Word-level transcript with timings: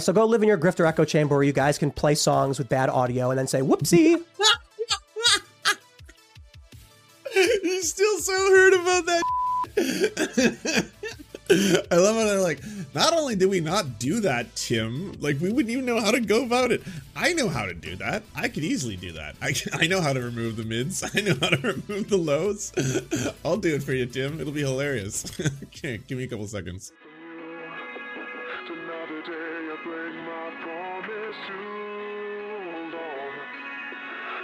So 0.00 0.12
go 0.12 0.24
live 0.24 0.42
in 0.42 0.48
your 0.48 0.58
grifter 0.58 0.86
echo 0.86 1.04
chamber 1.04 1.36
where 1.36 1.44
you 1.44 1.52
guys 1.52 1.78
can 1.78 1.90
play 1.90 2.14
songs 2.14 2.58
with 2.58 2.68
bad 2.68 2.88
audio 2.88 3.30
and 3.30 3.38
then 3.38 3.46
say 3.46 3.60
whoopsie. 3.60 4.22
you 7.34 7.82
still 7.82 8.18
so 8.18 8.32
hurt 8.32 8.74
about 8.74 9.06
that. 9.06 9.22
I 11.50 11.96
love 11.96 12.14
how 12.14 12.24
they're 12.24 12.40
like, 12.40 12.60
not 12.94 13.12
only 13.12 13.34
did 13.34 13.50
we 13.50 13.60
not 13.60 13.98
do 13.98 14.20
that, 14.20 14.54
Tim, 14.54 15.12
like 15.20 15.40
we 15.40 15.52
wouldn't 15.52 15.70
even 15.70 15.84
know 15.84 16.00
how 16.00 16.12
to 16.12 16.20
go 16.20 16.44
about 16.44 16.70
it. 16.70 16.82
I 17.16 17.32
know 17.32 17.48
how 17.48 17.66
to 17.66 17.74
do 17.74 17.96
that. 17.96 18.22
I 18.36 18.48
could 18.48 18.62
easily 18.62 18.96
do 18.96 19.12
that. 19.12 19.34
I, 19.42 19.54
I 19.72 19.86
know 19.86 20.00
how 20.00 20.12
to 20.12 20.20
remove 20.20 20.56
the 20.56 20.64
mids. 20.64 21.02
I 21.02 21.20
know 21.20 21.34
how 21.40 21.48
to 21.48 21.56
remove 21.56 22.08
the 22.08 22.18
lows. 22.18 22.72
I'll 23.44 23.56
do 23.56 23.74
it 23.74 23.82
for 23.82 23.92
you, 23.92 24.06
Tim. 24.06 24.40
It'll 24.40 24.52
be 24.52 24.60
hilarious. 24.60 25.24
okay, 25.64 25.98
give 26.06 26.18
me 26.18 26.24
a 26.24 26.28
couple 26.28 26.46
seconds. 26.46 26.92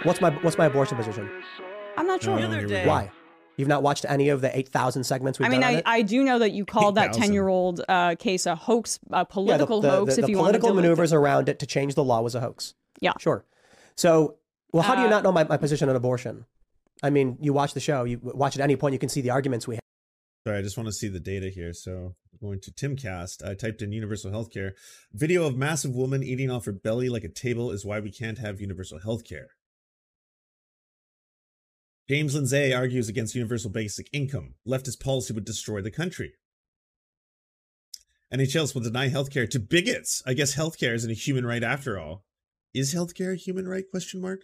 What's 0.03 0.21
my 0.21 0.29
what's 0.41 0.57
my 0.57 0.65
abortion 0.65 0.97
position? 0.97 1.29
I'm 1.97 2.07
not 2.07 2.21
sure. 2.21 2.37
The 2.39 2.45
other 2.45 2.65
day. 2.67 2.85
Why? 2.87 3.11
You've 3.57 3.67
not 3.67 3.81
watched 3.81 4.05
any 4.07 4.29
of 4.29 4.41
the 4.41 4.55
8,000 4.55 5.03
segments 5.03 5.39
we've 5.39 5.47
I 5.47 5.49
mean, 5.49 5.61
done 5.61 5.69
on 5.69 5.75
I, 5.77 5.79
it? 5.79 5.83
I 5.87 6.01
do 6.03 6.23
know 6.23 6.37
that 6.37 6.51
you 6.51 6.63
called 6.63 6.93
that 6.93 7.11
10 7.13 7.33
year 7.33 7.47
old 7.47 7.81
uh, 7.89 8.13
case 8.13 8.45
a 8.45 8.55
hoax, 8.55 8.99
a 9.09 9.15
Yeah, 9.15 9.19
the- 9.23 9.25
political 9.25 9.81
the, 9.81 9.89
hoax, 9.89 10.15
the, 10.15 10.21
if 10.21 10.25
the 10.27 10.31
you 10.33 10.37
political 10.37 10.69
want 10.69 10.77
to 10.77 10.81
maneuvers 10.83 11.11
around 11.11 11.49
it 11.49 11.57
to 11.59 11.65
change 11.65 11.95
the 11.95 12.03
law 12.03 12.21
was 12.21 12.35
a 12.35 12.39
hoax. 12.39 12.75
Yeah. 13.01 13.13
Sure. 13.19 13.43
So, 13.95 14.35
well, 14.71 14.83
how 14.83 14.93
do 14.93 15.01
you 15.01 15.07
Uh, 15.07 15.09
not 15.09 15.23
know 15.23 15.31
my, 15.31 15.43
my 15.45 15.57
position 15.57 15.89
on 15.89 15.95
abortion? 15.95 16.45
I 17.01 17.09
mean, 17.09 17.37
you 17.41 17.51
watch 17.51 17.73
the 17.73 17.79
show, 17.79 18.03
you 18.03 18.19
watch 18.21 18.55
at 18.55 18.61
any 18.61 18.75
point, 18.75 18.93
you 18.93 18.99
can 18.99 19.09
see 19.09 19.21
the 19.21 19.31
arguments 19.31 19.67
we 19.67 19.75
have. 19.75 19.81
Sorry, 20.45 20.59
I 20.59 20.61
just 20.61 20.77
want 20.77 20.87
to 20.87 20.93
see 20.93 21.07
the 21.07 21.19
data 21.19 21.49
here. 21.49 21.73
So 21.73 22.13
going 22.39 22.59
to 22.61 22.71
Timcast, 22.71 23.43
I 23.43 23.55
typed 23.55 23.81
in 23.81 23.91
universal 23.91 24.29
healthcare. 24.31 24.73
Video 25.13 25.47
of 25.47 25.57
massive 25.57 25.95
woman 25.95 26.21
eating 26.21 26.51
off 26.51 26.65
her 26.65 26.71
belly 26.71 27.09
like 27.09 27.23
a 27.23 27.29
table 27.29 27.71
is 27.71 27.83
why 27.83 27.99
we 27.99 28.11
can't 28.11 28.37
have 28.37 28.61
universal 28.61 28.99
healthcare. 28.99 29.47
James 32.09 32.35
Lindsay 32.35 32.73
argues 32.73 33.09
against 33.09 33.35
universal 33.35 33.69
basic 33.69 34.09
income. 34.13 34.53
Leftist 34.65 35.01
policy 35.01 35.33
would 35.33 35.43
destroy 35.43 35.81
the 35.81 35.91
country. 35.91 36.33
NHLs 38.33 38.73
will 38.73 38.81
deny 38.81 39.09
healthcare 39.09 39.49
to 39.49 39.59
bigots. 39.59 40.21
I 40.25 40.33
guess 40.33 40.55
healthcare 40.55 40.93
isn't 40.93 41.11
a 41.11 41.13
human 41.13 41.45
right 41.45 41.63
after 41.63 41.99
all. 41.99 42.23
Is 42.73 42.93
healthcare 42.93 43.33
a 43.33 43.37
human 43.37 43.67
right? 43.67 43.83
Question 43.89 44.21
mark. 44.21 44.41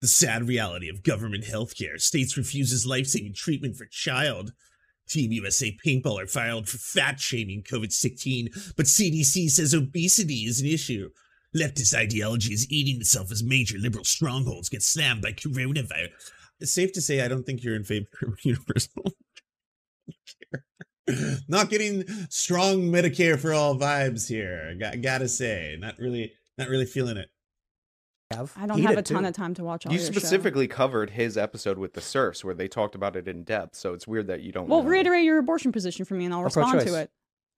The 0.00 0.08
sad 0.08 0.48
reality 0.48 0.88
of 0.88 1.02
government 1.02 1.44
healthcare. 1.44 2.00
States 2.00 2.36
refuses 2.36 2.86
life-saving 2.86 3.34
treatment 3.34 3.76
for 3.76 3.86
child. 3.86 4.52
Team 5.08 5.32
USA 5.32 5.76
paintballer 5.84 6.30
filed 6.30 6.68
for 6.68 6.78
fat 6.78 7.20
shaming 7.20 7.62
COVID-16, 7.62 8.74
but 8.76 8.86
CDC 8.86 9.50
says 9.50 9.72
obesity 9.74 10.44
is 10.44 10.60
an 10.60 10.66
issue. 10.66 11.10
Leftist 11.54 11.94
ideology 11.94 12.52
is 12.52 12.70
eating 12.70 13.00
itself 13.00 13.30
as 13.30 13.42
major 13.42 13.78
liberal 13.78 14.04
strongholds 14.04 14.68
get 14.68 14.82
slammed 14.82 15.22
by 15.22 15.32
coronavirus. 15.32 16.30
It's 16.60 16.72
safe 16.72 16.92
to 16.94 17.00
say 17.00 17.20
I 17.20 17.28
don't 17.28 17.44
think 17.44 17.62
you're 17.62 17.76
in 17.76 17.84
favor 17.84 18.06
of 18.22 18.38
universal 18.44 19.12
care. 20.52 20.64
Not 21.48 21.70
getting 21.70 22.04
strong 22.30 22.82
Medicare 22.90 23.38
for 23.38 23.52
all 23.52 23.76
vibes 23.76 24.28
here. 24.28 24.74
Got, 24.78 25.00
gotta 25.02 25.28
say, 25.28 25.76
not 25.78 25.98
really, 25.98 26.32
not 26.58 26.68
really 26.68 26.84
feeling 26.86 27.16
it. 27.16 27.28
I 28.32 28.66
don't 28.66 28.80
Eat 28.80 28.86
have 28.86 28.98
a 28.98 29.02
ton 29.02 29.22
too. 29.22 29.28
of 29.28 29.34
time 29.34 29.54
to 29.54 29.62
watch 29.62 29.86
all 29.86 29.92
You 29.92 30.00
your 30.00 30.06
specifically 30.06 30.66
covered 30.66 31.10
his 31.10 31.38
episode 31.38 31.78
with 31.78 31.92
the 31.92 32.00
serfs 32.00 32.44
where 32.44 32.54
they 32.54 32.66
talked 32.66 32.96
about 32.96 33.14
it 33.14 33.28
in 33.28 33.44
depth. 33.44 33.76
So 33.76 33.94
it's 33.94 34.08
weird 34.08 34.26
that 34.26 34.40
you 34.40 34.50
don't. 34.50 34.66
Well, 34.68 34.82
know. 34.82 34.88
reiterate 34.88 35.22
your 35.24 35.38
abortion 35.38 35.70
position 35.70 36.04
for 36.04 36.14
me, 36.14 36.24
and 36.24 36.34
I'll 36.34 36.40
I'm 36.40 36.46
respond 36.46 36.72
pro-choice. 36.72 36.90
to 36.92 37.00
it. 37.02 37.10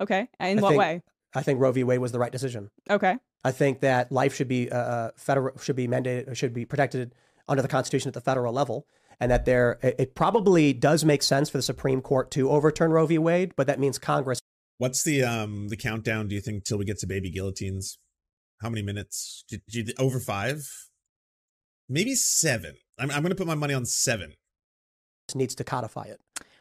Okay. 0.02 0.28
In 0.40 0.58
I 0.58 0.60
what 0.62 0.68
think- 0.70 0.78
way? 0.80 1.02
I 1.34 1.42
think 1.42 1.58
Roe 1.60 1.72
v. 1.72 1.84
Wade 1.84 2.00
was 2.00 2.12
the 2.12 2.18
right 2.18 2.32
decision. 2.32 2.70
Okay. 2.90 3.16
I 3.44 3.52
think 3.52 3.80
that 3.80 4.12
life 4.12 4.34
should 4.34 4.48
be 4.48 4.70
uh, 4.70 4.76
uh, 4.76 5.10
federal 5.16 5.56
should 5.58 5.76
be 5.76 5.88
mandated 5.88 6.36
should 6.36 6.52
be 6.52 6.66
protected 6.66 7.14
under 7.48 7.62
the 7.62 7.68
Constitution 7.68 8.08
at 8.08 8.14
the 8.14 8.20
federal 8.20 8.52
level, 8.52 8.86
and 9.20 9.30
that 9.30 9.44
there 9.44 9.78
it, 9.82 9.96
it 9.98 10.14
probably 10.14 10.72
does 10.72 11.04
make 11.04 11.22
sense 11.22 11.50
for 11.50 11.58
the 11.58 11.62
Supreme 11.62 12.00
Court 12.00 12.30
to 12.32 12.50
overturn 12.50 12.92
Roe 12.92 13.06
v. 13.06 13.18
Wade, 13.18 13.52
but 13.56 13.66
that 13.66 13.80
means 13.80 13.98
Congress 13.98 14.40
What's 14.78 15.02
the 15.02 15.24
um 15.24 15.68
the 15.68 15.76
countdown? 15.76 16.28
Do 16.28 16.36
you 16.36 16.40
think 16.40 16.64
till 16.64 16.78
we 16.78 16.84
get 16.84 16.98
to 17.00 17.06
baby 17.06 17.30
guillotines? 17.30 17.98
How 18.62 18.70
many 18.70 18.82
minutes? 18.82 19.44
Do, 19.48 19.58
do 19.68 19.80
you, 19.80 19.92
over 19.98 20.20
five? 20.20 20.68
Maybe 21.88 22.14
seven. 22.14 22.76
I'm 22.98 23.10
I'm 23.10 23.22
gonna 23.22 23.34
put 23.34 23.48
my 23.48 23.56
money 23.56 23.74
on 23.74 23.84
seven. 23.84 24.34
needs 25.34 25.56
to 25.56 25.64
codify 25.64 26.04
it. 26.04 26.20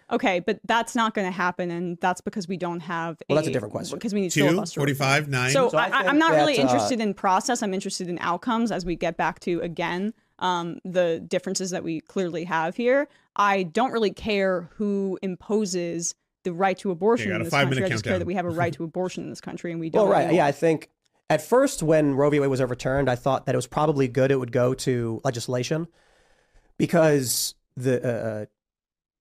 Okay, 0.10 0.40
but 0.40 0.60
that's 0.64 0.96
not 0.96 1.14
going 1.14 1.28
to 1.28 1.34
happen, 1.34 1.70
and 1.70 1.98
that's 2.00 2.22
because 2.22 2.48
we 2.48 2.56
don't 2.56 2.80
have. 2.80 3.18
Well, 3.28 3.36
that's 3.36 3.50
a 3.50 3.52
different 3.52 3.74
question. 3.74 3.98
Because 3.98 4.14
we 4.14 4.22
need 4.22 4.32
Two, 4.32 4.46
filibuster. 4.46 4.80
45, 4.80 5.28
nine. 5.28 5.52
So, 5.52 5.68
So 5.68 5.78
I 5.78 5.82
I, 5.82 5.86
I, 5.86 5.90
think 5.90 6.10
I'm 6.12 6.18
not 6.18 6.32
really 6.32 6.56
that, 6.56 6.62
uh, 6.62 6.68
interested 6.68 7.02
in 7.02 7.14
process. 7.14 7.62
I'm 7.62 7.74
interested 7.74 8.08
in 8.08 8.18
outcomes 8.20 8.72
as 8.72 8.86
we 8.86 8.96
get 8.96 9.18
back 9.18 9.42
to 9.42 9.60
again 9.60 10.14
um, 10.40 10.80
the 10.84 11.20
differences 11.28 11.72
that 11.72 11.84
we 11.84 12.02
clearly 12.02 12.44
have 12.46 12.76
here. 12.76 13.08
I 13.36 13.64
don't 13.64 13.92
really 13.92 14.12
care 14.12 14.70
who 14.76 15.18
imposes 15.22 16.16
the 16.44 16.54
right 16.54 16.78
to 16.80 16.92
abortion 16.92 17.30
got 17.30 17.38
in 17.38 17.44
this 17.44 17.52
country. 17.52 17.84
I 17.84 17.90
just 17.90 18.04
care 18.04 18.12
countdown. 18.12 18.20
that 18.20 18.26
we 18.26 18.34
have 18.36 18.46
a 18.46 18.50
right 18.50 18.74
to 18.76 18.84
abortion 18.84 19.24
in 19.24 19.30
this 19.30 19.42
country, 19.42 19.72
and 19.72 19.80
we 19.80 19.90
don't. 19.90 20.04
Well, 20.04 20.12
right. 20.12 20.26
anymore. 20.26 20.38
Yeah, 20.38 20.46
I 20.46 20.52
think 20.52 20.90
at 21.30 21.42
first 21.42 21.84
when 21.84 22.16
Roe 22.16 22.30
v. 22.30 22.40
Wade 22.40 22.50
was 22.50 22.62
overturned, 22.62 23.10
I 23.10 23.16
thought 23.16 23.46
that 23.46 23.56
it 23.56 23.58
was 23.58 23.68
probably 23.68 24.08
good 24.08 24.32
it 24.32 24.38
would 24.38 24.52
go 24.52 24.74
to 24.76 25.22
legislation 25.24 25.88
because 26.78 27.56
the 27.76 28.08
uh, 28.08 28.46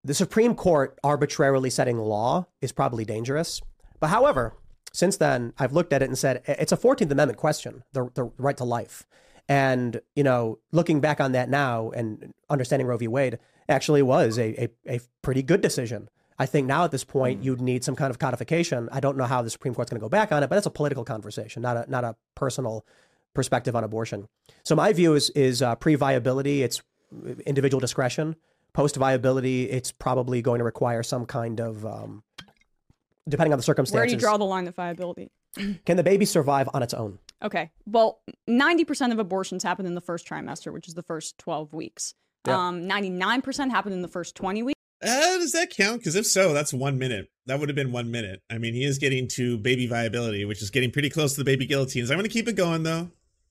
the 0.05 0.15
Supreme 0.15 0.55
Court 0.55 0.99
arbitrarily 1.03 1.71
setting 1.71 1.99
law 1.99 2.47
is 2.61 2.73
probably 2.73 3.05
dangerous. 3.05 3.61
But 3.99 4.09
however, 4.09 4.55
since 4.93 5.17
then, 5.17 5.53
I've 5.59 5.73
looked 5.73 5.93
at 5.93 6.03
it 6.03 6.09
and 6.09 6.17
said 6.17 6.43
it's 6.47 6.73
a 6.73 6.77
14th 6.77 7.11
Amendment 7.11 7.39
question, 7.39 7.83
the, 7.93 8.11
the 8.15 8.31
right 8.39 8.57
to 8.57 8.65
life. 8.65 9.07
And, 9.49 10.01
you 10.15 10.25
know, 10.25 10.59
looking 10.73 11.01
back 11.01 11.21
on 11.21 11.33
that 11.33 11.49
now 11.49 11.91
and 11.91 12.35
understanding 12.51 12.87
Roe 12.87 12.97
v. 12.97 13.07
Wade 13.07 13.39
actually 13.69 14.03
was 14.03 14.39
a, 14.39 14.65
a, 14.65 14.97
a 14.97 15.01
pretty 15.23 15.43
good 15.43 15.61
decision. 15.61 16.09
I 16.39 16.47
think 16.47 16.67
now 16.67 16.85
at 16.85 16.91
this 16.91 17.05
point, 17.05 17.43
you'd 17.43 17.61
need 17.61 17.85
some 17.85 17.97
kind 17.97 18.11
of 18.11 18.19
codification. 18.19 18.89
I 18.93 19.01
don't 19.01 19.17
know 19.17 19.25
how 19.25 19.43
the 19.43 19.51
Supreme 19.51 19.75
Court's 19.75 19.91
going 19.91 20.01
to 20.01 20.05
go 20.05 20.09
back 20.09 20.33
on 20.33 20.43
it, 20.43 20.49
but 20.49 20.57
that's 20.57 20.67
a 20.67 20.71
political 20.71 21.05
conversation, 21.05 21.63
not 21.63 21.77
a, 21.77 21.91
not 21.91 22.05
a 22.05 22.17
personal 22.35 22.85
perspective 23.35 23.75
on 23.77 23.85
abortion. 23.85 24.29
So 24.65 24.75
my 24.75 24.93
view 24.93 25.15
is, 25.15 25.31
is 25.31 25.63
uh, 25.63 25.77
pre-viability, 25.77 26.63
it's 26.63 26.83
individual 27.47 27.81
discretion. 27.81 28.37
Post-viability, 28.73 29.71
it's 29.71 29.93
probably 29.93 30.43
going 30.43 30.59
to 30.59 30.65
require 30.65 31.03
some 31.03 31.25
kind 31.25 31.61
of, 31.61 31.87
um, 31.87 32.23
depending 33.27 33.53
on 33.53 33.59
the 33.59 33.63
circumstances. 33.63 33.95
Where 33.95 34.07
do 34.07 34.13
you 34.13 34.19
draw 34.19 34.37
the 34.37 34.45
line 34.45 34.69
of 34.69 34.75
viability? 34.75 35.31
Can 35.87 35.97
the 35.97 36.03
baby 36.03 36.27
survive 36.27 36.69
on 36.75 36.83
its 36.83 36.93
own? 36.93 37.19
Okay. 37.43 37.71
Well, 37.87 38.21
90% 38.49 39.13
of 39.13 39.19
abortions 39.19 39.63
happen 39.63 39.87
in 39.87 39.95
the 39.95 40.01
first 40.01 40.27
trimester, 40.27 40.73
which 40.73 40.89
is 40.89 40.95
the 40.95 41.03
first 41.03 41.39
12 41.39 41.73
weeks. 41.73 42.15
Yeah. 42.47 42.69
Um, 42.69 42.83
99% 42.83 43.71
happen 43.71 43.93
in 43.93 44.03
the 44.03 44.09
first 44.09 44.35
20 44.35 44.63
weeks. 44.63 44.77
Uh, 45.03 45.39
does 45.39 45.53
that 45.53 45.71
count? 45.71 45.99
Because 45.99 46.15
if 46.15 46.27
so, 46.27 46.55
that's 46.55 46.73
one 46.73 46.99
minute. 46.99 47.31
That 47.47 47.61
would 47.61 47.69
have 47.69 47.77
been 47.77 47.93
one 47.93 48.11
minute. 48.11 48.43
I 48.51 48.59
mean, 48.59 48.73
he 48.73 48.85
is 48.85 48.99
getting 48.99 49.29
to 49.29 49.59
baby 49.59 49.87
viability, 49.87 50.45
which 50.45 50.63
is 50.63 50.71
getting 50.71 50.91
pretty 50.91 51.11
close 51.11 51.35
to 51.35 51.41
the 51.41 51.45
baby 51.45 51.67
guillotines. 51.67 52.11
I'm 52.11 52.17
going 52.17 52.29
to 52.29 52.33
keep 52.33 52.49
it 52.49 52.57
going 52.57 52.83
though. 52.83 53.11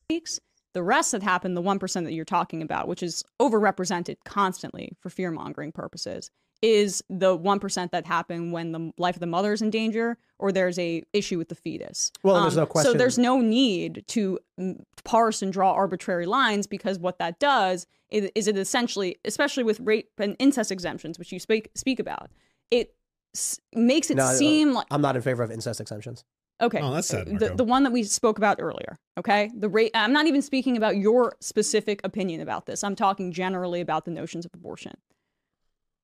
weeks. 0.10 0.40
The 0.74 0.84
rest 0.84 1.14
that 1.14 1.24
happen, 1.24 1.54
the 1.54 1.62
1% 1.62 2.04
that 2.04 2.12
you're 2.12 2.26
talking 2.26 2.62
about, 2.62 2.90
which 2.90 3.02
is 3.02 3.24
overrepresented 3.40 4.18
constantly 4.26 4.92
for 5.00 5.10
fear 5.10 5.32
mongering 5.32 5.72
purposes, 5.72 6.32
is 6.66 7.04
the 7.12 7.38
1% 7.38 7.92
that 7.92 8.08
happen 8.08 8.52
when 8.52 8.72
the 8.72 8.92
life 8.98 9.16
of 9.16 9.20
the 9.20 9.28
mother 9.28 9.54
is 9.54 9.62
in 9.62 9.70
danger 9.70 10.18
or 10.40 10.52
there's 10.52 10.80
a 10.80 11.04
issue 11.14 11.38
with 11.38 11.50
the 11.50 11.56
fetus. 11.56 12.12
Well, 12.24 12.42
there's 12.42 12.58
um, 12.58 12.62
no 12.62 12.66
question. 12.66 12.92
So 12.92 12.98
there's 12.98 13.20
no 13.20 13.40
need 13.40 14.04
to 14.08 14.40
mm, 14.60 14.82
parse 15.04 15.44
and 15.44 15.54
draw 15.54 15.74
arbitrary 15.74 16.26
lines 16.26 16.66
because 16.66 16.98
what 16.98 17.20
that 17.20 17.40
does 17.40 17.86
is, 18.10 18.32
is 18.34 18.48
it 18.48 18.58
essentially, 18.58 19.18
especially 19.26 19.64
with 19.64 19.80
rape 19.80 20.10
and 20.18 20.36
incest 20.40 20.72
exemptions, 20.72 21.20
which 21.20 21.32
you 21.32 21.40
speak 21.40 21.70
speak 21.76 22.00
about, 22.00 22.32
it 22.72 22.96
s- 23.36 23.60
makes 23.74 24.10
it 24.10 24.18
No, 24.18 24.24
uh, 24.24 24.34
seem 24.34 24.74
like 24.74 24.88
I'm 24.90 25.02
not 25.02 25.16
in 25.16 25.22
favor 25.22 25.44
of 25.44 25.52
incest 25.52 25.80
exemptions. 25.80 26.24
Okay. 26.62 26.80
Oh, 26.82 26.94
that's 26.94 27.08
sad, 27.08 27.28
uh, 27.28 27.38
The, 27.38 27.50
the 27.58 27.64
one 27.64 27.84
that 27.84 27.92
we 27.92 28.04
spoke 28.04 28.38
about 28.40 28.58
earlier. 28.60 28.98
Okay. 29.20 29.52
The 29.56 29.70
rate. 29.70 29.92
I'm 29.94 30.14
not 30.14 30.26
even 30.26 30.42
speaking 30.42 30.78
about 30.78 30.96
your 30.98 31.36
specific 31.42 32.02
opinion 32.04 32.42
about 32.42 32.66
this. 32.66 32.84
I'm 32.84 32.96
talking 32.96 33.32
generally 33.32 33.82
about 33.82 34.06
the 34.06 34.12
notions 34.12 34.46
of 34.46 34.52
abortion. 34.54 34.94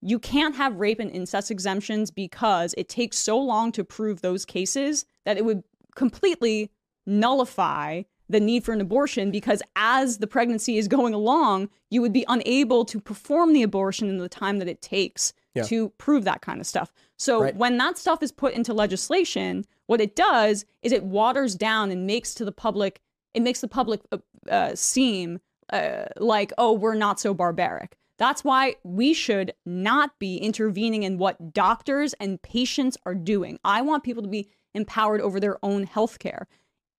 You 0.01 0.17
can't 0.19 0.55
have 0.55 0.77
rape 0.79 0.99
and 0.99 1.11
incest 1.11 1.51
exemptions 1.51 2.09
because 2.11 2.73
it 2.77 2.89
takes 2.89 3.17
so 3.17 3.37
long 3.37 3.71
to 3.73 3.83
prove 3.83 4.21
those 4.21 4.45
cases 4.45 5.05
that 5.25 5.37
it 5.37 5.45
would 5.45 5.63
completely 5.95 6.71
nullify 7.05 8.03
the 8.29 8.39
need 8.39 8.63
for 8.63 8.71
an 8.71 8.79
abortion 8.79 9.29
because 9.29 9.61
as 9.75 10.19
the 10.19 10.27
pregnancy 10.27 10.77
is 10.77 10.87
going 10.87 11.13
along, 11.13 11.69
you 11.89 12.01
would 12.01 12.13
be 12.13 12.23
unable 12.29 12.85
to 12.85 12.99
perform 12.99 13.51
the 13.51 13.61
abortion 13.61 14.07
in 14.09 14.17
the 14.19 14.29
time 14.29 14.59
that 14.59 14.69
it 14.69 14.81
takes 14.81 15.33
Yeah. 15.53 15.63
to 15.63 15.89
prove 15.97 16.23
that 16.23 16.39
kind 16.41 16.61
of 16.61 16.65
stuff. 16.65 16.93
So 17.17 17.41
Right. 17.41 17.55
when 17.55 17.77
that 17.77 17.97
stuff 17.97 18.23
is 18.23 18.31
put 18.31 18.53
into 18.53 18.73
legislation, 18.73 19.65
what 19.87 19.99
it 19.99 20.15
does 20.15 20.65
is 20.81 20.93
it 20.93 21.03
waters 21.03 21.55
down 21.55 21.91
and 21.91 22.07
makes 22.07 22.33
to 22.35 22.45
the 22.45 22.53
public, 22.53 23.01
it 23.33 23.41
makes 23.41 23.59
the 23.59 23.67
public 23.67 23.99
uh, 24.13 24.17
uh, 24.49 24.75
seem 24.75 25.39
uh, 25.73 26.05
like, 26.17 26.53
oh, 26.57 26.71
we're 26.73 26.95
not 26.95 27.19
so 27.19 27.33
barbaric. 27.33 27.97
That's 28.21 28.43
why 28.43 28.75
we 28.83 29.15
should 29.15 29.51
not 29.65 30.19
be 30.19 30.37
intervening 30.37 31.01
in 31.01 31.17
what 31.17 31.55
doctors 31.55 32.13
and 32.19 32.39
patients 32.39 32.95
are 33.03 33.15
doing. 33.15 33.57
I 33.63 33.81
want 33.81 34.03
people 34.03 34.21
to 34.21 34.29
be 34.29 34.47
empowered 34.75 35.21
over 35.21 35.39
their 35.39 35.57
own 35.65 35.85
health 35.85 36.19
care. 36.19 36.47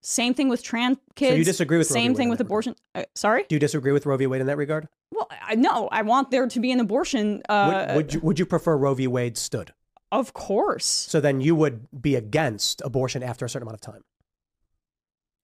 Same 0.01 0.35
thing 0.35 0.49
with 0.49 0.65
trans 0.65 0.99
kids. 1.15 1.31
So 1.31 1.37
you 1.37 1.45
disagree 1.45 1.79
with 1.79 1.87
same 1.87 2.17
thing 2.17 2.29
with 2.29 2.41
abortion. 2.41 2.75
Uh, 2.97 3.05
sorry. 3.15 3.45
Do 3.49 3.55
you 3.55 3.61
disagree 3.61 3.93
with 3.93 4.05
Roe 4.05 4.17
v. 4.17 4.27
Wade 4.27 4.41
in 4.41 4.49
that 4.49 4.57
regard? 4.57 4.89
Well, 5.13 5.29
I, 5.31 5.55
no, 5.55 5.89
I 5.93 6.03
want 6.03 6.33
there 6.33 6.49
to 6.49 6.59
be 6.59 6.73
an 6.73 6.81
abortion. 6.81 7.41
Uh, 7.49 7.85
would, 7.87 7.97
would 7.97 8.15
you 8.15 8.21
would 8.23 8.39
you 8.41 8.47
prefer 8.47 8.77
Roe 8.77 8.95
v. 8.95 9.07
Wade 9.07 9.39
stood? 9.39 9.73
of 10.11 10.35
course. 10.35 10.85
So 10.85 11.21
then 11.21 11.41
you 11.41 11.55
would 11.55 11.87
be 12.03 12.17
against 12.17 12.83
abortion 12.85 13.23
after 13.23 13.45
a 13.45 13.49
certain 13.49 13.69
amount 13.69 13.77
of 13.77 13.81
time. 13.81 14.03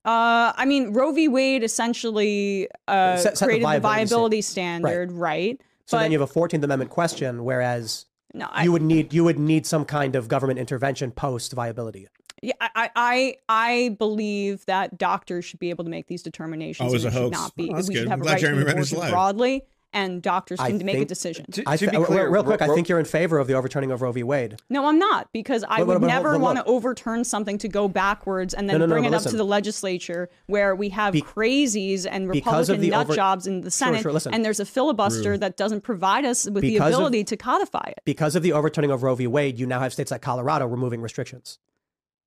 Uh, 0.03 0.51
I 0.57 0.65
mean, 0.65 0.91
Roe 0.91 1.13
v. 1.13 1.29
Wade 1.29 1.63
essentially 1.63 2.67
uh, 2.89 3.15
Set- 3.15 3.37
set 3.37 3.45
created 3.45 3.63
the 3.63 3.79
viability 3.79 3.81
viability, 3.81 4.41
stand- 4.41 4.83
standard, 4.83 5.11
right? 5.13 5.61
So 5.89 5.97
but 5.97 6.03
then 6.03 6.11
you 6.11 6.19
have 6.19 6.29
a 6.29 6.31
Fourteenth 6.31 6.63
Amendment 6.63 6.91
question, 6.91 7.43
whereas 7.43 8.05
no, 8.35 8.47
I, 8.51 8.65
you 8.65 8.71
would 8.71 8.83
need 8.83 9.11
you 9.11 9.23
would 9.23 9.39
need 9.39 9.65
some 9.65 9.85
kind 9.85 10.15
of 10.15 10.27
government 10.27 10.59
intervention 10.59 11.09
post 11.09 11.51
viability. 11.53 12.07
yeah, 12.43 12.53
I, 12.61 12.91
I, 12.95 13.35
I 13.49 13.95
believe 13.97 14.63
that 14.67 14.99
doctors 14.99 15.45
should 15.45 15.59
be 15.59 15.71
able 15.71 15.85
to 15.85 15.89
make 15.89 16.05
these 16.05 16.21
determinations. 16.21 16.85
Oh, 16.85 16.91
it 16.91 16.93
was 16.93 17.05
and 17.05 17.11
a 17.11 17.15
should 17.15 17.23
hoax. 17.23 17.37
not 17.39 17.55
be. 17.55 17.71
Oh, 17.71 17.75
that's 17.75 17.87
we 17.87 17.95
good. 17.95 18.01
should 18.01 18.09
have 18.09 18.19
I'm 18.19 18.21
a 18.21 18.23
glad 18.23 18.31
right 18.33 18.39
to 18.39 18.45
Jeremy 18.45 18.61
an 18.61 18.67
Renner's 18.67 18.91
abortion 18.91 19.11
broadly, 19.11 19.63
and 19.91 20.21
doctors 20.21 20.59
I 20.59 20.69
can 20.69 20.85
make 20.85 20.97
a 20.99 21.05
decision. 21.05 21.45
To, 21.51 21.63
I 21.65 21.75
to 21.75 21.87
th- 21.87 21.99
be 21.99 22.05
clear, 22.05 22.23
real, 22.25 22.31
real 22.33 22.43
quick, 22.43 22.61
Ro- 22.61 22.71
I 22.71 22.75
think 22.75 22.87
you're 22.89 22.99
in 22.99 23.05
favor 23.05 23.39
of 23.39 23.47
the 23.47 23.53
overturning 23.55 23.91
of 23.91 24.01
Roe 24.01 24.11
v. 24.11 24.21
Wade. 24.23 24.57
No, 24.69 24.85
I'm 24.85 24.99
not 24.99 25.29
because 25.33 25.63
I 25.67 25.79
But- 25.79 25.87
would 25.87 25.93
but- 25.95 26.01
but- 26.01 26.07
never 26.07 26.37
want 26.37 26.57
to 26.59 26.63
overturn 26.65 27.23
something 27.23 27.57
to 27.59 27.67
go 27.67 27.87
backwards 27.87 28.53
and 28.53 28.69
then 28.69 28.75
No, 28.75 28.85
no, 28.85 28.85
no, 28.87 28.93
bring 29.01 29.03
but 29.11 29.13
it 29.21 29.25
up 29.25 29.31
to 29.31 29.37
the 29.37 29.43
legislature 29.45 30.29
where 30.45 30.75
we 30.75 30.89
have 30.89 31.13
Be- 31.13 31.21
crazies 31.23 32.05
and 32.09 32.29
Republican 32.29 32.87
nut 32.89 33.05
over- 33.07 33.15
jobs 33.15 33.47
in 33.47 33.61
the 33.61 33.71
Senate, 33.71 34.01
sure, 34.01 34.13
listen. 34.13 34.33
and 34.33 34.45
there's 34.45 34.59
a 34.59 34.65
filibuster 34.65 35.37
that 35.37 35.57
doesn't 35.57 35.81
provide 35.81 36.25
us 36.25 36.45
with 36.45 36.61
the 36.61 36.73
Because 36.73 36.93
of- 36.93 36.99
ability 36.99 37.23
to 37.25 37.37
codify 37.37 37.85
it. 37.87 37.99
Because 38.05 38.35
of 38.35 38.43
the 38.43 38.53
overturning 38.53 38.91
of 38.91 39.01
Roe 39.03 39.15
v. 39.15 39.25
Wade, 39.27 39.57
you 39.59 39.65
now 39.65 39.79
have 39.79 39.91
states 39.93 40.11
like 40.11 40.21
Colorado 40.21 40.65
removing 40.67 41.01
restrictions. 41.01 41.57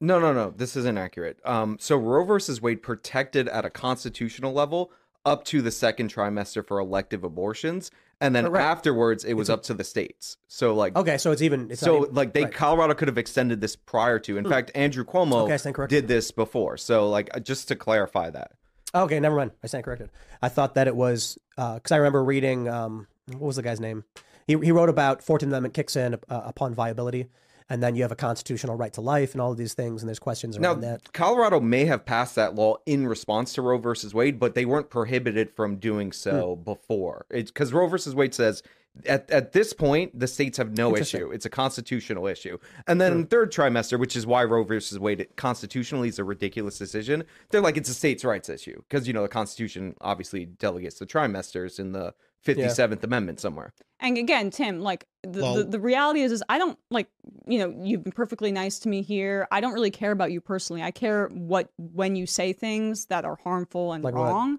No, 0.00 0.18
no, 0.18 0.32
no. 0.32 0.52
This 0.56 0.74
is 0.74 0.84
inaccurate. 0.84 1.38
Um, 1.44 1.76
so 1.80 1.96
Roe 1.96 2.24
versus 2.24 2.60
Wade 2.60 2.82
protected 2.82 3.46
at 3.46 3.64
a 3.64 3.70
constitutional 3.70 4.52
level 4.52 4.90
up 5.24 5.44
to 5.44 5.62
the 5.62 5.70
second 5.70 6.12
trimester 6.12 6.66
for 6.66 6.78
elective 6.78 7.22
abortions, 7.24 7.90
and 8.20 8.34
then 8.34 8.46
Correct. 8.46 8.64
afterwards 8.64 9.24
it 9.24 9.34
was 9.34 9.48
up 9.50 9.62
to 9.64 9.74
the 9.74 9.84
states. 9.84 10.36
So 10.48 10.74
like, 10.74 10.96
Okay, 10.96 11.18
so 11.18 11.30
it's 11.32 11.42
even. 11.42 11.70
It's 11.70 11.80
so 11.80 12.02
even- 12.04 12.14
like 12.14 12.32
they 12.32 12.44
right. 12.44 12.52
Colorado 12.52 12.94
could 12.94 13.08
have 13.08 13.18
extended 13.18 13.60
this 13.60 13.76
prior 13.76 14.18
to. 14.20 14.36
In 14.36 14.48
fact, 14.48 14.70
Andrew 14.74 15.04
Cuomo 15.04 15.42
Okay, 15.44 15.54
I 15.54 15.56
stand 15.56 15.74
corrected. 15.76 16.02
did 16.02 16.08
this 16.08 16.30
before. 16.30 16.76
So 16.76 17.08
like, 17.08 17.30
uh, 17.36 17.40
just 17.40 17.68
to 17.68 17.76
clarify 17.76 18.30
that. 18.30 18.52
Okay, 18.94 19.18
never 19.20 19.36
mind. 19.36 19.52
I 19.62 19.68
stand 19.68 19.84
corrected. 19.84 20.10
I 20.42 20.48
thought 20.48 20.74
that 20.74 20.86
it 20.86 20.94
was 20.96 21.38
because 21.56 21.92
I 21.92 21.96
remember 21.96 22.22
reading. 22.24 22.68
Um, 22.68 23.06
what 23.28 23.40
was 23.42 23.56
the 23.56 23.62
guy's 23.62 23.80
name? 23.80 24.04
He 24.46 24.58
he 24.58 24.72
wrote 24.72 24.88
about 24.88 25.22
Fourteenth 25.22 25.50
Amendment 25.50 25.74
kicks 25.74 25.94
in 25.96 26.14
uh, 26.14 26.18
upon 26.28 26.74
viability, 26.74 27.28
and 27.72 27.82
then 27.82 27.94
you 27.96 28.02
have 28.02 28.12
a 28.12 28.16
constitutional 28.16 28.76
right 28.76 28.92
to 28.92 29.00
life 29.00 29.32
and 29.32 29.40
all 29.40 29.50
of 29.50 29.56
these 29.56 29.72
things, 29.72 30.02
and 30.02 30.08
there's 30.08 30.18
questions 30.18 30.58
Now, 30.58 30.72
around 30.72 30.82
that. 30.82 31.10
Colorado 31.14 31.58
may 31.58 31.86
have 31.86 32.04
passed 32.04 32.34
that 32.34 32.54
law 32.54 32.76
in 32.84 33.06
response 33.06 33.54
to 33.54 33.62
Roe 33.62 33.78
versus 33.78 34.12
Wade, 34.12 34.38
but 34.38 34.54
they 34.54 34.66
weren't 34.66 34.90
prohibited 34.90 35.50
from 35.56 35.76
doing 35.76 36.12
so 36.12 36.56
Hmm. 36.56 36.64
before. 36.64 37.24
It's 37.30 37.50
because 37.50 37.72
Roe 37.72 37.86
versus 37.86 38.14
Wade 38.14 38.34
says 38.34 38.62
at, 39.06 39.30
at 39.30 39.52
this 39.52 39.72
point 39.72 40.18
the 40.18 40.26
states 40.26 40.58
have 40.58 40.76
no 40.76 40.94
issue. 40.94 41.30
It's 41.30 41.46
a 41.46 41.50
constitutional 41.50 42.26
issue. 42.26 42.58
And 42.86 43.00
then 43.00 43.22
the 43.22 43.26
third 43.26 43.50
trimester, 43.50 43.98
which 43.98 44.16
is 44.16 44.26
why 44.26 44.44
Roe 44.44 44.64
versus 44.64 44.98
Wade 44.98 45.26
constitutionally 45.36 46.08
is 46.08 46.18
a 46.18 46.24
ridiculous 46.24 46.76
decision, 46.76 47.24
they're 47.48 47.62
like 47.62 47.78
it's 47.78 47.88
a 47.88 47.94
states' 47.94 48.22
rights 48.22 48.50
issue 48.50 48.82
because 48.86 49.06
you 49.06 49.14
know 49.14 49.22
the 49.22 49.28
Constitution 49.28 49.96
obviously 50.02 50.44
delegates 50.44 50.98
the 50.98 51.06
trimesters 51.06 51.78
in 51.78 51.92
the 51.92 52.12
Fifty 52.42 52.68
Seventh 52.68 53.02
Amendment 53.04 53.40
somewhere. 53.40 53.72
And 54.00 54.18
again, 54.18 54.50
Tim, 54.50 54.80
like 54.80 55.06
the, 55.22 55.42
Well- 55.42 55.54
the 55.54 55.64
the 55.64 55.80
reality 55.80 56.22
is, 56.22 56.32
is 56.32 56.42
I 56.48 56.58
don't 56.58 56.78
like 56.90 57.08
you 57.46 57.58
know 57.58 57.74
you've 57.84 58.02
been 58.02 58.12
perfectly 58.12 58.50
nice 58.52 58.78
to 58.80 58.88
me 58.88 59.02
here. 59.02 59.46
I 59.52 59.60
don't 59.60 59.72
really 59.74 59.90
care 59.92 60.10
about 60.12 60.32
you 60.32 60.40
personally. 60.40 60.82
I 60.82 60.90
care 60.90 61.28
what 61.28 61.70
when 61.78 62.16
you 62.16 62.26
say 62.26 62.52
things 62.52 63.06
that 63.06 63.24
are 63.24 63.36
harmful 63.44 63.92
and 63.92 64.02
Like 64.02 64.14
what? 64.14 64.24
wrong, 64.24 64.58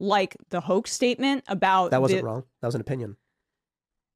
like 0.00 0.36
the 0.50 0.60
hoax 0.60 0.92
statement 0.92 1.44
about 1.48 1.90
That 1.92 2.02
wasn't 2.02 2.20
the- 2.20 2.26
wrong. 2.26 2.44
That 2.60 2.68
was 2.68 2.74
an 2.74 2.80
opinion. 2.82 3.16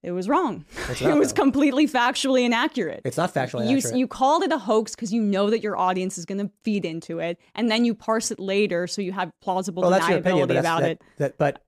It 0.03 0.12
was 0.12 0.29
wrong. 0.29 0.65
It's 0.89 1.00
it 1.00 1.09
not, 1.09 1.19
was 1.19 1.33
completely 1.33 1.87
factually 1.89 2.45
inaccurate. 2.45 3.00
It's 3.05 3.17
not 3.17 3.35
factually 3.35 3.69
you 3.69 3.79
accurate. 3.79 3.97
you 3.97 4.06
called 4.06 4.43
it 4.45 4.53
a 4.53 4.59
hoax 4.59 4.95
because 4.95 5.12
you 5.12 5.21
know 5.21 5.50
that 5.50 5.61
your 5.62 5.77
audience 5.77 6.17
is 6.19 6.25
going 6.25 6.39
to 6.39 6.50
feed 6.62 6.85
into 6.85 7.19
it, 7.19 7.39
and 7.55 7.71
then 7.71 7.85
you 7.85 7.95
parse 7.95 8.31
it 8.31 8.39
later 8.39 8.87
so 8.87 9.03
you 9.03 9.12
have 9.12 9.33
plausible 9.41 9.83
well, 9.83 9.91
that's 9.91 10.09
your 10.09 10.19
opinion, 10.19 10.47
deniability 10.49 10.55
that's, 10.55 10.61
about 10.61 10.81
that, 10.83 10.91
it. 10.91 11.03
that- 11.19 11.39
But 11.39 11.65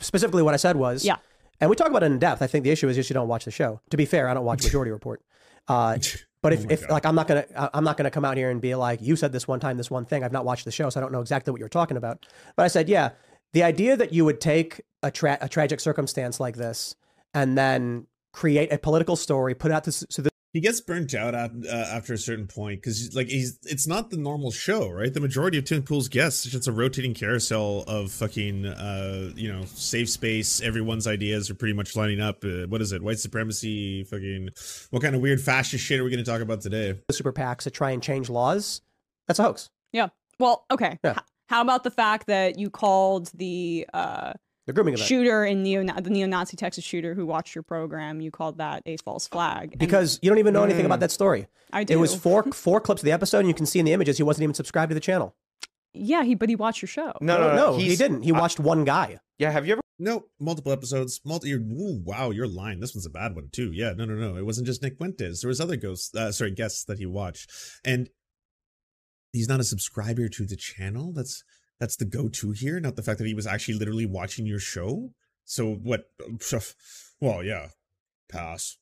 specifically, 0.00 0.42
what 0.42 0.54
I 0.54 0.58
said 0.58 0.76
was, 0.76 1.04
Yeah. 1.04 1.16
and 1.60 1.70
we 1.70 1.76
talk 1.76 1.88
about 1.88 2.02
it 2.02 2.06
in 2.06 2.18
depth. 2.18 2.42
I 2.42 2.46
think 2.46 2.64
the 2.64 2.70
issue 2.70 2.88
is 2.88 2.96
just 2.96 3.08
you 3.10 3.14
don't 3.14 3.28
watch 3.28 3.44
the 3.44 3.50
show. 3.52 3.80
To 3.90 3.96
be 3.96 4.04
fair, 4.06 4.28
I 4.28 4.34
don't 4.34 4.44
watch 4.44 4.64
Majority 4.64 4.90
Report. 4.90 5.22
Uh, 5.68 5.98
but 6.42 6.52
if, 6.52 6.64
Oh 6.64 6.70
if 6.70 6.80
God. 6.82 6.90
like 6.90 7.06
I'm 7.06 7.14
not 7.14 7.28
gonna 7.28 7.44
I- 7.56 7.70
I'm 7.74 7.84
not 7.84 7.96
gonna 7.96 8.10
come 8.10 8.24
out 8.24 8.36
here 8.36 8.50
and 8.50 8.60
be 8.60 8.74
like 8.74 9.00
you 9.02 9.14
said 9.16 9.32
this 9.32 9.46
one 9.46 9.60
time 9.60 9.76
this 9.76 9.90
one 9.90 10.04
thing 10.04 10.24
I've 10.24 10.32
not 10.32 10.44
watched 10.44 10.64
the 10.64 10.70
show 10.72 10.88
so 10.90 10.98
I 10.98 11.02
don't 11.02 11.12
know 11.12 11.20
exactly 11.20 11.50
what 11.52 11.60
you're 11.60 11.68
talking 11.68 11.96
about 11.96 12.26
but 12.56 12.64
I 12.64 12.68
said 12.68 12.88
yeah 12.88 13.10
the 13.52 13.62
idea 13.62 13.96
that 13.96 14.12
you 14.12 14.24
would 14.24 14.40
take 14.40 14.80
a 15.02 15.10
tra- 15.10 15.38
a 15.40 15.48
tragic 15.48 15.80
circumstance 15.80 16.38
like 16.40 16.56
this 16.56 16.94
and 17.34 17.56
then 17.58 18.06
create 18.32 18.72
a 18.72 18.78
political 18.78 19.16
story 19.16 19.54
put 19.54 19.70
out 19.72 19.84
this 19.84 20.02
s- 20.02 20.08
to 20.14 20.22
the 20.22 20.30
he 20.54 20.60
gets 20.60 20.80
burnt 20.80 21.14
out 21.14 21.34
at, 21.34 21.50
uh, 21.68 21.68
after 21.70 22.14
a 22.14 22.18
certain 22.18 22.46
point 22.46 22.80
because 22.80 23.14
like 23.14 23.28
he's 23.28 23.58
it's 23.64 23.86
not 23.86 24.10
the 24.10 24.16
normal 24.16 24.50
show 24.50 24.88
right 24.88 25.12
the 25.12 25.20
majority 25.20 25.58
of 25.58 25.64
tim 25.64 25.82
pool's 25.82 26.08
guests 26.08 26.44
it's 26.44 26.52
just 26.52 26.68
a 26.68 26.72
rotating 26.72 27.12
carousel 27.14 27.84
of 27.86 28.10
fucking 28.10 28.64
uh 28.66 29.30
you 29.36 29.52
know 29.52 29.62
safe 29.66 30.08
space 30.08 30.60
everyone's 30.62 31.06
ideas 31.06 31.50
are 31.50 31.54
pretty 31.54 31.74
much 31.74 31.96
lining 31.96 32.20
up 32.20 32.44
uh, 32.44 32.66
what 32.68 32.80
is 32.80 32.92
it 32.92 33.02
white 33.02 33.18
supremacy 33.18 34.04
fucking 34.04 34.48
what 34.90 35.02
kind 35.02 35.14
of 35.14 35.20
weird 35.20 35.40
fascist 35.40 35.84
shit 35.84 36.00
are 36.00 36.04
we 36.04 36.10
going 36.10 36.22
to 36.24 36.30
talk 36.30 36.40
about 36.40 36.60
today 36.60 36.98
super 37.10 37.32
PACs 37.32 37.62
to 37.64 37.70
try 37.70 37.90
and 37.90 38.02
change 38.02 38.28
laws 38.30 38.80
that's 39.26 39.38
a 39.38 39.42
hoax 39.42 39.68
Yeah. 39.92 40.08
Well, 40.40 40.64
okay. 40.70 40.98
Yeah. 41.02 41.12
H- 41.12 41.18
how 41.48 41.62
about 41.62 41.82
the 41.82 41.90
fact 41.90 42.26
that 42.28 42.58
you 42.58 42.70
called 42.70 43.30
the 43.34 43.86
uh, 43.92 44.32
the 44.68 44.74
grooming 44.74 44.92
event. 44.92 45.08
Shooter 45.08 45.46
in 45.46 45.62
neo 45.62 45.82
the 45.82 46.10
neo-Nazi 46.10 46.56
Texas 46.58 46.84
shooter 46.84 47.14
who 47.14 47.24
watched 47.24 47.54
your 47.54 47.62
program? 47.62 48.20
You 48.20 48.30
called 48.30 48.58
that 48.58 48.82
a 48.84 48.98
false 48.98 49.26
flag. 49.26 49.72
And 49.72 49.78
because 49.80 50.18
you 50.20 50.28
don't 50.28 50.38
even 50.38 50.52
know 50.52 50.62
anything 50.62 50.84
about 50.84 51.00
that 51.00 51.10
story. 51.10 51.48
I 51.72 51.84
do. 51.84 51.94
it 51.94 51.96
was 51.96 52.14
four 52.14 52.42
four 52.52 52.78
clips 52.78 53.00
of 53.00 53.06
the 53.06 53.12
episode 53.12 53.38
and 53.40 53.48
you 53.48 53.54
can 53.54 53.64
see 53.64 53.78
in 53.78 53.86
the 53.86 53.94
images 53.94 54.18
he 54.18 54.22
wasn't 54.22 54.42
even 54.42 54.54
subscribed 54.54 54.90
to 54.90 54.94
the 54.94 55.00
channel. 55.00 55.34
Yeah, 55.94 56.22
he 56.22 56.34
but 56.34 56.50
he 56.50 56.54
watched 56.54 56.82
your 56.82 56.86
show. 56.88 57.14
No, 57.22 57.38
no, 57.38 57.56
no. 57.56 57.76
he 57.78 57.84
he's- 57.84 57.98
didn't. 57.98 58.22
He 58.22 58.30
watched 58.30 58.60
one 58.60 58.84
guy. 58.84 59.18
Yeah, 59.38 59.50
have 59.50 59.66
you 59.66 59.72
ever? 59.72 59.80
No 59.98 60.26
multiple 60.38 60.70
episodes. 60.70 61.22
Multi 61.24 61.48
you're, 61.48 61.60
ooh, 61.60 62.02
wow 62.04 62.28
you're 62.30 62.46
lying. 62.46 62.78
This 62.80 62.94
one's 62.94 63.06
a 63.06 63.10
bad 63.10 63.34
one 63.34 63.48
too. 63.50 63.72
Yeah 63.72 63.94
no 63.94 64.04
no 64.04 64.16
no. 64.16 64.36
It 64.36 64.44
wasn't 64.44 64.66
just 64.66 64.82
nick 64.82 64.98
fuentes. 64.98 65.40
There 65.40 65.48
was 65.48 65.62
other 65.62 65.76
ghosts 65.76 66.14
uh, 66.14 66.30
sorry 66.30 66.50
guests 66.50 66.84
that 66.84 66.98
he 66.98 67.06
watched. 67.06 67.50
And 67.86 68.10
he's 69.32 69.48
not 69.48 69.60
a 69.60 69.64
subscriber 69.64 70.28
to 70.28 70.44
the 70.44 70.56
channel? 70.56 71.14
That's 71.14 71.42
that's 71.80 71.96
the 71.96 72.04
go-to 72.04 72.50
here 72.52 72.80
not 72.80 72.96
the 72.96 73.02
fact 73.02 73.18
that 73.18 73.26
he 73.26 73.34
was 73.34 73.46
actually 73.46 73.74
literally 73.78 74.06
watching 74.06 74.46
your 74.46 74.58
show 74.58 75.10
so 75.44 75.72
what 75.74 76.10
well 77.20 77.42
yeah 77.42 77.68
pass 78.28 78.76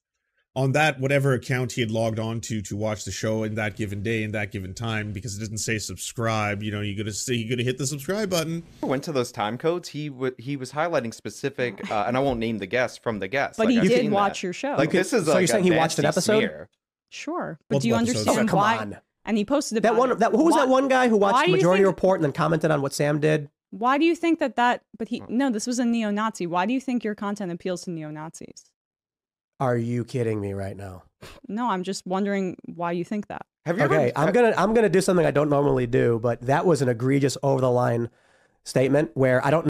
on 0.54 0.72
that 0.72 0.98
whatever 0.98 1.34
account 1.34 1.72
he 1.72 1.82
had 1.82 1.90
logged 1.90 2.18
on 2.18 2.40
to 2.40 2.62
to 2.62 2.74
watch 2.76 3.04
the 3.04 3.10
show 3.10 3.42
in 3.42 3.54
that 3.56 3.76
given 3.76 4.02
day 4.02 4.22
in 4.22 4.32
that 4.32 4.50
given 4.50 4.72
time 4.72 5.12
because 5.12 5.36
it 5.36 5.40
doesn't 5.40 5.58
say 5.58 5.78
subscribe 5.78 6.62
you 6.62 6.72
know 6.72 6.80
you 6.80 6.96
gotta 6.96 7.12
say 7.12 7.34
you 7.34 7.48
gotta 7.48 7.62
hit 7.62 7.76
the 7.78 7.86
subscribe 7.86 8.30
button 8.30 8.62
went 8.80 9.04
to 9.04 9.12
those 9.12 9.30
time 9.30 9.58
codes? 9.58 9.88
He 9.90 10.08
w- 10.08 10.34
he 10.38 10.56
was 10.56 10.72
highlighting 10.72 11.12
specific, 11.12 11.90
uh, 11.90 12.04
and 12.06 12.16
I 12.16 12.20
won't 12.20 12.40
name 12.40 12.58
the 12.58 12.66
guest 12.66 13.02
from 13.02 13.18
the 13.18 13.28
guest. 13.28 13.58
But 13.58 13.66
Like, 13.66 13.72
he 13.74 13.80
I've 13.80 13.88
did 13.88 14.00
seen 14.00 14.10
watch 14.10 14.40
that. 14.40 14.42
your 14.44 14.52
show. 14.54 14.74
Like 14.76 14.90
this 14.90 15.12
is 15.12 15.26
So 15.26 15.32
like 15.32 15.40
you're 15.40 15.46
saying 15.48 15.64
he 15.64 15.72
watched 15.72 15.98
an 15.98 16.06
episode? 16.06 16.38
smear. 16.38 16.68
sure, 17.10 17.58
but 17.68 17.82
do 17.82 17.88
you 17.88 17.94
Multiple 17.94 18.20
episodes. 18.20 18.26
oh, 18.28 18.30
understand 18.40 18.48
come 18.48 18.58
why? 18.58 18.76
on 18.78 18.98
And 19.26 19.36
he 19.36 19.44
posted 19.44 19.76
about 19.76 19.94
that 19.94 19.98
one 19.98 20.12
it. 20.12 20.18
that 20.20 20.30
who 20.30 20.44
was 20.44 20.54
that 20.54 20.68
one 20.68 20.88
guy 20.88 21.08
who 21.08 21.16
watched 21.16 21.46
do 21.46 21.52
Majority 21.52 21.82
think- 21.82 21.94
Report 21.94 22.18
and 22.18 22.24
then 22.24 22.32
commented 22.32 22.70
on 22.70 22.80
what 22.80 22.94
Sam 22.94 23.20
did 23.20 23.50
Why 23.70 23.98
do 23.98 24.04
you 24.04 24.14
think 24.14 24.38
that 24.38 24.56
that? 24.56 24.82
But 24.98 25.08
he 25.08 25.18
hmm. 25.18 25.36
no, 25.36 25.50
this 25.50 25.66
was 25.66 25.78
a 25.78 25.84
neo-Nazi. 25.84 26.46
Why 26.46 26.64
do 26.64 26.72
you 26.72 26.80
think 26.80 27.04
your 27.04 27.14
content 27.14 27.52
appeals 27.52 27.82
to 27.82 27.90
neo-Nazis? 27.90 28.70
Are 29.58 29.76
you 29.76 30.04
kidding 30.04 30.40
me 30.40 30.52
right 30.52 30.76
now? 30.76 31.02
No, 31.48 31.68
I'm 31.68 31.82
just 31.82 32.06
wondering 32.06 32.56
why 32.66 32.92
you 32.92 33.04
think 33.04 33.26
that. 33.28 33.46
Have 33.64 33.78
you 33.78 33.84
Okay, 33.84 34.10
ever? 34.10 34.18
I'm 34.18 34.32
gonna 34.32 34.54
I'm 34.56 34.74
gonna 34.74 34.88
do 34.88 35.00
something 35.00 35.26
I 35.26 35.30
don't 35.32 35.50
normally 35.50 35.86
do, 35.86 36.20
but 36.22 36.40
that 36.42 36.64
was 36.64 36.82
an 36.82 36.88
egregious 36.88 37.36
over 37.42 37.60
the 37.60 37.70
line 37.70 38.10
statement 38.64 39.10
where 39.14 39.44
I 39.44 39.50
don't 39.50 39.68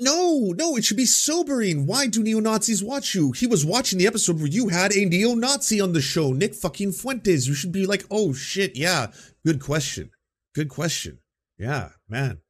No, 0.00 0.54
no, 0.56 0.76
it 0.76 0.84
should 0.84 0.96
be 0.96 1.06
sobering. 1.06 1.84
Why 1.86 2.06
do 2.06 2.22
neo 2.22 2.38
Nazis 2.38 2.84
watch 2.84 3.16
you? 3.16 3.32
He 3.32 3.48
was 3.48 3.64
watching 3.66 3.98
the 3.98 4.06
episode 4.06 4.36
where 4.38 4.46
you 4.46 4.68
had 4.68 4.94
a 4.94 5.04
neo 5.04 5.34
Nazi 5.34 5.80
on 5.80 5.92
the 5.92 6.00
show, 6.00 6.32
Nick 6.32 6.54
fucking 6.54 6.92
Fuentes. 6.92 7.48
You 7.48 7.54
should 7.54 7.72
be 7.72 7.84
like, 7.84 8.04
oh 8.08 8.32
shit, 8.32 8.76
yeah. 8.76 9.08
Good 9.44 9.60
question. 9.60 10.10
Good 10.54 10.68
question. 10.68 11.18
Yeah, 11.58 11.90
man. 12.08 12.42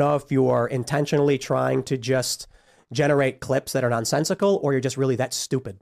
know 0.00 0.16
if 0.16 0.32
you 0.32 0.48
are 0.48 0.66
intentionally 0.66 1.38
trying 1.38 1.84
to 1.84 1.96
just 1.96 2.48
generate 2.92 3.38
clips 3.38 3.72
that 3.72 3.84
are 3.84 3.90
nonsensical 3.90 4.58
or 4.64 4.72
you're 4.72 4.80
just 4.80 4.96
really 4.96 5.16
that 5.16 5.32
stupid. 5.32 5.78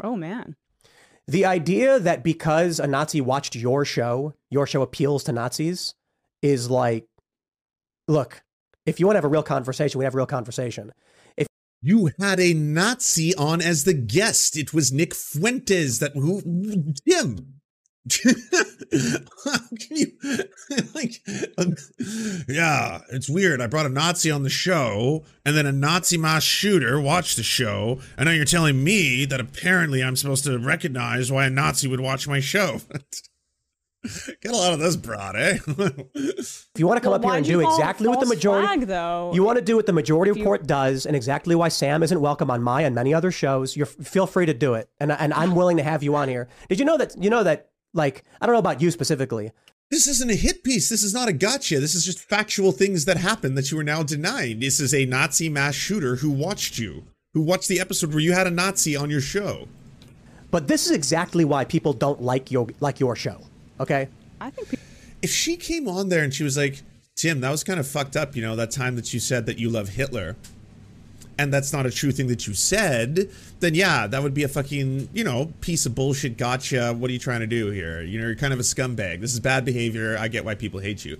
Oh 0.00 0.14
man. 0.14 0.54
The 1.26 1.44
idea 1.44 1.98
that 1.98 2.22
because 2.22 2.78
a 2.78 2.86
Nazi 2.86 3.20
watched 3.20 3.56
your 3.56 3.84
show, 3.84 4.34
your 4.48 4.66
show 4.66 4.82
appeals 4.82 5.24
to 5.24 5.32
Nazis 5.32 5.94
is 6.42 6.70
like, 6.70 7.06
look, 8.06 8.42
if 8.90 9.00
you 9.00 9.06
want 9.06 9.14
to 9.14 9.18
have 9.18 9.24
a 9.24 9.28
real 9.28 9.42
conversation, 9.42 9.98
we 9.98 10.04
have 10.04 10.14
a 10.14 10.16
real 10.16 10.26
conversation. 10.26 10.92
If 11.36 11.46
You 11.80 12.10
had 12.18 12.40
a 12.40 12.52
Nazi 12.52 13.34
on 13.36 13.62
as 13.62 13.84
the 13.84 13.94
guest. 13.94 14.56
It 14.56 14.74
was 14.74 14.92
Nick 14.92 15.14
Fuentes 15.14 16.00
that 16.00 16.12
who 16.14 16.42
can 19.78 19.96
you 19.96 20.06
like? 20.94 21.22
um, 21.58 21.74
yeah, 22.48 23.00
it's 23.12 23.28
weird. 23.28 23.60
I 23.60 23.68
brought 23.68 23.86
a 23.86 23.90
Nazi 23.90 24.30
on 24.30 24.42
the 24.42 24.50
show, 24.50 25.24
and 25.44 25.56
then 25.56 25.66
a 25.66 25.72
Nazi 25.72 26.16
mass 26.18 26.42
shooter 26.42 27.00
watched 27.00 27.36
the 27.36 27.42
show, 27.42 28.00
and 28.16 28.26
now 28.26 28.32
you're 28.32 28.44
telling 28.44 28.82
me 28.82 29.24
that 29.26 29.38
apparently 29.38 30.02
I'm 30.02 30.16
supposed 30.16 30.44
to 30.44 30.58
recognize 30.58 31.30
why 31.30 31.46
a 31.46 31.50
Nazi 31.50 31.86
would 31.86 32.00
watch 32.00 32.26
my 32.26 32.40
show. 32.40 32.80
Get 34.40 34.52
a 34.52 34.56
lot 34.56 34.72
of 34.72 34.78
this 34.80 34.96
broad, 34.96 35.36
eh? 35.36 35.58
If 36.14 36.68
you 36.78 36.86
want 36.86 36.96
to 36.96 37.00
come 37.02 37.10
Well, 37.12 37.20
up 37.20 37.24
here 37.24 37.34
and 37.34 37.44
do 37.44 37.60
exactly 37.60 38.08
what 38.08 38.20
the 38.20 38.26
majority 38.26 38.66
flag, 38.66 38.80
though? 38.86 39.30
you 39.34 39.42
want 39.44 39.58
to 39.58 39.64
do 39.64 39.76
what 39.76 39.84
the 39.86 39.92
majority 39.92 40.30
If 40.30 40.38
you- 40.38 40.42
report 40.44 40.66
does, 40.66 41.04
and 41.06 41.14
exactly 41.14 41.54
why 41.54 41.68
Sam 41.68 42.02
isn't 42.02 42.20
welcome 42.20 42.50
on 42.50 42.62
my 42.62 42.82
and 42.82 42.94
many 42.94 43.12
other 43.12 43.30
shows, 43.30 43.76
you 43.76 43.84
feel 43.84 44.26
free 44.26 44.46
to 44.46 44.54
do 44.54 44.74
it, 44.74 44.88
and 45.00 45.12
and 45.12 45.34
I'm 45.34 45.54
willing 45.54 45.76
to 45.76 45.82
have 45.82 46.02
you 46.02 46.16
on 46.16 46.28
here. 46.28 46.48
Did 46.68 46.78
you 46.78 46.84
know 46.86 46.96
that 46.96 47.14
you 47.22 47.28
know 47.30 47.42
that 47.42 47.68
like 47.92 48.24
I 48.40 48.46
don't 48.46 48.54
know 48.54 48.58
about 48.60 48.80
you 48.80 48.90
specifically, 48.90 49.52
This 49.90 50.06
isn't 50.08 50.30
a 50.30 50.34
hit 50.36 50.62
piece. 50.64 50.88
This 50.88 51.02
is 51.02 51.12
not 51.12 51.28
a 51.28 51.32
gotcha. 51.32 51.78
This 51.80 51.94
is 51.94 52.04
just 52.04 52.20
factual 52.20 52.72
things 52.72 53.04
that 53.04 53.16
happened 53.18 53.58
that 53.58 53.70
you 53.70 53.78
are 53.80 53.84
now 53.84 54.02
denying. 54.02 54.60
This 54.60 54.80
is 54.80 54.94
a 54.94 55.04
Nazi 55.04 55.48
mass 55.48 55.74
shooter 55.74 56.16
who 56.16 56.30
watched 56.30 56.78
you, 56.78 57.04
who 57.34 57.42
watched 57.42 57.68
the 57.68 57.80
episode 57.80 58.10
where 58.14 58.20
you 58.20 58.32
had 58.32 58.46
a 58.46 58.50
Nazi 58.50 58.96
on 58.96 59.10
your 59.10 59.20
show. 59.20 59.68
but 60.50 60.68
this 60.68 60.86
is 60.86 60.92
exactly 60.92 61.44
why 61.44 61.64
people 61.64 61.92
don't 61.92 62.22
like 62.22 62.50
your 62.50 62.68
like 62.80 62.98
your 62.98 63.14
show. 63.14 63.42
Okay, 63.80 64.08
I 64.40 64.50
think 64.50 64.68
people 64.68 64.84
If 65.22 65.30
she 65.30 65.56
came 65.56 65.88
on 65.88 66.08
there 66.08 66.22
and 66.22 66.32
she 66.32 66.44
was 66.44 66.56
like, 66.56 66.82
Tim, 67.16 67.40
that 67.40 67.50
was 67.50 67.64
kind 67.64 67.80
of 67.80 67.86
fucked 67.88 68.16
up, 68.16 68.36
you 68.36 68.42
know, 68.42 68.56
that 68.56 68.70
time 68.70 68.96
that 68.96 69.12
you 69.12 69.20
said 69.20 69.46
that 69.46 69.58
you 69.58 69.68
love 69.68 69.90
Hitler, 69.90 70.36
and 71.38 71.52
that's 71.52 71.72
not 71.72 71.86
a 71.86 71.90
true 71.90 72.12
thing 72.12 72.26
that 72.28 72.46
you 72.46 72.54
said, 72.54 73.30
then 73.60 73.74
yeah, 73.74 74.06
that 74.06 74.22
would 74.22 74.34
be 74.34 74.42
a 74.42 74.48
fucking, 74.48 75.08
you 75.14 75.24
know, 75.24 75.52
piece 75.62 75.86
of 75.86 75.94
bullshit 75.94 76.36
gotcha. 76.36 76.92
What 76.92 77.08
are 77.10 77.12
you 77.12 77.18
trying 77.18 77.40
to 77.40 77.46
do 77.46 77.70
here? 77.70 78.02
You 78.02 78.20
know, 78.20 78.26
you're 78.26 78.36
kind 78.36 78.52
of 78.52 78.60
a 78.60 78.62
scumbag. 78.62 79.20
This 79.20 79.32
is 79.32 79.40
bad 79.40 79.64
behavior. 79.64 80.16
I 80.18 80.28
get 80.28 80.44
why 80.44 80.54
people 80.54 80.80
hate 80.80 81.04
you. 81.04 81.18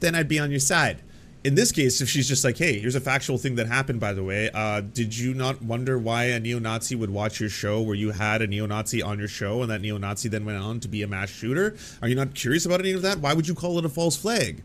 Then 0.00 0.14
I'd 0.14 0.28
be 0.28 0.38
on 0.38 0.50
your 0.50 0.60
side. 0.60 1.00
In 1.42 1.54
this 1.54 1.72
case, 1.72 2.02
if 2.02 2.08
she's 2.10 2.28
just 2.28 2.44
like, 2.44 2.58
hey, 2.58 2.78
here's 2.80 2.94
a 2.94 3.00
factual 3.00 3.38
thing 3.38 3.54
that 3.54 3.66
happened, 3.66 3.98
by 3.98 4.12
the 4.12 4.22
way. 4.22 4.50
Uh, 4.52 4.82
did 4.82 5.16
you 5.16 5.32
not 5.32 5.62
wonder 5.62 5.98
why 5.98 6.24
a 6.24 6.38
neo 6.38 6.58
Nazi 6.58 6.94
would 6.94 7.08
watch 7.08 7.40
your 7.40 7.48
show 7.48 7.80
where 7.80 7.94
you 7.94 8.10
had 8.10 8.42
a 8.42 8.46
neo 8.46 8.66
Nazi 8.66 9.00
on 9.00 9.18
your 9.18 9.28
show 9.28 9.62
and 9.62 9.70
that 9.70 9.80
neo 9.80 9.96
Nazi 9.96 10.28
then 10.28 10.44
went 10.44 10.58
on 10.58 10.80
to 10.80 10.88
be 10.88 11.02
a 11.02 11.06
mass 11.06 11.30
shooter? 11.30 11.76
Are 12.02 12.08
you 12.08 12.14
not 12.14 12.34
curious 12.34 12.66
about 12.66 12.80
any 12.80 12.92
of 12.92 13.00
that? 13.02 13.20
Why 13.20 13.32
would 13.32 13.48
you 13.48 13.54
call 13.54 13.78
it 13.78 13.86
a 13.86 13.88
false 13.88 14.16
flag? 14.18 14.62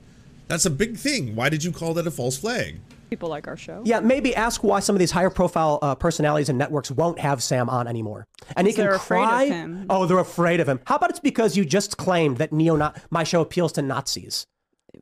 That's 0.49 0.65
a 0.65 0.69
big 0.69 0.97
thing. 0.97 1.33
Why 1.33 1.47
did 1.47 1.63
you 1.63 1.71
call 1.71 1.93
that 1.93 2.07
a 2.07 2.11
false 2.11 2.37
flag? 2.37 2.79
people 3.09 3.29
like 3.29 3.47
our 3.47 3.55
show. 3.55 3.81
yeah, 3.85 3.99
maybe 3.99 4.35
ask 4.35 4.63
why 4.63 4.79
some 4.79 4.95
of 4.95 4.99
these 4.99 5.11
higher 5.11 5.29
profile 5.29 5.77
uh, 5.83 5.93
personalities 5.95 6.49
and 6.49 6.57
networks 6.57 6.89
won't 6.89 7.19
have 7.19 7.41
Sam 7.41 7.69
on 7.69 7.87
anymore, 7.87 8.25
and 8.57 8.65
he 8.67 8.73
can 8.73 8.83
They're 8.83 8.95
afraid 8.95 9.21
of 9.23 9.29
cry. 9.29 9.45
him. 9.45 9.85
Oh, 9.91 10.07
they're 10.07 10.17
afraid 10.19 10.59
of 10.59 10.67
him. 10.67 10.79
How 10.87 10.95
about 10.95 11.11
it's 11.11 11.19
because 11.19 11.55
you 11.55 11.63
just 11.65 11.97
claimed 11.97 12.37
that 12.39 12.51
neo 12.51 12.91
my 13.11 13.23
show 13.23 13.41
appeals 13.41 13.71
to 13.73 13.83
Nazis, 13.83 14.47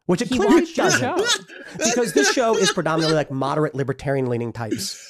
which 0.05 0.21
it 0.21 0.27
He 0.29 0.37
clearly 0.37 0.61
watched 0.61 0.77
your 0.77 0.89
doesn't. 0.89 1.19
show. 1.19 1.43
because 1.77 2.13
this 2.13 2.31
show 2.33 2.55
is 2.57 2.71
predominantly 2.71 3.15
like 3.15 3.31
moderate 3.31 3.75
libertarian 3.75 4.27
leaning 4.27 4.51
types. 4.53 5.09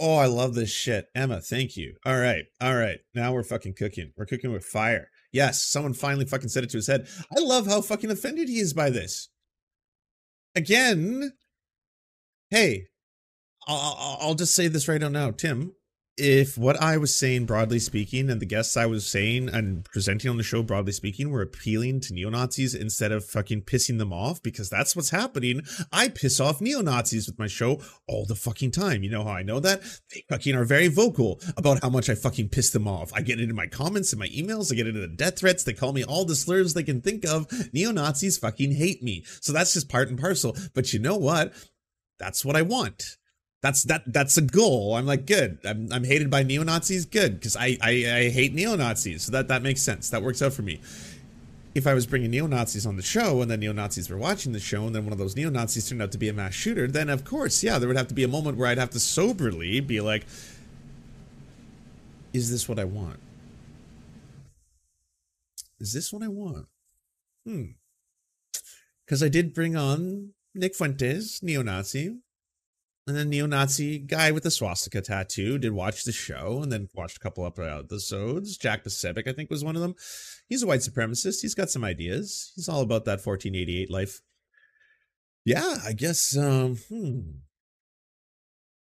Oh, 0.00 0.16
I 0.16 0.26
love 0.26 0.54
this 0.54 0.70
shit. 0.70 1.06
Emma, 1.14 1.40
thank 1.40 1.76
you. 1.76 1.96
All 2.06 2.18
right. 2.18 2.44
All 2.60 2.76
right. 2.76 2.98
Now 3.14 3.32
we're 3.32 3.42
fucking 3.42 3.74
cooking. 3.76 4.12
We're 4.16 4.26
cooking 4.26 4.52
with 4.52 4.64
fire. 4.64 5.08
Yes, 5.32 5.64
someone 5.64 5.92
finally 5.92 6.24
fucking 6.24 6.48
said 6.50 6.62
it 6.64 6.70
to 6.70 6.78
his 6.78 6.86
head. 6.86 7.08
I 7.36 7.40
love 7.40 7.66
how 7.66 7.80
fucking 7.80 8.10
offended 8.10 8.48
he 8.48 8.60
is 8.60 8.72
by 8.72 8.90
this. 8.90 9.28
Again, 10.54 11.32
hey, 12.50 12.86
I'll, 13.66 13.76
I'll- 13.98 14.18
I'll 14.20 14.34
just 14.34 14.54
say 14.54 14.68
this 14.68 14.88
right 14.88 15.00
now, 15.00 15.30
Tim. 15.32 15.72
If 16.20 16.58
what 16.58 16.82
I 16.82 16.96
was 16.96 17.14
saying, 17.14 17.46
broadly 17.46 17.78
speaking, 17.78 18.28
and 18.28 18.40
the 18.40 18.46
guests 18.46 18.76
I 18.76 18.86
was 18.86 19.06
saying 19.06 19.48
and 19.48 19.84
presenting 19.84 20.28
on 20.28 20.36
the 20.36 20.42
show, 20.42 20.64
broadly 20.64 20.90
speaking, 20.90 21.30
were 21.30 21.42
appealing 21.42 22.00
to 22.00 22.12
neo 22.12 22.28
Nazis 22.28 22.74
instead 22.74 23.12
of 23.12 23.24
fucking 23.24 23.62
pissing 23.62 23.98
them 23.98 24.12
off, 24.12 24.42
because 24.42 24.68
that's 24.68 24.96
what's 24.96 25.10
happening. 25.10 25.62
I 25.92 26.08
piss 26.08 26.40
off 26.40 26.60
neo 26.60 26.80
Nazis 26.80 27.28
with 27.28 27.38
my 27.38 27.46
show 27.46 27.80
all 28.08 28.24
the 28.24 28.34
fucking 28.34 28.72
time. 28.72 29.04
You 29.04 29.10
know 29.10 29.22
how 29.22 29.30
I 29.30 29.44
know 29.44 29.60
that? 29.60 29.80
They 30.12 30.24
fucking 30.28 30.56
are 30.56 30.64
very 30.64 30.88
vocal 30.88 31.40
about 31.56 31.82
how 31.82 31.88
much 31.88 32.10
I 32.10 32.16
fucking 32.16 32.48
piss 32.48 32.70
them 32.70 32.88
off. 32.88 33.12
I 33.14 33.20
get 33.20 33.38
into 33.38 33.54
my 33.54 33.68
comments, 33.68 34.12
and 34.12 34.18
my 34.18 34.28
emails, 34.28 34.72
I 34.72 34.74
get 34.74 34.88
into 34.88 35.00
the 35.00 35.06
death 35.06 35.38
threats. 35.38 35.62
They 35.62 35.72
call 35.72 35.92
me 35.92 36.02
all 36.02 36.24
the 36.24 36.34
slurs 36.34 36.74
they 36.74 36.82
can 36.82 37.00
think 37.00 37.24
of. 37.24 37.46
Neo 37.72 37.92
Nazis 37.92 38.38
fucking 38.38 38.72
hate 38.72 39.04
me. 39.04 39.24
So 39.40 39.52
that's 39.52 39.74
just 39.74 39.88
part 39.88 40.08
and 40.08 40.18
parcel. 40.18 40.56
But 40.74 40.92
you 40.92 40.98
know 40.98 41.16
what? 41.16 41.52
That's 42.18 42.44
what 42.44 42.56
I 42.56 42.62
want. 42.62 43.17
That's 43.60 43.82
that. 43.84 44.04
That's 44.06 44.36
a 44.36 44.42
goal. 44.42 44.94
I'm 44.94 45.06
like, 45.06 45.26
good. 45.26 45.58
I'm, 45.64 45.88
I'm 45.92 46.04
hated 46.04 46.30
by 46.30 46.44
neo 46.44 46.62
Nazis. 46.62 47.04
Good, 47.04 47.34
because 47.34 47.56
I, 47.56 47.76
I 47.82 47.90
I 47.90 48.28
hate 48.30 48.54
neo 48.54 48.76
Nazis. 48.76 49.22
So 49.24 49.32
that 49.32 49.48
that 49.48 49.62
makes 49.62 49.82
sense. 49.82 50.10
That 50.10 50.22
works 50.22 50.40
out 50.42 50.52
for 50.52 50.62
me. 50.62 50.80
If 51.74 51.86
I 51.86 51.94
was 51.94 52.06
bringing 52.06 52.30
neo 52.30 52.46
Nazis 52.46 52.86
on 52.86 52.96
the 52.96 53.02
show, 53.02 53.42
and 53.42 53.50
then 53.50 53.60
neo 53.60 53.72
Nazis 53.72 54.08
were 54.08 54.16
watching 54.16 54.52
the 54.52 54.60
show, 54.60 54.86
and 54.86 54.94
then 54.94 55.04
one 55.04 55.12
of 55.12 55.18
those 55.18 55.34
neo 55.34 55.50
Nazis 55.50 55.88
turned 55.88 56.02
out 56.02 56.12
to 56.12 56.18
be 56.18 56.28
a 56.28 56.32
mass 56.32 56.54
shooter, 56.54 56.86
then 56.86 57.08
of 57.08 57.24
course, 57.24 57.62
yeah, 57.62 57.78
there 57.78 57.88
would 57.88 57.96
have 57.96 58.08
to 58.08 58.14
be 58.14 58.24
a 58.24 58.28
moment 58.28 58.56
where 58.56 58.68
I'd 58.68 58.78
have 58.78 58.90
to 58.90 59.00
soberly 59.00 59.80
be 59.80 60.00
like, 60.00 60.24
"Is 62.32 62.50
this 62.50 62.68
what 62.68 62.78
I 62.78 62.84
want? 62.84 63.18
Is 65.80 65.92
this 65.92 66.12
what 66.12 66.22
I 66.22 66.28
want?" 66.28 66.66
Hmm. 67.44 67.72
Because 69.04 69.22
I 69.22 69.28
did 69.28 69.52
bring 69.52 69.74
on 69.74 70.34
Nick 70.54 70.76
Fuentes, 70.76 71.42
neo 71.42 71.62
Nazi, 71.62 72.18
and 73.08 73.16
then 73.16 73.30
neo-Nazi 73.30 73.98
guy 73.98 74.30
with 74.30 74.42
the 74.42 74.50
swastika 74.50 75.00
tattoo 75.00 75.58
did 75.58 75.72
watch 75.72 76.04
the 76.04 76.12
show 76.12 76.60
and 76.62 76.70
then 76.70 76.88
watched 76.94 77.16
a 77.16 77.20
couple 77.20 77.46
of 77.46 77.58
episodes. 77.58 78.58
Jack 78.58 78.84
Posobiec, 78.84 79.26
I 79.26 79.32
think, 79.32 79.50
was 79.50 79.64
one 79.64 79.76
of 79.76 79.82
them. 79.82 79.94
He's 80.46 80.62
a 80.62 80.66
white 80.66 80.80
supremacist. 80.80 81.40
He's 81.40 81.54
got 81.54 81.70
some 81.70 81.84
ideas. 81.84 82.52
He's 82.54 82.68
all 82.68 82.82
about 82.82 83.06
that 83.06 83.24
1488 83.24 83.90
life. 83.90 84.20
Yeah, 85.44 85.76
I 85.86 85.94
guess. 85.94 86.36
Um, 86.36 86.76
hmm. 86.76 87.20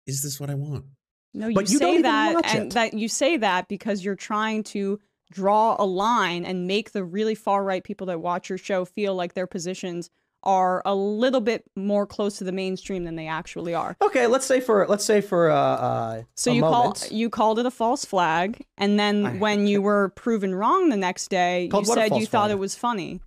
Is 0.08 0.22
this 0.22 0.40
what 0.40 0.50
I 0.50 0.56
want? 0.56 0.86
No, 1.34 1.50
you, 1.50 1.56
But 1.56 1.70
you 1.70 1.78
say 1.78 2.02
that, 2.02 2.46
and 2.46 2.66
it. 2.68 2.74
that 2.74 2.94
you 2.94 3.10
say 3.10 3.38
that 3.38 3.68
because 3.68 4.06
you're 4.06 4.16
trying 4.16 4.64
to 4.64 5.00
draw 5.32 5.76
a 5.78 5.86
line 5.86 6.46
and 6.46 6.68
make 6.68 6.92
the 6.92 7.04
really 7.04 7.36
far 7.36 7.64
right 7.64 7.84
people 7.84 8.08
that 8.08 8.22
watch 8.22 8.48
your 8.48 8.58
show 8.58 8.86
feel 8.86 9.16
like 9.16 9.34
their 9.34 9.48
positions 9.48 10.10
are 10.44 10.82
a 10.86 10.94
little 10.94 11.40
bit 11.42 11.64
more 11.76 12.06
close 12.06 12.38
to 12.38 12.44
the 12.44 12.52
mainstream 12.52 13.04
than 13.06 13.16
they 13.16 13.28
actually 13.28 13.74
are. 13.74 13.96
Okay, 14.02 14.28
let's 14.28 14.46
say 14.46 14.60
for 14.60 14.86
let's 14.88 15.06
say 15.06 15.22
for 15.22 15.50
uh, 15.50 15.56
uh 15.56 16.22
So 16.36 16.52
a 16.52 16.56
you 16.56 16.62
moment. 16.62 17.00
call 17.10 17.18
you 17.18 17.30
called 17.30 17.60
it 17.60 17.66
a 17.66 17.72
false 17.72 18.06
flag, 18.06 18.66
and 18.78 19.00
then 19.00 19.26
I- 19.26 19.32
when 19.38 19.68
you 19.72 19.82
were 19.82 20.10
proven 20.10 20.54
wrong 20.54 20.90
the 20.90 20.98
next 20.98 21.30
day, 21.30 21.70
you 21.74 21.86
said 21.86 22.06
you 22.06 22.10
false 22.10 22.28
thought 22.28 22.52
it 22.52 22.60
was 22.60 22.76
funny. 22.76 23.22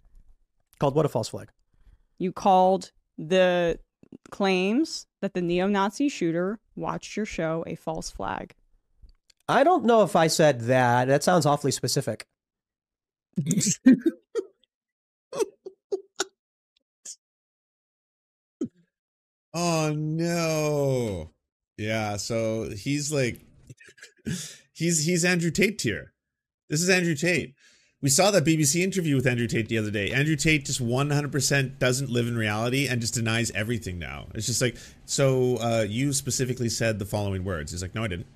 called 0.78 0.94
what 0.94 1.06
a 1.06 1.08
false 1.08 1.28
flag. 1.28 1.48
You 2.18 2.32
called 2.32 2.92
the 3.18 3.78
claims 4.30 5.06
that 5.20 5.34
the 5.34 5.40
neo-Nazi 5.42 6.08
shooter 6.08 6.58
watched 6.76 7.16
your 7.16 7.26
show 7.26 7.64
a 7.66 7.74
false 7.74 8.10
flag. 8.10 8.54
I 9.48 9.64
don't 9.64 9.84
know 9.84 10.02
if 10.02 10.16
I 10.16 10.26
said 10.26 10.62
that. 10.62 11.08
That 11.08 11.22
sounds 11.22 11.46
awfully 11.46 11.72
specific. 11.72 12.26
Oh 19.58 19.94
no. 19.96 21.30
Yeah, 21.78 22.18
so 22.18 22.68
he's 22.76 23.10
like 23.10 23.40
he's 24.74 25.06
he's 25.06 25.24
Andrew 25.24 25.50
Tate 25.50 25.80
here. 25.80 26.12
This 26.68 26.82
is 26.82 26.90
Andrew 26.90 27.14
Tate. 27.14 27.54
We 28.02 28.10
saw 28.10 28.30
that 28.32 28.44
BBC 28.44 28.82
interview 28.82 29.16
with 29.16 29.26
Andrew 29.26 29.46
Tate 29.46 29.70
the 29.70 29.78
other 29.78 29.90
day. 29.90 30.10
Andrew 30.10 30.36
Tate 30.36 30.66
just 30.66 30.84
100% 30.84 31.78
doesn't 31.78 32.10
live 32.10 32.28
in 32.28 32.36
reality 32.36 32.86
and 32.86 33.00
just 33.00 33.14
denies 33.14 33.50
everything 33.52 33.98
now. 33.98 34.26
It's 34.34 34.44
just 34.44 34.60
like, 34.60 34.76
so 35.06 35.56
uh, 35.56 35.86
you 35.88 36.12
specifically 36.12 36.68
said 36.68 36.98
the 36.98 37.06
following 37.06 37.42
words. 37.42 37.72
He's 37.72 37.80
like, 37.80 37.94
no, 37.94 38.04
I 38.04 38.08
didn't. 38.08 38.26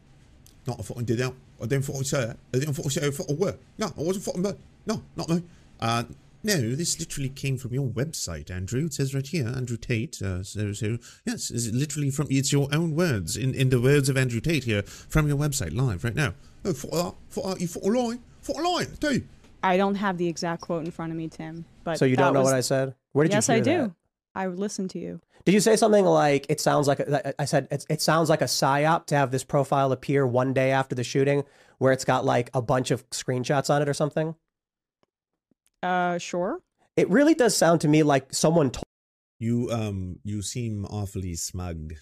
No, 0.66 0.76
I 0.78 0.82
fucking 0.82 1.04
did 1.04 1.18
that. 1.18 1.34
I 1.62 1.66
didn't 1.66 1.84
fucking 1.84 2.04
say 2.04 2.24
that. 2.28 2.38
I 2.54 2.58
didn't 2.58 2.72
fucking 2.74 2.90
say 2.90 3.06
a 3.06 3.12
fucking 3.12 3.36
word. 3.36 3.58
No, 3.76 3.88
I 3.88 4.00
wasn't 4.00 4.24
fucking 4.24 4.42
me. 4.42 4.52
No, 4.86 5.02
not 5.14 5.28
me. 5.28 5.42
Uh, 5.78 6.04
no, 6.42 6.75
this 6.75 6.99
literally 6.99 7.28
came 7.28 7.56
from 7.59 7.75
your 7.75 7.88
website, 7.88 8.50
Andrew. 8.50 8.87
It 8.87 8.94
says 8.94 9.14
right 9.14 9.26
here, 9.26 9.47
Andrew 9.49 9.76
Tate. 9.76 10.20
Uh, 10.23 10.42
so, 10.42 10.73
so, 10.73 10.99
yes, 11.26 11.50
it's 11.50 11.68
literally 11.68 12.11
from, 12.11 12.26
it's 12.30 12.52
your 12.52 12.68
own 12.73 12.94
words, 12.94 13.37
in, 13.37 13.54
in 13.54 13.68
the 13.70 13.80
words 13.80 14.09
of 14.09 14.16
Andrew 14.16 14.40
Tate 14.40 14.64
here, 14.64 14.82
from 14.82 15.28
your 15.28 15.37
website, 15.37 15.75
live 15.75 16.04
right 16.04 16.14
now. 16.14 16.35
Oh, 16.64 16.73
for 16.73 16.87
that, 16.88 17.14
for 17.28 17.49
that, 17.49 17.61
you 17.61 17.66
for 17.68 17.80
a 17.80 17.99
lie, 17.99 18.18
for 18.40 18.61
a 18.61 18.68
lie, 18.68 18.87
do. 18.99 19.23
I 19.62 19.76
don't 19.76 19.97
have 19.97 20.16
the 20.16 20.26
exact 20.28 20.62
quote 20.62 20.85
in 20.85 20.90
front 20.90 21.12
of 21.12 21.18
me, 21.18 21.28
Tim. 21.28 21.64
But 21.85 21.99
So 21.99 22.04
you 22.06 22.16
don't 22.16 22.32
know 22.32 22.40
was- 22.40 22.47
what 22.47 22.54
I 22.56 22.61
said? 22.61 22.94
Where 23.12 23.25
did 23.25 23.32
yes, 23.32 23.49
you 23.49 23.54
I 23.54 23.56
hear 23.56 23.64
do. 23.64 23.82
that? 23.82 23.92
I 24.35 24.49
would 24.49 24.59
listen 24.59 24.87
to 24.88 24.99
you. 24.99 25.20
Did 25.44 25.54
you 25.54 25.61
say 25.61 25.75
something 25.75 26.04
like 26.04 26.47
it 26.49 26.61
sounds 26.61 26.87
like 26.87 27.00
a, 27.00 27.40
I 27.40 27.44
said 27.47 27.66
it, 27.70 27.85
it 27.90 28.00
sounds 28.02 28.28
like 28.28 28.42
a 28.42 28.44
psyop 28.47 29.06
to 29.06 29.16
have 29.16 29.30
this 29.30 29.42
profile 29.42 29.90
appear 29.90 30.26
one 30.26 30.52
day 30.52 30.70
after 30.70 30.94
the 30.94 31.02
shooting 31.02 31.44
where 31.78 31.92
it's 31.92 32.04
got 32.04 32.25
like 32.25 32.50
a 32.54 32.61
bunch 32.62 32.90
of 32.90 33.09
screenshots 33.11 33.68
on 33.70 33.82
it 33.82 33.88
or 33.88 33.94
something? 33.94 34.37
Uh, 35.82 36.18
sure. 36.18 36.60
It 36.96 37.08
really 37.08 37.34
does 37.34 37.56
sound 37.56 37.80
to 37.82 37.88
me 37.88 38.02
like 38.02 38.34
someone 38.34 38.70
told 38.70 38.84
You 39.38 39.70
um 39.72 40.16
you 40.25 40.42
seem 40.42 40.84
awfully 40.87 41.34
smug. 41.34 41.94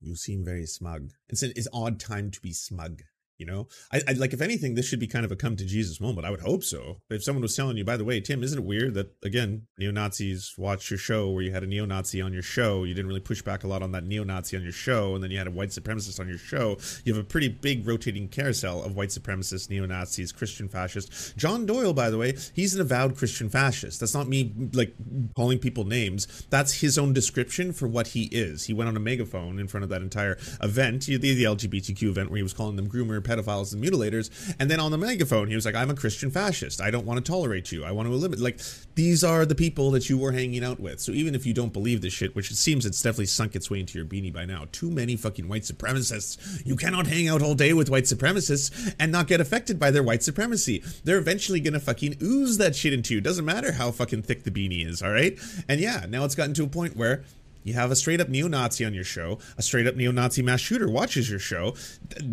You 0.00 0.16
seem 0.16 0.44
very 0.44 0.66
smug. 0.66 1.10
It's 1.28 1.42
an 1.42 1.52
it's 1.56 1.68
odd 1.72 2.00
time 2.00 2.30
to 2.30 2.40
be 2.40 2.52
smug. 2.52 3.02
You 3.38 3.46
know, 3.46 3.68
I, 3.92 4.00
I 4.08 4.12
like 4.12 4.32
if 4.32 4.40
anything, 4.40 4.74
this 4.74 4.86
should 4.86 5.00
be 5.00 5.06
kind 5.06 5.24
of 5.24 5.32
a 5.32 5.36
come 5.36 5.56
to 5.56 5.64
Jesus 5.64 6.00
moment. 6.00 6.26
I 6.26 6.30
would 6.30 6.40
hope 6.40 6.64
so. 6.64 7.02
If 7.10 7.22
someone 7.22 7.42
was 7.42 7.54
telling 7.54 7.76
you, 7.76 7.84
by 7.84 7.96
the 7.96 8.04
way, 8.04 8.20
Tim, 8.20 8.42
isn't 8.42 8.58
it 8.58 8.64
weird 8.64 8.94
that 8.94 9.12
again 9.22 9.66
neo 9.78 9.90
Nazis 9.90 10.54
watched 10.56 10.90
your 10.90 10.98
show 10.98 11.30
where 11.30 11.42
you 11.42 11.52
had 11.52 11.62
a 11.62 11.66
neo 11.66 11.84
Nazi 11.84 12.22
on 12.22 12.32
your 12.32 12.42
show? 12.42 12.84
You 12.84 12.94
didn't 12.94 13.08
really 13.08 13.20
push 13.20 13.42
back 13.42 13.64
a 13.64 13.68
lot 13.68 13.82
on 13.82 13.92
that 13.92 14.04
neo 14.04 14.24
Nazi 14.24 14.56
on 14.56 14.62
your 14.62 14.72
show, 14.72 15.14
and 15.14 15.22
then 15.22 15.30
you 15.30 15.38
had 15.38 15.46
a 15.46 15.50
white 15.50 15.68
supremacist 15.68 16.18
on 16.18 16.28
your 16.28 16.38
show. 16.38 16.78
You 17.04 17.14
have 17.14 17.22
a 17.22 17.26
pretty 17.26 17.48
big 17.48 17.86
rotating 17.86 18.28
carousel 18.28 18.82
of 18.82 18.96
white 18.96 19.10
supremacists, 19.10 19.68
neo 19.68 19.86
Nazis, 19.86 20.32
Christian 20.32 20.68
fascists. 20.68 21.34
John 21.36 21.66
Doyle, 21.66 21.92
by 21.92 22.10
the 22.10 22.18
way, 22.18 22.36
he's 22.54 22.74
an 22.74 22.80
avowed 22.80 23.16
Christian 23.16 23.48
fascist. 23.50 24.00
That's 24.00 24.14
not 24.14 24.28
me 24.28 24.54
like 24.72 24.94
calling 25.34 25.58
people 25.58 25.84
names. 25.84 26.46
That's 26.48 26.80
his 26.80 26.96
own 26.98 27.12
description 27.12 27.72
for 27.72 27.86
what 27.86 28.08
he 28.08 28.24
is. 28.24 28.64
He 28.64 28.72
went 28.72 28.88
on 28.88 28.96
a 28.96 29.00
megaphone 29.00 29.58
in 29.58 29.68
front 29.68 29.84
of 29.84 29.90
that 29.90 30.02
entire 30.02 30.38
event, 30.62 31.06
the, 31.06 31.16
the 31.18 31.44
LGBTQ 31.44 32.02
event, 32.04 32.30
where 32.30 32.38
he 32.38 32.42
was 32.42 32.54
calling 32.54 32.76
them 32.76 32.88
groomer 32.88 33.16
pedophiles 33.26 33.72
and 33.72 33.82
mutilators. 33.82 34.30
And 34.58 34.70
then 34.70 34.80
on 34.80 34.90
the 34.90 34.98
megaphone, 34.98 35.48
he 35.48 35.54
was 35.54 35.64
like, 35.64 35.74
I'm 35.74 35.90
a 35.90 35.94
Christian 35.94 36.30
fascist. 36.30 36.80
I 36.80 36.90
don't 36.90 37.06
want 37.06 37.24
to 37.24 37.30
tolerate 37.30 37.72
you. 37.72 37.84
I 37.84 37.90
want 37.90 38.08
to 38.08 38.12
eliminate. 38.12 38.42
Like, 38.42 38.60
these 38.94 39.24
are 39.24 39.44
the 39.44 39.54
people 39.54 39.90
that 39.92 40.08
you 40.08 40.18
were 40.18 40.32
hanging 40.32 40.64
out 40.64 40.80
with. 40.80 41.00
So 41.00 41.12
even 41.12 41.34
if 41.34 41.44
you 41.44 41.52
don't 41.54 41.72
believe 41.72 42.00
this 42.00 42.12
shit, 42.12 42.34
which 42.34 42.50
it 42.50 42.56
seems 42.56 42.86
it's 42.86 43.02
definitely 43.02 43.26
sunk 43.26 43.56
its 43.56 43.70
way 43.70 43.80
into 43.80 43.98
your 43.98 44.06
beanie 44.06 44.32
by 44.32 44.44
now, 44.44 44.66
too 44.72 44.90
many 44.90 45.16
fucking 45.16 45.48
white 45.48 45.62
supremacists. 45.62 46.64
You 46.66 46.76
cannot 46.76 47.06
hang 47.06 47.28
out 47.28 47.42
all 47.42 47.54
day 47.54 47.72
with 47.72 47.90
white 47.90 48.04
supremacists 48.04 48.94
and 48.98 49.12
not 49.12 49.26
get 49.26 49.40
affected 49.40 49.78
by 49.78 49.90
their 49.90 50.02
white 50.02 50.22
supremacy. 50.22 50.82
They're 51.04 51.18
eventually 51.18 51.60
going 51.60 51.74
to 51.74 51.80
fucking 51.80 52.16
ooze 52.22 52.58
that 52.58 52.76
shit 52.76 52.92
into 52.92 53.14
you. 53.14 53.20
Doesn't 53.20 53.44
matter 53.44 53.72
how 53.72 53.90
fucking 53.90 54.22
thick 54.22 54.44
the 54.44 54.50
beanie 54.50 54.86
is, 54.86 55.02
all 55.02 55.10
right? 55.10 55.38
And 55.68 55.80
yeah, 55.80 56.06
now 56.08 56.24
it's 56.24 56.34
gotten 56.34 56.54
to 56.54 56.64
a 56.64 56.68
point 56.68 56.96
where 56.96 57.24
you 57.62 57.74
have 57.74 57.90
a 57.90 57.96
straight 57.96 58.20
up 58.20 58.28
neo 58.28 58.46
Nazi 58.46 58.84
on 58.84 58.94
your 58.94 59.04
show, 59.04 59.38
a 59.58 59.62
straight 59.62 59.88
up 59.88 59.96
neo 59.96 60.12
Nazi 60.12 60.40
mass 60.40 60.60
shooter 60.60 60.88
watches 60.88 61.28
your 61.28 61.40
show. 61.40 61.74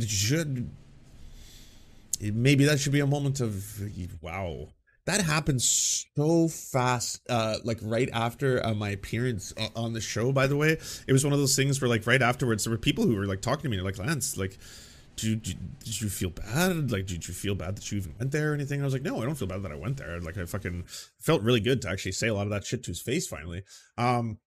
Should 0.06 0.70
maybe 2.22 2.66
that 2.66 2.80
should 2.80 2.94
be 2.94 3.00
a 3.00 3.08
moment 3.08 3.40
of 3.40 3.82
wow. 4.22 4.68
That 5.06 5.22
happened 5.22 5.62
so 5.62 6.48
fast 6.48 7.22
uh 7.30 7.58
like 7.64 7.80
right 7.82 8.10
after 8.14 8.66
uh, 8.66 8.74
my 8.74 8.90
appearance 8.90 9.54
on 9.76 9.94
the 9.94 10.02
show 10.02 10.32
by 10.32 10.48
the 10.48 10.56
way. 10.56 10.78
It 11.08 11.14
was 11.14 11.24
one 11.24 11.34
of 11.34 11.40
those 11.40 11.56
things 11.56 11.82
where 11.82 11.90
like 11.90 12.08
right 12.08 12.22
afterwards 12.22 12.64
there 12.64 12.72
were 12.72 12.78
people 12.78 13.06
who 13.06 13.16
were 13.16 13.26
like 13.26 13.42
talking 13.42 13.64
to 13.64 13.70
me 13.70 13.82
like 13.82 13.98
lance 13.98 14.38
like 14.38 14.58
did 15.16 15.48
you, 15.48 15.56
did 15.84 16.02
you 16.02 16.10
feel 16.10 16.32
bad? 16.32 16.92
Like 16.92 17.06
did 17.06 17.28
you 17.28 17.34
feel 17.36 17.54
bad 17.54 17.76
that 17.76 17.92
you 17.92 18.00
even 18.00 18.16
went 18.18 18.32
there 18.32 18.52
or 18.52 18.56
anything? 18.56 18.82
I 18.82 18.86
was 18.86 18.94
like 18.94 19.04
no 19.04 19.22
i 19.22 19.26
don't 19.26 19.36
feel 19.36 19.48
bad 19.48 19.64
that 19.64 19.72
i 19.72 19.76
went 19.76 19.98
there. 19.98 20.20
Like 20.22 20.38
i 20.38 20.46
fucking 20.46 20.86
felt 21.20 21.42
really 21.42 21.60
good 21.60 21.82
to 21.82 21.90
actually 21.90 22.14
say 22.14 22.30
a 22.30 22.34
lot 22.34 22.48
of 22.48 22.52
that 22.52 22.66
shit 22.66 22.84
to 22.84 22.92
his 22.92 23.02
face 23.02 23.28
finally. 23.28 23.64
Um 23.98 24.38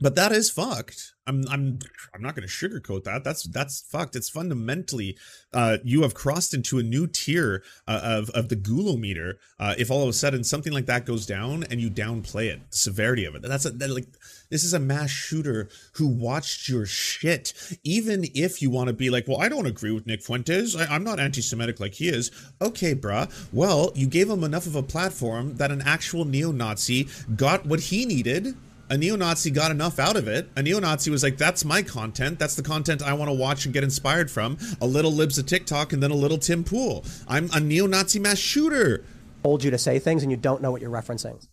but 0.00 0.14
that 0.14 0.32
is 0.32 0.50
fucked. 0.50 1.14
I'm 1.26 1.44
I'm 1.48 1.78
I'm 2.14 2.22
not 2.22 2.36
going 2.36 2.46
to 2.46 2.52
sugarcoat 2.52 3.04
that. 3.04 3.24
That's 3.24 3.44
that's 3.44 3.80
fucked. 3.80 4.14
It's 4.14 4.28
fundamentally 4.28 5.16
uh, 5.52 5.78
you 5.82 6.02
have 6.02 6.14
crossed 6.14 6.54
into 6.54 6.78
a 6.78 6.82
new 6.82 7.06
tier 7.06 7.64
uh, 7.88 8.00
of 8.02 8.30
of 8.30 8.48
the 8.48 8.56
gulometer. 8.56 9.34
Uh, 9.58 9.74
if 9.76 9.90
all 9.90 10.02
of 10.02 10.08
a 10.08 10.12
sudden 10.12 10.44
something 10.44 10.72
like 10.72 10.86
that 10.86 11.04
goes 11.04 11.26
down 11.26 11.64
and 11.64 11.80
you 11.80 11.90
downplay 11.90 12.46
it, 12.46 12.70
the 12.70 12.76
severity 12.76 13.24
of 13.24 13.34
it. 13.34 13.42
That's 13.42 13.64
a, 13.64 13.70
that, 13.70 13.90
like 13.90 14.06
this 14.50 14.62
is 14.62 14.72
a 14.72 14.78
mass 14.78 15.10
shooter 15.10 15.68
who 15.94 16.06
watched 16.06 16.68
your 16.68 16.86
shit. 16.86 17.52
Even 17.82 18.26
if 18.34 18.62
you 18.62 18.70
want 18.70 18.86
to 18.88 18.92
be 18.92 19.10
like, 19.10 19.26
well, 19.26 19.40
I 19.40 19.48
don't 19.48 19.66
agree 19.66 19.90
with 19.90 20.06
Nick 20.06 20.22
Fuentes. 20.22 20.76
I, 20.76 20.84
I'm 20.86 21.02
not 21.02 21.18
anti-Semitic 21.18 21.80
like 21.80 21.94
he 21.94 22.08
is. 22.08 22.30
Okay, 22.62 22.94
bruh. 22.94 23.28
Well, 23.52 23.90
you 23.96 24.06
gave 24.06 24.30
him 24.30 24.44
enough 24.44 24.66
of 24.66 24.76
a 24.76 24.82
platform 24.82 25.56
that 25.56 25.72
an 25.72 25.82
actual 25.82 26.24
neo-Nazi 26.24 27.08
got 27.34 27.66
what 27.66 27.80
he 27.80 28.06
needed 28.06 28.54
a 28.88 28.96
neo-Nazi 28.96 29.50
got 29.50 29.70
enough 29.70 29.98
out 29.98 30.16
of 30.16 30.28
it. 30.28 30.48
A 30.56 30.62
neo-Nazi 30.62 31.10
was 31.10 31.22
like, 31.22 31.36
that's 31.36 31.64
my 31.64 31.82
content. 31.82 32.38
That's 32.38 32.54
the 32.54 32.62
content 32.62 33.02
I 33.02 33.14
want 33.14 33.30
to 33.30 33.34
watch 33.34 33.64
and 33.64 33.74
get 33.74 33.84
inspired 33.84 34.30
from. 34.30 34.58
A 34.80 34.86
little 34.86 35.12
Libs 35.12 35.38
of 35.38 35.46
TikTok 35.46 35.92
and 35.92 36.02
then 36.02 36.10
a 36.10 36.14
little 36.14 36.38
Tim 36.38 36.64
Pool. 36.64 37.04
I'm 37.26 37.50
a 37.52 37.60
neo-Nazi 37.60 38.18
mass 38.18 38.38
shooter. 38.38 39.04
Hold 39.42 39.64
you 39.64 39.70
to 39.70 39.78
say 39.78 39.98
things 39.98 40.22
and 40.22 40.30
you 40.30 40.36
don't 40.36 40.62
know 40.62 40.70
what 40.70 40.80
you're 40.80 40.90
referencing. 40.90 41.44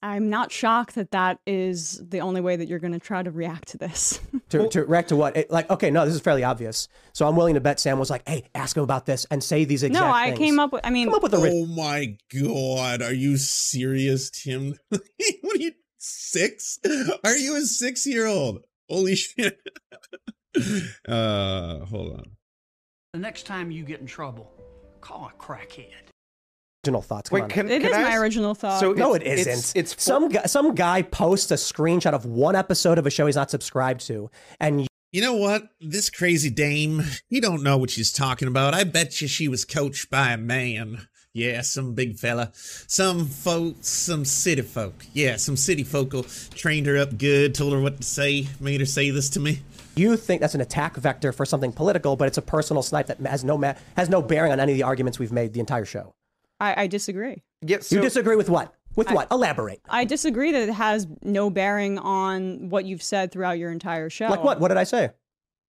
I'm 0.00 0.30
not 0.30 0.52
shocked 0.52 0.94
that 0.94 1.10
that 1.10 1.40
is 1.44 2.00
the 2.08 2.20
only 2.20 2.40
way 2.40 2.54
that 2.54 2.68
you're 2.68 2.78
going 2.78 2.92
to 2.92 3.00
try 3.00 3.22
to 3.22 3.32
react 3.32 3.68
to 3.68 3.78
this. 3.78 4.20
to, 4.50 4.68
to 4.70 4.84
react 4.84 5.08
to 5.08 5.16
what? 5.16 5.36
It, 5.36 5.50
like, 5.50 5.68
okay, 5.70 5.90
no, 5.90 6.04
this 6.04 6.14
is 6.14 6.20
fairly 6.20 6.44
obvious. 6.44 6.86
So 7.12 7.26
I'm 7.26 7.34
willing 7.34 7.54
to 7.54 7.60
bet 7.60 7.80
Sam 7.80 7.98
was 7.98 8.08
like, 8.08 8.26
"Hey, 8.28 8.44
ask 8.54 8.76
him 8.76 8.84
about 8.84 9.06
this 9.06 9.26
and 9.28 9.42
say 9.42 9.64
these 9.64 9.82
exact." 9.82 10.00
No, 10.04 10.08
I 10.08 10.26
things. 10.26 10.38
came 10.38 10.60
up 10.60 10.72
with. 10.72 10.86
I 10.86 10.90
mean, 10.90 11.08
Come 11.08 11.16
up 11.16 11.22
with 11.24 11.34
a. 11.34 11.38
Oh 11.38 11.66
my 11.66 12.16
god, 12.32 13.02
are 13.02 13.12
you 13.12 13.36
serious, 13.38 14.30
Tim? 14.30 14.76
what 14.88 15.02
are 15.56 15.58
you 15.58 15.72
six? 15.98 16.78
Are 17.24 17.36
you 17.36 17.56
a 17.56 17.62
six 17.62 18.06
year 18.06 18.26
old? 18.26 18.62
Holy 18.88 19.14
shit. 19.16 19.58
uh, 21.08 21.78
hold 21.86 22.12
on. 22.14 22.24
The 23.12 23.18
next 23.18 23.44
time 23.44 23.70
you 23.70 23.84
get 23.84 24.00
in 24.00 24.06
trouble, 24.06 24.52
call 25.00 25.30
a 25.34 25.42
crackhead. 25.42 25.92
Original 26.86 27.02
thoughts. 27.02 27.28
Come 27.30 27.40
Wait, 27.40 27.50
can, 27.50 27.68
it 27.68 27.80
can 27.82 27.90
is 27.90 27.96
I 27.96 28.02
my 28.02 28.08
ask- 28.10 28.20
original 28.22 28.54
thought. 28.54 28.80
So 28.80 28.92
no, 28.92 29.14
it's- 29.14 29.30
it 29.30 29.40
isn't. 29.40 29.76
It's, 29.76 29.94
it's 29.94 30.02
some 30.02 30.28
guy, 30.28 30.42
some 30.46 30.74
guy 30.74 31.02
posts 31.02 31.50
a 31.50 31.54
screenshot 31.54 32.12
of 32.12 32.24
one 32.24 32.54
episode 32.56 32.98
of 32.98 33.06
a 33.06 33.10
show 33.10 33.26
he's 33.26 33.36
not 33.36 33.50
subscribed 33.50 34.06
to, 34.06 34.30
and 34.60 34.86
You 35.12 35.20
know 35.22 35.34
what? 35.34 35.64
This 35.80 36.08
crazy 36.10 36.50
dame, 36.50 37.02
you 37.28 37.40
don't 37.40 37.62
know 37.62 37.76
what 37.78 37.90
she's 37.90 38.12
talking 38.12 38.46
about. 38.48 38.74
I 38.74 38.84
bet 38.84 39.20
you 39.20 39.28
she 39.28 39.48
was 39.48 39.64
coached 39.64 40.08
by 40.10 40.32
a 40.32 40.36
man. 40.38 41.08
Yeah, 41.38 41.60
some 41.60 41.94
big 41.94 42.16
fella. 42.16 42.50
Some 42.52 43.26
folks, 43.26 43.86
some 43.86 44.24
city 44.24 44.62
folk. 44.62 45.06
Yeah, 45.12 45.36
some 45.36 45.56
city 45.56 45.84
folk 45.84 46.12
trained 46.50 46.86
her 46.86 46.98
up 46.98 47.16
good, 47.16 47.54
told 47.54 47.72
her 47.74 47.80
what 47.80 47.98
to 47.98 48.02
say, 48.02 48.48
made 48.58 48.80
her 48.80 48.86
say 48.86 49.10
this 49.10 49.30
to 49.30 49.40
me. 49.40 49.60
you 49.94 50.16
think 50.16 50.40
that's 50.40 50.56
an 50.56 50.60
attack 50.60 50.96
vector 50.96 51.30
for 51.30 51.44
something 51.46 51.72
political, 51.72 52.16
but 52.16 52.26
it's 52.26 52.38
a 52.38 52.42
personal 52.42 52.82
snipe 52.82 53.06
that 53.06 53.20
has 53.20 53.44
no 53.44 53.56
ma- 53.56 53.74
has 53.96 54.08
no 54.08 54.20
bearing 54.20 54.50
on 54.50 54.58
any 54.58 54.72
of 54.72 54.78
the 54.78 54.82
arguments 54.82 55.20
we've 55.20 55.30
made 55.30 55.52
the 55.52 55.60
entire 55.60 55.84
show. 55.84 56.12
I, 56.58 56.82
I 56.82 56.86
disagree. 56.88 57.44
yeah, 57.62 57.78
so, 57.82 57.94
you 57.94 58.02
disagree 58.02 58.34
with 58.34 58.50
what? 58.50 58.74
With 58.96 59.08
I- 59.08 59.14
what? 59.14 59.28
Elaborate. 59.30 59.80
I 59.88 60.06
disagree 60.06 60.50
that 60.50 60.68
it 60.68 60.72
has 60.72 61.06
no 61.22 61.50
bearing 61.50 62.00
on 62.00 62.68
what 62.68 62.84
you've 62.84 63.02
said 63.02 63.30
throughout 63.30 63.58
your 63.58 63.70
entire 63.70 64.10
show. 64.10 64.26
Like 64.26 64.42
what? 64.42 64.58
What 64.58 64.68
did 64.68 64.76
I 64.76 64.84
say? 64.84 65.10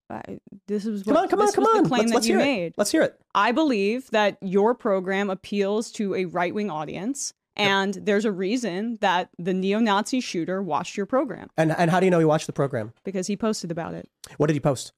I, 0.09 0.39
this 0.67 0.85
is 0.85 1.03
Come 1.03 1.17
on, 1.17 1.27
come 1.29 1.41
on, 1.41 1.51
come 1.51 1.65
on. 1.65 1.83
The 1.83 1.89
claim 1.89 1.99
let's 2.01 2.11
that 2.11 2.15
let's 2.15 2.27
you 2.27 2.37
hear 2.37 2.45
made. 2.45 2.65
it. 2.67 2.73
Let's 2.77 2.91
hear 2.91 3.03
it. 3.03 3.19
I 3.35 3.51
believe 3.51 4.09
that 4.11 4.37
your 4.41 4.73
program 4.75 5.29
appeals 5.29 5.91
to 5.93 6.15
a 6.15 6.25
right 6.25 6.53
wing 6.53 6.69
audience, 6.71 7.33
and 7.55 7.93
there's 7.93 8.25
a 8.25 8.31
reason 8.31 8.97
that 9.01 9.29
the 9.37 9.53
neo 9.53 9.79
Nazi 9.79 10.19
shooter 10.21 10.63
watched 10.63 10.95
your 10.97 11.05
program 11.05 11.49
And 11.57 11.71
and 11.77 11.91
how 11.91 11.99
do 11.99 12.05
you 12.05 12.09
know 12.11 12.19
he 12.19 12.25
watched 12.25 12.47
the 12.47 12.53
program? 12.53 12.93
because 13.03 13.27
he 13.27 13.35
posted 13.37 13.69
about 13.71 13.93
it. 13.93 14.09
What 14.37 14.47
did 14.47 14.53
he 14.53 14.59
post? 14.59 14.93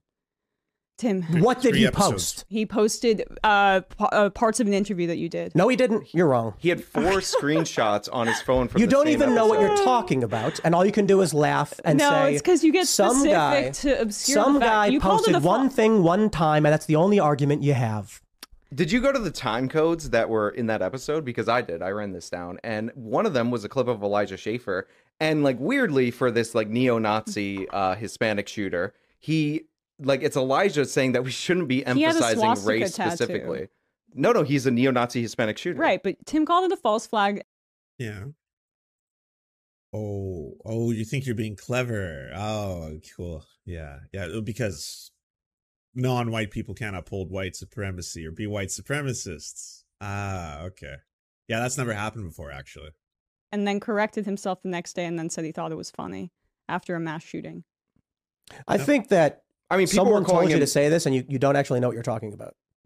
Tim, 0.97 1.23
What 1.41 1.61
did 1.61 1.71
Three 1.71 1.79
he 1.79 1.87
episodes. 1.87 2.11
post? 2.11 2.45
he 2.47 2.65
posted 2.65 3.23
uh, 3.43 3.81
p- 3.81 4.05
uh, 4.11 4.29
parts 4.29 4.59
of 4.59 4.67
an 4.67 4.73
interview 4.73 5.07
that 5.07 5.17
you 5.17 5.29
did. 5.29 5.55
No, 5.55 5.67
he 5.67 5.75
didn't. 5.75 6.13
You're 6.13 6.27
wrong. 6.27 6.53
he 6.59 6.69
had 6.69 6.83
four 6.83 7.01
screenshots 7.21 8.07
on 8.11 8.27
his 8.27 8.39
phone 8.41 8.67
from 8.67 8.81
You 8.81 8.85
the 8.87 8.91
don't 8.91 9.05
same 9.05 9.13
even 9.13 9.33
know 9.33 9.47
what 9.47 9.59
you're 9.59 9.77
talking 9.77 10.23
about, 10.23 10.59
and 10.63 10.75
all 10.75 10.85
you 10.85 10.91
can 10.91 11.07
do 11.07 11.21
is 11.21 11.33
laugh 11.33 11.79
and 11.85 11.99
say, 11.99 12.05
no, 12.07 12.11
say 12.11 12.33
it's 12.33 12.41
because 12.43 12.63
you 12.63 12.71
get 12.71 12.87
some 12.87 13.09
specific 13.15 13.33
guy, 13.35 13.69
to 13.71 13.99
obscure 14.01 14.43
some 14.43 14.53
the 14.53 14.59
fact. 14.59 14.71
guy 14.71 14.85
you 14.87 14.99
called 14.99 15.21
it 15.21 15.31
posted 15.31 15.35
a 15.35 15.39
one 15.39 15.69
thing 15.71 16.03
one 16.03 16.29
time, 16.29 16.65
and 16.67 16.73
that's 16.73 16.85
the 16.85 16.95
only 16.97 17.19
argument 17.19 17.63
you 17.63 17.73
have. 17.73 18.21
Did 18.73 18.91
you 18.91 19.01
go 19.01 19.11
to 19.11 19.19
the 19.19 19.31
time 19.31 19.67
codes 19.67 20.11
that 20.11 20.29
were 20.29 20.49
in 20.51 20.67
that 20.67 20.81
episode? 20.83 21.25
Because 21.25 21.49
I 21.49 21.61
did. 21.61 21.81
I 21.81 21.89
ran 21.89 22.11
this 22.13 22.29
down, 22.29 22.59
and 22.63 22.91
one 22.93 23.25
of 23.25 23.33
them 23.33 23.49
was 23.49 23.63
a 23.65 23.69
clip 23.69 23.87
of 23.87 24.03
Elijah 24.03 24.37
Schaffer, 24.37 24.87
and 25.19 25.43
like 25.43 25.57
weirdly 25.59 26.11
for 26.11 26.29
this 26.29 26.53
like 26.53 26.69
neo-Nazi 26.69 27.67
uh, 27.69 27.95
Hispanic 27.95 28.47
shooter, 28.47 28.93
he 29.19 29.63
like 30.01 30.21
it's 30.23 30.35
Elijah 30.37 30.85
saying 30.85 31.11
that 31.13 31.23
we 31.23 31.31
shouldn't 31.31 31.67
be 31.67 31.77
He 31.77 31.83
had 31.83 31.97
a 31.97 32.25
emphasizing 32.25 32.65
race 32.65 32.93
tattoo. 32.93 33.15
specifically. 33.15 33.67
No, 34.13 34.31
no, 34.33 34.43
he's 34.43 34.65
a 34.65 34.71
neo-Nazi 34.71 35.21
Hispanic 35.21 35.57
shooter. 35.57 35.79
Right, 35.79 36.01
but 36.03 36.17
Tim 36.25 36.45
called 36.45 36.65
it 36.69 36.73
a 36.73 36.77
false 36.77 37.07
flag. 37.07 37.43
Yeah. 37.97 38.25
Oh, 39.93 40.53
oh, 40.65 40.91
you 40.91 41.03
think 41.05 41.25
you're 41.25 41.35
being 41.35 41.55
clever. 41.55 42.31
Oh, 42.35 42.99
cool. 43.15 43.45
Yeah. 43.65 43.99
Yeah. 44.13 44.39
Because 44.43 45.11
non 45.93 46.31
white 46.31 46.51
people 46.51 46.73
can't 46.73 46.95
uphold 46.95 47.29
white 47.29 47.55
supremacy 47.55 48.25
or 48.25 48.31
be 48.31 48.47
white 48.47 48.69
supremacists. 48.69 49.83
Ah, 49.99 50.61
okay. 50.63 50.95
Yeah, 51.47 51.59
that's 51.59 51.77
never 51.77 51.93
happened 51.93 52.27
before, 52.29 52.51
actually. 52.51 52.89
and 53.53 53.67
then 53.67 53.81
corrected 53.81 54.25
himself 54.25 54.61
the 54.63 54.69
next 54.69 54.93
day 54.93 55.03
and 55.05 55.19
then 55.19 55.29
said 55.29 55.43
he 55.43 55.51
thought 55.51 55.73
it 55.73 55.77
was 55.77 55.91
funny 55.91 56.31
after 56.69 56.95
a 56.95 56.99
mass 57.01 57.21
shooting. 57.21 57.65
I 58.65 58.75
Yep. 58.77 58.85
think 58.85 59.07
that 59.09 59.43
I 59.71 59.77
mean, 59.77 59.87
people 59.87 60.05
someone 60.05 60.23
were 60.23 60.27
calling 60.27 60.43
told 60.43 60.51
you 60.51 60.55
him. 60.57 60.61
to 60.61 60.67
say 60.67 60.89
this, 60.89 61.05
and 61.05 61.15
you, 61.15 61.23
you 61.27 61.39
don't 61.39 61.55
actually 61.55 61.79
know 61.79 61.87
what 61.87 61.93
you're 61.93 62.03
talking 62.03 62.33
about. 62.33 62.55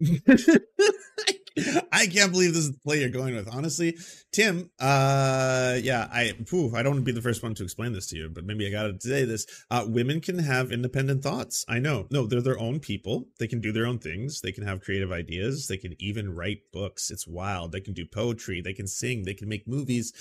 I 1.90 2.06
can't 2.06 2.32
believe 2.32 2.52
this 2.52 2.64
is 2.64 2.72
the 2.72 2.78
play 2.78 3.00
you're 3.00 3.08
going 3.08 3.34
with. 3.34 3.48
Honestly, 3.48 3.96
Tim, 4.30 4.70
uh 4.78 5.78
yeah, 5.82 6.06
I 6.12 6.32
phew, 6.46 6.76
I 6.76 6.82
don't 6.82 6.92
want 6.92 7.06
to 7.06 7.12
be 7.12 7.12
the 7.12 7.22
first 7.22 7.42
one 7.42 7.54
to 7.54 7.62
explain 7.62 7.94
this 7.94 8.08
to 8.08 8.16
you, 8.16 8.28
but 8.28 8.44
maybe 8.44 8.66
I 8.66 8.70
gotta 8.70 8.94
say 9.00 9.24
this. 9.24 9.46
Uh 9.70 9.86
women 9.88 10.20
can 10.20 10.38
have 10.38 10.70
independent 10.70 11.22
thoughts. 11.22 11.64
I 11.66 11.78
know. 11.78 12.08
No, 12.10 12.26
they're 12.26 12.42
their 12.42 12.60
own 12.60 12.78
people. 12.78 13.28
They 13.38 13.46
can 13.48 13.62
do 13.62 13.72
their 13.72 13.86
own 13.86 13.98
things. 13.98 14.42
They 14.42 14.52
can 14.52 14.66
have 14.66 14.82
creative 14.82 15.12
ideas. 15.12 15.66
They 15.66 15.78
can 15.78 15.94
even 15.98 16.34
write 16.34 16.58
books. 16.74 17.10
It's 17.10 17.26
wild. 17.26 17.72
They 17.72 17.80
can 17.80 17.94
do 17.94 18.04
poetry. 18.04 18.60
They 18.60 18.74
can 18.74 18.86
sing. 18.86 19.22
They 19.24 19.34
can 19.34 19.48
make 19.48 19.66
movies. 19.66 20.12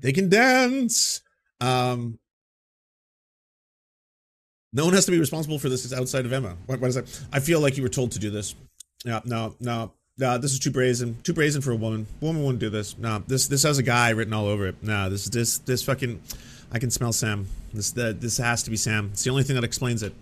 They 0.00 0.12
can 0.12 0.28
dance. 0.28 1.20
Um 1.60 2.20
no 4.72 4.84
one 4.84 4.94
has 4.94 5.04
to 5.06 5.10
be 5.10 5.18
responsible 5.18 5.58
for 5.58 5.68
this 5.68 5.84
It's 5.84 5.94
outside 5.94 6.26
of 6.26 6.32
Emma. 6.32 6.56
What, 6.66 6.80
what 6.80 6.88
is 6.88 6.94
that? 6.96 7.20
I 7.32 7.40
feel 7.40 7.60
like 7.60 7.76
you 7.76 7.82
were 7.82 7.88
told 7.88 8.12
to 8.12 8.18
do 8.18 8.30
this. 8.30 8.54
Yeah, 9.04 9.20
no, 9.24 9.54
no, 9.60 9.92
no. 10.18 10.38
This 10.38 10.52
is 10.52 10.58
too 10.58 10.70
brazen. 10.70 11.18
Too 11.22 11.32
brazen 11.32 11.62
for 11.62 11.70
a 11.72 11.76
woman. 11.76 12.06
Woman 12.20 12.42
wouldn't 12.42 12.60
do 12.60 12.70
this. 12.70 12.98
No, 12.98 13.22
this 13.26 13.46
this 13.48 13.62
has 13.62 13.78
a 13.78 13.82
guy 13.82 14.10
written 14.10 14.34
all 14.34 14.46
over 14.46 14.66
it. 14.66 14.82
No, 14.82 15.08
this 15.08 15.26
this 15.26 15.58
this 15.58 15.82
fucking. 15.82 16.20
I 16.72 16.78
can 16.80 16.90
smell 16.90 17.12
Sam. 17.12 17.46
This 17.72 17.92
that 17.92 18.20
this 18.20 18.38
has 18.38 18.62
to 18.64 18.70
be 18.70 18.76
Sam. 18.76 19.10
It's 19.12 19.22
the 19.24 19.30
only 19.30 19.44
thing 19.44 19.54
that 19.54 19.64
explains 19.64 20.02
it. 20.02 20.14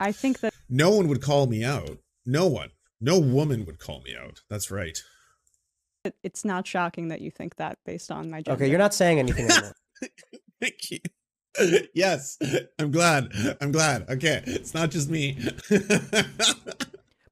I 0.00 0.10
think 0.12 0.40
that 0.40 0.54
No 0.68 0.90
one 0.90 1.06
would 1.08 1.22
call 1.22 1.46
me 1.46 1.64
out. 1.64 1.98
No 2.24 2.46
one. 2.46 2.70
No 3.00 3.18
woman 3.18 3.64
would 3.66 3.78
call 3.78 4.00
me 4.02 4.16
out. 4.16 4.40
That's 4.48 4.70
right. 4.70 4.98
it's 6.22 6.44
not 6.44 6.66
shocking 6.66 7.08
that 7.08 7.20
you 7.20 7.30
think 7.30 7.56
that 7.56 7.78
based 7.84 8.10
on 8.10 8.30
my 8.30 8.42
gender. 8.42 8.52
Okay, 8.52 8.70
you're 8.70 8.78
not 8.78 8.94
saying 8.94 9.18
anything 9.18 9.50
anymore. 9.50 9.74
Thank 10.60 10.90
you. 10.90 10.98
yes, 11.94 12.38
I'm 12.78 12.90
glad. 12.90 13.32
I'm 13.60 13.72
glad. 13.72 14.08
Okay, 14.08 14.42
it's 14.46 14.74
not 14.74 14.90
just 14.90 15.10
me. 15.10 15.38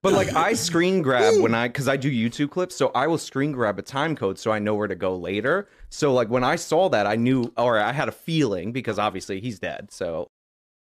But 0.03 0.15
like 0.15 0.35
I 0.35 0.55
screen 0.55 1.03
grab 1.03 1.43
when 1.43 1.55
I 1.55 1.69
because 1.69 1.87
I 1.87 1.99
do 1.99 2.11
YouTube 2.11 2.51
clips, 2.51 2.75
so 2.75 2.91
I 2.95 3.07
will 3.07 3.19
screen 3.19 3.53
grab 3.53 3.79
a 3.79 3.83
time 3.83 4.17
code 4.17 4.39
so 4.39 4.51
I 4.51 4.59
know 4.59 4.75
where 4.75 4.89
to 4.89 4.95
go 4.95 5.15
later. 5.15 5.69
So 5.91 6.15
like 6.15 6.29
when 6.31 6.43
I 6.43 6.57
saw 6.57 6.89
that, 6.89 7.07
I 7.07 7.17
knew 7.17 7.53
or 7.59 7.79
I 7.79 7.93
had 7.93 8.09
a 8.09 8.13
feeling 8.13 8.73
because 8.73 8.99
obviously 8.99 9.41
he's 9.41 9.59
dead. 9.59 9.93
So 9.93 10.31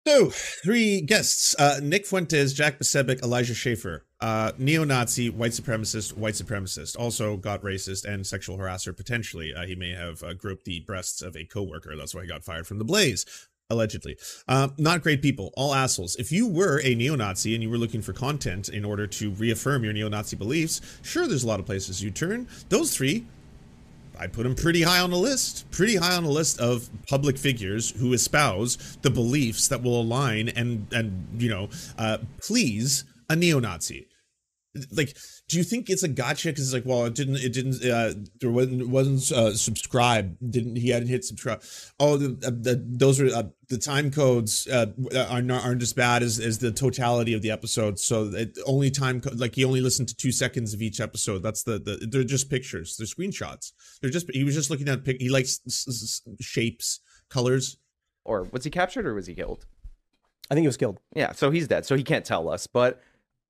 So, 0.05 0.31
three 0.31 1.01
guests 1.01 1.55
uh, 1.61 1.79
Nick 1.81 2.07
Fuentes, 2.07 2.53
Jack 2.53 2.81
Posobiec, 2.81 3.23
Elijah 3.23 3.55
Schaffer. 3.55 4.05
Uh, 4.21 4.51
Neo 4.59 4.83
Nazi, 4.83 5.31
white 5.31 5.53
supremacist, 5.53 6.17
white 6.17 6.35
supremacist. 6.35 6.99
Also 6.99 7.37
got 7.37 7.63
racist 7.63 8.05
and 8.05 8.27
sexual 8.27 8.59
harasser 8.59 8.97
potentially. 8.97 9.55
Uh, 9.55 9.65
he 9.65 9.77
may 9.77 9.91
have 9.91 10.23
uh, 10.25 10.33
groped 10.35 10.65
the 10.65 10.81
breasts 10.81 11.23
of 11.23 11.37
a 11.37 11.45
coworker. 11.45 11.95
That's 11.97 12.15
why 12.15 12.23
he 12.23 12.29
got 12.29 12.43
fired 12.43 12.67
from 12.67 12.79
the 12.79 12.85
Blaze. 12.85 13.49
Allegedly. 13.71 14.19
Um, 14.49 14.75
not 14.77 15.03
great 15.03 15.23
people, 15.23 15.53
all 15.57 15.73
assholes. 15.73 16.17
If 16.17 16.31
you 16.31 16.47
were 16.47 16.81
a 16.85 16.95
neo 16.95 17.15
Nazi 17.15 17.55
and 17.55 17.63
you 17.63 17.71
were 17.71 17.79
looking 17.79 18.03
for 18.03 18.13
content 18.13 18.69
in 18.69 18.85
order 18.85 19.07
to 19.07 19.31
reaffirm 19.31 19.83
your 19.83 19.93
neo 19.93 20.09
Nazi 20.09 20.37
beliefs, 20.37 20.81
sure, 21.03 21.27
there's 21.27 21.45
a 21.45 21.47
lot 21.47 21.61
of 21.61 21.65
places 21.65 22.03
you 22.03 22.11
turn. 22.11 22.49
Those 22.69 22.95
three 22.95 23.25
I 24.19 24.27
put 24.27 24.47
him 24.47 24.55
pretty 24.55 24.83
high 24.83 25.01
on 25.01 25.11
the 25.11 25.19
list, 25.19 25.71
pretty 25.71 25.97
high 25.97 26.17
on 26.17 26.25
the 26.25 26.31
list 26.31 26.61
of 26.61 26.89
public 27.09 27.39
figures 27.39 27.91
who 27.91 28.13
espouse 28.13 28.97
the 29.03 29.11
beliefs 29.11 29.69
that 29.69 29.83
will 29.83 30.01
align 30.01 30.49
and 30.51 30.87
and 30.93 31.27
you 31.41 31.49
know 31.49 31.69
uh, 31.99 32.19
please 32.41 33.05
a 33.29 33.37
neo-Nazi. 33.37 34.07
Like, 34.91 35.17
do 35.53 35.59
you 35.59 35.65
think 35.65 35.91
it's 35.91 36.03
a 36.03 36.09
gotcha? 36.09 36.49
Because 36.49 36.65
it's 36.65 36.73
like, 36.73 36.87
well, 36.87 37.05
it 37.05 37.15
didn't, 37.15 37.37
it 37.37 37.53
didn't, 37.53 37.85
uh, 37.85 38.15
there 38.41 38.51
wasn't, 38.51 38.89
wasn't 38.89 39.31
uh, 39.31 39.55
subscribe. 39.55 40.35
Didn't 40.49 40.77
he 40.77 40.89
hadn't 40.89 41.09
hit 41.09 41.25
subscribe? 41.27 41.63
Oh, 42.01 42.17
the, 42.17 42.29
uh, 42.47 42.51
the 42.51 42.83
those 42.85 43.21
are 43.21 43.27
uh, 43.27 43.43
the 43.69 43.77
time 43.77 44.11
codes 44.11 44.67
uh, 44.67 44.87
are 45.29 45.43
not, 45.43 45.63
aren't 45.63 45.83
as 45.83 45.93
bad 45.93 46.23
as, 46.23 46.41
as 46.41 46.57
the 46.59 46.73
totality 46.73 47.35
of 47.35 47.43
the 47.43 47.51
episode. 47.51 47.99
So 47.99 48.25
it 48.33 48.57
only 48.67 48.91
time 48.91 49.21
co- 49.21 49.35
like 49.37 49.55
he 49.55 49.65
only 49.67 49.83
listened 49.83 50.09
to 50.09 50.17
two 50.17 50.33
seconds 50.33 50.73
of 50.73 50.81
each 50.81 51.01
episode. 51.01 51.43
That's 51.43 51.63
the, 51.65 51.79
the 51.79 52.07
they're 52.11 52.25
just 52.25 52.49
pictures. 52.49 52.97
They're 52.97 53.07
screenshots. 53.07 53.73
They're 54.01 54.11
just 54.11 54.31
he 54.33 54.45
was 54.45 54.55
just 54.55 54.71
looking 54.71 54.89
at 54.89 55.05
pic. 55.05 55.21
He 55.21 55.29
likes 55.29 55.61
s- 55.67 55.85
s- 55.87 56.23
s- 56.27 56.35
shapes, 56.41 57.01
colors. 57.29 57.77
or 58.25 58.45
was 58.53 58.65
he 58.65 58.71
captured 58.71 59.07
or 59.07 59.13
was 59.13 59.27
he 59.27 59.35
killed? 59.35 59.67
I 60.51 60.55
think 60.55 60.65
he 60.65 60.69
was 60.69 60.77
killed. 60.77 60.99
Yeah, 61.15 61.33
so 61.33 61.51
he's 61.51 61.69
dead, 61.69 61.85
so 61.87 61.95
he 61.97 62.03
can't 62.03 62.25
tell 62.25 62.49
us. 62.49 62.67
But 62.67 63.01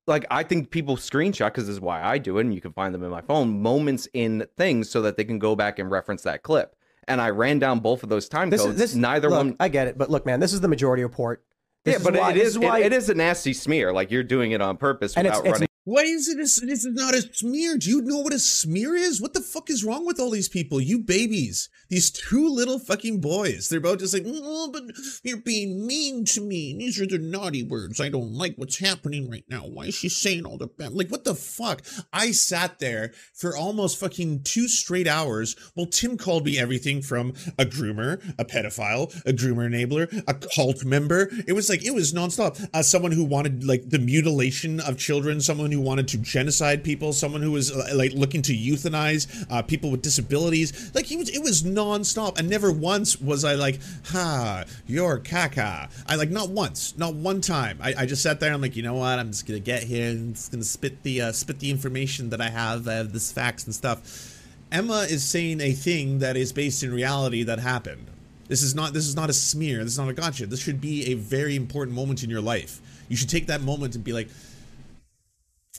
like, 0.07 0.25
I 0.29 0.43
think 0.43 0.69
people 0.69 0.97
screenshot 0.97 1.47
because 1.47 1.67
this 1.67 1.75
is 1.75 1.81
why 1.81 2.03
I 2.03 2.17
do 2.17 2.37
it, 2.37 2.41
and 2.41 2.53
you 2.53 2.61
can 2.61 2.73
find 2.73 2.93
them 2.93 3.03
in 3.03 3.09
my 3.09 3.21
phone. 3.21 3.61
Moments 3.61 4.07
in 4.13 4.45
things 4.57 4.89
so 4.89 5.01
that 5.03 5.17
they 5.17 5.23
can 5.23 5.39
go 5.39 5.55
back 5.55 5.79
and 5.79 5.89
reference 5.89 6.23
that 6.23 6.43
clip. 6.43 6.75
And 7.07 7.19
I 7.19 7.31
ran 7.31 7.59
down 7.59 7.79
both 7.79 8.03
of 8.03 8.09
those 8.09 8.29
time 8.29 8.49
This 8.49 8.61
codes. 8.61 8.75
is 8.75 8.79
this. 8.79 8.95
Neither 8.95 9.29
look, 9.29 9.37
one. 9.37 9.55
I 9.59 9.67
get 9.67 9.87
it, 9.87 9.97
but 9.97 10.09
look, 10.09 10.25
man, 10.25 10.39
this 10.39 10.53
is 10.53 10.61
the 10.61 10.67
majority 10.67 11.03
report. 11.03 11.43
This 11.83 11.99
yeah, 11.99 12.03
but 12.03 12.17
why, 12.17 12.31
it 12.31 12.35
this 12.35 12.47
is, 12.47 12.59
why, 12.59 12.79
it, 12.79 12.87
it 12.87 12.93
is 12.93 13.09
a 13.09 13.13
nasty 13.13 13.53
smear. 13.53 13.91
Like 13.91 14.09
you're 14.09 14.23
doing 14.23 14.51
it 14.53 14.61
on 14.61 14.77
purpose 14.77 15.15
And 15.17 15.25
without 15.25 15.45
it's 15.45 15.51
running. 15.53 15.67
Why 15.85 16.03
is 16.03 16.29
it? 16.29 16.37
This 16.37 16.59
is 16.59 16.85
not 16.85 17.13
a 17.13 17.21
smear. 17.33 17.77
Do 17.77 17.89
you 17.89 18.01
know 18.01 18.19
what 18.19 18.31
a 18.31 18.39
smear 18.39 18.95
is? 18.95 19.21
What 19.21 19.33
the 19.33 19.41
fuck 19.41 19.69
is 19.69 19.83
wrong 19.83 20.05
with 20.05 20.17
all 20.17 20.29
these 20.29 20.47
people? 20.47 20.79
You 20.79 20.97
babies, 20.97 21.67
these 21.89 22.09
two 22.09 22.47
little 22.47 22.79
fucking 22.79 23.19
boys. 23.19 23.67
They're 23.67 23.81
both 23.81 23.99
just 23.99 24.13
like, 24.13 24.23
oh, 24.25 24.69
but 24.71 24.83
you're 25.23 25.41
being 25.41 25.85
mean 25.85 26.23
to 26.25 26.39
me. 26.39 26.73
These 26.77 27.01
are 27.01 27.05
the 27.05 27.17
naughty 27.17 27.63
words. 27.63 27.99
I 27.99 28.07
don't 28.07 28.31
like 28.31 28.55
what's 28.55 28.79
happening 28.79 29.29
right 29.29 29.43
now. 29.49 29.63
Why 29.63 29.87
is 29.87 29.95
she 29.95 30.07
saying 30.07 30.45
all 30.45 30.57
the 30.57 30.67
bad? 30.67 30.93
Like, 30.93 31.09
what 31.09 31.25
the 31.25 31.35
fuck? 31.35 31.81
I 32.13 32.31
sat 32.31 32.79
there 32.79 33.11
for 33.33 33.57
almost 33.57 33.99
fucking 33.99 34.43
two 34.43 34.69
straight 34.69 35.07
hours 35.07 35.57
while 35.73 35.87
Tim 35.87 36.17
called 36.17 36.45
me 36.45 36.57
everything 36.57 37.01
from 37.01 37.31
a 37.59 37.65
groomer, 37.65 38.23
a 38.39 38.45
pedophile, 38.45 39.13
a 39.25 39.33
groomer 39.33 39.69
enabler, 39.69 40.23
a 40.29 40.33
cult 40.33 40.85
member. 40.85 41.29
It 41.45 41.53
was 41.53 41.67
like 41.67 41.83
it 41.83 41.93
was 41.93 42.13
nonstop. 42.13 42.69
Uh, 42.73 42.83
someone 42.83 43.11
who 43.11 43.25
wanted 43.25 43.65
like 43.65 43.89
the 43.89 43.99
mutilation 43.99 44.79
of 44.79 44.97
children, 44.97 45.41
someone 45.41 45.72
who 45.73 45.81
wanted 45.81 46.07
to 46.09 46.17
genocide 46.17 46.83
people, 46.83 47.13
someone 47.13 47.41
who 47.41 47.51
was 47.51 47.71
uh, 47.71 47.91
like 47.93 48.13
looking 48.13 48.41
to 48.43 48.53
euthanize 48.55 49.45
uh, 49.51 49.61
people 49.61 49.91
with 49.91 50.01
disabilities. 50.01 50.91
Like 50.95 51.05
he 51.05 51.17
was, 51.17 51.29
it 51.29 51.41
was 51.41 51.63
nonstop, 51.63 52.39
and 52.39 52.49
never 52.49 52.71
once 52.71 53.19
was 53.19 53.43
I 53.43 53.55
like, 53.55 53.79
"Ha, 54.07 54.63
you're 54.87 55.19
caca." 55.19 55.89
I 56.07 56.15
like 56.15 56.29
not 56.29 56.49
once, 56.49 56.97
not 56.97 57.13
one 57.15 57.41
time. 57.41 57.79
I, 57.81 57.93
I 57.99 58.05
just 58.05 58.23
sat 58.23 58.39
there. 58.39 58.53
I'm 58.53 58.61
like, 58.61 58.75
you 58.75 58.83
know 58.83 58.95
what? 58.95 59.19
I'm 59.19 59.29
just 59.29 59.45
gonna 59.45 59.59
get 59.59 59.83
here 59.83 60.09
and 60.09 60.35
just 60.35 60.51
gonna 60.51 60.63
spit 60.63 61.03
the 61.03 61.21
uh, 61.21 61.31
spit 61.31 61.59
the 61.59 61.69
information 61.69 62.29
that 62.29 62.41
I 62.41 62.49
have, 62.49 62.87
uh, 62.87 63.03
this 63.03 63.31
facts 63.31 63.65
and 63.65 63.75
stuff. 63.75 64.39
Emma 64.71 65.05
is 65.09 65.23
saying 65.23 65.61
a 65.61 65.71
thing 65.71 66.19
that 66.19 66.35
is 66.35 66.51
based 66.51 66.81
in 66.81 66.91
reality 66.91 67.43
that 67.43 67.59
happened. 67.59 68.07
This 68.47 68.63
is 68.63 68.75
not 68.75 68.93
this 68.93 69.07
is 69.07 69.15
not 69.15 69.29
a 69.29 69.33
smear. 69.33 69.83
This 69.83 69.93
is 69.93 69.99
not 69.99 70.09
a 70.09 70.13
gotcha. 70.13 70.45
This 70.47 70.59
should 70.59 70.81
be 70.81 71.11
a 71.11 71.13
very 71.13 71.55
important 71.55 71.95
moment 71.95 72.23
in 72.23 72.29
your 72.29 72.41
life. 72.41 72.81
You 73.07 73.15
should 73.15 73.29
take 73.29 73.47
that 73.47 73.61
moment 73.61 73.95
and 73.95 74.03
be 74.03 74.13
like, 74.13 74.29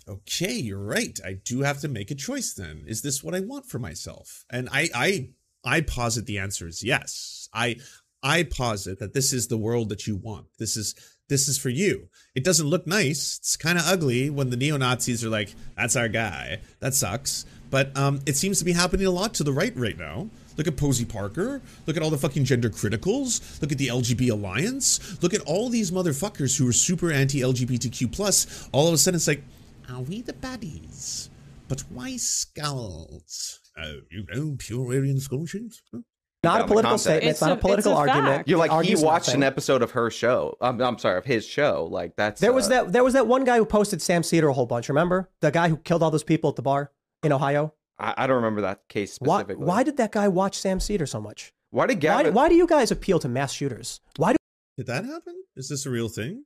okay, 0.09 0.53
you're 0.53 0.79
right. 0.79 1.19
I 1.25 1.35
do 1.45 1.63
have 1.63 1.81
to 1.81 1.89
make 1.89 2.11
a 2.11 2.15
choice 2.15 2.53
then. 2.53 2.85
Is 2.87 3.03
this 3.03 3.23
what 3.23 3.35
I 3.35 3.41
want 3.41 3.67
for 3.67 3.79
myself? 3.79 4.45
And 4.51 4.69
I 4.71 4.89
I 4.95 5.29
I 5.65 5.81
posit 5.81 6.27
the 6.27 6.39
answer 6.39 6.67
is 6.69 6.83
yes. 6.83 7.49
I 7.53 7.77
I 8.23 8.43
posit 8.43 8.99
that 8.99 9.15
this 9.15 9.33
is 9.33 9.49
the 9.49 9.59
world 9.59 9.89
that 9.91 10.07
you 10.07 10.17
want. 10.17 10.47
This 10.59 10.77
is 10.77 10.95
this 11.29 11.49
is 11.49 11.59
for 11.59 11.71
you. 11.71 12.09
It 12.35 12.45
doesn't 12.45 12.67
look 12.67 12.87
nice. 12.87 13.39
It's 13.39 13.57
kind 13.57 13.79
of 13.79 13.85
ugly 13.87 14.29
when 14.31 14.51
the 14.51 14.57
neo 14.57 14.77
Nazis 14.77 15.25
are 15.25 15.31
like, 15.31 15.55
"That's 15.77 15.97
our 15.97 16.09
guy." 16.09 16.61
That 16.81 16.95
sucks. 16.95 17.47
But 17.71 17.97
um, 17.97 18.21
it 18.27 18.37
seems 18.37 18.59
to 18.59 18.65
be 18.65 18.73
happening 18.73 19.07
a 19.07 19.11
lot 19.11 19.35
to 19.35 19.45
the 19.45 19.53
right 19.53 19.75
right 19.77 19.99
now. 19.99 20.29
Look 20.57 20.69
at 20.69 20.77
Posie 20.77 21.05
Parker. 21.05 21.61
Look 21.87 21.97
at 21.97 22.03
all 22.03 22.11
the 22.11 22.19
fucking 22.19 22.45
gender 22.45 22.71
criticals. 22.71 23.61
Look 23.61 23.73
at 23.73 23.79
the 23.79 23.89
LGB 23.89 24.31
Alliance. 24.31 25.21
Look 25.23 25.35
at 25.35 25.41
all 25.41 25.69
these 25.69 25.91
motherfuckers 25.91 26.57
who 26.57 26.69
are 26.69 26.73
super 26.73 27.11
anti 27.11 27.41
LGBTQ 27.41 28.13
plus. 28.13 28.69
All 28.73 28.87
of 28.87 28.95
a 28.95 28.99
sudden, 28.99 29.17
it's 29.17 29.27
like, 29.27 29.43
are 29.91 30.03
we 30.03 30.23
the 30.23 30.33
baddies? 30.33 31.29
But 31.69 31.81
why 31.91 32.17
skulls? 32.17 33.61
Oh, 33.79 34.01
you 34.11 34.25
know, 34.33 34.55
pure 34.59 34.87
Aryan 34.95 35.21
scholarship? 35.21 35.63
Huh? 35.93 36.01
not 36.43 36.59
Yeah, 36.59 36.65
a 36.65 36.69
political 36.69 36.99
statement. 36.99 37.25
It's, 37.25 37.31
It's 37.33 37.41
not 37.41 37.51
a- 37.53 37.55
a, 37.55 37.57
political 37.57 37.93
a 37.93 37.97
argument. 37.97 38.47
You're 38.49 38.59
like 38.59 38.85
he 38.85 38.95
watched 38.97 39.29
nothing. 39.29 39.41
an 39.43 39.47
episode 39.47 39.83
of 39.83 39.93
her 39.93 40.11
show. 40.11 40.57
I'm, 40.61 40.81
I'm 40.81 40.99
sorry, 40.99 41.17
of 41.19 41.25
his 41.25 41.47
show. 41.47 41.89
Like 41.91 42.17
that's 42.17 42.41
There 42.41 42.53
was 42.53 42.67
uh, 42.67 42.71
that. 42.71 42.93
There 42.93 43.03
was 43.05 43.15
that 43.15 43.27
one 43.27 43.45
guy 43.45 43.57
who 43.57 43.65
posted 43.65 44.03
Sam 44.03 44.23
Seder 44.23 44.49
a 44.49 44.53
whole 44.53 44.67
bunch. 44.67 44.89
Remember 44.89 45.31
the 45.41 45.51
guy 45.51 45.69
who 45.69 45.77
killed 45.79 46.03
all 46.03 46.11
those 46.11 46.23
people 46.25 46.51
at 46.51 46.57
the 46.57 46.63
bar 46.63 46.93
in 47.23 47.33
Ohio? 47.33 47.73
I, 47.99 48.15
I 48.19 48.27
don't 48.27 48.37
remember 48.37 48.61
that 48.63 48.87
case 48.89 49.17
Why? 49.19 49.39
specifically. 49.41 49.67
Why 49.67 49.83
did 49.85 49.97
that 49.97 50.13
guy 50.13 50.29
watch 50.29 50.59
Sam 50.59 50.81
Seder 50.81 51.07
so 51.07 51.21
much? 51.21 51.53
Why 51.71 51.87
did 51.87 51.97
Why, 51.97 52.01
Gavin? 52.23 52.35
why 52.35 52.49
do 52.49 52.55
you 52.57 52.67
guys 52.67 52.91
appeal 52.91 53.19
to 53.21 53.29
mass 53.29 53.53
shooters? 53.53 54.01
Why 54.17 54.33
do 54.33 54.37
Did 54.77 54.87
that 54.87 55.05
happen? 55.05 55.35
Is 55.57 55.69
this 55.69 55.87
a 55.87 55.91
real 55.91 56.09
thing? 56.09 56.45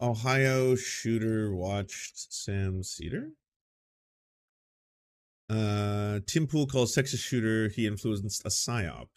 Ohio 0.00 0.76
shooter 0.76 1.54
watched 1.54 2.32
Sam 2.32 2.82
Seder? 2.82 3.30
Uh, 5.50 6.20
Tim 6.26 6.46
Pool 6.46 6.66
calls 6.66 6.94
Texas 6.94 7.20
shooter 7.20 7.68
he 7.68 7.86
influenced 7.86 8.44
a 8.44 8.48
psyop. 8.48 9.08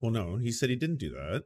Well, 0.00 0.12
no, 0.12 0.36
he 0.36 0.52
said 0.52 0.70
he 0.70 0.76
didn't 0.76 0.98
do 0.98 1.10
that. 1.10 1.44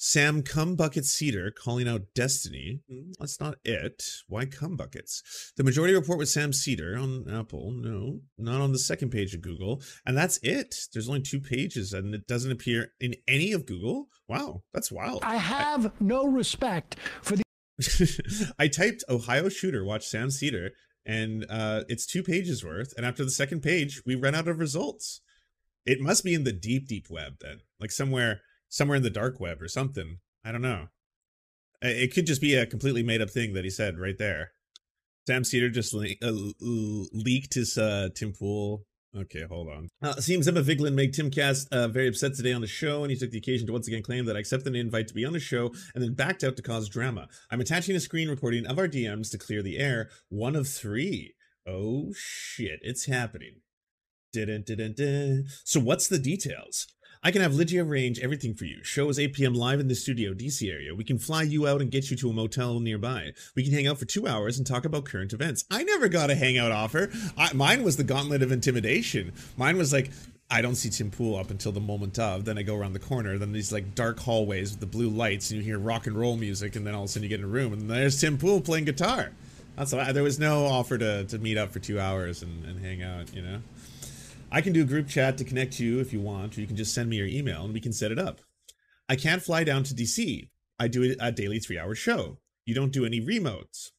Sam 0.00 0.42
Cumbucket 0.42 1.04
Seder 1.04 1.50
calling 1.50 1.88
out 1.88 2.02
Destiny. 2.14 2.80
Hmm, 2.88 3.10
That's 3.18 3.40
not 3.40 3.56
it. 3.64 4.04
Why 4.28 4.44
Cumbuckets? 4.46 5.22
The 5.56 5.64
majority 5.64 5.94
report 5.94 6.18
with 6.18 6.28
Sam 6.28 6.52
Seder 6.52 6.96
on 6.96 7.24
Apple. 7.28 7.72
No, 7.72 8.20
not 8.36 8.60
on 8.60 8.70
the 8.72 8.78
second 8.78 9.10
page 9.10 9.34
of 9.34 9.40
Google. 9.40 9.82
And 10.06 10.16
that's 10.16 10.38
it. 10.44 10.76
There's 10.92 11.08
only 11.08 11.22
two 11.22 11.40
pages 11.40 11.92
and 11.92 12.14
it 12.14 12.28
doesn't 12.28 12.52
appear 12.52 12.92
in 13.00 13.14
any 13.26 13.50
of 13.52 13.66
Google. 13.66 14.08
Wow, 14.28 14.62
that's 14.72 14.92
wild. 14.92 15.22
I 15.24 15.36
have 15.36 15.90
no 16.00 16.26
respect 16.26 16.94
for 17.22 17.34
the 17.34 17.42
I 18.58 18.68
typed 18.68 19.04
Ohio 19.08 19.48
shooter, 19.48 19.84
watch 19.84 20.06
Sam 20.06 20.30
Seder, 20.30 20.70
and 21.06 21.46
uh, 21.48 21.84
it's 21.88 22.06
two 22.06 22.22
pages 22.22 22.64
worth. 22.64 22.92
And 22.96 23.06
after 23.06 23.24
the 23.24 23.30
second 23.30 23.62
page, 23.62 24.02
we 24.04 24.14
run 24.14 24.34
out 24.34 24.48
of 24.48 24.58
results. 24.58 25.20
It 25.86 26.00
must 26.00 26.24
be 26.24 26.34
in 26.34 26.44
the 26.44 26.52
deep, 26.52 26.86
deep 26.86 27.06
web 27.08 27.34
then, 27.40 27.60
like 27.80 27.90
somewhere, 27.90 28.40
somewhere 28.68 28.96
in 28.96 29.02
the 29.02 29.10
dark 29.10 29.40
web 29.40 29.62
or 29.62 29.68
something. 29.68 30.18
I 30.44 30.52
don't 30.52 30.62
know. 30.62 30.88
It 31.80 32.12
could 32.12 32.26
just 32.26 32.40
be 32.40 32.54
a 32.54 32.66
completely 32.66 33.02
made 33.02 33.22
up 33.22 33.30
thing 33.30 33.54
that 33.54 33.64
he 33.64 33.70
said 33.70 33.98
right 33.98 34.18
there. 34.18 34.52
Sam 35.26 35.44
Seder 35.44 35.70
just 35.70 35.94
le- 35.94 36.16
uh, 36.22 36.32
leaked 36.60 37.54
his 37.54 37.78
uh, 37.78 38.08
Tim 38.14 38.32
Pool 38.32 38.84
Okay, 39.16 39.42
hold 39.48 39.68
on. 39.68 39.88
Uh, 40.02 40.14
seems 40.16 40.46
Emma 40.46 40.62
Vigeland 40.62 40.94
made 40.94 41.14
Timcast 41.14 41.68
uh, 41.72 41.88
very 41.88 42.08
upset 42.08 42.34
today 42.34 42.52
on 42.52 42.60
the 42.60 42.66
show, 42.66 43.02
and 43.02 43.10
he 43.10 43.16
took 43.16 43.30
the 43.30 43.38
occasion 43.38 43.66
to 43.66 43.72
once 43.72 43.88
again 43.88 44.02
claim 44.02 44.26
that 44.26 44.36
I 44.36 44.40
accepted 44.40 44.68
an 44.68 44.76
invite 44.76 45.08
to 45.08 45.14
be 45.14 45.24
on 45.24 45.32
the 45.32 45.40
show 45.40 45.72
and 45.94 46.04
then 46.04 46.14
backed 46.14 46.44
out 46.44 46.56
to 46.56 46.62
cause 46.62 46.88
drama. 46.88 47.28
I'm 47.50 47.60
attaching 47.60 47.96
a 47.96 48.00
screen 48.00 48.28
recording 48.28 48.66
of 48.66 48.78
our 48.78 48.86
DMs 48.86 49.30
to 49.30 49.38
clear 49.38 49.62
the 49.62 49.78
air. 49.78 50.10
One 50.28 50.54
of 50.54 50.68
three. 50.68 51.34
Oh 51.66 52.12
shit, 52.14 52.80
it's 52.82 53.06
happening. 53.06 53.62
Didn't, 54.32 54.66
didn't. 54.66 55.46
So 55.64 55.80
what's 55.80 56.08
the 56.08 56.18
details? 56.18 56.86
I 57.22 57.32
can 57.32 57.42
have 57.42 57.54
Lygia 57.54 57.84
arrange 57.84 58.20
everything 58.20 58.54
for 58.54 58.64
you. 58.64 58.82
Show 58.84 59.08
is 59.08 59.18
8 59.18 59.32
p.m. 59.32 59.54
live 59.54 59.80
in 59.80 59.88
the 59.88 59.94
studio, 59.94 60.32
DC 60.32 60.70
area. 60.72 60.94
We 60.94 61.04
can 61.04 61.18
fly 61.18 61.42
you 61.42 61.66
out 61.66 61.80
and 61.80 61.90
get 61.90 62.10
you 62.10 62.16
to 62.18 62.30
a 62.30 62.32
motel 62.32 62.78
nearby. 62.78 63.32
We 63.56 63.64
can 63.64 63.72
hang 63.72 63.88
out 63.88 63.98
for 63.98 64.04
two 64.04 64.28
hours 64.28 64.56
and 64.56 64.66
talk 64.66 64.84
about 64.84 65.04
current 65.04 65.32
events. 65.32 65.64
I 65.70 65.82
never 65.82 66.08
got 66.08 66.30
a 66.30 66.36
hangout 66.36 66.70
offer. 66.70 67.10
I, 67.36 67.52
mine 67.54 67.82
was 67.82 67.96
the 67.96 68.04
gauntlet 68.04 68.42
of 68.42 68.52
intimidation. 68.52 69.32
Mine 69.56 69.76
was 69.76 69.92
like, 69.92 70.10
I 70.50 70.62
don't 70.62 70.76
see 70.76 70.90
Tim 70.90 71.10
Pool 71.10 71.36
up 71.36 71.50
until 71.50 71.72
the 71.72 71.80
moment 71.80 72.18
of. 72.18 72.44
Then 72.44 72.56
I 72.56 72.62
go 72.62 72.76
around 72.76 72.92
the 72.92 73.00
corner. 73.00 73.36
Then 73.36 73.52
these 73.52 73.72
like 73.72 73.94
dark 73.94 74.20
hallways 74.20 74.70
with 74.70 74.80
the 74.80 74.86
blue 74.86 75.10
lights, 75.10 75.50
and 75.50 75.58
you 75.58 75.64
hear 75.64 75.78
rock 75.78 76.06
and 76.06 76.16
roll 76.16 76.36
music, 76.36 76.76
and 76.76 76.86
then 76.86 76.94
all 76.94 77.02
of 77.02 77.06
a 77.06 77.12
sudden 77.12 77.24
you 77.24 77.28
get 77.28 77.40
in 77.40 77.46
a 77.46 77.48
room, 77.48 77.72
and 77.72 77.90
there's 77.90 78.20
Tim 78.20 78.38
Pool 78.38 78.60
playing 78.60 78.84
guitar. 78.84 79.32
That's 79.76 79.92
why 79.92 80.10
there 80.12 80.22
was 80.24 80.38
no 80.38 80.66
offer 80.66 80.98
to, 80.98 81.24
to 81.24 81.38
meet 81.38 81.56
up 81.56 81.70
for 81.70 81.78
two 81.78 82.00
hours 82.00 82.42
and, 82.42 82.64
and 82.64 82.84
hang 82.84 83.02
out, 83.02 83.32
you 83.32 83.42
know? 83.42 83.60
I 84.50 84.62
can 84.62 84.72
do 84.72 84.82
a 84.82 84.86
group 84.86 85.08
chat 85.08 85.36
to 85.38 85.44
connect 85.44 85.78
you 85.78 86.00
if 86.00 86.10
you 86.10 86.20
want, 86.20 86.56
or 86.56 86.62
you 86.62 86.66
can 86.66 86.76
just 86.76 86.94
send 86.94 87.10
me 87.10 87.16
your 87.16 87.26
email 87.26 87.64
and 87.64 87.74
we 87.74 87.80
can 87.80 87.92
set 87.92 88.10
it 88.10 88.18
up. 88.18 88.40
I 89.06 89.14
can't 89.14 89.42
fly 89.42 89.62
down 89.62 89.82
to 89.84 89.94
DC. 89.94 90.48
I 90.78 90.88
do 90.88 91.14
a 91.20 91.30
daily 91.30 91.58
three 91.58 91.78
hour 91.78 91.94
show. 91.94 92.38
You 92.64 92.74
don't 92.74 92.92
do 92.92 93.04
any 93.04 93.20
remotes. 93.20 93.90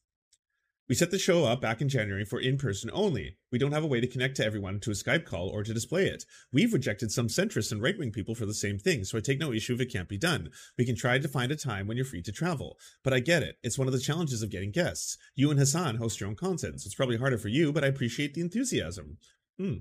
We 0.88 0.96
set 0.96 1.12
the 1.12 1.20
show 1.20 1.44
up 1.44 1.60
back 1.60 1.80
in 1.80 1.88
January 1.88 2.24
for 2.24 2.40
in 2.40 2.58
person 2.58 2.90
only. 2.92 3.36
We 3.52 3.60
don't 3.60 3.70
have 3.70 3.84
a 3.84 3.86
way 3.86 4.00
to 4.00 4.08
connect 4.08 4.34
to 4.38 4.44
everyone 4.44 4.80
to 4.80 4.90
a 4.90 4.94
Skype 4.94 5.24
call 5.24 5.48
or 5.48 5.62
to 5.62 5.72
display 5.72 6.06
it. 6.06 6.24
We've 6.52 6.72
rejected 6.72 7.12
some 7.12 7.28
centrist 7.28 7.70
and 7.70 7.80
right 7.80 7.96
wing 7.96 8.10
people 8.10 8.34
for 8.34 8.44
the 8.44 8.52
same 8.52 8.76
thing, 8.76 9.04
so 9.04 9.16
I 9.16 9.20
take 9.20 9.38
no 9.38 9.52
issue 9.52 9.74
if 9.74 9.80
it 9.80 9.92
can't 9.92 10.08
be 10.08 10.18
done. 10.18 10.50
We 10.76 10.84
can 10.84 10.96
try 10.96 11.20
to 11.20 11.28
find 11.28 11.52
a 11.52 11.56
time 11.56 11.86
when 11.86 11.96
you're 11.96 12.04
free 12.04 12.22
to 12.22 12.32
travel. 12.32 12.76
But 13.04 13.12
I 13.12 13.20
get 13.20 13.44
it. 13.44 13.58
It's 13.62 13.78
one 13.78 13.86
of 13.86 13.92
the 13.92 14.00
challenges 14.00 14.42
of 14.42 14.50
getting 14.50 14.72
guests. 14.72 15.16
You 15.36 15.50
and 15.50 15.60
Hassan 15.60 15.94
host 15.94 16.18
your 16.18 16.28
own 16.28 16.34
content, 16.34 16.80
so 16.80 16.88
it's 16.88 16.94
probably 16.96 17.18
harder 17.18 17.38
for 17.38 17.46
you, 17.46 17.72
but 17.72 17.84
I 17.84 17.86
appreciate 17.86 18.34
the 18.34 18.40
enthusiasm. 18.40 19.18
Hmm. 19.60 19.74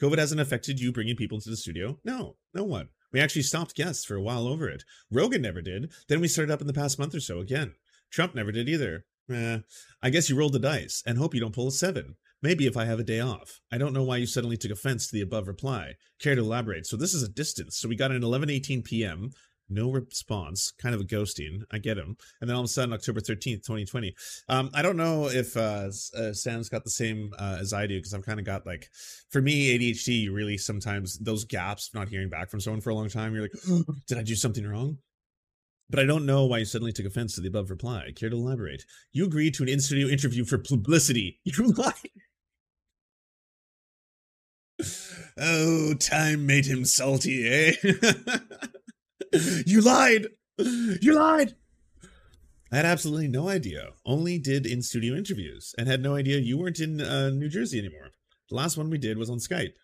COVID 0.00 0.18
hasn't 0.18 0.40
affected 0.40 0.80
you 0.80 0.92
bringing 0.92 1.16
people 1.16 1.38
into 1.38 1.50
the 1.50 1.56
studio? 1.56 1.98
No, 2.04 2.36
no 2.52 2.64
one. 2.64 2.88
We 3.12 3.20
actually 3.20 3.42
stopped 3.42 3.76
guests 3.76 4.04
for 4.04 4.16
a 4.16 4.22
while 4.22 4.48
over 4.48 4.68
it. 4.68 4.82
Rogan 5.10 5.42
never 5.42 5.62
did. 5.62 5.92
Then 6.08 6.20
we 6.20 6.28
started 6.28 6.52
up 6.52 6.60
in 6.60 6.66
the 6.66 6.72
past 6.72 6.98
month 6.98 7.14
or 7.14 7.20
so 7.20 7.38
again. 7.38 7.74
Trump 8.10 8.34
never 8.34 8.50
did 8.50 8.68
either. 8.68 9.04
Eh, 9.30 9.58
I 10.02 10.10
guess 10.10 10.28
you 10.28 10.36
rolled 10.36 10.52
the 10.52 10.58
dice 10.58 11.02
and 11.06 11.16
hope 11.16 11.34
you 11.34 11.40
don't 11.40 11.54
pull 11.54 11.68
a 11.68 11.72
seven. 11.72 12.16
Maybe 12.42 12.66
if 12.66 12.76
I 12.76 12.84
have 12.84 12.98
a 12.98 13.04
day 13.04 13.20
off. 13.20 13.60
I 13.72 13.78
don't 13.78 13.94
know 13.94 14.02
why 14.02 14.18
you 14.18 14.26
suddenly 14.26 14.56
took 14.56 14.70
offense 14.70 15.06
to 15.06 15.16
the 15.16 15.22
above 15.22 15.48
reply. 15.48 15.94
Care 16.20 16.34
to 16.34 16.42
elaborate? 16.42 16.86
So 16.86 16.96
this 16.96 17.14
is 17.14 17.22
a 17.22 17.28
distance. 17.28 17.78
So 17.78 17.88
we 17.88 17.96
got 17.96 18.10
an 18.10 18.22
11:18 18.22 18.84
p.m. 18.84 19.30
No 19.74 19.90
response, 19.90 20.72
kind 20.78 20.94
of 20.94 21.00
a 21.00 21.04
ghosting. 21.04 21.62
I 21.72 21.78
get 21.78 21.98
him. 21.98 22.16
And 22.40 22.48
then 22.48 22.54
all 22.54 22.62
of 22.62 22.66
a 22.66 22.68
sudden, 22.68 22.94
October 22.94 23.20
13th, 23.20 23.64
2020. 23.64 24.14
Um, 24.48 24.70
I 24.72 24.82
don't 24.82 24.96
know 24.96 25.28
if 25.28 25.56
uh, 25.56 25.90
uh, 26.16 26.32
Sam's 26.32 26.68
got 26.68 26.84
the 26.84 26.90
same 26.90 27.32
uh, 27.38 27.58
as 27.60 27.72
I 27.72 27.88
do 27.88 27.98
because 27.98 28.14
I've 28.14 28.24
kind 28.24 28.38
of 28.38 28.46
got 28.46 28.66
like, 28.66 28.88
for 29.30 29.42
me, 29.42 29.76
ADHD, 29.76 30.22
you 30.22 30.32
really 30.32 30.56
sometimes 30.56 31.18
those 31.18 31.44
gaps, 31.44 31.90
not 31.92 32.08
hearing 32.08 32.28
back 32.28 32.50
from 32.50 32.60
someone 32.60 32.80
for 32.80 32.90
a 32.90 32.94
long 32.94 33.08
time, 33.08 33.34
you're 33.34 33.42
like, 33.42 33.86
did 34.06 34.18
I 34.18 34.22
do 34.22 34.36
something 34.36 34.66
wrong? 34.66 34.98
But 35.90 36.00
I 36.00 36.06
don't 36.06 36.24
know 36.24 36.44
why 36.46 36.58
you 36.58 36.64
suddenly 36.64 36.92
took 36.92 37.06
offense 37.06 37.34
to 37.34 37.40
the 37.40 37.48
above 37.48 37.68
reply. 37.68 38.12
Care 38.14 38.30
to 38.30 38.36
elaborate? 38.36 38.84
You 39.12 39.24
agreed 39.24 39.54
to 39.54 39.64
an 39.64 39.68
in-studio 39.68 40.06
interview 40.08 40.44
for 40.44 40.58
publicity. 40.58 41.40
You 41.44 41.72
lied. 41.72 41.94
oh, 45.38 45.94
time 45.94 46.46
made 46.46 46.66
him 46.66 46.84
salty, 46.84 47.48
eh? 47.48 47.72
you 49.66 49.80
lied. 49.80 50.28
You 50.58 51.14
lied. 51.14 51.54
I 52.72 52.76
had 52.76 52.84
absolutely 52.86 53.28
no 53.28 53.48
idea. 53.48 53.90
Only 54.04 54.38
did 54.38 54.66
in-studio 54.66 55.14
interviews 55.14 55.74
and 55.78 55.86
had 55.86 56.02
no 56.02 56.16
idea 56.16 56.38
you 56.38 56.58
weren't 56.58 56.80
in 56.80 57.00
uh, 57.00 57.30
New 57.30 57.48
Jersey 57.48 57.78
anymore. 57.78 58.08
The 58.50 58.56
last 58.56 58.76
one 58.76 58.90
we 58.90 58.98
did 58.98 59.18
was 59.18 59.30
on 59.30 59.38
Skype. 59.38 59.74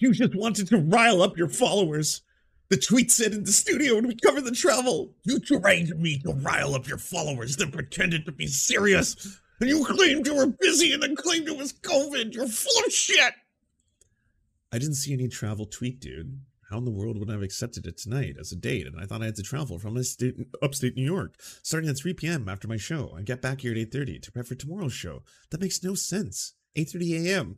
You 0.00 0.12
just 0.12 0.34
wanted 0.34 0.68
to 0.68 0.78
rile 0.78 1.22
up 1.22 1.36
your 1.36 1.48
followers. 1.48 2.22
The 2.68 2.76
tweet 2.76 3.10
said 3.10 3.32
in 3.32 3.44
the 3.44 3.52
studio 3.52 3.94
when 3.94 4.06
we 4.06 4.14
covered 4.14 4.44
the 4.44 4.52
travel, 4.52 5.14
you 5.24 5.40
trained 5.40 5.98
me 5.98 6.18
to 6.20 6.32
rile 6.34 6.74
up 6.74 6.86
your 6.86 6.98
followers 6.98 7.56
that 7.56 7.72
pretended 7.72 8.24
to 8.26 8.32
be 8.32 8.46
serious. 8.46 9.40
And 9.60 9.68
you 9.68 9.84
claimed 9.84 10.26
you 10.26 10.36
were 10.36 10.46
busy 10.46 10.92
and 10.92 11.02
then 11.02 11.16
claimed 11.16 11.48
it 11.48 11.56
was 11.56 11.72
COVID. 11.72 12.34
You're 12.34 12.46
full 12.46 12.84
of 12.84 12.92
shit. 12.92 13.32
I 14.72 14.78
didn't 14.78 14.94
see 14.94 15.12
any 15.12 15.28
travel 15.28 15.66
tweet, 15.66 16.00
dude. 16.00 16.40
How 16.70 16.78
in 16.78 16.84
the 16.84 16.90
world 16.90 17.18
would 17.18 17.30
I 17.30 17.32
have 17.32 17.42
accepted 17.42 17.86
it 17.86 17.96
tonight 17.96 18.36
as 18.38 18.52
a 18.52 18.56
date? 18.56 18.86
And 18.86 19.00
I 19.00 19.06
thought 19.06 19.22
I 19.22 19.26
had 19.26 19.36
to 19.36 19.42
travel 19.42 19.78
from 19.78 20.02
state, 20.04 20.34
upstate 20.62 20.96
New 20.96 21.04
York, 21.04 21.34
starting 21.62 21.88
at 21.88 21.96
3 21.96 22.12
p.m. 22.12 22.48
after 22.48 22.68
my 22.68 22.76
show. 22.76 23.14
I 23.16 23.22
get 23.22 23.40
back 23.40 23.62
here 23.62 23.72
at 23.72 23.78
8.30 23.78 24.22
to 24.22 24.32
prep 24.32 24.46
for 24.46 24.54
tomorrow's 24.54 24.92
show. 24.92 25.22
That 25.50 25.60
makes 25.62 25.82
no 25.82 25.94
sense. 25.94 26.54
8.30 26.76 27.26
a.m. 27.26 27.56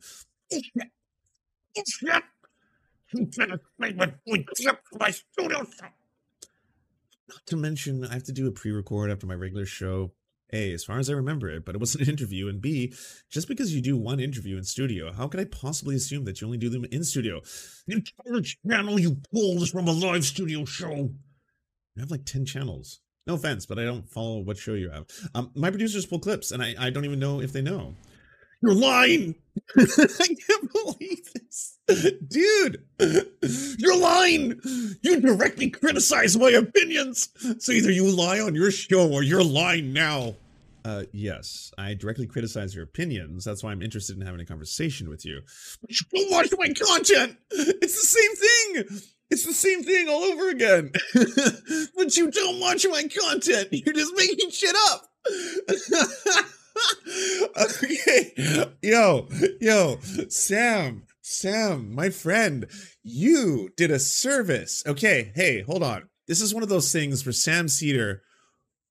Not 7.27 7.45
to 7.47 7.57
mention, 7.57 8.05
I 8.05 8.13
have 8.13 8.23
to 8.23 8.31
do 8.31 8.47
a 8.47 8.51
pre-record 8.51 9.11
after 9.11 9.27
my 9.27 9.33
regular 9.33 9.65
show. 9.65 10.13
A, 10.53 10.73
as 10.73 10.83
far 10.83 10.99
as 10.99 11.09
I 11.09 11.13
remember 11.13 11.49
it, 11.49 11.65
but 11.65 11.75
it 11.75 11.81
was 11.81 11.95
an 11.95 12.07
interview. 12.09 12.47
And 12.47 12.61
B, 12.61 12.93
just 13.29 13.47
because 13.47 13.73
you 13.73 13.81
do 13.81 13.97
one 13.97 14.19
interview 14.19 14.57
in 14.57 14.63
studio, 14.63 15.11
how 15.11 15.27
could 15.27 15.39
I 15.39 15.45
possibly 15.45 15.95
assume 15.95 16.25
that 16.25 16.41
you 16.41 16.47
only 16.47 16.57
do 16.57 16.69
them 16.69 16.85
in 16.91 17.03
studio? 17.03 17.41
The 17.87 17.95
entire 17.95 18.41
channel 18.41 18.99
you 18.99 19.17
pulled 19.33 19.61
is 19.61 19.69
from 19.71 19.87
a 19.87 19.91
live 19.91 20.25
studio 20.25 20.65
show. 20.65 21.11
You 21.95 21.99
have 21.99 22.11
like 22.11 22.25
10 22.25 22.45
channels. 22.45 23.01
No 23.27 23.35
offense, 23.35 23.65
but 23.65 23.77
I 23.77 23.85
don't 23.85 24.09
follow 24.09 24.39
what 24.39 24.57
show 24.57 24.73
you 24.73 24.89
have. 24.89 25.05
Um, 25.35 25.51
my 25.55 25.69
producers 25.69 26.05
pull 26.05 26.19
clips, 26.19 26.51
and 26.51 26.63
I, 26.63 26.73
I 26.79 26.89
don't 26.89 27.05
even 27.05 27.19
know 27.19 27.39
if 27.39 27.53
they 27.53 27.61
know. 27.61 27.95
You're 28.61 28.73
lying. 28.73 29.35
I 29.77 30.27
can't 30.27 30.73
believe 30.73 31.33
this. 31.33 31.77
Dude, 32.27 32.83
you're 33.79 33.97
lying. 33.97 34.59
You 35.01 35.19
directly 35.19 35.69
criticize 35.69 36.37
my 36.37 36.51
opinions. 36.51 37.29
So 37.59 37.71
either 37.71 37.91
you 37.91 38.09
lie 38.09 38.39
on 38.39 38.55
your 38.55 38.71
show 38.71 39.11
or 39.11 39.23
you're 39.23 39.43
lying 39.43 39.93
now. 39.93 40.35
Uh, 40.83 41.03
yes, 41.11 41.71
I 41.77 41.93
directly 41.93 42.27
criticize 42.27 42.73
your 42.73 42.83
opinions. 42.83 43.43
That's 43.45 43.63
why 43.63 43.71
I'm 43.71 43.81
interested 43.81 44.17
in 44.17 44.25
having 44.25 44.41
a 44.41 44.45
conversation 44.45 45.09
with 45.09 45.25
you. 45.25 45.41
But 45.81 45.91
you 45.91 46.07
don't 46.13 46.31
watch 46.31 46.49
my 46.57 46.67
content. 46.67 47.37
It's 47.51 48.01
the 48.01 48.19
same 48.19 48.35
thing. 48.35 49.01
It's 49.29 49.45
the 49.45 49.53
same 49.53 49.83
thing 49.83 50.09
all 50.09 50.23
over 50.23 50.49
again. 50.49 50.91
but 51.95 52.17
you 52.17 52.31
don't 52.31 52.59
watch 52.59 52.85
my 52.89 53.03
content. 53.03 53.69
You're 53.71 53.93
just 53.93 54.13
making 54.15 54.49
shit 54.49 54.75
up. 54.89 55.07
okay. 57.61 58.67
Yo, 58.81 59.27
yo, 59.59 59.97
Sam, 60.29 61.03
Sam, 61.21 61.93
my 61.93 62.09
friend, 62.09 62.67
you 63.03 63.69
did 63.77 63.91
a 63.91 63.99
service. 63.99 64.83
Okay, 64.85 65.31
hey, 65.35 65.61
hold 65.61 65.83
on. 65.83 66.09
This 66.27 66.41
is 66.41 66.53
one 66.53 66.63
of 66.63 66.69
those 66.69 66.91
things 66.91 67.25
where 67.25 67.33
Sam 67.33 67.67
Seder 67.67 68.21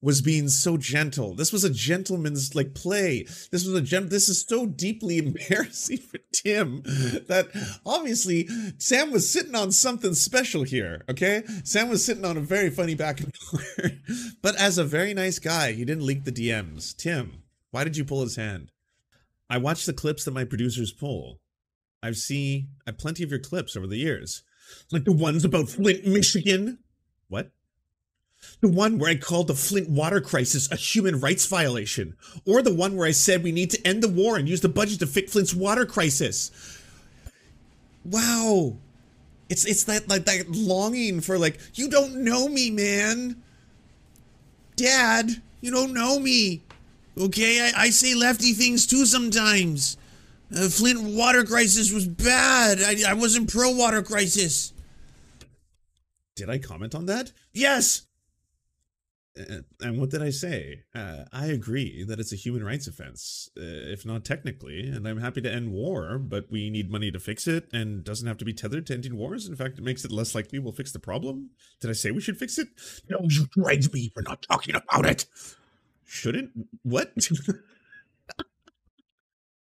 was 0.03 0.23
being 0.23 0.49
so 0.49 0.77
gentle. 0.77 1.35
This 1.35 1.53
was 1.53 1.65
a 1.65 1.71
gentleman's 1.71 2.55
like 2.55 2.75
play. 2.75 3.27
This 3.51 3.67
was 3.67 3.75
a 3.75 3.83
gem. 3.83 4.09
This 4.09 4.29
is 4.29 4.45
so 4.47 4.67
deeply 4.67 5.19
embarrassing 5.27 5.99
for 5.99 6.19
Tim 6.33 6.83
that 7.29 7.49
obviously 7.85 8.49
Sam 8.79 9.11
was 9.11 9.31
sitting 9.31 9.55
on 9.55 9.73
something 9.73 10.15
special 10.15 10.63
here. 10.63 11.05
Okay, 11.09 11.43
Sam 11.65 11.89
was 11.89 12.05
sitting 12.05 12.25
on 12.25 12.37
a 12.37 12.41
very 12.41 12.71
funny 12.71 12.95
back 12.95 13.21
and 13.21 13.35
forth. 13.35 14.37
but 14.43 14.57
as 14.57 14.79
a 14.79 14.85
very 14.85 15.15
nice 15.15 15.39
guy, 15.39 15.73
he 15.73 15.85
didn't 15.85 16.07
leak 16.07 16.25
the 16.25 16.33
DMs. 16.33 16.97
Tim, 16.97 17.40
why 17.71 17.85
did 17.85 17.97
you 17.97 18.05
pull 18.05 18.23
his 18.23 18.37
hand? 18.37 18.73
I 19.49 19.59
watch 19.59 19.85
the 19.85 19.93
clips 19.93 20.25
that 20.25 20.35
my 20.35 20.45
producers 20.45 20.93
pull. 20.93 21.41
I've 22.03 22.17
seen 22.17 22.69
I've 22.87 22.99
plenty 22.99 23.23
of 23.23 23.31
your 23.31 23.41
clips 23.41 23.77
over 23.77 23.87
the 23.87 23.97
years. 23.97 24.43
Like 24.91 25.05
the 25.05 25.13
ones 25.13 25.45
about 25.45 25.69
Flint, 25.69 26.07
Michigan. 26.07 26.79
What? 27.29 27.51
The 28.61 28.69
one 28.69 28.99
where 28.99 29.11
I 29.11 29.17
called 29.17 29.49
the 29.49 29.55
Flint 29.55 29.91
water 29.91 30.21
crisis 30.21 30.71
a 30.71 30.77
human 30.77 31.21
rights 31.21 31.47
violation. 31.47 32.17
Or 32.47 32.63
the 32.63 32.75
one 32.75 32.97
where 32.97 33.07
I 33.07 33.13
said 33.13 33.43
we 33.43 33.53
need 33.53 33.71
to 33.71 33.87
end 33.87 34.03
the 34.03 34.09
war 34.09 34.37
and 34.37 34.49
use 34.49 34.61
the 34.61 34.69
budget 34.69 35.01
to 35.01 35.07
fix 35.07 35.33
Flint's 35.33 35.55
water 35.55 35.85
crisis. 35.85 36.51
Wow. 38.05 38.77
It's 39.49 39.67
it's 39.67 39.85
that 39.85 40.09
like 40.09 40.25
that 40.27 40.49
longing 40.49 41.21
for 41.21 41.39
like, 41.39 41.59
you 41.75 41.91
don't 41.91 42.25
know 42.25 42.49
me, 42.49 42.71
man. 42.71 43.43
Dad, 44.77 45.43
you 45.61 45.71
don't 45.71 45.93
know 45.93 46.19
me. 46.19 46.63
Okay, 47.19 47.61
I, 47.61 47.85
I 47.85 47.91
say 47.91 48.15
lefty 48.15 48.53
things 48.53 48.87
too 48.87 49.07
sometimes. 49.07 49.97
Uh, 50.55 50.69
Flint 50.69 51.03
water 51.03 51.45
crisis 51.45 51.93
was 51.93 52.07
bad. 52.07 52.81
I, 52.83 53.11
I 53.11 53.15
wasn't 53.15 53.51
pro 53.51 53.71
water 53.71 54.03
crisis. 54.03 54.73
Did 56.35 56.51
I 56.51 56.59
comment 56.59 56.95
on 56.95 57.07
that? 57.07 57.33
Yes. 57.53 58.07
Uh, 59.39 59.59
and 59.81 60.01
what 60.01 60.11
did 60.11 60.23
I 60.23 60.31
say? 60.31 60.83
Uh, 60.93 61.25
I 61.33 61.47
agree 61.47 62.03
that 62.05 62.19
it's 62.19 62.33
a 62.33 62.37
human 62.37 62.65
rights 62.65 62.89
offense, 62.89 63.49
uh, 63.57 63.63
if 63.63 64.05
not 64.05 64.25
technically, 64.25 64.89
and 64.89 65.07
I'm 65.07 65.21
happy 65.21 65.41
to 65.43 65.53
end 65.53 65.71
war, 65.73 66.19
but 66.19 66.51
we 66.51 66.69
need 66.69 66.91
money 66.91 67.13
to 67.13 67.21
fix 67.21 67.47
it, 67.47 67.69
and 67.73 68.03
doesn't 68.03 68.27
have 68.27 68.39
to 68.39 68.45
be 68.45 68.53
tethered 68.53 68.87
to 68.87 68.95
ending 68.95 69.17
wars. 69.17 69.47
In 69.47 69.55
fact, 69.55 69.79
it 69.79 69.85
makes 69.85 70.05
it 70.05 70.11
less 70.11 70.35
likely 70.35 70.59
we'll 70.59 70.73
fix 70.73 70.91
the 70.91 70.99
problem. 70.99 71.51
Did 71.81 71.91
I 71.91 71.93
say 71.93 72.11
we 72.11 72.21
should 72.21 72.39
fix 72.39 72.59
it? 72.59 72.69
No, 73.09 73.19
you 73.23 73.47
dragged 73.53 73.93
me 73.95 74.11
for 74.13 74.23
not 74.23 74.43
talking 74.43 74.75
about 74.75 75.07
it. 75.07 75.27
Shouldn't? 76.11 76.51
What? 76.83 77.13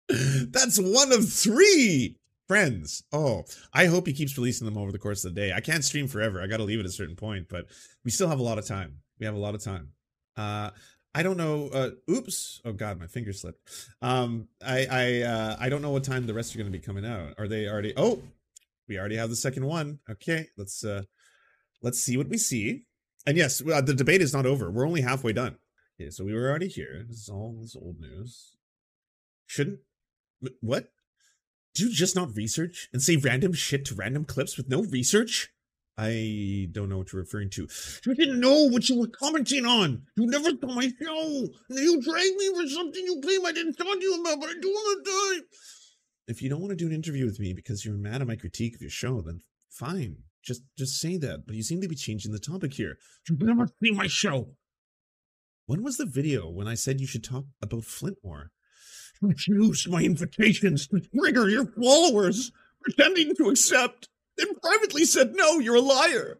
That's 0.07 0.79
one 0.79 1.11
of 1.11 1.29
three 1.29 2.15
friends. 2.47 3.03
Oh, 3.11 3.43
I 3.73 3.87
hope 3.87 4.07
he 4.07 4.13
keeps 4.13 4.37
releasing 4.37 4.63
them 4.63 4.77
over 4.77 4.93
the 4.93 4.99
course 4.99 5.25
of 5.25 5.35
the 5.35 5.41
day. 5.41 5.51
I 5.51 5.59
can't 5.59 5.83
stream 5.83 6.07
forever. 6.07 6.41
I 6.41 6.47
got 6.47 6.57
to 6.57 6.63
leave 6.63 6.79
at 6.79 6.85
a 6.85 6.91
certain 6.91 7.17
point, 7.17 7.47
but 7.49 7.65
we 8.05 8.11
still 8.11 8.29
have 8.29 8.39
a 8.39 8.43
lot 8.43 8.57
of 8.57 8.65
time. 8.65 9.01
We 9.19 9.25
have 9.25 9.35
a 9.35 9.39
lot 9.39 9.53
of 9.53 9.61
time. 9.61 9.89
Uh, 10.37 10.69
I 11.13 11.23
don't 11.23 11.35
know. 11.35 11.67
Uh, 11.73 11.89
oops! 12.09 12.61
Oh 12.63 12.71
God, 12.71 13.01
my 13.01 13.07
finger 13.07 13.33
slipped. 13.33 13.59
Um, 14.01 14.47
I 14.65 14.87
I 14.89 15.21
uh, 15.23 15.57
I 15.59 15.67
don't 15.67 15.81
know 15.81 15.91
what 15.91 16.05
time 16.05 16.25
the 16.25 16.33
rest 16.33 16.55
are 16.55 16.57
going 16.57 16.71
to 16.71 16.77
be 16.77 16.83
coming 16.83 17.05
out. 17.05 17.33
Are 17.37 17.49
they 17.49 17.67
already? 17.67 17.93
Oh, 17.97 18.23
we 18.87 18.97
already 18.97 19.17
have 19.17 19.29
the 19.29 19.35
second 19.35 19.65
one. 19.65 19.99
Okay, 20.09 20.47
let's 20.55 20.85
uh, 20.85 21.01
let's 21.81 21.99
see 21.99 22.15
what 22.15 22.29
we 22.29 22.37
see. 22.37 22.85
And 23.27 23.35
yes, 23.35 23.61
uh, 23.61 23.81
the 23.81 23.93
debate 23.93 24.21
is 24.21 24.33
not 24.33 24.45
over. 24.45 24.71
We're 24.71 24.87
only 24.87 25.01
halfway 25.01 25.33
done. 25.33 25.57
Okay, 25.99 26.09
so 26.09 26.23
we 26.23 26.33
were 26.33 26.49
already 26.49 26.69
here. 26.69 27.03
This 27.07 27.17
is 27.17 27.29
all 27.29 27.57
this 27.61 27.75
old 27.75 27.99
news. 27.99 28.55
Shouldn't 29.47 29.79
what? 30.61 30.91
Do 31.75 31.85
you 31.85 31.93
just 31.93 32.15
not 32.15 32.35
research 32.35 32.87
and 32.93 33.01
say 33.01 33.17
random 33.17 33.53
shit 33.53 33.83
to 33.85 33.95
random 33.95 34.23
clips 34.23 34.55
with 34.55 34.69
no 34.69 34.83
research? 34.83 35.49
I 35.97 36.69
don't 36.71 36.87
know 36.87 36.99
what 36.99 37.11
you're 37.11 37.21
referring 37.21 37.49
to. 37.51 37.67
You 38.05 38.15
didn't 38.15 38.39
know 38.39 38.69
what 38.69 38.87
you 38.87 38.97
were 38.97 39.07
commenting 39.07 39.65
on. 39.65 40.03
You 40.15 40.27
never 40.27 40.51
saw 40.51 40.73
my 40.73 40.89
show. 41.01 41.47
You 41.69 42.01
dragged 42.01 42.35
me 42.37 42.53
for 42.55 42.67
something 42.69 43.03
you 43.03 43.19
claim 43.21 43.45
I 43.45 43.51
didn't 43.51 43.75
talk 43.75 43.99
to 43.99 44.01
you 44.01 44.21
about, 44.21 44.39
but 44.39 44.49
I 44.49 44.53
do 44.61 44.69
all 44.69 44.95
the 44.95 45.11
time. 45.11 45.43
If 46.29 46.41
you 46.41 46.49
don't 46.49 46.61
want 46.61 46.71
to 46.71 46.77
do 46.77 46.87
an 46.87 46.95
interview 46.95 47.25
with 47.25 47.41
me 47.41 47.51
because 47.51 47.83
you're 47.83 47.95
mad 47.95 48.21
at 48.21 48.27
my 48.27 48.37
critique 48.37 48.75
of 48.75 48.81
your 48.81 48.89
show, 48.89 49.19
then 49.21 49.41
fine. 49.69 50.19
Just 50.41 50.61
just 50.77 51.01
say 51.01 51.17
that. 51.17 51.45
But 51.45 51.57
you 51.57 51.63
seem 51.63 51.81
to 51.81 51.89
be 51.89 51.95
changing 51.95 52.31
the 52.31 52.39
topic 52.39 52.73
here. 52.73 52.97
You've 53.27 53.41
never 53.41 53.67
seen 53.83 53.97
my 53.97 54.07
show. 54.07 54.55
When 55.69 55.83
was 55.83 55.97
the 55.97 56.07
video 56.07 56.49
when 56.49 56.67
I 56.67 56.73
said 56.73 56.99
you 56.99 57.05
should 57.05 57.23
talk 57.23 57.45
about 57.61 57.85
Flint 57.85 58.17
more? 58.23 58.49
You 59.47 59.75
my 59.89 60.01
invitations 60.01 60.87
to 60.87 60.99
trigger 60.99 61.47
your 61.47 61.67
followers, 61.67 62.51
pretending 62.81 63.35
to 63.35 63.49
accept 63.49 64.09
then 64.35 64.55
privately 64.63 65.05
said, 65.05 65.35
No, 65.35 65.59
you're 65.59 65.75
a 65.75 65.81
liar. 65.81 66.39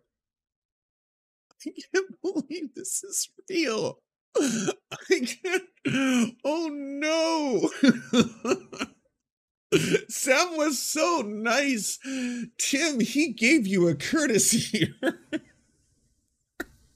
I 1.52 1.70
can't 1.94 2.22
believe 2.24 2.74
this 2.74 3.04
is 3.04 3.30
real. 3.48 4.00
I 4.36 5.28
can't. 5.44 5.64
Oh 6.44 6.70
no. 6.72 7.70
Sam 10.10 10.58
was 10.58 10.80
so 10.80 11.22
nice. 11.24 12.00
Tim, 12.58 13.00
he 13.00 13.32
gave 13.34 13.68
you 13.68 13.90
a 13.90 13.96
courtesy. 13.96 14.92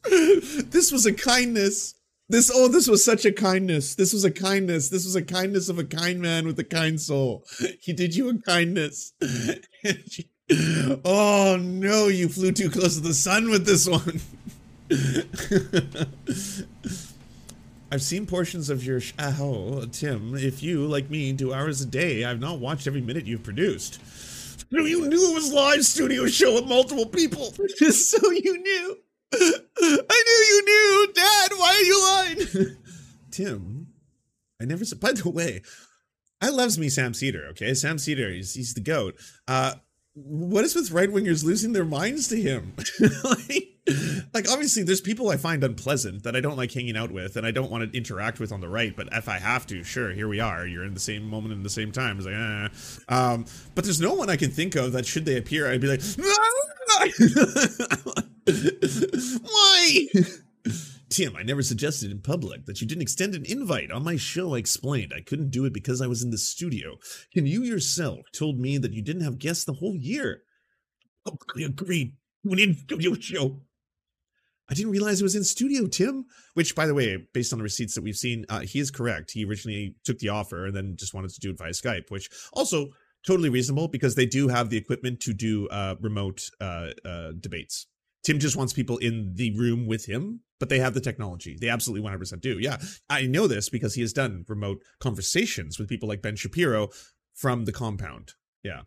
this 0.10 0.92
was 0.92 1.06
a 1.06 1.14
kindness. 1.14 1.94
This 2.34 2.52
oh, 2.52 2.68
this 2.68 2.88
was 2.88 3.06
such 3.06 3.26
a 3.26 3.32
kindness. 3.32 3.94
This 3.94 4.12
was 4.12 4.24
a 4.24 4.32
kindness. 4.32 4.90
This 4.90 5.06
was 5.06 5.16
a 5.16 5.22
kindness 5.22 5.70
of 5.70 5.78
a 5.78 5.84
kind 5.84 6.20
man 6.20 6.48
with 6.48 6.58
a 6.58 6.64
kind 6.64 7.00
soul. 7.00 7.46
He 7.80 7.94
did 7.94 8.16
you 8.16 8.28
a 8.28 8.40
kindness 8.40 9.14
oh 11.06 11.60
no, 11.62 12.08
you 12.08 12.28
flew 12.28 12.52
too 12.52 12.72
close 12.72 12.96
to 12.96 13.02
the 13.02 13.14
sun 13.14 13.52
with 13.52 13.68
this 13.68 13.88
one. 13.88 14.20
I've 17.92 18.02
seen 18.02 18.26
portions 18.26 18.72
of 18.72 18.84
your 18.84 19.00
show, 19.00 19.14
oh, 19.20 19.86
Tim. 19.92 20.34
If 20.34 20.64
you, 20.64 20.88
like 20.88 21.12
me, 21.12 21.34
do 21.34 21.54
hours 21.54 21.82
a 21.82 21.86
day, 21.86 22.26
I've 22.26 22.40
not 22.40 22.58
watched 22.58 22.88
every 22.88 23.02
minute 23.02 23.28
you've 23.28 23.44
produced. 23.44 24.00
So 24.72 24.80
you 24.80 25.08
knew 25.08 25.30
it 25.30 25.36
was 25.36 25.54
live 25.54 25.86
studio 25.86 26.26
show 26.26 26.56
with 26.56 26.66
multiple 26.66 27.06
people. 27.06 27.54
Just 27.78 28.10
so 28.10 28.32
you 28.32 28.58
knew. 28.58 29.03
I 29.34 30.24
knew 30.26 30.46
you 30.48 30.66
knew, 30.66 31.14
Dad. 31.14 31.52
Why 31.58 31.70
are 31.70 31.82
you 31.82 32.04
lying? 32.04 32.78
Tim, 33.32 33.88
I 34.62 34.66
never 34.66 34.86
said. 34.86 35.00
By 35.00 35.14
the 35.14 35.30
way, 35.30 35.62
I 36.42 36.50
loves 36.50 36.78
me 36.78 36.90
Sam 36.90 37.14
Seder. 37.14 37.48
Okay, 37.52 37.74
Sam 37.74 37.98
Seder, 37.98 38.30
he's, 38.30 38.54
he's 38.54 38.74
the 38.74 38.82
goat. 38.82 39.16
Uh, 39.48 39.74
what 40.14 40.64
is 40.64 40.76
with 40.76 40.92
right 40.92 41.10
wingers 41.10 41.44
losing 41.44 41.74
their 41.74 41.86
minds 41.86 42.28
to 42.28 42.40
him? 42.40 42.74
like, 43.24 43.73
like, 44.34 44.50
obviously, 44.50 44.84
there's 44.84 45.02
people 45.02 45.30
I 45.30 45.38
find 45.38 45.64
unpleasant 45.64 46.24
that 46.24 46.36
I 46.36 46.40
don't 46.40 46.58
like 46.58 46.72
hanging 46.72 46.96
out 46.96 47.12
with 47.12 47.36
and 47.36 47.46
I 47.46 47.52
don't 47.52 47.70
want 47.70 47.92
to 47.92 47.98
interact 47.98 48.40
with 48.40 48.52
on 48.52 48.62
the 48.62 48.70
right. 48.70 48.96
But 48.96 49.10
if 49.12 49.28
I 49.28 49.40
have 49.40 49.68
to, 49.68 49.84
sure, 49.84 50.12
here 50.12 50.28
we 50.28 50.40
are. 50.40 50.66
You're 50.66 50.86
in 50.86 50.94
the 50.94 51.00
same 51.00 51.28
moment 51.28 51.54
in 51.54 51.64
the 51.64 51.70
same 51.70 51.92
time. 51.92 52.18
It's 52.18 52.26
like, 52.26 52.36
eh. 52.36 52.70
um, 53.14 53.46
but 53.76 53.84
there's 53.84 54.02
no 54.02 54.14
one 54.14 54.30
I 54.30 54.38
can 54.38 54.52
think 54.52 54.76
of 54.76 54.94
that 54.94 55.06
should 55.06 55.26
they 55.26 55.38
appear, 55.38 55.70
I'd 55.70 55.82
be 55.82 55.88
like, 55.88 56.02
why? 59.42 60.08
Tim, 61.10 61.36
I 61.36 61.44
never 61.44 61.62
suggested 61.62 62.10
in 62.10 62.22
public 62.22 62.66
that 62.66 62.82
you 62.82 62.88
didn't 62.88 63.04
extend 63.04 63.36
an 63.36 63.46
invite. 63.46 63.92
On 63.92 64.04
my 64.04 64.16
show, 64.16 64.56
I 64.56 64.58
explained 64.58 65.14
I 65.16 65.22
couldn't 65.22 65.52
do 65.52 65.66
it 65.66 65.74
because 65.74 66.02
I 66.02 66.08
was 66.08 66.24
in 66.24 66.32
the 66.32 66.40
studio. 66.40 66.98
And 67.36 67.48
you 67.48 67.62
yourself 67.62 68.22
told 68.32 68.58
me 68.60 68.80
that 68.80 68.94
you 68.94 69.04
didn't 69.04 69.22
have 69.22 69.38
guests 69.38 69.64
the 69.64 69.74
whole 69.74 69.96
year. 69.96 70.42
Publicly 71.24 71.66
agreed 71.66 72.16
to 72.44 72.54
an 72.54 72.60
in-studio 72.60 73.14
show. 73.16 73.62
I 74.70 74.74
didn't 74.74 74.92
realize 74.92 75.20
it 75.20 75.24
was 75.24 75.36
in 75.36 75.44
studio, 75.44 75.88
Tim. 75.88 76.26
Which, 76.54 76.76
by 76.76 76.88
the 76.88 76.94
way, 76.94 77.18
based 77.34 77.52
on 77.54 77.60
the 77.60 77.64
receipts 77.64 77.96
that 77.96 78.04
we've 78.04 78.16
seen, 78.16 78.46
uh, 78.50 78.62
he 78.62 78.80
is 78.80 78.92
correct. 78.92 79.32
He 79.32 79.46
originally 79.46 79.96
took 80.04 80.20
the 80.20 80.30
offer 80.30 80.68
and 80.68 80.76
then 80.76 80.96
just 80.98 81.14
wanted 81.14 81.32
to 81.32 81.40
do 81.40 81.52
it 81.52 81.58
via 81.58 81.72
Skype, 81.72 82.10
which 82.10 82.30
also 82.54 82.90
totally 83.26 83.50
reasonable 83.50 83.88
because 83.88 84.16
they 84.16 84.26
do 84.26 84.48
have 84.48 84.70
the 84.70 84.78
equipment 84.78 85.20
to 85.22 85.34
do 85.34 85.68
uh, 85.70 85.96
remote 86.02 86.50
uh, 86.62 86.90
uh 87.06 87.32
debates. 87.40 87.88
Tim 88.24 88.40
just 88.40 88.56
wants 88.56 88.72
people 88.72 88.98
in 88.98 89.34
the 89.36 89.56
room 89.58 89.86
with 89.86 90.06
him, 90.06 90.42
but 90.60 90.70
they 90.70 90.80
have 90.80 90.94
the 90.94 91.02
technology. 91.02 91.58
They 91.60 91.68
absolutely 91.68 92.10
100% 92.10 92.40
do. 92.40 92.58
Yeah, 92.58 92.78
I 93.10 93.24
know 93.24 93.48
this 93.48 93.68
because 93.68 93.96
he 93.96 94.02
has 94.02 94.14
done 94.14 94.46
remote 94.48 94.82
conversations 95.00 95.78
with 95.78 95.90
people 95.90 96.08
like 96.08 96.22
Ben 96.22 96.38
Shapiro 96.38 96.90
from 97.34 97.66
the 97.66 97.74
compound. 97.74 98.32
Yeah. 98.64 98.82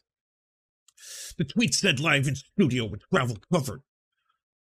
The 1.37 1.45
tweet 1.45 1.75
said 1.75 2.01
live 2.01 2.27
in 2.27 2.37
studio 2.37 2.87
with 2.87 3.07
gravel 3.11 3.37
covered. 3.53 3.83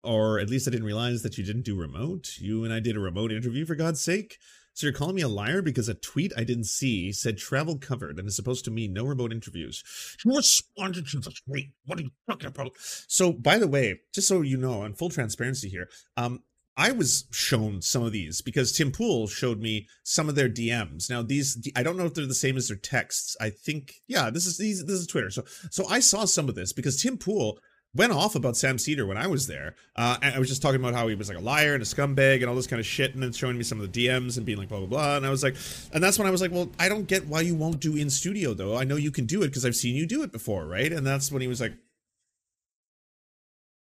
Or 0.05 0.39
at 0.39 0.49
least 0.49 0.67
I 0.67 0.71
didn't 0.71 0.85
realize 0.85 1.23
that 1.23 1.37
you 1.37 1.43
didn't 1.43 1.63
do 1.63 1.75
remote. 1.75 2.37
You 2.37 2.63
and 2.63 2.73
I 2.73 2.79
did 2.79 2.95
a 2.95 2.99
remote 2.99 3.31
interview, 3.31 3.65
for 3.65 3.75
God's 3.75 4.01
sake. 4.01 4.37
So 4.73 4.85
you're 4.85 4.93
calling 4.93 5.15
me 5.15 5.21
a 5.21 5.29
liar 5.29 5.61
because 5.61 5.87
a 5.87 5.93
tweet 5.93 6.33
I 6.35 6.43
didn't 6.43 6.65
see 6.65 7.13
said 7.13 7.37
travel 7.37 7.77
covered 7.77 8.19
and 8.19 8.27
is 8.27 8.35
supposed 8.35 8.65
to 8.65 8.71
mean 8.71 8.91
no 8.91 9.05
remote 9.05 9.31
interviews. 9.31 9.81
You 10.25 10.35
responded 10.35 11.07
to 11.07 11.19
the 11.19 11.33
tweet. 11.47 11.71
What 11.85 11.97
are 11.99 12.03
you 12.03 12.11
talking 12.29 12.47
about? 12.47 12.73
So, 13.07 13.31
by 13.31 13.57
the 13.57 13.69
way, 13.69 14.01
just 14.13 14.27
so 14.27 14.41
you 14.41 14.57
know, 14.57 14.81
on 14.81 14.93
full 14.93 15.09
transparency 15.09 15.69
here, 15.69 15.87
um, 16.17 16.43
I 16.77 16.91
was 16.91 17.23
shown 17.31 17.81
some 17.81 18.03
of 18.03 18.11
these 18.11 18.41
because 18.41 18.73
Tim 18.73 18.91
Pool 18.91 19.27
showed 19.27 19.61
me 19.61 19.87
some 20.03 20.27
of 20.27 20.35
their 20.35 20.49
DMs. 20.49 21.09
Now 21.09 21.21
these 21.21 21.57
I 21.75 21.83
don't 21.83 21.95
know 21.95 22.05
if 22.05 22.13
they're 22.13 22.25
the 22.25 22.35
same 22.35 22.57
as 22.57 22.67
their 22.67 22.77
texts. 22.77 23.37
I 23.39 23.49
think 23.51 24.01
yeah, 24.07 24.29
this 24.29 24.45
is 24.45 24.57
these 24.57 24.85
this 24.85 24.99
is 24.99 25.07
Twitter. 25.07 25.29
So 25.29 25.45
so 25.71 25.87
I 25.87 26.01
saw 26.01 26.25
some 26.25 26.49
of 26.49 26.55
this 26.55 26.73
because 26.73 27.01
Tim 27.01 27.17
Pool 27.17 27.59
went 27.95 28.11
off 28.11 28.35
about 28.35 28.57
Sam 28.57 28.77
Seder 28.77 29.05
when 29.05 29.17
I 29.17 29.27
was 29.27 29.47
there. 29.47 29.75
Uh, 29.95 30.17
and 30.21 30.35
I 30.35 30.39
was 30.39 30.49
just 30.49 30.61
talking 30.61 30.79
about 30.79 30.93
how 30.93 31.07
he 31.07 31.15
was 31.15 31.29
like 31.29 31.37
a 31.37 31.41
liar 31.41 31.73
and 31.73 31.81
a 31.81 31.85
scumbag 31.85 32.41
and 32.41 32.45
all 32.45 32.55
this 32.55 32.67
kind 32.67 32.79
of 32.79 32.85
shit, 32.85 33.13
and 33.13 33.23
then 33.23 33.31
showing 33.31 33.57
me 33.57 33.63
some 33.63 33.79
of 33.79 33.91
the 33.91 34.07
DMs 34.07 34.37
and 34.37 34.45
being 34.45 34.57
like 34.57 34.69
blah 34.69 34.79
blah 34.79 34.87
blah. 34.87 35.17
And 35.17 35.25
I 35.25 35.29
was 35.29 35.43
like, 35.43 35.55
and 35.93 36.03
that's 36.03 36.19
when 36.19 36.27
I 36.27 36.31
was 36.31 36.41
like, 36.41 36.51
well, 36.51 36.69
I 36.77 36.89
don't 36.89 37.07
get 37.07 37.25
why 37.27 37.41
you 37.41 37.55
won't 37.55 37.79
do 37.79 37.95
in 37.95 38.09
studio 38.09 38.53
though. 38.53 38.77
I 38.77 38.83
know 38.83 38.97
you 38.97 39.11
can 39.11 39.25
do 39.25 39.41
it 39.43 39.47
because 39.47 39.65
I've 39.65 39.75
seen 39.75 39.95
you 39.95 40.05
do 40.05 40.23
it 40.23 40.31
before, 40.31 40.65
right? 40.65 40.91
And 40.91 41.07
that's 41.07 41.31
when 41.31 41.41
he 41.41 41.47
was 41.47 41.61
like, 41.61 41.73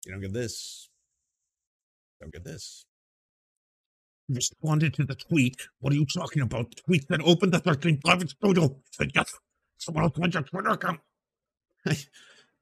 you 0.06 0.12
don't 0.12 0.22
get 0.22 0.34
this, 0.34 0.90
don't 2.22 2.32
get 2.32 2.44
this. 2.44 2.86
Responded 4.30 4.94
to 4.96 5.06
the 5.06 5.16
tweet. 5.16 5.56
What 5.80 5.94
are 5.94 5.96
you 5.96 6.06
talking 6.06 6.42
about? 6.42 6.70
The 6.72 6.82
tweet 6.82 7.08
that 7.08 7.22
opened 7.22 7.54
the 7.54 7.62
13th 7.62 8.04
private 8.04 8.30
studio. 8.30 8.76
Said 8.92 9.12
yes. 9.16 9.34
Someone 9.78 10.04
else 10.04 10.18
went 10.18 10.34
your 10.34 10.44
Twitter 10.44 10.70
account. 10.70 11.00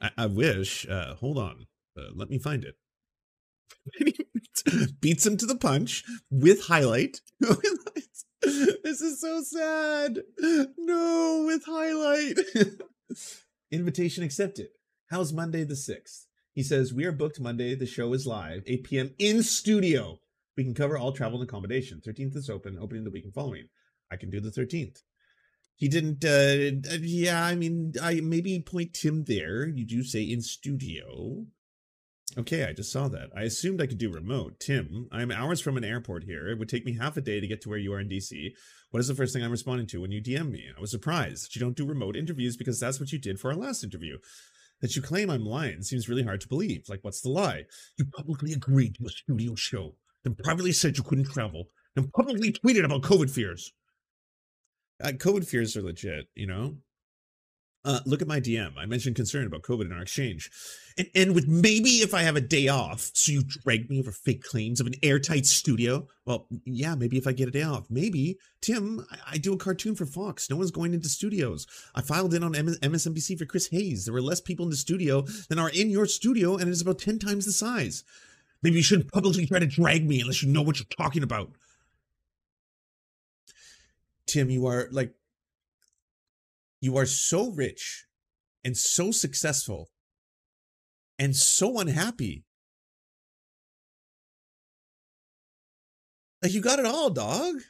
I, 0.01 0.12
I 0.17 0.25
wish. 0.27 0.88
Uh, 0.88 1.15
hold 1.15 1.38
on. 1.38 1.67
Uh, 1.97 2.10
let 2.13 2.29
me 2.29 2.39
find 2.39 2.65
it. 2.65 2.75
Beats 5.01 5.25
him 5.25 5.38
to 5.38 5.45
the 5.45 5.55
punch 5.55 6.03
with 6.29 6.65
highlight. 6.65 7.21
this 7.39 9.01
is 9.01 9.19
so 9.21 9.41
sad. 9.41 10.19
No, 10.78 11.43
with 11.45 11.63
highlight. 11.65 12.39
Invitation 13.72 14.24
accepted. 14.24 14.70
How's 15.09 15.34
Monday 15.34 15.63
the 15.63 15.76
6th? 15.76 16.26
He 16.53 16.63
says, 16.63 16.93
We 16.93 17.05
are 17.05 17.11
booked 17.11 17.39
Monday. 17.39 17.76
The 17.76 17.86
show 17.86 18.13
is 18.13 18.26
live, 18.26 18.63
8 18.65 18.84
p.m. 18.84 19.11
in 19.20 19.43
studio. 19.43 20.20
We 20.57 20.63
can 20.63 20.74
cover 20.74 20.97
all 20.97 21.11
travel 21.11 21.41
and 21.41 21.49
accommodation. 21.49 22.01
13th 22.05 22.38
is 22.38 22.49
open, 22.49 22.78
opening 22.80 23.03
the 23.03 23.11
weekend 23.11 23.34
following. 23.34 23.67
I 24.11 24.15
can 24.15 24.30
do 24.30 24.39
the 24.39 24.49
13th 24.51 25.01
he 25.76 25.88
didn't 25.88 26.23
uh, 26.23 26.91
uh 26.91 26.97
yeah 27.01 27.43
i 27.45 27.55
mean 27.55 27.93
i 28.01 28.21
maybe 28.21 28.59
point 28.59 29.03
him 29.03 29.23
there 29.26 29.67
you 29.67 29.86
do 29.86 30.03
say 30.03 30.23
in 30.23 30.41
studio 30.41 31.45
Okay, 32.38 32.65
I 32.65 32.73
just 32.73 32.91
saw 32.91 33.07
that. 33.09 33.30
I 33.36 33.43
assumed 33.43 33.82
I 33.82 33.88
could 33.88 33.97
do 33.97 34.11
remote. 34.11 34.59
Tim, 34.59 35.07
I'm 35.11 35.32
hours 35.32 35.61
from 35.61 35.78
an 35.78 35.86
airport 35.86 36.23
here. 36.26 36.49
It 36.49 36.59
would 36.59 36.67
take 36.67 36.86
me 36.86 36.97
half 36.97 37.15
a 37.15 37.21
day 37.21 37.39
to 37.39 37.47
get 37.47 37.61
to 37.61 37.69
where 37.69 37.78
you 37.78 37.93
are 37.93 37.99
in 37.99 38.09
DC. 38.09 38.51
What 38.91 38.99
is 38.99 39.07
the 39.07 39.15
first 39.15 39.34
thing 39.34 39.43
I'm 39.43 39.51
responding 39.51 39.88
to 39.88 40.01
when 40.01 40.11
you 40.11 40.21
DM 40.21 40.51
me? 40.51 40.65
I 40.76 40.82
was 40.82 40.91
surprised 40.91 41.45
that 41.45 41.55
you 41.55 41.61
don't 41.61 41.78
do 41.78 41.86
remote 41.86 42.17
interviews 42.17 42.57
because 42.57 42.80
that's 42.80 42.99
what 42.99 43.11
you 43.13 43.19
did 43.19 43.39
for 43.39 43.51
our 43.51 43.57
last 43.57 43.84
interview. 43.84 44.17
That 44.82 44.95
you 44.95 45.01
claim 45.01 45.30
I'm 45.30 45.45
lying 45.45 45.82
seems 45.84 46.09
really 46.09 46.23
hard 46.23 46.41
to 46.41 46.49
believe. 46.49 46.89
Like, 46.89 46.99
what's 47.03 47.21
the 47.21 47.30
lie? 47.30 47.65
You 47.97 48.05
publicly 48.05 48.51
agreed 48.51 48.95
to 48.95 49.05
a 49.05 49.09
studio 49.09 49.55
show, 49.55 49.95
then 50.23 50.36
privately 50.36 50.73
said 50.73 50.97
you 50.97 51.03
couldn't 51.03 51.32
travel, 51.32 51.69
then 51.95 52.09
publicly 52.09 52.51
tweeted 52.51 52.84
about 52.84 53.03
COVID 53.03 53.30
fears. 53.30 53.71
Uh, 55.04 55.10
COVID 55.10 55.46
fears 55.46 55.76
are 55.76 55.82
legit, 55.82 56.28
you 56.36 56.48
know? 56.48 56.76
Uh, 57.86 58.00
look 58.08 58.20
at 58.20 58.28
my 58.28 58.39
DM. 58.39 58.72
I 58.78 58.88
mentioned 58.88 59.16
concern 59.16 59.46
about 59.46 59.62
COVID 59.62 59.86
in 59.86 59.91
our 59.91 60.02
exchange. 60.02 60.50
And 60.98 61.08
end 61.14 61.36
with 61.36 61.48
maybe 61.48 61.89
if 62.02 62.16
I 62.16 62.24
have 62.24 62.36
a 62.36 62.41
day 62.41 62.68
off, 62.68 63.12
so 63.14 63.32
you 63.32 63.43
drag 63.43 63.91
me 63.91 64.00
over 64.00 64.12
fake 64.12 64.43
claims 64.43 64.80
of 64.80 64.88
an 64.88 64.96
airtight 65.04 65.46
studio. 65.46 66.08
Well, 66.26 66.48
yeah, 66.66 66.96
maybe 66.96 67.18
if 67.18 67.28
I 67.28 67.32
get 67.32 67.48
a 67.48 67.52
day 67.52 67.62
off. 67.62 67.86
Maybe, 67.91 68.39
Tim, 68.60 69.06
I, 69.12 69.34
I 69.34 69.38
do 69.38 69.54
a 69.54 69.58
cartoon 69.58 69.93
for 69.93 70.08
Fox. 70.08 70.50
No 70.50 70.56
one's 70.56 70.72
going 70.72 70.96
into 70.96 71.10
studios. 71.10 71.68
I 71.93 72.02
filed 72.02 72.34
in 72.34 72.43
on 72.43 72.54
MSNBC 72.54 73.38
for 73.38 73.46
Chris 73.46 73.68
Hayes. 73.68 74.06
There 74.06 74.14
were 74.14 74.22
less 74.22 74.41
people 74.41 74.66
in 74.66 74.72
the 74.72 74.78
studio 74.78 75.22
than 75.50 75.60
are 75.60 75.70
in 75.70 75.91
your 75.91 76.08
studio, 76.08 76.56
and 76.56 76.68
it 76.68 76.72
is 76.72 76.82
about 76.82 76.98
10 76.98 77.20
times 77.20 77.46
the 77.46 77.52
size. 77.52 78.04
Maybe 78.64 78.78
you 78.78 78.84
shouldn't 78.84 79.12
publicly 79.12 79.46
try 79.46 79.60
to 79.60 79.68
drag 79.68 80.08
me 80.08 80.22
unless 80.22 80.41
you 80.41 80.52
know 80.52 80.64
what 80.64 80.80
you're 80.80 80.88
talking 80.98 81.22
about. 81.22 81.52
Tim, 84.36 84.49
you 84.49 84.67
are 84.67 84.89
like 84.91 85.13
you 86.81 86.97
are 86.97 87.05
so 87.05 87.51
rich 87.51 88.05
and 88.65 88.75
so 88.75 89.11
successful 89.11 89.88
and 91.17 91.33
so 91.33 91.79
unhappy. 91.79 92.43
Like 96.43 96.53
you 96.53 96.59
got 96.59 96.79
it 96.79 96.86
all, 96.86 97.09
dog. 97.09 97.61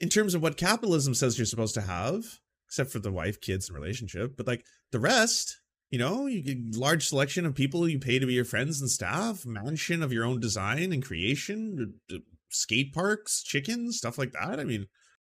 In 0.00 0.08
terms 0.08 0.34
of 0.34 0.40
what 0.40 0.56
capitalism 0.56 1.12
says 1.12 1.36
you're 1.36 1.44
supposed 1.44 1.74
to 1.74 1.82
have, 1.82 2.24
except 2.66 2.90
for 2.90 3.00
the 3.00 3.12
wife, 3.12 3.38
kids, 3.42 3.68
and 3.68 3.78
relationship. 3.78 4.34
But 4.34 4.46
like 4.46 4.64
the 4.92 5.00
rest, 5.00 5.60
you 5.90 5.98
know, 5.98 6.24
you 6.24 6.42
get 6.42 6.74
large 6.74 7.06
selection 7.06 7.44
of 7.44 7.54
people 7.54 7.86
you 7.86 7.98
pay 7.98 8.18
to 8.18 8.26
be 8.26 8.32
your 8.32 8.46
friends 8.46 8.80
and 8.80 8.88
staff, 8.88 9.44
mansion 9.44 10.02
of 10.02 10.12
your 10.12 10.24
own 10.24 10.40
design 10.40 10.90
and 10.90 11.04
creation, 11.04 12.00
uh, 12.10 12.16
skate 12.48 12.94
parks, 12.94 13.42
chickens, 13.42 13.98
stuff 13.98 14.16
like 14.16 14.32
that. 14.32 14.58
I 14.58 14.64
mean, 14.64 14.86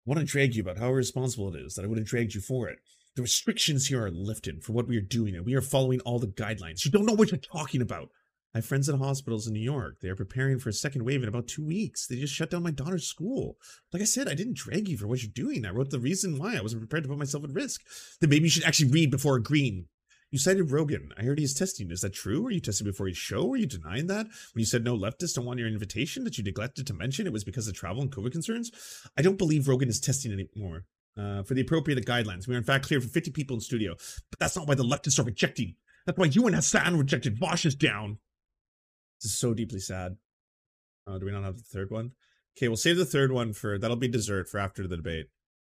want 0.04 0.20
to 0.20 0.26
drag 0.26 0.54
you 0.54 0.62
about 0.62 0.78
how 0.78 0.88
irresponsible 0.88 1.54
it 1.54 1.60
is 1.60 1.74
that 1.74 1.84
I 1.84 1.88
would 1.88 1.98
have 1.98 2.06
dragged 2.06 2.34
you 2.34 2.40
for 2.40 2.68
it. 2.68 2.78
The 3.16 3.22
restrictions 3.22 3.86
here 3.86 4.04
are 4.04 4.10
lifted 4.10 4.64
for 4.64 4.72
what 4.72 4.88
we 4.88 4.96
are 4.96 5.02
doing, 5.02 5.36
and 5.36 5.46
we 5.46 5.54
are 5.54 5.60
following 5.60 6.00
all 6.00 6.18
the 6.18 6.26
guidelines. 6.26 6.84
You 6.84 6.90
don't 6.90 7.06
know 7.06 7.14
what 7.14 7.30
you're 7.30 7.38
talking 7.38 7.80
about. 7.80 8.08
I 8.54 8.58
have 8.58 8.66
friends 8.66 8.88
at 8.88 8.98
hospitals 8.98 9.48
in 9.48 9.52
New 9.52 9.60
York. 9.60 9.96
They 10.00 10.08
are 10.08 10.16
preparing 10.16 10.60
for 10.60 10.68
a 10.68 10.72
second 10.72 11.04
wave 11.04 11.22
in 11.22 11.28
about 11.28 11.48
two 11.48 11.64
weeks. 11.64 12.06
They 12.06 12.16
just 12.16 12.34
shut 12.34 12.50
down 12.50 12.62
my 12.62 12.70
daughter's 12.70 13.06
school. 13.06 13.56
Like 13.92 14.02
I 14.02 14.04
said, 14.04 14.28
I 14.28 14.34
didn't 14.34 14.56
drag 14.56 14.88
you 14.88 14.96
for 14.96 15.08
what 15.08 15.22
you're 15.22 15.32
doing. 15.34 15.66
I 15.66 15.70
wrote 15.70 15.90
the 15.90 15.98
reason 15.98 16.38
why 16.38 16.56
I 16.56 16.60
wasn't 16.60 16.82
prepared 16.82 17.02
to 17.02 17.08
put 17.08 17.18
myself 17.18 17.42
at 17.42 17.50
risk. 17.50 17.80
Then 18.20 18.30
maybe 18.30 18.44
you 18.44 18.50
should 18.50 18.62
actually 18.62 18.92
read 18.92 19.10
before 19.10 19.34
agreeing. 19.34 19.86
You 20.34 20.40
cited 20.40 20.72
Rogan. 20.72 21.12
I 21.16 21.22
heard 21.22 21.38
he's 21.38 21.54
testing. 21.54 21.92
Is 21.92 22.00
that 22.00 22.12
true? 22.12 22.44
Are 22.44 22.50
you 22.50 22.58
testing 22.58 22.86
before 22.88 23.06
his 23.06 23.16
show? 23.16 23.52
Are 23.52 23.56
you 23.56 23.66
denying 23.66 24.08
that? 24.08 24.26
When 24.26 24.58
you 24.58 24.64
said 24.64 24.82
no 24.82 24.98
leftists 24.98 25.36
don't 25.36 25.44
want 25.44 25.60
your 25.60 25.68
invitation, 25.68 26.24
that 26.24 26.36
you 26.36 26.42
neglected 26.42 26.88
to 26.88 26.92
mention 26.92 27.28
it 27.28 27.32
was 27.32 27.44
because 27.44 27.68
of 27.68 27.74
travel 27.74 28.02
and 28.02 28.10
COVID 28.10 28.32
concerns? 28.32 28.72
I 29.16 29.22
don't 29.22 29.38
believe 29.38 29.68
Rogan 29.68 29.88
is 29.88 30.00
testing 30.00 30.32
anymore 30.32 30.86
uh, 31.16 31.44
for 31.44 31.54
the 31.54 31.60
appropriate 31.60 32.04
guidelines. 32.04 32.48
We 32.48 32.56
are 32.56 32.58
in 32.58 32.64
fact 32.64 32.88
clear 32.88 33.00
for 33.00 33.06
50 33.06 33.30
people 33.30 33.54
in 33.54 33.60
studio, 33.60 33.94
but 34.28 34.40
that's 34.40 34.56
not 34.56 34.66
why 34.66 34.74
the 34.74 34.82
leftists 34.82 35.20
are 35.20 35.22
rejecting. 35.22 35.76
That's 36.04 36.18
why 36.18 36.26
you 36.26 36.44
and 36.48 36.56
Hassan 36.56 36.98
rejected. 36.98 37.38
Vaush 37.38 37.64
is 37.64 37.76
down. 37.76 38.18
This 39.22 39.30
is 39.30 39.38
so 39.38 39.54
deeply 39.54 39.78
sad. 39.78 40.16
Uh, 41.06 41.18
do 41.18 41.26
we 41.26 41.30
not 41.30 41.44
have 41.44 41.58
the 41.58 41.62
third 41.62 41.92
one? 41.92 42.10
Okay, 42.58 42.66
we'll 42.66 42.76
save 42.76 42.96
the 42.96 43.04
third 43.04 43.30
one 43.30 43.52
for 43.52 43.78
that'll 43.78 43.94
be 43.94 44.08
dessert 44.08 44.48
for 44.48 44.58
after 44.58 44.88
the 44.88 44.96
debate. 44.96 45.26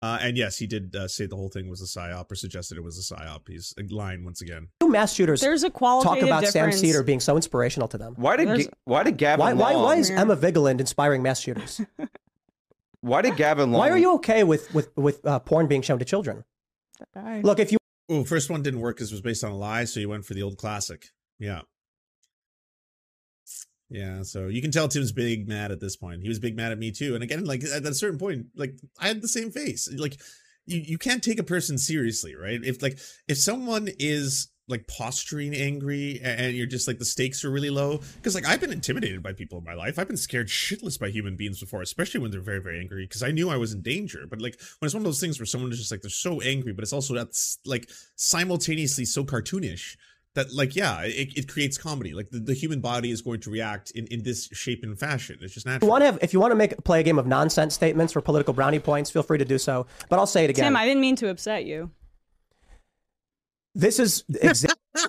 Uh, 0.04 0.18
and 0.20 0.36
yes, 0.36 0.58
he 0.58 0.66
did 0.66 0.94
uh, 0.94 1.08
say 1.08 1.24
the 1.24 1.34
whole 1.34 1.48
thing 1.48 1.66
was 1.66 1.80
a 1.80 1.86
psyop 1.86 2.30
or 2.30 2.34
suggested 2.34 2.76
it 2.76 2.82
was 2.84 2.98
a 2.98 3.14
psyop. 3.14 3.48
He's 3.48 3.72
lying 3.90 4.22
once 4.22 4.42
again. 4.42 4.68
Mass 4.86 5.14
shooters 5.14 5.40
There's 5.40 5.62
a 5.62 5.70
talk 5.70 6.20
about 6.20 6.42
difference. 6.42 6.52
Sam 6.52 6.72
Seder 6.72 7.02
being 7.02 7.20
so 7.20 7.36
inspirational 7.36 7.88
to 7.88 7.96
them. 7.96 8.12
Why 8.16 8.36
did 8.36 8.48
There's- 8.48 8.66
Ga- 8.66 8.72
why 8.84 9.02
did 9.02 9.16
Gavin 9.16 9.40
Why, 9.40 9.52
why, 9.54 9.72
Long, 9.72 9.82
why 9.82 9.96
is 9.96 10.10
Yeah. 10.10 10.20
Emma 10.20 10.36
Vigeland 10.36 10.78
inspiring 10.80 11.22
mass 11.22 11.40
shooters? 11.40 11.80
why 13.00 13.22
did 13.22 13.36
Gavin 13.36 13.72
Long 13.72 13.78
Why 13.78 13.88
are 13.88 13.96
you 13.96 14.14
okay 14.16 14.44
with 14.44 14.72
with 14.74 14.94
with 14.94 15.24
uh, 15.26 15.38
porn 15.38 15.68
being 15.68 15.80
shown 15.80 15.98
to 16.00 16.04
children? 16.04 16.44
Guy. 17.14 17.40
Look, 17.42 17.58
if 17.58 17.72
you 17.72 17.78
Oh, 18.10 18.24
first 18.24 18.50
one 18.50 18.62
didn't 18.62 18.80
work 18.80 18.96
because 18.96 19.10
it 19.10 19.14
was 19.14 19.22
based 19.22 19.42
on 19.42 19.52
a 19.52 19.56
lie, 19.56 19.84
so 19.84 19.98
you 20.00 20.10
went 20.10 20.26
for 20.26 20.34
the 20.34 20.42
old 20.42 20.58
classic. 20.58 21.06
Yeah. 21.38 21.62
Yeah, 23.90 24.22
so 24.22 24.48
you 24.48 24.62
can 24.62 24.70
tell 24.70 24.88
Tim's 24.88 25.12
big 25.12 25.46
mad 25.46 25.70
at 25.70 25.80
this 25.80 25.96
point. 25.96 26.22
He 26.22 26.28
was 26.28 26.38
big 26.38 26.56
mad 26.56 26.72
at 26.72 26.78
me 26.78 26.90
too. 26.90 27.14
And 27.14 27.22
again, 27.22 27.44
like 27.44 27.62
at 27.62 27.84
a 27.84 27.94
certain 27.94 28.18
point, 28.18 28.46
like 28.56 28.74
I 28.98 29.08
had 29.08 29.22
the 29.22 29.28
same 29.28 29.50
face. 29.50 29.88
Like 29.96 30.20
you, 30.66 30.80
you 30.80 30.98
can't 30.98 31.22
take 31.22 31.38
a 31.38 31.44
person 31.44 31.78
seriously, 31.78 32.34
right? 32.34 32.60
If 32.62 32.82
like 32.82 32.98
if 33.28 33.38
someone 33.38 33.88
is 33.98 34.48
like 34.66 34.86
posturing 34.86 35.54
angry 35.54 36.20
and 36.22 36.56
you're 36.56 36.66
just 36.66 36.88
like 36.88 36.98
the 36.98 37.04
stakes 37.04 37.44
are 37.44 37.50
really 37.50 37.68
low 37.68 38.00
because 38.16 38.34
like 38.34 38.46
i've 38.46 38.60
been 38.60 38.72
intimidated 38.72 39.22
by 39.22 39.32
people 39.32 39.58
in 39.58 39.64
my 39.64 39.74
life 39.74 39.98
i've 39.98 40.08
been 40.08 40.16
scared 40.16 40.48
shitless 40.48 40.98
by 40.98 41.10
human 41.10 41.36
beings 41.36 41.60
before 41.60 41.82
especially 41.82 42.20
when 42.20 42.30
they're 42.30 42.40
very 42.40 42.60
very 42.62 42.80
angry 42.80 43.04
because 43.04 43.22
i 43.22 43.30
knew 43.30 43.50
i 43.50 43.58
was 43.58 43.74
in 43.74 43.82
danger 43.82 44.20
but 44.28 44.40
like 44.40 44.58
when 44.78 44.86
it's 44.86 44.94
one 44.94 45.02
of 45.02 45.04
those 45.04 45.20
things 45.20 45.38
where 45.38 45.44
someone 45.46 45.70
is 45.70 45.78
just 45.78 45.90
like 45.90 46.00
they're 46.00 46.10
so 46.10 46.40
angry 46.40 46.72
but 46.72 46.82
it's 46.82 46.92
also 46.94 47.14
that's 47.14 47.58
like 47.66 47.90
simultaneously 48.16 49.04
so 49.04 49.22
cartoonish 49.22 49.96
that 50.34 50.52
like 50.52 50.74
yeah 50.74 51.02
it, 51.02 51.36
it 51.36 51.48
creates 51.48 51.78
comedy 51.78 52.12
like 52.12 52.30
the, 52.30 52.38
the 52.38 52.54
human 52.54 52.80
body 52.80 53.10
is 53.10 53.22
going 53.22 53.40
to 53.40 53.50
react 53.50 53.90
in, 53.92 54.06
in 54.08 54.22
this 54.22 54.48
shape 54.52 54.82
and 54.82 54.98
fashion 54.98 55.38
it's 55.40 55.54
just 55.54 55.66
you 55.66 55.72
natural 55.72 55.88
want 55.88 56.02
to 56.02 56.06
have 56.06 56.18
if 56.22 56.32
you 56.32 56.40
want 56.40 56.50
to 56.50 56.56
make 56.56 56.82
play 56.84 57.00
a 57.00 57.02
game 57.02 57.18
of 57.18 57.26
nonsense 57.26 57.74
statements 57.74 58.12
for 58.12 58.20
political 58.20 58.52
brownie 58.54 58.78
points, 58.80 59.10
feel 59.10 59.22
free 59.22 59.38
to 59.38 59.44
do 59.44 59.58
so. 59.58 59.86
But 60.08 60.18
I'll 60.18 60.26
say 60.26 60.44
it 60.44 60.50
again. 60.50 60.64
Tim, 60.64 60.76
I 60.76 60.84
didn't 60.84 61.00
mean 61.00 61.16
to 61.16 61.28
upset 61.28 61.64
you. 61.64 61.90
this 63.74 63.98
is 63.98 64.24
exactly 64.40 64.78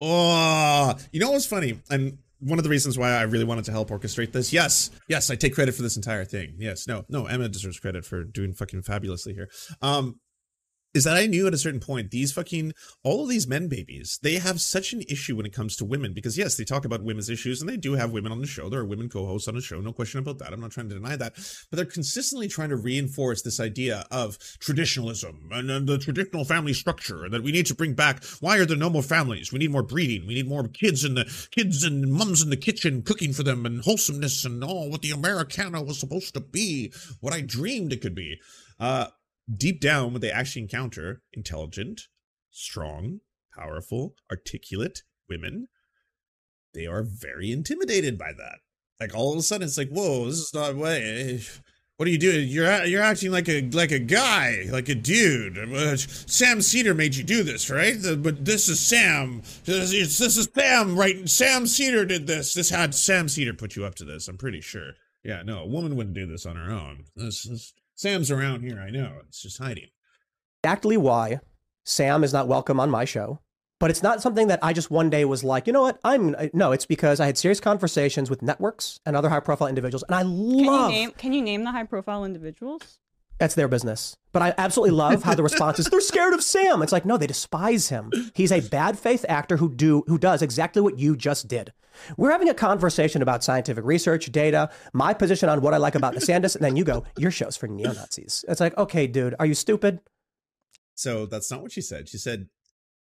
Oh, 0.00 0.94
you 1.12 1.20
know 1.20 1.30
what's 1.30 1.46
funny? 1.46 1.80
And 1.88 2.18
one 2.44 2.58
of 2.58 2.62
the 2.62 2.70
reasons 2.70 2.98
why 2.98 3.10
I 3.10 3.22
really 3.22 3.44
wanted 3.44 3.64
to 3.66 3.72
help 3.72 3.90
orchestrate 3.90 4.32
this. 4.32 4.52
Yes, 4.52 4.90
yes, 5.08 5.30
I 5.30 5.36
take 5.36 5.54
credit 5.54 5.74
for 5.74 5.82
this 5.82 5.96
entire 5.96 6.24
thing. 6.24 6.54
Yes, 6.58 6.86
no, 6.86 7.04
no, 7.08 7.26
Emma 7.26 7.48
deserves 7.48 7.78
credit 7.78 8.04
for 8.04 8.22
doing 8.24 8.52
fucking 8.52 8.82
fabulously 8.82 9.34
here. 9.34 9.48
Um, 9.80 10.20
is 10.94 11.04
that 11.04 11.16
I 11.16 11.26
knew 11.26 11.46
at 11.46 11.54
a 11.54 11.58
certain 11.58 11.80
point 11.80 12.10
these 12.10 12.32
fucking 12.32 12.72
all 13.02 13.22
of 13.22 13.28
these 13.28 13.46
men 13.46 13.68
babies 13.68 14.18
they 14.22 14.34
have 14.34 14.60
such 14.60 14.92
an 14.92 15.02
issue 15.08 15.36
when 15.36 15.46
it 15.46 15.52
comes 15.52 15.76
to 15.76 15.84
women 15.84 16.12
because 16.12 16.38
yes 16.38 16.56
they 16.56 16.64
talk 16.64 16.84
about 16.84 17.02
women's 17.02 17.28
issues 17.28 17.60
and 17.60 17.68
they 17.68 17.76
do 17.76 17.94
have 17.94 18.12
women 18.12 18.32
on 18.32 18.40
the 18.40 18.46
show. 18.46 18.68
There 18.68 18.80
are 18.80 18.84
women 18.84 19.08
co-hosts 19.08 19.48
on 19.48 19.54
the 19.54 19.60
show 19.60 19.80
no 19.80 19.92
question 19.92 20.18
about 20.18 20.38
that. 20.38 20.52
I'm 20.52 20.60
not 20.60 20.70
trying 20.70 20.88
to 20.88 20.94
deny 20.94 21.16
that. 21.16 21.34
But 21.70 21.76
they're 21.76 21.84
consistently 21.84 22.48
trying 22.48 22.70
to 22.70 22.76
reinforce 22.76 23.42
this 23.42 23.60
idea 23.60 24.06
of 24.10 24.38
traditionalism 24.58 25.48
and, 25.52 25.70
and 25.70 25.86
the 25.86 25.98
traditional 25.98 26.44
family 26.44 26.72
structure 26.72 27.28
that 27.28 27.42
we 27.42 27.52
need 27.52 27.66
to 27.66 27.74
bring 27.74 27.94
back. 27.94 28.24
Why 28.40 28.58
are 28.58 28.64
there 28.64 28.76
no 28.76 28.90
more 28.90 29.02
families? 29.02 29.52
We 29.52 29.58
need 29.58 29.70
more 29.70 29.82
breeding. 29.82 30.26
We 30.26 30.34
need 30.34 30.48
more 30.48 30.66
kids 30.66 31.04
in 31.04 31.14
the 31.14 31.24
kids 31.50 31.84
and 31.84 32.10
mums 32.10 32.42
in 32.42 32.50
the 32.50 32.56
kitchen 32.56 33.02
cooking 33.02 33.32
for 33.32 33.42
them 33.42 33.66
and 33.66 33.82
wholesomeness 33.82 34.44
and 34.44 34.64
all 34.64 34.90
what 34.90 35.02
the 35.02 35.10
Americana 35.10 35.82
was 35.82 35.98
supposed 35.98 36.34
to 36.34 36.40
be 36.40 36.92
what 37.20 37.34
I 37.34 37.40
dreamed 37.40 37.92
it 37.92 38.00
could 38.00 38.14
be. 38.14 38.40
Uh 38.80 39.06
deep 39.54 39.80
down 39.80 40.12
what 40.12 40.22
they 40.22 40.30
actually 40.30 40.62
encounter 40.62 41.22
intelligent 41.32 42.02
strong 42.50 43.20
powerful 43.54 44.14
articulate 44.30 45.02
women 45.28 45.68
they 46.74 46.86
are 46.86 47.04
very 47.04 47.52
intimidated 47.52 48.18
by 48.18 48.32
that. 48.36 48.58
Like 49.00 49.14
all 49.14 49.32
of 49.32 49.38
a 49.38 49.42
sudden 49.42 49.66
it's 49.66 49.78
like 49.78 49.90
whoa 49.90 50.26
this 50.26 50.38
is 50.38 50.54
not 50.54 50.76
way 50.76 51.40
what 51.96 52.08
are 52.08 52.10
you 52.10 52.18
doing? 52.18 52.48
You're 52.48 52.84
you're 52.84 53.02
acting 53.02 53.30
like 53.30 53.48
a 53.48 53.68
like 53.70 53.92
a 53.92 53.98
guy 53.98 54.66
like 54.70 54.88
a 54.88 54.94
dude. 54.94 55.56
Uh, 55.56 55.96
Sam 55.96 56.60
Seder 56.60 56.94
made 56.94 57.14
you 57.14 57.24
do 57.24 57.42
this 57.42 57.70
right? 57.70 58.00
The- 58.00 58.16
but 58.16 58.44
this 58.44 58.68
is 58.68 58.80
sam. 58.80 59.42
This 59.64 59.92
is, 59.92 60.18
this 60.18 60.36
is 60.36 60.48
sam 60.54 60.96
right? 60.96 61.28
Sam 61.28 61.66
Seder 61.66 62.04
did 62.04 62.26
this. 62.26 62.54
This 62.54 62.70
had 62.70 62.94
Sam 62.94 63.28
Seder 63.28 63.54
put 63.54 63.76
you 63.76 63.84
up 63.84 63.94
to 63.96 64.04
this 64.04 64.28
i'm 64.28 64.36
pretty 64.36 64.60
sure. 64.60 64.92
Yeah 65.22 65.42
no 65.42 65.60
a 65.60 65.66
woman 65.66 65.96
wouldn't 65.96 66.14
do 66.16 66.26
this 66.26 66.44
on 66.44 66.56
her 66.56 66.70
own. 66.72 67.04
This 67.16 67.46
is 67.46 67.72
sam's 67.94 68.30
around 68.30 68.62
here 68.62 68.80
i 68.80 68.90
know 68.90 69.18
it's 69.26 69.42
just 69.42 69.58
hiding 69.58 69.88
exactly 70.62 70.96
why 70.96 71.40
Sam 71.84 72.24
is 72.24 72.32
not 72.32 72.48
welcome 72.48 72.80
on 72.80 72.90
my 72.90 73.04
show. 73.04 73.40
But 73.80 73.90
it's 73.90 74.02
not 74.02 74.22
something 74.22 74.46
that 74.46 74.60
I 74.62 74.72
just 74.72 74.90
one 74.90 75.10
day 75.10 75.24
was 75.26 75.44
like, 75.44 75.66
you 75.66 75.72
know 75.72 75.82
what? 75.82 75.98
I'm 76.04 76.34
uh, 76.36 76.46
no. 76.54 76.72
It's 76.72 76.86
because 76.86 77.20
I 77.20 77.26
had 77.26 77.36
serious 77.36 77.60
conversations 77.60 78.30
with 78.30 78.40
networks 78.40 78.98
and 79.04 79.14
other 79.14 79.28
high-profile 79.28 79.68
individuals, 79.68 80.04
and 80.04 80.14
I 80.14 80.22
Can 80.22 80.66
love 80.66 80.90
you 80.90 80.96
name 80.96 81.10
Can 81.10 81.32
you 81.32 81.42
name 81.42 81.64
the 81.64 81.72
high 81.72 81.84
profile 81.84 82.24
individuals? 82.24 82.98
That's 83.38 83.56
their 83.56 83.68
business. 83.68 84.16
But 84.32 84.42
I 84.42 84.54
absolutely 84.56 84.96
love 84.96 85.24
how 85.24 85.34
the 85.34 85.42
response 85.42 85.80
is 85.80 85.86
they're 85.86 86.00
scared 86.00 86.32
of 86.32 86.42
Sam. 86.42 86.82
It's 86.82 86.92
like, 86.92 87.04
no, 87.04 87.18
they 87.18 87.26
despise 87.26 87.88
him. 87.88 88.10
He's 88.32 88.52
a 88.52 88.60
bad 88.60 88.98
faith 88.98 89.26
actor 89.28 89.58
who 89.58 89.74
do 89.74 90.04
who 90.06 90.18
does 90.18 90.40
exactly 90.40 90.80
what 90.80 90.98
you 90.98 91.14
just 91.16 91.48
did. 91.48 91.72
We're 92.16 92.30
having 92.30 92.48
a 92.48 92.54
conversation 92.54 93.22
about 93.22 93.44
scientific 93.44 93.84
research, 93.84 94.30
data, 94.32 94.70
my 94.92 95.14
position 95.14 95.48
on 95.48 95.60
what 95.60 95.74
I 95.74 95.78
like 95.78 95.94
about 95.94 96.14
DeSantis, 96.14 96.54
and 96.56 96.64
then 96.64 96.76
you 96.76 96.84
go, 96.84 97.04
your 97.16 97.30
show's 97.30 97.56
for 97.56 97.66
neo-Nazis. 97.66 98.44
It's 98.48 98.60
like, 98.60 98.76
okay, 98.76 99.06
dude, 99.06 99.34
are 99.38 99.46
you 99.46 99.54
stupid? 99.54 100.00
So 100.94 101.26
that's 101.26 101.50
not 101.50 101.62
what 101.62 101.72
she 101.72 101.80
said. 101.80 102.08
She 102.08 102.18
said, 102.18 102.48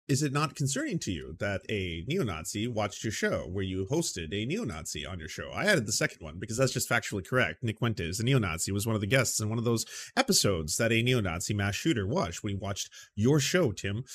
Is 0.07 0.23
it 0.23 0.31
not 0.31 0.55
concerning 0.55 0.99
to 0.99 1.11
you 1.11 1.35
that 1.39 1.61
a 1.69 2.05
neo 2.07 2.23
Nazi 2.23 2.65
watched 2.65 3.03
your 3.03 3.11
show 3.11 3.49
where 3.51 3.63
you 3.63 3.85
hosted 3.91 4.33
a 4.33 4.45
neo 4.45 4.63
Nazi 4.63 5.05
on 5.05 5.19
your 5.19 5.27
show? 5.27 5.51
I 5.53 5.65
added 5.65 5.85
the 5.85 5.91
second 5.91 6.23
one 6.23 6.39
because 6.39 6.55
that's 6.55 6.71
just 6.71 6.89
factually 6.89 7.27
correct. 7.27 7.61
Nick 7.61 7.79
Fuentes, 7.79 8.19
a 8.19 8.23
neo 8.23 8.39
Nazi, 8.39 8.71
was 8.71 8.87
one 8.87 8.95
of 8.95 9.01
the 9.01 9.07
guests 9.07 9.41
in 9.41 9.49
one 9.49 9.57
of 9.57 9.65
those 9.65 9.85
episodes 10.15 10.77
that 10.77 10.93
a 10.93 11.01
neo 11.01 11.19
Nazi 11.19 11.53
mass 11.53 11.75
shooter 11.75 12.07
watched 12.07 12.41
when 12.41 12.51
he 12.51 12.57
watched 12.57 12.89
your 13.15 13.41
show, 13.41 13.73
Tim. 13.73 14.05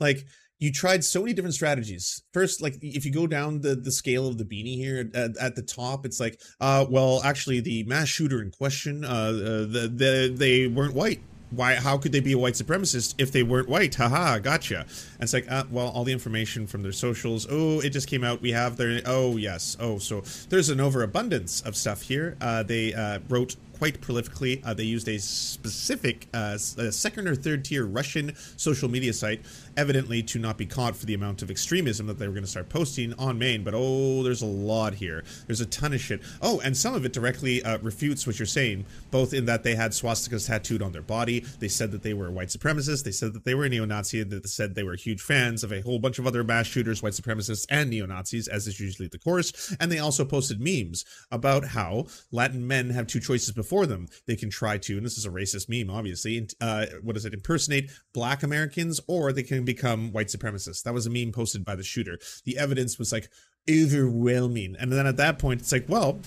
Like, 0.00 0.24
you 0.62 0.70
tried 0.70 1.02
so 1.02 1.20
many 1.22 1.32
different 1.32 1.54
strategies. 1.54 2.22
First, 2.32 2.62
like 2.62 2.78
if 2.82 3.04
you 3.04 3.10
go 3.10 3.26
down 3.26 3.62
the, 3.62 3.74
the 3.74 3.90
scale 3.90 4.28
of 4.28 4.38
the 4.38 4.44
beanie 4.44 4.76
here 4.76 5.10
at, 5.12 5.36
at 5.36 5.56
the 5.56 5.62
top, 5.62 6.06
it's 6.06 6.20
like, 6.20 6.40
uh, 6.60 6.86
well, 6.88 7.20
actually, 7.24 7.58
the 7.58 7.82
mass 7.82 8.06
shooter 8.06 8.40
in 8.40 8.52
question, 8.52 9.04
uh, 9.04 9.08
uh 9.08 9.32
the, 9.66 9.92
the 9.92 10.32
they 10.32 10.68
weren't 10.68 10.94
white. 10.94 11.20
Why 11.50 11.74
how 11.74 11.98
could 11.98 12.12
they 12.12 12.20
be 12.20 12.32
a 12.32 12.38
white 12.38 12.54
supremacist 12.54 13.16
if 13.18 13.32
they 13.32 13.42
weren't 13.42 13.68
white? 13.68 13.96
Haha 13.96 14.38
gotcha. 14.38 14.82
And 14.82 15.22
it's 15.22 15.32
like 15.32 15.50
uh, 15.50 15.64
well 15.68 15.88
all 15.88 16.04
the 16.04 16.12
information 16.12 16.68
from 16.68 16.82
their 16.82 16.92
socials 16.92 17.46
oh 17.50 17.80
it 17.80 17.90
just 17.90 18.08
came 18.08 18.24
out 18.24 18.40
we 18.40 18.52
have 18.52 18.78
their 18.78 19.02
oh 19.04 19.36
yes 19.36 19.76
oh 19.78 19.98
so 19.98 20.22
there's 20.48 20.70
an 20.70 20.80
overabundance 20.80 21.60
of 21.60 21.76
stuff 21.76 22.02
here. 22.02 22.38
Uh, 22.40 22.62
they 22.62 22.94
uh, 22.94 23.18
wrote 23.28 23.56
quite 23.78 24.00
prolifically. 24.00 24.60
Uh, 24.64 24.74
they 24.74 24.84
used 24.84 25.08
a 25.08 25.18
specific 25.18 26.28
uh, 26.34 26.58
a 26.78 26.92
second 26.92 27.28
or 27.28 27.34
third 27.34 27.64
tier 27.64 27.84
Russian 27.84 28.34
social 28.56 28.88
media 28.88 29.12
site, 29.12 29.42
evidently 29.76 30.22
to 30.22 30.38
not 30.38 30.56
be 30.58 30.66
caught 30.66 30.94
for 30.96 31.06
the 31.06 31.14
amount 31.14 31.42
of 31.42 31.50
extremism 31.50 32.06
that 32.06 32.18
they 32.18 32.26
were 32.26 32.34
going 32.34 32.44
to 32.44 32.50
start 32.50 32.68
posting 32.68 33.12
on 33.14 33.38
main. 33.38 33.64
But 33.64 33.74
oh, 33.74 34.22
there's 34.22 34.42
a 34.42 34.46
lot 34.46 34.94
here. 34.94 35.24
There's 35.46 35.60
a 35.60 35.66
ton 35.66 35.92
of 35.92 36.00
shit. 36.00 36.20
Oh, 36.40 36.60
and 36.60 36.76
some 36.76 36.94
of 36.94 37.04
it 37.04 37.12
directly 37.12 37.62
uh, 37.62 37.78
refutes 37.78 38.26
what 38.26 38.38
you're 38.38 38.46
saying, 38.46 38.84
both 39.10 39.32
in 39.32 39.46
that 39.46 39.62
they 39.64 39.74
had 39.74 39.92
swastikas 39.92 40.46
tattooed 40.46 40.82
on 40.82 40.92
their 40.92 41.02
body. 41.02 41.40
They 41.58 41.68
said 41.68 41.90
that 41.92 42.02
they 42.02 42.14
were 42.14 42.30
white 42.30 42.48
supremacists. 42.48 43.02
They 43.04 43.10
said 43.10 43.32
that 43.32 43.44
they 43.44 43.54
were 43.54 43.68
neo-Nazi. 43.68 44.22
They 44.22 44.40
said 44.44 44.74
they 44.74 44.82
were 44.82 44.94
huge 44.94 45.20
fans 45.20 45.64
of 45.64 45.72
a 45.72 45.80
whole 45.80 45.98
bunch 45.98 46.18
of 46.18 46.26
other 46.26 46.44
mass 46.44 46.66
shooters, 46.66 47.02
white 47.02 47.14
supremacists, 47.14 47.66
and 47.68 47.90
neo-Nazis, 47.90 48.48
as 48.48 48.66
is 48.66 48.78
usually 48.78 49.08
the 49.08 49.18
course. 49.18 49.74
And 49.80 49.90
they 49.90 49.98
also 49.98 50.24
posted 50.24 50.60
memes 50.60 51.04
about 51.30 51.64
how 51.64 52.06
Latin 52.30 52.66
men 52.66 52.90
have 52.90 53.06
two 53.06 53.20
choices 53.20 53.52
before 53.52 53.71
for 53.72 53.86
them. 53.86 54.06
They 54.26 54.36
can 54.36 54.50
try 54.50 54.76
to, 54.76 54.96
and 54.98 55.06
this 55.06 55.16
is 55.16 55.24
a 55.24 55.30
racist 55.30 55.66
meme, 55.66 55.88
obviously, 55.88 56.46
uh, 56.60 56.84
what 57.02 57.16
is 57.16 57.24
it, 57.24 57.32
impersonate 57.32 57.90
black 58.12 58.42
Americans, 58.42 59.00
or 59.08 59.32
they 59.32 59.42
can 59.42 59.64
become 59.64 60.12
white 60.12 60.26
supremacists. 60.26 60.82
That 60.82 60.92
was 60.92 61.06
a 61.06 61.10
meme 61.10 61.32
posted 61.32 61.64
by 61.64 61.74
the 61.74 61.82
shooter. 61.82 62.18
The 62.44 62.58
evidence 62.58 62.98
was 62.98 63.12
like 63.12 63.30
overwhelming. 63.70 64.76
And 64.78 64.92
then 64.92 65.06
at 65.06 65.16
that 65.16 65.38
point, 65.38 65.62
it's 65.62 65.72
like, 65.72 65.86
well, 65.88 66.20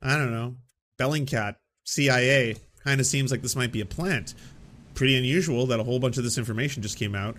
I 0.00 0.16
don't 0.16 0.30
know, 0.30 0.54
Bellingcat, 1.00 1.56
CIA, 1.82 2.54
kind 2.84 3.00
of 3.00 3.06
seems 3.06 3.32
like 3.32 3.42
this 3.42 3.56
might 3.56 3.72
be 3.72 3.80
a 3.80 3.86
plant. 3.86 4.34
Pretty 4.94 5.16
unusual 5.16 5.66
that 5.66 5.80
a 5.80 5.82
whole 5.82 5.98
bunch 5.98 6.16
of 6.16 6.22
this 6.22 6.38
information 6.38 6.80
just 6.80 6.96
came 6.96 7.16
out. 7.16 7.38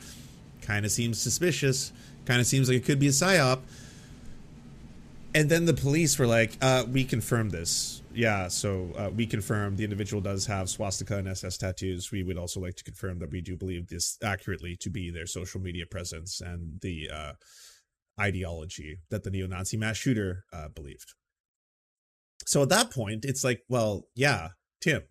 Kind 0.63 0.85
of 0.85 0.91
seems 0.91 1.17
suspicious. 1.17 1.93
Kind 2.25 2.41
of 2.41 2.45
seems 2.45 2.67
like 2.67 2.75
it 2.75 2.83
could 2.83 2.99
be 2.99 3.07
a 3.07 3.11
psyop. 3.11 3.61
And 5.33 5.49
then 5.49 5.63
the 5.63 5.73
police 5.73 6.19
were 6.19 6.27
like, 6.27 6.57
uh, 6.61 6.83
we 6.91 7.05
confirmed 7.05 7.51
this 7.51 7.98
yeah, 8.13 8.47
so 8.47 8.91
uh, 8.97 9.09
we 9.15 9.25
confirm 9.25 9.75
the 9.75 9.83
individual 9.83 10.21
does 10.21 10.45
have 10.47 10.69
swastika 10.69 11.17
and 11.17 11.27
SS 11.27 11.57
tattoos. 11.57 12.11
We 12.11 12.23
would 12.23 12.37
also 12.37 12.59
like 12.59 12.75
to 12.75 12.83
confirm 12.83 13.19
that 13.19 13.31
we 13.31 13.41
do 13.41 13.55
believe 13.55 13.87
this 13.87 14.17
accurately 14.23 14.75
to 14.77 14.89
be 14.89 15.11
their 15.11 15.27
social 15.27 15.61
media 15.61 15.85
presence 15.85 16.41
and 16.41 16.79
the 16.81 17.09
uh, 17.13 17.33
ideology 18.19 18.99
that 19.09 19.23
the 19.23 19.29
neo-Nazi 19.29 19.77
mass 19.77 19.97
shooter 19.97 20.45
uh, 20.51 20.69
believed. 20.69 21.13
So 22.45 22.63
at 22.63 22.69
that 22.69 22.89
point, 22.91 23.25
it's 23.25 23.43
like, 23.43 23.61
well, 23.69 24.07
yeah, 24.15 24.49
Tim, 24.81 25.03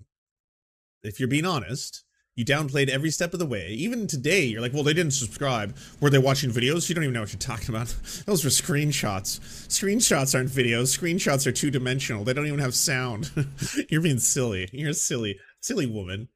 if 1.03 1.21
you're 1.21 1.29
being 1.29 1.47
honest, 1.47 2.05
you 2.39 2.45
downplayed 2.45 2.89
every 2.89 3.11
step 3.11 3.33
of 3.33 3.41
the 3.41 3.47
way. 3.47 3.71
Even 3.71 4.07
today, 4.07 4.45
you're 4.45 4.61
like, 4.61 4.73
well, 4.73 4.85
they 4.85 4.95
didn't 4.95 5.13
subscribe. 5.13 5.77
Were 6.01 6.09
they 6.09 6.19
watching 6.19 6.51
videos? 6.51 6.89
You 6.89 6.95
don't 6.95 7.03
even 7.03 7.15
know 7.15 7.23
what 7.23 7.33
you're 7.33 7.41
talking 7.41 7.69
about. 7.69 7.89
Those 8.27 8.45
were 8.45 8.51
screenshots. 8.51 9.41
Screenshots 9.67 10.37
aren't 10.37 10.49
videos. 10.49 10.97
Screenshots 10.97 11.49
are 11.49 11.53
two 11.53 11.73
dimensional. 11.73 12.23
They 12.23 12.33
don't 12.33 12.47
even 12.47 12.61
have 12.61 12.77
sound. 12.77 13.33
you're 13.91 14.01
being 14.01 14.21
silly. 14.21 14.69
You're 14.73 14.91
a 14.91 14.95
silly, 14.95 15.41
silly 15.61 15.87
woman. 15.87 16.29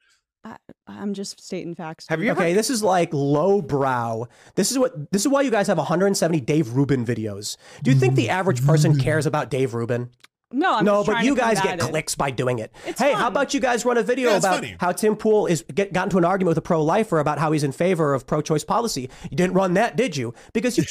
I, 0.45 0.57
am 0.89 1.15
just 1.15 1.41
stating 1.41 1.77
facts. 1.77 2.09
Have 2.09 2.21
you 2.21 2.33
ever? 2.33 2.41
Okay, 2.41 2.53
this 2.53 2.69
is 2.69 2.83
like 2.83 3.11
lowbrow. 3.13 4.27
This 4.57 4.73
is 4.73 4.79
what. 4.81 5.13
This 5.13 5.23
is 5.23 5.29
why 5.29 5.43
you 5.43 5.53
guys 5.53 5.69
have 5.69 5.79
170 5.79 6.41
Dave 6.41 6.75
Rubin 6.75 7.07
videos. 7.07 7.57
Do 7.85 7.93
you 7.93 7.97
think 7.97 8.17
the 8.17 8.29
average 8.29 8.67
person 8.67 8.99
cares 8.99 9.25
about 9.25 9.51
Dave 9.51 9.73
Rubin? 9.73 10.11
No, 10.53 10.77
I'm 10.77 10.85
no, 10.85 11.05
but 11.05 11.25
you 11.25 11.35
guys 11.35 11.61
get 11.61 11.79
it. 11.79 11.83
clicks 11.83 12.15
by 12.15 12.31
doing 12.31 12.59
it. 12.59 12.73
It's 12.87 13.01
hey, 13.01 13.13
fun. 13.13 13.21
how 13.21 13.29
about 13.29 13.55
you 13.55 13.61
guys 13.61 13.85
run 13.85 13.97
a 13.97 14.03
video 14.03 14.31
yeah, 14.31 14.37
about 14.37 14.57
funny. 14.57 14.77
how 14.79 14.93
Tim 14.93 15.17
Pool 15.17 15.47
is 15.47 15.65
get, 15.75 15.93
got 15.93 16.05
into 16.05 16.19
an 16.19 16.25
argument 16.25 16.51
with 16.51 16.59
a 16.59 16.63
pro-lifer 16.63 17.19
about 17.19 17.39
how 17.39 17.53
he's 17.53 17.65
in 17.65 17.73
favor 17.73 18.15
of 18.15 18.27
pro-choice 18.27 18.65
policy? 18.65 19.11
You 19.31 19.37
didn't 19.37 19.55
run 19.55 19.75
that, 19.75 19.97
did 19.97 20.17
you? 20.17 20.35
Because 20.53 20.79
you. 20.79 20.85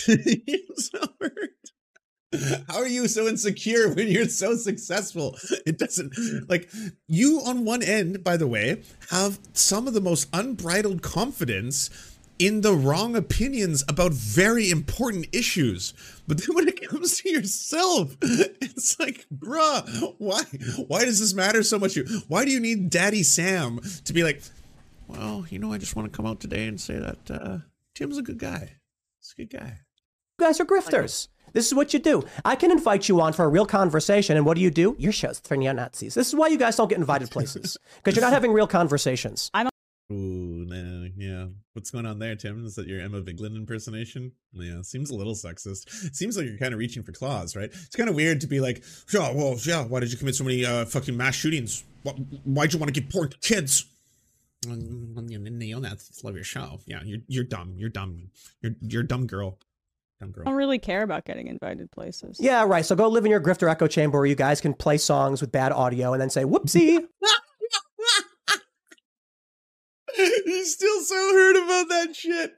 how 2.67 2.77
are 2.77 2.87
you 2.87 3.07
so 3.07 3.27
insecure 3.27 3.93
when 3.93 4.07
you're 4.07 4.27
so 4.27 4.55
successful? 4.55 5.37
It 5.65 5.77
doesn't 5.77 6.13
like 6.49 6.69
you 7.07 7.41
on 7.45 7.65
one 7.65 7.83
end, 7.83 8.23
by 8.23 8.37
the 8.37 8.47
way, 8.47 8.83
have 9.09 9.39
some 9.53 9.87
of 9.87 9.93
the 9.93 10.01
most 10.01 10.29
unbridled 10.33 11.01
confidence 11.01 11.89
in 12.41 12.61
the 12.61 12.73
wrong 12.73 13.15
opinions 13.15 13.83
about 13.87 14.11
very 14.13 14.71
important 14.71 15.27
issues. 15.31 15.93
But 16.27 16.39
then 16.39 16.55
when 16.55 16.67
it 16.67 16.89
comes 16.89 17.21
to 17.21 17.29
yourself, 17.29 18.17
it's 18.21 18.99
like, 18.99 19.27
bruh, 19.33 20.15
why 20.17 20.41
why 20.87 21.05
does 21.05 21.19
this 21.19 21.35
matter 21.35 21.61
so 21.61 21.77
much? 21.77 21.93
To 21.93 22.03
you? 22.03 22.21
Why 22.27 22.43
do 22.43 22.51
you 22.51 22.59
need 22.59 22.89
Daddy 22.89 23.21
Sam 23.21 23.79
to 24.05 24.13
be 24.13 24.23
like, 24.23 24.41
well, 25.07 25.45
you 25.49 25.59
know, 25.59 25.71
I 25.71 25.77
just 25.77 25.95
want 25.95 26.11
to 26.11 26.15
come 26.15 26.25
out 26.25 26.39
today 26.39 26.65
and 26.65 26.81
say 26.81 26.97
that 26.97 27.31
uh, 27.31 27.57
Tim's 27.93 28.17
a 28.17 28.23
good 28.23 28.39
guy. 28.39 28.77
He's 29.19 29.35
a 29.37 29.45
good 29.45 29.59
guy. 29.59 29.77
You 30.39 30.47
guys 30.47 30.59
are 30.59 30.65
grifters. 30.65 31.27
This 31.53 31.67
is 31.67 31.75
what 31.75 31.93
you 31.93 31.99
do. 31.99 32.23
I 32.43 32.55
can 32.55 32.71
invite 32.71 33.07
you 33.07 33.21
on 33.21 33.33
for 33.33 33.45
a 33.45 33.49
real 33.49 33.65
conversation, 33.67 34.35
and 34.35 34.45
what 34.45 34.55
do 34.55 34.61
you 34.61 34.71
do? 34.71 34.95
Your 34.97 35.11
show's 35.11 35.39
for 35.41 35.55
neo 35.55 35.73
Nazis. 35.73 36.15
This 36.15 36.29
is 36.29 36.35
why 36.35 36.47
you 36.47 36.57
guys 36.57 36.75
don't 36.75 36.87
get 36.87 36.97
invited 36.97 37.29
places 37.29 37.77
because 37.97 38.15
you're 38.15 38.25
not 38.25 38.33
having 38.39 38.51
real 38.51 38.67
conversations. 38.67 39.51
I'm 39.53 39.69
Ooh, 40.11 40.65
nah, 40.67 41.07
yeah. 41.15 41.45
What's 41.73 41.89
going 41.89 42.05
on 42.05 42.19
there, 42.19 42.35
Tim? 42.35 42.65
Is 42.65 42.75
that 42.75 42.87
your 42.87 42.99
Emma 42.99 43.21
Vigeland 43.21 43.55
impersonation? 43.55 44.33
Yeah, 44.51 44.81
seems 44.81 45.09
a 45.09 45.15
little 45.15 45.35
sexist. 45.35 46.13
seems 46.13 46.35
like 46.35 46.47
you're 46.47 46.57
kind 46.57 46.73
of 46.73 46.79
reaching 46.79 47.01
for 47.01 47.13
claws, 47.13 47.55
right? 47.55 47.69
It's 47.71 47.95
kind 47.95 48.09
of 48.09 48.15
weird 48.15 48.41
to 48.41 48.47
be 48.47 48.59
like, 48.59 48.83
yeah, 49.13 49.31
well, 49.31 49.55
yeah, 49.63 49.85
why 49.85 50.01
did 50.01 50.11
you 50.11 50.17
commit 50.17 50.35
so 50.35 50.43
many 50.43 50.65
uh, 50.65 50.83
fucking 50.85 51.15
mass 51.15 51.35
shootings? 51.35 51.85
Why'd 52.03 52.73
you 52.73 52.79
want 52.79 52.93
to 52.93 52.99
give 52.99 53.09
porn 53.09 53.29
to 53.29 53.37
kids? 53.37 53.85
Neonats 54.65 56.23
love 56.23 56.35
your 56.35 56.43
show. 56.43 56.79
Yeah, 56.85 57.01
you're 57.03 57.19
you're 57.27 57.43
dumb. 57.43 57.75
You're 57.77 57.89
dumb. 57.89 58.29
You're 58.61 58.73
you're 58.81 59.03
dumb 59.03 59.27
girl. 59.27 59.57
Dumb 60.19 60.31
girl. 60.31 60.43
I 60.45 60.51
don't 60.51 60.57
really 60.57 60.77
care 60.77 61.01
about 61.01 61.25
getting 61.25 61.47
invited 61.47 61.89
places. 61.91 62.37
Yeah, 62.39 62.63
right. 62.65 62.85
So 62.85 62.95
go 62.95 63.07
live 63.07 63.25
in 63.25 63.31
your 63.31 63.41
grifter 63.41 63.69
echo 63.69 63.87
chamber 63.87 64.19
where 64.19 64.27
you 64.27 64.35
guys 64.35 64.61
can 64.61 64.73
play 64.73 64.97
songs 64.97 65.41
with 65.41 65.51
bad 65.51 65.71
audio 65.71 66.13
and 66.13 66.21
then 66.21 66.29
say, 66.29 66.43
whoopsie. 66.45 67.07
He's 70.45 70.73
still 70.73 71.01
so 71.01 71.15
hurt 71.15 71.55
about 71.57 71.89
that 71.89 72.15
shit. 72.15 72.55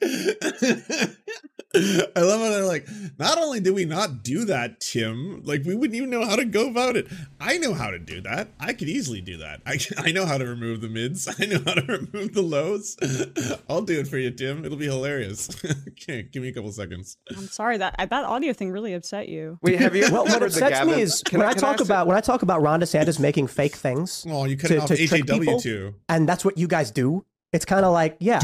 I 2.16 2.22
love 2.22 2.40
how 2.40 2.50
they're 2.52 2.66
like, 2.66 2.88
not 3.18 3.40
only 3.40 3.60
did 3.60 3.74
we 3.74 3.86
not 3.86 4.24
do 4.24 4.46
that, 4.46 4.80
Tim, 4.80 5.42
like 5.44 5.64
we 5.66 5.74
wouldn't 5.74 5.96
even 5.96 6.12
know 6.12 6.24
how 6.24 6.36
to 6.36 6.46
go 6.46 6.70
about 6.70 6.96
it. 6.96 7.08
I 7.40 7.58
know 7.58 7.74
how 7.74 7.90
to 7.90 7.98
do 7.98 8.22
that. 8.22 8.50
I 8.60 8.74
could 8.74 8.90
easily 8.90 9.22
do 9.22 9.38
that. 9.38 9.62
I, 9.66 9.80
I 9.98 10.12
know 10.12 10.26
how 10.26 10.38
to 10.38 10.46
remove 10.46 10.82
the 10.82 10.90
mids. 10.90 11.28
I 11.28 11.46
know 11.46 11.60
how 11.66 11.74
to 11.74 11.82
remove 11.82 12.34
the 12.34 12.44
lows. 12.44 12.96
I'll 13.68 13.82
do 13.82 14.00
it 14.00 14.08
for 14.08 14.20
you, 14.20 14.30
Tim. 14.30 14.66
It'll 14.66 14.78
be 14.78 14.86
hilarious. 14.86 15.50
okay, 15.90 16.24
give 16.24 16.44
me 16.44 16.50
a 16.50 16.54
couple 16.54 16.72
seconds. 16.72 17.18
I'm 17.36 17.48
sorry 17.48 17.78
that 17.78 17.96
that 17.98 18.12
audio 18.12 18.54
thing 18.54 18.72
really 18.72 18.94
upset 18.94 19.28
you. 19.28 19.58
Wait, 19.64 19.80
have 19.80 19.96
you? 19.96 20.04
well, 20.12 20.26
what 20.26 20.44
upsets 20.44 20.86
me 20.86 21.02
is 21.02 21.24
when 21.32 21.42
I, 21.42 21.50
I 21.50 21.54
talk 21.54 21.80
about 21.80 22.06
when 22.06 22.16
I 22.16 22.22
talk 22.22 22.44
about 22.44 22.62
Ron 22.62 22.82
DeSantis 22.82 23.20
making 23.20 23.48
fake 23.48 23.76
things. 23.76 24.26
Oh, 24.30 24.46
you 24.46 24.58
cut 24.58 24.68
to, 24.68 24.78
off 24.80 24.90
AJW 24.90 25.62
too, 25.62 25.96
and 26.08 26.30
that's 26.30 26.46
what 26.46 26.58
you 26.58 26.68
guys 26.68 26.92
do. 26.92 27.26
It's 27.54 27.66
kind 27.66 27.86
of 27.86 27.94
like, 27.94 28.18
yeah, 28.20 28.40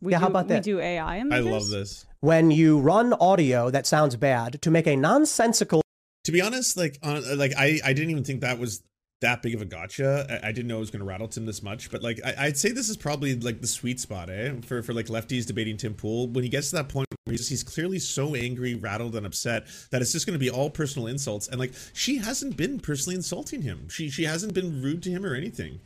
we 0.00 0.12
yeah. 0.12 0.18
Do, 0.18 0.22
how 0.22 0.28
about 0.28 0.48
that? 0.48 0.64
We 0.64 0.72
do 0.72 0.80
AI. 0.80 1.18
images. 1.18 1.46
I 1.46 1.50
love 1.50 1.68
this. 1.68 2.06
When 2.20 2.50
you 2.50 2.78
run 2.80 3.12
audio 3.12 3.70
that 3.70 3.86
sounds 3.86 4.16
bad 4.16 4.60
to 4.62 4.70
make 4.70 4.86
a 4.86 4.96
nonsensical. 4.96 5.82
To 6.24 6.32
be 6.32 6.40
honest, 6.40 6.76
like, 6.76 6.98
uh, 7.02 7.20
like 7.36 7.52
I, 7.58 7.78
I 7.84 7.92
didn't 7.92 8.10
even 8.10 8.24
think 8.24 8.40
that 8.40 8.58
was 8.58 8.82
that 9.20 9.42
big 9.42 9.54
of 9.54 9.60
a 9.60 9.66
gotcha. 9.66 10.40
I, 10.42 10.48
I 10.48 10.52
didn't 10.52 10.68
know 10.68 10.76
it 10.76 10.80
was 10.80 10.90
going 10.90 11.00
to 11.00 11.06
rattle 11.06 11.28
Tim 11.28 11.44
this 11.44 11.62
much, 11.62 11.90
but 11.90 12.02
like, 12.02 12.20
I, 12.24 12.46
would 12.46 12.56
say 12.56 12.72
this 12.72 12.88
is 12.88 12.96
probably 12.96 13.34
like 13.34 13.60
the 13.60 13.66
sweet 13.66 14.00
spot, 14.00 14.30
eh, 14.30 14.52
for 14.64 14.82
for 14.82 14.94
like 14.94 15.06
lefties 15.06 15.46
debating 15.46 15.76
Tim 15.76 15.92
Pool. 15.92 16.28
When 16.28 16.42
he 16.42 16.48
gets 16.48 16.70
to 16.70 16.76
that 16.76 16.88
point 16.88 17.06
where 17.24 17.32
he's, 17.32 17.48
he's 17.48 17.62
clearly 17.62 17.98
so 17.98 18.34
angry, 18.34 18.74
rattled, 18.74 19.14
and 19.16 19.26
upset 19.26 19.66
that 19.90 20.00
it's 20.00 20.12
just 20.12 20.26
going 20.26 20.38
to 20.38 20.42
be 20.42 20.50
all 20.50 20.70
personal 20.70 21.06
insults, 21.08 21.48
and 21.48 21.58
like, 21.58 21.74
she 21.92 22.16
hasn't 22.16 22.56
been 22.56 22.80
personally 22.80 23.16
insulting 23.16 23.60
him. 23.60 23.88
She 23.90 24.08
she 24.08 24.24
hasn't 24.24 24.54
been 24.54 24.80
rude 24.80 25.02
to 25.02 25.10
him 25.10 25.26
or 25.26 25.34
anything. 25.34 25.80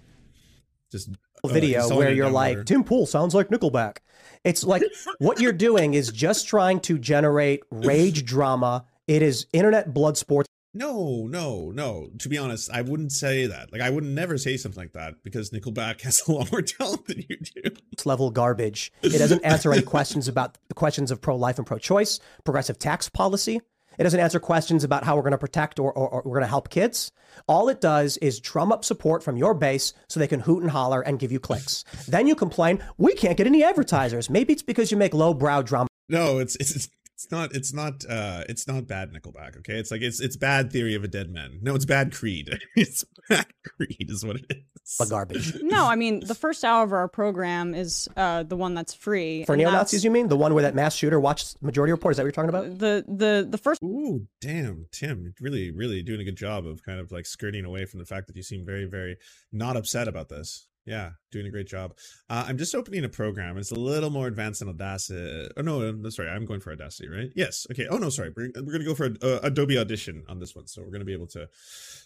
Just 0.90 1.10
uh, 1.44 1.48
video 1.48 1.88
where 1.96 2.12
you're 2.12 2.30
like, 2.30 2.64
Tim 2.64 2.84
Pool 2.84 3.06
sounds 3.06 3.34
like 3.34 3.48
Nickelback. 3.48 3.98
It's 4.44 4.64
like 4.64 4.82
what 5.18 5.40
you're 5.40 5.52
doing 5.52 5.94
is 5.94 6.10
just 6.10 6.48
trying 6.48 6.80
to 6.80 6.98
generate 6.98 7.62
rage 7.70 8.24
drama. 8.24 8.86
It 9.06 9.22
is 9.22 9.46
internet 9.52 9.92
blood 9.94 10.16
sports. 10.16 10.48
No, 10.74 11.26
no, 11.26 11.70
no. 11.70 12.10
To 12.18 12.28
be 12.28 12.36
honest, 12.36 12.70
I 12.70 12.82
wouldn't 12.82 13.12
say 13.12 13.46
that. 13.46 13.72
Like, 13.72 13.80
I 13.80 13.88
would 13.90 14.04
never 14.04 14.36
say 14.36 14.56
something 14.56 14.80
like 14.80 14.92
that 14.92 15.22
because 15.24 15.50
Nickelback 15.50 16.00
has 16.02 16.22
a 16.28 16.32
lot 16.32 16.52
more 16.52 16.62
talent 16.62 17.06
than 17.06 17.24
you 17.28 17.36
do. 17.38 17.70
It's 17.90 18.06
level 18.06 18.30
garbage. 18.30 18.92
It 19.02 19.18
doesn't 19.18 19.44
answer 19.44 19.72
any 19.72 19.82
questions 19.96 20.28
about 20.28 20.58
the 20.68 20.74
questions 20.74 21.10
of 21.10 21.20
pro 21.20 21.36
life 21.36 21.58
and 21.58 21.66
pro 21.66 21.78
choice, 21.78 22.20
progressive 22.44 22.78
tax 22.78 23.08
policy. 23.08 23.60
It 23.98 24.04
doesn't 24.04 24.20
answer 24.20 24.38
questions 24.38 24.84
about 24.84 25.04
how 25.04 25.16
we're 25.16 25.22
going 25.22 25.32
to 25.32 25.38
protect 25.38 25.78
or, 25.78 25.92
or, 25.92 26.08
or 26.08 26.22
we're 26.24 26.38
going 26.38 26.42
to 26.42 26.46
help 26.46 26.68
kids. 26.68 27.10
All 27.46 27.68
it 27.68 27.80
does 27.80 28.16
is 28.18 28.40
drum 28.40 28.72
up 28.72 28.84
support 28.84 29.22
from 29.22 29.36
your 29.36 29.54
base 29.54 29.92
so 30.08 30.20
they 30.20 30.28
can 30.28 30.40
hoot 30.40 30.62
and 30.62 30.70
holler 30.70 31.00
and 31.00 31.18
give 31.18 31.32
you 31.32 31.40
clicks. 31.40 31.84
then 32.06 32.26
you 32.26 32.34
complain, 32.34 32.82
we 32.96 33.14
can't 33.14 33.36
get 33.36 33.46
any 33.46 33.64
advertisers. 33.64 34.30
Maybe 34.30 34.52
it's 34.52 34.62
because 34.62 34.90
you 34.90 34.96
make 34.96 35.14
lowbrow 35.14 35.62
drama 35.62 35.88
No, 36.08 36.38
it's 36.38 36.56
it's 36.56 36.74
it's 36.74 36.88
it's 37.18 37.32
not 37.32 37.52
it's 37.52 37.74
not 37.74 38.04
uh 38.08 38.44
it's 38.48 38.68
not 38.68 38.86
bad 38.86 39.12
Nickelback. 39.12 39.58
Okay, 39.58 39.74
it's 39.74 39.90
like 39.90 40.02
it's 40.02 40.20
it's 40.20 40.36
bad 40.36 40.70
Theory 40.70 40.94
of 40.94 41.02
a 41.02 41.08
Dead 41.08 41.30
Man. 41.30 41.58
No, 41.60 41.74
it's 41.74 41.84
bad 41.84 42.12
Creed. 42.14 42.60
it's 42.76 43.04
bad 43.28 43.46
Creed 43.66 44.08
is 44.08 44.24
what 44.24 44.36
it 44.36 44.46
is. 44.48 44.96
But 45.00 45.10
garbage. 45.10 45.54
No, 45.60 45.84
I 45.86 45.96
mean 45.96 46.20
the 46.20 46.34
first 46.36 46.64
hour 46.64 46.84
of 46.84 46.92
our 46.92 47.08
program 47.08 47.74
is 47.74 48.08
uh, 48.16 48.44
the 48.44 48.54
one 48.56 48.74
that's 48.74 48.94
free 48.94 49.44
For 49.44 49.54
and 49.54 49.58
neo 49.58 49.68
that's- 49.70 49.88
Nazis, 49.88 50.04
you 50.04 50.12
mean? 50.12 50.28
The 50.28 50.36
one 50.36 50.54
where 50.54 50.62
that 50.62 50.76
mass 50.76 50.94
shooter 50.94 51.18
watched 51.18 51.60
Majority 51.60 51.90
Report? 51.90 52.12
Is 52.12 52.18
that 52.18 52.22
what 52.22 52.26
you're 52.26 52.32
talking 52.32 52.50
about? 52.50 52.78
The 52.78 53.04
the 53.08 53.48
the 53.50 53.58
first 53.58 53.82
Ooh, 53.82 54.28
damn, 54.40 54.86
Tim, 54.92 55.34
really, 55.40 55.72
really 55.72 56.02
doing 56.04 56.20
a 56.20 56.24
good 56.24 56.36
job 56.36 56.66
of 56.68 56.84
kind 56.84 57.00
of 57.00 57.10
like 57.10 57.26
skirting 57.26 57.64
away 57.64 57.84
from 57.84 57.98
the 57.98 58.06
fact 58.06 58.28
that 58.28 58.36
you 58.36 58.44
seem 58.44 58.64
very, 58.64 58.84
very 58.84 59.16
not 59.50 59.76
upset 59.76 60.06
about 60.06 60.28
this. 60.28 60.67
Yeah, 60.88 61.10
doing 61.30 61.46
a 61.46 61.50
great 61.50 61.68
job. 61.68 61.96
Uh, 62.30 62.46
I'm 62.48 62.56
just 62.56 62.74
opening 62.74 63.04
a 63.04 63.08
program. 63.08 63.58
It's 63.58 63.70
a 63.70 63.74
little 63.74 64.10
more 64.10 64.26
advanced 64.26 64.60
than 64.60 64.68
Audacity. 64.70 65.50
Oh 65.56 65.62
no, 65.62 65.92
no, 65.92 66.08
sorry, 66.10 66.30
I'm 66.30 66.44
going 66.44 66.60
for 66.60 66.72
Audacity, 66.72 67.08
right? 67.08 67.30
Yes. 67.36 67.66
Okay. 67.70 67.86
Oh 67.88 67.98
no, 67.98 68.08
sorry, 68.08 68.32
we're, 68.36 68.50
we're 68.56 68.72
gonna 68.72 68.84
go 68.84 68.94
for 68.94 69.10
uh, 69.22 69.40
Adobe 69.42 69.78
Audition 69.78 70.24
on 70.28 70.38
this 70.38 70.56
one, 70.56 70.66
so 70.66 70.82
we're 70.82 70.90
gonna 70.90 71.04
be 71.04 71.12
able 71.12 71.26
to 71.28 71.48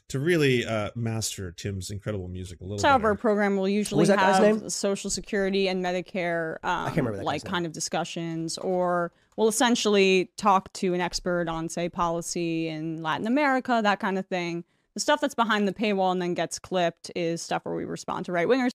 to 0.09 0.19
really 0.19 0.67
uh, 0.67 0.91
master 0.97 1.53
Tim's 1.53 1.91
incredible 1.91 2.29
music 2.29 2.61
a 2.61 2.65
little. 2.65 2.79
first 2.79 2.85
hour 2.85 2.97
of 2.97 3.05
our 3.05 3.15
program 3.15 3.57
will 3.57 3.69
usually 3.69 4.01
was 4.01 4.09
that 4.09 4.19
have? 4.19 4.73
Social 4.73 5.11
Security 5.11 5.69
and 5.69 5.85
Medicare, 5.85 6.57
um, 6.65 6.87
can't 6.87 6.97
remember 6.99 7.19
that 7.19 7.25
like 7.25 7.45
kind 7.45 7.65
of 7.67 7.73
discussions, 7.73 8.59
or 8.59 9.13
we'll 9.37 9.49
essentially 9.49 10.31
talk 10.37 10.73
to 10.75 10.95
an 10.95 11.01
expert 11.01 11.49
on, 11.49 11.69
say, 11.69 11.89
policy 11.89 12.69
in 12.69 13.03
Latin 13.03 13.27
America, 13.27 13.81
that 13.83 14.01
kind 14.01 14.19
of 14.19 14.27
thing. 14.27 14.65
The 14.95 15.01
stuff 15.01 15.21
that's 15.21 15.35
behind 15.35 15.67
the 15.67 15.73
paywall 15.73 16.13
and 16.13 16.21
then 16.21 16.35
gets 16.35 16.59
clipped 16.59 17.11
is 17.17 17.41
stuff 17.41 17.65
where 17.65 17.75
we 17.75 17.85
respond 17.85 18.27
to 18.27 18.33
right 18.33 18.47
wingers. 18.47 18.71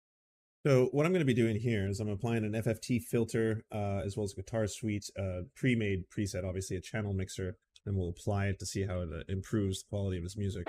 So 0.66 0.90
what 0.92 1.06
I'm 1.06 1.14
going 1.14 1.22
to 1.22 1.26
be 1.26 1.34
doing 1.34 1.56
here 1.56 1.88
is 1.88 2.00
I'm 2.00 2.10
applying 2.10 2.44
an 2.44 2.54
FFT 2.54 3.02
filter 3.02 3.64
uh, 3.72 4.02
as 4.04 4.18
well 4.18 4.24
as 4.24 4.34
Guitar 4.34 4.68
Suite, 4.68 5.10
uh, 5.18 5.42
pre-made 5.56 6.10
preset, 6.10 6.44
obviously 6.44 6.76
a 6.76 6.82
channel 6.82 7.14
mixer, 7.14 7.56
and 7.86 7.96
we'll 7.96 8.10
apply 8.10 8.48
it 8.48 8.60
to 8.60 8.66
see 8.66 8.84
how 8.84 9.02
it 9.02 9.10
uh, 9.14 9.24
improves 9.30 9.84
the 9.84 9.90
quality 9.90 10.18
of 10.18 10.24
his 10.24 10.36
music. 10.36 10.68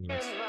Nice. 0.00 0.47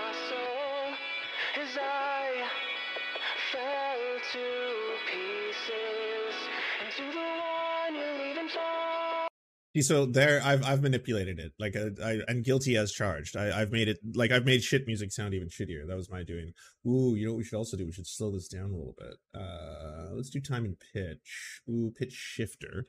So 9.81 10.05
there, 10.05 10.41
I've 10.43 10.63
I've 10.65 10.81
manipulated 10.81 11.39
it, 11.39 11.53
like 11.59 11.75
uh, 11.75 11.89
I, 12.03 12.19
I'm 12.27 12.41
guilty 12.41 12.77
as 12.77 12.91
charged. 12.91 13.35
I, 13.35 13.61
I've 13.61 13.71
made 13.71 13.87
it 13.87 13.99
like 14.15 14.31
I've 14.31 14.45
made 14.45 14.63
shit 14.63 14.87
music 14.87 15.11
sound 15.11 15.33
even 15.33 15.49
shittier. 15.49 15.87
That 15.87 15.95
was 15.95 16.09
my 16.09 16.23
doing. 16.23 16.53
Ooh, 16.87 17.15
you 17.15 17.25
know 17.25 17.33
what 17.33 17.37
we 17.39 17.43
should 17.43 17.57
also 17.57 17.77
do? 17.77 17.85
We 17.85 17.91
should 17.91 18.07
slow 18.07 18.31
this 18.31 18.47
down 18.47 18.71
a 18.71 18.77
little 18.77 18.95
bit. 18.97 19.15
Uh, 19.33 20.13
let's 20.13 20.29
do 20.29 20.39
time 20.39 20.65
and 20.65 20.77
pitch. 20.93 21.61
Ooh, 21.69 21.91
pitch 21.97 22.13
shifter. 22.13 22.85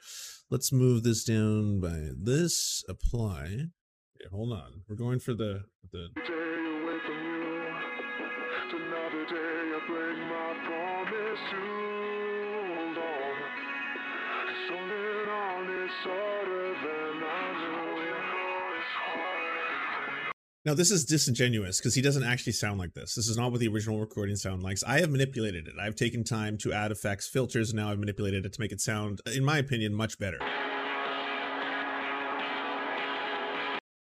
Let's 0.51 0.73
move 0.73 1.03
this 1.03 1.25
down 1.25 1.81
by 1.81 2.11
this. 2.17 2.85
Apply. 2.89 3.45
Okay, 3.45 4.29
hold 4.31 4.53
on. 4.53 4.83
We're 4.89 4.97
going 4.97 5.19
for 5.19 5.35
the 5.35 5.65
the 5.93 6.09
Now 20.71 20.77
this 20.77 20.93
is 20.93 21.05
disingenuous 21.05 21.81
because 21.81 21.97
he 21.97 22.01
doesn't 22.01 22.23
actually 22.23 22.53
sound 22.53 22.79
like 22.79 22.95
this. 22.95 23.17
This 23.17 23.27
is 23.27 23.37
not 23.37 23.51
what 23.51 23.59
the 23.59 23.67
original 23.67 23.99
recording 23.99 24.37
sound 24.37 24.63
likes. 24.63 24.85
I 24.85 25.01
have 25.01 25.11
manipulated 25.11 25.67
it. 25.67 25.75
I've 25.83 25.97
taken 25.97 26.23
time 26.23 26.57
to 26.59 26.73
add 26.73 26.93
effects, 26.93 27.27
filters, 27.27 27.71
and 27.71 27.81
now 27.81 27.91
I've 27.91 27.99
manipulated 27.99 28.47
it 28.47 28.53
to 28.53 28.61
make 28.61 28.71
it 28.71 28.81
sound, 28.81 29.21
in 29.35 29.45
my 29.45 29.59
opinion, 29.59 29.93
much 29.93 30.17
better. 30.21 30.39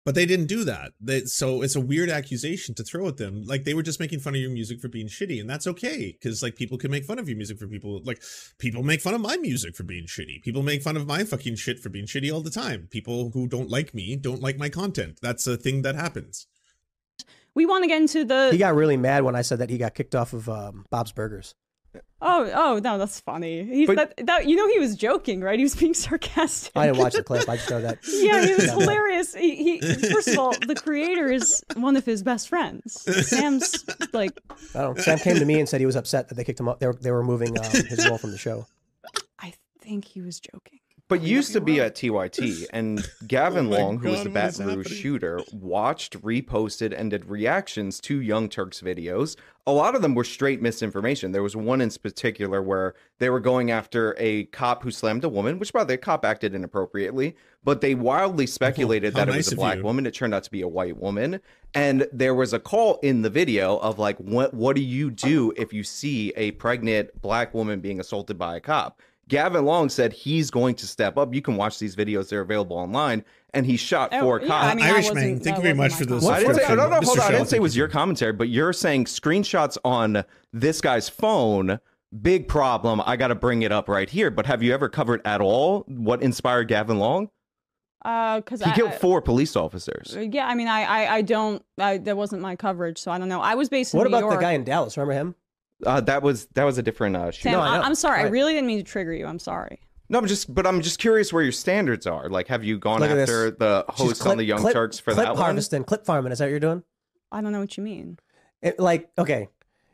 But 0.10 0.16
they 0.16 0.26
didn't 0.26 0.48
do 0.48 0.64
that. 0.64 0.94
They, 1.00 1.26
so 1.26 1.62
it's 1.62 1.76
a 1.76 1.80
weird 1.80 2.10
accusation 2.10 2.74
to 2.74 2.84
throw 2.84 3.08
at 3.08 3.18
them. 3.18 3.44
Like 3.44 3.64
they 3.64 3.76
were 3.76 3.84
just 3.84 4.00
making 4.00 4.22
fun 4.22 4.34
of 4.34 4.42
your 4.42 4.50
music 4.50 4.82
for 4.82 4.88
being 4.88 5.06
shitty, 5.06 5.40
and 5.40 5.48
that's 5.48 5.68
okay 5.68 6.18
because 6.20 6.42
like 6.42 6.56
people 6.56 6.80
can 6.80 6.90
make 6.90 7.06
fun 7.06 7.20
of 7.20 7.30
your 7.30 7.38
music 7.38 7.60
for 7.60 7.68
people. 7.68 8.02
Like 8.04 8.20
people 8.58 8.82
make 8.82 9.02
fun 9.02 9.14
of 9.14 9.22
my 9.22 9.38
music 9.38 9.76
for 9.76 9.84
being 9.84 10.08
shitty. 10.08 10.42
People 10.42 10.64
make 10.64 10.82
fun 10.82 10.98
of 10.98 11.06
my 11.06 11.26
fucking 11.26 11.58
shit 11.58 11.80
for 11.80 11.90
being 11.90 12.08
shitty 12.08 12.34
all 12.34 12.42
the 12.42 12.50
time. 12.50 12.88
People 12.90 13.30
who 13.36 13.46
don't 13.48 13.70
like 13.70 13.94
me 13.94 14.16
don't 14.16 14.42
like 14.42 14.58
my 14.58 14.68
content. 14.68 15.20
That's 15.22 15.46
a 15.46 15.58
thing 15.58 15.84
that 15.84 15.94
happens. 15.94 16.48
We 17.54 17.68
want 17.68 17.84
to 17.84 17.88
get 17.88 18.02
into 18.02 18.26
the 18.26 18.50
He 18.52 18.58
got 18.58 18.74
really 18.74 18.98
mad 18.98 19.24
when 19.24 19.36
I 19.36 19.44
said 19.44 19.60
that 19.60 19.70
he 19.70 19.78
got 19.78 19.94
kicked 19.94 20.16
off 20.16 20.34
of 20.34 20.50
um, 20.50 20.88
Bob's 20.90 21.12
Burgers. 21.12 21.54
Oh, 22.22 22.52
oh 22.54 22.80
no, 22.84 22.98
that's 22.98 23.20
funny. 23.22 23.64
He's 23.64 23.88
But- 23.88 24.16
that, 24.18 24.26
that 24.28 24.48
you 24.48 24.56
know 24.56 24.68
he 24.68 24.78
was 24.80 24.96
joking, 24.96 25.42
right? 25.42 25.58
He 25.58 25.64
was 25.64 25.76
being 25.76 25.94
sarcastic. 26.06 26.74
I 26.76 26.88
didn't 26.88 27.00
watch 27.00 27.14
the 27.14 27.24
clip. 27.24 27.48
I 27.48 27.56
just 27.56 27.70
know 27.70 27.82
that. 27.82 28.00
yeah, 28.08 28.46
he 28.46 28.54
was 28.54 28.64
hilarious. 28.72 29.34
He, 29.34 29.80
he 29.80 30.10
first 30.10 30.28
of 30.28 30.38
all, 30.38 30.52
the 30.68 30.76
creator 30.76 31.32
is 31.32 31.64
one 31.76 31.96
of 31.96 32.06
his 32.06 32.22
best 32.22 32.50
friends. 32.50 33.02
Sam's 33.28 33.86
like, 34.14 34.40
I 34.76 34.82
don't. 34.82 34.98
know. 34.98 35.04
Sam 35.04 35.18
came 35.20 35.38
to 35.38 35.46
me 35.46 35.60
and 35.60 35.68
said 35.70 35.80
he 35.80 35.86
was 35.86 35.96
upset 35.96 36.28
that 36.30 36.36
they 36.36 36.44
kicked 36.44 36.60
him 36.60 36.68
up. 36.68 36.80
They 36.80 36.88
were, 36.88 36.94
they 36.94 37.12
were 37.12 37.20
removing 37.20 37.58
um, 37.58 37.64
his 37.72 38.08
role 38.08 38.18
from 38.18 38.32
the 38.32 38.38
show. 38.38 38.66
I 39.40 39.54
think 39.82 40.06
he 40.06 40.22
was 40.22 40.40
joking. 40.40 40.79
But 41.10 41.24
used 41.24 41.54
to 41.54 41.62
be 41.62 41.82
at 41.82 41.96
TYT, 41.96 42.68
and 42.72 43.04
Gavin 43.28 43.66
Oh 43.66 43.78
Long, 43.78 43.98
who 43.98 44.12
was 44.12 44.24
the 44.24 44.30
Baton 44.30 44.68
Rouge 44.68 44.94
shooter, 44.94 45.42
watched, 45.52 46.22
reposted, 46.22 46.94
and 46.96 47.10
did 47.10 47.26
reactions 47.26 48.00
to 48.02 48.22
Young 48.22 48.48
Turks 48.48 48.80
videos. 48.80 49.36
A 49.66 49.72
lot 49.72 49.96
of 49.96 50.04
them 50.04 50.14
were 50.14 50.24
straight 50.24 50.62
misinformation. 50.62 51.32
There 51.32 51.42
was 51.42 51.56
one 51.56 51.82
in 51.82 51.90
particular 51.90 52.62
where 52.62 52.94
they 53.18 53.32
were 53.32 53.40
going 53.40 53.72
after 53.72 54.16
a 54.20 54.44
cop 54.46 54.84
who 54.84 54.92
slammed 54.92 55.24
a 55.24 55.30
woman, 55.30 55.58
which 55.58 55.74
by 55.74 55.84
the 55.84 55.94
way, 55.94 55.98
cop 55.98 56.24
acted 56.24 56.54
inappropriately, 56.54 57.36
but 57.64 57.82
they 57.82 57.96
wildly 57.96 58.46
speculated 58.46 59.14
how 59.16 59.26
that 59.26 59.34
it 59.34 59.38
was 59.38 59.52
a 59.52 59.56
black 59.56 59.78
you. 59.78 59.84
woman. 59.84 60.06
It 60.06 60.14
turned 60.14 60.36
out 60.36 60.44
to 60.44 60.52
be 60.52 60.62
a 60.62 60.68
white 60.68 60.98
woman. 60.98 61.42
And 61.74 62.08
there 62.14 62.36
was 62.36 62.54
a 62.54 62.60
call 62.60 63.00
in 63.02 63.24
the 63.24 63.30
video 63.32 63.78
of 63.78 63.98
like, 63.98 64.18
what 64.18 64.54
what 64.54 64.76
do 64.76 64.84
you 64.84 65.10
do 65.10 65.54
if 65.58 65.74
you 65.74 65.84
see 65.84 66.34
a 66.36 66.52
pregnant 66.52 67.20
black 67.20 67.56
woman 67.56 67.80
being 67.80 68.00
assaulted 68.00 68.38
by 68.38 68.56
a 68.56 68.60
cop? 68.60 69.02
Gavin 69.30 69.64
Long 69.64 69.88
said 69.90 70.12
he's 70.12 70.52
going 70.52 70.76
to 70.76 70.86
step 70.88 71.18
up. 71.18 71.34
You 71.34 71.42
can 71.42 71.56
watch 71.56 71.80
these 71.80 71.96
videos; 71.96 72.28
they're 72.30 72.42
available 72.42 72.76
online. 72.78 73.24
And 73.54 73.66
he 73.66 73.78
shot 73.78 74.10
Oh, 74.12 74.22
four 74.22 74.42
yeah, 74.42 74.48
cops. 74.48 74.66
I 74.66 74.76
mean, 74.76 74.86
Irishman, 74.86 75.40
thank 75.40 75.58
you 75.58 75.64
very 75.64 75.74
much 75.74 75.94
for 75.94 76.04
my 76.06 76.16
this. 76.16 76.24
comment. 76.24 76.36
I 76.36 76.40
didn't 76.40 76.56
say, 76.56 76.62
subscription. 76.62 76.78
no, 76.78 76.90
no, 76.90 76.96
hold 76.96 77.04
Mr. 77.04 77.12
on. 77.12 77.20
I 77.20 77.28
didn't 77.32 77.38
Shell, 77.40 77.46
say 77.46 77.58
it 77.58 77.62
was 77.62 77.72
thank 77.72 77.78
your 77.78 77.88
commentary, 77.88 78.34
but 78.34 78.50
you're 78.50 78.74
saying 78.74 79.06
screenshots 79.06 79.78
on 79.86 80.24
this 80.52 80.82
guy's 80.82 81.08
phone. 81.10 81.80
Big 82.22 82.48
problem. 82.48 83.02
I 83.06 83.16
got 83.18 83.28
to 83.30 83.36
bring 83.36 83.62
it 83.62 83.72
up 83.72 83.88
right 83.88 84.10
here. 84.10 84.30
But 84.32 84.46
have 84.48 84.62
you 84.64 84.74
ever 84.74 84.90
covered 84.90 85.22
at 85.26 85.42
all 85.42 85.82
what 85.88 86.22
inspired 86.22 86.68
Gavin 86.68 86.98
Long? 87.00 87.30
Uh, 88.06 88.38
because 88.38 88.62
He 88.64 88.70
I, 88.72 88.76
killed 88.76 88.94
four 88.96 89.22
police 89.22 89.56
officers. 89.56 90.16
Yeah, 90.20 90.48
I 90.48 90.56
mean, 90.56 90.68
I, 90.68 90.84
I, 90.84 91.16
I 91.16 91.22
don't. 91.22 91.64
I, 91.78 91.98
that 91.98 92.16
wasn't 92.18 92.42
my 92.42 92.56
coverage, 92.56 92.98
so 92.98 93.12
I 93.12 93.18
don't 93.18 93.30
know. 93.30 93.42
I 93.42 93.56
was 93.56 93.68
based 93.70 93.94
in 93.94 93.98
What 94.00 94.10
New 94.10 94.16
about 94.18 94.30
the 94.32 94.38
guy 94.38 94.54
in 94.54 94.64
Dallas? 94.64 94.96
Remember 94.98 95.14
him? 95.14 95.36
Uh, 95.86 96.02
that 96.02 96.22
was 96.24 96.48
that 96.56 96.64
was 96.66 96.78
a 96.78 96.84
different 96.84 97.16
uh, 97.16 97.32
shooter. 97.32 97.44
Sam, 97.44 97.54
No, 97.54 97.60
I 97.62 97.68
I 97.76 97.78
know. 97.80 97.84
am 97.86 97.96
sorry. 97.96 98.20
I 98.20 98.24
Right. 98.24 98.32
really 98.32 98.54
didn't 98.54 98.68
mean 98.68 98.78
to 98.80 98.84
trigger 98.84 99.14
you. 99.14 99.26
I'm 99.26 99.40
sorry. 99.40 99.80
No, 100.12 100.18
I'm 100.18 100.26
just, 100.26 100.52
but 100.54 100.66
I'm 100.66 100.82
just 100.82 100.98
curious 100.98 101.32
where 101.32 101.44
your 101.44 101.52
standards 101.52 102.08
are. 102.08 102.30
Like, 102.30 102.48
have 102.48 102.64
you 102.64 102.80
gone 102.80 103.00
Look 103.00 103.12
at 103.12 103.16
this. 103.16 103.30
after 103.30 103.52
the 103.52 103.86
She's 103.96 104.08
host 104.08 104.26
on 104.28 104.38
the 104.38 104.44
Young 104.44 104.60
clip, 104.60 104.74
Turks 104.74 104.98
for 105.00 105.14
clip 105.14 105.24
that 105.26 105.36
one? 105.36 105.44
harvesting, 105.44 105.84
clip 105.84 106.04
farming. 106.04 106.32
Is 106.32 106.40
that 106.40 106.46
what 106.46 106.50
you're 106.50 106.60
doing? 106.60 106.82
I 107.32 107.42
don't 107.42 107.52
know 107.52 107.60
what 107.60 107.78
you 107.78 107.84
mean. 107.84 108.18
It, 108.64 108.80
like, 108.80 109.10
okay, 109.20 109.50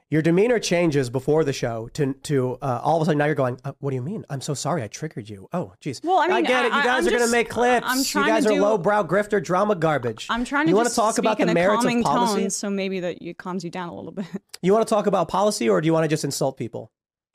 your 0.09 0.21
demeanor 0.21 0.59
changes 0.59 1.09
before 1.09 1.43
the 1.43 1.53
show 1.53 1.89
to 1.93 2.13
to 2.23 2.57
uh, 2.61 2.79
all 2.83 2.97
of 2.97 3.01
a 3.01 3.05
sudden 3.05 3.17
now 3.17 3.25
you're 3.25 3.35
going. 3.35 3.59
Uh, 3.63 3.73
what 3.79 3.89
do 3.89 3.95
you 3.95 4.01
mean? 4.01 4.25
I'm 4.29 4.41
so 4.41 4.53
sorry. 4.53 4.83
I 4.83 4.87
triggered 4.87 5.27
you. 5.29 5.47
Oh, 5.51 5.73
jeez. 5.81 6.03
Well, 6.03 6.19
I 6.19 6.27
mean, 6.27 6.43
get 6.43 6.65
it. 6.65 6.73
You 6.73 6.83
guys 6.83 7.07
I'm 7.07 7.13
are 7.13 7.17
gonna 7.17 7.31
make 7.31 7.49
clips. 7.49 7.87
I'm 7.89 7.97
you 7.99 8.27
guys 8.27 8.45
to 8.45 8.53
are 8.53 8.61
lowbrow 8.61 9.03
grifter 9.03 9.43
drama 9.43 9.75
garbage. 9.75 10.27
I'm 10.29 10.45
trying 10.45 10.65
to 10.65 10.69
You 10.69 10.75
want 10.75 10.85
want 10.85 10.93
to 10.93 10.95
talk 10.95 11.13
speak 11.15 11.25
about 11.25 11.37
the 11.39 11.53
merits 11.53 11.85
of 11.85 12.03
policy? 12.03 12.41
tone, 12.41 12.49
so 12.49 12.69
maybe 12.69 12.99
that 12.99 13.21
it 13.21 13.37
calms 13.37 13.63
you 13.63 13.71
down 13.71 13.89
a 13.89 13.95
little 13.95 14.11
bit. 14.11 14.25
You 14.61 14.73
want 14.73 14.87
to 14.87 14.91
talk 14.91 15.05
about 15.05 15.27
policy, 15.27 15.69
or 15.69 15.79
do 15.79 15.85
you 15.85 15.93
want 15.93 16.05
to 16.05 16.07
just 16.07 16.23
insult 16.23 16.57
people? 16.57 16.91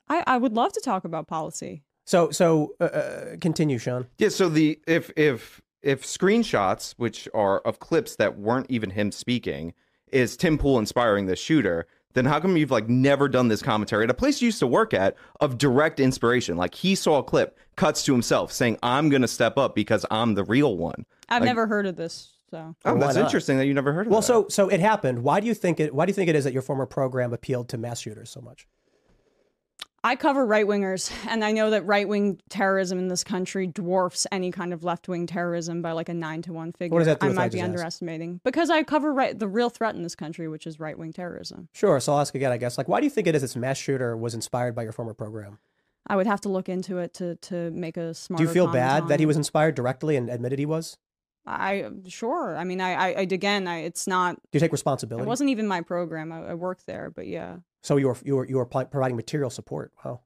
I, 0.09 0.21
I 0.27 0.37
would 0.37 0.51
love 0.53 0.73
to 0.73 0.81
talk 0.81 1.05
about 1.05 1.27
policy. 1.27 1.83
So, 2.05 2.29
so 2.31 2.73
uh, 2.81 2.83
uh, 2.83 3.25
continue, 3.39 3.77
Sean. 3.77 4.07
Yeah. 4.17 4.27
So 4.29 4.49
the 4.49 4.79
if 4.85 5.11
if 5.15 5.61
if 5.81 6.03
screenshots, 6.03 6.93
which 6.97 7.29
are 7.33 7.59
of 7.59 7.79
clips 7.79 8.17
that 8.17 8.37
weren't 8.37 8.69
even 8.69 8.89
him 8.89 9.13
speaking, 9.13 9.73
is 10.11 10.35
Tim 10.35 10.57
Pool 10.57 10.77
inspiring 10.77 11.27
the 11.27 11.37
shooter, 11.37 11.87
then 12.13 12.25
how 12.25 12.39
come 12.39 12.57
you've 12.57 12.71
like 12.71 12.89
never 12.89 13.27
done 13.27 13.47
this 13.47 13.61
commentary 13.61 14.03
at 14.03 14.09
a 14.09 14.13
place 14.13 14.41
you 14.41 14.47
used 14.47 14.59
to 14.59 14.67
work 14.67 14.93
at 14.93 15.15
of 15.39 15.57
direct 15.57 15.99
inspiration? 15.99 16.57
Like 16.57 16.75
he 16.75 16.95
saw 16.95 17.19
a 17.19 17.23
clip, 17.23 17.57
cuts 17.75 18.03
to 18.05 18.11
himself 18.11 18.51
saying, 18.51 18.77
"I'm 18.83 19.09
going 19.09 19.21
to 19.21 19.27
step 19.27 19.57
up 19.57 19.75
because 19.75 20.05
I'm 20.11 20.33
the 20.35 20.43
real 20.43 20.77
one." 20.77 21.05
I've 21.29 21.41
Like- 21.41 21.47
never 21.47 21.67
heard 21.67 21.85
of 21.85 21.95
this, 21.95 22.31
so 22.49 22.75
Oh, 22.85 22.97
that's 22.97 23.15
interesting 23.17 23.57
that 23.57 23.65
you 23.65 23.73
never 23.73 23.93
heard 23.93 24.07
of 24.07 24.07
it. 24.07 24.11
Well, 24.11 24.21
that. 24.21 24.27
so 24.27 24.47
so 24.49 24.69
it 24.69 24.79
happened. 24.79 25.23
Why 25.23 25.39
do 25.39 25.47
you 25.47 25.53
think 25.53 25.79
it? 25.79 25.93
Why 25.95 26.05
do 26.05 26.09
you 26.09 26.13
think 26.15 26.29
it 26.29 26.35
is 26.35 26.43
that 26.43 26.53
your 26.53 26.61
former 26.61 26.85
program 26.85 27.33
appealed 27.33 27.69
to 27.69 27.77
mass 27.77 27.99
shooters 28.01 28.29
so 28.29 28.41
much? 28.41 28.67
I 30.03 30.15
cover 30.15 30.45
right 30.45 30.65
wingers, 30.65 31.11
and 31.27 31.43
I 31.43 31.51
know 31.51 31.69
that 31.69 31.85
right 31.85 32.07
wing 32.07 32.39
terrorism 32.49 32.97
in 32.97 33.07
this 33.07 33.23
country 33.23 33.67
dwarfs 33.67 34.25
any 34.31 34.51
kind 34.51 34.73
of 34.73 34.83
left 34.83 35.07
wing 35.07 35.27
terrorism 35.27 35.81
by 35.81 35.91
like 35.91 36.09
a 36.09 36.13
nine 36.13 36.41
to 36.43 36.53
one 36.53 36.71
figure. 36.71 36.97
does 36.97 37.05
that 37.05 37.19
do 37.19 37.27
I 37.27 37.29
what 37.29 37.37
I 37.37 37.41
might 37.43 37.51
be 37.51 37.59
asked? 37.59 37.65
underestimating 37.65 38.41
because 38.43 38.69
I 38.69 38.83
cover 38.83 39.13
right 39.13 39.37
the 39.37 39.47
real 39.47 39.69
threat 39.69 39.95
in 39.95 40.03
this 40.03 40.15
country, 40.15 40.47
which 40.47 40.65
is 40.65 40.79
right 40.79 40.97
wing 40.97 41.13
terrorism. 41.13 41.69
Sure. 41.71 41.99
So 41.99 42.13
I'll 42.13 42.19
ask 42.19 42.33
again. 42.33 42.51
I 42.51 42.57
guess 42.57 42.77
like 42.77 42.87
why 42.87 42.99
do 42.99 43.05
you 43.05 43.11
think 43.11 43.27
it 43.27 43.35
is 43.35 43.41
this 43.41 43.55
mass 43.55 43.77
shooter 43.77 44.17
was 44.17 44.33
inspired 44.33 44.75
by 44.75 44.83
your 44.83 44.91
former 44.91 45.13
program? 45.13 45.59
I 46.07 46.15
would 46.15 46.27
have 46.27 46.41
to 46.41 46.49
look 46.49 46.67
into 46.67 46.97
it 46.97 47.13
to 47.15 47.35
to 47.35 47.69
make 47.71 47.97
a 47.97 48.13
smart. 48.13 48.39
Do 48.39 48.43
you 48.43 48.49
feel 48.49 48.67
bad 48.67 49.07
that 49.07 49.19
he 49.19 49.25
was 49.25 49.37
inspired 49.37 49.75
directly 49.75 50.15
and 50.15 50.29
admitted 50.29 50.57
he 50.57 50.65
was? 50.65 50.97
I 51.45 51.89
sure. 52.07 52.55
I 52.55 52.63
mean, 52.63 52.81
I, 52.81 52.93
I, 52.93 53.07
I 53.07 53.21
again, 53.21 53.67
I, 53.67 53.79
it's 53.79 54.07
not. 54.07 54.35
Do 54.35 54.41
you 54.53 54.59
take 54.59 54.71
responsibility? 54.71 55.23
It 55.23 55.27
wasn't 55.27 55.49
even 55.49 55.67
my 55.67 55.81
program. 55.81 56.31
I, 56.31 56.49
I 56.49 56.53
worked 56.53 56.85
there, 56.85 57.11
but 57.15 57.27
yeah. 57.27 57.57
So 57.81 57.97
you 57.97 58.07
were 58.07 58.17
you 58.23 58.35
were 58.35 58.47
you 58.47 58.57
were 58.57 58.65
providing 58.65 59.15
material 59.15 59.49
support. 59.49 59.91
Wow. 60.05 60.21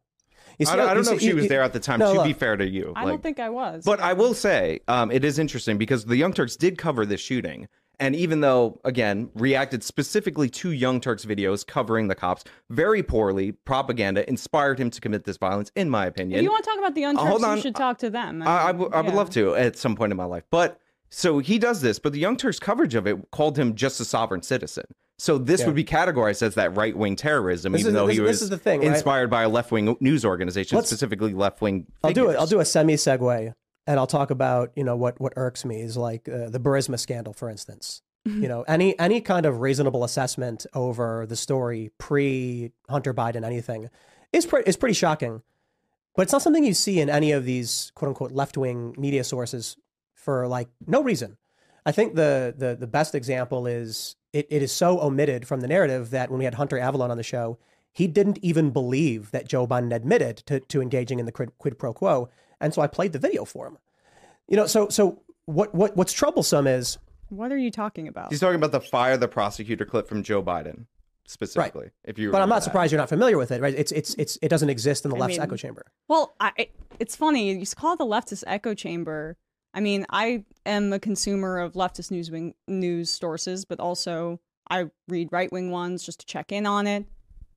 You 0.60 0.68
I 0.70 0.76
don't, 0.76 0.86
I 0.86 0.90
you 0.90 0.96
don't 0.96 1.06
know 1.06 1.10
see- 1.12 1.16
if 1.16 1.22
she 1.22 1.28
you- 1.30 1.36
was 1.36 1.44
you- 1.46 1.50
there 1.50 1.64
at 1.64 1.74
the 1.74 1.80
time. 1.80 2.00
No, 2.00 2.14
to 2.14 2.24
be 2.24 2.34
fair 2.34 2.56
to 2.56 2.68
you, 2.68 2.94
I 2.96 3.04
like- 3.04 3.12
don't 3.14 3.24
think 3.24 3.40
I 3.40 3.50
was. 3.50 3.84
But 3.84 4.00
I 4.00 4.14
will 4.14 4.34
say, 4.34 4.80
um, 4.88 5.12
it 5.12 5.26
is 5.26 5.40
interesting 5.40 5.78
because 5.78 6.06
the 6.06 6.16
Young 6.18 6.34
Turks 6.34 6.56
did 6.56 6.78
cover 6.78 7.06
this 7.06 7.20
shooting. 7.22 7.68
And 7.98 8.14
even 8.14 8.42
though, 8.42 8.80
again, 8.84 9.30
reacted 9.36 9.82
specifically 9.82 10.50
to 10.50 10.72
Young 10.72 11.00
Turks 11.00 11.24
videos 11.24 11.66
covering 11.66 12.10
the 12.10 12.16
cops 12.16 12.44
very 12.70 13.02
poorly, 13.02 13.54
propaganda 13.54 14.28
inspired 14.30 14.78
him 14.80 14.90
to 14.90 15.00
commit 15.00 15.24
this 15.24 15.38
violence, 15.38 15.72
in 15.78 15.90
my 15.90 16.06
opinion. 16.06 16.40
if 16.40 16.44
you 16.44 16.52
want 16.52 16.66
to 16.66 16.70
talk 16.70 16.80
about 16.80 16.94
the 16.94 17.06
Uh, 17.06 17.14
unturks, 17.14 17.28
hold 17.30 17.44
on. 17.46 17.56
you 17.56 17.62
should 17.64 17.76
talk 17.76 17.98
to 18.00 18.10
them. 18.10 18.42
I, 18.44 18.46
I, 18.46 18.66
mean, 18.74 18.82
w- 18.82 18.92
I 18.94 19.00
would 19.02 19.14
love 19.14 19.30
to 19.32 19.56
at 19.56 19.78
some 19.78 19.96
point 19.96 20.12
in 20.12 20.18
my 20.18 20.26
life. 20.26 20.44
But 20.52 20.78
so 21.10 21.40
he 21.40 21.58
does 21.58 21.80
this, 21.80 21.98
but 22.00 22.12
the 22.12 22.20
Young 22.20 22.36
Turks 22.36 22.60
coverage 22.60 22.96
of 22.96 23.08
it 23.08 23.32
called 23.32 23.58
him 23.58 23.76
just 23.76 24.02
a 24.02 24.06
sovereign 24.06 24.42
citizen. 24.42 24.86
So 25.18 25.38
this 25.38 25.62
Yeah. 25.62 25.68
would 25.68 25.76
be 25.76 25.84
categorized 25.86 26.42
as 26.42 26.56
that 26.56 26.76
right 26.76 26.96
wing 26.96 27.16
terrorism, 27.16 27.72
This 27.72 27.82
even 27.82 27.90
is- 27.90 27.94
though 27.96 28.08
this- 28.08 28.16
he 28.18 28.22
this 28.22 28.28
was 28.28 28.42
is 28.44 28.50
the 28.50 28.58
thing, 28.58 28.82
right? 28.82 28.90
inspired 28.90 29.30
by 29.30 29.44
a 29.44 29.50
left 29.50 29.72
wing 29.72 29.96
news 30.02 30.26
organization, 30.26 30.76
Let's- 30.76 30.90
specifically 30.90 31.34
left 31.34 31.62
wing. 31.62 31.88
I'll 32.04 32.12
do 32.12 32.30
it. 32.30 32.36
I'll 32.36 32.48
do 32.48 32.60
a 32.60 32.66
semi 32.66 32.96
segue, 32.96 33.54
and 33.88 34.00
I'll 34.00 34.08
talk 34.08 34.30
about 34.30 34.72
you 34.76 34.84
know 34.84 34.96
what 34.98 35.20
what 35.22 35.32
irks 35.38 35.64
me 35.64 35.82
is 35.82 35.96
like 35.96 36.28
uh, 36.28 36.50
the 36.50 36.60
Burisma 36.60 37.00
scandal, 37.00 37.34
for 37.34 37.50
instance. 37.50 38.02
you 38.26 38.48
know, 38.48 38.64
any 38.68 38.98
any 38.98 39.22
kind 39.22 39.46
of 39.46 39.62
reasonable 39.62 40.04
assessment 40.04 40.66
over 40.74 41.26
the 41.28 41.36
story 41.36 41.92
pre 42.00 42.72
Hunter 42.90 43.14
Biden, 43.14 43.46
anything, 43.46 43.90
is 44.34 44.46
pre- 44.48 44.64
is 44.66 44.76
pretty 44.76 44.96
shocking. 44.96 45.44
But 46.16 46.24
it's 46.24 46.32
not 46.32 46.42
something 46.42 46.64
you 46.64 46.74
see 46.74 47.00
in 47.00 47.10
any 47.10 47.32
of 47.32 47.46
these 47.46 47.92
quote 47.94 48.10
unquote 48.10 48.32
left 48.32 48.58
wing 48.58 48.96
media 48.98 49.24
sources 49.24 49.78
for 50.16 50.48
like 50.48 50.70
no 50.88 51.04
reason. 51.04 51.38
I 51.86 51.92
think 51.92 52.16
the 52.16 52.54
the 52.58 52.76
the 52.76 52.88
best 52.88 53.14
example 53.16 53.68
is 53.68 54.16
it, 54.36 54.48
it 54.50 54.62
is 54.62 54.72
so 54.72 55.00
omitted 55.00 55.48
from 55.48 55.62
the 55.62 55.68
narrative 55.68 56.10
that 56.10 56.30
when 56.30 56.40
we 56.40 56.46
had 56.46 56.56
Hunter 56.56 56.78
Avalon 56.78 57.10
on 57.10 57.18
the 57.18 57.24
show, 57.24 57.58
he 57.94 58.06
didn't 58.08 58.38
even 58.42 58.72
believe 58.72 59.32
that 59.32 59.48
Joe 59.48 59.66
Biden 59.66 59.96
admitted 59.96 60.38
to, 60.48 60.60
to 60.60 60.82
engaging 60.82 61.20
in 61.20 61.26
the 61.26 61.32
quid, 61.32 61.58
quid 61.58 61.80
pro 61.80 61.94
quo, 61.94 62.30
and 62.60 62.74
so 62.74 62.82
I 62.82 62.88
played 62.88 63.14
the 63.14 63.20
video 63.20 63.46
for 63.46 63.66
him. 63.68 63.78
You 64.50 64.58
know, 64.58 64.68
so 64.68 64.90
so 64.90 65.22
what 65.46 65.74
what 65.74 65.96
what's 65.96 66.12
troublesome 66.12 66.68
is 66.68 66.98
What 67.30 67.52
are 67.52 67.58
you 67.58 67.72
talking 67.72 68.08
about? 68.10 68.30
He's 68.30 68.42
talking 68.42 68.58
about 68.58 68.74
the 68.74 68.82
fire 68.82 69.16
the 69.18 69.30
prosecutor 69.30 69.86
clip 69.86 70.08
from 70.08 70.22
Joe 70.22 70.44
Biden 70.44 70.86
specifically. 71.26 71.92
If 72.04 72.20
you, 72.20 72.32
but 72.32 72.42
I'm 72.42 72.50
not 72.50 72.56
that. 72.56 72.64
surprised 72.64 72.92
you're 72.92 73.00
not 73.02 73.10
familiar 73.10 73.38
with 73.38 73.52
it, 73.52 73.62
right? 73.62 73.74
It's 73.74 73.94
it's 73.94 74.14
it's 74.16 74.38
it 74.42 74.50
doesn't 74.50 74.70
exist 74.70 75.06
in 75.06 75.12
the 75.12 75.18
I 75.18 75.22
left's 75.22 75.38
mean- 75.38 75.44
echo 75.44 75.56
chamber. 75.56 75.86
Well, 76.10 76.36
I, 76.40 76.68
it's 77.00 77.16
funny. 77.16 77.54
You 77.54 77.66
call 77.68 77.94
it 77.94 77.98
the 78.00 78.06
leftist 78.06 78.44
echo 78.46 78.74
chamber. 78.74 79.38
I 79.76 79.82
mean, 79.82 80.06
I 80.10 80.46
am 80.66 80.94
a 80.94 81.00
consumer 81.00 81.60
of 81.60 81.74
leftist 81.74 82.10
news 82.10 82.32
wing, 82.32 82.56
news 82.68 83.12
sources, 83.12 83.66
but 83.66 83.80
also 83.82 84.40
I 84.70 84.86
read 85.10 85.30
right 85.32 85.52
wing 85.52 85.70
ones 85.70 86.04
just 86.04 86.22
to 86.22 86.26
check 86.26 86.52
in 86.52 86.66
on 86.66 86.88
it. 86.88 87.06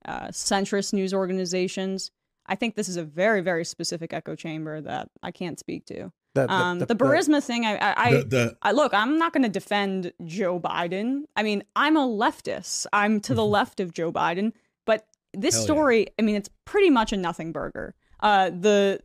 Uh, 0.04 0.28
centrist 0.28 0.92
news 0.92 1.14
organizations. 1.14 2.10
I 2.46 2.56
think 2.56 2.74
this 2.74 2.88
is 2.88 2.96
a 2.96 3.04
very, 3.04 3.40
very 3.40 3.64
specific 3.64 4.12
echo 4.12 4.34
chamber 4.34 4.80
that 4.80 5.10
I 5.22 5.30
can't 5.30 5.58
speak 5.58 5.86
to. 5.86 6.12
The 6.34 6.46
the, 6.46 6.52
Um, 6.52 6.78
the, 6.80 6.86
Burisma 6.86 7.42
thing, 7.42 7.64
I, 7.64 7.76
I, 7.76 7.94
I 7.96 8.10
The, 8.12 8.24
the 8.24 8.56
I 8.62 8.72
look, 8.72 8.92
I'm 8.94 9.18
not 9.18 9.32
going 9.32 9.44
to 9.44 9.48
defend 9.48 10.12
Joe 10.24 10.58
Biden. 10.58 11.22
I 11.36 11.42
mean, 11.42 11.62
I'm 11.76 11.96
a 11.96 12.06
leftist. 12.06 12.86
I'm 12.92 13.20
to 13.22 13.34
the 13.34 13.44
left 13.44 13.80
of 13.80 13.92
Joe 13.92 14.12
Biden, 14.12 14.52
but 14.86 15.06
this 15.34 15.54
Hell 15.54 15.62
yeah. 15.62 15.66
story, 15.66 16.06
I 16.18 16.22
mean, 16.22 16.36
it's 16.36 16.50
pretty 16.64 16.90
much 16.90 17.12
a 17.12 17.16
nothing 17.16 17.52
burger. 17.52 17.94
Uh, 18.20 18.50
the 18.50 19.00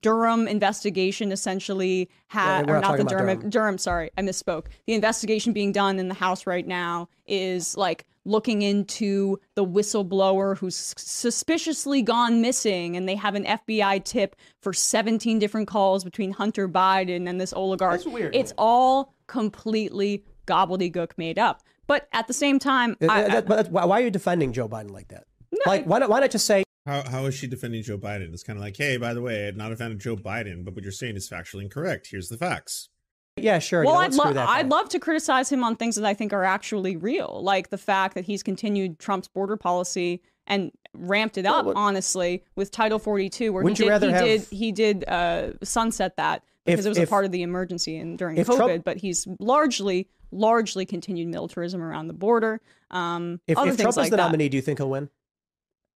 Durham 0.00 0.46
investigation 0.48 1.32
essentially 1.32 2.08
had, 2.28 2.66
we're 2.66 2.76
or 2.76 2.80
not 2.80 2.90
not 2.90 2.98
the 2.98 3.04
Durham, 3.04 3.26
Durham. 3.38 3.50
Durham, 3.50 3.78
sorry, 3.78 4.10
I 4.18 4.22
misspoke. 4.22 4.66
The 4.86 4.94
investigation 4.94 5.52
being 5.52 5.72
done 5.72 5.98
in 5.98 6.08
the 6.08 6.14
House 6.14 6.46
right 6.46 6.66
now 6.66 7.08
is 7.26 7.76
like 7.76 8.04
looking 8.24 8.62
into 8.62 9.38
the 9.54 9.64
whistleblower 9.64 10.56
who's 10.58 10.76
suspiciously 10.98 12.02
gone 12.02 12.42
missing, 12.42 12.96
and 12.96 13.08
they 13.08 13.14
have 13.14 13.34
an 13.34 13.44
FBI 13.44 14.04
tip 14.04 14.36
for 14.60 14.72
17 14.72 15.38
different 15.38 15.68
calls 15.68 16.04
between 16.04 16.32
Hunter 16.32 16.68
Biden 16.68 17.28
and 17.28 17.40
this 17.40 17.52
oligarch. 17.52 17.92
That's 17.92 18.06
weird. 18.06 18.34
It's 18.34 18.52
all 18.58 19.14
completely 19.28 20.24
gobbledygook 20.46 21.12
made 21.16 21.38
up. 21.38 21.62
But 21.86 22.06
at 22.12 22.26
the 22.26 22.34
same 22.34 22.58
time, 22.58 22.96
I, 23.08 23.22
that- 23.22 23.50
I- 23.50 23.62
why, 23.70 23.84
why 23.86 24.00
are 24.00 24.04
you 24.04 24.10
defending 24.10 24.52
Joe 24.52 24.68
Biden 24.68 24.90
like 24.90 25.08
that? 25.08 25.24
like 25.64 25.86
why 25.86 25.98
not 25.98 26.10
why 26.10 26.20
not 26.20 26.30
just 26.30 26.44
say 26.44 26.62
how 26.86 27.02
how 27.08 27.26
is 27.26 27.34
she 27.34 27.46
defending 27.46 27.82
Joe 27.82 27.98
Biden? 27.98 28.32
It's 28.32 28.42
kind 28.42 28.58
of 28.58 28.62
like, 28.62 28.76
hey, 28.76 28.96
by 28.96 29.14
the 29.14 29.20
way, 29.22 29.48
I'm 29.48 29.56
not 29.56 29.72
a 29.72 29.76
fan 29.76 29.92
of 29.92 29.98
Joe 29.98 30.16
Biden, 30.16 30.64
but 30.64 30.74
what 30.74 30.82
you're 30.82 30.92
saying 30.92 31.16
is 31.16 31.28
factually 31.28 31.62
incorrect. 31.62 32.08
Here's 32.10 32.28
the 32.28 32.36
facts. 32.38 32.88
yeah 33.36 33.58
sure? 33.58 33.84
well, 33.84 33.96
I'd, 33.96 34.12
let's 34.12 34.16
lo- 34.16 34.32
that. 34.32 34.48
I'd 34.48 34.68
love 34.68 34.88
to 34.90 34.98
criticize 34.98 35.50
him 35.50 35.62
on 35.64 35.76
things 35.76 35.96
that 35.96 36.04
I 36.04 36.14
think 36.14 36.32
are 36.32 36.44
actually 36.44 36.96
real, 36.96 37.40
like 37.42 37.70
the 37.70 37.78
fact 37.78 38.14
that 38.14 38.24
he's 38.24 38.42
continued 38.42 38.98
Trump's 38.98 39.28
border 39.28 39.56
policy 39.56 40.22
and 40.46 40.72
ramped 40.94 41.36
it 41.38 41.44
up, 41.46 41.66
what- 41.66 41.76
honestly, 41.76 42.42
with 42.56 42.70
Title 42.70 42.98
42, 42.98 43.52
where 43.52 43.62
Wouldn't 43.62 43.78
he 43.78 43.84
you 43.84 43.90
did, 43.90 43.92
rather 43.92 44.06
he 44.08 44.12
have- 44.14 44.24
did 44.24 44.42
he 44.58 44.72
did 44.72 45.04
uh, 45.08 45.52
sunset 45.62 46.16
that 46.16 46.42
because 46.64 46.80
If- 46.80 46.86
it 46.86 46.88
was 46.90 46.98
if- 46.98 47.08
a 47.08 47.10
part 47.10 47.24
of 47.26 47.32
the 47.32 47.42
emergency 47.42 47.96
and 47.98 48.16
during 48.18 48.36
COVID. 48.36 48.56
Trump- 48.56 48.84
but 48.84 48.96
he's 48.96 49.26
largely 49.38 50.08
largely 50.30 50.84
continued 50.84 51.28
militarism 51.28 51.80
around 51.82 52.06
the 52.08 52.12
border. 52.14 52.60
Um, 52.90 53.40
if, 53.46 53.56
if 53.58 53.76
Trump 53.78 53.96
like 53.96 54.04
is 54.06 54.10
the 54.10 54.16
that. 54.16 54.24
nominee, 54.24 54.48
do 54.50 54.56
you 54.58 54.62
think 54.62 54.78
he'll 54.78 54.90
win? 54.90 55.08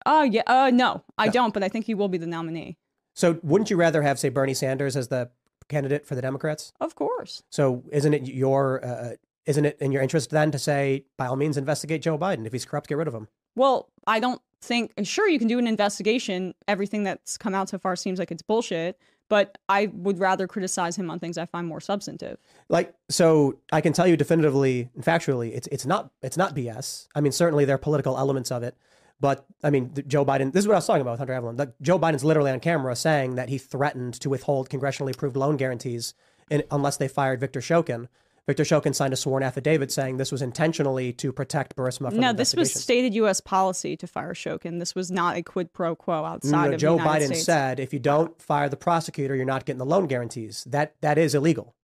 Oh 0.05 0.23
yeah, 0.23 0.43
uh, 0.47 0.69
no, 0.73 1.03
I 1.17 1.27
No. 1.27 1.31
don't, 1.31 1.53
but 1.53 1.63
I 1.63 1.69
think 1.69 1.85
he 1.85 1.93
will 1.93 2.07
be 2.09 2.17
the 2.17 2.27
nominee. 2.27 2.77
So 3.13 3.39
wouldn't 3.43 3.69
you 3.69 3.77
rather 3.77 4.01
have 4.01 4.17
say 4.19 4.29
Bernie 4.29 4.53
Sanders 4.53 4.95
as 4.97 5.07
the 5.09 5.29
candidate 5.69 6.05
for 6.05 6.15
the 6.15 6.21
Democrats? 6.21 6.73
Of 6.81 6.95
course. 6.95 7.43
So 7.49 7.83
isn't 7.91 8.13
it 8.13 8.27
your 8.27 8.83
uh, 8.85 9.11
isn't 9.45 9.65
it 9.65 9.77
in 9.79 9.91
your 9.91 10.01
interest 10.01 10.29
then 10.29 10.51
to 10.51 10.59
say 10.59 11.05
by 11.17 11.27
all 11.27 11.35
means 11.35 11.57
investigate 11.57 12.01
Joe 12.01 12.17
Biden 12.17 12.45
if 12.45 12.51
he's 12.53 12.65
corrupt, 12.65 12.87
get 12.89 12.97
rid 12.97 13.07
of 13.07 13.13
him? 13.13 13.27
Well, 13.55 13.89
I 14.07 14.19
don't 14.19 14.41
think. 14.61 14.93
Sure, 15.03 15.27
you 15.29 15.37
can 15.37 15.47
do 15.47 15.59
an 15.59 15.67
investigation. 15.67 16.55
Everything 16.67 17.03
that's 17.03 17.37
come 17.37 17.53
out 17.53 17.69
so 17.69 17.77
far 17.77 17.95
seems 17.95 18.17
like 18.19 18.31
it's 18.31 18.41
bullshit. 18.41 18.97
But 19.29 19.57
I 19.69 19.87
would 19.93 20.19
rather 20.19 20.47
criticize 20.47 20.95
him 20.97 21.09
on 21.09 21.17
things 21.19 21.37
I 21.37 21.45
find 21.45 21.65
more 21.65 21.79
substantive. 21.79 22.37
Like 22.69 22.93
so, 23.09 23.57
I 23.71 23.79
can 23.81 23.93
tell 23.93 24.05
you 24.05 24.17
definitively 24.17 24.89
and 24.95 25.03
factually, 25.03 25.55
it's 25.55 25.67
it's 25.71 25.85
not 25.85 26.11
it's 26.21 26.35
not 26.37 26.55
BS. 26.55 27.07
I 27.15 27.21
mean, 27.21 27.31
certainly 27.31 27.63
there 27.65 27.75
are 27.75 27.79
political 27.79 28.17
elements 28.17 28.51
of 28.51 28.63
it, 28.63 28.75
but 29.23 29.45
I 29.63 29.69
mean, 29.69 29.93
Joe 30.05 30.25
Biden. 30.25 30.51
This 30.51 30.63
is 30.63 30.67
what 30.67 30.73
I 30.73 30.79
was 30.79 30.85
talking 30.85 31.01
about 31.01 31.11
with 31.11 31.19
Hunter 31.19 31.31
Avalon. 31.31 31.55
Like, 31.55 31.71
Joe 31.81 31.97
Biden's 31.97 32.25
literally 32.25 32.51
on 32.51 32.59
camera 32.59 32.93
saying 32.93 33.35
that 33.35 33.47
he 33.47 33.57
threatened 33.57 34.15
to 34.15 34.29
withhold 34.29 34.69
congressionally 34.69 35.13
approved 35.15 35.37
loan 35.37 35.55
guarantees 35.55 36.13
in, 36.51 36.61
unless 36.71 36.97
they 36.97 37.07
fired 37.07 37.39
Victor 37.39 37.61
Shokin. 37.61 38.09
Victor 38.47 38.63
Shokin 38.63 38.93
signed 38.93 39.13
a 39.13 39.15
sworn 39.15 39.41
affidavit 39.41 39.93
saying 39.93 40.17
this 40.17 40.29
was 40.33 40.41
intentionally 40.41 41.13
to 41.13 41.31
protect 41.31 41.77
Burisma 41.77 42.09
from 42.09 42.19
No, 42.19 42.33
this 42.33 42.53
was 42.53 42.73
stated 42.73 43.13
U.S. 43.13 43.39
policy 43.39 43.95
to 43.95 44.07
fire 44.07 44.33
Shokin. 44.33 44.79
This 44.79 44.93
was 44.93 45.09
not 45.09 45.37
a 45.37 45.41
quid 45.41 45.71
pro 45.71 45.95
quo 45.95 46.25
outside 46.25 46.67
No, 46.67 46.73
of 46.73 46.79
Joe 46.81 46.97
Biden 46.97 47.27
States. 47.27 47.45
said 47.45 47.79
if 47.79 47.93
you 47.93 47.99
don't 47.99 48.41
fire 48.41 48.67
the 48.67 48.75
prosecutor, 48.75 49.37
you're 49.37 49.45
not 49.45 49.63
getting 49.63 49.77
the 49.77 49.85
loan 49.85 50.07
guarantees. 50.07 50.65
That 50.65 50.95
that 50.99 51.17
is 51.17 51.33
illegal. 51.33 51.75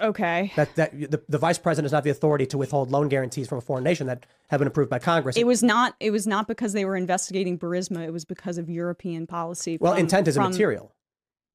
Okay. 0.00 0.52
That 0.56 0.74
that 0.76 1.10
the, 1.10 1.22
the 1.28 1.38
vice 1.38 1.58
president 1.58 1.84
does 1.86 1.92
not 1.92 1.98
have 1.98 2.04
the 2.04 2.10
authority 2.10 2.46
to 2.46 2.58
withhold 2.58 2.90
loan 2.90 3.08
guarantees 3.08 3.48
from 3.48 3.58
a 3.58 3.60
foreign 3.60 3.84
nation 3.84 4.06
that 4.06 4.26
have 4.48 4.58
been 4.58 4.68
approved 4.68 4.90
by 4.90 4.98
Congress. 4.98 5.36
It 5.36 5.46
was 5.46 5.62
not. 5.62 5.94
It 6.00 6.10
was 6.10 6.26
not 6.26 6.46
because 6.46 6.72
they 6.72 6.84
were 6.84 6.96
investigating 6.96 7.58
Burisma. 7.58 8.06
It 8.06 8.12
was 8.12 8.24
because 8.24 8.58
of 8.58 8.68
European 8.70 9.26
policy. 9.26 9.78
well, 9.80 9.92
from- 9.92 10.00
intent 10.00 10.28
is 10.28 10.36
from- 10.36 10.46
immaterial. 10.46 10.92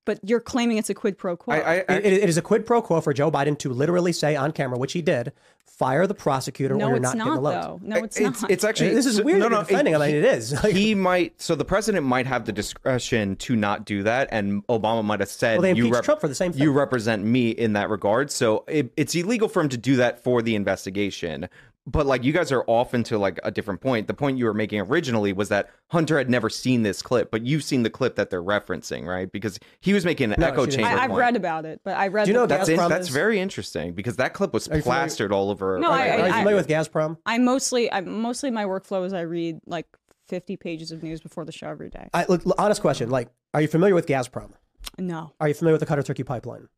But 0.05 0.19
you're 0.23 0.39
claiming 0.41 0.77
it's 0.77 0.89
a 0.89 0.93
quid 0.93 1.17
pro 1.17 1.37
quo. 1.37 1.53
I, 1.55 1.57
I, 1.59 1.73
I, 1.73 1.77
It- 1.95 2.05
it- 2.05 2.23
it 2.23 2.29
is 2.29 2.37
a 2.37 2.41
quid 2.41 2.65
pro 2.65 2.81
quo 2.81 2.99
for 3.01 3.13
Joe 3.13 3.31
Biden 3.31 3.57
to 3.59 3.69
literally 3.69 4.11
say 4.13 4.35
on 4.35 4.51
camera, 4.51 4.77
which 4.77 4.93
he 4.93 5.01
did, 5.01 5.31
fire 5.65 6.05
the 6.05 6.13
prosecutor 6.13 6.75
no, 6.75 6.85
or 6.85 6.87
you're 6.89 6.97
it's 6.97 7.03
not, 7.03 7.13
getting 7.15 7.29
the 7.33 7.35
not 7.35 7.43
loans. 7.43 7.81
though. 7.81 7.87
No, 7.87 7.95
it's, 8.03 8.19
it's, 8.19 8.41
not. 8.43 8.51
it's 8.51 8.63
actually 8.63 8.91
uh, 8.91 8.93
This 8.95 9.05
is 9.07 9.21
weird. 9.21 9.39
No, 9.39 9.47
no, 9.47 9.59
defending. 9.63 9.93
it- 9.95 9.97
I 10.01 10.07
mean, 10.07 10.15
it 10.17 10.25
is. 10.25 10.59
He 10.61 10.93
might 11.09 11.41
so 11.41 11.55
the 11.55 11.65
president 11.65 12.05
might 12.05 12.27
have 12.27 12.45
the 12.45 12.51
discretion 12.51 13.35
to 13.37 13.55
not 13.55 13.85
do 13.85 14.03
that 14.03 14.29
and 14.31 14.65
obama 14.67 15.03
might 15.03 15.19
have 15.19 15.29
said 15.29 15.53
Well, 15.55 15.61
they 15.63 15.73
you, 15.73 15.85
impeached 15.87 16.03
Trump 16.03 16.21
for 16.21 16.27
the 16.27 16.35
same 16.35 16.51
thing. 16.53 16.61
you 16.61 16.71
represent 16.71 17.23
me 17.23 17.49
in 17.49 17.73
that 17.73 17.89
regard 17.89 18.29
so 18.29 18.63
it, 18.67 18.91
it's 18.97 19.15
illegal 19.15 19.47
for 19.49 19.61
him 19.61 19.69
to 19.69 19.77
do 19.77 19.95
that 19.95 20.23
for 20.23 20.41
the 20.43 20.55
investigation 20.55 21.49
but 21.85 22.05
like 22.05 22.23
you 22.23 22.31
guys 22.31 22.51
are 22.51 22.63
off 22.67 22.93
into 22.93 23.17
like 23.17 23.39
a 23.43 23.51
different 23.51 23.81
point. 23.81 24.07
The 24.07 24.13
point 24.13 24.37
you 24.37 24.45
were 24.45 24.53
making 24.53 24.79
originally 24.81 25.33
was 25.33 25.49
that 25.49 25.69
Hunter 25.89 26.17
had 26.17 26.29
never 26.29 26.49
seen 26.49 26.83
this 26.83 27.01
clip, 27.01 27.29
but 27.29 27.45
you've 27.45 27.63
seen 27.63 27.83
the 27.83 27.89
clip 27.89 28.15
that 28.15 28.29
they're 28.29 28.41
referencing, 28.43 29.05
right? 29.05 29.29
Because 29.31 29.59
he 29.81 29.91
was 29.93 30.05
making 30.05 30.31
an 30.31 30.39
No, 30.39 30.47
echo 30.47 30.65
she 30.65 30.77
chamber. 30.77 30.87
I, 30.87 31.03
I've 31.03 31.09
point. 31.09 31.19
read 31.19 31.35
about 31.35 31.65
it, 31.65 31.81
but 31.83 31.97
I 31.97 32.07
read. 32.07 32.25
Do 32.25 32.31
you 32.31 32.37
know 32.37 32.45
That's 32.45 32.69
in, 32.69 32.77
that's 32.77 33.09
very 33.09 33.39
interesting 33.39 33.93
because 33.93 34.15
that 34.15 34.33
clip 34.33 34.53
was 34.53 34.67
Are 34.67 34.71
familiar- 34.71 34.83
plastered 34.83 35.31
all 35.33 35.49
over. 35.49 35.77
No, 35.79 35.91
I- 35.91 36.09
Are 36.09 36.17
you 36.19 36.23
I- 36.33 36.37
familiar 36.37 36.55
with 36.55 36.67
Gazprom? 36.67 37.17
I 37.25 37.37
mostly, 37.37 37.91
I 37.91 37.99
mostly 38.01 38.49
my 38.49 38.63
workflow 38.63 39.05
is 39.05 39.11
I 39.13 39.21
read 39.21 39.59
like 39.65 39.87
50 40.29 40.55
pages 40.55 40.91
of 40.93 41.03
news 41.03 41.19
before 41.19 41.43
the 41.43 41.51
show 41.51 41.67
every 41.67 41.89
day. 41.89 42.07
I, 42.13 42.25
look, 42.29 42.43
honest 42.57 42.79
question. 42.81 43.09
Like, 43.09 43.27
are 43.53 43.59
you 43.61 43.67
familiar 43.67 43.93
with 43.93 44.07
Gazprom? 44.07 44.51
No, 44.97 45.33
Are 45.41 45.47
you 45.49 45.53
familiar 45.53 45.77
with 45.77 45.87
the 45.87 45.93
Qatar 45.95 46.05
Turkey 46.05 46.23
pipeline? 46.23 46.69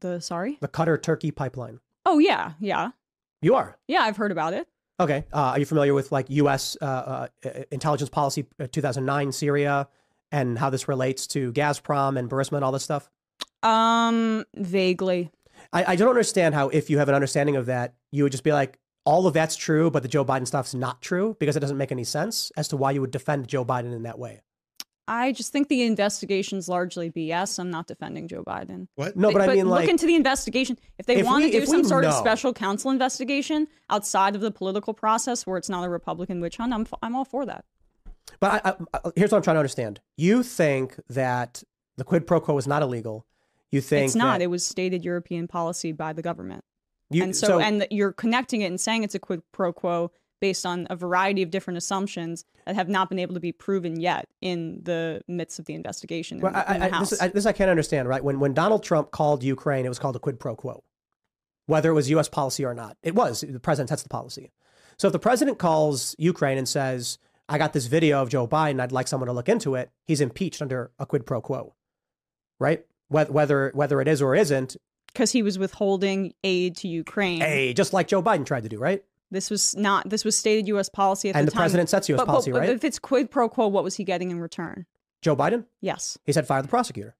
the 0.00 0.20
sorry. 0.20 0.58
The 0.60 0.68
Qatar 0.68 1.00
Turkey 1.02 1.30
pipeline. 1.30 1.80
Oh 2.06 2.18
yeah, 2.18 2.52
yeah, 2.60 2.90
You 3.42 3.54
are. 3.54 3.78
yeah. 3.88 4.02
I've 4.02 4.16
heard 4.16 4.32
about 4.32 4.54
it. 4.54 4.68
Okay. 4.98 5.24
Uh, 5.32 5.36
are 5.36 5.58
you 5.58 5.64
familiar 5.64 5.94
with 5.94 6.12
like 6.12 6.28
U.S. 6.28 6.76
Uh, 6.80 7.28
uh, 7.44 7.50
intelligence 7.70 8.10
policy 8.10 8.46
uh, 8.60 8.66
2009 8.70 9.32
Syria 9.32 9.88
and 10.30 10.58
how 10.58 10.68
this 10.68 10.88
relates 10.88 11.26
to 11.28 11.52
Gazprom 11.52 12.18
and 12.18 12.28
Burisma 12.30 12.56
and 12.56 12.64
all 12.64 12.72
this 12.72 12.84
stuff? 12.84 13.08
Um, 13.62 14.44
vaguely. 14.54 15.30
I, 15.72 15.92
I 15.92 15.96
don't 15.96 16.08
understand 16.10 16.54
how 16.54 16.68
if 16.68 16.90
you 16.90 16.98
have 16.98 17.08
an 17.08 17.14
understanding 17.14 17.56
of 17.56 17.66
that, 17.66 17.94
you 18.12 18.24
would 18.24 18.32
just 18.32 18.44
be 18.44 18.52
like, 18.52 18.78
all 19.06 19.26
of 19.26 19.32
that's 19.32 19.56
true, 19.56 19.90
but 19.90 20.02
the 20.02 20.08
Joe 20.08 20.24
Biden 20.24 20.46
stuff's 20.46 20.74
not 20.74 21.00
true 21.00 21.34
because 21.40 21.56
it 21.56 21.60
doesn't 21.60 21.78
make 21.78 21.90
any 21.90 22.04
sense 22.04 22.52
as 22.56 22.68
to 22.68 22.76
why 22.76 22.90
you 22.90 23.00
would 23.00 23.10
defend 23.10 23.48
Joe 23.48 23.64
Biden 23.64 23.94
in 23.94 24.02
that 24.02 24.18
way. 24.18 24.42
I 25.10 25.32
just 25.32 25.50
think 25.50 25.66
the 25.66 25.82
investigation's 25.82 26.68
largely 26.68 27.10
BS. 27.10 27.58
I'm 27.58 27.68
not 27.68 27.88
defending 27.88 28.28
Joe 28.28 28.44
Biden. 28.44 28.86
What? 28.94 29.16
No, 29.16 29.32
but, 29.32 29.42
I 29.42 29.48
mean, 29.48 29.64
look 29.68 29.80
like, 29.80 29.88
into 29.88 30.06
the 30.06 30.14
investigation. 30.14 30.78
If 30.98 31.06
they 31.06 31.16
If 31.16 31.26
want 31.26 31.44
we- 31.44 31.50
to 31.50 31.60
do 31.60 31.66
some 31.66 31.82
we 31.82 31.88
sort 31.88 32.04
of 32.04 32.14
special 32.14 32.52
counsel 32.52 32.92
investigation 32.92 33.66
outside 33.90 34.36
of 34.36 34.40
the 34.40 34.52
political 34.52 34.94
process, 34.94 35.46
where 35.48 35.58
it's 35.58 35.68
not 35.68 35.84
a 35.84 35.88
Republican 35.90 36.40
witch 36.40 36.58
hunt, 36.58 36.72
I'm 36.72 36.82
f- 36.82 36.94
I'm 37.02 37.16
all 37.16 37.24
for 37.24 37.44
that. 37.44 37.64
But 38.38 38.64
I, 38.64 38.70
I, 38.70 38.98
I- 39.04 39.10
here's 39.16 39.32
what 39.32 39.38
I'm 39.38 39.42
trying 39.42 39.56
to 39.56 39.60
understand. 39.60 40.00
You 40.16 40.44
think 40.44 40.94
that 41.08 41.64
the 41.96 42.04
quid 42.04 42.24
pro 42.28 42.40
quo 42.40 42.56
is 42.56 42.68
not 42.68 42.80
illegal. 42.82 43.26
You 43.72 43.80
think 43.80 44.06
it's 44.06 44.14
not. 44.14 44.38
that- 44.38 44.44
It 44.44 44.46
was 44.48 44.64
stated 44.64 45.04
European 45.04 45.48
policy 45.48 45.90
by 45.90 46.12
the 46.12 46.22
government, 46.22 46.62
you, 47.10 47.24
and 47.24 47.34
so, 47.34 47.58
and 47.58 47.84
you're 47.90 48.12
connecting 48.12 48.60
it 48.60 48.66
and 48.66 48.80
saying 48.80 49.02
it's 49.02 49.16
a 49.16 49.18
quid 49.18 49.42
pro 49.50 49.72
quo 49.72 50.12
based 50.40 50.66
on 50.66 50.86
a 50.90 50.96
variety 50.96 51.42
of 51.42 51.50
different 51.50 51.76
assumptions 51.78 52.44
that 52.66 52.74
have 52.74 52.88
not 52.88 53.08
been 53.08 53.18
able 53.18 53.34
to 53.34 53.40
be 53.40 53.52
proven 53.52 54.00
yet 54.00 54.28
in 54.40 54.80
the 54.82 55.22
midst 55.28 55.58
of 55.58 55.66
the 55.66 55.74
investigation 55.74 56.38
in, 56.38 56.42
Well, 56.42 56.52
I, 56.54 56.74
in 56.74 56.80
the 56.80 56.96
I, 56.96 57.00
this, 57.00 57.22
I, 57.22 57.28
this 57.28 57.46
I 57.46 57.52
can't 57.52 57.70
understand, 57.70 58.08
right? 58.08 58.22
When 58.24 58.40
when 58.40 58.54
Donald 58.54 58.82
Trump 58.82 59.10
called 59.10 59.42
Ukraine, 59.44 59.84
it 59.86 59.88
was 59.88 59.98
called 59.98 60.16
a 60.16 60.18
quid 60.18 60.40
pro 60.40 60.56
quo, 60.56 60.82
whether 61.66 61.90
it 61.90 61.94
was 61.94 62.10
U.S. 62.10 62.28
policy 62.28 62.64
or 62.64 62.74
not. 62.74 62.96
It 63.02 63.14
was. 63.14 63.42
The 63.42 63.60
president 63.60 63.90
sets 63.90 64.02
the 64.02 64.08
policy. 64.08 64.50
So 64.96 65.08
if 65.08 65.12
the 65.12 65.18
president 65.18 65.58
calls 65.58 66.14
Ukraine 66.18 66.58
and 66.58 66.68
says, 66.68 67.18
"I 67.48 67.58
got 67.58 67.72
this 67.72 67.86
video 67.86 68.22
of 68.22 68.28
Joe 68.28 68.46
Biden. 68.48 68.80
I'd 68.80 68.92
like 68.92 69.08
someone 69.08 69.28
to 69.28 69.32
look 69.32 69.48
into 69.48 69.74
it," 69.74 69.90
he's 70.06 70.20
impeached 70.20 70.60
under 70.62 70.90
a 70.98 71.06
quid 71.06 71.26
pro 71.26 71.40
quo, 71.40 71.74
right? 72.58 72.84
Whether 73.08 73.32
whether 73.32 73.70
whether 73.74 74.00
it 74.00 74.08
is 74.08 74.22
or 74.22 74.34
isn't, 74.34 74.76
because 75.06 75.32
he 75.32 75.42
was 75.42 75.58
withholding 75.58 76.34
aid 76.44 76.76
to 76.76 76.88
Ukraine. 76.88 77.40
hey, 77.40 77.72
just 77.72 77.92
like 77.92 78.08
Joe 78.08 78.22
Biden 78.22 78.46
tried 78.46 78.62
to 78.62 78.68
do, 78.68 78.78
right? 78.78 79.04
This 79.30 79.50
was 79.50 79.76
not. 79.76 80.08
This 80.10 80.24
was 80.24 80.36
stated 80.36 80.66
U.S. 80.68 80.88
policy 80.88 81.28
at 81.28 81.32
the 81.32 81.34
time. 81.34 81.40
And 81.40 81.46
the 81.46 81.50
the 81.50 81.54
time. 81.54 81.60
president 81.62 81.88
sets 81.88 82.08
US 82.08 82.16
But- 82.18 82.26
but- 82.26 82.32
policy, 82.32 82.50
but 82.52 82.60
right? 82.60 82.68
If 82.70 82.84
it's 82.84 82.98
quid 82.98 83.30
pro 83.30 83.48
quo, 83.48 83.68
what 83.68 83.84
was 83.84 83.94
he 83.96 84.04
getting 84.04 84.30
in 84.30 84.40
return? 84.40 84.86
Joe 85.22 85.36
Biden, 85.36 85.66
Yes. 85.80 86.18
he 86.24 86.32
said 86.32 86.46
fire 86.46 86.62
the 86.62 86.68
prosecutor. 86.68 87.14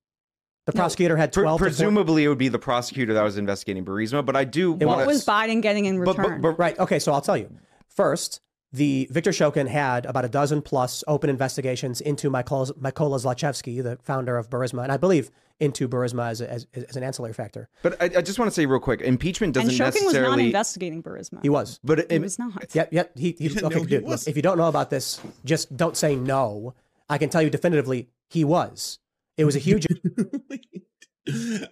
The 0.67 0.73
No. 0.75 0.81
prosecutor 0.81 1.17
had 1.17 1.33
Pre- 1.33 1.43
twelve. 1.43 1.59
to 1.59 1.65
four- 1.65 1.69
presumably, 1.69 2.25
it 2.25 2.29
would 2.29 2.39
be 2.39 2.49
the 2.49 2.59
prosecutor 2.59 3.15
that 3.15 3.23
was 3.23 3.37
investigating 3.39 3.85
Burisma, 3.85 4.25
but 4.25 4.37
I 4.37 4.45
do 4.45 4.77
It 4.81 4.87
want 4.87 4.99
What 4.99 5.07
was 5.07 5.25
Biden 5.25 5.63
getting 5.63 5.85
in 5.87 5.99
return? 5.99 6.41
but, 6.41 6.43
but 6.43 6.59
Right. 6.59 6.79
Okay. 6.79 6.99
So 6.99 7.13
I'll 7.13 7.21
tell 7.21 7.37
you. 7.37 7.49
First, 7.89 8.41
the 8.73 9.09
Victor 9.11 9.31
Shokin 9.31 9.67
had 9.69 10.07
about 10.07 10.25
a 10.25 10.29
dozen 10.29 10.63
plus 10.63 11.03
open 11.09 11.29
investigations 11.31 12.01
into 12.01 12.31
Mykola, 12.31 12.73
Mykola 12.79 13.19
Zlochevsky, 13.21 13.83
the 13.83 13.99
founder 14.03 14.37
of 14.37 14.49
Burisma, 14.49 14.83
and 14.85 14.93
I 14.93 14.97
believe 14.97 15.31
into 15.61 15.89
Burisma 15.89 16.31
as, 16.31 16.41
a, 16.41 16.51
as, 16.51 16.67
as 16.75 16.97
an 16.97 17.03
ancillary 17.03 17.35
factor. 17.35 17.69
But 17.83 18.01
I, 18.03 18.07
I 18.07 18.23
just 18.23 18.39
want 18.39 18.51
to 18.51 18.55
say 18.55 18.67
real 18.67 18.81
quick, 18.81 19.01
impeachment 19.03 19.55
doesn't 19.55 19.71
and 19.71 19.95
Shokin 19.95 20.05
was 20.07 20.15
not 20.15 20.39
investigating 20.39 21.03
Burisma. 21.03 21.43
He 21.43 21.49
was. 21.49 21.79
but 21.85 22.01
it, 22.01 22.11
He 22.11 22.19
was 22.19 22.39
not. 22.39 22.75
Yep. 22.75 22.93
Yep. 22.93 23.19
He, 23.19 23.37
he, 23.39 23.49
Yeah, 23.49 23.67
okay, 23.67 23.75
no, 23.75 23.81
he 23.83 23.87
dude. 23.87 24.05
Look, 24.05 24.27
if 24.27 24.37
you 24.37 24.43
don't 24.43 24.59
know 24.59 24.69
about 24.69 24.91
this, 24.91 25.21
just 25.45 25.77
don't 25.77 25.97
say 25.97 26.17
no. 26.17 26.75
I 27.09 27.19
can 27.19 27.29
tell 27.29 27.43
you 27.43 27.51
definitively 27.51 28.09
he 28.29 28.45
was. 28.45 28.99
It 29.37 29.45
was 29.45 29.57
a 29.57 29.61
huge. 29.61 29.87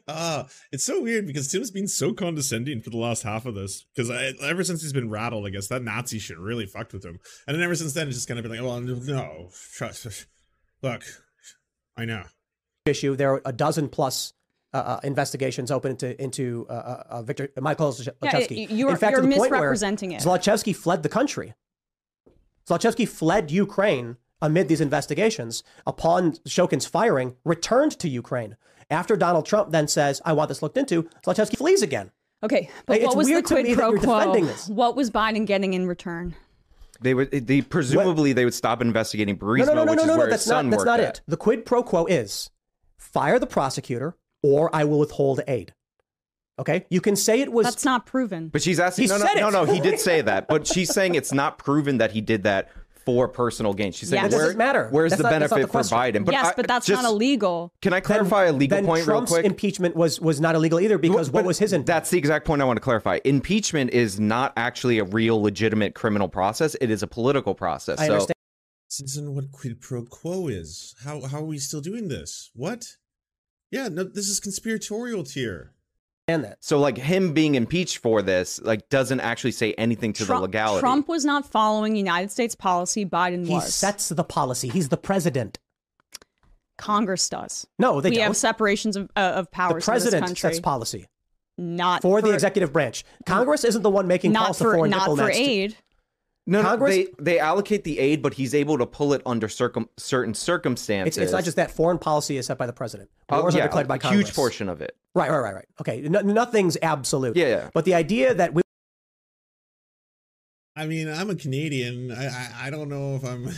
Ah, 0.07 0.47
it's 0.71 0.85
so 0.85 1.03
weird 1.03 1.27
because 1.27 1.49
Tim's 1.49 1.71
been 1.71 1.89
so 1.89 2.13
condescending 2.13 2.81
for 2.81 2.91
the 2.91 2.97
last 2.97 3.23
half 3.23 3.47
of 3.47 3.55
this. 3.55 3.87
Because 3.95 4.11
ever 4.43 4.63
since 4.63 4.83
he's 4.83 4.93
been 4.93 5.11
rattled, 5.11 5.47
I 5.47 5.51
guess 5.51 5.69
that 5.69 5.83
Nazi 5.83 6.19
shit 6.19 6.39
really 6.39 6.67
fucked 6.67 6.93
with 6.93 7.05
him. 7.05 7.19
And 7.47 7.57
then 7.57 7.65
ever 7.65 7.75
since 7.75 7.93
then, 7.93 8.07
it's 8.09 8.17
just 8.17 8.29
kind 8.29 8.39
of 8.39 8.45
been 8.45 8.53
like, 8.53 8.63
well, 8.63 8.81
no, 8.81 9.51
trust. 9.75 10.27
Look, 10.83 11.03
I 11.97 12.05
know. 12.05 12.25
Issue. 12.89 13.17
There 13.17 13.35
are 13.35 13.43
a 13.45 13.53
dozen 13.53 13.89
plus 13.89 14.33
uh, 14.75 14.77
uh, 14.77 15.01
investigations 15.05 15.71
open 15.71 15.93
into 15.93 16.21
into 16.23 16.67
uh, 16.69 16.73
uh, 16.73 17.03
uh, 17.11 17.23
Victor 17.23 17.51
Michael 17.61 17.95
Yeah, 17.99 18.13
Zlochevsky. 18.33 18.69
y- 18.69 18.75
you're- 18.75 18.91
In 18.93 18.99
fact, 18.99 19.13
you're 19.13 19.23
to 19.23 19.29
the 19.29 19.37
point 19.37 19.51
where 19.51 19.61
misrepresenting 19.61 20.13
it. 20.13 20.23
Zlochevsky 20.23 20.75
fled 20.77 21.03
the 21.03 21.09
country. 21.09 21.55
Zlochevsky 22.69 23.09
fled 23.09 23.51
Ukraine 23.51 24.17
amid 24.43 24.69
these 24.69 24.81
investigations. 24.81 25.63
Upon 25.87 26.33
Shokin's 26.47 26.87
firing, 26.87 27.35
returned 27.45 27.99
to 27.99 28.09
Ukraine. 28.09 28.57
After 28.91 29.17
Donald 29.17 29.47
Trump 29.47 29.71
then 29.71 29.89
says, 29.89 30.21
"I 30.25 30.33
want 30.33 30.49
this 30.49 30.63
looked 30.63 30.77
into," 30.79 31.05
Zlochevsky 31.25 31.57
flees 31.57 31.83
again. 31.83 32.11
Okay, 32.43 32.71
but 32.87 32.99
It's 32.99 33.07
what 33.07 33.17
was 33.17 33.27
the 33.27 33.33
weird 33.35 33.47
to 33.47 33.55
quid 33.55 33.65
me 33.65 33.75
that 33.75 33.79
pro 33.81 33.91
you're 33.91 33.99
quo? 34.01 34.33
this. 34.47 34.69
What 34.69 34.95
was 34.97 35.11
Biden 35.11 35.47
getting 35.47 35.75
in 35.75 35.87
return? 35.87 36.35
they 37.01 37.15
would 37.15 37.31
they 37.31 37.61
presumably 37.63 38.33
they 38.33 38.45
would 38.45 38.55
stop 38.55 38.83
investigating 38.83 39.39
Burisma, 39.39 39.67
No, 39.67 39.73
no, 39.73 39.75
no, 39.75 39.85
no, 39.85 39.91
which 39.93 39.97
no, 39.99 40.03
is 40.03 40.07
no, 40.09 40.13
no. 40.15 40.19
where 40.19 40.31
That's 40.31 40.43
his 40.43 40.49
son 40.49 40.67
not. 40.67 40.71
That's 40.71 40.79
worked 40.81 40.87
not 40.87 41.01
at. 41.01 41.09
it. 41.19 41.21
The 41.29 41.37
quid 41.37 41.65
pro 41.65 41.83
quo 41.83 42.07
is 42.07 42.51
fire 42.99 43.39
the 43.39 43.47
prosecutor, 43.47 44.17
or 44.43 44.75
I 44.75 44.85
will 44.85 44.99
withhold 44.99 45.41
aid. 45.49 45.73
Okay, 46.59 46.87
you 46.91 47.01
can 47.01 47.15
say 47.15 47.41
it 47.41 47.53
was. 47.53 47.65
That's 47.67 47.85
not 47.85 48.05
proven. 48.05 48.49
But 48.49 48.63
she's 48.63 48.81
asking. 48.81 49.05
He 49.05 49.09
no, 49.09 49.19
no, 49.19 49.25
said 49.27 49.41
no, 49.41 49.49
it. 49.49 49.53
no. 49.53 49.65
He 49.65 49.81
did 49.81 50.01
say 50.01 50.23
that, 50.23 50.49
but 50.49 50.67
she's 50.73 50.93
saying 50.93 51.15
it's 51.15 51.33
not 51.33 51.59
proven 51.59 51.99
that 51.99 52.11
he 52.11 52.21
did 52.21 52.43
that 52.43 52.71
for 53.05 53.29
personal 53.29 53.73
gain. 53.73 53.93
She's 53.93 54.09
saying 54.11 54.25
Yes. 54.25 54.33
Where, 54.33 54.43
doesn't 54.43 54.59
matter. 54.59 54.89
Where's 54.91 55.13
That's 55.13 55.19
the 55.19 55.23
not- 55.23 55.31
benefit 55.31 55.55
the 55.61 55.67
for 55.69 55.71
question. 55.71 55.97
Biden? 55.97 56.31
yes, 56.31 56.49
I- 56.49 56.53
but 56.57 56.67
that's 56.67 56.85
just- 56.85 57.01
not 57.03 57.09
illegal. 57.11 57.73
Can 57.81 57.93
I 57.95 58.01
clarify 58.01 58.47
a 58.47 58.53
legal 58.53 58.83
point 58.83 59.05
Trump's 59.05 59.31
real 59.31 59.39
quick? 59.41 59.47
impeachment 59.47 59.95
was 59.97 60.21
was 60.21 60.41
not 60.41 60.57
illegal 60.57 60.81
either 60.81 60.99
because 60.99 61.31
what 61.31 61.45
was 61.45 61.59
his 61.59 61.73
intent? 61.73 61.87
That's 61.87 62.11
the 62.11 62.19
exact 62.19 62.45
point 62.45 62.61
I 62.61 62.65
want 62.65 62.77
to 62.77 62.83
clarify. 62.83 63.21
Impeachment 63.25 63.93
is 63.93 64.19
not 64.19 64.53
actually 64.57 64.99
a 64.99 65.05
real 65.05 65.41
legitimate 65.41 65.95
criminal 65.95 66.29
process. 66.29 66.75
It 66.81 66.91
is 66.91 67.03
a 67.03 67.07
political 67.07 67.55
process. 67.55 67.99
I 68.01 68.09
so 68.09 68.13
understand. 68.15 68.35
This 68.89 69.01
isn't 69.03 69.35
what 69.35 69.53
quid 69.53 69.81
pro 69.81 70.03
quo 70.05 70.49
is. 70.49 70.95
How 71.05 71.21
how 71.21 71.39
are 71.39 71.45
we 71.45 71.59
still 71.59 71.81
doing 71.83 72.09
this? 72.09 72.51
What? 72.55 72.97
Yeah, 73.71 73.89
no, 73.89 74.03
this 74.05 74.29
is 74.29 74.41
conspiratorial 74.41 75.25
tier. 75.25 75.75
And 76.27 76.45
that. 76.45 76.59
so 76.61 76.79
like 76.79 76.97
him 76.99 77.33
being 77.33 77.55
impeached 77.55 77.99
for 77.99 78.23
this 78.23 78.61
like 78.63 78.89
doesn't 78.89 79.21
actually 79.21 79.53
say 79.53 79.73
anything 79.75 80.13
to 80.15 80.25
Trump, 80.25 80.39
the 80.41 80.43
legality. 80.43 80.81
Trump 80.81 81.09
was 81.09 81.25
not 81.25 81.51
following 81.51 81.97
United 81.97 82.31
States 82.31 82.55
policy. 82.55 83.05
Biden 83.05 83.47
He 83.47 83.55
was. 83.55 83.75
sets 83.75 84.09
the 84.09 84.25
policy. 84.25 84.69
He's 84.69 84.89
the 84.89 84.97
president. 84.97 85.59
Congress 86.79 87.29
does. 87.29 87.67
No, 87.79 88.01
they 88.01 88.11
we 88.11 88.17
don't. 88.17 88.25
have 88.27 88.37
separations 88.37 88.97
of, 88.97 89.11
uh, 89.17 89.21
of 89.37 89.47
the 89.47 89.51
powers 89.51 89.73
in 89.73 89.77
this 89.79 89.85
president 89.85 90.27
country. 90.27 90.51
sets 90.51 90.61
policy 90.61 91.07
not 91.59 92.03
for, 92.03 92.23
the 92.23 92.33
executive 92.33 92.73
branch. 92.73 93.05
Congress 93.27 93.65
isn't 93.65 93.83
the 93.83 93.91
one 93.91 94.07
making 94.07 94.33
not 94.33 94.47
calls 94.47 94.59
to 94.59 94.65
for 94.65 94.75
foreign 94.75 94.91
not 94.91 95.07
for 95.07 95.17
diplomats. 95.17 95.39
to- 95.39 95.75
aid. 96.49 96.53
no, 96.53 96.63
no, 96.63 96.77
they 96.87 97.09
they 97.19 97.39
allocate 97.39 97.85
the 97.85 97.99
aid, 97.99 98.23
but 98.23 98.35
he's 98.35 98.55
able 98.55 98.79
to 98.79 98.87
pull 98.87 99.13
it 99.13 99.23
under 99.27 99.49
circum 99.49 99.89
certain 99.97 100.35
circumstances. 100.35 101.19
it's 101.19 101.33
not 101.33 101.45
just 101.45 101.57
that 101.57 101.71
foreign 101.71 101.99
policy 101.99 102.37
is 102.37 102.47
set 102.47 102.59
by 102.59 102.67
the 102.67 102.73
president. 102.73 103.11
Oh, 103.29 103.43
Wars 103.43 103.55
are 103.55 103.59
yeah, 103.59 103.65
declared 103.65 103.89
by 103.89 103.97
a 103.97 103.99
Congress. 103.99 104.29
huge 104.29 104.35
portion 104.35 104.69
of 104.69 104.81
it. 104.81 104.97
Right, 105.15 105.31
right, 105.31 105.39
right, 105.39 105.55
right. 105.55 105.69
Okay, 105.81 106.01
no, 106.03 106.21
nothing's 106.21 106.77
absolute. 106.83 107.37
Yeah, 107.37 107.47
yeah. 107.49 107.71
But 107.75 107.85
the 107.85 107.95
idea 107.95 108.35
that 108.35 108.55
we 108.55 108.63
I 110.77 110.87
mean, 110.87 111.09
I'm 111.09 111.29
a 111.29 111.35
Canadian. 111.35 112.13
I, 112.13 112.27
I 112.29 112.53
I 112.67 112.71
don't 112.71 112.89
know 112.89 113.17
if 113.17 113.25
I'm 113.25 113.49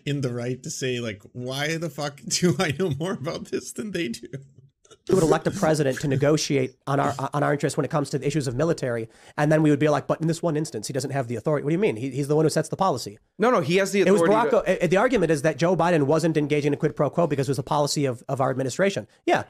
in 0.06 0.22
the 0.22 0.32
right 0.32 0.62
to 0.62 0.70
say 0.70 0.98
like 0.98 1.22
why 1.32 1.76
the 1.76 1.90
fuck 1.90 2.20
do 2.28 2.56
I 2.58 2.74
know 2.78 2.92
more 2.98 3.12
about 3.12 3.46
this 3.46 3.72
than 3.72 3.90
they 3.90 4.08
do? 4.08 4.28
Would 5.12 5.22
elect 5.22 5.46
a 5.46 5.50
president 5.50 6.00
to 6.00 6.08
negotiate 6.08 6.74
on 6.86 6.98
our 6.98 7.14
on 7.34 7.42
our 7.42 7.52
interests 7.52 7.76
when 7.76 7.84
it 7.84 7.90
comes 7.90 8.08
to 8.10 8.18
the 8.18 8.26
issues 8.26 8.46
of 8.46 8.54
military, 8.56 9.08
and 9.36 9.52
then 9.52 9.62
we 9.62 9.70
would 9.70 9.78
be 9.78 9.88
like, 9.88 10.06
but 10.06 10.20
in 10.20 10.26
this 10.28 10.42
one 10.42 10.56
instance, 10.56 10.86
he 10.86 10.92
doesn't 10.92 11.10
have 11.10 11.28
the 11.28 11.36
authority. 11.36 11.64
What 11.64 11.70
do 11.70 11.74
you 11.74 11.78
mean? 11.78 11.96
He, 11.96 12.10
he's 12.10 12.28
the 12.28 12.36
one 12.36 12.44
who 12.44 12.50
sets 12.50 12.68
the 12.70 12.76
policy. 12.76 13.18
No, 13.38 13.50
no, 13.50 13.60
he 13.60 13.76
has 13.76 13.92
the 13.92 14.00
authority. 14.02 14.18
It 14.18 14.28
was 14.28 14.30
authority. 14.48 14.56
Barack. 14.56 14.78
to- 14.78 14.84
uh, 14.84 14.86
the 14.86 14.96
argument 14.96 15.30
is 15.30 15.42
that 15.42 15.58
Joe 15.58 15.76
Biden 15.76 16.04
wasn't 16.04 16.36
engaging 16.36 16.72
in 16.72 16.78
quid 16.78 16.96
pro 16.96 17.10
quo 17.10 17.26
because 17.26 17.48
it 17.48 17.50
was 17.50 17.58
a 17.58 17.62
policy 17.62 18.06
of, 18.06 18.22
of 18.28 18.40
our 18.40 18.50
administration. 18.50 19.06
Yeah, 19.26 19.44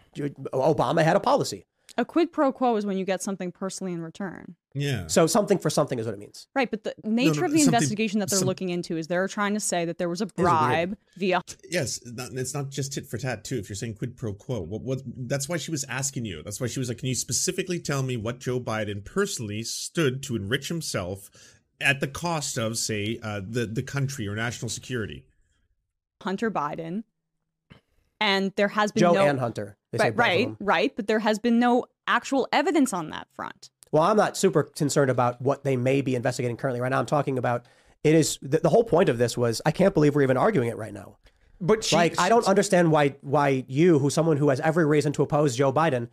Obama 0.53 1.05
had 1.05 1.17
a 1.17 1.21
policy. 1.21 1.67
A 1.97 2.05
quid 2.05 2.33
pro 2.33 2.51
quo 2.51 2.75
is 2.77 2.85
when 2.85 2.97
you 2.99 3.05
get 3.05 3.23
something 3.23 3.53
personally 3.53 3.93
in 3.93 4.03
return. 4.03 4.57
Yeah. 4.75 5.07
So 5.07 5.29
something 5.29 5.59
for 5.59 5.71
something 5.71 6.01
is 6.01 6.07
what 6.07 6.15
it 6.15 6.19
means. 6.19 6.49
Right, 6.55 6.69
but 6.69 6.83
the 6.83 6.95
nature 7.05 7.43
no, 7.43 7.47
of 7.47 7.53
the 7.53 7.63
investigation 7.63 8.19
that 8.19 8.29
they're 8.29 8.41
some- 8.41 8.49
looking 8.49 8.71
into 8.71 8.97
is 8.97 9.07
they're 9.07 9.29
trying 9.29 9.55
to 9.55 9.61
say 9.61 9.85
that 9.85 9.99
there 9.99 10.09
was 10.09 10.21
a 10.21 10.27
bribe 10.27 10.99
via 11.17 11.43
Yes, 11.71 12.01
it's 12.05 12.55
not 12.55 12.71
just 12.71 12.93
tit 12.93 13.07
for 13.07 13.17
tat 13.17 13.45
too. 13.45 13.57
If 13.57 13.69
you're 13.69 13.77
saying 13.77 13.95
quid 13.95 14.17
pro 14.17 14.35
quo, 14.35 14.61
what, 14.61 14.83
what? 14.83 15.03
That's 15.07 15.49
why 15.49 15.59
she 15.59 15.71
was 15.71 15.85
asking 15.89 16.25
you. 16.25 16.43
That's 16.43 16.61
why 16.61 16.67
she 16.67 16.81
was 16.81 16.89
like, 16.89 16.99
"Can 16.99 17.09
you 17.09 17.15
specifically 17.15 17.79
tell 17.79 18.03
me 18.03 18.17
what 18.17 18.41
Joe 18.41 18.59
Biden 18.59 19.05
personally 19.05 19.63
stood 19.63 20.23
to 20.25 20.35
enrich 20.35 20.69
himself 20.69 21.31
at 21.81 22.01
the 22.01 22.09
cost 22.09 22.59
of, 22.59 22.77
say, 22.77 23.21
uh, 23.23 23.41
the 23.47 23.67
the 23.67 23.83
country 23.83 24.27
or 24.27 24.35
national 24.35 24.69
security?" 24.69 25.25
Hunter 26.23 26.51
Biden, 26.51 27.05
and 28.21 28.53
there 28.57 28.69
has 28.69 28.91
been 28.91 29.03
Joe 29.03 29.13
no 29.13 29.27
and 29.27 29.39
Hunter. 29.39 29.77
They 29.93 29.99
right, 29.99 30.17
right, 30.17 30.57
right, 30.59 30.97
but 30.97 31.07
there 31.07 31.21
has 31.21 31.39
been 31.39 31.61
no 31.61 31.87
actual 32.07 32.49
evidence 32.53 32.93
on 32.93 33.11
that 33.11 33.29
front. 33.33 33.71
Well, 33.95 34.03
I'm 34.03 34.17
not 34.17 34.37
super 34.37 34.65
concerned 34.65 35.09
about 35.09 35.41
what 35.41 35.63
they 35.63 35.77
may 35.77 36.01
be 36.01 36.17
investigating 36.17 36.57
currently 36.57 36.81
right 36.81 36.89
now. 36.89 36.99
I'm 36.99 37.07
talking 37.07 37.39
about 37.39 37.65
it 38.03 38.17
is 38.17 38.41
the, 38.43 38.59
the 38.59 38.69
whole 38.69 38.83
point 38.83 39.09
of 39.09 39.19
this 39.19 39.39
was 39.39 39.63
I 39.65 39.71
can't 39.71 39.95
believe 39.95 40.17
we're 40.17 40.23
even 40.23 40.37
arguing 40.37 40.69
it 40.69 40.77
right 40.77 40.93
now. 40.93 41.17
But 41.61 41.85
she, 41.85 41.95
like 41.95 42.19
I 42.19 42.29
don't 42.29 42.45
understand 42.45 42.91
why 42.91 43.15
why 43.21 43.65
you, 43.69 44.01
who's 44.01 44.13
someone 44.13 44.37
who 44.37 44.49
has 44.49 44.59
every 44.59 44.85
reason 44.85 45.13
to 45.13 45.23
oppose 45.23 45.55
Joe 45.55 45.73
Biden, 45.73 46.09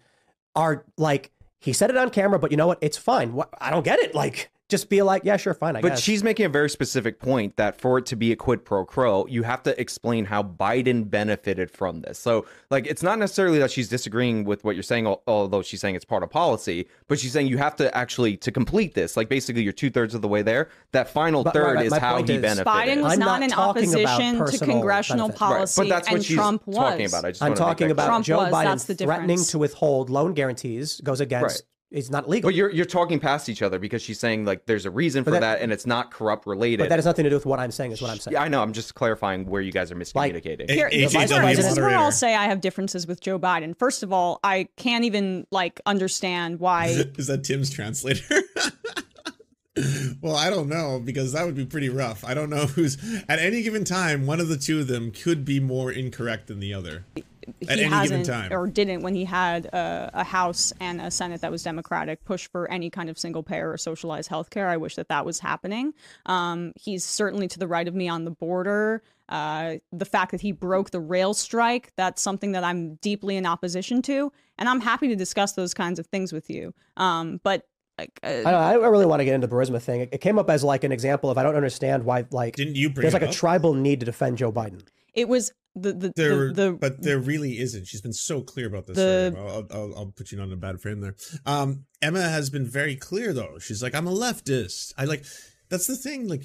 are 0.56 0.86
like 1.00 1.32
he 1.60 1.74
said 1.74 1.90
it 1.90 1.98
on 1.98 2.12
camera, 2.12 2.38
but 2.38 2.52
you 2.52 2.58
know 2.58 2.68
what? 2.68 2.78
It's 2.82 3.00
fine. 3.00 3.34
What, 3.34 3.50
I 3.60 3.72
don't 3.72 3.84
get 3.84 3.98
it. 3.98 4.14
Like 4.14 4.52
just 4.72 4.90
be 4.90 5.02
like, 5.04 5.24
yeah, 5.24 5.38
sure, 5.38 5.54
fine. 5.54 5.76
I 5.76 5.82
But 5.82 5.90
guess. 5.90 6.00
she's 6.02 6.24
making 6.24 6.48
a 6.48 6.50
very 6.50 6.70
specific 6.70 7.20
point 7.20 7.58
that 7.58 7.80
for 7.80 8.00
it 8.00 8.08
to 8.08 8.16
be 8.16 8.32
a 8.32 8.36
quid 8.36 8.66
pro 8.66 8.86
quo, 8.86 9.28
you 9.30 9.44
have 9.44 9.62
to 9.64 9.80
explain 9.80 10.26
how 10.26 10.42
Biden 10.42 11.08
benefited 11.08 11.70
from 11.70 12.02
this. 12.02 12.18
So, 12.18 12.46
like, 12.72 12.88
it's 12.88 13.04
not 13.04 13.20
necessarily 13.20 13.60
that 13.60 13.70
she's 13.70 13.90
disagreeing 13.90 14.46
with 14.46 14.64
what 14.64 14.76
you're 14.76 14.82
saying, 14.84 15.06
although 15.28 15.62
she's 15.62 15.82
saying 15.82 15.96
it's 15.96 16.06
part 16.06 16.24
of 16.24 16.30
policy. 16.32 16.88
But 17.08 17.20
she's 17.20 17.34
saying 17.34 17.48
you 17.48 17.58
have 17.60 17.76
to 17.76 17.96
actually 17.96 18.38
to 18.38 18.52
complete 18.52 18.94
this. 18.96 19.16
Like, 19.18 19.30
basically, 19.30 19.62
you're 19.62 19.74
two 19.74 19.90
thirds 19.92 20.16
of 20.16 20.22
the 20.22 20.28
way 20.28 20.42
there. 20.42 20.70
That 20.94 21.10
final 21.10 21.44
But- 21.44 21.54
third 21.54 21.64
right, 21.66 21.76
right, 21.76 21.86
is 21.88 21.98
how 21.98 22.16
point 22.16 22.30
he 22.30 22.36
is- 22.36 22.42
benefited. 22.42 22.68
Biden 22.74 23.04
was 23.04 23.14
I'm 23.14 23.20
not, 23.20 23.42
not 23.42 23.44
in 23.44 23.54
opposition 23.54 24.34
to 24.38 24.40
personal 24.46 24.72
congressional 24.78 25.28
benefits. 25.28 25.42
right, 25.42 25.48
policy, 25.56 25.82
but 25.82 25.90
that's 25.90 26.08
what 26.08 26.16
and 26.16 26.26
she's 26.26 26.36
Trump 26.38 26.66
was. 26.66 26.76
talking 26.78 27.06
about. 27.06 27.26
I 27.26 27.32
just 27.32 27.44
I'm 27.44 27.54
talking 27.54 27.92
about 27.92 28.06
Trump 28.08 28.26
Joe 28.26 28.38
was, 28.38 28.54
Biden 28.54 28.64
that's 28.64 28.84
the 28.86 28.96
threatening 28.96 29.28
difference. 29.36 29.52
to 29.52 29.60
withhold 29.60 30.10
loan 30.10 30.34
guarantees 30.34 31.02
goes 31.02 31.20
against. 31.20 31.44
Right. 31.44 31.62
It's 31.92 32.10
not 32.10 32.30
legal. 32.30 32.48
But 32.48 32.56
you're 32.56 32.70
you're 32.72 32.86
talking 32.86 33.20
past 33.20 33.50
each 33.50 33.62
other 33.62 33.78
because 33.78 34.02
she's 34.02 34.18
saying 34.18 34.46
like 34.46 34.66
there's 34.66 34.86
a 34.86 34.89
reason 34.92 35.26
for 35.26 35.32
that- 35.32 35.42
that, 35.42 35.62
and 35.62 35.74
it's 35.74 35.86
not 35.86 36.10
corrupt 36.10 36.48
related. 36.48 36.80
but 36.80 36.89
that 36.89 36.96
has 36.96 37.06
nothing 37.06 37.24
to 37.26 37.30
do 37.30 37.36
with 37.36 37.46
what 37.46 37.60
I'm 37.60 37.70
saying. 37.72 37.92
Is 37.92 38.02
what 38.02 38.10
I'm 38.10 38.18
saying. 38.18 38.34
yeah, 38.34 38.42
I 38.44 38.48
know. 38.48 38.62
I'm 38.62 38.72
just 38.72 38.96
clarifying 38.96 39.46
where 39.46 39.62
you 39.62 39.74
guys 39.74 39.92
are 39.92 39.96
miscommunicating. 39.96 40.70
A- 40.70 40.74
Here, 40.74 40.89
this, 40.89 41.14
is 41.14 41.16
AJW 41.32 41.44
where, 41.44 41.56
this 41.56 41.66
is 41.70 41.78
where. 41.78 41.89
I'll 41.98 42.12
say 42.14 42.34
I 42.34 42.46
have 42.46 42.62
differences 42.62 43.06
with 43.08 43.20
Joe 43.20 43.38
Biden. 43.38 43.78
First 43.78 44.04
of 44.04 44.14
all, 44.14 44.39
I 44.42 44.70
can't 44.78 45.04
even 45.04 45.46
like 45.52 45.82
understand 45.86 46.62
why 46.62 46.88
Is 47.18 47.28
that 47.28 47.44
Tim's 47.44 47.70
translator? 47.70 48.42
well, 50.22 50.36
I 50.36 50.50
don't 50.50 50.70
know 50.70 51.02
because 51.04 51.34
that 51.34 51.46
would 51.46 51.56
be 51.56 51.66
pretty 51.66 51.89
rough. 51.89 52.24
I 52.24 52.34
don't 52.34 52.50
know 52.50 52.68
who's 52.68 52.98
at 53.28 53.39
any 53.39 53.64
given 53.64 53.84
time. 53.84 54.26
One 54.28 54.39
of 54.39 54.48
the 54.48 54.58
two 54.58 54.80
of 54.80 54.88
them 54.88 55.12
could 55.12 55.44
be 55.46 55.60
more 55.60 55.92
incorrect 55.92 56.48
than 56.48 56.60
the 56.62 56.74
other. 56.74 57.06
At 57.48 57.54
he 57.62 57.70
any 57.70 57.80
given 57.82 57.92
hasn't 57.92 58.26
time. 58.26 58.54
or 58.54 58.68
didn't 58.68 59.02
when 59.02 59.16
he 59.16 59.26
had 59.26 59.66
a, 59.68 60.12
a 60.14 60.24
House 60.24 60.74
and 60.80 61.02
a 61.02 61.10
Senate 61.12 61.42
that 61.42 61.52
was 61.52 61.64
Democratic 61.64 62.24
push 62.26 62.48
for 62.48 62.70
any 62.70 62.89
kind 62.89 63.10
of 63.10 63.18
single 63.18 63.44
payer 63.44 63.72
or 63.72 63.78
socialized 63.78 64.30
health 64.30 64.50
care. 64.50 64.68
I 64.70 64.78
wish 64.78 64.96
that 64.96 65.10
that 65.10 65.26
was 65.26 65.39
happening. 65.39 65.94
Um, 66.26 66.74
he's 66.76 67.04
certainly 67.06 67.48
to 67.48 67.60
the 67.60 67.68
right 67.68 67.88
of 67.88 67.96
me 67.96 68.08
on 68.08 68.26
the 68.26 68.32
border. 68.32 69.02
Uh, 69.30 69.76
the 69.94 70.06
fact 70.06 70.32
that 70.32 70.42
he 70.42 70.52
broke 70.52 70.92
the 70.92 71.00
rail 71.00 71.34
strike, 71.34 71.94
that's 71.96 72.22
something 72.22 72.52
that 72.52 72.64
I'm 72.64 72.96
deeply 72.96 73.38
in 73.38 73.46
opposition 73.46 74.02
to. 74.04 74.32
And 74.58 74.68
I'm 74.68 74.82
happy 74.82 75.08
to 75.08 75.16
discuss 75.16 75.54
those 75.54 75.74
kinds 75.74 76.00
of 76.00 76.08
things 76.08 76.34
with 76.34 76.50
you. 76.50 76.74
Um, 76.98 77.39
but 77.44 77.66
like, 77.98 78.20
uh, 78.24 78.28
I 78.28 78.52
don't, 78.52 78.54
I 78.56 78.74
don't 78.74 78.92
really 78.92 79.06
want 79.06 79.20
to 79.22 79.26
get 79.26 79.34
into 79.36 79.48
the 79.48 79.56
Burisma 79.56 79.82
thing. 79.82 80.02
It, 80.02 80.10
it 80.14 80.18
came 80.20 80.38
up 80.38 80.50
as 80.50 80.64
like 80.64 80.84
an 80.84 80.92
example 80.92 81.30
of 81.30 81.38
I 81.38 81.44
don't 81.44 81.56
understand 81.56 82.04
why 82.04 82.26
like 82.32 82.56
Didn't 82.56 82.76
you 82.76 82.89
bring 82.89 83.04
there's 83.04 83.14
it 83.14 83.22
like 83.22 83.30
a 83.30 83.34
tribal 83.34 83.74
need 83.74 84.00
to 84.02 84.06
defend 84.06 84.38
Joe 84.38 84.52
Biden. 84.52 84.84
it 85.14 85.28
was 85.30 85.54
the, 85.76 85.94
the, 85.94 86.14
There, 86.16 86.48
the, 86.48 86.54
the 86.54 86.72
but 86.74 87.02
there 87.02 87.20
really 87.20 87.60
isn't. 87.60 87.86
She's 87.88 88.02
been 88.02 88.14
so 88.14 88.42
clear 88.42 88.68
about 88.68 88.88
this. 88.88 88.98
The- 88.98 89.34
I'll, 89.38 89.68
I'll, 89.72 89.94
I'll 89.98 90.14
put 90.16 90.32
you 90.32 90.40
on 90.40 90.52
a 90.52 90.56
bad 90.56 90.82
frame 90.82 91.02
there. 91.02 91.16
Um, 91.46 91.86
Emma 92.02 92.22
has 92.22 92.50
been 92.50 92.66
very 92.68 92.96
clear 92.96 93.34
though. 93.34 93.58
She's 93.60 93.82
like, 93.82 93.96
I'm 93.96 94.08
a 94.08 94.12
leftist. 94.14 94.94
I 94.98 95.06
like. 95.06 95.24
That's 95.70 95.88
the 95.88 95.96
thing. 95.96 96.28
Like, 96.28 96.44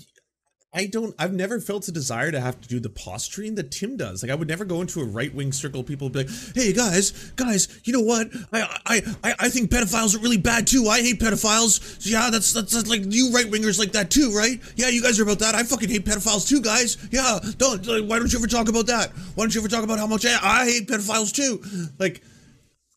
I 0.77 0.85
don't. 0.85 1.15
I've 1.19 1.33
never 1.33 1.59
felt 1.59 1.89
a 1.89 1.93
desire 1.93 2.31
to 2.31 2.39
have 2.39 2.61
to 2.61 2.69
do 2.69 2.79
the 2.79 2.91
posturing 2.91 3.55
that 3.55 3.71
Tim 3.71 3.97
does. 3.97 4.23
Like, 4.23 4.31
I 4.31 4.35
would 4.35 4.47
never 4.47 4.67
go 4.67 4.83
into 4.83 5.01
a 5.01 5.05
right 5.05 5.35
wing 5.35 5.51
circle. 5.51 5.81
of 5.81 5.87
People 5.87 6.09
and 6.09 6.13
be 6.13 6.25
like, 6.25 6.31
Hey 6.55 6.75
guys, 6.75 7.33
guys, 7.37 7.81
you 7.85 7.95
know 7.95 8.03
what? 8.03 8.29
I, 8.53 8.79
I, 8.85 9.03
I, 9.25 9.35
I 9.41 9.49
think 9.49 9.71
pedophiles 9.71 10.15
are 10.15 10.21
really 10.21 10.37
bad 10.37 10.67
too. 10.67 10.87
I 10.89 11.01
hate 11.01 11.19
pedophiles. 11.19 12.07
Yeah, 12.07 12.29
that's 12.31 12.53
that's, 12.53 12.73
that's 12.73 12.89
like 12.89 13.03
you 13.07 13.33
right 13.33 13.47
wingers 13.47 13.79
like 13.79 13.93
that 13.93 14.11
too, 14.11 14.33
right? 14.37 14.61
Yeah, 14.77 14.89
you 14.89 15.03
guys 15.03 15.19
are 15.19 15.23
about 15.23 15.39
that. 15.39 15.55
I 15.55 15.63
fucking 15.63 15.89
hate 15.89 16.05
pedophiles 16.05 16.47
too, 16.47 16.61
guys. 16.61 16.99
Yeah, 17.11 17.39
don't. 17.57 17.87
Why 18.07 18.19
don't 18.19 18.31
you 18.31 18.39
ever 18.39 18.47
talk 18.47 18.69
about 18.69 18.87
that? 18.89 19.11
Why 19.35 19.45
don't 19.45 19.55
you 19.55 19.63
ever 19.63 19.69
talk 19.69 19.83
about 19.83 19.99
how 19.99 20.07
much 20.07 20.27
I, 20.27 20.39
I 20.43 20.65
hate 20.67 20.89
pedophiles 20.89 21.33
too? 21.33 21.63
Like. 21.99 22.23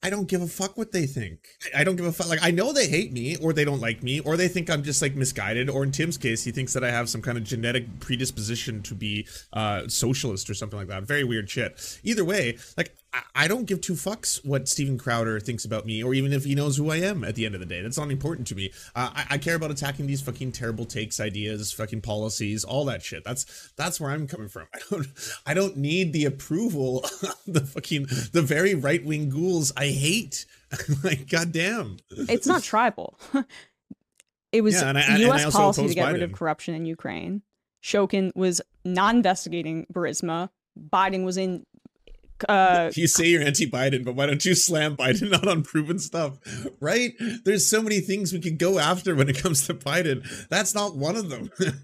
I 0.02 0.10
don't 0.10 0.30
give 0.30 0.42
a 0.42 0.48
fuck 0.48 0.78
what 0.78 0.94
they 0.94 1.06
think. 1.06 1.40
I 1.76 1.84
don't 1.84 1.98
give 1.98 2.06
a 2.06 2.12
fuck. 2.14 2.30
Like, 2.30 2.40
I 2.42 2.52
know 2.52 2.72
they 2.72 2.88
hate 2.88 3.12
me, 3.12 3.36
or 3.36 3.52
they 3.52 3.66
don't 3.66 3.82
like 3.82 4.02
me, 4.02 4.22
or 4.22 4.38
they 4.38 4.48
think 4.48 4.70
I'm 4.70 4.82
just 4.82 5.02
like 5.02 5.14
misguided, 5.14 5.70
or 5.70 5.84
in 5.84 5.92
Tim's 5.92 6.18
case, 6.18 6.44
he 6.44 6.52
thinks 6.52 6.72
that 6.74 6.86
I 6.86 6.92
have 6.92 7.10
some 7.10 7.22
kind 7.22 7.38
of 7.38 7.44
genetic 7.44 8.00
predisposition 8.00 8.82
to 8.84 8.96
be 8.96 9.28
uh, 9.52 9.88
socialist 9.88 10.50
or 10.50 10.54
something 10.54 10.80
like 10.80 10.88
that. 10.88 11.04
Very 11.04 11.26
weird 11.26 11.50
shit. 11.50 12.00
Either 12.04 12.24
way, 12.24 12.58
like, 12.78 12.96
I, 13.34 13.48
don't 13.48 13.66
give 13.66 13.82
two 13.82 13.94
fucks 13.94 14.46
what 14.46 14.68
Steven 14.68 14.98
Crowder 14.98 15.40
thinks 15.40 15.66
about 15.66 15.86
me, 15.86 16.04
or 16.04 16.14
even 16.14 16.32
if 16.32 16.44
he 16.44 16.54
knows 16.54 16.78
who 16.78 16.92
I 16.92 16.98
am 16.98 17.24
at 17.24 17.36
the 17.36 17.46
end 17.46 17.56
of 17.56 17.60
the 17.60 17.66
day. 17.66 17.82
That's 17.82 17.98
not 17.98 18.12
important 18.12 18.48
to 18.48 18.56
me. 18.56 18.72
Uh, 18.96 19.10
I, 19.16 19.26
I 19.32 19.38
care 19.38 19.56
about 19.56 19.72
attacking 19.72 20.06
these 20.06 20.22
fucking 20.22 20.52
terrible 20.52 20.86
takes, 20.86 21.20
ideas, 21.20 21.72
fucking 21.72 22.02
policies, 22.02 22.64
all 22.64 22.86
that 22.86 23.02
shit. 23.02 23.24
That's 23.24 23.72
that's 23.76 24.00
where 24.00 24.12
I'm 24.12 24.28
coming 24.28 24.48
from. 24.48 24.68
I 24.74 24.80
don't 24.90 25.08
I 25.48 25.54
don't 25.54 25.78
need 25.78 26.14
the 26.14 26.26
approval 26.26 27.00
of 27.24 27.36
the 27.48 27.62
fucking 27.62 28.08
the 28.32 28.44
very 28.44 28.76
right 28.76 29.04
wing 29.04 29.30
ghouls 29.30 29.74
I 29.76 29.88
hate. 29.88 30.46
like 31.04 31.28
goddamn. 31.30 31.98
it's 32.12 32.46
not 32.46 32.62
tribal. 32.62 33.20
it 34.52 34.62
was 34.62 34.76
Yeah, 34.76 34.90
and 34.90 34.98
I- 35.00 35.18
U.S. 35.18 35.52
policy 35.52 35.88
to 35.88 35.94
get 35.96 36.12
rid 36.12 36.22
of 36.22 36.32
corruption 36.34 36.76
in 36.76 36.86
Ukraine. 36.86 37.42
Shokin 37.84 38.32
was 38.36 38.62
not 38.86 39.16
investigating 39.16 39.88
Burisma. 39.92 40.50
Biden 40.78 41.24
was 41.24 41.38
in. 41.38 41.66
Uh, 42.48 42.92
You 42.96 43.08
say 43.08 43.28
you're 43.28 43.42
anti-Biden, 43.42 44.06
but 44.06 44.16
why 44.16 44.26
don't 44.26 44.44
you 44.44 44.56
slam 44.56 44.96
Biden 44.96 45.30
not 45.32 45.48
on 45.48 45.58
unproven 45.58 46.00
stuff? 46.00 46.38
Right? 46.80 47.14
There's 47.46 47.68
so 47.68 47.82
many 47.82 48.00
things 48.00 48.32
we 48.34 48.40
could 48.40 48.58
go 48.58 48.80
after 48.80 49.16
when 49.16 49.30
it 49.30 49.38
comes 49.42 49.66
to 49.68 49.74
Biden. 49.74 50.24
That's 50.50 50.74
not 50.74 50.96
one 50.96 51.16
of 51.16 51.30
them. 51.30 51.52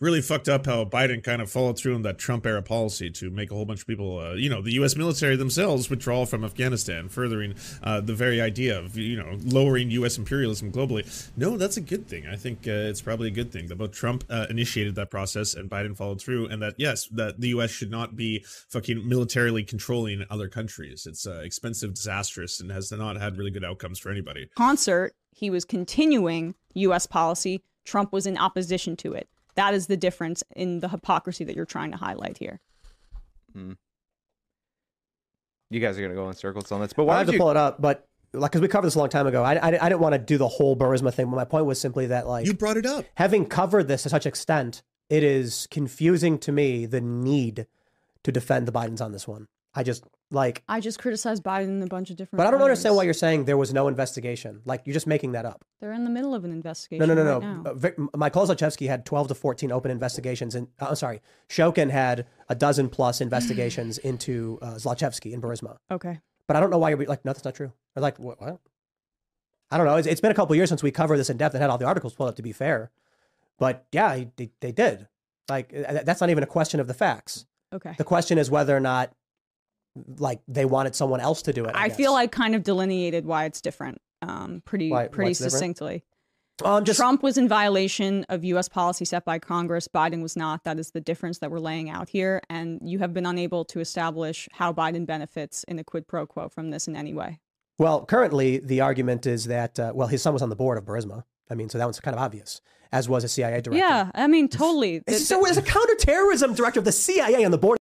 really 0.00 0.20
fucked 0.20 0.48
up 0.48 0.66
how 0.66 0.84
Biden 0.84 1.22
kind 1.22 1.40
of 1.40 1.50
followed 1.50 1.78
through 1.78 1.94
on 1.94 2.02
that 2.02 2.18
Trump 2.18 2.46
era 2.46 2.62
policy 2.62 3.10
to 3.10 3.30
make 3.30 3.50
a 3.50 3.54
whole 3.54 3.64
bunch 3.64 3.80
of 3.80 3.86
people, 3.86 4.18
uh, 4.18 4.34
you 4.34 4.48
know, 4.48 4.62
the 4.62 4.72
U.S. 4.74 4.96
military 4.96 5.36
themselves 5.36 5.88
withdraw 5.90 6.24
from 6.24 6.44
Afghanistan, 6.44 7.08
furthering 7.08 7.54
uh, 7.82 8.00
the 8.00 8.14
very 8.14 8.40
idea 8.40 8.78
of, 8.78 8.96
you 8.96 9.16
know, 9.16 9.36
lowering 9.44 9.90
U.S. 9.92 10.18
imperialism 10.18 10.70
globally. 10.72 11.06
No, 11.36 11.56
that's 11.56 11.76
a 11.76 11.80
good 11.80 12.06
thing. 12.06 12.26
I 12.26 12.36
think 12.36 12.66
uh, 12.66 12.70
it's 12.70 13.02
probably 13.02 13.28
a 13.28 13.32
good 13.32 13.52
thing 13.52 13.68
that 13.68 13.76
both 13.76 13.92
Trump 13.92 14.24
uh, 14.28 14.46
initiated 14.50 14.94
that 14.96 15.10
process 15.10 15.54
and 15.54 15.70
Biden 15.70 15.96
followed 15.96 16.20
through, 16.20 16.46
and 16.48 16.62
that 16.62 16.74
yes, 16.76 17.06
that 17.08 17.40
the 17.40 17.48
U.S. 17.48 17.70
should 17.70 17.90
not 17.90 18.16
be 18.16 18.44
fucking 18.68 19.08
militarily 19.08 19.64
controlling 19.64 20.24
other 20.30 20.48
countries. 20.48 21.06
It's 21.06 21.26
uh, 21.26 21.40
expensive, 21.42 21.94
disastrous, 21.94 22.60
and 22.60 22.70
has 22.70 22.92
not 22.92 23.16
had 23.20 23.36
really 23.36 23.50
good 23.50 23.64
outcomes 23.64 23.98
for 23.98 24.10
anybody. 24.10 24.48
concert, 24.56 25.14
he 25.32 25.50
was 25.50 25.64
continuing 25.64 26.54
U.S. 26.74 27.06
policy. 27.06 27.62
Trump 27.84 28.12
was 28.12 28.26
in 28.26 28.36
opposition 28.36 28.96
to 28.96 29.12
it. 29.12 29.28
That 29.56 29.74
is 29.74 29.86
the 29.86 29.96
difference 29.96 30.42
in 30.54 30.80
the 30.80 30.88
hypocrisy 30.88 31.44
that 31.44 31.56
you're 31.56 31.64
trying 31.66 31.90
to 31.90 31.96
highlight 31.96 32.38
here. 32.38 32.60
Hmm. 33.52 33.72
You 35.70 35.80
guys 35.80 35.98
are 35.98 36.02
gonna 36.02 36.14
go 36.14 36.28
in 36.28 36.34
circles 36.34 36.70
on 36.70 36.80
this, 36.80 36.92
but 36.92 37.04
why 37.04 37.14
I 37.14 37.16
why 37.16 37.18
have 37.18 37.26
would 37.26 37.32
to 37.32 37.36
you? 37.36 37.40
pull 37.40 37.50
it 37.50 37.56
up, 37.56 37.80
but 37.80 38.06
like 38.32 38.52
because 38.52 38.60
we 38.60 38.68
covered 38.68 38.86
this 38.86 38.94
a 38.94 38.98
long 38.98 39.08
time 39.08 39.26
ago, 39.26 39.42
I, 39.42 39.54
I, 39.54 39.86
I 39.86 39.88
didn't 39.88 40.00
want 40.00 40.12
to 40.12 40.18
do 40.18 40.38
the 40.38 40.46
whole 40.48 40.76
Burisma 40.76 41.12
thing. 41.12 41.26
But 41.26 41.36
my 41.36 41.44
point 41.44 41.66
was 41.66 41.80
simply 41.80 42.06
that 42.06 42.26
like 42.28 42.46
You 42.46 42.54
brought 42.54 42.76
it 42.76 42.86
up. 42.86 43.04
having 43.16 43.46
covered 43.46 43.88
this 43.88 44.04
to 44.04 44.08
such 44.10 44.26
extent, 44.26 44.82
it 45.10 45.24
is 45.24 45.66
confusing 45.70 46.38
to 46.40 46.52
me 46.52 46.86
the 46.86 47.00
need 47.00 47.66
to 48.22 48.30
defend 48.32 48.68
the 48.68 48.72
Bidens 48.72 49.00
on 49.00 49.12
this 49.12 49.26
one. 49.26 49.48
I 49.74 49.82
just 49.82 50.04
like, 50.30 50.62
I 50.68 50.80
just 50.80 50.98
criticized 50.98 51.42
Biden 51.44 51.68
in 51.68 51.82
a 51.82 51.86
bunch 51.86 52.10
of 52.10 52.16
different. 52.16 52.38
but 52.38 52.46
I 52.46 52.50
don't 52.50 52.60
understand 52.60 52.96
why 52.96 53.04
you're 53.04 53.14
saying 53.14 53.44
there 53.44 53.56
was 53.56 53.72
no 53.72 53.86
investigation. 53.86 54.60
Like 54.64 54.82
you're 54.84 54.94
just 54.94 55.06
making 55.06 55.32
that 55.32 55.44
up. 55.44 55.64
They're 55.80 55.92
in 55.92 56.04
the 56.04 56.10
middle 56.10 56.34
of 56.34 56.44
an 56.44 56.50
investigation. 56.50 57.06
No, 57.06 57.14
no, 57.14 57.22
no, 57.22 57.38
right 57.38 57.64
no. 57.64 57.70
Uh, 57.70 57.74
Vic- 57.74 58.16
Michael 58.16 58.46
Zlochevsky 58.46 58.88
had 58.88 59.06
12 59.06 59.28
to 59.28 59.34
14 59.34 59.70
open 59.70 59.90
investigations, 59.90 60.54
and 60.54 60.68
uh, 60.80 60.86
I'm 60.88 60.96
sorry, 60.96 61.20
Shokin 61.48 61.90
had 61.90 62.26
a 62.48 62.54
dozen 62.54 62.88
plus 62.88 63.20
investigations 63.20 63.98
into 64.10 64.58
uh, 64.62 64.74
Zlochevsky 64.74 65.32
and 65.32 65.42
Burisma. 65.42 65.76
Okay. 65.90 66.20
But 66.48 66.56
I 66.56 66.60
don't 66.60 66.70
know 66.70 66.78
why 66.78 66.90
you're 66.90 67.04
like, 67.06 67.24
no, 67.24 67.32
that's 67.32 67.44
not 67.44 67.54
true. 67.54 67.72
Or 67.94 68.02
like, 68.02 68.18
what? 68.18 68.40
what? 68.40 68.60
I 69.70 69.76
don't 69.78 69.86
know. 69.86 69.96
It's, 69.96 70.06
it's 70.06 70.20
been 70.20 70.30
a 70.30 70.34
couple 70.34 70.54
years 70.54 70.68
since 70.68 70.82
we 70.82 70.90
covered 70.90 71.18
this 71.18 71.30
in 71.30 71.36
depth 71.36 71.54
and 71.54 71.60
had 71.62 71.70
all 71.70 71.78
the 71.78 71.86
articles 71.86 72.14
pulled 72.14 72.28
up. 72.28 72.36
To 72.36 72.42
be 72.42 72.52
fair, 72.52 72.90
but 73.58 73.86
yeah, 73.92 74.24
they, 74.36 74.50
they 74.60 74.72
did. 74.72 75.08
Like 75.48 75.72
uh, 75.74 76.02
that's 76.04 76.20
not 76.20 76.30
even 76.30 76.42
a 76.42 76.46
question 76.46 76.80
of 76.80 76.86
the 76.86 76.94
facts. 76.94 77.46
Okay. 77.72 77.94
The 77.98 78.04
question 78.04 78.38
is 78.38 78.50
whether 78.50 78.76
or 78.76 78.80
not, 78.80 79.12
like, 80.18 80.40
they 80.48 80.64
wanted 80.64 80.94
someone 80.94 81.20
else 81.20 81.42
to 81.42 81.52
do 81.52 81.64
it. 81.64 81.72
I, 81.74 81.84
I 81.84 81.88
feel 81.88 82.14
I 82.14 82.26
kind 82.26 82.54
of 82.54 82.62
delineated 82.62 83.26
why 83.26 83.44
it's 83.44 83.60
different, 83.60 84.00
um, 84.22 84.62
pretty 84.64 84.90
Why- 84.90 85.08
pretty 85.08 85.34
succinctly. 85.34 86.04
Um, 86.64 86.84
just 86.86 86.98
Trump 86.98 87.22
was 87.22 87.36
in 87.36 87.48
violation 87.48 88.24
of 88.30 88.42
U.S. 88.44 88.66
policy 88.66 89.04
set 89.04 89.26
by 89.26 89.38
Congress. 89.38 89.88
Biden 89.88 90.22
was 90.22 90.36
not. 90.36 90.64
That 90.64 90.78
is 90.78 90.92
the 90.92 91.02
difference 91.02 91.38
that 91.40 91.50
we're 91.50 91.58
laying 91.60 91.90
out 91.90 92.08
here. 92.08 92.40
And 92.48 92.80
you 92.82 92.98
have 93.00 93.12
been 93.12 93.26
unable 93.26 93.66
to 93.66 93.80
establish 93.80 94.48
how 94.52 94.72
Biden 94.72 95.04
benefits 95.04 95.64
in 95.64 95.78
a 95.78 95.84
quid 95.84 96.08
pro 96.08 96.24
quo 96.26 96.48
from 96.48 96.70
this 96.70 96.88
in 96.88 96.96
any 96.96 97.12
way. 97.12 97.40
well, 97.78 98.06
currently 98.06 98.56
the 98.58 98.80
argument 98.80 99.26
is 99.26 99.44
that 99.44 99.78
uh, 99.78 99.92
well, 99.94 100.08
his 100.08 100.22
son 100.22 100.32
was 100.32 100.40
on 100.40 100.48
the 100.48 100.56
board 100.56 100.78
of 100.78 100.84
Burisma. 100.84 101.24
I 101.50 101.54
mean, 101.54 101.68
so 101.68 101.76
that 101.76 101.84
one's 101.84 102.00
kind 102.00 102.16
of 102.16 102.22
obvious, 102.22 102.62
as 102.90 103.06
was 103.06 103.22
a 103.22 103.28
CIA 103.28 103.60
director. 103.60 103.74
Yeah, 103.74 104.10
I 104.14 104.26
mean, 104.26 104.48
totally. 104.48 105.02
So 105.10 105.46
as 105.46 105.58
a 105.58 105.62
counterterrorism 105.62 106.54
director 106.54 106.80
of 106.80 106.86
the 106.86 106.92
CIA 106.92 107.44
on 107.44 107.50
the 107.50 107.58
board. 107.58 107.78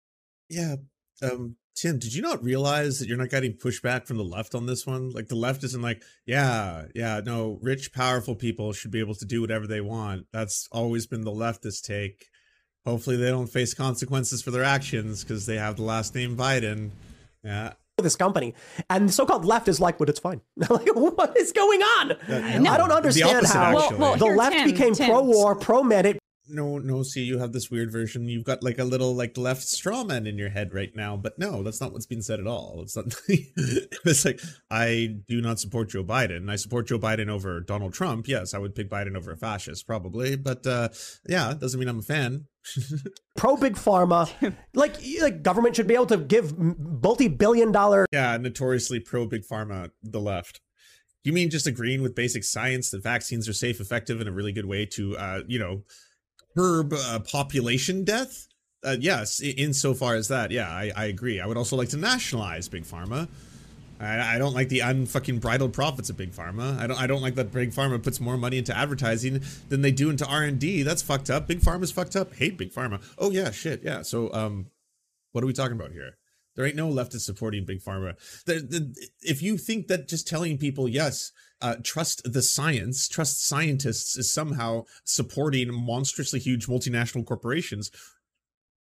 Yeah. 0.48 0.76
Um, 1.24 1.56
Tim, 1.80 1.98
did 1.98 2.14
you 2.14 2.22
not 2.22 2.44
realize 2.44 3.00
that 3.00 3.08
you're 3.08 3.18
not 3.18 3.30
getting 3.30 3.54
pushback 3.54 4.06
from 4.06 4.18
the 4.18 4.24
left 4.24 4.54
on 4.54 4.66
this 4.66 4.86
one? 4.86 5.12
Like 5.12 5.30
the 5.30 5.36
left 5.36 5.64
isn't 5.64 5.82
like, 5.82 6.04
yeah, 6.26 6.88
yeah, 6.94 7.22
no, 7.26 7.58
rich, 7.62 7.94
powerful 7.94 8.36
people 8.36 8.74
should 8.74 8.92
be 8.92 9.00
able 9.00 9.16
to 9.16 9.24
do 9.24 9.40
whatever 9.40 9.66
they 9.66 9.80
want. 9.80 10.26
That's 10.34 10.68
always 10.74 11.08
been 11.08 11.22
the 11.22 11.32
leftist 11.32 11.84
take. 11.84 12.28
Hopefully 12.86 13.16
they 13.16 13.30
don't 13.30 13.48
face 13.48 13.74
consequences 13.74 14.42
for 14.42 14.52
their 14.52 14.66
actions 14.66 15.24
because 15.24 15.46
they 15.46 15.56
have 15.56 15.78
the 15.78 15.84
last 15.84 16.14
name 16.16 16.36
Biden. 16.36 16.90
Yeah. 17.46 17.74
this 17.98 18.18
company, 18.18 18.56
and 18.90 19.08
the 19.08 19.14
so-called 19.14 19.46
left 19.46 19.70
is 19.70 19.80
like, 19.80 19.98
but 19.98 20.10
it's 20.10 20.20
fine. 20.20 20.42
like, 20.70 20.94
what 20.96 21.38
is 21.38 21.54
going 21.54 21.82
on? 21.82 22.08
no, 22.62 22.72
I 22.72 22.78
don't 22.78 22.92
understand 22.92 23.38
opposite, 23.38 23.54
how 23.58 23.78
actually. 23.80 23.98
Well, 24.00 24.18
well, 24.18 24.18
the 24.18 24.36
left 24.36 24.56
Tim, 24.58 24.70
became 24.70 24.94
Tim. 24.94 25.10
pro-war, 25.10 25.56
pro-med. 25.56 26.19
No, 26.50 26.78
no, 26.78 27.04
see, 27.04 27.24
you 27.24 27.38
have 27.40 27.54
this 27.54 27.70
weird 27.70 27.92
version. 27.92 28.28
You've 28.28 28.44
got 28.44 28.64
like 28.64 28.80
a 28.80 28.84
little 28.84 29.16
like 29.16 29.38
left 29.38 29.64
straw 29.64 30.04
man 30.04 30.26
in 30.28 30.38
your 30.38 30.50
head 30.50 30.74
right 30.74 30.96
now, 30.96 31.16
but 31.16 31.38
no, 31.38 31.64
that's 31.64 31.80
not 31.80 31.94
what's 31.94 32.06
being 32.06 32.22
said 32.22 32.40
at 32.40 32.48
all. 32.48 32.82
It's 32.82 32.96
not. 32.96 33.06
it's 33.28 34.26
like 34.26 34.42
I 34.72 35.18
do 35.28 35.42
not 35.42 35.60
support 35.60 35.90
Joe 35.90 36.04
Biden. 36.04 36.50
I 36.50 36.56
support 36.56 36.88
Joe 36.88 37.00
Biden 37.00 37.30
over 37.30 37.60
Donald 37.62 37.94
Trump. 37.94 38.28
Yes, 38.28 38.54
I 38.54 38.58
would 38.58 38.76
pick 38.76 38.90
Biden 38.90 39.16
over 39.16 39.32
a 39.32 39.38
fascist 39.38 39.86
probably, 39.86 40.36
but 40.36 40.66
uh 40.66 40.90
yeah, 41.28 41.54
doesn't 41.54 41.80
mean 41.80 41.90
I'm 41.90 42.00
a 42.00 42.04
fan. 42.04 42.48
pro 43.38 43.56
big 43.56 43.76
pharma. 43.76 44.30
like, 44.74 44.96
like 45.22 45.44
government 45.44 45.76
should 45.76 45.88
be 45.88 45.94
able 45.94 46.06
to 46.08 46.18
give 46.18 46.58
multi-billion 46.58 47.72
dollar. 47.72 48.06
Yeah, 48.12 48.38
notoriously 48.38 49.00
pro 49.00 49.26
big 49.26 49.44
pharma, 49.44 49.92
the 50.04 50.20
left. 50.20 50.62
You 51.24 51.34
mean 51.34 51.50
just 51.50 51.68
agreeing 51.68 52.02
with 52.02 52.16
basic 52.16 52.44
science 52.44 52.92
that 52.92 53.04
vaccines 53.04 53.50
are 53.50 53.54
safe, 53.54 53.82
effective, 53.82 54.20
and 54.20 54.30
a 54.30 54.32
really 54.32 54.54
good 54.54 54.66
way 54.66 54.86
to, 54.94 55.18
uh, 55.18 55.42
you 55.48 55.60
know, 55.60 55.84
curb 56.60 56.94
uh, 56.94 57.20
population 57.20 58.04
death? 58.04 58.48
Uh, 58.84 58.98
yes, 59.00 59.42
insofar 59.42 60.16
as 60.16 60.30
that, 60.30 60.52
yeah, 60.52 60.70
I, 60.70 60.92
I 60.96 61.06
agree. 61.06 61.40
I 61.40 61.46
would 61.46 61.58
also 61.58 61.76
like 61.76 61.90
to 61.90 61.98
nationalize 61.98 62.70
big 62.70 62.84
pharma. 62.84 63.28
I, 64.00 64.36
I 64.36 64.38
don't 64.38 64.54
like 64.54 64.70
the 64.70 64.80
unfucking 64.80 65.42
bridled 65.42 65.74
profits 65.74 66.10
of 66.10 66.16
big 66.16 66.32
pharma. 66.32 66.80
I 66.80 66.88
don't. 66.88 67.02
I 67.02 67.08
don't 67.08 67.22
like 67.22 67.36
that 67.36 67.52
big 67.52 67.72
pharma 67.72 68.02
puts 68.02 68.22
more 68.22 68.38
money 68.38 68.58
into 68.58 68.76
advertising 68.76 69.42
than 69.68 69.82
they 69.82 69.92
do 69.92 70.10
into 70.10 70.26
R 70.26 70.44
and 70.44 70.58
D. 70.58 70.84
That's 70.84 71.02
fucked 71.02 71.30
up. 71.30 71.48
Big 71.48 71.60
pharma's 71.60 71.92
fucked 71.92 72.16
up. 72.16 72.34
Hate 72.36 72.58
big 72.58 72.72
pharma. 72.72 73.02
Oh 73.18 73.32
yeah, 73.32 73.52
shit, 73.52 73.82
yeah. 73.84 74.02
So 74.04 74.32
um, 74.34 74.68
what 75.34 75.44
are 75.44 75.48
we 75.48 75.54
talking 75.54 75.78
about 75.78 75.92
here? 75.92 76.18
There 76.56 76.66
ain't 76.66 76.78
no 76.78 76.90
leftist 76.90 77.22
supporting 77.22 77.66
big 77.66 77.82
pharma. 77.82 78.16
The, 78.46 78.56
the, 78.56 78.96
if 79.22 79.42
you 79.42 79.58
think 79.58 79.88
that 79.88 80.08
just 80.08 80.28
telling 80.28 80.58
people 80.58 80.88
yes, 80.88 81.32
uh, 81.62 81.76
trust 81.84 82.22
the 82.32 82.42
science, 82.42 83.08
trust 83.08 83.46
scientists 83.46 84.18
is 84.18 84.32
somehow 84.32 84.84
supporting 85.04 85.74
monstrously 85.74 86.40
huge 86.40 86.68
multinational 86.68 87.26
corporations, 87.26 87.92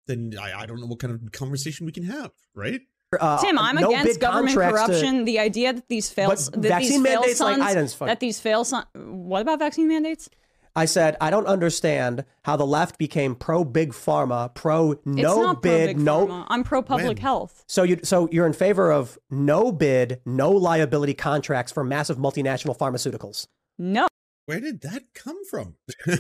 then 0.07 0.35
I, 0.41 0.63
I 0.63 0.67
don't 0.67 0.81
know 0.81 0.87
what 0.87 0.99
kind 0.99 1.13
of 1.15 1.33
conversation 1.33 1.87
we 1.87 1.93
can 1.93 2.05
have, 2.05 2.31
right? 2.55 2.81
Uh, 3.21 3.39
Tim, 3.43 3.59
I'm 3.59 3.77
no 3.77 3.89
against 3.91 4.21
government 4.21 4.57
contracts 4.57 4.81
to- 4.81 4.87
corruption. 5.03 5.25
the 5.27 5.39
idea 5.39 5.75
that 5.75 5.87
these 5.89 6.09
fail, 6.09 6.31
But 6.31 6.39
that 6.55 6.63
vaccine 6.63 7.03
these 7.03 7.11
fail 7.13 7.21
mandates, 7.21 7.41
like, 7.41 7.57
sons, 7.57 7.63
I 7.63 7.75
don't- 7.75 7.99
that 8.09 8.21
these 8.21 8.41
fail 8.41 8.65
son, 8.65 8.87
what 8.95 9.43
about 9.43 9.59
vaccine 9.59 9.87
mandates? 9.89 10.31
I 10.75 10.87
said 10.87 11.17
I 11.21 11.31
don't 11.31 11.47
understand 11.47 12.25
how 12.45 12.57
the 12.57 12.67
left 12.67 12.99
became 12.99 13.35
pro 13.35 13.65
big 13.65 13.93
pharma, 13.93 14.55
pro 14.55 14.99
no 15.05 15.55
bid, 15.55 15.99
no. 15.99 16.27
pharma. 16.27 16.47
I'm 16.49 16.65
pro 16.65 16.83
public 16.83 17.09
When? 17.09 17.17
health. 17.19 17.65
So 17.69 17.83
you 17.83 18.01
so 18.03 18.29
you're 18.33 18.47
in 18.47 18.53
favor 18.55 18.91
of 18.91 19.19
no 19.31 19.73
bid, 19.73 20.21
no 20.25 20.51
liability 20.51 21.15
contracts 21.15 21.73
for 21.73 21.85
massive 21.85 22.17
multinational 22.17 22.77
pharmaceuticals. 22.77 23.47
No. 23.79 24.07
Where 24.47 24.59
did 24.59 24.81
that 24.81 25.05
come 25.15 25.45
from? 25.45 25.77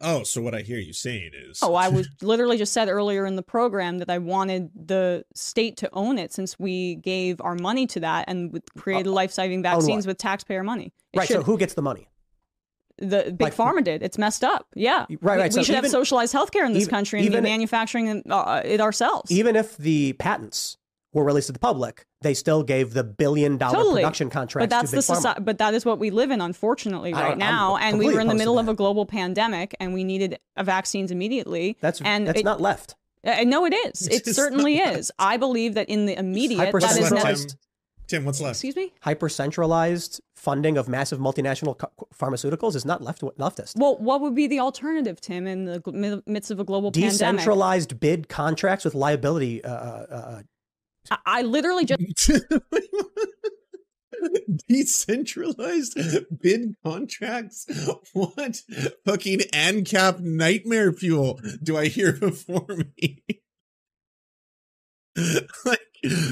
oh, 0.00 0.22
so 0.22 0.42
what 0.42 0.54
I 0.54 0.60
hear 0.60 0.78
you 0.78 0.92
saying 0.92 1.30
is 1.48 1.60
Oh, 1.62 1.74
I 1.74 1.88
was 1.96 2.08
literally 2.20 2.58
just 2.58 2.72
said 2.74 2.88
earlier 2.88 3.24
in 3.24 3.36
the 3.36 3.42
program 3.42 3.98
that 3.98 4.10
I 4.10 4.18
wanted 4.18 4.70
the 4.74 5.24
state 5.34 5.78
to 5.78 5.88
own 5.94 6.18
it 6.18 6.32
since 6.32 6.58
we 6.58 6.96
gave 6.96 7.40
our 7.40 7.54
money 7.54 7.86
to 7.88 8.00
that 8.00 8.26
and 8.28 8.52
with- 8.52 8.64
uh, 8.76 8.80
created 8.80 9.08
life-saving 9.10 9.62
vaccines 9.62 10.04
what? 10.06 10.10
with 10.10 10.18
taxpayer 10.18 10.62
money. 10.62 10.92
It 11.14 11.18
Right. 11.20 11.28
So 11.28 11.42
who 11.42 11.56
gets 11.56 11.72
the 11.74 11.82
money? 11.82 12.08
The 12.98 13.24
big 13.36 13.40
like- 13.40 13.54
pharma 13.56 13.82
did. 13.82 14.02
It's 14.02 14.18
messed 14.18 14.44
up. 14.44 14.66
Yeah. 14.74 14.98
Right, 15.00 15.08
We- 15.10 15.16
right. 15.20 15.42
We, 15.44 15.50
So 15.50 15.62
should 15.62 15.74
have 15.74 15.88
socialized 15.88 16.34
healthcare 16.34 16.64
in 16.66 16.72
this 16.72 16.82
even- 16.82 16.90
country 16.90 17.20
and 17.20 17.26
even- 17.26 17.44
be 17.44 17.50
manufacturing 17.50 18.22
uh, 18.30 18.62
it 18.64 18.80
ourselves. 18.80 19.30
Even 19.30 19.56
if 19.56 19.76
the 19.76 20.12
patents 20.14 20.76
were 21.12 21.24
released 21.24 21.46
to 21.46 21.52
the 21.52 21.58
public, 21.60 22.06
they 22.22 22.34
still 22.34 22.62
gave 22.62 22.92
the 22.94 23.04
billion 23.04 23.56
dollar 23.56 23.74
totally. 23.76 24.02
production 24.02 24.30
contracts 24.30 24.64
but 24.64 24.70
that's 24.70 24.90
to 24.90 24.96
the 24.96 25.00
big 25.02 25.04
pharma. 25.04 25.16
society, 25.16 25.40
but 25.42 25.58
that 25.58 25.72
is 25.74 25.84
what 25.84 25.98
we 25.98 26.10
live 26.10 26.30
in, 26.30 26.40
unfortunately, 26.40 27.12
I- 27.12 27.20
right 27.22 27.32
I'm 27.32 27.38
now. 27.38 27.76
And 27.76 27.98
we 27.98 28.12
were 28.12 28.20
in 28.20 28.26
the 28.28 28.34
middle 28.34 28.58
of 28.58 28.68
a 28.68 28.74
global 28.74 29.06
pandemic, 29.06 29.74
and 29.80 29.94
we 29.94 30.02
needed 30.04 30.38
uh, 30.56 30.62
vaccines 30.64 31.10
immediately. 31.10 31.76
That's 31.80 32.00
and 32.00 32.26
that's 32.26 32.40
it- 32.40 32.44
not 32.44 32.60
left. 32.60 32.94
I 33.26 33.44
know 33.44 33.64
it 33.64 33.72
is. 33.72 34.06
It 34.10 34.26
It's 34.26 34.36
certainly 34.36 34.76
is. 34.78 35.10
I 35.18 35.36
believe 35.38 35.74
that 35.74 35.88
in 35.88 36.04
the 36.06 36.18
immediate, 36.18 36.58
that 36.58 36.72
What's 36.74 36.84
is 36.84 36.90
Hyper- 36.92 37.02
left, 37.02 37.12
now. 37.12 37.16
centralized- 37.20 37.56
Tim? 38.06 38.20
Tim, 38.20 38.24
what's 38.26 38.40
left? 38.40 38.56
Excuse 38.56 38.76
me. 38.76 38.92
Hyper 39.00 39.28
centralized 39.28 40.20
funding 40.36 40.76
of 40.76 40.88
massive 40.88 41.18
multinational 41.18 41.76
co- 41.76 41.90
pharmaceuticals 42.14 42.74
is 42.74 42.84
not 42.84 43.02
left 43.02 43.22
leftist. 43.22 43.74
Well, 43.76 43.96
what 43.98 44.20
would 44.20 44.34
be 44.34 44.46
the 44.46 44.60
alternative, 44.60 45.20
Tim, 45.20 45.46
in 45.46 45.64
the 45.64 45.80
gl- 45.80 46.22
midst 46.26 46.50
of 46.50 46.60
a 46.60 46.64
global 46.64 46.92
pandemic? 46.92 47.12
Decentralized 47.12 48.00
bid 48.00 48.28
contracts 48.28 48.84
with 48.84 48.94
liability. 48.94 49.64
Uh, 49.64 49.72
uh, 49.72 50.06
uh, 50.10 50.42
I, 51.10 51.18
I 51.26 51.42
literally 51.42 51.84
just 51.84 52.00
Decentralized 54.68 55.98
bid 56.40 56.76
contracts? 56.84 57.66
What 58.12 58.62
fucking 59.04 59.40
ANCAP 59.52 60.20
nightmare 60.20 60.92
fuel 60.92 61.40
do 61.62 61.76
I 61.76 61.88
hear 61.88 62.12
before 62.12 62.66
me? 62.68 63.22
like, 65.64 65.80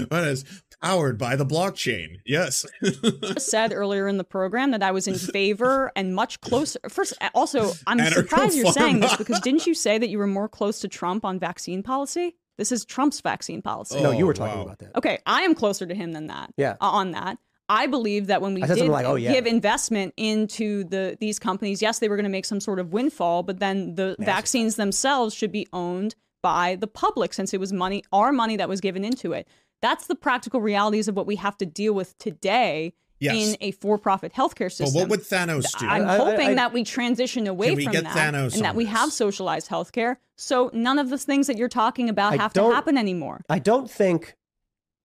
what 0.08 0.24
is 0.24 0.44
powered 0.83 1.16
by 1.18 1.37
the 1.37 1.47
blockchain? 1.47 2.16
Yes. 2.26 2.66
said 3.39 3.72
earlier 3.72 4.09
in 4.09 4.18
the 4.18 4.24
program 4.24 4.70
that 4.72 4.83
I 4.83 4.91
was 4.91 5.07
in 5.07 5.14
favor 5.16 5.93
and 5.97 6.14
much 6.14 6.41
closer. 6.41 6.78
First, 6.89 7.14
also, 7.35 7.72
I'm 7.87 7.99
surprised 8.12 8.57
you're 8.57 8.72
saying 8.72 9.01
this 9.01 9.16
because 9.16 9.41
didn't 9.41 9.66
you 9.66 9.74
say 9.74 9.99
that 9.99 10.09
you 10.09 10.18
were 10.18 10.26
more 10.26 10.49
close 10.49 10.80
to 10.80 10.89
Trump 10.89 11.24
on 11.24 11.39
vaccine 11.39 11.83
policy? 11.83 12.37
This 12.59 12.70
is 12.72 12.85
Trump's 12.85 13.20
vaccine 13.20 13.62
policy. 13.62 14.03
no, 14.03 14.11
you 14.11 14.24
Oh, 14.24 14.26
were 14.26 14.35
talking 14.35 14.59
wow. 14.59 14.64
about 14.64 14.78
that. 14.80 14.95
Okay, 14.97 15.18
I 15.26 15.43
am 15.43 15.55
closer 15.55 15.87
to 15.87 15.95
him 15.95 16.12
than 16.12 16.26
that. 16.26 16.53
Yeah. 16.57 16.72
uh, 16.80 16.91
on 16.91 17.12
that. 17.12 17.39
I 17.68 17.87
believe 17.87 18.26
that 18.26 18.43
when 18.43 18.53
we 18.53 18.61
did 18.61 18.89
like, 18.89 19.07
"Oh, 19.07 19.14
yeah." 19.14 19.33
give 19.33 19.47
investment 19.47 20.12
into 20.18 20.85
the 20.85 21.16
these 21.20 21.39
companies, 21.39 21.80
yes, 21.80 22.01
they 22.01 22.09
were 22.09 22.16
going 22.16 22.24
to 22.24 22.30
make 22.30 22.45
some 22.45 22.61
sort 22.61 22.78
of 22.78 22.93
windfall, 22.93 23.43
but 23.45 23.61
then 23.61 23.95
the 23.95 24.14
vaccines 24.18 24.76
themselves 24.76 25.35
should 25.35 25.53
be 25.53 25.66
owned 25.72 26.14
by 26.43 26.74
the 26.76 26.87
public 26.89 27.33
since 27.33 27.55
it 27.55 27.61
was 27.61 27.72
money, 27.72 28.05
our 28.12 28.30
money 28.33 28.57
that 28.57 28.68
was 28.68 28.80
given 28.83 29.05
into 29.05 29.33
it. 29.33 29.49
That's 29.83 30.07
the 30.07 30.14
practical 30.14 30.61
realities 30.62 31.09
of 31.09 31.16
what 31.16 31.26
we 31.26 31.37
have 31.37 31.59
to 31.59 31.66
deal 31.66 31.93
with 31.93 32.16
today 32.18 32.95
Yes. 33.20 33.35
in 33.51 33.57
a 33.61 33.70
for-profit 33.72 34.33
healthcare 34.33 34.68
system. 34.70 34.87
But 34.87 34.87
system. 34.87 35.01
what 35.01 35.11
would 35.11 35.20
Thanos 35.20 35.78
do? 35.78 35.87
I'm 35.87 36.07
I- 36.09 36.14
I- 36.14 36.16
hoping 36.16 36.49
I- 36.49 36.55
that 36.55 36.72
we 36.72 36.83
transition 36.83 37.47
away 37.47 37.72
we 37.74 37.85
from 37.85 37.93
get 37.93 38.03
that 38.05 38.16
Thanos 38.35 38.55
and 38.57 38.64
that 38.64 38.74
we 38.74 38.83
this? 38.85 38.93
have 38.95 39.12
socialized 39.12 39.68
healthcare. 39.68 40.16
So 40.37 40.70
none 40.72 40.99
of 40.99 41.09
the 41.11 41.18
things 41.18 41.47
that 41.47 41.57
you're 41.57 41.68
talking 41.68 42.09
about 42.09 42.33
I 42.33 42.37
have 42.37 42.53
to 42.55 42.62
happen 42.72 42.97
anymore. 42.99 43.43
I 43.49 43.61
don't 43.61 43.89
think 43.89 44.35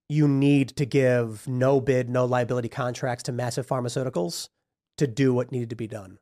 you 0.10 0.28
need 0.28 0.70
to 0.78 0.86
give 0.86 1.48
no 1.48 1.80
bid, 1.80 2.10
no 2.10 2.26
liability 2.26 2.70
contracts 2.70 3.24
to 3.26 3.32
massive 3.32 3.68
pharmaceuticals 3.68 4.50
to 4.98 5.06
do 5.06 5.32
what 5.34 5.52
needed 5.52 5.70
to 5.70 5.76
be 5.76 5.86
done. 5.88 6.18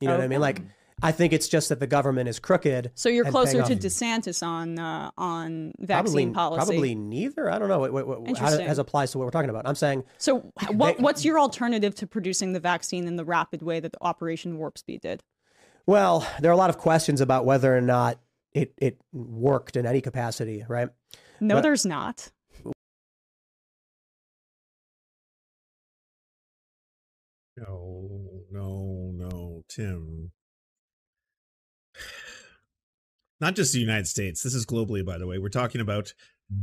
You 0.00 0.08
know 0.08 0.16
what 0.16 0.24
I 0.24 0.28
mean? 0.28 0.40
Like, 0.40 0.60
oh. 0.60 0.64
I 1.02 1.12
think 1.12 1.32
it's 1.32 1.48
just 1.48 1.68
that 1.70 1.80
the 1.80 1.86
government 1.86 2.28
is 2.28 2.38
crooked. 2.38 2.90
So 2.94 3.08
you're 3.08 3.24
closer 3.24 3.62
to 3.62 3.76
DeSantis 3.76 4.46
on 4.46 4.78
uh, 4.78 5.10
on 5.16 5.72
probably, 5.78 5.86
vaccine 5.86 6.34
policy. 6.34 6.66
Probably 6.66 6.94
neither. 6.94 7.50
I 7.50 7.58
don't 7.58 7.68
know 7.68 7.78
what, 7.78 7.92
what, 7.92 8.06
what, 8.06 8.18
how 8.20 8.26
Interesting. 8.26 8.66
as 8.66 8.78
applies 8.78 9.12
to 9.12 9.18
what 9.18 9.24
we're 9.24 9.30
talking 9.30 9.50
about. 9.50 9.66
I'm 9.66 9.74
saying 9.74 10.04
So 10.18 10.52
what 10.72 10.96
They- 10.98 11.02
what's 11.02 11.24
your 11.24 11.38
alternative 11.40 11.94
to 11.96 12.06
producing 12.06 12.52
the 12.52 12.60
vaccine 12.60 13.06
in 13.06 13.16
the 13.16 13.24
rapid 13.24 13.62
way 13.62 13.80
that 13.80 13.92
the 13.92 14.02
Operation 14.02 14.58
Warp 14.58 14.76
Speed 14.78 15.00
did? 15.00 15.22
Well, 15.86 16.26
there 16.40 16.50
are 16.50 16.54
a 16.54 16.58
lot 16.58 16.70
of 16.70 16.78
questions 16.78 17.20
about 17.20 17.44
whether 17.46 17.74
or 17.76 17.80
not 17.80 18.20
it, 18.52 18.74
it 18.78 19.00
worked 19.12 19.76
in 19.76 19.86
any 19.86 20.00
capacity, 20.00 20.64
right? 20.68 20.88
No, 21.40 21.56
But- 21.56 21.62
there's 21.62 21.86
not. 21.86 22.30
No, 27.56 28.44
no, 28.50 29.10
no, 29.14 29.64
Tim. 29.68 30.30
Not 33.40 33.56
just 33.56 33.72
the 33.72 33.80
United 33.80 34.06
States. 34.06 34.42
This 34.42 34.54
is 34.54 34.66
globally, 34.66 35.04
by 35.04 35.18
the 35.18 35.26
way. 35.26 35.38
We're 35.38 35.48
talking 35.48 35.80
about 35.80 36.12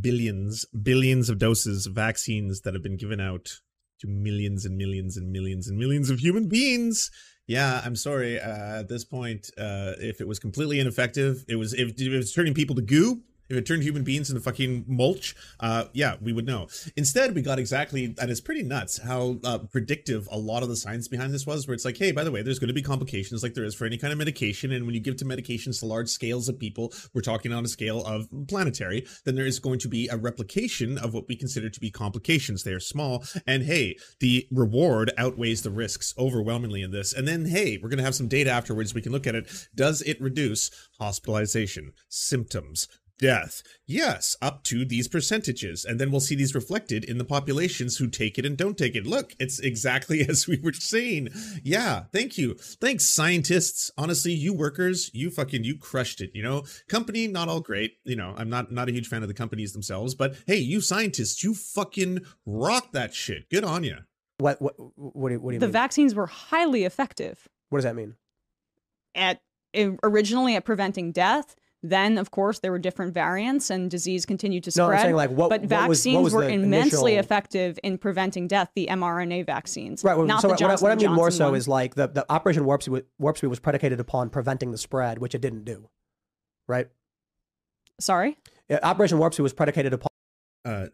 billions, 0.02 0.66
billions 0.66 1.30
of 1.30 1.40
doses 1.40 1.86
of 1.88 1.94
vaccines 1.94 2.62
that 2.62 2.74
have 2.74 2.84
been 2.84 2.98
given 2.98 3.20
out 3.20 3.50
to 4.00 4.08
millions 4.08 4.66
and 4.66 4.78
millions 4.78 5.18
and 5.18 5.32
millions 5.32 5.68
and 5.68 5.78
millions 5.78 6.10
of 6.10 6.20
human 6.20 6.48
beings 6.48 7.10
Yeah, 7.48 7.82
I'm 7.84 7.96
sorry. 7.96 8.40
Uh, 8.40 8.82
at 8.82 8.90
this 8.90 9.06
point, 9.06 9.50
uh, 9.58 9.94
if 10.00 10.20
it 10.20 10.28
was 10.28 10.38
completely 10.38 10.80
ineffective, 10.80 11.46
it 11.48 11.56
was 11.56 11.74
if 11.74 12.00
it 12.00 12.10
was 12.10 12.34
turning 12.34 12.54
people 12.54 12.76
to 12.76 12.82
goo. 12.82 13.22
If 13.50 13.58
it 13.58 13.66
turned 13.66 13.84
human 13.84 14.04
beings 14.04 14.30
into 14.30 14.42
fucking 14.42 14.86
mulch, 14.88 15.36
uh, 15.60 15.86
yeah, 15.94 16.16
we 16.22 16.34
would 16.34 16.46
know. 16.46 16.68
Instead, 16.96 17.36
we 17.36 17.42
got 17.42 17.60
exactly, 17.60 18.16
and 18.20 18.30
it's 18.30 18.42
pretty 18.42 18.64
nuts 18.64 18.98
how 18.98 19.40
uh, 19.44 19.60
predictive 19.60 20.28
a 20.32 20.38
lot 20.38 20.64
of 20.64 20.70
the 20.70 20.76
science 20.76 21.08
behind 21.08 21.34
this 21.34 21.46
was. 21.46 21.68
Where 21.68 21.76
it's 21.76 21.86
like, 21.86 21.98
hey, 21.98 22.12
by 22.12 22.24
the 22.24 22.32
way, 22.32 22.42
there's 22.42 22.60
going 22.60 22.68
to 22.70 22.74
be 22.74 22.82
complications 22.82 23.44
like 23.44 23.54
there 23.54 23.64
is 23.64 23.76
for 23.76 23.86
any 23.86 23.98
kind 23.98 24.12
of 24.12 24.18
medication, 24.18 24.72
and 24.72 24.86
when 24.86 24.96
you 24.96 25.02
give 25.02 25.18
to 25.18 25.26
medications 25.26 25.80
to 25.80 25.86
large 25.86 26.10
scales 26.10 26.50
of 26.50 26.60
people, 26.60 26.94
we're 27.14 27.22
talking 27.22 27.54
on 27.54 27.66
a 27.66 27.68
scale 27.68 28.06
of 28.06 28.28
planetary, 28.48 29.06
then 29.26 29.36
there 29.36 29.46
is 29.46 29.60
going 29.60 29.80
to 29.80 29.88
be 29.88 30.08
a 30.08 30.18
replication 30.18 30.98
of 30.98 31.14
what 31.14 31.28
we 31.28 31.36
consider 31.36 31.70
to 31.70 31.80
be 31.80 31.90
complications. 31.90 32.64
They 32.64 32.74
are 32.74 32.80
small, 32.80 33.24
and 33.46 33.64
hey, 33.64 33.98
the 34.20 34.48
reward 34.52 35.12
outweighs 35.18 35.62
the 35.62 35.70
risks 35.70 36.14
overwhelmingly 36.18 36.82
in 36.82 36.92
this. 36.92 37.14
And 37.14 37.28
then, 37.28 37.46
hey, 37.46 37.78
we're 37.78 37.90
going 37.90 37.98
to 38.00 38.04
have 38.04 38.16
some 38.16 38.28
data 38.28 38.50
afterwards. 38.50 38.94
We 38.94 39.02
can 39.02 39.12
look 39.12 39.28
at 39.28 39.36
it. 39.36 39.50
Does 39.76 40.02
it 40.02 40.22
reduce 40.22 40.72
hospitalization, 41.00 41.94
symptoms, 42.10 42.88
death? 43.18 43.64
Yes, 43.86 44.36
up 44.42 44.64
to 44.66 44.86
these 44.86 45.08
percentages. 45.08 45.86
And 45.86 46.00
then 46.00 46.12
we'll 46.12 46.20
see 46.20 46.36
these 46.36 46.54
reflected 46.56 47.04
in 47.04 47.18
the 47.18 47.26
populations 47.26 47.98
who 47.98 48.08
take 48.08 48.38
it 48.38 48.46
and 48.46 48.58
don't 48.58 48.78
take 48.78 48.96
it. 48.96 49.06
Look, 49.06 49.34
it's 49.40 49.60
exactly 49.60 50.22
as 50.30 50.48
we 50.48 50.60
were 50.60 50.74
saying. 50.74 51.30
Yeah, 51.64 52.04
thank 52.12 52.38
you. 52.38 52.56
Thanks, 52.56 53.06
scientists. 53.08 53.90
Honestly, 53.98 54.32
you 54.34 54.54
workers, 54.54 55.10
you 55.14 55.30
fucking 55.30 55.64
you 55.64 55.78
crushed 55.78 56.22
it, 56.22 56.32
you 56.34 56.44
know? 56.44 56.64
Company, 56.88 57.28
not 57.28 57.48
all 57.50 57.62
great. 57.62 57.94
You 58.04 58.16
know, 58.16 58.34
I'm 58.38 58.50
not 58.50 58.72
not 58.72 58.90
a 58.90 58.92
huge 58.92 59.08
fan 59.08 59.22
of 59.22 59.28
the 59.28 59.34
companies 59.34 59.74
themselves, 59.74 60.16
but 60.16 60.36
hey, 60.46 60.58
you 60.58 60.82
scientists, 60.82 61.44
you 61.44 61.54
fucking 61.54 62.20
rock 62.46 62.92
that 62.92 63.14
shit. 63.14 63.50
Good 63.50 63.64
on 63.64 63.84
you. 63.84 63.98
What 64.40 64.62
what 64.62 64.76
what 64.78 65.30
do 65.30 65.34
you, 65.36 65.40
what 65.40 65.52
do 65.52 65.56
you 65.56 65.60
The 65.60 65.66
mean? 65.68 65.74
vaccines 65.74 66.14
were 66.14 66.28
highly 66.28 66.84
effective 66.84 67.48
what 67.70 67.80
does 67.80 67.84
that 67.86 67.96
mean? 67.96 68.16
at 69.16 69.42
originally 70.04 70.56
at 70.56 70.64
preventing 70.64 71.12
death. 71.12 71.56
Then, 71.84 72.18
of 72.18 72.32
course, 72.32 72.60
there 72.60 72.72
were 72.72 72.80
different 72.80 73.14
variants 73.14 73.70
and 73.70 73.90
disease 73.92 74.26
continued 74.26 74.64
to 74.64 74.72
No, 74.76 74.88
spread. 74.88 75.00
I'm 75.00 75.06
saying 75.06 75.16
like 75.16 75.30
what 75.30 75.50
but 75.50 75.62
what 75.62 75.62
was- 75.62 75.70
what 75.70 75.88
vaccines 75.90 76.24
was 76.24 76.34
were 76.34 76.44
immensely 76.50 77.14
initial- 77.14 77.20
effective 77.20 77.80
in 77.84 77.98
preventing 78.00 78.48
death. 78.48 78.72
The 78.76 78.88
mRNA 78.90 79.46
vaccines, 79.46 80.04
Right. 80.04 80.18
Well, 80.18 80.26
not 80.26 80.42
so 80.42 80.48
the 80.48 80.54
what, 80.54 80.62
I- 80.62 80.68
Johnson 80.70 80.86
what 80.86 80.92
I 80.92 80.96
mean 80.96 81.14
more 81.14 81.30
so 81.32 81.50
one. 81.50 81.56
is 81.58 81.68
like 81.68 81.94
the, 81.96 82.08
the 82.08 82.26
Operation 82.32 82.66
Warp 82.66 82.82
Speed, 82.82 83.04
Warp 83.20 83.38
Speed 83.38 83.48
was 83.48 83.60
predicated 83.60 84.00
upon 84.00 84.30
preventing 84.32 84.72
the 84.72 84.78
spread, 84.78 85.20
which 85.20 85.36
it 85.36 85.42
didn't 85.42 85.66
do. 85.66 85.90
Right. 86.68 86.88
sorry. 88.00 88.38
Yeah, 88.70 88.80
Operation 88.84 89.18
Warp 89.20 89.34
Speed 89.34 89.44
was 89.44 89.54
predicated 89.54 89.94
upon 89.94 90.10
uh, 90.66 90.88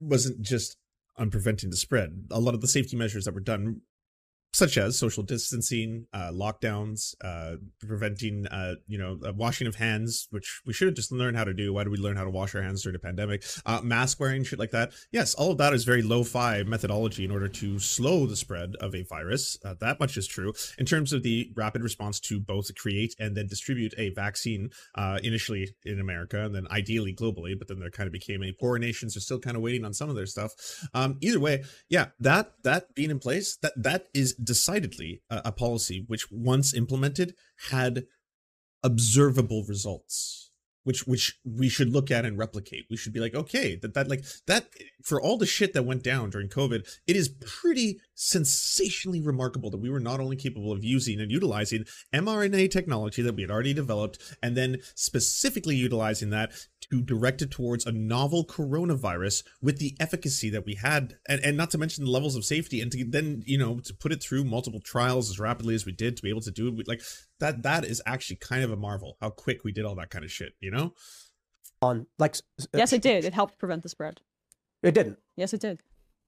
wasn't 0.00 0.40
just 0.42 0.76
on 1.16 1.30
preventing 1.30 1.70
the 1.70 1.76
spread. 1.76 2.26
A 2.30 2.38
lot 2.40 2.54
of 2.54 2.60
the 2.60 2.68
safety 2.68 2.96
measures 2.96 3.24
that 3.24 3.34
were 3.34 3.40
done, 3.40 3.80
such 4.52 4.76
as 4.76 4.98
social 4.98 5.22
distancing, 5.22 6.06
uh, 6.12 6.30
lockdowns, 6.32 7.14
uh, 7.22 7.56
preventing, 7.86 8.46
uh, 8.48 8.74
you 8.86 8.98
know, 8.98 9.18
uh, 9.24 9.32
washing 9.32 9.66
of 9.66 9.76
hands, 9.76 10.26
which 10.30 10.60
we 10.66 10.72
should 10.72 10.88
have 10.88 10.94
just 10.94 11.12
learned 11.12 11.36
how 11.36 11.44
to 11.44 11.54
do. 11.54 11.72
Why 11.72 11.84
did 11.84 11.90
we 11.90 11.98
learn 11.98 12.16
how 12.16 12.24
to 12.24 12.30
wash 12.30 12.54
our 12.54 12.62
hands 12.62 12.82
during 12.82 12.96
a 12.96 12.98
pandemic? 12.98 13.44
Uh, 13.64 13.80
mask 13.82 14.18
wearing, 14.18 14.42
shit 14.44 14.58
like 14.58 14.72
that. 14.72 14.92
Yes, 15.12 15.34
all 15.34 15.52
of 15.52 15.58
that 15.58 15.72
is 15.72 15.84
very 15.84 16.02
low-fi 16.02 16.62
methodology 16.64 17.24
in 17.24 17.30
order 17.30 17.48
to 17.48 17.78
slow 17.78 18.26
the 18.26 18.36
spread 18.36 18.74
of 18.80 18.94
a 18.94 19.02
virus. 19.04 19.56
Uh, 19.64 19.74
that 19.80 20.00
much 20.00 20.16
is 20.16 20.26
true. 20.26 20.52
In 20.78 20.86
terms 20.86 21.12
of 21.12 21.22
the 21.22 21.52
rapid 21.54 21.82
response 21.82 22.18
to 22.20 22.40
both 22.40 22.74
create 22.74 23.14
and 23.18 23.36
then 23.36 23.46
distribute 23.46 23.94
a 23.98 24.10
vaccine, 24.10 24.70
initially 25.22 25.74
in 25.84 26.00
America 26.00 26.44
and 26.44 26.54
then 26.54 26.66
ideally 26.70 27.14
globally, 27.14 27.58
but 27.58 27.68
then 27.68 27.78
there 27.78 27.90
kind 27.90 28.06
of 28.06 28.12
became 28.12 28.42
a 28.42 28.52
poorer 28.52 28.78
nations 28.78 29.16
are 29.16 29.20
still 29.20 29.38
kind 29.38 29.56
of 29.56 29.62
waiting 29.62 29.84
on 29.84 29.92
some 29.92 30.08
of 30.08 30.16
their 30.16 30.26
stuff. 30.26 30.52
Um, 30.94 31.18
either 31.20 31.40
way, 31.40 31.64
yeah, 31.88 32.06
that 32.20 32.52
that 32.62 32.94
being 32.94 33.10
in 33.10 33.18
place, 33.18 33.56
that 33.62 33.72
that 33.76 34.08
is 34.14 34.34
decidedly 34.42 35.22
a, 35.30 35.42
a 35.46 35.52
policy 35.52 36.04
which 36.06 36.30
once 36.30 36.74
implemented 36.74 37.34
had 37.70 38.04
observable 38.82 39.64
results 39.68 40.50
which 40.84 41.06
which 41.06 41.38
we 41.44 41.68
should 41.68 41.92
look 41.92 42.10
at 42.10 42.24
and 42.24 42.38
replicate. 42.38 42.86
We 42.90 42.96
should 42.96 43.12
be 43.12 43.20
like 43.20 43.34
okay 43.34 43.76
that 43.76 43.94
that 43.94 44.08
like 44.08 44.24
that 44.46 44.68
for 45.02 45.20
all 45.20 45.36
the 45.36 45.46
shit 45.46 45.72
that 45.74 45.84
went 45.84 46.02
down 46.02 46.30
during 46.30 46.48
covid 46.48 46.86
it 47.06 47.16
is 47.16 47.28
pretty 47.28 48.00
sensationally 48.14 49.20
remarkable 49.20 49.70
that 49.70 49.80
we 49.80 49.90
were 49.90 50.00
not 50.00 50.20
only 50.20 50.36
capable 50.36 50.72
of 50.72 50.84
using 50.84 51.20
and 51.20 51.30
utilizing 51.30 51.84
mrna 52.14 52.70
technology 52.70 53.22
that 53.22 53.34
we 53.34 53.42
had 53.42 53.50
already 53.50 53.72
developed 53.72 54.36
and 54.42 54.56
then 54.56 54.78
specifically 54.94 55.76
utilizing 55.76 56.30
that 56.30 56.52
to 56.90 57.00
direct 57.02 57.40
it 57.42 57.50
towards 57.50 57.86
a 57.86 57.92
novel 57.92 58.44
coronavirus 58.44 59.44
with 59.62 59.78
the 59.78 59.96
efficacy 60.00 60.50
that 60.50 60.64
we 60.66 60.74
had 60.74 61.16
and, 61.28 61.40
and 61.44 61.56
not 61.56 61.70
to 61.70 61.78
mention 61.78 62.04
the 62.04 62.10
levels 62.10 62.34
of 62.36 62.44
safety 62.44 62.80
and 62.80 62.90
to 62.92 63.04
then 63.04 63.42
you 63.46 63.56
know 63.58 63.78
to 63.80 63.94
put 63.94 64.12
it 64.12 64.22
through 64.22 64.44
multiple 64.44 64.80
trials 64.80 65.30
as 65.30 65.38
rapidly 65.38 65.74
as 65.74 65.86
we 65.86 65.92
did 65.92 66.16
to 66.16 66.22
be 66.22 66.28
able 66.30 66.40
to 66.40 66.50
do 66.50 66.68
it 66.78 66.88
like 66.88 67.00
that 67.38 67.62
that 67.62 67.84
is 67.84 68.02
actually 68.06 68.36
kind 68.36 68.64
of 68.64 68.70
a 68.72 68.76
marvel 68.76 69.16
how 69.20 69.30
quick 69.30 69.62
we 69.64 69.72
did 69.72 69.84
all 69.84 69.94
that 69.94 70.10
kind 70.10 70.24
of 70.24 70.30
shit 70.32 70.52
you 70.60 70.70
know 70.70 70.92
on 71.82 72.06
like 72.18 72.32
s- 72.32 72.42
s- 72.58 72.66
Yes, 72.74 72.92
it 72.92 72.96
uh, 72.98 73.08
did. 73.08 73.24
It 73.24 73.32
helped 73.32 73.58
prevent 73.58 73.82
the 73.82 73.88
spread. 73.88 74.20
It 74.82 74.92
didn't. 74.92 75.18
Yes, 75.36 75.54
it 75.54 75.60
did. 75.62 75.80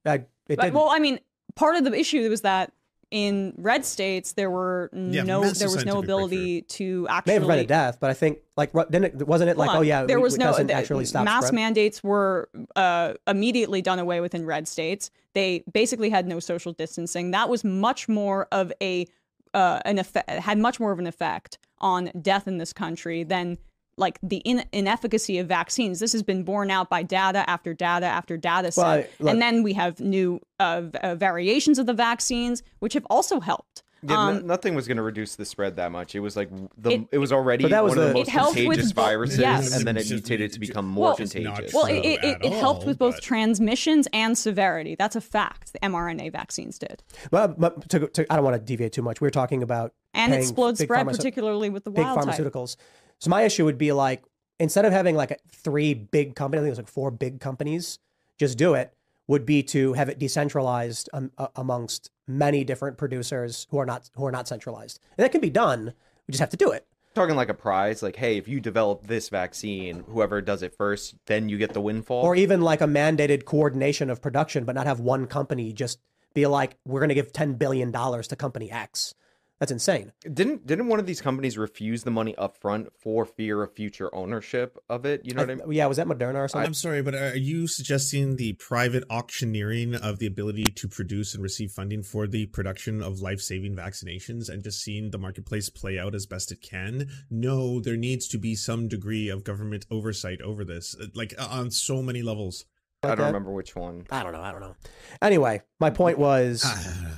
I, 0.06 0.14
it 0.14 0.28
But, 0.48 0.56
didn't. 0.62 0.74
well, 0.74 0.88
I 0.90 0.98
mean, 0.98 1.18
part 1.56 1.76
of 1.76 1.84
the 1.84 1.92
issue 1.92 2.26
was 2.30 2.40
that 2.40 2.72
in 3.12 3.52
red 3.58 3.84
states 3.84 4.32
there 4.32 4.50
were 4.50 4.88
Yeah, 4.92 5.22
no 5.22 5.40
there 5.42 5.50
was 5.50 5.60
no 5.60 5.66
scientific 5.68 6.04
ability 6.04 6.62
to 6.62 7.06
actually 7.10 7.10
may 7.10 7.14
actually 7.16 7.32
have 7.34 7.42
prevented 7.42 7.66
death, 7.68 7.98
but 8.00 8.08
I 8.10 8.14
think 8.14 8.38
like 8.56 8.72
what- 8.72 8.90
didn't 8.90 9.20
it 9.20 9.26
wasn't 9.28 9.50
it 9.50 9.58
like 9.58 9.68
Hold 9.70 9.80
oh 9.80 9.82
yeah 9.82 10.04
there 10.04 10.18
we- 10.18 10.22
was 10.24 10.34
it 10.34 10.38
no 10.38 10.46
doesn't 10.46 10.68
the- 10.68 10.72
actually 10.72 11.04
stop 11.04 11.24
mass 11.26 11.44
spread? 11.44 11.54
mandates 11.54 12.02
were 12.02 12.48
uh, 12.74 13.12
immediately 13.28 13.82
done 13.82 13.98
away 13.98 14.20
with 14.20 14.34
in 14.34 14.46
red 14.46 14.66
states. 14.66 15.10
They 15.34 15.62
basically 15.72 16.08
had 16.10 16.26
no 16.26 16.40
social 16.40 16.72
distancing. 16.72 17.30
That 17.32 17.48
was 17.50 17.64
much 17.64 18.08
more 18.08 18.48
of 18.50 18.72
a 18.82 19.06
uh, 19.54 19.80
an 19.84 19.98
effect 19.98 20.30
had 20.30 20.56
much 20.58 20.80
more 20.80 20.92
of 20.92 20.98
an 20.98 21.06
effect 21.06 21.58
on 21.78 22.10
death 22.22 22.48
in 22.48 22.56
this 22.56 22.72
country 22.72 23.22
than 23.24 23.58
like 23.96 24.18
the 24.22 24.38
in- 24.38 24.64
inefficacy 24.72 25.38
of 25.38 25.46
vaccines. 25.48 26.00
This 26.00 26.12
has 26.12 26.22
been 26.22 26.42
borne 26.44 26.70
out 26.70 26.88
by 26.88 27.02
data 27.02 27.48
after 27.48 27.74
data 27.74 28.06
after 28.06 28.36
data 28.36 28.72
set. 28.72 28.82
Well, 28.82 28.90
I- 28.90 29.08
look- 29.20 29.32
and 29.32 29.42
then 29.42 29.62
we 29.62 29.72
have 29.74 30.00
new 30.00 30.40
uh, 30.58 30.82
v- 30.82 30.98
uh, 30.98 31.14
variations 31.14 31.78
of 31.78 31.86
the 31.86 31.94
vaccines, 31.94 32.62
which 32.78 32.94
have 32.94 33.06
also 33.10 33.40
helped. 33.40 33.82
Yeah, 34.04 34.14
no- 34.16 34.20
Um, 34.40 34.46
nothing 34.48 34.74
was 34.74 34.88
going 34.88 34.96
to 34.96 35.02
reduce 35.02 35.36
the 35.36 35.44
spread 35.44 35.76
that 35.76 35.92
much. 35.92 36.16
It 36.16 36.20
was 36.20 36.36
like 36.36 36.50
the 36.76 36.90
It- 36.90 37.08
it, 37.12 37.18
was 37.18 37.30
already 37.32 37.68
that 37.68 37.84
was 37.84 37.90
one 37.90 37.98
of 37.98 38.04
the 38.04 38.08
the- 38.08 38.14
most 38.14 38.28
It 38.28 38.30
helped 38.32 38.56
with 38.56 38.64
contagious 38.66 38.90
viruses, 38.92 39.38
yes. 39.38 39.76
and 39.76 39.86
then 39.86 39.96
it 39.96 40.10
mutated 40.10 40.52
to 40.54 40.58
become 40.60 40.88
more 40.88 41.14
it's 41.18 41.34
not 41.36 41.54
contagious. 41.56 41.72
well, 41.74 41.86
it, 41.86 41.98
it, 41.98 42.04
it, 42.04 42.24
at 42.24 42.44
it 42.44 42.52
helped 42.52 42.80
all, 42.80 42.86
with 42.88 42.98
both 42.98 43.14
but- 43.16 43.22
transmissions 43.22 44.08
and 44.12 44.36
severity. 44.36 44.96
That's 44.98 45.14
a 45.14 45.20
fact. 45.20 45.72
The 45.72 45.78
mRNA 45.80 46.32
vaccines 46.32 46.78
did. 46.80 47.02
But, 47.30 47.60
but 47.60 47.88
to, 47.90 48.08
to, 48.08 48.32
I 48.32 48.36
don't 48.36 48.44
want 48.44 48.56
to 48.56 48.62
deviate 48.64 48.92
too 48.92 49.02
much. 49.02 49.20
We 49.20 49.28
are 49.28 49.32
talking 49.32 49.62
about 49.62 49.92
and 50.14 50.32
it 50.32 50.36
paying 50.36 50.42
explode 50.48 50.78
big 50.78 50.86
spread, 50.88 51.06
pharmace- 51.06 51.16
particularly 51.18 51.70
with 51.70 51.84
the 51.84 51.90
big 51.92 52.04
pharmaceuticals. 52.04 52.76
type. 52.76 52.84
So 53.22 53.30
my 53.30 53.42
issue 53.42 53.64
would 53.64 53.78
be 53.78 53.92
like 53.92 54.24
instead 54.58 54.84
of 54.84 54.92
having 54.92 55.14
like 55.14 55.40
three 55.48 55.94
big 55.94 56.34
companies, 56.34 56.58
I 56.58 56.62
think 56.62 56.68
it 56.70 56.72
was 56.72 56.78
like 56.78 56.88
four 56.88 57.12
big 57.12 57.38
companies, 57.38 58.00
just 58.36 58.58
do 58.58 58.74
it. 58.74 58.92
Would 59.28 59.46
be 59.46 59.62
to 59.62 59.92
have 59.92 60.08
it 60.08 60.18
decentralized 60.18 61.08
um, 61.12 61.30
uh, 61.38 61.46
amongst 61.54 62.10
many 62.26 62.64
different 62.64 62.98
producers 62.98 63.68
who 63.70 63.78
are 63.78 63.86
not 63.86 64.10
who 64.16 64.26
are 64.26 64.32
not 64.32 64.48
centralized, 64.48 64.98
and 65.16 65.24
that 65.24 65.30
can 65.30 65.40
be 65.40 65.50
done. 65.50 65.94
We 66.26 66.32
just 66.32 66.40
have 66.40 66.50
to 66.50 66.56
do 66.56 66.72
it. 66.72 66.84
Talking 67.14 67.36
like 67.36 67.48
a 67.48 67.54
prize, 67.54 68.02
like 68.02 68.16
hey, 68.16 68.38
if 68.38 68.48
you 68.48 68.58
develop 68.58 69.06
this 69.06 69.28
vaccine, 69.28 70.02
whoever 70.08 70.40
does 70.40 70.64
it 70.64 70.74
first, 70.76 71.14
then 71.26 71.48
you 71.48 71.58
get 71.58 71.74
the 71.74 71.80
windfall. 71.80 72.24
or 72.24 72.34
even 72.34 72.60
like 72.60 72.80
a 72.80 72.86
mandated 72.86 73.44
coordination 73.44 74.10
of 74.10 74.20
production, 74.20 74.64
but 74.64 74.74
not 74.74 74.88
have 74.88 74.98
one 74.98 75.28
company 75.28 75.72
just 75.72 76.00
be 76.34 76.48
like, 76.48 76.76
we're 76.84 76.98
going 76.98 77.08
to 77.08 77.14
give 77.14 77.32
ten 77.32 77.54
billion 77.54 77.92
dollars 77.92 78.26
to 78.26 78.34
company 78.34 78.68
X. 78.72 79.14
That's 79.62 79.70
insane. 79.70 80.10
didn't 80.22 80.66
didn't 80.66 80.88
one 80.88 80.98
of 80.98 81.06
these 81.06 81.20
companies 81.20 81.56
refuse 81.56 82.02
the 82.02 82.10
money 82.10 82.34
up 82.34 82.56
front 82.56 82.88
for 82.98 83.24
fear 83.24 83.62
of 83.62 83.72
future 83.72 84.12
ownership 84.12 84.76
of 84.90 85.06
it? 85.06 85.20
You 85.24 85.34
know 85.34 85.42
what 85.42 85.50
I 85.52 85.54
mean? 85.54 85.70
yeah, 85.70 85.86
was 85.86 85.98
that 85.98 86.08
Moderna 86.08 86.38
or 86.38 86.48
something? 86.48 86.66
I'm 86.66 86.74
sorry, 86.74 87.00
but 87.00 87.14
are 87.14 87.36
you 87.36 87.68
suggesting 87.68 88.34
the 88.34 88.54
private 88.54 89.04
auctioneering 89.08 89.94
of 89.94 90.18
the 90.18 90.26
ability 90.26 90.64
to 90.64 90.88
produce 90.88 91.32
and 91.34 91.44
receive 91.44 91.70
funding 91.70 92.02
for 92.02 92.26
the 92.26 92.46
production 92.46 93.00
of 93.00 93.20
life 93.20 93.40
saving 93.40 93.76
vaccinations 93.76 94.48
and 94.48 94.64
just 94.64 94.82
seeing 94.82 95.12
the 95.12 95.18
marketplace 95.18 95.68
play 95.68 95.96
out 95.96 96.16
as 96.16 96.26
best 96.26 96.50
it 96.50 96.60
can? 96.60 97.08
No, 97.30 97.78
there 97.78 97.96
needs 97.96 98.26
to 98.30 98.38
be 98.38 98.56
some 98.56 98.88
degree 98.88 99.28
of 99.28 99.44
government 99.44 99.86
oversight 99.92 100.42
over 100.42 100.64
this, 100.64 100.96
like 101.14 101.34
uh, 101.38 101.46
on 101.48 101.70
so 101.70 102.02
many 102.02 102.20
levels. 102.20 102.64
I 103.04 103.08
don't 103.08 103.18
that? 103.18 103.26
remember 103.26 103.50
which 103.50 103.74
one. 103.74 104.06
I 104.10 104.22
don't 104.22 104.32
know. 104.32 104.40
I 104.40 104.52
don't 104.52 104.60
know. 104.60 104.76
Anyway, 105.20 105.62
my 105.80 105.90
point 105.90 106.18
was, 106.18 106.64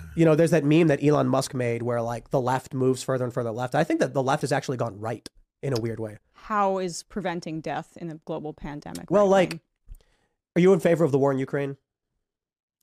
you 0.16 0.24
know, 0.24 0.34
there's 0.34 0.50
that 0.52 0.64
meme 0.64 0.86
that 0.86 1.04
Elon 1.04 1.28
Musk 1.28 1.52
made 1.52 1.82
where 1.82 2.00
like 2.00 2.30
the 2.30 2.40
left 2.40 2.72
moves 2.72 3.02
further 3.02 3.24
and 3.24 3.34
further 3.34 3.50
left. 3.50 3.74
I 3.74 3.84
think 3.84 4.00
that 4.00 4.14
the 4.14 4.22
left 4.22 4.40
has 4.40 4.52
actually 4.52 4.78
gone 4.78 4.98
right 4.98 5.28
in 5.62 5.76
a 5.76 5.80
weird 5.80 6.00
way. 6.00 6.16
How 6.32 6.78
is 6.78 7.02
preventing 7.02 7.60
death 7.60 7.96
in 8.00 8.10
a 8.10 8.14
global 8.24 8.54
pandemic? 8.54 9.10
Well, 9.10 9.24
right 9.24 9.30
like, 9.30 9.50
wing? 9.50 9.60
are 10.56 10.60
you 10.60 10.72
in 10.72 10.80
favor 10.80 11.04
of 11.04 11.12
the 11.12 11.18
war 11.18 11.32
in 11.32 11.38
Ukraine? 11.38 11.76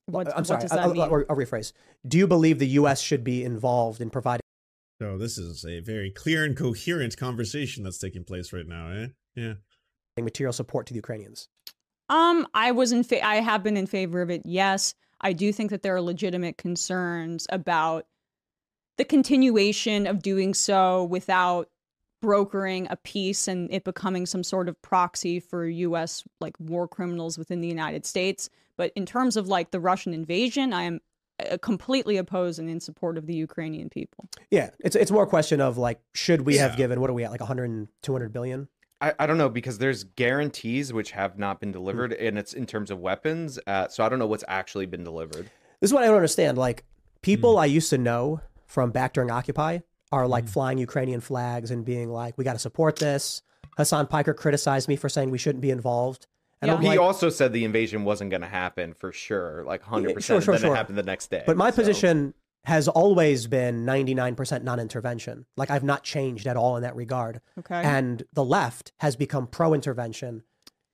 what, 0.06 0.28
I'm 0.30 0.36
what 0.38 0.48
sorry. 0.48 0.62
does 0.62 0.72
I- 0.72 0.76
that 0.76 0.84
I'll. 0.84 1.02
I'll, 1.02 1.24
I'll 1.30 1.36
rephrase. 1.36 1.74
Do 2.08 2.18
you 2.20 2.28
believe 2.28 2.60
the 2.60 2.68
U.S. 2.68 3.02
should 3.02 3.24
be 3.24 3.44
involved 3.44 4.02
in 4.02 4.10
providing 4.12 4.42
So 5.02 5.18
this 5.18 5.38
is 5.38 5.66
a 5.66 5.80
very 5.80 6.12
clear 6.12 6.44
and 6.44 6.56
coherent 6.56 7.18
conversation 7.18 7.84
that's 7.84 7.98
taking 7.98 8.24
place 8.24 8.54
right 8.54 8.68
now, 8.68 8.92
eh? 8.92 9.08
Yeah. 9.36 9.54
material 10.20 10.54
support 10.54 10.86
to 10.88 10.94
the 10.94 10.98
Ukrainians? 10.98 11.48
Um, 12.12 12.46
I 12.54 12.72
was 12.72 12.92
in. 12.92 13.04
Fa- 13.04 13.26
I 13.26 13.36
have 13.36 13.64
been 13.64 13.78
in 13.78 13.88
favor 13.88 14.22
of 14.22 14.30
it. 14.30 14.42
Yes, 14.44 14.94
I 15.22 15.32
do 15.32 15.54
think 15.54 15.70
that 15.70 15.82
there 15.82 15.96
are 15.96 16.02
legitimate 16.02 16.58
concerns 16.58 17.48
about 17.50 18.06
the 18.98 19.06
continuation 19.06 20.06
of 20.06 20.22
doing 20.22 20.54
so 20.54 21.06
without 21.06 21.70
brokering 22.22 22.86
a 22.90 22.98
peace 22.98 23.48
and 23.48 23.72
it 23.72 23.86
becoming 23.86 24.26
some 24.26 24.44
sort 24.44 24.68
of 24.68 24.80
proxy 24.82 25.40
for 25.40 25.66
US 25.66 26.24
like 26.40 26.54
war 26.60 26.88
criminals 26.88 27.38
within 27.38 27.62
the 27.62 27.68
United 27.68 28.06
States. 28.06 28.50
But 28.76 28.92
in 28.96 29.06
terms 29.06 29.38
of 29.38 29.48
like 29.48 29.72
the 29.72 29.80
Russian 29.80 30.14
invasion, 30.14 30.74
I 30.74 30.84
am 30.84 31.00
uh, 31.40 31.58
completely 31.62 32.18
opposed 32.18 32.60
and 32.60 32.70
in 32.70 32.82
support 32.82 33.18
of 33.18 33.26
the 33.26 33.34
Ukrainian 33.34 33.90
people. 33.90 34.28
Yeah, 34.52 34.72
it's 34.82 34.98
it's 34.98 35.12
more 35.12 35.24
a 35.24 35.28
question 35.28 35.62
of 35.62 35.78
like, 35.78 36.02
should 36.14 36.42
we 36.42 36.58
have 36.58 36.76
given 36.76 37.00
what 37.00 37.10
are 37.10 37.14
we 37.14 37.24
at 37.24 37.32
like 37.32 37.40
100 37.40 37.88
200 38.02 38.34
billion? 38.34 38.68
I, 39.02 39.14
I 39.20 39.26
don't 39.28 39.38
know 39.38 39.50
because 39.50 39.78
there's 39.80 40.04
guarantees 40.04 40.94
which 40.94 41.12
have 41.12 41.38
not 41.40 41.60
been 41.60 41.72
delivered, 41.72 42.14
Hmm. 42.18 42.26
and 42.28 42.38
it's 42.38 42.54
in 42.54 42.66
terms 42.66 42.92
of 42.92 43.00
weapons. 43.00 43.60
Uh, 43.68 43.88
so 43.88 44.04
I 44.04 44.10
don't 44.10 44.20
know 44.20 44.28
what's 44.28 44.44
actually 44.48 44.86
been 44.86 45.04
delivered. 45.04 45.50
This 45.80 45.90
is 45.90 45.94
what 45.94 46.04
I 46.04 46.08
don't 46.08 46.16
understand. 46.16 46.58
Like 46.58 46.84
people 47.22 47.58
I 47.58 47.66
used 47.66 47.90
to 47.90 47.98
know 47.98 48.42
from 48.68 48.92
back 48.92 49.14
during 49.14 49.32
Occupy 49.32 49.80
are 50.12 50.28
like 50.28 50.48
flying 50.48 50.78
Ukrainian 50.78 51.22
flags 51.22 51.72
and 51.72 51.84
being 51.84 52.10
like, 52.10 52.38
"We 52.38 52.44
got 52.44 52.54
to 52.54 52.60
support 52.60 52.98
this." 52.98 53.42
Hassan 53.78 54.08
Piker 54.08 54.34
criticized 54.34 54.88
me 54.90 54.96
for 54.96 55.10
saying 55.10 55.32
we 55.32 55.38
shouldn't 55.38 55.62
be 55.62 55.72
involved. 55.72 56.28
And 56.62 56.70
Yeah. 56.70 56.80
He 56.80 56.88
like, 56.90 57.00
also 57.00 57.30
said 57.30 57.54
the 57.54 57.64
invasion 57.66 58.04
wasn't 58.04 58.30
going 58.30 58.42
to 58.42 58.48
happen 58.48 58.94
for 58.94 59.12
sure, 59.12 59.64
like 59.66 59.82
hundred 59.82 60.10
sure, 60.10 60.16
percent. 60.16 60.44
sure, 60.44 60.54
Then 60.54 60.62
sure. 60.62 60.74
it 60.74 60.76
happened 60.78 60.98
the 60.98 61.04
next 61.04 61.32
day. 61.32 61.44
but 61.48 61.58
my 61.58 61.72
so- 61.72 61.78
position 61.78 62.34
has 62.66 62.88
always 62.88 63.48
been 63.48 63.86
99% 63.86 64.64
non-intervention. 64.64 65.46
Like 65.58 65.72
I've 65.72 65.84
not 65.84 66.04
changed 66.04 66.46
at 66.48 66.58
all 66.58 66.78
in 66.78 66.84
that 66.84 66.96
regard. 66.96 67.42
Okay. 67.60 67.82
And 67.82 68.24
the 68.34 68.46
left 68.46 68.92
has 69.00 69.16
become 69.16 69.48
pro-intervention, 69.48 70.44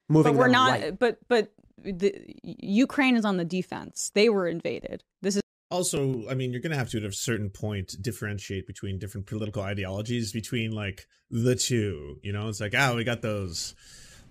moving 0.07 0.34
but 0.34 0.39
we're 0.39 0.48
not 0.48 0.80
right. 0.80 0.98
but 0.98 1.19
but 1.27 1.52
the, 1.84 2.14
Ukraine 2.44 3.15
is 3.15 3.26
on 3.26 3.38
the 3.38 3.45
defense. 3.45 4.11
They 4.14 4.30
were 4.30 4.48
invaded. 4.48 5.03
This 5.22 5.35
is 5.35 5.41
Also, 5.69 6.27
I 6.30 6.34
mean, 6.34 6.52
you're 6.52 6.61
going 6.61 6.72
to 6.72 6.77
have 6.77 6.89
to, 6.91 6.98
at 6.98 7.03
a 7.03 7.11
certain 7.11 7.49
point, 7.49 7.95
differentiate 8.02 8.65
between 8.65 8.98
different 8.98 9.27
political 9.27 9.61
ideologies, 9.61 10.31
between 10.31 10.72
like 10.72 11.06
the 11.30 11.56
two. 11.56 12.18
You 12.23 12.31
know, 12.31 12.48
it's 12.48 12.61
like, 12.61 12.73
ah, 12.76 12.94
we 12.95 13.03
got 13.03 13.22
those 13.22 13.76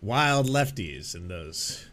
wild 0.01 0.49
lefties 0.49 1.15
and 1.15 1.31
those 1.31 1.87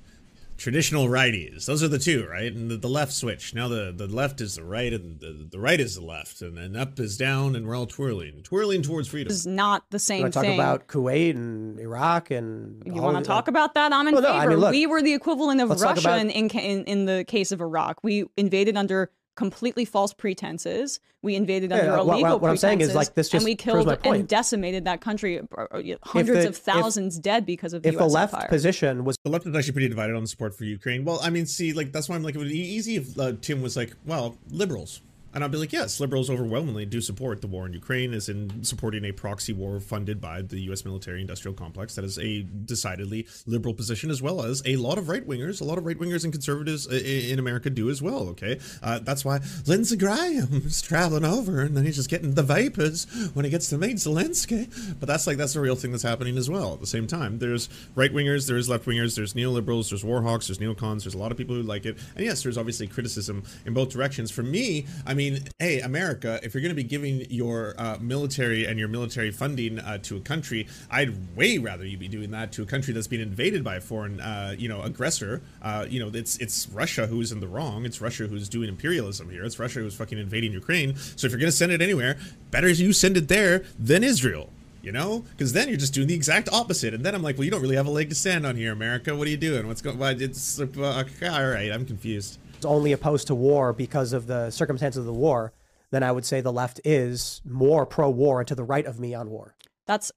traditional 0.64 1.08
righties. 1.10 1.66
Those 1.66 1.84
are 1.84 1.90
the 1.90 2.00
two, 2.00 2.26
right? 2.26 2.50
And 2.54 2.72
the, 2.72 2.78
the 2.78 2.88
left 2.88 3.12
switch. 3.12 3.54
Now 3.54 3.68
the, 3.68 3.94
the 3.94 4.08
left 4.08 4.40
is 4.40 4.56
the 4.56 4.64
right 4.64 4.94
and 4.94 5.20
the, 5.20 5.46
the 5.52 5.60
right 5.60 5.78
is 5.78 5.96
the 5.96 6.02
left. 6.06 6.42
And 6.42 6.58
then 6.58 6.78
up 6.78 6.98
is 7.02 7.18
down 7.18 7.58
and 7.58 7.68
we're 7.68 7.76
all 7.76 7.86
twirling, 7.86 8.44
twirling 8.44 8.82
towards 8.82 9.10
freedom. 9.10 9.30
is 9.30 9.46
not 9.46 9.84
the 9.92 10.00
same 10.00 10.22
When 10.22 10.30
I 10.30 10.32
talk 10.32 10.44
thing. 10.44 10.58
about 10.58 10.88
Kuwait 10.88 11.32
and 11.32 11.78
Iraq 11.82 12.32
and 12.32 12.82
you 12.86 12.94
want 13.02 13.16
to 13.16 13.20
of- 13.22 13.28
talk 13.28 13.50
about 13.50 13.74
that? 13.74 13.92
I'm 13.92 14.08
in 14.08 14.14
Well, 14.14 14.24
no, 14.24 14.30
favor. 14.30 14.40
I 14.42 14.48
mean, 14.48 14.58
look, 14.60 14.72
we 14.72 14.88
were 14.88 15.02
the 15.02 15.14
equivalent 15.14 15.60
of 15.60 15.70
Russia 15.70 16.00
about- 16.00 16.20
in, 16.22 16.30
in, 16.30 16.50
in 16.50 16.84
in 16.86 17.06
the 17.06 17.26
case 17.28 17.52
of 17.52 17.60
Iraq. 17.60 18.02
We 18.02 18.24
invaded 18.38 18.78
under 18.78 19.12
completely 19.36 19.86
false 19.86 20.14
pretenses. 20.14 21.00
We 21.22 21.36
invaded 21.36 21.72
Yeah, 21.72 21.78
under 21.78 21.90
what- 21.98 22.06
what- 22.08 22.14
illegal 22.20 22.40
what 22.40 22.50
I'm 22.52 22.58
saying 22.58 22.82
is, 22.82 22.88
pretenses, 22.90 22.96
like, 23.10 23.16
this 23.16 23.30
just 23.30 23.42
and 23.42 23.46
we 23.46 23.56
killed 23.56 23.88
my 23.88 23.98
and 24.04 24.28
decimated 24.28 24.86
that 24.86 25.00
country. 25.02 25.40
uh, 25.40 25.44
uh, 25.72 25.82
Hundreds 26.04 26.42
the- 26.44 26.50
of 26.50 26.56
if- 26.56 26.62
thousands 26.62 27.18
dead 27.18 27.46
because 27.46 27.74
of 27.74 27.82
the 27.84 27.90
if 27.90 27.98
the 27.98 28.06
left 28.06 28.34
empire. 28.34 28.50
position 28.50 29.06
was 29.06 29.16
The 29.24 29.32
left 29.32 29.46
is 29.48 29.56
actually 29.56 29.72
pretty 29.74 29.88
divided 29.90 30.16
on 30.16 30.28
support 30.28 30.54
for 30.54 30.66
Ukraine. 30.66 31.06
Well, 31.06 31.20
I 31.24 31.30
mean, 31.30 31.46
see, 31.46 31.72
like 31.74 31.92
that's 31.94 32.10
why 32.10 32.16
I'm 32.16 32.24
like, 32.24 32.36
it 32.36 32.40
would 32.40 32.50
be 32.50 32.60
easy 32.60 32.98
if 32.98 33.18
uh, 33.18 33.34
Tim 33.42 33.62
was 33.62 33.78
like, 33.78 33.94
well, 34.06 34.38
liberals. 34.50 35.02
And 35.34 35.44
I'd 35.44 35.52
be 35.52 35.58
like, 35.58 35.74
yes, 35.74 36.00
liberals 36.00 36.30
overwhelmingly 36.30 36.86
do 36.86 37.02
support 37.02 37.42
the 37.42 37.48
war 37.48 37.66
in 37.66 37.74
Ukraine, 37.74 38.14
as 38.14 38.30
in 38.30 38.64
supporting 38.64 39.04
a 39.06 39.12
proxy 39.12 39.52
war 39.54 39.80
funded 39.80 40.22
by 40.22 40.42
the 40.44 40.62
U.S. 40.64 40.86
military 40.86 41.22
industrial 41.22 41.56
complex. 41.56 41.96
That 41.96 42.06
is 42.06 42.20
a 42.20 42.44
decidedly 42.44 43.28
liberal 43.48 43.74
position, 43.74 44.12
as 44.12 44.22
well 44.22 44.44
as 44.44 44.62
a 44.66 44.76
lot 44.76 44.98
of 44.98 45.10
right 45.10 45.28
wingers, 45.28 45.60
a 45.60 45.64
lot 45.64 45.78
of 45.78 45.86
right 45.86 45.98
wingers 45.98 46.24
and 46.24 46.32
conservatives 46.32 46.88
i- 46.92 46.96
in 46.96 47.40
America 47.40 47.70
do 47.70 47.90
as 47.90 48.02
well. 48.02 48.30
Okay, 48.30 48.60
uh, 48.84 49.00
that's 49.00 49.26
why 49.26 49.40
Lindsey 49.66 49.98
Graham 49.98 50.62
is 50.66 50.82
traveling 50.82 51.26
over, 51.26 51.62
and 51.62 51.76
then 51.76 51.86
he's 51.86 51.96
just 51.96 52.10
getting 52.10 52.36
the 52.36 52.44
vapors 52.44 53.06
when 53.34 53.44
he 53.46 53.50
gets 53.50 53.70
to 53.70 53.78
meet 53.78 53.98
Zelensky. 53.98 54.70
But 55.00 55.08
that's 55.08 55.26
like 55.26 55.38
that's 55.38 55.56
a 55.56 55.62
real 55.62 55.76
thing 55.76 55.92
that's 55.92 56.04
happening 56.04 56.38
as 56.38 56.50
well. 56.50 56.74
At 56.74 56.80
the 56.82 56.88
same 56.88 57.08
time, 57.08 57.40
there's 57.40 57.70
right 57.96 58.14
wingers, 58.14 58.48
there's 58.48 58.70
left 58.70 58.86
wingers, 58.86 59.16
there's 59.16 59.34
neoliberals, 59.34 59.90
there's 59.90 60.04
warhawks, 60.04 60.48
there's 60.48 60.60
neocons, 60.60 61.04
there's 61.04 61.16
a 61.16 61.18
lot 61.18 61.32
of 61.32 61.38
people 61.38 61.56
who 61.56 61.64
like 61.64 61.86
it, 61.88 61.98
and 62.16 62.24
yes, 62.24 62.44
there's 62.44 62.58
obviously 62.58 62.86
criticism 62.88 63.44
in 63.66 63.74
both 63.74 63.90
directions. 63.90 64.30
For 64.30 64.44
me, 64.44 64.86
I 65.08 65.14
mean, 65.16 65.23
hey, 65.60 65.80
America, 65.82 66.40
if 66.44 66.54
you're 66.54 66.62
going 66.62 66.76
to 66.76 66.76
be 66.76 66.84
giving 66.84 67.26
your 67.30 67.76
uh, 67.78 67.98
military 68.00 68.66
and 68.66 68.80
your 68.80 68.88
military 68.88 69.32
funding 69.32 69.80
uh, 69.80 69.98
to 70.00 70.18
a 70.18 70.20
country, 70.20 70.68
I'd 70.90 71.36
way 71.36 71.58
rather 71.58 71.86
you 71.86 71.98
be 71.98 72.08
doing 72.08 72.32
that 72.32 72.52
to 72.54 72.64
a 72.64 72.66
country 72.66 72.94
that's 72.94 73.08
been 73.08 73.22
invaded 73.22 73.64
by 73.64 73.76
a 73.76 73.82
foreign, 73.82 74.20
uh, 74.20 74.56
you 74.58 74.70
know, 74.70 74.82
aggressor. 74.82 75.42
Uh, 75.62 75.86
you 75.90 76.00
know, 76.00 76.12
it's 76.14 76.38
it's 76.38 76.68
Russia 76.70 77.08
who's 77.08 77.32
in 77.32 77.40
the 77.40 77.48
wrong. 77.48 77.86
It's 77.86 78.02
Russia 78.02 78.28
who's 78.28 78.50
doing 78.50 78.70
imperialism 78.70 79.30
here. 79.30 79.44
It's 79.44 79.60
Russia 79.60 79.80
who's 79.80 79.96
fucking 79.96 80.18
invading 80.18 80.54
Ukraine. 80.54 80.96
So 80.96 81.28
if 81.28 81.32
you're 81.32 81.40
going 81.40 81.52
to 81.52 81.58
send 81.58 81.72
it 81.72 81.82
anywhere, 81.82 82.18
better 82.52 82.70
you 82.70 82.94
send 82.94 83.18
it 83.18 83.28
there 83.28 83.64
than 83.80 84.04
Israel. 84.04 84.50
You 84.82 84.92
know, 84.92 85.24
because 85.32 85.54
then 85.54 85.70
you're 85.70 85.78
just 85.78 85.94
doing 85.94 86.08
the 86.08 86.14
exact 86.14 86.50
opposite, 86.52 86.94
and 86.94 87.06
then 87.06 87.16
I'm 87.16 87.24
like, 87.24 87.38
well, 87.38 87.46
you 87.46 87.52
don't 87.52 87.62
really 87.62 87.78
have 87.78 87.88
a 87.88 87.90
leg 87.90 88.10
to 88.10 88.16
stand 88.16 88.46
on 88.46 88.58
here, 88.58 88.74
America. 88.74 89.16
What 89.16 89.28
are 89.28 89.32
you 89.32 89.38
doing? 89.38 89.66
What's 89.66 89.82
going? 89.82 89.98
Why 89.98 90.12
it's 90.12 90.60
uh, 90.60 90.66
all 90.78 91.48
right. 91.48 91.72
I'm 91.72 91.86
confused. 91.86 92.38
Only 92.66 92.92
opposed 92.92 93.28
to 93.28 93.36
war 93.36 93.74
because 93.74 94.14
of 94.14 94.28
the 94.28 94.50
circumstances 94.52 95.00
of 95.00 95.06
the 95.06 95.14
war, 95.14 95.54
then 95.92 96.04
I 96.04 96.12
would 96.12 96.26
say 96.26 96.42
the 96.42 96.52
left 96.52 96.82
is 96.84 97.42
more 97.46 97.86
pro-war 97.86 98.40
and 98.40 98.48
to 98.48 98.56
the 98.56 98.64
right 98.64 98.86
of 98.86 99.00
me 99.00 99.14
on 99.14 99.30
war. 99.30 99.56
That's 99.86 100.12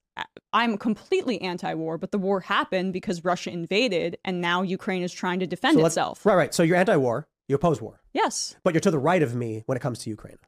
I'm 0.53 0.79
completely 0.79 1.41
anti-war, 1.43 1.99
but 1.99 2.11
the 2.13 2.19
war 2.19 2.41
happened 2.41 2.93
because 2.95 3.25
Russia 3.25 3.51
invaded, 3.51 4.17
and 4.25 4.41
now 4.41 4.63
Ukraine 4.63 5.03
is 5.03 5.13
trying 5.13 5.41
to 5.41 5.47
defend 5.47 5.79
So 5.79 5.85
itself. 5.85 6.25
Right, 6.25 6.35
right. 6.37 6.55
So 6.55 6.63
you're 6.63 6.77
anti-war, 6.77 7.27
you 7.49 7.57
oppose 7.57 7.83
war, 7.83 8.01
Yes. 8.15 8.57
but 8.65 8.73
you're 8.73 8.81
to 8.81 8.91
the 8.91 8.99
right 8.99 9.23
of 9.23 9.35
me 9.35 9.63
when 9.67 9.77
it 9.77 9.81
comes 9.81 9.99
to 10.01 10.11
Ukraine. 10.11 10.39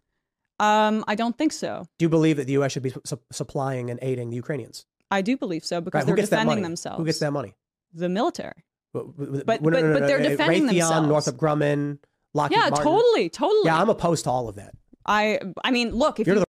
Um, 0.60 1.04
I 1.06 1.14
don't 1.14 1.36
think 1.36 1.52
so. 1.52 1.84
Do 1.98 2.04
you 2.04 2.08
believe 2.08 2.36
that 2.38 2.46
the 2.46 2.52
U.S. 2.54 2.72
should 2.72 2.82
be 2.82 2.92
su- 3.04 3.20
supplying 3.30 3.90
and 3.90 3.98
aiding 4.02 4.30
the 4.30 4.36
Ukrainians? 4.36 4.86
I 5.10 5.20
do 5.22 5.36
believe 5.36 5.64
so 5.64 5.80
because 5.80 6.00
Right. 6.00 6.06
They're 6.06 6.16
defending 6.24 6.62
themselves. 6.62 6.98
Who 6.98 7.04
gets 7.04 7.18
that 7.20 7.32
money? 7.32 7.54
The 7.92 8.08
military. 8.08 8.64
But, 8.92 9.16
But- 9.16 9.46
but- 9.46 9.62
but 9.62 9.70
they're 9.72 10.18
defending 10.18 10.64
Raytheon, 10.64 10.68
themselves. 10.68 11.08
Northrop 11.08 11.36
Grumman, 11.36 11.98
Lockheed 12.34 12.56
yeah, 12.58 12.68
Martin. 12.70 12.84
totally, 12.84 13.28
totally. 13.28 13.62
Yeah, 13.66 13.80
I'm 13.80 13.88
opposed 13.88 14.24
to 14.24 14.30
all 14.30 14.48
of 14.48 14.56
that. 14.56 14.74
I 15.06 15.40
I 15.64 15.70
mean, 15.70 15.90
look, 15.90 16.20
if 16.20 16.26
You're 16.26 16.36
you, 16.36 16.40
to 16.42 16.48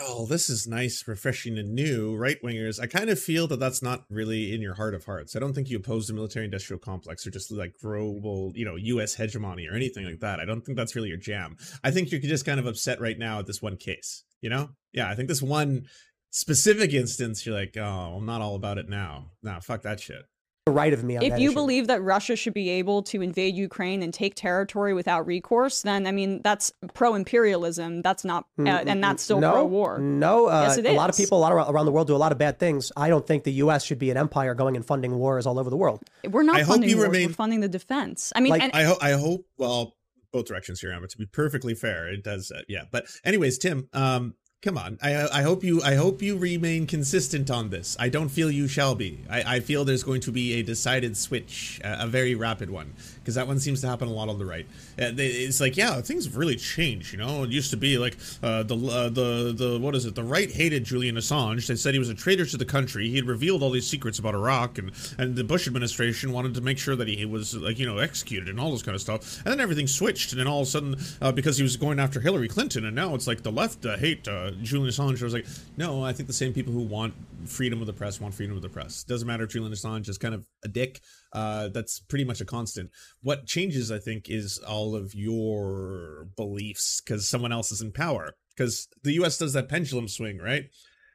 Oh, 0.00 0.26
this 0.26 0.50
is 0.50 0.66
nice, 0.66 1.06
refreshing, 1.06 1.56
and 1.56 1.72
new. 1.72 2.16
Right 2.16 2.36
wingers. 2.42 2.80
I 2.80 2.86
kind 2.88 3.10
of 3.10 3.20
feel 3.20 3.46
that 3.46 3.60
that's 3.60 3.80
not 3.80 4.04
really 4.10 4.52
in 4.52 4.60
your 4.60 4.74
heart 4.74 4.92
of 4.92 5.04
hearts. 5.04 5.36
I 5.36 5.38
don't 5.38 5.52
think 5.52 5.70
you 5.70 5.76
oppose 5.76 6.08
the 6.08 6.14
military 6.14 6.44
industrial 6.44 6.80
complex 6.80 7.24
or 7.26 7.30
just 7.30 7.52
like 7.52 7.74
global, 7.80 8.52
you 8.56 8.64
know, 8.64 8.74
U.S. 8.74 9.14
hegemony 9.14 9.68
or 9.68 9.74
anything 9.74 10.04
like 10.04 10.18
that. 10.20 10.40
I 10.40 10.44
don't 10.46 10.62
think 10.62 10.76
that's 10.76 10.96
really 10.96 11.10
your 11.10 11.16
jam. 11.18 11.56
I 11.84 11.92
think 11.92 12.10
you're 12.10 12.20
just 12.20 12.44
kind 12.44 12.58
of 12.58 12.66
upset 12.66 13.00
right 13.00 13.16
now 13.18 13.38
at 13.38 13.46
this 13.46 13.62
one 13.62 13.76
case. 13.76 14.24
You 14.40 14.50
know? 14.50 14.70
Yeah, 14.92 15.08
I 15.08 15.14
think 15.14 15.28
this 15.28 15.40
one 15.42 15.86
specific 16.30 16.92
instance, 16.92 17.46
you're 17.46 17.54
like, 17.54 17.76
oh, 17.76 18.16
I'm 18.18 18.26
not 18.26 18.40
all 18.40 18.56
about 18.56 18.78
it 18.78 18.88
now. 18.88 19.30
Nah, 19.44 19.60
fuck 19.60 19.82
that 19.82 20.00
shit. 20.00 20.22
The 20.66 20.72
right 20.72 20.94
of 20.94 21.04
me 21.04 21.18
on 21.18 21.22
if 21.22 21.32
that 21.32 21.40
you 21.40 21.50
issue. 21.50 21.54
believe 21.54 21.86
that 21.88 22.02
Russia 22.02 22.34
should 22.34 22.54
be 22.54 22.70
able 22.70 23.02
to 23.02 23.20
invade 23.20 23.54
Ukraine 23.54 24.02
and 24.02 24.14
take 24.14 24.34
territory 24.34 24.94
without 24.94 25.26
recourse, 25.26 25.82
then 25.82 26.06
I 26.06 26.12
mean 26.12 26.40
that's 26.42 26.72
pro-imperialism. 26.94 28.00
That's 28.00 28.24
not, 28.24 28.46
uh, 28.58 28.62
and 28.86 29.04
that's 29.04 29.22
still 29.22 29.40
no, 29.40 29.52
pro-war. 29.52 29.98
No, 29.98 30.46
uh, 30.46 30.62
Yes, 30.68 30.78
it 30.78 30.86
a 30.86 30.92
lot 30.92 31.10
of 31.10 31.16
people 31.16 31.36
a 31.38 31.42
lot 31.42 31.52
ar- 31.52 31.70
around 31.70 31.84
the 31.84 31.92
world 31.92 32.06
do 32.06 32.16
a 32.16 32.16
lot 32.16 32.32
of 32.32 32.38
bad 32.38 32.58
things. 32.58 32.90
I 32.96 33.10
don't 33.10 33.26
think 33.26 33.44
the 33.44 33.52
U.S. 33.52 33.84
should 33.84 33.98
be 33.98 34.10
an 34.10 34.16
empire 34.16 34.54
going 34.54 34.74
and 34.74 34.84
funding 34.86 35.14
wars 35.18 35.46
all 35.46 35.58
over 35.58 35.68
the 35.68 35.76
world. 35.76 36.00
We're 36.26 36.42
not 36.42 36.56
I 36.56 36.60
hope 36.60 36.68
funding 36.76 36.88
you 36.88 36.96
wars, 36.96 37.08
remain- 37.08 37.28
We're 37.28 37.34
funding 37.34 37.60
the 37.60 37.68
defense. 37.68 38.32
I 38.34 38.40
mean, 38.40 38.50
Like, 38.50 38.62
and, 38.62 38.72
I 38.72 38.84
hope. 38.84 38.98
I 39.02 39.10
hope. 39.12 39.46
Well, 39.58 39.94
both 40.32 40.46
directions 40.46 40.80
here, 40.80 40.92
Emma. 40.92 41.06
To 41.08 41.18
be 41.18 41.26
perfectly 41.26 41.74
fair, 41.74 42.08
it 42.08 42.24
does. 42.24 42.50
Uh, 42.50 42.62
yeah. 42.68 42.84
But 42.90 43.04
anyways, 43.22 43.58
Tim. 43.58 43.88
Um, 43.92 44.34
come 44.64 44.78
on. 44.78 44.98
I 45.02 45.28
I 45.40 45.42
hope 45.42 45.62
you. 45.62 45.82
I 45.82 45.94
hope 45.94 46.22
you 46.22 46.36
remain 46.38 46.86
consistent 46.86 47.50
on 47.50 47.68
this. 47.68 47.96
I 48.00 48.08
don't 48.08 48.30
feel 48.30 48.50
you 48.50 48.66
shall 48.66 48.94
be. 48.94 49.20
I, 49.28 49.56
I 49.56 49.60
feel 49.60 49.84
there's 49.84 50.02
going 50.02 50.22
to 50.22 50.32
be 50.32 50.54
a 50.54 50.62
decided 50.62 51.16
switch, 51.16 51.80
a 51.84 52.06
very 52.06 52.34
rapid 52.34 52.70
one, 52.70 52.94
because 53.16 53.34
that 53.34 53.46
one 53.46 53.60
seems 53.60 53.82
to 53.82 53.88
happen 53.88 54.08
a 54.08 54.12
lot 54.12 54.30
on 54.30 54.38
the 54.38 54.46
right. 54.46 54.66
Uh, 54.98 55.12
it's 55.16 55.60
like, 55.60 55.76
yeah, 55.76 56.00
things 56.00 56.24
have 56.24 56.36
really 56.36 56.56
changed. 56.56 57.12
You 57.12 57.18
know, 57.18 57.44
it 57.44 57.50
used 57.50 57.70
to 57.70 57.76
be 57.76 57.98
like 57.98 58.16
uh, 58.42 58.62
the 58.62 58.76
uh, 58.76 59.08
the 59.10 59.52
the 59.54 59.78
what 59.78 59.94
is 59.94 60.06
it? 60.06 60.14
The 60.14 60.24
right 60.24 60.50
hated 60.50 60.84
Julian 60.84 61.16
Assange. 61.16 61.66
They 61.66 61.76
said 61.76 61.92
he 61.92 61.98
was 61.98 62.08
a 62.08 62.14
traitor 62.14 62.46
to 62.46 62.56
the 62.56 62.64
country. 62.64 63.08
He 63.10 63.16
had 63.16 63.26
revealed 63.26 63.62
all 63.62 63.70
these 63.70 63.86
secrets 63.86 64.18
about 64.18 64.34
Iraq, 64.34 64.78
and 64.78 64.92
and 65.18 65.36
the 65.36 65.44
Bush 65.44 65.66
administration 65.66 66.32
wanted 66.32 66.54
to 66.54 66.62
make 66.62 66.78
sure 66.78 66.96
that 66.96 67.08
he 67.08 67.26
was 67.26 67.54
like 67.54 67.78
you 67.78 67.86
know 67.86 67.98
executed 67.98 68.48
and 68.48 68.58
all 68.58 68.72
this 68.72 68.82
kind 68.82 68.94
of 68.94 69.02
stuff. 69.02 69.42
And 69.44 69.52
then 69.52 69.60
everything 69.60 69.86
switched, 69.86 70.32
and 70.32 70.40
then 70.40 70.46
all 70.46 70.62
of 70.62 70.68
a 70.68 70.70
sudden, 70.70 70.96
uh, 71.20 71.32
because 71.32 71.58
he 71.58 71.62
was 71.62 71.76
going 71.76 72.00
after 72.00 72.20
Hillary 72.20 72.48
Clinton, 72.48 72.86
and 72.86 72.96
now 72.96 73.14
it's 73.14 73.26
like 73.26 73.42
the 73.42 73.52
left 73.52 73.84
hate 73.84 74.26
Julian 74.62 74.90
Assange. 74.90 75.22
Was 75.22 75.32
like, 75.32 75.46
no, 75.76 76.04
I 76.04 76.12
think 76.12 76.26
the 76.26 76.32
same 76.32 76.52
people 76.52 76.72
who 76.72 76.82
want 76.82 77.14
freedom 77.46 77.80
of 77.80 77.86
the 77.86 77.92
press 77.92 78.20
want 78.20 78.34
freedom 78.34 78.56
of 78.56 78.62
the 78.62 78.68
press. 78.68 79.04
Doesn't 79.04 79.26
matter 79.26 79.44
if 79.44 79.50
Julian 79.50 79.72
Assange 79.72 80.08
is 80.08 80.18
kind 80.18 80.34
of 80.34 80.46
a 80.64 80.68
dick. 80.68 81.00
Uh, 81.32 81.68
that's 81.68 82.00
pretty 82.00 82.24
much 82.24 82.40
a 82.40 82.44
constant. 82.44 82.90
What 83.22 83.46
changes, 83.46 83.90
I 83.90 83.98
think, 83.98 84.28
is 84.28 84.58
all 84.58 84.94
of 84.94 85.14
your 85.14 86.28
beliefs 86.36 87.00
because 87.00 87.28
someone 87.28 87.52
else 87.52 87.72
is 87.72 87.80
in 87.80 87.92
power. 87.92 88.34
Because 88.56 88.88
the 89.02 89.12
U.S. 89.14 89.36
does 89.36 89.52
that 89.54 89.68
pendulum 89.68 90.06
swing, 90.06 90.38
right? 90.38 90.66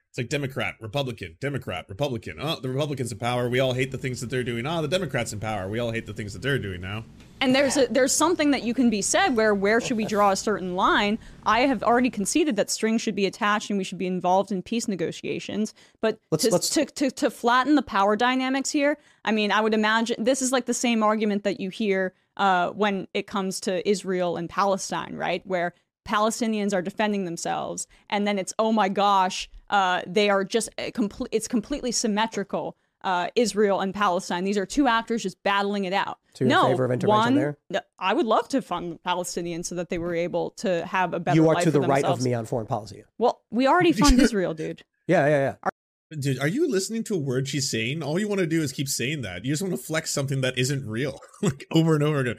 It's 0.09 0.17
like 0.17 0.29
Democrat, 0.29 0.75
Republican, 0.81 1.37
Democrat, 1.39 1.85
Republican. 1.87 2.37
Oh, 2.39 2.59
the 2.59 2.69
Republicans 2.69 3.11
in 3.11 3.19
power. 3.19 3.47
We 3.47 3.59
all 3.59 3.73
hate 3.73 3.91
the 3.91 3.97
things 3.97 4.21
that 4.21 4.29
they're 4.29 4.43
doing. 4.43 4.65
Oh, 4.65 4.81
the 4.81 4.87
Democrats 4.87 5.33
in 5.33 5.39
power. 5.39 5.69
We 5.69 5.79
all 5.79 5.91
hate 5.91 6.07
the 6.07 6.13
things 6.13 6.33
that 6.33 6.41
they're 6.41 6.57
doing 6.57 6.81
now. 6.81 7.05
And 7.41 7.55
there's 7.55 7.77
a, 7.77 7.87
there's 7.87 8.11
something 8.11 8.51
that 8.51 8.63
you 8.63 8.73
can 8.73 8.89
be 8.89 9.01
said 9.01 9.35
where 9.35 9.53
where 9.55 9.79
should 9.81 9.97
we 9.97 10.05
draw 10.05 10.31
a 10.31 10.35
certain 10.35 10.75
line? 10.75 11.17
I 11.45 11.61
have 11.61 11.83
already 11.83 12.09
conceded 12.09 12.55
that 12.57 12.69
strings 12.69 13.01
should 13.01 13.15
be 13.15 13.25
attached 13.25 13.69
and 13.69 13.77
we 13.77 13.83
should 13.83 13.97
be 13.97 14.07
involved 14.07 14.51
in 14.51 14.61
peace 14.61 14.87
negotiations. 14.87 15.73
But 16.01 16.19
Let's- 16.31 16.45
to, 16.45 16.51
let's- 16.51 16.69
to, 16.71 16.85
to 16.85 17.11
to 17.11 17.29
flatten 17.31 17.75
the 17.75 17.81
power 17.81 18.15
dynamics 18.15 18.69
here, 18.71 18.97
I 19.25 19.31
mean, 19.31 19.51
I 19.51 19.61
would 19.61 19.73
imagine 19.73 20.23
this 20.23 20.41
is 20.41 20.51
like 20.51 20.65
the 20.65 20.73
same 20.73 21.03
argument 21.03 21.43
that 21.43 21.59
you 21.59 21.69
hear 21.69 22.13
uh, 22.37 22.69
when 22.69 23.07
it 23.13 23.27
comes 23.27 23.59
to 23.61 23.87
Israel 23.87 24.37
and 24.37 24.49
Palestine, 24.49 25.15
right? 25.15 25.41
Where 25.45 25.73
Palestinians 26.07 26.73
are 26.73 26.81
defending 26.81 27.25
themselves, 27.25 27.85
and 28.09 28.25
then 28.25 28.39
it's 28.39 28.53
oh 28.57 28.71
my 28.71 28.89
gosh, 28.89 29.49
uh, 29.69 30.01
they 30.07 30.29
are 30.29 30.43
just 30.43 30.69
complete. 30.93 31.29
It's 31.31 31.47
completely 31.47 31.91
symmetrical. 31.91 32.75
Uh, 33.01 33.29
Israel 33.37 33.79
and 33.79 33.93
Palestine. 33.93 34.43
These 34.43 34.57
are 34.57 34.65
two 34.65 34.85
actors 34.85 35.23
just 35.23 35.41
battling 35.43 35.85
it 35.85 35.93
out. 35.93 36.19
So 36.39 36.45
you're 36.45 36.53
in 36.53 36.61
no, 36.63 36.69
favor 36.69 36.85
of 36.85 36.91
intervention 36.91 37.17
one, 37.17 37.35
there? 37.35 37.57
no, 37.69 37.81
I 37.99 38.13
would 38.13 38.25
love 38.25 38.47
to 38.49 38.61
fund 38.61 38.93
the 38.93 38.99
Palestinians 38.99 39.65
so 39.65 39.75
that 39.75 39.89
they 39.89 39.97
were 39.97 40.15
able 40.15 40.51
to 40.51 40.85
have 40.85 41.13
a 41.13 41.19
better 41.19 41.31
life. 41.31 41.35
You 41.35 41.49
are 41.49 41.55
life 41.55 41.63
to 41.65 41.71
the 41.71 41.81
right 41.81 42.05
of 42.05 42.21
me 42.21 42.33
on 42.33 42.45
foreign 42.45 42.65
policy. 42.65 43.03
Well, 43.17 43.41
we 43.51 43.67
already 43.67 43.91
fund 43.91 44.17
Israel, 44.21 44.53
dude. 44.53 44.83
Yeah, 45.05 45.27
yeah, 45.27 45.55
yeah. 45.63 46.17
Dude, 46.17 46.39
are 46.39 46.47
you 46.47 46.71
listening 46.71 47.03
to 47.03 47.15
a 47.15 47.17
word 47.17 47.49
she's 47.49 47.69
saying? 47.69 48.01
All 48.01 48.17
you 48.17 48.29
want 48.29 48.39
to 48.39 48.47
do 48.47 48.61
is 48.61 48.71
keep 48.71 48.87
saying 48.87 49.21
that. 49.23 49.43
You 49.43 49.51
just 49.51 49.61
want 49.61 49.73
to 49.73 49.77
flex 49.77 50.11
something 50.11 50.39
that 50.41 50.57
isn't 50.57 50.87
real, 50.87 51.19
like 51.41 51.65
over 51.71 51.93
and 51.93 52.03
over 52.03 52.19
again. 52.19 52.37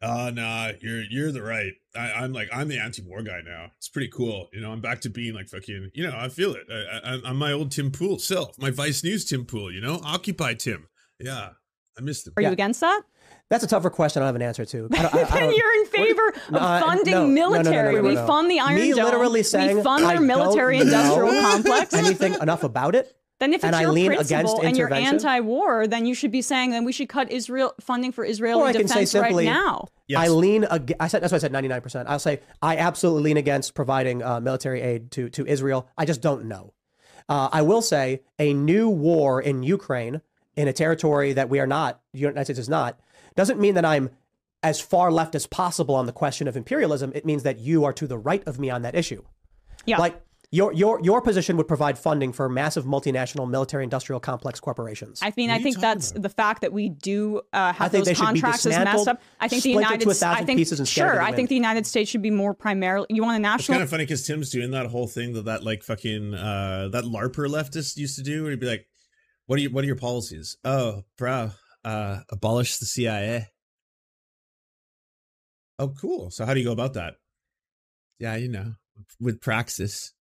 Uh 0.00 0.32
nah, 0.34 0.72
you're 0.80 1.02
you're 1.02 1.30
the 1.30 1.42
right. 1.42 1.74
I, 1.94 2.12
I'm 2.12 2.32
like 2.32 2.48
I'm 2.52 2.68
the 2.68 2.78
anti-war 2.78 3.20
guy 3.22 3.40
now. 3.44 3.66
It's 3.76 3.88
pretty 3.90 4.08
cool. 4.08 4.48
You 4.54 4.62
know, 4.62 4.72
I'm 4.72 4.80
back 4.80 5.02
to 5.02 5.10
being 5.10 5.34
like 5.34 5.48
fucking. 5.50 5.90
You 5.92 6.04
know, 6.08 6.16
I 6.16 6.30
feel 6.30 6.54
it. 6.54 6.62
I, 6.72 7.16
I, 7.16 7.20
I'm 7.26 7.36
my 7.36 7.52
old 7.52 7.70
Tim 7.70 7.90
Pool 7.92 8.18
self, 8.18 8.58
my 8.58 8.70
Vice 8.70 9.04
News 9.04 9.26
Tim 9.26 9.44
Pool. 9.44 9.70
You 9.70 9.82
know, 9.82 10.00
Occupy 10.02 10.54
Tim. 10.54 10.88
Yeah, 11.20 11.50
I 11.98 12.00
missed 12.00 12.26
him. 12.26 12.32
Are 12.36 12.42
Yeah. 12.42 12.48
you 12.48 12.52
against 12.54 12.80
that? 12.80 13.02
That's 13.52 13.64
a 13.64 13.66
tougher 13.66 13.90
question 13.90 14.22
I 14.22 14.24
don't 14.24 14.28
have 14.28 14.36
an 14.36 14.42
answer 14.50 14.64
to. 14.64 14.88
I 14.92 15.02
don't- 15.02 15.14
I- 15.14 15.20
I 15.20 15.24
then 15.34 15.40
don't- 15.48 15.56
you're 15.58 15.74
in 15.80 15.86
favor 15.86 16.28
of 16.28 16.50
No, 16.52 16.58
funding 16.58 17.12
no, 17.14 17.26
military. 17.26 17.94
no, 17.96 18.00
no, 18.00 18.08
We 18.08 18.16
fund 18.16 18.50
the 18.50 18.60
Iron 18.60 18.80
Me 18.80 18.92
Dome. 18.92 19.04
literally 19.04 19.42
saying 19.42 19.76
we 19.76 19.82
fund 19.82 20.04
I 20.06 20.12
their 20.14 20.20
military-industrial 20.22 21.28
complex. 21.50 21.92
anything 21.94 22.34
enough 22.40 22.64
about 22.64 22.94
it. 22.94 23.14
Then 23.40 23.50
if 23.52 23.56
it's 23.56 23.64
and 23.64 23.74
I 23.76 23.82
your 23.82 23.90
lean 23.92 24.06
principle 24.14 24.36
against 24.38 24.56
and 24.64 24.76
you're 24.78 24.86
intervention. 24.88 25.14
anti-war, 25.16 25.86
then 25.88 26.06
you 26.06 26.14
should 26.14 26.30
be 26.30 26.42
saying 26.42 26.70
that 26.70 26.84
we 26.84 26.92
should 26.92 27.08
cut 27.08 27.30
Israel 27.32 27.74
funding 27.80 28.12
for 28.12 28.24
Israel 28.24 28.60
Or 28.60 28.68
Israeli 28.70 28.76
I 28.78 28.80
can 28.82 28.88
say 28.88 28.94
defense 28.94 29.10
simply, 29.10 29.46
right 29.48 29.52
now. 29.52 29.88
Yes. 30.06 30.20
I 30.20 30.28
lean. 30.28 30.64
ag- 30.64 30.94
I 31.00 31.08
said 31.08 31.22
that's 31.22 31.32
why 31.32 31.36
I 31.36 31.40
said 31.40 31.50
ninety 31.52 31.68
nine 31.68 31.80
percent. 31.80 32.08
I'll 32.08 32.20
say 32.20 32.40
I 32.62 32.76
absolutely 32.76 33.24
lean 33.24 33.36
against 33.38 33.74
providing 33.74 34.22
uh, 34.22 34.38
military 34.40 34.80
aid 34.80 35.10
to 35.12 35.28
to 35.30 35.44
Israel. 35.46 35.88
I 35.98 36.04
just 36.04 36.20
don't 36.22 36.44
know. 36.46 36.72
Uh, 37.28 37.48
I 37.52 37.62
will 37.62 37.82
say 37.82 38.22
a 38.38 38.54
new 38.54 38.88
war 38.88 39.40
in 39.42 39.62
Ukraine 39.64 40.22
in 40.54 40.68
a 40.68 40.72
territory 40.72 41.32
that 41.32 41.48
we 41.48 41.58
are 41.60 41.66
not, 41.66 42.00
the 42.12 42.20
United 42.20 42.44
States 42.44 42.58
is 42.60 42.68
not, 42.68 43.00
doesn't 43.34 43.60
mean 43.60 43.74
that 43.74 43.84
I'm 43.84 44.10
as 44.62 44.80
far 44.80 45.10
left 45.10 45.34
as 45.34 45.46
possible 45.46 45.94
on 45.94 46.06
the 46.06 46.12
question 46.12 46.46
of 46.46 46.56
imperialism. 46.56 47.12
It 47.14 47.24
means 47.24 47.42
that 47.42 47.58
you 47.58 47.84
are 47.84 47.92
to 47.94 48.06
the 48.06 48.18
right 48.18 48.46
of 48.46 48.58
me 48.58 48.70
on 48.70 48.82
that 48.82 48.94
issue. 48.94 49.22
Yeah. 49.86 49.98
Like 49.98 50.22
your 50.52 50.70
your 50.74 51.00
your 51.02 51.22
position 51.22 51.56
would 51.56 51.66
provide 51.66 51.98
funding 51.98 52.30
for 52.30 52.46
massive 52.46 52.84
multinational 52.84 53.48
military 53.48 53.84
industrial 53.84 54.20
complex 54.20 54.60
corporations. 54.60 55.18
I 55.22 55.32
mean, 55.34 55.48
I 55.48 55.58
think 55.58 55.78
that's 55.80 56.10
about? 56.10 56.22
the 56.22 56.28
fact 56.28 56.60
that 56.60 56.74
we 56.74 56.90
do 56.90 57.38
uh, 57.38 57.40
I 57.52 57.72
have 57.72 57.90
think 57.90 58.04
those 58.04 58.08
they 58.08 58.14
should 58.14 58.34
be 58.34 58.40
contracts 58.40 58.66
is 58.66 58.66
messed 58.66 58.78
dismantled, 58.80 59.08
up. 59.08 59.22
I 59.40 59.48
think 59.48 59.62
the 59.62 59.70
United 59.70 60.00
to 60.02 60.08
a 60.08 60.10
S- 60.10 60.22
I 60.22 60.30
thousand 60.32 60.46
think 60.46 60.58
pieces 60.58 60.78
and 60.78 60.86
sure. 60.86 61.22
I 61.22 61.32
think 61.32 61.48
the 61.48 61.54
United 61.54 61.86
States 61.86 62.10
should 62.10 62.20
be 62.20 62.30
more 62.30 62.52
primarily. 62.52 63.06
You 63.08 63.22
want 63.22 63.36
a 63.36 63.40
national? 63.40 63.60
It's 63.60 63.66
kind 63.68 63.82
of 63.82 63.88
funny 63.88 64.04
because 64.04 64.26
Tim's 64.26 64.50
doing 64.50 64.72
that 64.72 64.86
whole 64.86 65.06
thing 65.06 65.32
that 65.32 65.46
that 65.46 65.64
like 65.64 65.82
fucking 65.82 66.34
uh 66.34 66.90
that 66.92 67.04
LARPer 67.04 67.48
leftist 67.48 67.96
used 67.96 68.16
to 68.16 68.22
do, 68.22 68.42
where 68.42 68.50
he'd 68.50 68.60
be 68.60 68.66
like, 68.66 68.86
"What 69.46 69.58
are 69.58 69.62
your 69.62 69.70
what 69.70 69.84
are 69.84 69.86
your 69.86 69.96
policies? 69.96 70.58
Oh, 70.66 71.04
bro, 71.16 71.52
uh, 71.84 72.20
abolish 72.30 72.78
the 72.78 72.86
CIA." 72.86 73.48
Oh, 75.78 75.88
cool. 75.88 76.30
So 76.30 76.44
how 76.44 76.54
do 76.54 76.60
you 76.60 76.66
go 76.66 76.72
about 76.72 76.94
that? 76.94 77.14
Yeah, 78.18 78.36
you 78.36 78.48
know, 78.48 78.74
with 79.20 79.40
praxis, 79.40 80.12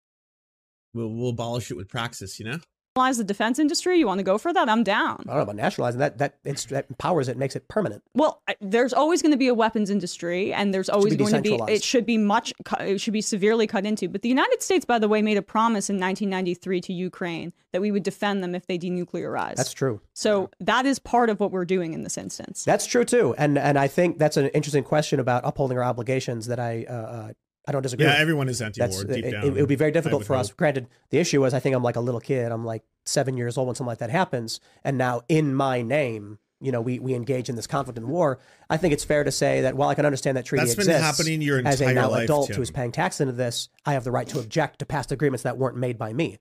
we'll 0.95 1.09
we'll 1.09 1.31
abolish 1.31 1.71
it 1.71 1.77
with 1.77 1.89
praxis. 1.89 2.39
You 2.39 2.47
know. 2.47 2.59
Nationalize 2.97 3.19
the 3.19 3.25
defense 3.25 3.59
industry. 3.59 3.99
You 3.99 4.07
want 4.07 4.19
to 4.19 4.25
go 4.25 4.39
for 4.39 4.53
that? 4.53 4.69
I'm 4.69 4.83
down. 4.83 5.19
I 5.21 5.31
don't 5.31 5.37
know 5.37 5.43
about 5.43 5.57
nationalizing 5.57 6.01
that. 6.01 6.19
That, 6.19 6.43
that 6.43 6.87
empowers 6.89 7.29
it, 7.29 7.37
makes 7.37 7.57
it 7.57 7.69
permanent. 7.69 8.03
Well, 8.15 8.43
there's 8.61 8.93
always 8.93 9.23
going 9.23 9.33
to 9.33 9.39
be 9.39 9.49
a 9.49 9.55
weapons 9.55 9.91
industry, 9.91 10.53
and 10.53 10.75
there's 10.75 10.89
always 10.89 11.17
going 11.17 11.33
to 11.33 11.43
be. 11.43 11.59
It 11.69 11.83
should 11.83 12.07
be 12.07 12.19
much. 12.19 12.53
It 12.81 13.01
should 13.01 13.13
be 13.13 13.21
severely 13.21 13.67
cut 13.67 13.87
into. 13.87 14.09
But 14.09 14.23
the 14.23 14.29
United 14.29 14.63
States, 14.63 14.85
by 14.85 14.99
the 14.99 15.09
way, 15.09 15.23
made 15.23 15.37
a 15.37 15.43
promise 15.43 15.89
in 15.89 15.97
1993 15.97 16.81
to 16.83 16.93
Ukraine 16.93 17.53
that 17.73 17.81
we 17.81 17.91
would 17.91 18.03
defend 18.03 18.43
them 18.43 18.55
if 18.55 18.67
they 18.67 18.79
denuclearized. 18.79 19.57
That's 19.57 19.73
true. 19.73 20.01
So 20.15 20.51
that 20.61 20.87
is 20.87 20.99
part 20.99 21.31
of 21.31 21.39
what 21.41 21.53
we're 21.53 21.65
doing 21.65 21.95
in 21.95 22.03
this 22.03 22.19
instance. 22.19 22.65
That's 22.65 22.87
true 22.87 23.05
too, 23.05 23.35
and 23.39 23.59
and 23.59 23.79
I 23.79 23.89
think 23.89 24.19
that's 24.19 24.37
an 24.37 24.49
interesting 24.49 24.85
question 24.85 25.21
about 25.21 25.43
upholding 25.45 25.79
our 25.79 25.85
obligations 25.85 26.47
that 26.47 26.59
I 26.59 26.87
uh, 26.89 26.93
uh, 26.93 27.33
I 27.67 27.73
don't 27.73 27.83
disagree. 27.83 28.07
Yeah, 28.07 28.17
everyone 28.17 28.49
is 28.49 28.63
anti-war 28.63 28.89
That's 28.89 29.05
deep 29.05 29.25
it, 29.25 29.31
down. 29.33 29.45
it, 29.45 29.53
would 29.53 29.69
be 29.69 29.77
very 29.77 29.93
difficult 29.93 30.25
for 30.25 30.35
us. 30.35 30.51
Granted, 30.51 30.89
the 31.11 31.19
issue 31.19 31.45
is 31.45 31.55
I 31.55 31.61
think 31.61 31.77
I'm 31.77 31.83
like 31.83 31.97
a 31.97 32.01
little 32.01 32.21
kid. 32.21 32.51
I'm 32.53 32.65
like 32.65 32.83
seven 33.05 33.37
years 33.37 33.59
old 33.59 33.67
when 33.67 33.77
something 33.77 33.89
like 33.89 33.99
that 33.99 34.11
happens, 34.11 34.61
and 34.83 34.97
now 34.97 35.23
in 35.29 35.55
my 35.55 35.83
name, 35.83 36.39
you 36.61 36.73
know, 36.73 36.81
we 36.81 36.99
we 36.99 37.15
engage 37.15 37.49
in 37.49 37.57
this 37.57 37.67
conflict 37.67 37.99
and 37.99 38.09
war. 38.09 38.39
I 38.69 38.77
think 38.77 38.93
it's 38.93 39.05
fair 39.05 39.25
to 39.25 39.31
say 39.31 39.63
that 39.63 39.77
while 39.77 39.89
I 39.89 39.95
can 39.95 40.07
understand 40.07 40.37
that 40.37 40.45
treaty 40.45 40.65
That's 40.65 40.75
been 40.75 40.89
exists, 40.91 41.19
happening 41.19 41.43
your 41.43 41.67
as 41.67 41.81
a 41.81 41.93
now 41.93 42.11
life, 42.11 42.25
adult 42.25 42.49
Tim. 42.49 42.57
who 42.57 42.63
is 42.63 42.71
paying 42.71 42.93
tax 42.93 43.21
into 43.21 43.33
this, 43.33 43.69
I 43.87 43.95
have 43.95 44.05
the 44.05 44.11
right 44.11 44.29
to 44.29 44.39
object 44.41 44.79
to 44.81 44.87
past 44.87 45.13
agreements 45.13 45.43
that 45.45 45.57
weren't 45.57 45.77
made 45.77 45.99
by 45.99 46.13
me. 46.13 46.39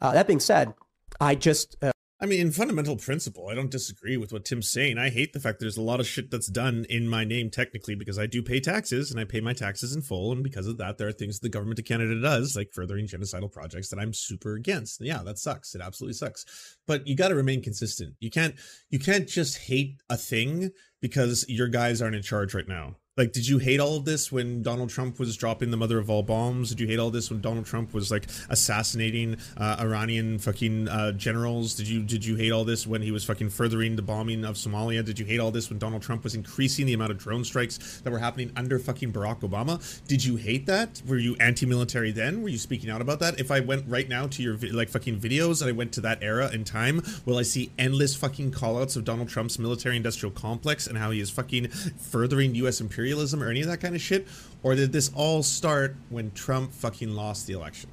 Uh, 0.00 0.12
that 0.12 0.26
being 0.26 0.40
said, 0.40 0.74
I 1.20 1.34
just 1.34 1.76
uh, 1.82 1.92
I 2.18 2.24
mean, 2.24 2.40
in 2.40 2.50
fundamental 2.50 2.96
principle, 2.96 3.48
I 3.48 3.54
don't 3.54 3.70
disagree 3.70 4.16
with 4.16 4.32
what 4.32 4.46
Tim's 4.46 4.70
saying. 4.70 4.96
I 4.96 5.10
hate 5.10 5.34
the 5.34 5.40
fact 5.40 5.60
there's 5.60 5.76
a 5.76 5.82
lot 5.82 6.00
of 6.00 6.06
shit 6.06 6.30
that's 6.30 6.46
done 6.46 6.86
in 6.88 7.08
my 7.08 7.24
name 7.24 7.50
technically 7.50 7.94
because 7.94 8.18
I 8.18 8.24
do 8.24 8.42
pay 8.42 8.58
taxes 8.58 9.10
and 9.10 9.20
I 9.20 9.24
pay 9.24 9.42
my 9.42 9.52
taxes 9.52 9.94
in 9.94 10.00
full. 10.00 10.32
And 10.32 10.42
because 10.42 10.66
of 10.66 10.78
that, 10.78 10.96
there 10.96 11.08
are 11.08 11.12
things 11.12 11.40
the 11.40 11.50
government 11.50 11.78
of 11.78 11.84
Canada 11.84 12.18
does, 12.18 12.56
like 12.56 12.72
furthering 12.72 13.06
genocidal 13.06 13.52
projects 13.52 13.90
that 13.90 13.98
I'm 13.98 14.14
super 14.14 14.54
against. 14.54 14.98
And 14.98 15.06
yeah, 15.06 15.22
that 15.24 15.38
sucks. 15.38 15.74
It 15.74 15.82
absolutely 15.82 16.14
sucks. 16.14 16.78
But 16.86 17.06
you 17.06 17.16
got 17.16 17.28
to 17.28 17.34
remain 17.34 17.62
consistent. 17.62 18.14
You 18.18 18.30
can't, 18.30 18.54
you 18.88 18.98
can't 18.98 19.28
just 19.28 19.58
hate 19.58 20.00
a 20.08 20.16
thing 20.16 20.70
because 21.02 21.44
your 21.48 21.68
guys 21.68 22.00
aren't 22.00 22.16
in 22.16 22.22
charge 22.22 22.54
right 22.54 22.68
now. 22.68 22.96
Like, 23.18 23.32
did 23.32 23.48
you 23.48 23.56
hate 23.56 23.80
all 23.80 23.96
of 23.96 24.04
this 24.04 24.30
when 24.30 24.62
Donald 24.62 24.90
Trump 24.90 25.18
was 25.18 25.38
dropping 25.38 25.70
the 25.70 25.78
mother 25.78 25.98
of 25.98 26.10
all 26.10 26.22
bombs? 26.22 26.68
Did 26.68 26.80
you 26.80 26.86
hate 26.86 26.98
all 26.98 27.10
this 27.10 27.30
when 27.30 27.40
Donald 27.40 27.64
Trump 27.64 27.94
was 27.94 28.10
like 28.10 28.26
assassinating 28.50 29.38
uh, 29.56 29.78
Iranian 29.80 30.38
fucking 30.38 30.86
uh, 30.86 31.12
generals? 31.12 31.74
Did 31.74 31.88
you 31.88 32.02
did 32.02 32.26
you 32.26 32.36
hate 32.36 32.52
all 32.52 32.66
this 32.66 32.86
when 32.86 33.00
he 33.00 33.10
was 33.10 33.24
fucking 33.24 33.48
furthering 33.48 33.96
the 33.96 34.02
bombing 34.02 34.44
of 34.44 34.56
Somalia? 34.56 35.02
Did 35.02 35.18
you 35.18 35.24
hate 35.24 35.40
all 35.40 35.50
this 35.50 35.70
when 35.70 35.78
Donald 35.78 36.02
Trump 36.02 36.24
was 36.24 36.34
increasing 36.34 36.84
the 36.84 36.92
amount 36.92 37.10
of 37.10 37.16
drone 37.16 37.42
strikes 37.42 38.02
that 38.04 38.10
were 38.10 38.18
happening 38.18 38.52
under 38.54 38.78
fucking 38.78 39.14
Barack 39.14 39.40
Obama? 39.40 39.80
Did 40.06 40.22
you 40.22 40.36
hate 40.36 40.66
that? 40.66 41.00
Were 41.06 41.16
you 41.16 41.36
anti-military 41.40 42.12
then? 42.12 42.42
Were 42.42 42.50
you 42.50 42.58
speaking 42.58 42.90
out 42.90 43.00
about 43.00 43.20
that? 43.20 43.40
If 43.40 43.50
I 43.50 43.60
went 43.60 43.86
right 43.88 44.10
now 44.10 44.26
to 44.26 44.42
your 44.42 44.58
like 44.74 44.90
fucking 44.90 45.20
videos 45.20 45.62
and 45.62 45.70
I 45.70 45.72
went 45.72 45.92
to 45.92 46.02
that 46.02 46.22
era 46.22 46.50
in 46.52 46.64
time, 46.64 47.02
will 47.24 47.38
I 47.38 47.44
see 47.44 47.70
endless 47.78 48.14
fucking 48.14 48.50
callouts 48.50 48.94
of 48.94 49.04
Donald 49.04 49.30
Trump's 49.30 49.58
military-industrial 49.58 50.32
complex 50.32 50.86
and 50.86 50.98
how 50.98 51.12
he 51.12 51.20
is 51.20 51.30
fucking 51.30 51.68
furthering 51.70 52.54
U.S. 52.56 52.78
imperialism 52.78 53.05
or 53.42 53.50
any 53.50 53.60
of 53.60 53.68
that 53.68 53.80
kind 53.80 53.94
of 53.94 54.00
shit? 54.00 54.26
Or 54.62 54.74
did 54.74 54.92
this 54.92 55.10
all 55.14 55.42
start 55.42 55.96
when 56.08 56.32
Trump 56.32 56.72
fucking 56.72 57.10
lost 57.10 57.46
the 57.46 57.52
election? 57.52 57.90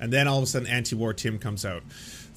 And 0.00 0.12
then 0.12 0.28
all 0.28 0.38
of 0.38 0.44
a 0.44 0.46
sudden, 0.46 0.68
anti 0.68 0.94
war 0.96 1.12
Tim 1.12 1.38
comes 1.38 1.64
out 1.64 1.82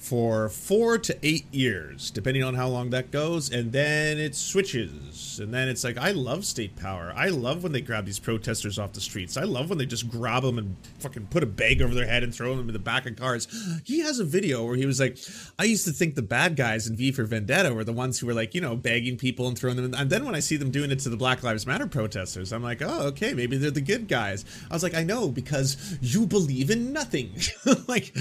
for 0.00 0.48
four 0.48 0.96
to 0.96 1.16
eight 1.22 1.44
years, 1.52 2.10
depending 2.10 2.42
on 2.42 2.54
how 2.54 2.66
long 2.66 2.88
that 2.88 3.10
goes. 3.10 3.52
And 3.52 3.70
then 3.70 4.18
it 4.18 4.34
switches. 4.34 5.38
And 5.38 5.52
then 5.52 5.68
it's 5.68 5.84
like, 5.84 5.98
I 5.98 6.12
love 6.12 6.46
state 6.46 6.74
power. 6.74 7.12
I 7.14 7.28
love 7.28 7.62
when 7.62 7.72
they 7.72 7.82
grab 7.82 8.06
these 8.06 8.18
protesters 8.18 8.78
off 8.78 8.94
the 8.94 9.00
streets. 9.02 9.36
I 9.36 9.44
love 9.44 9.68
when 9.68 9.76
they 9.76 9.84
just 9.84 10.10
grab 10.10 10.42
them 10.42 10.56
and 10.56 10.74
fucking 11.00 11.26
put 11.26 11.42
a 11.42 11.46
bag 11.46 11.82
over 11.82 11.94
their 11.94 12.06
head 12.06 12.22
and 12.22 12.34
throw 12.34 12.56
them 12.56 12.68
in 12.68 12.72
the 12.72 12.78
back 12.78 13.06
of 13.06 13.16
cars. 13.16 13.46
He 13.84 14.00
has 14.00 14.20
a 14.20 14.24
video 14.24 14.64
where 14.64 14.76
he 14.76 14.86
was 14.86 15.00
like, 15.00 15.18
I 15.58 15.64
used 15.64 15.84
to 15.84 15.92
think 15.92 16.14
the 16.14 16.22
bad 16.22 16.54
guys 16.54 16.86
in 16.86 16.96
V 16.96 17.10
for 17.12 17.24
Vendetta 17.24 17.74
were 17.74 17.82
the 17.82 17.92
ones 17.92 18.18
who 18.18 18.26
were 18.26 18.34
like, 18.34 18.54
you 18.54 18.60
know, 18.60 18.76
bagging 18.76 19.16
people 19.16 19.48
and 19.48 19.58
throwing 19.58 19.76
them 19.76 19.86
in. 19.86 19.94
And 19.94 20.10
then 20.10 20.24
when 20.24 20.34
I 20.34 20.40
see 20.40 20.56
them 20.56 20.70
doing 20.70 20.90
it 20.90 21.00
to 21.00 21.08
the 21.08 21.16
Black 21.16 21.42
Lives 21.42 21.66
Matter 21.66 21.86
protesters, 21.86 22.52
I'm 22.52 22.62
like, 22.62 22.82
oh, 22.82 23.08
okay, 23.08 23.34
maybe 23.34 23.56
they're 23.56 23.70
the 23.70 23.80
good 23.80 24.06
guys. 24.06 24.44
I 24.70 24.74
was 24.74 24.82
like, 24.82 24.94
I 24.94 25.02
know, 25.02 25.28
because 25.28 25.98
you 26.00 26.26
believe 26.26 26.70
in 26.70 26.92
nothing. 26.92 27.32
like, 27.88 28.12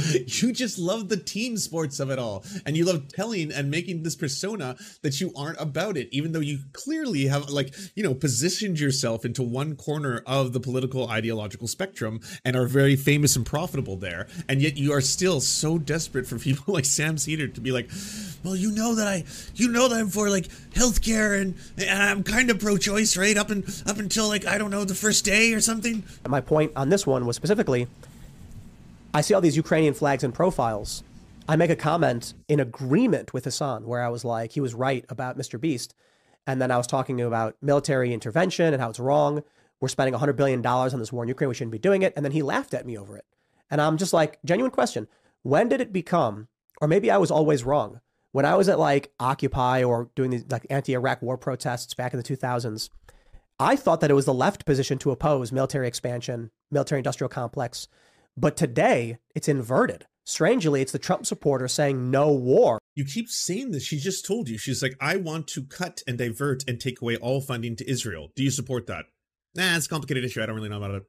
you 0.42 0.52
just 0.52 0.80
love 0.80 1.10
the 1.10 1.18
team 1.18 1.56
sports 1.70 2.00
of 2.00 2.10
it 2.10 2.18
all. 2.18 2.44
And 2.66 2.76
you 2.76 2.84
love 2.84 3.10
telling 3.10 3.52
and 3.52 3.70
making 3.70 4.02
this 4.02 4.16
persona 4.16 4.76
that 5.04 5.22
you 5.22 5.32
aren't 5.36 5.62
about 5.62 5.98
it, 5.98 6.10
even 6.12 6.32
though 6.32 6.40
you 6.40 6.60
clearly 6.74 7.28
have, 7.28 7.50
like, 7.50 7.76
you 7.96 8.02
know, 8.02 8.16
positioned 8.16 8.80
yourself 8.80 9.24
into 9.24 9.44
one 9.44 9.76
corner 9.76 10.24
of 10.26 10.52
the 10.52 10.60
political 10.60 11.08
ideological 11.08 11.68
spectrum 11.68 12.22
and 12.44 12.56
are 12.56 12.66
very 12.66 12.96
famous 12.96 13.36
and 13.36 13.46
profitable 13.46 13.98
there. 13.98 14.28
And 14.48 14.64
yet 14.64 14.78
you 14.78 14.92
are 14.94 15.02
still 15.02 15.42
so 15.42 15.78
desperate 15.78 16.26
for 16.26 16.40
people 16.40 16.74
like 16.74 16.86
Sam 16.86 17.20
Seder 17.20 17.48
to 17.48 17.62
be 17.62 17.72
like, 17.72 17.92
well, 18.44 18.56
you 18.56 18.72
know 18.72 18.96
that 18.96 19.08
I, 19.08 19.26
you 19.54 19.68
know 19.68 19.88
that 19.90 20.00
I'm 20.00 20.10
for 20.10 20.32
like 20.32 20.48
healthcare 20.74 21.40
and, 21.40 21.54
and 21.78 22.02
I'm 22.02 22.24
kind 22.24 22.50
of 22.50 22.60
pro-choice, 22.60 23.16
right? 23.16 23.38
Up 23.38 23.52
and 23.52 23.64
up 23.86 24.00
until 24.00 24.28
like 24.28 24.48
I 24.48 24.58
don't 24.58 24.72
know 24.72 24.86
the 24.86 24.96
first 24.96 25.24
day 25.24 25.54
or 25.54 25.62
something. 25.62 26.04
my 26.28 26.42
point 26.42 26.72
on 26.76 26.90
this 26.90 27.06
one 27.06 27.28
was 27.28 27.36
specifically 27.36 27.88
I 29.14 29.22
see 29.22 29.34
all 29.34 29.42
these 29.42 29.58
Ukrainian 29.58 29.94
flags 29.94 30.24
and 30.24 30.34
profiles. 30.34 31.04
I 31.50 31.56
make 31.56 31.72
a 31.72 31.76
comment 31.76 32.36
in 32.48 32.60
agreement 32.60 33.34
with 33.34 33.46
Hassan 33.46 33.88
where 33.88 34.04
I 34.04 34.10
was 34.10 34.24
like, 34.24 34.52
he 34.52 34.62
was 34.62 34.76
right 34.76 35.04
about 35.10 35.36
Mr. 35.36 35.60
Beast. 35.60 35.96
And 36.46 36.62
then 36.62 36.70
I 36.70 36.78
was 36.78 36.86
talking 36.86 37.20
about 37.20 37.58
military 37.60 38.14
intervention 38.14 38.72
and 38.72 38.80
how 38.80 38.92
it's 38.92 39.00
wrong. 39.00 39.42
We're 39.82 39.88
spending 39.88 40.14
$100 40.14 40.36
billion 40.36 40.64
on 40.64 41.00
this 41.00 41.12
war 41.12 41.24
in 41.24 41.28
Ukraine. 41.28 41.50
We 41.50 41.56
shouldn't 41.56 41.72
be 41.72 41.80
doing 41.80 42.04
it. 42.04 42.14
And 42.16 42.24
then 42.24 42.34
he 42.34 42.44
laughed 42.44 42.76
at 42.76 42.86
me 42.86 42.96
over 42.96 43.18
it. 43.18 43.26
And 43.72 43.82
I'm 43.82 43.98
just 43.98 44.14
like, 44.14 44.38
genuine 44.46 44.70
question. 44.70 45.08
When 45.42 45.70
did 45.70 45.82
it 45.82 45.92
become, 45.92 46.50
or 46.82 46.88
maybe 46.88 47.10
I 47.10 47.18
was 47.18 47.32
always 47.32 47.64
wrong, 47.64 48.00
when 48.32 48.46
I 48.46 48.54
was 48.54 48.70
at 48.70 48.78
like 48.78 49.12
Occupy 49.20 49.84
or 49.84 50.12
doing 50.14 50.30
these 50.30 50.46
like 50.52 50.68
anti 50.70 50.94
Iraq 50.94 51.24
war 51.24 51.36
protests 51.36 51.96
back 51.96 52.14
in 52.14 52.20
the 52.20 52.24
2000s, 52.24 52.92
I 53.60 53.76
thought 53.76 54.02
that 54.02 54.12
it 54.12 54.16
was 54.16 54.26
the 54.26 54.36
left 54.36 54.68
position 54.68 55.00
to 55.00 55.10
oppose 55.10 55.52
military 55.52 55.88
expansion, 55.88 56.52
military 56.70 57.00
industrial 57.00 57.30
complex. 57.30 57.88
But 58.38 58.56
today, 58.56 59.18
it's 59.34 59.48
inverted. 59.48 60.06
Strangely, 60.30 60.80
it's 60.80 60.92
the 60.92 61.00
Trump 61.00 61.26
supporter 61.26 61.68
saying 61.68 62.12
no 62.12 62.32
war. 62.32 62.78
You 62.94 63.04
keep 63.04 63.30
saying 63.30 63.72
this. 63.72 63.82
She 63.82 63.98
just 63.98 64.28
told 64.28 64.48
you. 64.48 64.60
She's 64.60 64.84
like, 64.84 64.96
I 65.02 65.16
want 65.16 65.48
to 65.48 65.64
cut 65.64 66.04
and 66.06 66.20
divert 66.20 66.64
and 66.68 66.80
take 66.80 67.02
away 67.02 67.16
all 67.16 67.42
funding 67.42 67.76
to 67.78 67.90
Israel. 67.90 68.30
Do 68.36 68.44
you 68.44 68.52
support 68.52 68.86
that? 68.86 69.06
Nah, 69.56 69.76
it's 69.76 69.88
a 69.88 69.90
complicated 69.90 70.24
issue. 70.24 70.44
I 70.44 70.46
don't 70.46 70.56
really 70.56 70.70
know 70.70 70.78
about 70.78 70.92
it. 70.92 71.04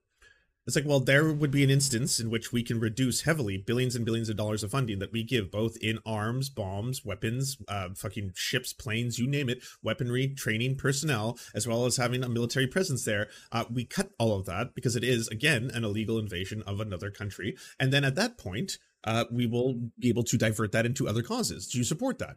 It's 0.67 0.77
like, 0.77 0.87
well, 0.87 1.01
there 1.01 1.33
would 1.33 1.51
be 1.51 1.65
an 1.65 1.71
instance 1.71 2.21
in 2.21 2.31
which 2.31 2.53
we 2.53 2.63
can 2.63 2.79
reduce 2.79 3.23
heavily 3.23 3.57
billions 3.57 3.97
and 3.97 4.05
billions 4.05 4.29
of 4.29 4.37
dollars 4.37 4.63
of 4.63 4.71
funding 4.71 4.99
that 4.99 5.13
we 5.13 5.25
give 5.25 5.51
both 5.51 5.77
in 5.79 5.99
arms, 6.05 6.51
bombs, 6.51 7.05
weapons, 7.05 7.57
uh, 7.67 7.89
fucking 7.97 8.33
ships, 8.35 8.73
planes, 8.73 9.19
you 9.19 9.27
name 9.27 9.49
it, 9.49 9.63
weaponry, 9.83 10.29
training, 10.29 10.77
personnel, 10.77 11.39
as 11.55 11.67
well 11.67 11.87
as 11.87 11.97
having 11.97 12.23
a 12.23 12.29
military 12.29 12.67
presence 12.67 13.05
there. 13.05 13.29
Uh, 13.51 13.65
we 13.73 13.85
cut 13.85 14.11
all 14.19 14.39
of 14.39 14.45
that 14.47 14.75
because 14.75 14.97
it 14.97 15.03
is, 15.03 15.29
again, 15.29 15.71
an 15.73 15.83
illegal 15.83 16.19
invasion 16.19 16.63
of 16.67 16.79
another 16.79 17.11
country. 17.11 17.57
And 17.79 17.93
then 17.93 18.05
at 18.05 18.15
that 18.17 18.37
point, 18.37 18.79
uh, 19.05 19.25
we 19.31 19.47
will 19.47 19.75
be 19.99 20.11
able 20.11 20.25
to 20.25 20.37
divert 20.37 20.73
that 20.73 20.87
into 20.87 21.09
other 21.09 21.23
causes. 21.23 21.67
Do 21.69 21.79
you 21.79 21.85
support 21.85 22.19
that? 22.19 22.37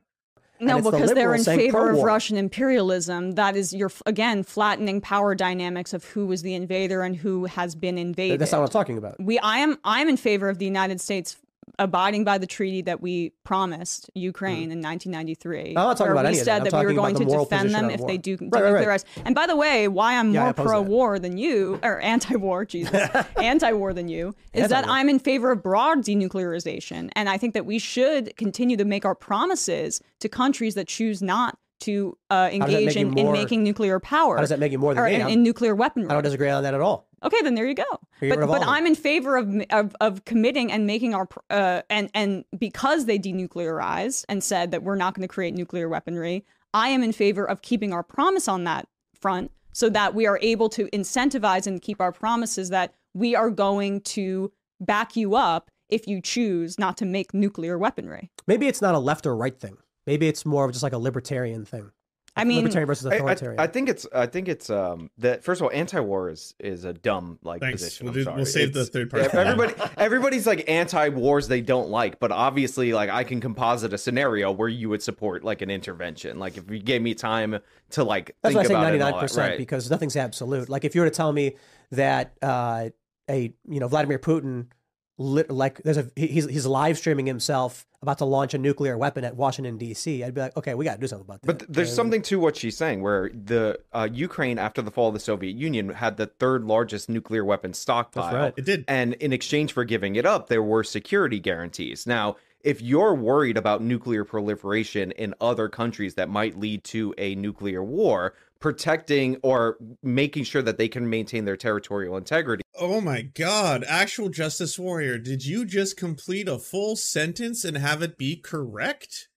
No, 0.60 0.78
it's 0.78 0.86
the 0.86 0.92
because 0.92 1.14
they're 1.14 1.36
in 1.36 1.44
favor 1.44 1.90
of. 1.90 2.04
Russian 2.04 2.38
imperialism. 2.38 3.32
That 3.32 3.56
is, 3.56 3.74
you're 3.74 3.92
again 4.06 4.44
flattening 4.44 5.02
power 5.02 5.36
dynamics 5.36 5.94
of 5.94 6.06
who 6.06 6.26
was 6.26 6.42
the 6.42 6.54
invader 6.54 7.02
and 7.02 7.16
who 7.16 7.46
has 7.46 7.76
been 7.76 7.98
invaded. 7.98 8.40
That's 8.40 8.52
not 8.52 8.62
what 8.62 8.70
I'm 8.70 8.72
talking 8.74 8.98
about. 8.98 9.16
we 9.20 9.40
I 9.40 9.58
am 9.60 9.78
I'm 9.84 10.10
in 10.10 10.18
favor 10.18 10.50
of 10.50 10.60
the 10.60 10.66
United 10.66 11.02
States 11.02 11.38
abiding 11.80 12.24
by 12.24 12.38
the 12.38 12.46
treaty 12.48 12.82
that 12.84 13.02
we 13.02 13.32
promised 13.44 14.10
Ukraine 14.14 14.72
in 14.72 14.82
1993. 14.82 15.70
I'm 15.70 15.74
not 15.74 15.98
talking 15.98 16.12
about 16.12 16.26
we 16.26 16.30
any 16.30 16.40
of 16.40 16.46
said 16.46 16.64
that. 16.66 16.74
I'm 16.74 16.80
that 16.80 16.80
we 16.80 16.86
were 16.86 16.94
going 16.94 17.16
to 17.16 17.26
defend 17.26 17.74
them 17.74 17.90
if 17.90 18.00
war. 18.00 18.08
they 18.10 18.18
do 18.18 18.38
Right, 18.40 18.64
right, 18.64 18.72
right. 18.74 18.86
denuclearize. 18.88 19.06
And 19.26 19.34
by 19.36 19.48
the 19.48 19.56
way, 19.56 19.88
why 19.88 20.18
I'm 20.18 20.32
Yeah, 20.34 20.44
more 20.44 20.54
that. 20.54 20.64
pro-war 20.66 21.20
than 21.20 21.38
you 21.38 21.80
or 21.84 22.00
anti-war, 22.00 22.66
Jesus, 22.74 23.10
anti-war 23.38 23.94
than 23.94 24.08
you 24.08 24.36
is 24.54 24.70
that 24.70 24.78
Anti-war. 24.78 24.96
I'm 24.98 25.10
in 25.10 25.20
favor 25.20 25.52
of 25.52 25.64
broad 25.64 26.00
denuclearization, 26.00 27.10
and 27.16 27.30
I 27.30 27.38
think 27.38 27.54
that 27.54 27.66
we 27.66 27.80
should 27.80 28.36
continue 28.38 28.78
to 28.78 28.86
make 28.86 29.06
our 29.06 29.16
promises 29.16 30.02
to 30.20 30.30
countries 30.30 30.76
that 30.76 30.88
choose 30.88 31.22
not 31.22 31.58
to 31.82 32.18
uh, 32.30 32.50
engage 32.52 32.96
in, 32.96 33.18
in 33.18 33.32
making 33.34 33.62
nuclear 33.64 34.00
power. 34.00 34.36
How 34.36 34.42
does 34.42 34.50
that 34.52 34.60
make 34.60 34.72
you 34.72 34.78
more 34.80 34.94
than 34.94 35.04
or 35.04 35.08
me? 35.08 35.16
in, 35.16 35.28
in 35.28 35.44
nuclear 35.44 35.76
weaponry? 35.76 36.10
I 36.10 36.14
don't 36.14 36.24
disagree 36.24 36.50
on 36.50 36.64
that 36.64 36.74
at 36.74 36.80
all. 36.80 37.08
Okay, 37.24 37.42
then 37.42 37.56
there 37.56 37.68
you 37.68 37.76
go. 37.76 37.84
But 38.20 38.46
but. 38.48 38.68
I'm 38.68 38.86
in 38.86 38.96
favor 38.96 39.38
of 39.38 39.54
of 39.70 39.96
of 40.02 40.26
committing 40.26 40.72
and 40.72 40.86
making 40.86 41.14
our 41.14 41.28
uh 41.50 41.82
and 41.90 42.10
and 42.14 42.46
because 42.58 43.06
they 43.06 43.18
denuclearized 43.18 44.26
and 44.30 44.44
said 44.44 44.72
that 44.72 44.84
we're 44.84 44.96
not 44.96 45.14
going 45.14 45.28
to 45.28 45.34
create 45.34 45.54
nuclear 45.54 45.88
weaponry, 45.90 46.46
I 46.74 46.90
am 46.90 47.04
in 47.04 47.12
favor 47.12 47.46
of 47.46 47.62
keeping 47.62 47.94
our 47.94 48.04
promise 48.04 48.48
on 48.48 48.64
that 48.66 48.88
front 49.14 49.52
so 49.72 49.90
that 49.90 50.14
we 50.14 50.28
are 50.28 50.40
able 50.42 50.70
to 50.70 50.88
incentivize 50.88 51.66
and 51.68 51.82
keep 51.82 52.00
our 52.00 52.12
promises 52.12 52.70
that 52.70 52.94
we 53.14 53.36
are 53.36 53.50
going 53.50 54.02
to 54.02 54.52
back 54.80 55.16
you 55.16 55.36
up 55.36 55.72
if 55.90 56.08
you 56.08 56.22
choose 56.22 56.80
not 56.80 56.98
to 56.98 57.06
make 57.06 57.34
nuclear 57.34 57.78
weaponry. 57.78 58.32
Maybe 58.48 58.68
it's 58.68 58.82
not 58.82 58.96
a 58.96 59.00
left 59.00 59.26
or 59.26 59.36
right 59.36 59.58
thing. 59.58 59.78
Maybe 60.06 60.28
it's 60.28 60.46
more 60.46 60.66
of 60.66 60.72
just 60.72 60.84
like 60.84 60.94
a 60.94 60.98
libertarian 60.98 61.66
thing. 61.66 61.92
I 62.36 62.46
mean, 62.46 62.58
libertarian 62.58 62.88
versus 62.88 63.06
I- 63.06 63.18
I. 63.18 63.64
I 63.64 63.68
think 63.68 63.90
it's 63.90 64.08
I 64.14 64.26
think 64.26 64.48
it's 64.48 64.70
um 64.72 65.12
that 65.20 65.44
first 65.44 65.62
of 65.62 65.66
all 65.66 65.72
anti-war 65.72 66.30
is 66.30 66.56
is 66.60 66.84
a 66.84 66.92
dumb 66.94 67.38
like 67.44 67.62
Thanks. 67.62 67.82
position. 67.84 68.06
We'll 68.06 68.12
I'm 68.14 68.18
do- 68.20 68.24
sorry. 68.24 68.36
we'll 68.38 68.46
save 68.48 68.74
the 68.74 68.86
third 68.86 69.12
party 69.12 69.30
yeah, 69.32 69.40
everybody 69.42 69.74
everybody's 69.98 70.48
like 70.48 70.68
anti-wars 70.68 71.48
they 71.48 71.62
don't 71.62 71.90
like, 71.90 72.20
but 72.20 72.32
obviously 72.32 72.92
like 72.92 73.12
I 73.12 73.24
can 73.24 73.40
composite 73.40 73.94
a 73.94 73.98
scenario 74.00 74.52
where 74.52 74.68
you 74.70 74.90
would 74.90 75.04
support 75.04 75.44
like 75.44 75.62
an 75.62 75.70
intervention. 75.70 76.40
Like 76.40 76.58
if 76.58 76.70
you 76.72 76.80
gave 76.80 77.02
me 77.04 77.14
time 77.14 77.60
to 77.92 78.04
like 78.04 78.36
That's 78.42 78.54
think 78.54 78.56
why 78.56 78.62
I 78.62 78.66
say 78.66 78.74
about 78.74 78.80
it 78.80 78.84
ninety 78.84 78.96
and 78.96 79.04
all 79.04 79.12
nine 79.12 79.20
that, 79.20 79.22
percent 79.22 79.58
because 79.58 79.92
nothing's 79.92 80.16
absolute. 80.16 80.70
Like 80.70 80.86
if 80.86 80.96
you 80.96 81.02
were 81.02 81.10
to 81.10 81.16
tell 81.16 81.32
me 81.32 81.56
that 81.92 82.34
uh, 82.42 82.90
a 83.30 83.54
you 83.70 83.80
know 83.80 83.88
Vladimir 83.88 84.18
Putin, 84.18 84.68
lit, 85.18 85.50
like 85.52 85.82
there's 85.84 85.98
a 85.98 86.10
he's 86.16 86.46
he's 86.50 86.66
live 86.66 86.98
streaming 86.98 87.26
himself 87.26 87.86
about 88.02 88.18
to 88.18 88.26
launch 88.26 88.54
a 88.54 88.58
nuclear 88.58 88.98
weapon 88.98 89.24
at 89.24 89.36
Washington 89.36 89.78
D.C. 89.78 90.24
I'd 90.24 90.34
be 90.34 90.42
like, 90.42 90.58
okay, 90.58 90.74
we 90.74 90.84
got 90.86 90.96
to 90.96 91.00
do 91.02 91.08
something 91.08 91.26
about 91.26 91.42
that. 91.42 91.48
But 91.48 91.60
th- 91.60 91.70
there's 91.72 91.88
Okay? 91.90 91.96
something 91.96 92.22
to 92.24 92.40
what 92.40 92.58
she's 92.58 92.76
saying, 92.76 93.02
where 93.02 93.30
the 93.30 93.80
uh, 93.94 94.10
Ukraine, 94.12 94.60
after 94.60 94.82
the 94.82 94.92
fall 94.92 95.08
of 95.10 95.14
the 95.14 95.20
Soviet 95.22 95.56
Union, 95.56 95.90
had 95.90 96.18
the 96.18 96.26
third 96.28 96.66
largest 96.66 97.08
nuclear 97.10 97.46
weapon 97.46 97.74
stockpile. 97.74 98.36
right. 98.36 98.54
It 98.58 98.66
did. 98.66 98.84
And 98.88 99.14
in 99.16 99.32
exchange 99.32 99.72
for 99.72 99.86
giving 99.86 100.16
it 100.18 100.26
up, 100.26 100.50
there 100.50 100.64
were 100.64 100.84
security 100.84 101.40
guarantees. 101.40 102.06
Now, 102.06 102.36
if 102.62 102.82
you're 102.82 103.14
worried 103.14 103.58
about 103.58 103.82
nuclear 103.82 104.24
proliferation 104.26 105.12
in 105.12 105.34
other 105.40 105.70
countries 105.70 106.16
that 106.16 106.30
might 106.30 106.58
lead 106.60 106.84
to 106.86 107.14
a 107.18 107.36
nuclear 107.36 107.84
war, 107.84 108.34
protecting 108.64 109.36
or 109.44 109.78
making 110.02 110.46
sure 110.46 110.62
that 110.62 110.78
they 110.78 110.88
can 110.88 111.10
maintain 111.10 111.44
their 111.44 111.58
territorial 111.58 112.16
integrity 112.16 112.64
Oh 112.80 113.02
my 113.02 113.22
god, 113.22 113.84
actual 113.88 114.30
justice 114.30 114.80
warrior, 114.80 115.18
did 115.18 115.46
you 115.46 115.66
just 115.66 115.98
complete 115.98 116.48
a 116.48 116.58
full 116.58 116.96
sentence 116.96 117.66
and 117.66 117.78
have 117.78 118.02
it 118.02 118.18
be 118.18 118.38
correct? 118.38 119.28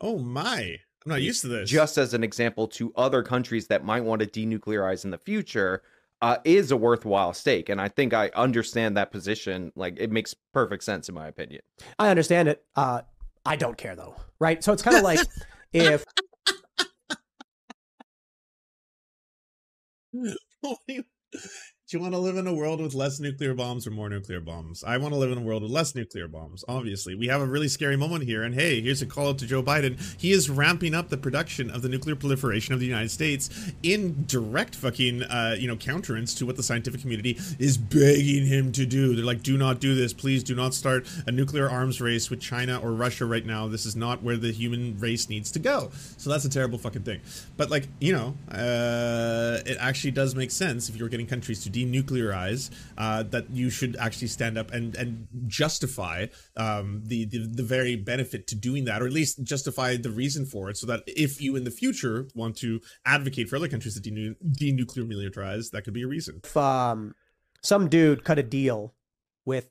Oh 0.00 0.18
my. 0.18 0.78
I'm 1.04 1.10
not 1.10 1.20
used 1.20 1.42
to 1.42 1.48
this. 1.48 1.68
just 1.68 1.98
as 1.98 2.14
an 2.14 2.24
example 2.24 2.66
to 2.68 2.90
other 2.96 3.22
countries 3.22 3.66
that 3.66 3.84
might 3.84 4.02
want 4.02 4.22
to 4.22 4.26
denuclearize 4.26 5.04
in 5.04 5.10
the 5.10 5.18
future 5.18 5.82
uh, 6.22 6.38
is 6.44 6.70
a 6.70 6.76
worthwhile 6.76 7.34
stake 7.34 7.68
and 7.68 7.80
i 7.80 7.88
think 7.88 8.12
i 8.14 8.30
understand 8.34 8.96
that 8.96 9.10
position 9.10 9.72
like 9.76 9.96
it 9.98 10.10
makes 10.10 10.34
perfect 10.52 10.84
sense 10.84 11.08
in 11.08 11.14
my 11.14 11.28
opinion 11.28 11.62
I 11.98 12.08
understand 12.08 12.48
it. 12.48 12.64
Uh, 12.76 13.02
I 13.44 13.56
don't 13.56 13.76
care 13.76 13.96
though, 13.96 14.16
right? 14.38 14.62
So 14.62 14.72
it's 14.72 14.82
kind 14.82 14.96
of 14.96 15.02
like 15.02 15.20
if 15.72 16.04
What 20.62 20.78
do 20.88 20.94
you- 20.94 21.04
Do 21.90 21.96
you 21.96 22.02
want 22.02 22.14
to 22.14 22.20
live 22.20 22.36
in 22.36 22.46
a 22.46 22.54
world 22.54 22.80
with 22.80 22.94
less 22.94 23.18
nuclear 23.18 23.52
bombs 23.52 23.84
or 23.84 23.90
more 23.90 24.08
nuclear 24.08 24.38
bombs? 24.38 24.84
I 24.84 24.96
want 24.96 25.12
to 25.12 25.18
live 25.18 25.32
in 25.32 25.38
a 25.38 25.40
world 25.40 25.64
with 25.64 25.72
less 25.72 25.92
nuclear 25.96 26.28
bombs, 26.28 26.64
obviously. 26.68 27.16
We 27.16 27.26
have 27.26 27.40
a 27.40 27.46
really 27.46 27.66
scary 27.66 27.96
moment 27.96 28.22
here, 28.22 28.44
and 28.44 28.54
hey, 28.54 28.80
here's 28.80 29.02
a 29.02 29.06
call 29.06 29.30
out 29.30 29.38
to 29.38 29.46
Joe 29.48 29.60
Biden. 29.60 29.98
He 30.16 30.30
is 30.30 30.48
ramping 30.48 30.94
up 30.94 31.08
the 31.08 31.16
production 31.16 31.68
of 31.68 31.82
the 31.82 31.88
nuclear 31.88 32.14
proliferation 32.14 32.74
of 32.74 32.78
the 32.78 32.86
United 32.86 33.10
States 33.10 33.72
in 33.82 34.24
direct 34.28 34.76
fucking, 34.76 35.24
uh, 35.24 35.56
you 35.58 35.66
know, 35.66 35.74
counterance 35.74 36.32
to 36.36 36.46
what 36.46 36.54
the 36.54 36.62
scientific 36.62 37.00
community 37.00 37.36
is 37.58 37.76
begging 37.76 38.46
him 38.46 38.70
to 38.70 38.86
do. 38.86 39.16
They're 39.16 39.24
like, 39.24 39.42
do 39.42 39.58
not 39.58 39.80
do 39.80 39.96
this. 39.96 40.12
Please 40.12 40.44
do 40.44 40.54
not 40.54 40.74
start 40.74 41.08
a 41.26 41.32
nuclear 41.32 41.68
arms 41.68 42.00
race 42.00 42.30
with 42.30 42.40
China 42.40 42.78
or 42.80 42.92
Russia 42.92 43.26
right 43.26 43.44
now. 43.44 43.66
This 43.66 43.84
is 43.84 43.96
not 43.96 44.22
where 44.22 44.36
the 44.36 44.52
human 44.52 44.96
race 45.00 45.28
needs 45.28 45.50
to 45.50 45.58
go. 45.58 45.90
So 46.18 46.30
that's 46.30 46.44
a 46.44 46.50
terrible 46.50 46.78
fucking 46.78 47.02
thing. 47.02 47.20
But, 47.56 47.68
like, 47.68 47.88
you 47.98 48.12
know, 48.12 48.36
uh, 48.48 49.58
it 49.66 49.76
actually 49.80 50.12
does 50.12 50.36
make 50.36 50.52
sense 50.52 50.88
if 50.88 50.94
you're 50.94 51.08
getting 51.08 51.26
countries 51.26 51.64
to 51.64 51.79
denuclearize 51.86 52.70
uh, 52.98 53.22
that 53.24 53.50
you 53.50 53.70
should 53.70 53.96
actually 53.96 54.28
stand 54.28 54.58
up 54.58 54.70
and 54.72 54.94
and 54.96 55.28
justify 55.46 56.26
um, 56.56 57.02
the, 57.04 57.24
the 57.26 57.46
the 57.46 57.62
very 57.62 57.96
benefit 57.96 58.46
to 58.48 58.54
doing 58.54 58.84
that, 58.84 59.02
or 59.02 59.06
at 59.06 59.12
least 59.12 59.42
justify 59.42 59.96
the 59.96 60.10
reason 60.10 60.46
for 60.46 60.70
it, 60.70 60.76
so 60.76 60.86
that 60.86 61.02
if 61.06 61.40
you 61.40 61.56
in 61.56 61.64
the 61.64 61.70
future 61.70 62.28
want 62.34 62.56
to 62.56 62.80
advocate 63.04 63.48
for 63.48 63.56
other 63.56 63.68
countries 63.68 64.00
to 64.00 64.10
denu- 64.10 64.36
denuclearize, 64.44 65.70
that 65.70 65.82
could 65.84 65.94
be 65.94 66.02
a 66.02 66.08
reason. 66.08 66.40
if 66.44 66.56
um, 66.56 67.14
some 67.62 67.88
dude 67.88 68.24
cut 68.24 68.38
a 68.38 68.42
deal 68.42 68.94
with 69.44 69.70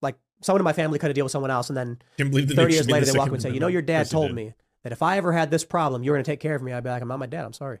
like 0.00 0.16
someone 0.42 0.60
in 0.60 0.64
my 0.64 0.72
family 0.72 0.98
cut 0.98 1.10
a 1.10 1.14
deal 1.14 1.24
with 1.24 1.32
someone 1.32 1.50
else, 1.50 1.68
and 1.68 1.76
then 1.76 1.98
the 2.16 2.24
30 2.24 2.74
years 2.74 2.88
later 2.88 3.06
the 3.06 3.12
they 3.12 3.18
walk 3.18 3.28
up 3.28 3.34
and 3.34 3.42
say, 3.42 3.50
"You 3.50 3.60
know, 3.60 3.68
your 3.68 3.82
dad 3.82 4.02
person 4.02 4.18
told 4.18 4.34
me 4.34 4.54
that 4.82 4.92
if 4.92 5.02
I 5.02 5.16
ever 5.16 5.32
had 5.32 5.50
this 5.50 5.64
problem, 5.64 6.02
you 6.02 6.10
were 6.10 6.16
going 6.16 6.24
to 6.24 6.30
take 6.30 6.40
care 6.40 6.54
of 6.54 6.62
me." 6.62 6.72
I'd 6.72 6.84
be 6.84 6.90
like, 6.90 7.02
"I'm 7.02 7.08
not 7.08 7.18
my 7.18 7.26
dad. 7.26 7.44
I'm 7.44 7.52
sorry." 7.52 7.78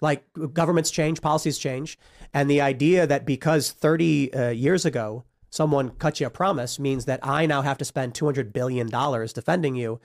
Like 0.00 0.24
governments 0.52 0.90
change, 0.90 1.20
policies 1.20 1.58
change, 1.58 1.98
and 2.32 2.50
the 2.50 2.60
idea 2.60 3.06
that 3.06 3.26
because 3.26 3.70
30 3.72 4.32
uh, 4.32 4.48
years 4.50 4.84
ago 4.84 5.24
someone 5.50 5.90
cut 5.90 6.20
you 6.20 6.26
a 6.26 6.30
promise 6.30 6.78
means 6.78 7.04
that 7.06 7.20
I 7.22 7.44
now 7.44 7.62
have 7.62 7.76
to 7.78 7.84
spend 7.84 8.14
200 8.14 8.52
billion 8.52 8.88
dollars 8.88 9.32
defending 9.32 9.74
you. 9.74 10.00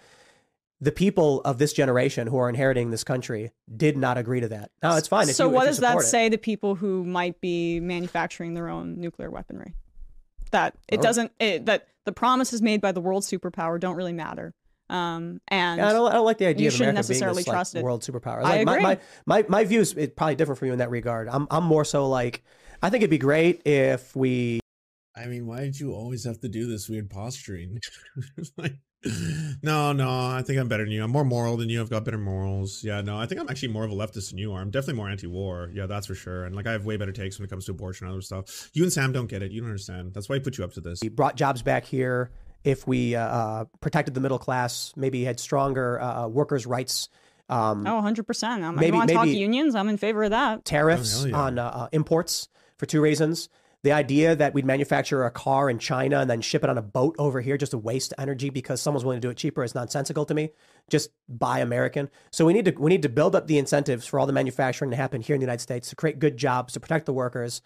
The 0.81 0.91
people 0.91 1.39
of 1.41 1.57
this 1.57 1.71
generation 1.71 2.27
who 2.27 2.37
are 2.37 2.49
inheriting 2.49 2.89
this 2.89 3.03
country 3.03 3.51
did 3.77 3.95
not 3.95 4.17
agree 4.17 4.41
to 4.41 4.49
that. 4.49 4.71
No, 4.83 4.95
it's 4.97 5.07
fine. 5.07 5.29
If 5.29 5.35
so 5.35 5.47
you, 5.47 5.53
what 5.53 5.65
does 5.65 5.77
that 5.77 5.91
support 5.91 6.03
it. 6.03 6.07
say 6.07 6.29
to 6.29 6.37
people 6.37 6.75
who 6.75 7.05
might 7.05 7.39
be 7.39 7.79
manufacturing 7.79 8.55
their 8.55 8.67
own 8.67 8.99
nuclear 8.99 9.31
weaponry? 9.31 9.73
That 10.51 10.75
it 10.89 10.99
Oh. 10.99 11.01
doesn't 11.03 11.31
it, 11.39 11.65
that 11.67 11.87
the 12.03 12.11
promises 12.11 12.61
made 12.61 12.81
by 12.81 12.91
the 12.91 13.01
world 13.01 13.23
superpower 13.23 13.79
don't 13.79 13.95
really 13.95 14.13
matter. 14.13 14.53
Um, 14.89 15.41
and 15.47 15.79
Yeah, 15.79 15.89
I 15.89 15.93
don't, 15.93 16.09
I 16.09 16.13
don't 16.13 16.25
like 16.25 16.37
the 16.37 16.45
idea 16.45 16.67
of 16.67 16.73
shouldn't 16.73 16.91
America 16.97 17.07
being 17.07 17.33
this 17.33 17.73
like, 17.73 17.83
world 17.83 18.01
superpower. 18.01 18.39
I 18.39 18.57
Like, 18.57 18.65
my, 18.65 18.73
agree. 18.73 18.83
my, 18.83 18.99
my, 19.25 19.45
my 19.47 19.63
views 19.65 19.93
is 19.93 20.09
probably 20.15 20.35
different 20.35 20.59
from 20.59 20.67
you 20.67 20.73
in 20.73 20.79
that 20.79 20.89
regard. 20.91 21.27
I'm, 21.29 21.47
I'm 21.49 21.63
more 21.63 21.85
so 21.85 22.07
like, 22.07 22.43
I 22.81 22.89
think 22.89 23.01
it'd 23.01 23.09
be 23.09 23.17
great 23.17 23.65
if 23.65 24.15
we, 24.15 24.59
I 25.15 25.27
mean, 25.27 25.47
why 25.47 25.61
did 25.61 25.79
you 25.79 25.93
always 25.93 26.25
have 26.25 26.39
to 26.41 26.49
do 26.49 26.67
this 26.67 26.89
weird 26.89 27.09
posturing? 27.09 27.79
like, 28.57 28.75
No, 29.63 29.93
no, 29.93 30.09
I 30.09 30.43
think 30.45 30.59
I'm 30.59 30.67
better 30.67 30.83
than 30.83 30.91
you. 30.91 31.03
I'm 31.03 31.11
more 31.11 31.23
moral 31.23 31.57
than 31.57 31.69
you. 31.69 31.79
I've 31.79 31.89
got 31.89 32.03
better 32.05 32.17
morals. 32.17 32.83
Yeah, 32.83 33.01
no, 33.01 33.17
I 33.17 33.25
think 33.25 33.39
I'm 33.39 33.47
actually 33.49 33.69
more 33.69 33.83
of 33.85 33.91
a 33.91 33.95
leftist 33.95 34.29
than 34.29 34.39
you 34.39 34.51
are. 34.53 34.61
I'm 34.61 34.71
definitely 34.71 34.95
more 34.95 35.09
anti-war. 35.09 35.71
Yeah, 35.73 35.85
that's 35.85 36.07
for 36.07 36.15
sure. 36.15 36.45
And 36.45 36.55
like, 36.55 36.67
I 36.67 36.71
have 36.73 36.85
way 36.85 36.97
better 36.97 37.11
takes 37.11 37.39
when 37.39 37.45
it 37.45 37.49
comes 37.49 37.65
to 37.65 37.71
abortion 37.71 38.07
and 38.07 38.13
other 38.13 38.21
stuff. 38.21 38.69
You 38.73 38.83
and 38.83 38.91
Sam 38.91 39.11
don't 39.11 39.27
get 39.27 39.41
it. 39.41 39.51
You 39.51 39.61
don't 39.61 39.69
understand. 39.69 40.13
That's 40.13 40.27
why 40.27 40.35
I 40.35 40.39
put 40.39 40.57
you 40.57 40.63
up 40.63 40.73
to 40.73 40.81
this. 40.81 40.99
we 41.01 41.09
brought 41.09 41.35
jobs 41.35 41.61
back 41.61 41.85
here, 41.85 42.31
if 42.65 42.85
we 42.87 43.15
uh, 43.15 43.25
uh, 43.25 43.65
protected 43.79 44.13
the 44.13 44.19
middle 44.21 44.39
class, 44.39 44.91
maybe 44.95 45.23
had 45.23 45.39
stronger 45.39 46.01
uh, 46.01 46.27
workers' 46.27 46.65
rights, 46.65 47.09
um, 47.47 47.85
Oh, 47.85 48.01
100%. 48.01 48.63
Um, 48.63 48.75
Maybe- 48.75 48.97
want 48.97 49.07
to 49.09 49.13
talk 49.15 49.27
unions? 49.27 49.75
I'm 49.75 49.87
in 49.87 49.97
favor 49.97 50.23
of 50.23 50.31
that. 50.31 50.65
tariffs 50.65 51.23
Oh, 51.23 51.27
yeah. 51.27 51.37
on 51.39 51.59
uh, 51.59 51.87
imports 51.91 52.49
for 52.77 52.85
two 52.87 53.01
reasons. 53.01 53.49
The 53.83 53.91
idea 53.91 54.35
that 54.35 54.55
we'd 54.55 54.65
manufacture 54.65 55.25
a 55.25 55.29
car 55.29 55.69
in 55.69 55.77
China 55.77 56.19
and 56.19 56.27
then 56.27 56.41
ship 56.41 56.63
it 56.63 56.71
on 56.71 56.77
a 56.79 56.81
boat 56.81 57.15
over 57.19 57.39
here 57.39 57.55
just 57.55 57.69
to 57.73 57.77
waste 57.77 58.15
energy 58.17 58.49
because 58.49 58.81
someone's 58.81 59.05
willing 59.05 59.21
to 59.21 59.27
do 59.27 59.29
it 59.29 59.37
cheaper 59.37 59.63
is 59.63 59.75
nonsensical 59.75 60.25
to 60.25 60.33
me. 60.33 60.49
Just 60.89 61.11
buy 61.29 61.59
American. 61.59 62.09
So 62.31 62.45
we 62.47 62.53
need 62.53 62.65
to 62.65 62.71
we 62.71 62.89
need 62.89 63.03
to 63.03 63.09
build 63.09 63.35
up 63.35 63.45
the 63.45 63.59
incentives 63.59 64.07
for 64.07 64.19
all 64.19 64.25
the 64.25 64.33
manufacturing 64.33 64.89
to 64.89 64.97
happen 64.97 65.21
here 65.21 65.35
in 65.35 65.39
the 65.39 65.45
United 65.45 65.61
States 65.61 65.89
to 65.89 65.95
create 65.95 66.17
good 66.17 66.35
jobs 66.35 66.73
to 66.73 66.79
protect 66.79 67.05
the 67.05 67.13
workers. 67.13 67.61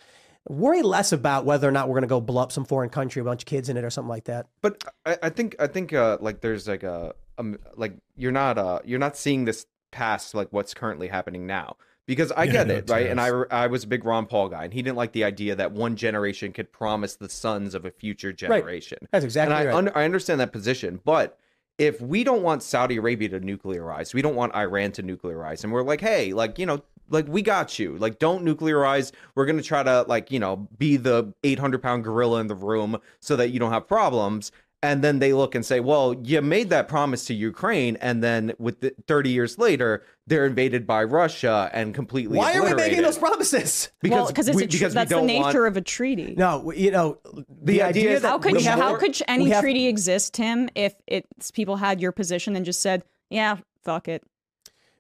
Worry 0.50 0.82
less 0.82 1.12
about 1.12 1.46
whether 1.46 1.70
or 1.70 1.72
not 1.72 1.88
we're 1.88 1.94
going 1.94 2.02
to 2.02 2.08
go 2.08 2.20
blow 2.20 2.42
up 2.42 2.52
some 2.52 2.66
foreign 2.66 2.90
country, 2.90 3.22
a 3.22 3.24
bunch 3.24 3.44
of 3.44 3.46
kids 3.46 3.70
in 3.70 3.78
it, 3.78 3.84
or 3.84 3.90
something 3.90 4.10
like 4.10 4.26
that. 4.26 4.48
But 4.62 4.84
I, 5.06 5.18
I 5.24 5.30
think 5.30 5.56
I 5.60 5.68
think 5.68 5.94
uh, 5.94 6.18
like 6.20 6.42
there's 6.42 6.68
like 6.68 6.84
a 6.84 7.14
um, 7.38 7.60
like 7.76 7.94
you're 8.18 8.32
not 8.32 8.58
uh 8.58 8.80
you're 8.84 9.00
not 9.00 9.16
seeing 9.16 9.46
this 9.46 9.66
past 9.92 10.34
like 10.36 10.48
what's 10.52 10.74
currently 10.74 11.08
happening 11.08 11.48
now 11.48 11.76
because 12.06 12.32
I 12.32 12.44
Yeah, 12.46 12.52
get 12.52 12.68
no, 12.68 12.74
it 12.76 12.90
right 12.90 13.08
and 13.08 13.22
I. 13.22 13.30
I 13.52 13.68
was 13.68 13.84
a 13.84 13.88
big 13.88 14.04
Ron 14.04 14.26
Paul 14.26 14.50
guy 14.50 14.64
and 14.64 14.74
he 14.74 14.82
didn't 14.82 14.98
like 14.98 15.14
the 15.14 15.24
idea 15.24 15.56
that 15.56 15.72
one 15.72 15.96
generation 15.96 16.52
could 16.52 16.72
promise 16.72 17.16
the 17.16 17.30
sons 17.30 17.76
of 17.76 17.86
a 17.86 17.92
future 17.92 18.34
generation. 18.34 18.98
That's 19.12 19.26
exactly 19.26 19.56
and 19.56 19.70
I 19.70 19.72
right. 19.72 19.78
un- 19.78 19.92
I 19.96 20.04
understand 20.04 20.40
that 20.42 20.52
position, 20.52 21.00
but 21.06 21.38
if 21.78 22.02
we 22.02 22.24
don't 22.24 22.42
want 22.44 22.62
Saudi 22.62 22.98
Arabia 22.98 23.30
to 23.30 23.40
nuclearize, 23.40 24.14
we 24.14 24.22
don't 24.22 24.36
want 24.36 24.54
Iran 24.56 24.92
to 24.94 25.04
nuclearize, 25.04 25.64
and 25.64 25.72
we're 25.72 25.84
like, 25.84 26.02
hey, 26.02 26.34
like 26.34 26.60
you 26.60 26.66
know, 26.66 26.82
like 27.10 27.27
we 27.27 27.41
got 27.41 27.80
you, 27.80 27.98
like 27.98 28.19
don't 28.19 28.44
nuclearize. 28.45 29.11
We're 29.36 29.45
gonna 29.45 29.61
try 29.61 29.84
to 29.84 30.03
like 30.07 30.31
you 30.31 30.40
know 30.40 30.68
be 30.77 30.98
the 30.98 31.34
eight 31.44 31.60
hundred 31.60 31.81
pound 31.81 32.03
gorilla 32.03 32.40
in 32.41 32.48
the 32.48 32.56
room 32.56 32.98
so 33.19 33.36
that 33.36 33.49
you 33.49 33.60
don't 33.60 33.72
have 33.72 33.88
problems. 33.88 34.52
And 34.81 35.03
then 35.03 35.19
they 35.19 35.34
look 35.34 35.56
and 35.56 35.65
say, 35.65 35.81
well, 35.81 36.14
you 36.23 36.41
made 36.41 36.69
that 36.69 36.88
promise 36.88 37.26
to 37.26 37.34
Ukraine, 37.34 37.98
and 37.98 38.23
then 38.23 38.53
with 38.60 38.80
the, 38.80 38.94
thirty 39.07 39.30
years 39.30 39.57
later, 39.57 40.03
they're 40.26 40.45
invaded 40.45 40.88
by 40.88 41.03
Russia 41.03 41.69
and 41.73 41.94
completely. 41.94 42.38
Why 42.38 42.56
are 42.56 42.64
we 42.64 42.73
making 42.73 43.02
those 43.02 43.18
promises? 43.18 43.91
well, 44.03 44.27
because 44.27 44.48
it's 44.48 44.56
we- 44.56 44.64
a 44.64 44.68
tr- 44.68 44.77
because 44.77 44.94
that's 44.94 45.10
the 45.10 45.15
don't 45.18 45.26
nature 45.27 45.64
want- 45.64 45.68
of 45.68 45.76
a 45.76 45.81
treaty. 45.81 46.34
No, 46.38 46.72
you 46.72 46.91
know 46.91 47.18
the, 47.26 47.44
The 47.64 47.81
idea 47.81 48.03
idea 48.03 48.15
is 48.15 48.22
that 48.22 48.30
how 48.30 48.40
could 48.40 48.53
we 48.53 48.60
you, 48.60 48.69
have- 48.69 48.80
how 48.80 48.95
could 48.95 49.22
any 49.27 49.49
have- 49.49 49.60
treaty 49.61 49.88
exist, 49.88 50.36
Tim, 50.36 50.69
if 50.76 50.95
it's 51.07 51.52
people 51.52 51.76
had 51.76 51.99
your 51.99 52.14
position 52.14 52.56
and 52.56 52.64
just 52.65 52.81
said, 52.81 53.03
yeah, 53.30 53.57
fuck 53.84 54.07
it. 54.07 54.23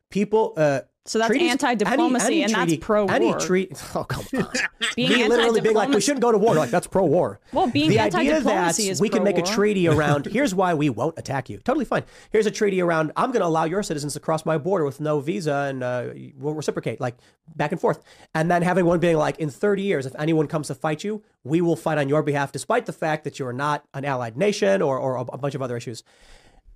people? 0.09 0.53
Uh, 0.57 0.81
So 1.05 1.17
that's 1.17 1.29
treaties- 1.29 1.49
anti-diplomacy, 1.51 2.25
any- 2.25 2.43
any 2.43 2.53
and 2.53 2.69
that's 2.69 2.85
pro-war. 2.85 3.11
Any 3.15 3.33
treaty? 3.33 3.73
Oh 3.95 4.03
come 4.03 4.25
on! 4.35 4.47
Being 4.95 5.09
Me 5.11 5.27
literally 5.27 5.61
being 5.61 5.75
like, 5.75 5.89
we 5.89 6.01
shouldn't 6.01 6.21
go 6.21 6.31
to 6.31 6.37
war. 6.37 6.55
Like 6.55 6.69
that's 6.69 6.87
pro-war. 6.87 7.39
Well, 7.53 7.67
being 7.67 7.89
the 7.89 7.99
idea 7.99 8.41
that 8.41 8.97
we 8.99 9.09
can 9.09 9.23
make 9.23 9.37
a 9.37 9.41
treaty 9.41 9.87
around. 9.87 10.25
Here's 10.27 10.53
why 10.53 10.73
we 10.73 10.89
won't 10.89 11.17
attack 11.17 11.49
you. 11.49 11.57
Totally 11.59 11.85
fine. 11.85 12.03
Here's 12.31 12.45
a 12.45 12.51
treaty 12.51 12.81
around. 12.81 13.11
I'm 13.15 13.31
going 13.31 13.41
to 13.41 13.47
allow 13.47 13.63
your 13.63 13.81
citizens 13.81 14.13
to 14.13 14.19
cross 14.19 14.45
my 14.45 14.57
border 14.57 14.85
with 14.85 14.99
no 14.99 15.19
visa, 15.19 15.67
and 15.69 15.83
uh, 15.83 16.09
we'll 16.37 16.53
reciprocate, 16.53 16.99
like 16.99 17.17
back 17.55 17.71
and 17.71 17.79
forth. 17.81 18.03
And 18.35 18.51
then 18.51 18.61
having 18.61 18.85
one 18.85 18.99
being 18.99 19.17
like, 19.17 19.39
in 19.39 19.49
30 19.49 19.81
years, 19.81 20.05
if 20.05 20.13
anyone 20.19 20.47
comes 20.47 20.67
to 20.67 20.75
fight 20.75 21.03
you, 21.03 21.23
we 21.43 21.61
will 21.61 21.75
fight 21.75 21.97
on 21.97 22.09
your 22.09 22.21
behalf, 22.23 22.51
despite 22.51 22.85
the 22.85 22.93
fact 22.93 23.23
that 23.23 23.39
you're 23.39 23.53
not 23.53 23.83
an 23.93 24.05
allied 24.05 24.37
nation 24.37 24.81
or 24.81 24.99
or 24.99 25.15
a 25.17 25.37
bunch 25.37 25.55
of 25.55 25.61
other 25.61 25.77
issues. 25.77 26.03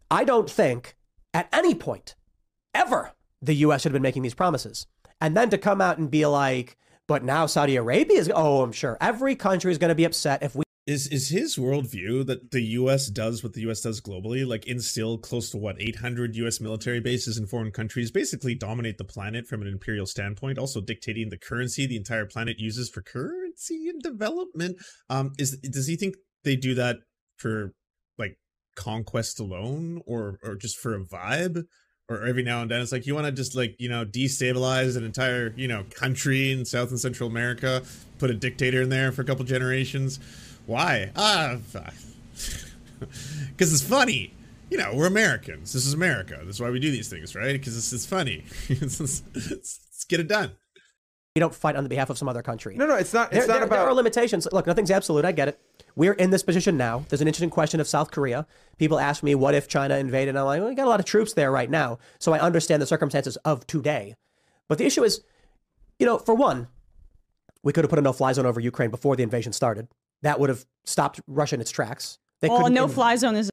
I 0.09 0.23
don't 0.23 0.49
think 0.49 0.95
at 1.33 1.49
any 1.51 1.75
point 1.75 2.15
ever 2.73 3.11
the 3.43 3.53
U.S. 3.55 3.81
should 3.81 3.91
have 3.91 3.93
been 3.93 4.01
making 4.01 4.23
these 4.23 4.33
promises. 4.33 4.87
And 5.21 5.37
then 5.37 5.49
to 5.51 5.57
come 5.57 5.81
out 5.81 5.97
and 5.97 6.09
be 6.09 6.25
like, 6.25 6.77
but 7.07 7.23
now 7.23 7.45
Saudi 7.45 7.75
Arabia 7.75 8.19
is, 8.19 8.31
oh, 8.33 8.61
I'm 8.61 8.71
sure 8.71 8.97
every 9.01 9.35
country 9.35 9.71
is 9.71 9.77
going 9.77 9.89
to 9.89 9.95
be 9.95 10.05
upset 10.05 10.41
if 10.41 10.55
we 10.55 10.63
Is 10.85 11.07
is 11.07 11.29
his 11.29 11.57
worldview 11.57 12.25
that 12.25 12.51
the 12.51 12.61
U.S. 12.79 13.07
does 13.07 13.43
what 13.43 13.53
the 13.53 13.61
U.S. 13.61 13.81
does 13.81 14.01
globally, 14.01 14.47
like 14.47 14.65
instill 14.67 15.17
close 15.17 15.49
to 15.51 15.57
what 15.57 15.81
800 15.81 16.35
U.S. 16.37 16.59
military 16.61 16.99
bases 17.01 17.37
in 17.37 17.45
foreign 17.45 17.71
countries, 17.71 18.11
basically 18.11 18.55
dominate 18.55 18.97
the 18.97 19.03
planet 19.03 19.47
from 19.47 19.61
an 19.61 19.67
imperial 19.67 20.05
standpoint, 20.05 20.57
also 20.57 20.81
dictating 20.81 21.29
the 21.29 21.37
currency 21.37 21.85
the 21.85 21.97
entire 21.97 22.25
planet 22.25 22.57
uses 22.59 22.89
for 22.89 23.01
currency 23.01 23.89
and 23.89 24.01
development? 24.01 24.77
Um, 25.09 25.31
is 25.37 25.57
does 25.57 25.87
he 25.87 25.95
think 25.95 26.15
they 26.43 26.55
do 26.55 26.73
that 26.75 26.97
for 27.37 27.73
like 28.17 28.37
conquest 28.75 29.39
alone, 29.39 30.01
or 30.05 30.39
or 30.43 30.55
just 30.55 30.77
for 30.77 30.95
a 30.95 31.03
vibe? 31.03 31.63
Or 32.09 32.25
every 32.27 32.43
now 32.43 32.61
and 32.61 32.69
then, 32.69 32.81
it's 32.81 32.91
like 32.91 33.07
you 33.07 33.15
want 33.15 33.27
to 33.27 33.31
just 33.31 33.55
like 33.55 33.75
you 33.79 33.87
know 33.87 34.05
destabilize 34.05 34.97
an 34.97 35.05
entire 35.05 35.53
you 35.55 35.67
know 35.69 35.85
country 35.95 36.51
in 36.51 36.65
South 36.65 36.89
and 36.89 36.99
Central 36.99 37.29
America, 37.29 37.81
put 38.19 38.29
a 38.29 38.33
dictator 38.33 38.81
in 38.81 38.89
there 38.89 39.11
for 39.13 39.21
a 39.21 39.25
couple 39.25 39.45
generations. 39.45 40.19
Why? 40.65 41.11
Ah, 41.15 41.57
because 42.99 43.73
it's 43.73 43.81
funny. 43.81 44.33
You 44.69 44.77
know, 44.79 44.91
we're 44.95 45.07
Americans. 45.07 45.71
This 45.73 45.85
is 45.85 45.93
America. 45.93 46.39
That's 46.43 46.59
why 46.59 46.69
we 46.71 46.79
do 46.79 46.89
these 46.91 47.07
things, 47.07 47.35
right? 47.35 47.53
Because 47.53 47.77
it's, 47.77 47.93
it's 47.93 48.05
funny. 48.05 48.43
It's- 48.69 48.99
it's- 48.99 49.23
it's- 49.35 49.79
let's 49.91 50.03
get 50.05 50.19
it 50.19 50.27
done. 50.27 50.51
You 51.35 51.39
don't 51.39 51.53
fight 51.55 51.75
on 51.75 51.83
the 51.83 51.89
behalf 51.89 52.09
of 52.09 52.17
some 52.17 52.27
other 52.27 52.41
country. 52.41 52.75
No, 52.75 52.85
no, 52.85 52.95
it's 52.95 53.13
not. 53.13 53.31
There, 53.31 53.39
It's 53.39 53.47
not 53.47 53.59
there- 53.59 53.67
there 53.67 53.79
are 53.79 53.93
limitations. 53.93 54.47
Look, 54.51 54.67
nothing's 54.67 54.91
absolute. 54.91 55.25
I 55.25 55.31
get 55.31 55.47
it. 55.47 55.59
We're 55.95 56.13
in 56.13 56.31
this 56.31 56.43
position 56.43 56.77
now. 56.77 57.05
There's 57.09 57.21
an 57.21 57.27
interesting 57.27 57.49
question 57.49 57.79
of 57.79 57.87
South 57.87 58.11
Korea. 58.11 58.47
People 58.77 58.99
ask 58.99 59.21
me, 59.21 59.35
what 59.35 59.53
if 59.53 59.67
China 59.67 59.95
invaded? 59.97 60.29
And 60.29 60.39
I'm 60.39 60.45
like, 60.45 60.59
well, 60.59 60.69
we 60.69 60.75
got 60.75 60.87
a 60.87 60.89
lot 60.89 60.99
of 60.99 61.05
troops 61.05 61.33
there 61.33 61.51
right 61.51 61.69
now. 61.69 61.99
So 62.19 62.33
I 62.33 62.39
understand 62.39 62.81
the 62.81 62.87
circumstances 62.87 63.37
of 63.37 63.67
today. 63.67 64.15
But 64.67 64.77
the 64.77 64.85
issue 64.85 65.03
is, 65.03 65.21
you 65.99 66.05
know, 66.05 66.17
for 66.17 66.33
one, 66.33 66.67
we 67.63 67.73
could 67.73 67.83
have 67.83 67.89
put 67.89 67.99
a 67.99 68.01
no 68.01 68.13
fly 68.13 68.33
zone 68.33 68.45
over 68.45 68.59
Ukraine 68.59 68.89
before 68.89 69.15
the 69.15 69.23
invasion 69.23 69.53
started. 69.53 69.87
That 70.23 70.39
would 70.39 70.49
have 70.49 70.65
stopped 70.85 71.21
Russia 71.27 71.55
in 71.55 71.61
its 71.61 71.71
tracks. 71.71 72.17
They 72.41 72.49
Well, 72.49 72.65
a 72.65 72.69
no-fly 72.69 73.15
zone 73.15 73.35
is 73.35 73.49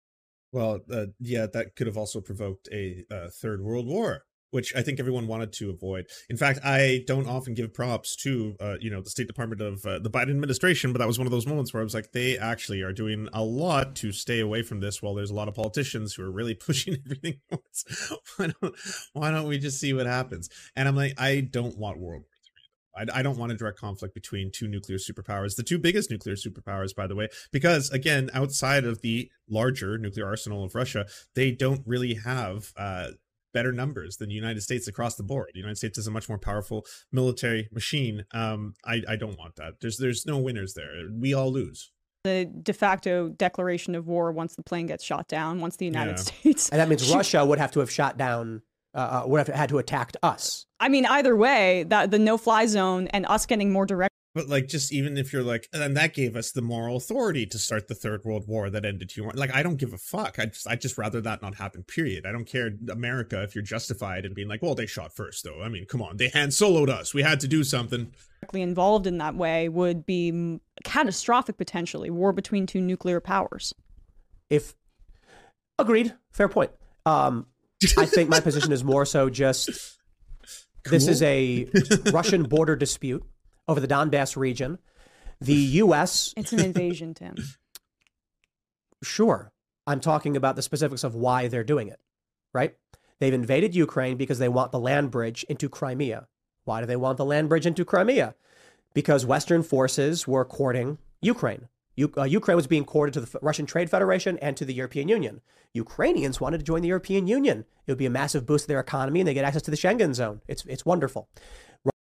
Well, 0.53 0.81
uh, 0.93 1.07
yeah, 1.21 1.47
that 1.47 1.77
could 1.77 1.87
have 1.87 1.97
also 1.97 2.21
provoked 2.21 2.69
a 2.73 3.05
uh, 3.11 3.29
third 3.29 3.61
world 3.61 3.87
war, 3.87 4.25
which 4.51 4.75
I 4.75 4.83
think 4.83 4.99
everyone 5.01 5.27
wanted 5.27 5.53
to 5.55 5.71
avoid. 5.71 6.07
In 6.29 6.37
fact, 6.37 6.61
I 6.65 7.05
don't 7.07 7.29
often 7.29 7.55
give 7.55 7.73
props 7.73 8.17
to, 8.17 8.57
uh, 8.61 8.77
you 8.81 8.91
know, 8.91 9.01
the 9.01 9.11
State 9.11 9.27
Department 9.27 9.61
of 9.61 9.85
uh, 9.85 9.99
the 9.99 10.11
Biden 10.11 10.31
administration, 10.31 10.93
but 10.93 10.99
that 10.99 11.09
was 11.09 11.19
one 11.19 11.27
of 11.27 11.31
those 11.31 11.47
moments 11.47 11.73
where 11.73 11.81
I 11.81 11.85
was 11.85 11.95
like, 11.95 12.13
they 12.13 12.39
actually 12.39 12.83
are 12.83 12.93
doing 12.93 13.29
a 13.33 13.43
lot 13.43 13.95
to 13.97 14.13
stay 14.13 14.41
away 14.41 14.63
from 14.63 14.81
this. 14.81 15.03
While 15.03 15.15
there's 15.15 15.31
a 15.31 15.35
lot 15.35 15.49
of 15.49 15.55
politicians 15.55 16.15
who 16.15 16.23
are 16.23 16.31
really 16.31 16.55
pushing 16.71 16.97
everything. 17.05 17.41
why 18.37 18.51
don't 18.61 18.75
Why 19.13 19.31
don't 19.31 19.47
we 19.47 19.59
just 19.59 19.81
see 19.81 19.93
what 19.93 20.07
happens? 20.07 20.49
And 20.77 20.89
I'm 20.89 20.97
like, 20.97 21.15
I 21.19 21.41
don't 21.41 21.79
want 21.79 21.99
World 21.99 22.23
War 22.23 22.27
I, 22.97 23.21
I 23.21 23.23
don't 23.23 23.39
want 23.39 23.53
a 23.53 23.57
direct 23.57 23.79
conflict 23.79 24.15
between 24.15 24.51
two 24.51 24.69
nuclear 24.69 24.99
superpowers, 24.99 25.57
the 25.57 25.63
two 25.63 25.79
biggest 25.79 26.11
nuclear 26.11 26.37
superpowers, 26.37 26.95
by 26.95 27.07
the 27.07 27.15
way, 27.15 27.29
because 27.53 27.91
again, 27.91 28.31
outside 28.35 28.85
of 28.85 29.01
the 29.01 29.31
larger 29.49 29.99
nuclear 29.99 30.27
arsenal 30.27 30.65
of 30.65 30.75
Russia, 30.75 31.07
they 31.35 31.51
don't 31.51 31.83
really 31.87 32.15
have 32.15 32.73
uh, 32.77 33.09
better 33.53 33.73
numbers 33.73 34.17
than 34.17 34.29
the 34.29 34.35
United 34.35 34.61
States 34.63 34.87
across 34.89 35.17
the 35.17 35.23
board. 35.23 35.51
The 35.55 35.61
United 35.61 35.77
States 35.77 35.99
is 35.99 36.07
a 36.07 36.11
much 36.11 36.29
more 36.29 36.39
powerful 36.39 36.85
military 37.13 37.69
machine. 37.73 38.25
Um, 38.33 38.75
I, 38.85 39.03
I 39.09 39.17
don't 39.17 39.39
want 39.39 39.57
that. 39.57 39.75
There's 39.81 39.97
there's 39.99 40.27
no 40.27 40.39
winners 40.39 40.75
there. 40.75 40.91
We 41.13 41.35
all 41.35 41.53
lose. 41.53 41.91
the 42.25 42.45
de 42.63 42.73
facto 42.73 43.29
declaration 43.31 43.95
of 43.95 44.07
war 44.07 44.31
once 44.33 44.55
the 44.55 44.63
plane 44.63 44.87
gets 44.87 45.03
shot 45.05 45.27
down, 45.29 45.61
once 45.61 45.77
the 45.77 45.87
United 45.87 46.13
Yeah. 46.19 46.23
States. 46.23 46.69
and 46.69 46.81
that 46.81 46.89
means 46.89 47.13
Russia 47.15 47.45
would 47.45 47.59
have 47.59 47.73
to 47.73 47.81
have 47.81 47.91
shot 47.91 48.17
down, 48.19 48.63
uh, 48.95 49.23
uh, 49.25 49.27
would 49.27 49.39
have 49.39 49.49
had 49.49 49.69
to 49.71 49.79
attack 49.79 50.13
us. 50.23 50.67
I 50.79 50.89
mean, 50.89 51.07
either 51.07 51.35
way, 51.37 51.85
that 51.85 52.11
the 52.11 52.19
no-fly 52.19 52.67
zone 52.67 53.07
and 53.09 53.25
us 53.27 53.47
getting 53.47 53.73
more 53.73 53.87
direct 53.87 54.10
But 54.33 54.49
like, 54.49 54.69
just 54.69 54.93
even 54.93 55.17
if 55.19 55.33
you're 55.33 55.43
like, 55.43 55.69
and 55.73 55.97
that 55.97 56.15
gave 56.15 56.37
us 56.37 56.53
the 56.53 56.63
moral 56.63 56.97
authority 56.97 57.47
to 57.47 57.59
start 57.59 57.89
the 57.89 57.97
Third 57.97 58.25
World 58.25 58.47
War 58.47 58.71
that 58.71 58.85
ended 58.85 59.11
two. 59.11 59.29
Like, 59.35 59.53
I 59.53 59.63
don't 59.65 59.77
give 59.77 59.93
a 59.93 59.99
fuck. 59.99 60.39
I 60.39 60.47
just, 60.47 60.69
I 60.69 60.77
just 60.77 60.97
rather 60.97 61.21
that 61.23 61.43
not 61.43 61.57
happen. 61.57 61.83
Period. 61.83 62.25
I 62.27 62.31
don't 62.33 62.45
care, 62.45 62.71
America, 62.91 63.43
if 63.43 63.57
you're 63.57 63.65
justified 63.65 64.25
in 64.25 64.33
being 64.33 64.47
like, 64.47 64.63
well, 64.63 64.77
they 64.77 64.87
shot 64.87 65.13
first, 65.13 65.43
though. 65.43 65.61
I 65.63 65.69
mean, 65.69 65.85
come 65.87 66.01
on, 66.01 66.17
they 66.17 66.29
Han 66.29 66.51
Soloed 66.51 66.89
us. 66.89 67.13
We 67.13 67.23
had 67.23 67.41
to 67.41 67.49
do 67.49 67.65
something. 67.65 68.13
directly 68.41 68.63
involved 68.63 69.09
in 69.09 69.19
that 69.19 69.35
way 69.35 69.69
would 69.69 70.07
be 70.07 70.61
catastrophic 70.85 71.59
potentially. 71.59 72.09
War 72.11 72.33
between 72.33 72.67
two 72.67 72.81
nuclear 72.81 73.21
powers. 73.21 73.75
if 74.49 74.75
agreed 75.79 76.13
fair 76.31 76.47
point 76.47 76.71
um 77.07 77.47
i 77.97 78.05
think 78.05 78.29
my 78.29 78.39
position 78.39 78.71
is 78.71 78.85
more 78.85 79.07
so 79.07 79.31
just 79.31 79.71
this 80.85 81.09
is 81.09 81.23
a 81.23 81.67
russian 82.13 82.43
border 82.43 82.77
dispute 82.77 83.25
over 83.71 83.81
the 83.81 83.89
donbass 83.89 84.37
region 84.37 84.79
the 85.41 85.55
us 85.55 86.35
It's 86.37 86.53
an 86.53 86.61
invasion, 86.61 87.15
Tim. 87.15 87.37
sure 89.03 89.53
i'm 89.87 90.01
talking 90.01 90.37
about 90.37 90.57
the 90.57 90.63
specifics 90.63 91.05
of 91.05 91.15
why 91.15 91.49
they're 91.49 91.65
doing 91.65 91.89
it 91.89 92.01
right 92.53 92.75
they've 93.19 93.33
invaded 93.33 93.75
ukraine 93.75 94.17
because 94.17 94.39
they 94.39 94.49
want 94.49 94.73
the 94.73 94.79
land 94.79 95.11
bridge 95.11 95.45
into 95.49 95.69
crimea 95.69 96.27
why 96.65 96.81
do 96.81 96.87
they 96.87 96.97
want 96.97 97.17
the 97.17 97.25
land 97.25 97.49
bridge 97.49 97.65
into 97.65 97.85
crimea 97.85 98.35
because 98.93 99.25
western 99.25 99.63
forces 99.63 100.29
were 100.29 100.45
courting 100.45 100.99
ukraine 101.23 101.69
U- 101.97 102.13
uh, 102.17 102.25
Ukraine 102.25 102.57
was 102.57 102.67
being 102.67 102.85
courted 102.85 103.13
to 103.15 103.21
the 103.21 103.27
F- 103.27 103.43
Russian 103.43 103.67
Trade 103.67 103.91
Federation 103.91 104.39
and 104.39 104.57
to 104.57 104.65
the 104.65 104.73
European 104.73 105.09
Union. 105.09 105.43
Ukrainians 105.75 106.41
wanted 106.41 106.59
to 106.59 106.65
join 106.65 106.81
the 106.83 106.89
European 106.89 107.27
Union. 107.27 107.67
It 107.87 107.91
would 107.91 107.99
be 107.99 108.07
a 108.07 108.11
massive 108.11 108.47
boost 108.47 108.65
to 108.65 108.69
their 108.69 108.81
economy, 108.81 109.21
and 109.21 109.29
they 109.29 109.35
get 109.35 109.45
access 109.45 109.63
to 109.63 109.71
the 109.71 109.77
Schengen 109.77 110.15
zone. 110.15 110.41
It's 110.49 110.65
it's 110.65 110.87
wonderful. 110.87 111.29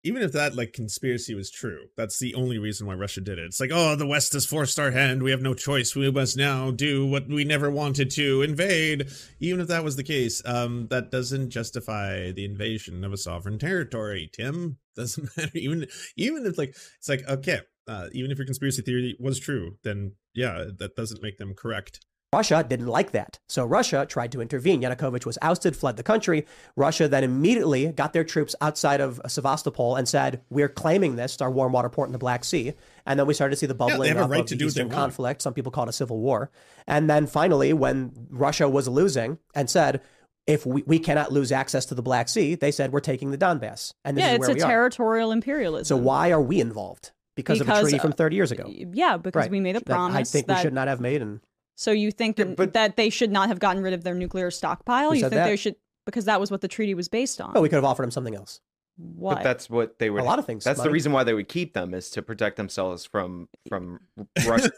Even 0.05 0.21
if 0.21 0.31
that 0.33 0.55
like 0.55 0.71
conspiracy 0.71 1.33
was 1.33 1.49
true, 1.49 1.87
that's 1.97 2.19
the 2.19 2.35
only 2.35 2.59
reason 2.59 2.85
why 2.85 2.93
Russia 2.93 3.21
did 3.21 3.39
it. 3.39 3.45
It's 3.45 3.59
like, 3.59 3.71
oh, 3.73 3.95
the 3.95 4.05
West 4.05 4.33
has 4.33 4.45
forced 4.45 4.77
our 4.77 4.91
hand. 4.91 5.23
We 5.23 5.31
have 5.31 5.41
no 5.41 5.55
choice. 5.55 5.95
We 5.95 6.11
must 6.11 6.37
now 6.37 6.69
do 6.69 7.07
what 7.07 7.27
we 7.27 7.43
never 7.43 7.71
wanted 7.71 8.11
to 8.11 8.43
invade. 8.43 9.09
Even 9.39 9.59
if 9.59 9.67
that 9.67 9.83
was 9.83 9.95
the 9.95 10.03
case, 10.03 10.43
um, 10.45 10.87
that 10.91 11.09
doesn't 11.09 11.49
justify 11.49 12.31
the 12.31 12.45
invasion 12.45 13.03
of 13.03 13.13
a 13.13 13.17
sovereign 13.17 13.57
territory. 13.57 14.29
Tim 14.31 14.77
doesn't 14.95 15.35
matter. 15.35 15.51
Even 15.55 15.87
even 16.15 16.45
if 16.45 16.57
like 16.57 16.69
it's 16.99 17.09
like 17.09 17.27
okay, 17.27 17.61
uh, 17.87 18.07
even 18.13 18.29
if 18.29 18.37
your 18.37 18.45
conspiracy 18.45 18.83
theory 18.83 19.17
was 19.19 19.39
true, 19.39 19.77
then 19.83 20.13
yeah, 20.35 20.65
that 20.77 20.95
doesn't 20.95 21.23
make 21.23 21.39
them 21.39 21.55
correct. 21.55 22.05
Russia 22.33 22.65
didn't 22.67 22.87
like 22.87 23.11
that. 23.11 23.39
So 23.47 23.63
Russia 23.65 24.05
tried 24.07 24.31
to 24.33 24.41
intervene. 24.41 24.81
Yanukovych 24.81 25.25
was 25.25 25.37
ousted, 25.41 25.75
fled 25.75 25.95
the 25.95 26.03
country. 26.03 26.45
Russia 26.75 27.07
then 27.07 27.23
immediately 27.23 27.91
got 27.93 28.11
their 28.11 28.25
troops 28.25 28.53
outside 28.59 28.99
of 28.99 29.21
Sevastopol 29.27 29.95
and 29.95 30.07
said, 30.07 30.41
We're 30.49 30.67
claiming 30.67 31.15
this, 31.15 31.39
our 31.41 31.49
warm 31.49 31.71
water 31.71 31.87
port 31.89 32.09
in 32.09 32.13
the 32.13 32.17
Black 32.19 32.43
Sea. 32.43 32.73
And 33.05 33.17
then 33.19 33.25
we 33.27 33.33
started 33.33 33.51
to 33.55 33.57
see 33.57 33.67
the 33.67 33.73
bubbling 33.75 34.09
have 34.09 34.17
a 34.17 34.23
up 34.25 34.29
right 34.31 34.39
of 34.41 34.47
to 34.47 34.55
the 34.55 34.59
do 34.59 34.65
what 34.65 34.75
they 34.75 34.81
Eastern 34.81 34.89
conflict. 34.89 35.41
Some 35.43 35.53
people 35.53 35.71
call 35.71 35.85
it 35.85 35.89
a 35.89 35.93
civil 35.93 36.19
war. 36.19 36.51
And 36.87 37.09
then 37.09 37.25
finally, 37.25 37.71
when 37.71 38.11
Russia 38.29 38.67
was 38.67 38.87
losing 38.89 39.37
and 39.53 39.69
said, 39.69 40.01
if 40.45 40.65
we, 40.65 40.83
we 40.85 40.99
cannot 40.99 41.31
lose 41.31 41.51
access 41.51 41.85
to 41.87 41.95
the 41.95 42.03
Black 42.03 42.27
Sea, 42.27 42.55
they 42.55 42.71
said, 42.71 42.91
We're 42.91 42.99
taking 42.99 43.31
the 43.31 43.37
Donbass. 43.37 43.93
And 44.03 44.17
this 44.17 44.23
yeah, 44.23 44.31
is 44.31 44.35
it's 44.35 44.39
where 44.41 44.49
a 44.51 44.53
we 44.55 44.61
are. 44.61 44.67
territorial 44.67 45.31
imperialism. 45.31 45.85
So 45.85 45.95
why 46.03 46.31
are 46.31 46.41
we 46.41 46.59
involved? 46.59 47.13
Because, 47.35 47.59
of 47.61 47.67
a 47.69 47.81
treaty 47.81 47.99
uh, 47.99 48.01
from 48.01 48.13
30 48.13 48.35
years 48.35 48.51
ago. 48.51 48.65
Yeah, 48.69 49.17
because 49.17 49.41
Right. 49.41 49.51
we 49.51 49.59
made 49.59 49.75
a 49.75 49.81
promise 49.81 50.13
That 50.13 50.19
I 50.19 50.23
think 50.23 50.47
that 50.47 50.57
we 50.57 50.61
should 50.61 50.73
not 50.73 50.87
have 50.87 51.01
made. 51.01 51.21
And 51.21 51.41
So 51.75 51.91
you 51.91 52.11
think 52.11 52.39
Yeah, 52.39 52.45
but- 52.45 52.73
that 52.73 52.95
they 52.95 53.09
should 53.09 53.31
not 53.31 53.49
have 53.49 53.59
gotten 53.59 53.83
rid 53.83 53.93
of 53.93 54.03
their 54.03 54.15
nuclear 54.15 54.49
stockpile? 54.51 55.13
You 55.13 55.21
think 55.21 55.33
that? 55.33 55.45
they 55.45 55.55
should 55.55 55.75
because 56.05 56.25
that 56.25 56.39
was 56.39 56.51
what 56.51 56.61
the 56.61 56.67
treaty 56.67 56.93
was 56.93 57.07
based 57.09 57.41
on. 57.41 57.51
oh, 57.55 57.61
we 57.61 57.69
could 57.69 57.75
have 57.75 57.85
offered 57.85 58.03
them 58.03 58.11
something 58.11 58.35
else. 58.35 58.61
What? 58.97 59.35
But 59.35 59.43
that's 59.43 59.69
what 59.69 59.99
they 59.99 60.09
would. 60.09 60.21
A 60.21 60.25
lot 60.25 60.39
of 60.39 60.45
things, 60.45 60.63
That's 60.63 60.81
the 60.81 60.89
reason 60.89 61.11
why 61.11 61.25
they 61.25 61.33
would 61.33 61.49
keep 61.49 61.73
them 61.73 61.93
is 61.93 62.09
to 62.11 62.21
protect 62.21 62.55
themselves 62.55 63.05
from 63.05 63.49
from 63.67 63.99
Russia. 64.47 64.71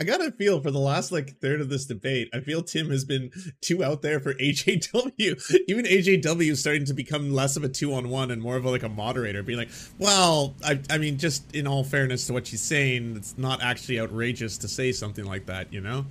I 0.00 0.04
got 0.04 0.24
a 0.24 0.30
feel 0.32 0.60
for 0.62 0.70
the 0.70 0.78
last 0.78 1.12
like 1.12 1.38
third 1.38 1.60
of 1.60 1.68
this 1.68 1.84
debate, 1.84 2.30
I 2.32 2.40
feel 2.40 2.62
Tim 2.62 2.88
has 2.90 3.04
been 3.04 3.30
too 3.60 3.84
out 3.84 4.00
there 4.00 4.18
for 4.18 4.32
AJW. 4.40 5.60
Even 5.68 5.84
AJW 5.84 6.50
is 6.50 6.60
starting 6.60 6.86
to 6.86 6.94
become 6.94 7.32
less 7.32 7.56
of 7.56 7.64
a 7.64 7.68
two 7.68 7.92
on 7.92 8.08
one 8.08 8.30
and 8.30 8.40
more 8.40 8.56
of 8.56 8.64
a, 8.64 8.70
like 8.70 8.82
a 8.82 8.88
moderator, 8.88 9.42
being 9.42 9.58
like, 9.58 9.70
"Well, 9.98 10.54
I, 10.64 10.80
I 10.88 10.96
mean, 10.98 11.18
just 11.18 11.54
in 11.54 11.66
all 11.66 11.84
fairness 11.84 12.26
to 12.28 12.32
what 12.32 12.46
she's 12.46 12.62
saying, 12.62 13.16
it's 13.16 13.36
not 13.36 13.62
actually 13.62 14.00
outrageous 14.00 14.56
to 14.58 14.68
say 14.68 14.92
something 14.92 15.24
like 15.24 15.46
that, 15.46 15.72
you 15.72 15.80
know." 15.80 16.06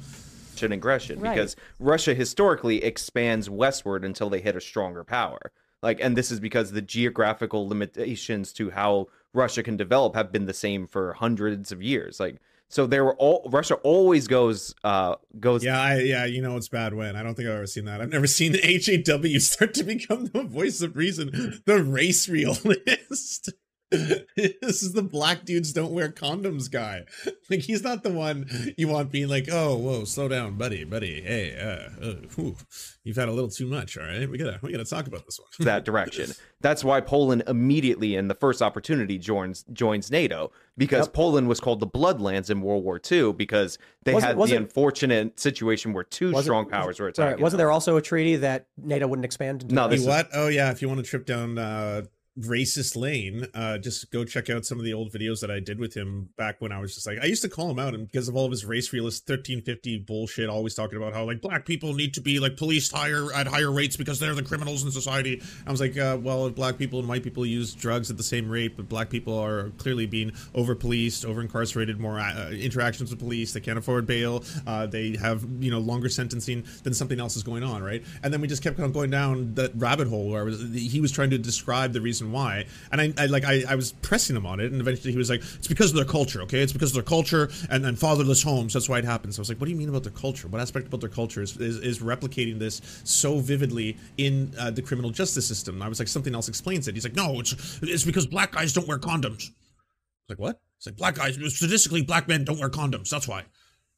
and 0.64 0.73
aggression 0.73 1.19
Right. 1.19 1.35
because 1.35 1.56
Russia 1.80 2.15
historically 2.15 2.84
expands 2.84 3.48
westward 3.48 4.03
until 4.03 4.27
they 4.27 4.41
hit 4.41 4.56
a 4.56 4.61
stronger 4.61 5.03
power. 5.03 5.52
Like, 5.81 5.99
and 6.01 6.17
this 6.17 6.31
is 6.31 6.39
because 6.39 6.71
the 6.71 6.81
geographical 6.81 7.67
limitations 7.67 8.51
to 8.53 8.71
how 8.71 9.07
Russia 9.33 9.63
can 9.63 9.77
develop 9.77 10.15
have 10.15 10.31
been 10.31 10.45
the 10.45 10.53
same 10.53 10.87
for 10.87 11.13
hundreds 11.13 11.71
of 11.71 11.81
years. 11.81 12.19
Like, 12.19 12.37
so 12.69 12.85
there 12.85 13.05
were 13.05 13.15
all 13.15 13.47
Russia 13.49 13.75
always 13.75 14.27
goes 14.27 14.75
uh 14.83 15.15
goes 15.39 15.63
Yeah, 15.63 15.81
I, 15.81 15.99
yeah, 15.99 16.25
you 16.25 16.41
know 16.41 16.57
it's 16.57 16.67
bad 16.67 16.93
when 16.93 17.15
I 17.15 17.23
don't 17.23 17.33
think 17.35 17.47
I've 17.47 17.55
ever 17.55 17.67
seen 17.67 17.85
that. 17.85 18.01
I've 18.01 18.09
never 18.09 18.27
seen 18.27 18.53
AJW 18.55 19.39
start 19.41 19.73
to 19.75 19.83
become 19.83 20.25
the 20.25 20.43
voice 20.43 20.81
of 20.81 20.97
reason, 20.97 21.61
the 21.65 21.81
race 21.81 22.27
realist. 22.27 23.51
this 24.35 24.84
is 24.84 24.93
the 24.93 25.01
black 25.01 25.45
dudes 25.45 25.72
don't 25.73 25.91
wear 25.93 26.09
condoms 26.09 26.69
guy. 26.72 27.05
Like 27.49 27.61
he's 27.61 27.81
not 27.81 28.03
the 28.03 28.09
one 28.11 28.73
you 28.77 28.89
want 28.89 29.09
being 29.09 29.30
like, 29.30 29.47
oh, 29.49 29.77
whoa, 29.77 30.03
slow 30.03 30.27
down, 30.27 30.57
buddy, 30.57 30.84
buddy. 30.84 31.22
Hey, 31.22 31.55
uh, 31.57 32.05
uh 32.05 32.14
whew, 32.35 32.57
you've 33.05 33.15
had 33.15 33.30
a 33.30 33.31
little 33.31 33.49
too 33.49 33.65
much. 33.65 33.97
All 33.97 34.03
right, 34.03 34.30
we 34.30 34.38
gotta 34.38 34.59
we 34.61 34.73
gotta 34.73 34.84
talk 34.84 35.07
about 35.07 35.23
this 35.26 35.39
one. 35.39 35.47
that 35.65 35.85
direction. 35.85 36.31
That's 36.59 36.84
why 36.84 36.99
Poland 36.99 37.43
immediately 37.47 38.15
in 38.18 38.27
the 38.27 38.34
first 38.35 38.61
opportunity 38.61 39.18
joins 39.18 39.64
joins 39.72 40.11
NATO 40.11 40.51
because 40.77 41.05
Yep. 41.05 41.14
Poland 41.14 41.47
was 41.47 41.61
called 41.61 41.80
the 41.80 41.88
Bloodlands 41.88 42.49
in 42.49 42.59
World 42.59 42.84
War 42.84 42.99
II 43.09 43.31
because 43.31 43.77
they 44.03 44.14
Was 44.14 44.26
it- 44.26 44.27
had 44.27 44.35
was 44.38 44.49
the 44.49 44.57
it- 44.57 44.64
unfortunate 44.64 45.39
situation 45.39 45.93
where 45.93 46.03
two 46.03 46.31
Was 46.34 46.41
it- 46.41 46.47
strong 46.47 46.68
powers 46.68 46.99
were 46.99 47.07
attacking. 47.07 47.35
right, 47.35 47.39
wasn't 47.41 47.59
there 47.59 47.72
also 47.72 47.95
a 47.95 48.01
treaty 48.01 48.35
that 48.35 48.68
NATO 48.76 49.07
wouldn't 49.07 49.23
expand? 49.23 49.61
Into 49.64 49.73
No, 49.73 49.88
this 49.88 50.01
is- 50.01 50.07
what? 50.07 50.27
Oh 50.34 50.49
yeah, 50.49 50.69
if 50.72 50.81
you 50.81 50.89
want 50.89 50.99
to 50.99 51.09
trip 51.09 51.26
down 51.26 51.57
uh 51.57 52.01
racist 52.39 52.95
lane, 52.95 53.47
uh 53.53 53.77
just 53.77 54.11
go 54.11 54.23
check 54.23 54.49
out 54.49 54.65
some 54.65 54.80
of 54.80 54.85
the 54.85 54.93
old 54.93 55.11
videos 55.11 55.41
that 55.41 55.51
I 55.51 55.59
did 55.59 55.80
with 55.80 55.93
him 55.93 56.30
back 56.38 56.59
when 56.59 56.72
I 56.72 56.80
was 56.80 56.95
just 56.95 57.07
like 57.07 57.19
I 57.22 57.26
used 57.26 57.41
to 57.43 57.49
call 57.49 57.69
him 57.69 57.80
out 57.80 57.93
and 57.93 58.07
because 58.07 58.27
of 58.27 58.35
all 58.35 58.45
of 58.45 58.51
his 58.51 58.65
race 58.65 58.93
realist 58.93 59.27
1350 59.27 59.99
bullshit, 59.99 60.49
always 60.49 60.73
talking 60.73 60.97
about 60.97 61.14
how 61.14 61.26
like 61.26 61.41
black 61.41 61.65
people 61.65 61.93
need 61.93 62.14
to 62.14 62.22
be 62.22 62.39
like 62.39 62.57
policed 62.57 62.91
higher 62.91 63.31
at 63.34 63.47
higher 63.47 63.72
rates 63.72 63.97
because 63.97 64.19
they're 64.19 64.35
the 64.35 64.43
criminals 64.43 64.84
in 64.84 64.91
society. 64.91 65.41
I 65.65 65.72
was 65.72 65.81
like, 65.81 65.97
uh, 65.97 66.18
well, 66.22 66.49
black 66.49 66.77
people 66.77 66.99
and 66.99 67.07
white 67.07 67.23
people 67.23 67.45
use 67.45 67.73
drugs 67.73 68.09
at 68.09 68.18
the 68.18 68.23
same 68.23 68.49
rate, 68.49 68.77
but 68.77 68.89
black 68.89 69.09
people 69.09 69.38
are 69.38 69.69
clearly 69.77 70.05
being 70.05 70.31
over 70.55 70.76
policed, 70.76 71.26
over 71.26 71.41
incarcerated, 71.41 71.99
more 71.99 72.19
uh, 72.19 72.49
interactions 72.51 73.09
with 73.09 73.19
police, 73.19 73.53
they 73.53 73.59
can't 73.59 73.77
afford 73.77 74.05
bail, 74.05 74.43
uh, 74.65 74.85
they 74.85 75.15
have 75.18 75.45
you 75.59 75.72
know 75.72 75.80
longer 75.80 76.09
sentencing, 76.09 76.65
than 76.84 76.93
something 76.93 77.19
else 77.19 77.35
is 77.35 77.43
going 77.43 77.64
on, 77.64 77.84
right? 77.84 78.03
And 78.23 78.34
then 78.34 78.41
we 78.41 78.47
just 78.47 78.64
kept 78.64 78.80
on 78.80 78.91
going 78.91 79.09
down 79.09 79.55
that 79.55 79.72
rabbit 79.76 80.07
hole 80.07 80.30
where 80.30 80.45
was, 80.45 80.61
he 80.73 81.01
was 81.01 81.11
trying 81.11 81.30
to 81.31 81.38
describe 81.38 81.93
the 81.93 82.01
reason 82.01 82.26
why, 82.31 82.65
and 82.91 83.01
I, 83.01 83.13
I 83.17 83.25
like 83.27 83.45
I, 83.45 83.63
I 83.67 83.75
was 83.75 83.91
pressing 83.91 84.35
him 84.35 84.45
on 84.45 84.59
it, 84.59 84.71
and 84.71 84.79
eventually 84.81 85.11
he 85.11 85.17
was 85.17 85.29
like, 85.29 85.41
it's 85.41 85.67
because 85.67 85.91
of 85.91 85.95
their 85.95 86.05
culture, 86.05 86.41
okay? 86.43 86.61
It's 86.61 86.73
because 86.73 86.91
of 86.91 86.95
their 86.95 87.03
culture 87.03 87.49
and, 87.69 87.85
and 87.85 87.97
fatherless 87.97 88.43
homes. 88.43 88.73
That's 88.73 88.89
why 88.89 88.99
it 88.99 89.05
happens. 89.05 89.37
I 89.37 89.41
was 89.41 89.49
like, 89.49 89.59
what 89.59 89.65
do 89.65 89.71
you 89.71 89.77
mean 89.77 89.89
about 89.89 90.03
their 90.03 90.11
culture? 90.11 90.47
What 90.47 90.61
aspect 90.61 90.87
about 90.87 91.01
their 91.01 91.09
culture 91.09 91.41
is 91.41 91.57
is, 91.57 91.77
is 91.79 91.99
replicating 91.99 92.59
this 92.59 92.81
so 93.03 93.39
vividly 93.39 93.97
in 94.17 94.53
uh, 94.59 94.71
the 94.71 94.81
criminal 94.81 95.11
justice 95.11 95.47
system? 95.47 95.81
I 95.81 95.87
was 95.87 95.99
like, 95.99 96.07
something 96.07 96.35
else 96.35 96.47
explains 96.47 96.87
it. 96.87 96.95
He's 96.95 97.03
like, 97.03 97.15
no, 97.15 97.39
it's 97.39 97.79
it's 97.81 98.03
because 98.03 98.27
black 98.27 98.51
guys 98.51 98.73
don't 98.73 98.87
wear 98.87 98.99
condoms. 98.99 99.49
I 99.49 100.29
was 100.29 100.29
like, 100.29 100.39
what? 100.39 100.61
It's 100.77 100.85
like 100.85 100.97
black 100.97 101.15
guys 101.15 101.35
statistically 101.55 102.03
black 102.03 102.27
men 102.27 102.43
don't 102.43 102.59
wear 102.59 102.69
condoms. 102.69 103.09
That's 103.09 103.27
why. 103.27 103.39
I 103.39 103.45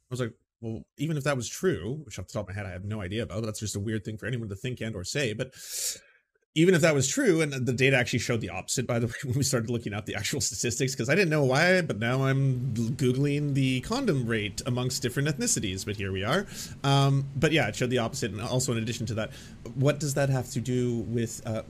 was 0.09 0.19
like, 0.19 0.33
well, 0.61 0.83
even 0.97 1.17
if 1.17 1.23
that 1.23 1.37
was 1.37 1.47
true, 1.47 2.01
which 2.03 2.19
off 2.19 2.27
the 2.27 2.33
top 2.33 2.49
of 2.49 2.55
my 2.55 2.61
head 2.61 2.65
I 2.65 2.71
have 2.71 2.83
no 2.83 3.01
idea 3.01 3.23
about, 3.23 3.43
that's 3.43 3.59
just 3.59 3.75
a 3.75 3.79
weird 3.79 4.03
thing 4.03 4.17
for 4.17 4.25
anyone 4.25 4.49
to 4.49 4.55
think 4.55 4.81
and 4.81 4.95
or 4.95 5.03
say. 5.03 5.33
But 5.33 5.53
even 6.55 6.73
if 6.73 6.81
that 6.81 6.95
was 6.95 7.07
true, 7.07 7.41
and 7.41 7.53
the 7.53 7.73
data 7.73 7.95
actually 7.95 8.19
showed 8.19 8.41
the 8.41 8.49
opposite, 8.49 8.87
by 8.87 8.99
the 8.99 9.07
way, 9.07 9.13
when 9.23 9.35
we 9.35 9.43
started 9.43 9.69
looking 9.69 9.93
at 9.93 10.05
the 10.05 10.15
actual 10.15 10.41
statistics, 10.41 10.93
because 10.93 11.09
I 11.09 11.15
didn't 11.15 11.29
know 11.29 11.43
why, 11.43 11.81
but 11.81 11.99
now 11.99 12.23
I'm 12.23 12.73
googling 12.73 13.53
the 13.53 13.81
condom 13.81 14.25
rate 14.25 14.61
amongst 14.65 15.01
different 15.01 15.29
ethnicities. 15.29 15.85
But 15.85 15.95
here 15.95 16.11
we 16.11 16.23
are. 16.23 16.47
Um, 16.83 17.25
but 17.35 17.51
yeah, 17.51 17.67
it 17.67 17.75
showed 17.75 17.91
the 17.91 17.99
opposite, 17.99 18.31
and 18.31 18.41
also 18.41 18.71
in 18.71 18.79
addition 18.79 19.05
to 19.07 19.13
that, 19.15 19.31
what 19.75 19.99
does 19.99 20.15
that 20.15 20.29
have 20.29 20.49
to 20.51 20.59
do 20.59 20.99
with 21.01 21.41
uh, 21.45 21.63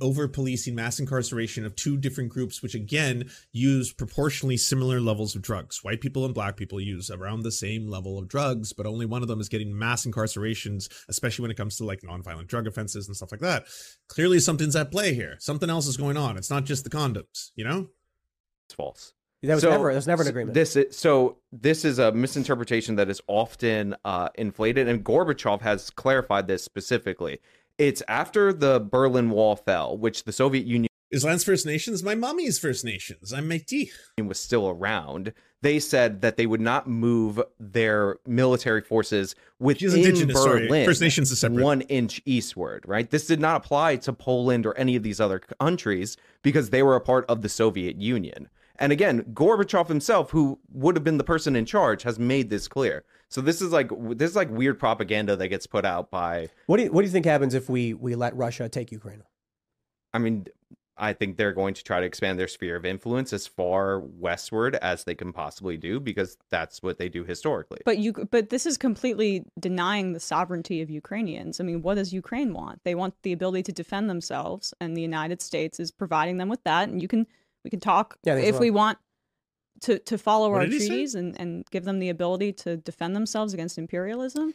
over 0.00 0.26
policing, 0.26 0.74
mass 0.74 0.98
incarceration 0.98 1.64
of 1.64 1.76
two 1.76 1.96
different 1.96 2.30
groups, 2.30 2.62
which 2.62 2.74
again 2.74 3.30
use 3.52 3.92
proportionally 3.92 4.56
similar 4.56 5.00
levels 5.00 5.36
of 5.36 5.42
drugs? 5.42 5.84
White 5.84 6.00
people 6.00 6.24
and 6.24 6.34
black 6.34 6.56
people 6.56 6.80
use 6.80 7.10
around 7.10 7.42
the 7.42 7.52
same 7.52 7.88
level 7.88 8.18
of 8.18 8.28
drugs, 8.28 8.72
but 8.72 8.86
only 8.86 9.06
one 9.06 9.22
of 9.22 9.28
them 9.28 9.40
is 9.40 9.48
getting 9.48 9.76
mass 9.76 10.04
incarcerations, 10.04 10.88
especially 11.08 11.42
when 11.42 11.50
it 11.52 11.56
comes 11.56 11.76
to 11.76 11.84
like 11.84 12.00
nonviolent 12.00 12.48
drug 12.48 12.66
offenses 12.66 13.06
and 13.06 13.16
stuff 13.16 13.30
like 13.30 13.40
that. 13.40 13.64
Clearly, 14.08 14.23
something's 14.40 14.76
at 14.76 14.90
play 14.90 15.14
here. 15.14 15.36
Something 15.38 15.70
else 15.70 15.86
is 15.86 15.96
going 15.96 16.16
on. 16.16 16.36
It's 16.36 16.50
not 16.50 16.64
just 16.64 16.84
the 16.84 16.90
condoms, 16.90 17.50
you 17.56 17.64
know? 17.64 17.88
it's 18.66 18.74
false. 18.74 19.12
That 19.42 19.54
was 19.54 19.62
So- 19.62 19.70
never 19.70 19.88
there 19.88 19.96
was 19.96 20.06
never 20.06 20.22
an 20.22 20.28
agreement. 20.28 20.54
This 20.54 20.74
is, 20.74 20.96
so 20.96 21.36
this 21.52 21.84
is 21.84 21.98
a 21.98 22.12
misinterpretation 22.12 22.96
that 22.96 23.10
is 23.10 23.20
often 23.26 23.94
uh, 24.04 24.30
inflated, 24.36 24.88
and 24.88 25.04
Gorbachev 25.04 25.60
has 25.60 25.90
clarified 25.90 26.46
this 26.46 26.64
specifically. 26.64 27.40
It's 27.76 28.02
after 28.08 28.52
the 28.54 28.80
Berlin 28.80 29.28
Wall 29.30 29.54
fell, 29.56 29.98
which 29.98 30.24
the 30.24 30.32
Soviet 30.32 30.64
Union 30.64 30.88
Islam's 31.10 31.44
First 31.44 31.66
Nations, 31.66 32.02
my 32.02 32.14
mommy's 32.14 32.58
First 32.58 32.84
Nations. 32.84 33.32
I'm 33.32 33.48
Métis. 33.48 33.90
was 34.24 34.40
still 34.40 34.68
around. 34.68 35.32
They 35.64 35.80
said 35.80 36.20
that 36.20 36.36
they 36.36 36.44
would 36.44 36.60
not 36.60 36.86
move 36.86 37.40
their 37.58 38.18
military 38.26 38.82
forces 38.82 39.34
within 39.58 39.94
indigenous, 39.94 40.42
sorry. 40.42 40.66
Berlin. 40.66 40.84
First 40.84 41.00
Nations 41.00 41.30
is 41.30 41.40
separate. 41.40 41.62
one 41.62 41.80
inch 41.82 42.20
eastward, 42.26 42.84
right? 42.86 43.08
This 43.08 43.26
did 43.26 43.40
not 43.40 43.56
apply 43.56 43.96
to 43.96 44.12
Poland 44.12 44.66
or 44.66 44.76
any 44.76 44.94
of 44.94 45.02
these 45.02 45.20
other 45.20 45.38
countries 45.38 46.18
because 46.42 46.68
they 46.68 46.82
were 46.82 46.96
a 46.96 47.00
part 47.00 47.24
of 47.30 47.40
the 47.40 47.48
Soviet 47.48 47.96
Union. 47.96 48.50
And 48.78 48.92
again, 48.92 49.22
Gorbachev 49.32 49.88
himself, 49.88 50.32
who 50.32 50.58
would 50.70 50.96
have 50.96 51.04
been 51.04 51.16
the 51.16 51.24
person 51.24 51.56
in 51.56 51.64
charge, 51.64 52.02
has 52.02 52.18
made 52.18 52.50
this 52.50 52.68
clear. 52.68 53.02
So 53.30 53.40
this 53.40 53.62
is 53.62 53.72
like 53.72 53.88
this 54.18 54.28
is 54.28 54.36
like 54.36 54.50
weird 54.50 54.78
propaganda 54.78 55.34
that 55.34 55.48
gets 55.48 55.66
put 55.66 55.86
out 55.86 56.10
by. 56.10 56.50
what 56.66 56.76
do 56.76 56.82
you 56.82 56.92
what 56.92 57.00
do 57.00 57.06
you 57.06 57.12
think 57.12 57.24
happens 57.24 57.54
if 57.54 57.70
we 57.70 57.94
we 57.94 58.14
let 58.16 58.36
Russia 58.36 58.68
take 58.68 58.92
Ukraine? 58.92 59.22
I 60.12 60.18
mean, 60.18 60.46
I 60.96 61.12
think 61.12 61.36
they're 61.36 61.52
going 61.52 61.74
to 61.74 61.82
try 61.82 62.00
to 62.00 62.06
expand 62.06 62.38
their 62.38 62.46
sphere 62.48 62.76
of 62.76 62.84
influence 62.84 63.32
as 63.32 63.46
far 63.46 63.98
westward 64.00 64.76
as 64.76 65.04
they 65.04 65.14
can 65.14 65.32
possibly 65.32 65.76
do 65.76 65.98
because 65.98 66.36
that's 66.50 66.82
what 66.82 66.98
they 66.98 67.08
do 67.08 67.24
historically. 67.24 67.78
But 67.84 67.98
you, 67.98 68.12
but 68.12 68.50
this 68.50 68.64
is 68.64 68.76
completely 68.76 69.44
denying 69.58 70.12
the 70.12 70.20
sovereignty 70.20 70.82
of 70.82 70.90
Ukrainians. 70.90 71.60
I 71.60 71.64
mean, 71.64 71.82
what 71.82 71.94
does 71.96 72.12
Ukraine 72.12 72.52
want? 72.54 72.80
They 72.84 72.94
want 72.94 73.14
the 73.22 73.32
ability 73.32 73.64
to 73.64 73.72
defend 73.72 74.08
themselves, 74.08 74.72
and 74.80 74.96
the 74.96 75.02
United 75.02 75.42
States 75.42 75.80
is 75.80 75.90
providing 75.90 76.36
them 76.38 76.48
with 76.48 76.62
that. 76.64 76.88
And 76.88 77.02
you 77.02 77.08
can, 77.08 77.26
we 77.64 77.70
can 77.70 77.80
talk 77.80 78.16
Yeah, 78.22 78.36
if 78.36 78.60
we 78.60 78.70
want 78.70 78.98
to 79.80 79.98
to 79.98 80.16
follow 80.16 80.50
What 80.50 80.60
our 80.60 80.66
did 80.66 80.72
he 80.74 80.78
say? 80.80 80.86
treaties 80.86 81.14
and, 81.16 81.38
and 81.40 81.66
give 81.70 81.84
them 81.84 81.98
the 81.98 82.08
ability 82.08 82.52
to 82.52 82.76
defend 82.76 83.16
themselves 83.16 83.52
against 83.52 83.78
imperialism. 83.78 84.54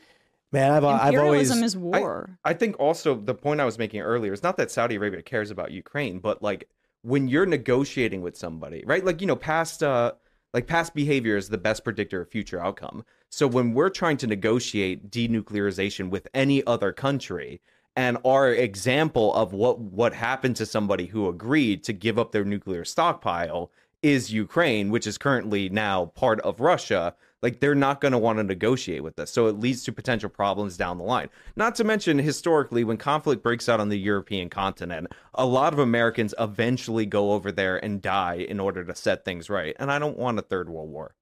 Man, 0.52 0.72
I've, 0.72 0.84
I've 0.84 1.16
always 1.16 1.52
Imperialism 1.52 1.64
is 1.64 1.78
war. 1.78 2.38
I 2.44 2.54
think 2.54 2.80
also 2.80 3.16
the 3.16 3.36
point 3.36 3.62
I 3.62 3.66
was 3.66 3.78
making 3.78 4.02
earlier 4.02 4.34
is 4.34 4.42
not 4.42 4.58
that 4.58 4.72
Saudi 4.72 4.96
Arabia 4.96 5.22
cares 5.22 5.52
about 5.52 5.72
Ukraine, 5.72 6.20
but 6.20 6.42
like 6.42 6.68
when 7.02 7.28
you're 7.28 7.46
negotiating 7.46 8.22
with 8.22 8.36
somebody, 8.36 8.84
right? 8.86 9.06
Like 9.06 9.22
you 9.22 9.28
know, 9.28 9.36
past 9.36 9.84
uh 9.84 10.14
like 10.54 10.66
past 10.66 10.96
behavior 10.96 11.38
is 11.38 11.50
the 11.50 11.58
best 11.58 11.84
predictor 11.84 12.22
of 12.22 12.30
future 12.30 12.60
outcome. 12.60 13.06
So 13.30 13.46
when 13.46 13.74
we're 13.74 13.92
trying 13.92 14.18
to 14.18 14.28
negotiate 14.28 15.12
denuclearization 15.12 16.10
with 16.10 16.28
any 16.34 16.66
other 16.66 16.92
country, 16.92 17.62
and 17.96 18.18
our 18.26 18.52
example 18.52 19.34
of 19.36 19.54
what 19.54 19.80
what 19.80 20.14
happened 20.14 20.56
to 20.56 20.66
somebody 20.66 21.06
who 21.06 21.28
agreed 21.28 21.84
to 21.84 21.94
give 21.94 22.18
up 22.18 22.32
their 22.32 22.46
nuclear 22.46 22.86
stockpile 22.86 23.72
is 24.02 24.32
Ukraine, 24.34 24.90
which 24.90 25.06
is 25.06 25.18
currently 25.18 25.70
now 25.70 26.08
part 26.08 26.40
of 26.42 26.60
Russia. 26.60 27.14
Like 27.41 27.60
they're 27.60 27.76
not 27.76 28.02
going 28.02 28.11
to 28.11 28.18
want 28.18 28.38
to 28.40 28.44
negotiate 28.44 29.03
with 29.03 29.18
us. 29.20 29.32
So 29.32 29.48
it 29.48 29.60
leads 29.60 29.84
to 29.84 29.91
potential 29.91 30.30
problems 30.30 30.78
down 30.78 30.98
the 30.98 31.03
line. 31.03 31.30
Not 31.56 31.76
to 31.76 31.84
mention 31.84 32.20
historically 32.20 32.84
when 32.84 32.98
conflict 32.98 33.41
breaks 33.44 33.70
out 33.70 33.80
on 33.80 33.90
the 33.90 33.99
European 33.99 34.49
continent, 34.49 35.07
a 35.34 35.45
lot 35.45 35.74
of 35.74 35.80
Americans 35.80 36.34
eventually 36.38 37.06
go 37.06 37.32
over 37.32 37.52
there 37.52 37.84
and 37.84 38.02
die 38.02 38.36
in 38.36 38.60
order 38.60 38.84
to 38.84 38.95
set 38.95 39.24
things 39.24 39.49
right. 39.49 39.76
And 39.80 39.91
I 39.91 39.99
don't 39.99 40.18
want 40.18 40.40
a 40.40 40.41
third 40.41 40.70
world 40.70 40.90
war. 40.90 41.16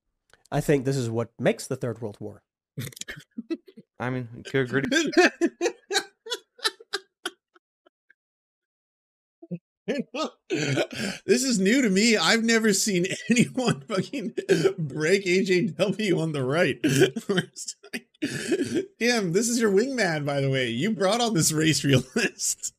I 0.52 0.61
think 0.61 0.85
this 0.85 0.98
is 0.98 1.10
what 1.10 1.30
makes 1.38 1.68
the 1.68 1.76
Third 1.76 2.02
World 2.02 2.18
War. 2.19 2.41
I 3.99 4.10
mean, 4.10 4.27
could 4.45 4.61
agree. 4.61 4.84
this 10.49 11.43
is 11.43 11.59
new 11.59 11.81
to 11.81 11.89
me. 11.89 12.18
I've 12.18 12.43
never 12.43 12.73
seen 12.73 13.05
anyone 13.30 13.81
fucking 13.88 14.34
break 14.77 15.26
AJW 15.26 16.19
on 16.19 16.34
the 16.34 16.43
right. 16.43 16.77
Damn, 18.99 19.31
this 19.31 19.47
is 19.47 19.61
your 19.61 19.72
wingman, 19.72 20.26
by 20.26 20.41
the 20.41 20.49
way. 20.49 20.68
You 20.69 20.91
brought 20.91 21.22
on 21.22 21.35
this 21.35 21.53
race 21.53 21.85
realist. 21.85 22.73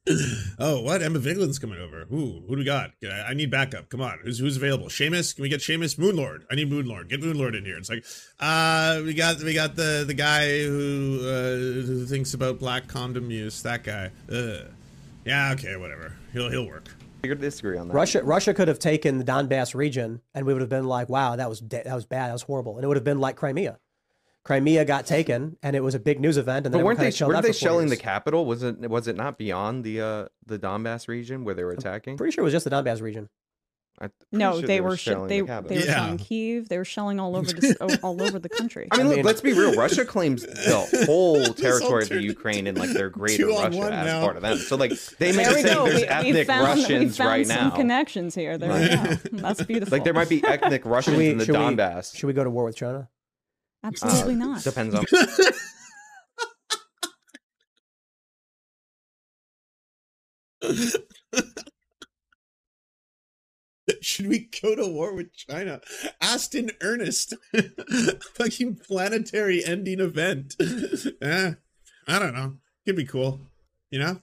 oh, 0.58 0.82
what? 0.82 1.00
Emma 1.00 1.18
Vigeland's 1.18 1.58
coming 1.58 1.78
over. 1.78 2.02
Ooh, 2.12 2.42
who 2.46 2.56
do 2.56 2.56
we 2.56 2.64
got? 2.64 2.90
I 3.02 3.28
I 3.28 3.34
need 3.34 3.50
backup. 3.50 3.88
Come 3.88 4.02
on, 4.02 4.18
who's 4.22 4.38
who's 4.38 4.58
available? 4.58 4.88
Seamus? 4.88 5.34
Can 5.34 5.40
we 5.42 5.48
get 5.48 5.60
Seamus? 5.60 5.96
Moonlord. 5.96 6.42
I 6.50 6.56
need 6.56 6.70
Moonlord. 6.70 7.08
Get 7.08 7.22
Moonlord 7.22 7.56
in 7.56 7.64
here. 7.64 7.78
It's 7.78 7.88
like, 7.88 8.04
uh, 8.40 9.00
we 9.04 9.14
got 9.14 9.40
we 9.42 9.54
got 9.54 9.76
the 9.76 10.04
the 10.06 10.14
guy 10.14 10.64
who 10.64 11.20
uh, 11.22 11.86
who 11.86 12.04
thinks 12.04 12.34
about 12.34 12.58
black 12.58 12.86
condom 12.88 13.30
use. 13.30 13.62
That 13.62 13.84
guy. 13.84 14.10
Ugh. 14.30 14.66
Yeah, 15.24 15.52
okay, 15.52 15.76
whatever. 15.76 16.14
He'll 16.32 16.50
he'll 16.50 16.66
work. 16.66 16.88
To 17.22 17.34
disagree 17.34 17.76
on 17.76 17.88
that. 17.88 17.94
Russia 17.94 18.22
Russia 18.22 18.54
could 18.54 18.68
have 18.68 18.78
taken 18.78 19.18
the 19.18 19.24
Donbass 19.24 19.74
region, 19.74 20.20
and 20.34 20.46
we 20.46 20.52
would 20.52 20.62
have 20.62 20.70
been 20.70 20.86
like, 20.86 21.08
"Wow, 21.08 21.36
that 21.36 21.48
was 21.48 21.60
de- 21.60 21.82
that 21.82 21.94
was 21.94 22.06
bad. 22.06 22.28
That 22.28 22.32
was 22.32 22.42
horrible," 22.42 22.76
and 22.76 22.84
it 22.84 22.88
would 22.88 22.96
have 22.96 23.04
been 23.04 23.20
like 23.20 23.36
Crimea. 23.36 23.78
Crimea 24.44 24.84
got 24.84 25.04
taken, 25.04 25.56
and 25.62 25.76
it 25.76 25.82
was 25.82 25.94
a 25.94 25.98
big 25.98 26.20
news 26.20 26.38
event. 26.38 26.64
And 26.64 26.74
then 26.74 26.80
But 26.80 26.86
weren't 26.86 26.98
they 27.00 27.26
weren't 27.26 27.42
they 27.42 27.52
shelling 27.52 27.88
the 27.88 27.96
capital? 27.96 28.46
Was 28.46 28.62
it 28.62 28.78
was 28.88 29.08
it 29.08 29.16
not 29.16 29.36
beyond 29.36 29.84
the 29.84 30.00
uh 30.00 30.28
the 30.46 30.58
Donbass 30.58 31.08
region 31.08 31.44
where 31.44 31.54
they 31.54 31.64
were 31.64 31.72
attacking? 31.72 32.16
Pretty 32.16 32.32
sure 32.32 32.42
it 32.42 32.46
was 32.46 32.52
just 32.52 32.64
the 32.64 32.70
Donbass 32.70 33.02
region. 33.02 33.28
I'm 34.00 34.12
No, 34.30 34.58
sure 34.58 34.66
they, 34.68 34.80
were 34.80 34.96
sh- 34.96 35.06
they 35.06 35.14
the 35.14 35.26
they 35.26 35.42
were 35.42 35.64
Yeah. 35.84 35.94
shelling 35.94 36.18
Kiev. 36.18 36.68
They 36.68 36.78
were 36.78 36.84
shelling 36.84 37.18
all 37.18 37.34
over 37.34 37.52
the, 37.52 37.76
s- 37.80 37.98
all 38.02 38.22
over 38.22 38.38
the 38.38 38.48
country. 38.48 38.86
I 38.92 38.98
mean, 38.98 39.06
I 39.06 39.10
look, 39.16 39.24
let's 39.24 39.40
be 39.40 39.52
real. 39.54 39.74
Russia 39.74 40.04
claims 40.14 40.42
the 40.46 41.04
whole 41.06 41.42
territory 41.54 42.04
of 42.04 42.08
the 42.10 42.22
Ukraine 42.22 42.66
and 42.68 42.78
like 42.78 42.90
their 42.90 43.06
into 43.06 43.18
greater 43.18 43.46
Russia 43.48 43.66
as 43.92 44.06
now. 44.06 44.20
part 44.22 44.36
of 44.36 44.42
them. 44.42 44.56
So 44.58 44.76
like 44.76 44.92
they 45.18 45.32
may 45.32 45.42
there 45.44 45.50
be 45.50 45.56
we 45.56 45.62
saying 45.62 45.74
go. 45.76 45.84
there's 45.84 45.94
We, 45.96 46.00
we 46.02 46.08
ethnic 46.08 46.46
found, 46.46 46.60
we 46.78 46.82
Russians 46.82 47.16
found 47.16 47.28
right 47.30 47.46
some 47.46 47.68
now. 47.68 47.76
connections 47.76 48.34
here. 48.34 48.56
There 48.58 48.72
we 48.72 48.88
go. 48.88 49.14
That's 49.42 49.62
beautiful. 49.64 49.96
Like 49.96 50.04
there 50.04 50.14
might 50.14 50.28
be 50.28 50.44
ethnic 50.44 50.84
Russians 50.84 51.16
we- 51.16 51.30
in 51.30 51.38
the 51.38 51.44
should 51.44 51.54
we- 51.56 51.60
Donbass. 51.60 52.14
Should 52.16 52.26
we 52.26 52.32
go 52.34 52.44
to 52.44 52.50
war 52.50 52.64
with 52.64 52.76
China? 52.76 53.08
Absolutely 53.82 54.34
Uh, 54.34 54.38
not. 54.46 54.62
Depends 54.62 54.94
on. 54.94 55.04
Should 64.08 64.28
we 64.28 64.48
go 64.62 64.74
to 64.74 64.86
war 64.86 65.12
with 65.12 65.34
China? 65.34 65.82
Asked 66.22 66.54
in 66.54 66.70
earnest. 66.80 67.34
Fucking 68.36 68.76
planetary 68.76 69.62
ending 69.62 70.00
event. 70.00 70.56
eh, 71.20 71.52
I 72.06 72.18
don't 72.18 72.32
know. 72.32 72.54
Could 72.86 72.96
be 72.96 73.04
cool. 73.04 73.42
You 73.90 73.98
know? 73.98 74.22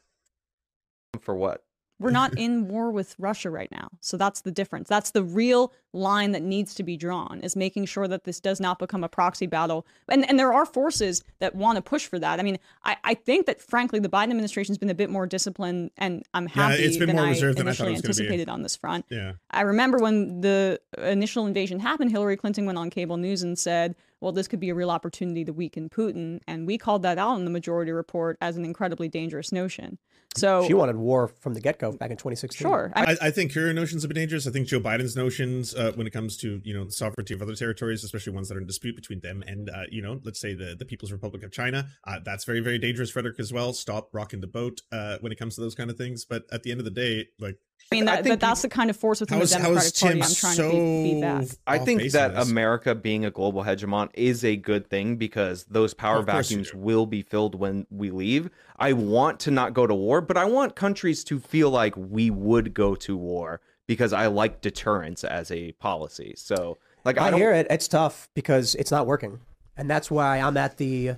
For 1.21 1.35
what? 1.35 1.64
We're 1.99 2.11
not 2.11 2.33
in 2.37 2.67
war 2.67 2.91
with 2.91 3.15
Russia 3.17 3.49
right 3.49 3.71
now. 3.71 3.89
So 4.01 4.17
that's 4.17 4.41
the 4.41 4.51
difference. 4.51 4.89
That's 4.89 5.11
the 5.11 5.23
real 5.23 5.73
line 5.93 6.31
that 6.33 6.41
needs 6.41 6.75
to 6.75 6.83
be 6.83 6.97
drawn 6.97 7.39
is 7.41 7.55
making 7.55 7.85
sure 7.85 8.07
that 8.07 8.25
this 8.25 8.39
does 8.39 8.59
not 8.59 8.79
become 8.79 9.03
a 9.03 9.09
proxy 9.09 9.47
battle. 9.47 9.85
And 10.09 10.27
and 10.29 10.37
there 10.37 10.53
are 10.53 10.65
forces 10.65 11.23
that 11.39 11.55
want 11.55 11.77
to 11.77 11.81
push 11.81 12.05
for 12.05 12.19
that. 12.19 12.39
I 12.39 12.43
mean, 12.43 12.59
I, 12.83 12.97
I 13.03 13.13
think 13.13 13.45
that 13.45 13.61
frankly 13.61 13.99
the 13.99 14.09
Biden 14.09 14.31
administration's 14.31 14.77
been 14.77 14.89
a 14.89 14.95
bit 14.95 15.09
more 15.09 15.25
disciplined 15.25 15.91
and 15.97 16.23
I'm 16.33 16.47
happy 16.47 16.81
Yeah, 16.81 16.87
it's 16.87 16.97
been 16.97 17.07
than 17.07 17.15
more 17.15 17.25
I 17.25 17.29
reserved 17.29 17.57
than 17.57 17.67
I 17.67 17.71
thought 17.71 17.87
initially 17.87 17.89
it 17.89 18.07
was 18.07 18.17
gonna 18.17 18.29
be. 18.29 18.33
anticipated 18.33 18.49
on 18.49 18.61
this 18.61 18.75
front. 18.75 19.05
Yeah. 19.09 19.33
I 19.51 19.61
remember 19.61 19.97
when 19.97 20.41
the 20.41 20.81
initial 20.97 21.45
invasion 21.47 21.79
happened, 21.79 22.11
Hillary 22.11 22.37
Clinton 22.37 22.65
went 22.65 22.77
on 22.77 22.89
cable 22.89 23.17
news 23.17 23.41
and 23.43 23.57
said, 23.57 23.95
well, 24.25 24.31
this 24.31 24.47
could 24.47 24.59
be 24.59 24.69
a 24.69 24.75
real 24.75 24.89
opportunity 24.89 25.45
to 25.45 25.53
weaken 25.53 25.87
Putin. 25.87 26.39
And 26.47 26.65
we 26.65 26.79
called 26.79 27.03
that 27.03 27.19
out 27.19 27.35
in 27.35 27.45
the 27.45 27.51
majority 27.51 27.91
report 27.91 28.39
as 28.41 28.57
an 28.57 28.65
incredibly 28.65 29.07
dangerous 29.07 29.51
notion. 29.51 29.99
So, 30.35 30.65
She 30.65 30.73
wanted 30.73 30.95
war 30.95 31.27
from 31.27 31.53
the 31.53 31.61
get 31.61 31.77
go 31.77 31.91
back 31.91 32.09
in 32.09 32.17
2016. 32.17 32.65
sure. 32.65 32.91
I 32.95 33.11
I, 33.11 33.17
I 33.27 33.31
think 33.31 33.53
her 33.53 33.71
notions 33.71 34.01
have 34.01 34.09
been 34.09 34.15
dangerous. 34.15 34.47
I 34.47 34.51
think 34.51 34.67
Joe 34.67 34.79
Biden's 34.79 35.15
notions, 35.15 35.75
uh, 35.75 35.91
when 35.93 36.07
it 36.07 36.09
comes 36.09 36.37
to 36.37 36.59
you 36.63 36.73
know 36.73 36.85
the 36.85 36.91
sovereignty 36.91 37.35
of 37.35 37.41
other 37.43 37.53
territories, 37.53 38.03
especially 38.03 38.33
ones 38.33 38.49
that 38.49 38.57
are 38.57 38.61
in 38.61 38.65
dispute 38.65 38.95
between 38.95 39.19
them 39.19 39.43
and 39.45 39.69
uh, 39.69 39.83
you 39.91 40.01
know, 40.01 40.19
let's 40.23 40.41
say 40.41 40.55
the 40.55 40.75
the 40.75 40.85
People's 40.85 41.11
Republic 41.11 41.43
of 41.43 41.51
China, 41.51 41.87
uh, 42.05 42.19
that's 42.25 42.45
very 42.45 42.61
very 42.61 42.79
dangerous, 42.79 43.11
Frederick, 43.11 43.39
as 43.39 43.53
well. 43.53 43.73
Stop 43.73 44.09
rocking 44.11 44.41
the 44.41 44.47
boat 44.47 44.81
uh, 44.91 45.19
when 45.21 45.31
it 45.31 45.37
comes 45.37 45.53
to 45.55 45.61
those 45.61 45.75
kind 45.75 45.91
of 45.91 45.97
things. 45.97 46.25
But 46.25 46.45
at 46.51 46.63
the 46.63 46.71
end 46.71 46.81
of 46.81 46.85
the 46.85 46.91
day, 46.91 47.27
like 47.39 47.59
I 47.91 47.95
mean, 47.95 48.05
that, 48.05 48.23
think 48.23 48.33
but 48.33 48.39
that's 48.39 48.63
the 48.63 48.69
kind 48.69 48.89
of 48.89 48.97
force 48.97 49.19
within 49.19 49.37
how 49.37 49.45
the 49.45 49.49
Democratic 49.49 49.99
Party 49.99 50.13
Tim 50.15 50.23
I'm 50.23 50.33
trying 50.33 50.55
so? 50.55 50.71
to 50.71 50.75
be, 50.75 51.13
beat 51.13 51.21
back. 51.21 51.45
I 51.67 51.77
think 51.77 52.01
base 52.01 52.13
that 52.13 52.33
this? 52.33 52.49
America 52.49 52.95
being 52.95 53.25
a 53.25 53.31
global 53.31 53.63
hegemon 53.63 54.09
is 54.15 54.43
a 54.43 54.55
good 54.55 54.89
thing 54.89 55.17
because 55.17 55.65
those 55.65 55.93
power 55.93 56.19
Of 56.19 56.25
vacuums 56.25 56.73
will 56.73 57.05
be 57.05 57.21
filled 57.21 57.53
when 57.53 57.85
we 57.91 58.09
leave. 58.09 58.49
I 58.77 58.93
want 58.93 59.39
to 59.41 59.51
not 59.51 59.73
go 59.73 59.85
to 59.85 59.93
war, 59.93 60.21
but 60.21 60.35
I 60.35 60.45
want 60.45 60.75
countries 60.75 61.23
to 61.25 61.39
feel 61.39 61.69
like 61.69 61.95
we 61.95 62.31
would 62.31 62.73
go 62.73 62.95
to 62.95 63.15
war 63.15 63.61
because 63.87 64.13
I 64.13 64.27
like 64.27 64.61
deterrence 64.61 65.23
as 65.23 65.51
a 65.51 65.73
policy. 65.73 66.33
So, 66.37 66.77
like, 67.03 67.19
I, 67.19 67.27
I, 67.27 67.31
don't, 67.31 67.39
hear 67.39 67.53
it. 67.53 67.67
It's 67.69 67.87
tough 67.87 68.29
because 68.33 68.73
it's 68.75 68.89
not 68.89 69.05
working, 69.05 69.39
and 69.77 69.87
that's 69.87 70.09
why 70.09 70.39
I'm 70.39 70.57
at 70.57 70.77
the, 70.77 71.13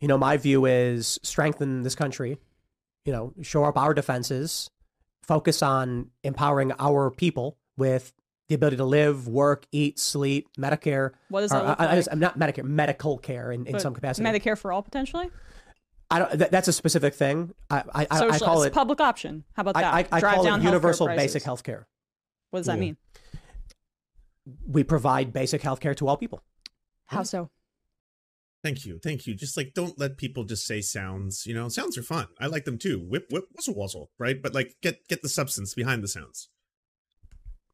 you 0.00 0.08
know, 0.08 0.18
my 0.18 0.36
view 0.36 0.66
is 0.66 1.20
strengthen 1.22 1.84
this 1.84 1.94
country, 1.94 2.38
you 3.04 3.12
know, 3.12 3.32
shore 3.42 3.68
up 3.68 3.78
our 3.78 3.94
defenses, 3.94 4.68
focus 5.28 5.62
on 5.62 6.10
empowering 6.24 6.72
our 6.80 7.10
people 7.10 7.56
with 7.76 8.12
the 8.48 8.54
ability 8.54 8.78
to 8.78 8.84
live, 8.84 9.28
work, 9.28 9.66
eat, 9.72 9.98
sleep, 9.98 10.48
Medicare. 10.58 11.12
What 11.28 11.42
does 11.42 11.50
that 11.50 11.64
look 11.66 11.78
I, 11.80 11.84
I 11.84 11.86
like? 11.88 11.96
just, 11.96 12.08
I'm 12.10 12.18
not 12.18 12.38
Medicare, 12.38 12.64
medical 12.64 13.18
care 13.18 13.52
in, 13.52 13.66
in 13.66 13.72
But 13.72 13.82
some 13.82 13.92
capacity. 13.94 14.26
Medicare 14.26 14.56
for 14.56 14.72
all 14.72 14.82
potentially. 14.82 15.30
I 16.10 16.18
don't. 16.20 16.32
That, 16.38 16.50
that's 16.50 16.66
a 16.68 16.72
specific 16.72 17.12
thing. 17.14 17.52
I 17.68 17.76
I, 17.80 17.82
I, 18.02 18.06
I 18.10 18.18
Social, 18.18 18.46
call 18.46 18.62
it. 18.62 18.72
public 18.72 18.98
option. 19.02 19.44
How 19.54 19.60
about 19.60 19.74
that? 19.74 19.84
I, 19.92 20.06
I 20.10 20.20
Drive 20.20 20.34
call 20.36 20.44
down 20.44 20.60
it 20.62 20.64
universal 20.64 21.06
prices. 21.06 21.22
basic 21.22 21.42
health 21.42 21.62
care. 21.62 21.86
What 22.50 22.60
does 22.60 22.66
that 22.66 22.72
Cool. 22.72 22.80
mean? 22.80 22.96
We 24.66 24.82
provide 24.84 25.34
basic 25.34 25.60
health 25.60 25.80
care 25.80 25.94
to 25.96 26.08
all 26.08 26.16
people. 26.16 26.42
How 27.04 27.22
so? 27.24 27.50
Thank 28.64 28.84
you, 28.84 28.98
thank 29.02 29.26
you. 29.26 29.34
Just 29.34 29.56
like 29.56 29.72
don't 29.74 29.98
let 29.98 30.16
people 30.16 30.44
just 30.44 30.66
say 30.66 30.80
sounds. 30.80 31.46
You 31.46 31.54
know, 31.54 31.68
sounds 31.68 31.96
are 31.96 32.02
fun. 32.02 32.26
I 32.40 32.46
like 32.46 32.64
them 32.64 32.76
too. 32.78 32.98
Whip, 32.98 33.26
whip, 33.30 33.44
wuzzle, 33.56 33.76
wuzzle. 33.76 34.06
Right, 34.18 34.40
but 34.42 34.54
like 34.54 34.74
get 34.82 35.06
get 35.08 35.22
the 35.22 35.28
substance 35.28 35.74
behind 35.74 36.02
the 36.02 36.08
sounds. 36.08 36.48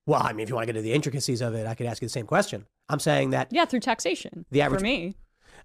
Well, 0.07 0.21
I 0.23 0.33
mean, 0.35 0.43
if 0.45 0.51
you 0.51 0.55
want 0.55 0.65
to 0.65 0.73
get 0.73 0.77
into 0.77 0.87
the 0.87 0.93
intricacies 0.95 1.41
of 1.41 1.55
it, 1.55 1.67
I 1.67 1.75
could 1.75 1.87
ask 1.87 2.03
you 2.03 2.09
the 2.09 2.13
same 2.13 2.27
question. 2.27 2.67
I'm 2.91 3.01
saying 3.01 3.31
that 3.31 3.49
Yeah, 3.51 3.65
through 3.65 3.81
taxation. 3.81 4.45
The 4.51 4.61
average- 4.61 4.81
for 4.81 4.85
me, 4.85 5.17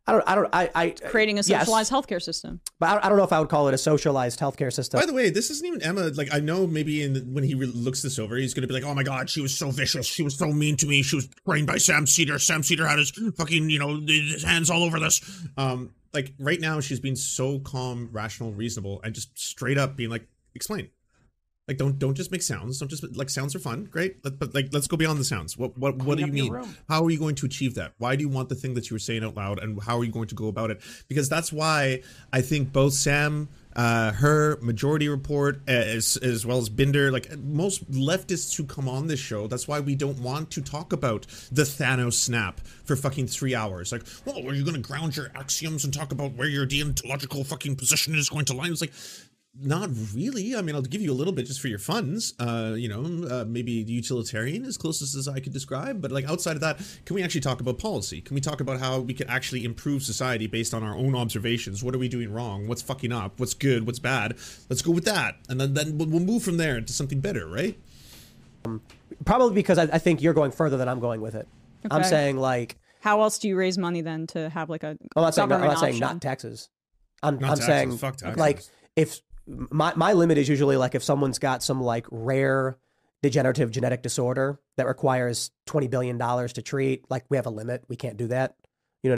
I 0.07 0.11
don't, 0.13 0.23
I 0.27 0.35
don't, 0.35 0.49
I, 0.53 0.69
I 0.73 0.89
creating 0.89 1.35
a 1.35 1.43
yes, 1.43 1.67
socialized 1.67 1.91
healthcare 1.91 2.21
system. 2.21 2.61
but 2.80 2.89
I, 2.89 3.05
I 3.05 3.09
don't 3.09 3.17
know 3.17 3.23
if 3.23 3.31
I 3.34 3.39
would 3.39 3.49
call 3.49 3.67
it 3.67 3.73
a 3.73 3.77
socialized 3.77 4.39
healthcare 4.39 4.73
system. 4.73 4.99
By 4.99 5.05
the 5.05 5.13
way, 5.13 5.30
this 5.30 5.51
isn't 5.51 5.65
even 5.65 5.81
Emma. 5.81 6.09
Like 6.15 6.34
I 6.34 6.39
know 6.39 6.65
maybe 6.65 7.03
in 7.03 7.13
the, 7.13 7.19
when 7.21 7.43
he 7.43 7.53
re- 7.53 7.67
looks 7.67 8.01
this 8.01 8.17
over, 8.17 8.35
he's 8.35 8.53
gonna 8.53 8.67
be 8.67 8.73
like, 8.73 8.84
"Oh 8.84 8.93
my 8.95 9.03
god, 9.03 9.30
she 9.30 9.41
was 9.41 9.55
so 9.55 9.69
vicious. 9.71 10.07
She 10.07 10.23
was 10.23 10.35
so 10.38 10.47
mean 10.47 10.77
to 10.77 10.88
me. 10.88 11.03
She 11.03 11.15
was 11.15 11.27
trained 11.45 11.67
by 11.67 11.77
Sam 11.77 12.07
Seder. 12.07 12.39
Sam 12.39 12.63
Seder 12.63 12.88
had 12.88 12.97
his 12.99 13.11
fucking, 13.38 13.69
you 13.69 13.80
know, 13.80 13.99
his 13.99 14.43
hands 14.43 14.69
all 14.69 14.84
over 14.84 14.99
this." 14.99 15.21
Um, 15.57 15.91
like 16.13 16.34
right 16.39 16.59
now, 16.59 16.80
she's 16.80 16.99
being 16.99 17.15
so 17.15 17.59
calm, 17.59 18.09
rational, 18.11 18.51
reasonable, 18.51 19.01
and 19.03 19.13
just 19.13 19.38
straight 19.38 19.77
up 19.77 19.95
being 19.95 20.09
like, 20.09 20.27
"Explain." 20.55 20.89
Like 21.70 21.78
don't 21.78 22.00
don't 22.00 22.16
just 22.16 22.32
make 22.32 22.41
sounds. 22.41 22.80
Don't 22.80 22.90
just 22.90 23.16
like 23.16 23.30
sounds 23.30 23.54
are 23.54 23.60
fun, 23.60 23.84
great. 23.86 24.26
Let, 24.26 24.40
but 24.40 24.56
like 24.56 24.70
let's 24.72 24.88
go 24.88 24.98
beyond 24.98 25.20
the 25.20 25.24
sounds. 25.24 25.56
What 25.56 25.78
what 25.78 25.98
what 25.98 26.18
do 26.18 26.26
you 26.26 26.32
mean? 26.32 26.52
How 26.90 27.04
are 27.04 27.12
you 27.12 27.20
going 27.20 27.36
to 27.36 27.46
achieve 27.46 27.76
that? 27.76 27.94
Why 28.00 28.16
do 28.16 28.24
you 28.24 28.30
want 28.30 28.50
the 28.50 28.56
thing 28.56 28.74
that 28.74 28.90
you 28.90 28.96
were 28.96 29.00
saying 29.00 29.24
out 29.24 29.36
loud, 29.36 29.60
and 29.60 29.80
how 29.84 30.00
are 30.00 30.04
you 30.04 30.12
going 30.12 30.30
to 30.30 30.36
go 30.36 30.48
about 30.48 30.72
it? 30.72 30.82
Because 31.08 31.30
that's 31.30 31.54
why 31.54 32.02
I 32.34 32.41
think 32.41 32.74
both 32.74 32.94
Sam 32.94 33.50
uh, 33.76 34.12
her 34.14 34.58
Majority 34.62 35.08
Report, 35.08 35.62
as 35.68 36.18
as 36.18 36.46
well 36.46 36.58
as 36.58 36.70
Binder. 36.70 37.12
Like 37.12 37.38
most 37.38 37.90
leftists 37.91 38.56
who 38.56 38.66
come 38.66 38.90
on 38.90 39.08
this 39.08 39.20
show, 39.20 39.48
that's 39.48 39.68
why 39.68 39.80
we 39.80 39.96
don't 39.96 40.20
want 40.20 40.52
to 40.52 40.62
talk 40.62 40.91
about 40.91 41.28
the 41.52 41.64
Thanos 41.64 42.14
snap 42.14 42.62
for 42.84 42.96
fucking 42.96 43.28
three 43.28 43.56
hours. 43.56 43.91
Like, 43.91 44.04
well, 44.26 44.40
are 44.40 44.54
you 44.54 44.64
going 44.64 44.76
to 44.76 44.82
ground 44.82 45.16
your 45.16 45.32
axioms 45.36 45.86
and 45.86 45.94
talk 45.94 46.12
about 46.12 46.34
where 46.34 46.48
your 46.48 46.66
deontological 46.66 47.46
fucking 47.46 47.76
position 47.76 48.16
is 48.16 48.30
going 48.30 48.46
to 48.46 48.54
lie? 48.54 48.68
It's 48.68 48.82
like. 48.82 48.94
Not 49.61 49.89
really. 50.13 50.55
I 50.55 50.61
mean, 50.61 50.76
I'll 50.76 50.81
give 50.81 51.01
you 51.01 51.11
a 51.11 51.13
little 51.13 51.34
bit 51.34 51.45
just 51.47 51.59
for 51.59 51.67
your 51.67 51.80
funds. 51.80 52.34
Uh, 52.39 52.76
you 52.77 52.88
know, 52.88 53.27
uh, 53.27 53.45
maybe 53.45 53.71
utilitarian 53.71 54.63
is 54.63 54.77
closest 54.77 55.15
as 55.15 55.27
I 55.27 55.39
could 55.39 55.53
describe. 55.53 56.01
But 56.01 56.11
like 56.11 56.30
outside 56.30 56.53
of 56.55 56.61
that, 56.61 56.77
can 57.05 57.15
we 57.15 57.23
actually 57.23 57.41
talk 57.41 57.59
about 57.59 57.80
policy? 57.80 58.21
Can 58.21 58.35
we 58.35 58.41
talk 58.41 58.61
about 58.61 58.80
how 58.80 58.99
we 58.99 59.13
could 59.13 59.27
actually 59.27 59.65
improve 59.65 60.03
society 60.03 60.47
based 60.47 60.73
on 60.73 60.84
our 60.84 60.95
own 60.95 61.15
observations? 61.15 61.84
What 61.84 61.95
are 61.95 61.97
we 61.97 62.07
doing 62.07 62.31
wrong? 62.31 62.67
What's 62.67 62.84
fucking 62.84 63.11
up? 63.11 63.39
What's 63.39 63.53
good? 63.55 63.85
What's 63.85 63.99
bad? 63.99 64.38
Let's 64.69 64.81
go 64.84 64.91
with 64.91 65.05
that, 65.05 65.35
and 65.49 65.59
then 65.59 65.73
then 65.73 65.97
we'll 65.97 66.07
we'll 66.07 66.19
move 66.21 66.43
from 66.43 66.57
there 66.57 66.77
into 66.77 66.93
something 66.93 67.19
better, 67.19 67.47
right? 67.47 67.77
Um, 68.65 68.81
Probably 69.26 69.55
because 69.55 69.77
I, 69.77 69.84
I 69.84 69.97
think 69.97 70.21
you're 70.21 70.34
going 70.35 70.51
further 70.51 70.77
than 70.77 70.88
I'm 70.88 70.99
going 70.99 71.21
with 71.21 71.35
it. 71.35 71.47
I'm 71.89 72.03
saying 72.03 72.38
like 72.38 72.77
How 73.01 73.21
else 73.23 73.39
do 73.39 73.47
you 73.47 73.57
raise 73.57 73.77
money 73.77 74.01
then 74.01 74.27
to 74.27 74.49
have 74.49 74.69
like 74.69 74.84
a 74.84 74.89
I'm 75.15 75.23
not 75.23 75.34
saying 75.34 75.51
I'm 75.51 75.61
not 75.61 75.80
saying 75.80 75.99
not 75.99 76.21
taxes. 76.21 76.69
I'm 77.23 77.39
Not 77.39 77.43
I'm 77.43 77.49
taxes, 77.57 77.65
saying 77.65 77.97
fuck 77.97 78.15
taxes. 78.17 78.38
like 78.38 78.61
if 78.95 79.19
my 79.49 79.93
my 79.95 80.13
limit 80.13 80.38
is 80.38 80.47
usually 80.47 80.77
like 80.77 80.95
if 80.95 81.03
someone's 81.03 81.39
got 81.39 81.63
some 81.63 81.81
like 81.81 82.05
rare 82.11 82.77
degenerative 83.21 83.71
genetic 83.71 84.01
disorder 84.01 84.59
that 84.77 84.88
requires 84.88 85.51
twenty 85.65 85.88
billion 85.88 86.17
dollars 86.17 86.53
to 86.53 86.61
treat, 86.61 87.09
like 87.09 87.26
we 87.30 87.38
have 87.38 87.45
a 87.45 87.51
limit. 87.51 87.84
We 87.88 87.95
can't 87.95 88.17
do 88.17 88.27
that. 88.27 88.55
You 89.03 89.11
know. 89.11 89.17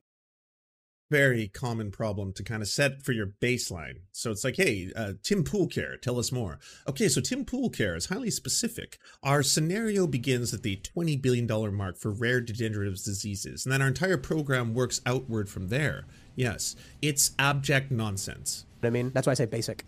Very 1.10 1.50
common 1.50 1.92
problem 1.92 2.32
to 2.34 2.44
kind 2.44 2.62
of 2.62 2.70
set 2.70 3.04
for 3.04 3.12
your 3.12 3.28
baseline. 3.42 4.02
So 4.14 4.32
it's 4.32 4.46
like, 4.46 4.56
hey, 4.56 4.92
uh, 4.96 5.14
Tim 5.22 5.44
Pool 5.44 5.68
Care, 5.68 5.98
tell 5.98 6.18
us 6.18 6.32
more. 6.32 6.60
Okay, 6.88 7.10
so 7.10 7.20
Tim 7.20 7.44
Pool 7.44 7.70
Care 7.70 7.96
is 7.96 8.06
highly 8.06 8.32
specific. 8.32 8.98
Our 9.22 9.44
scenario 9.44 10.08
begins 10.08 10.54
at 10.54 10.64
the 10.64 10.78
$20 10.78 11.22
billion 11.22 11.76
mark 11.76 11.98
for 11.98 12.12
rare 12.12 12.40
degenerative 12.40 12.94
diseases, 13.04 13.66
and 13.66 13.74
then 13.74 13.82
our 13.82 13.90
entire 13.90 14.18
program 14.18 14.74
works 14.74 15.02
outward 15.06 15.50
from 15.50 15.68
there. 15.68 16.06
Yes, 16.38 16.78
it's 17.02 17.32
abject 17.38 17.92
nonsense. 17.92 18.66
You 18.82 18.90
know 18.90 18.94
what 18.94 19.00
I 19.00 19.04
mean, 19.04 19.12
that's 19.14 19.28
why 19.28 19.32
I 19.32 19.36
say 19.36 19.46
basic. 19.46 19.84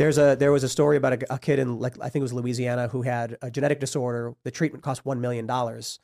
There's 0.00 0.16
a 0.16 0.34
there 0.34 0.50
was 0.50 0.64
a 0.64 0.68
story 0.70 0.96
about 0.96 1.12
a, 1.12 1.34
a 1.34 1.38
kid 1.38 1.58
in 1.58 1.78
like 1.78 1.92
I 2.00 2.08
think 2.08 2.22
it 2.22 2.22
was 2.22 2.32
Louisiana 2.32 2.88
who 2.88 3.02
had 3.02 3.36
a 3.42 3.50
genetic 3.50 3.80
disorder. 3.80 4.34
The 4.44 4.50
treatment 4.50 4.82
cost 4.82 5.04
one 5.04 5.20
million 5.20 5.46
dollars, 5.46 6.00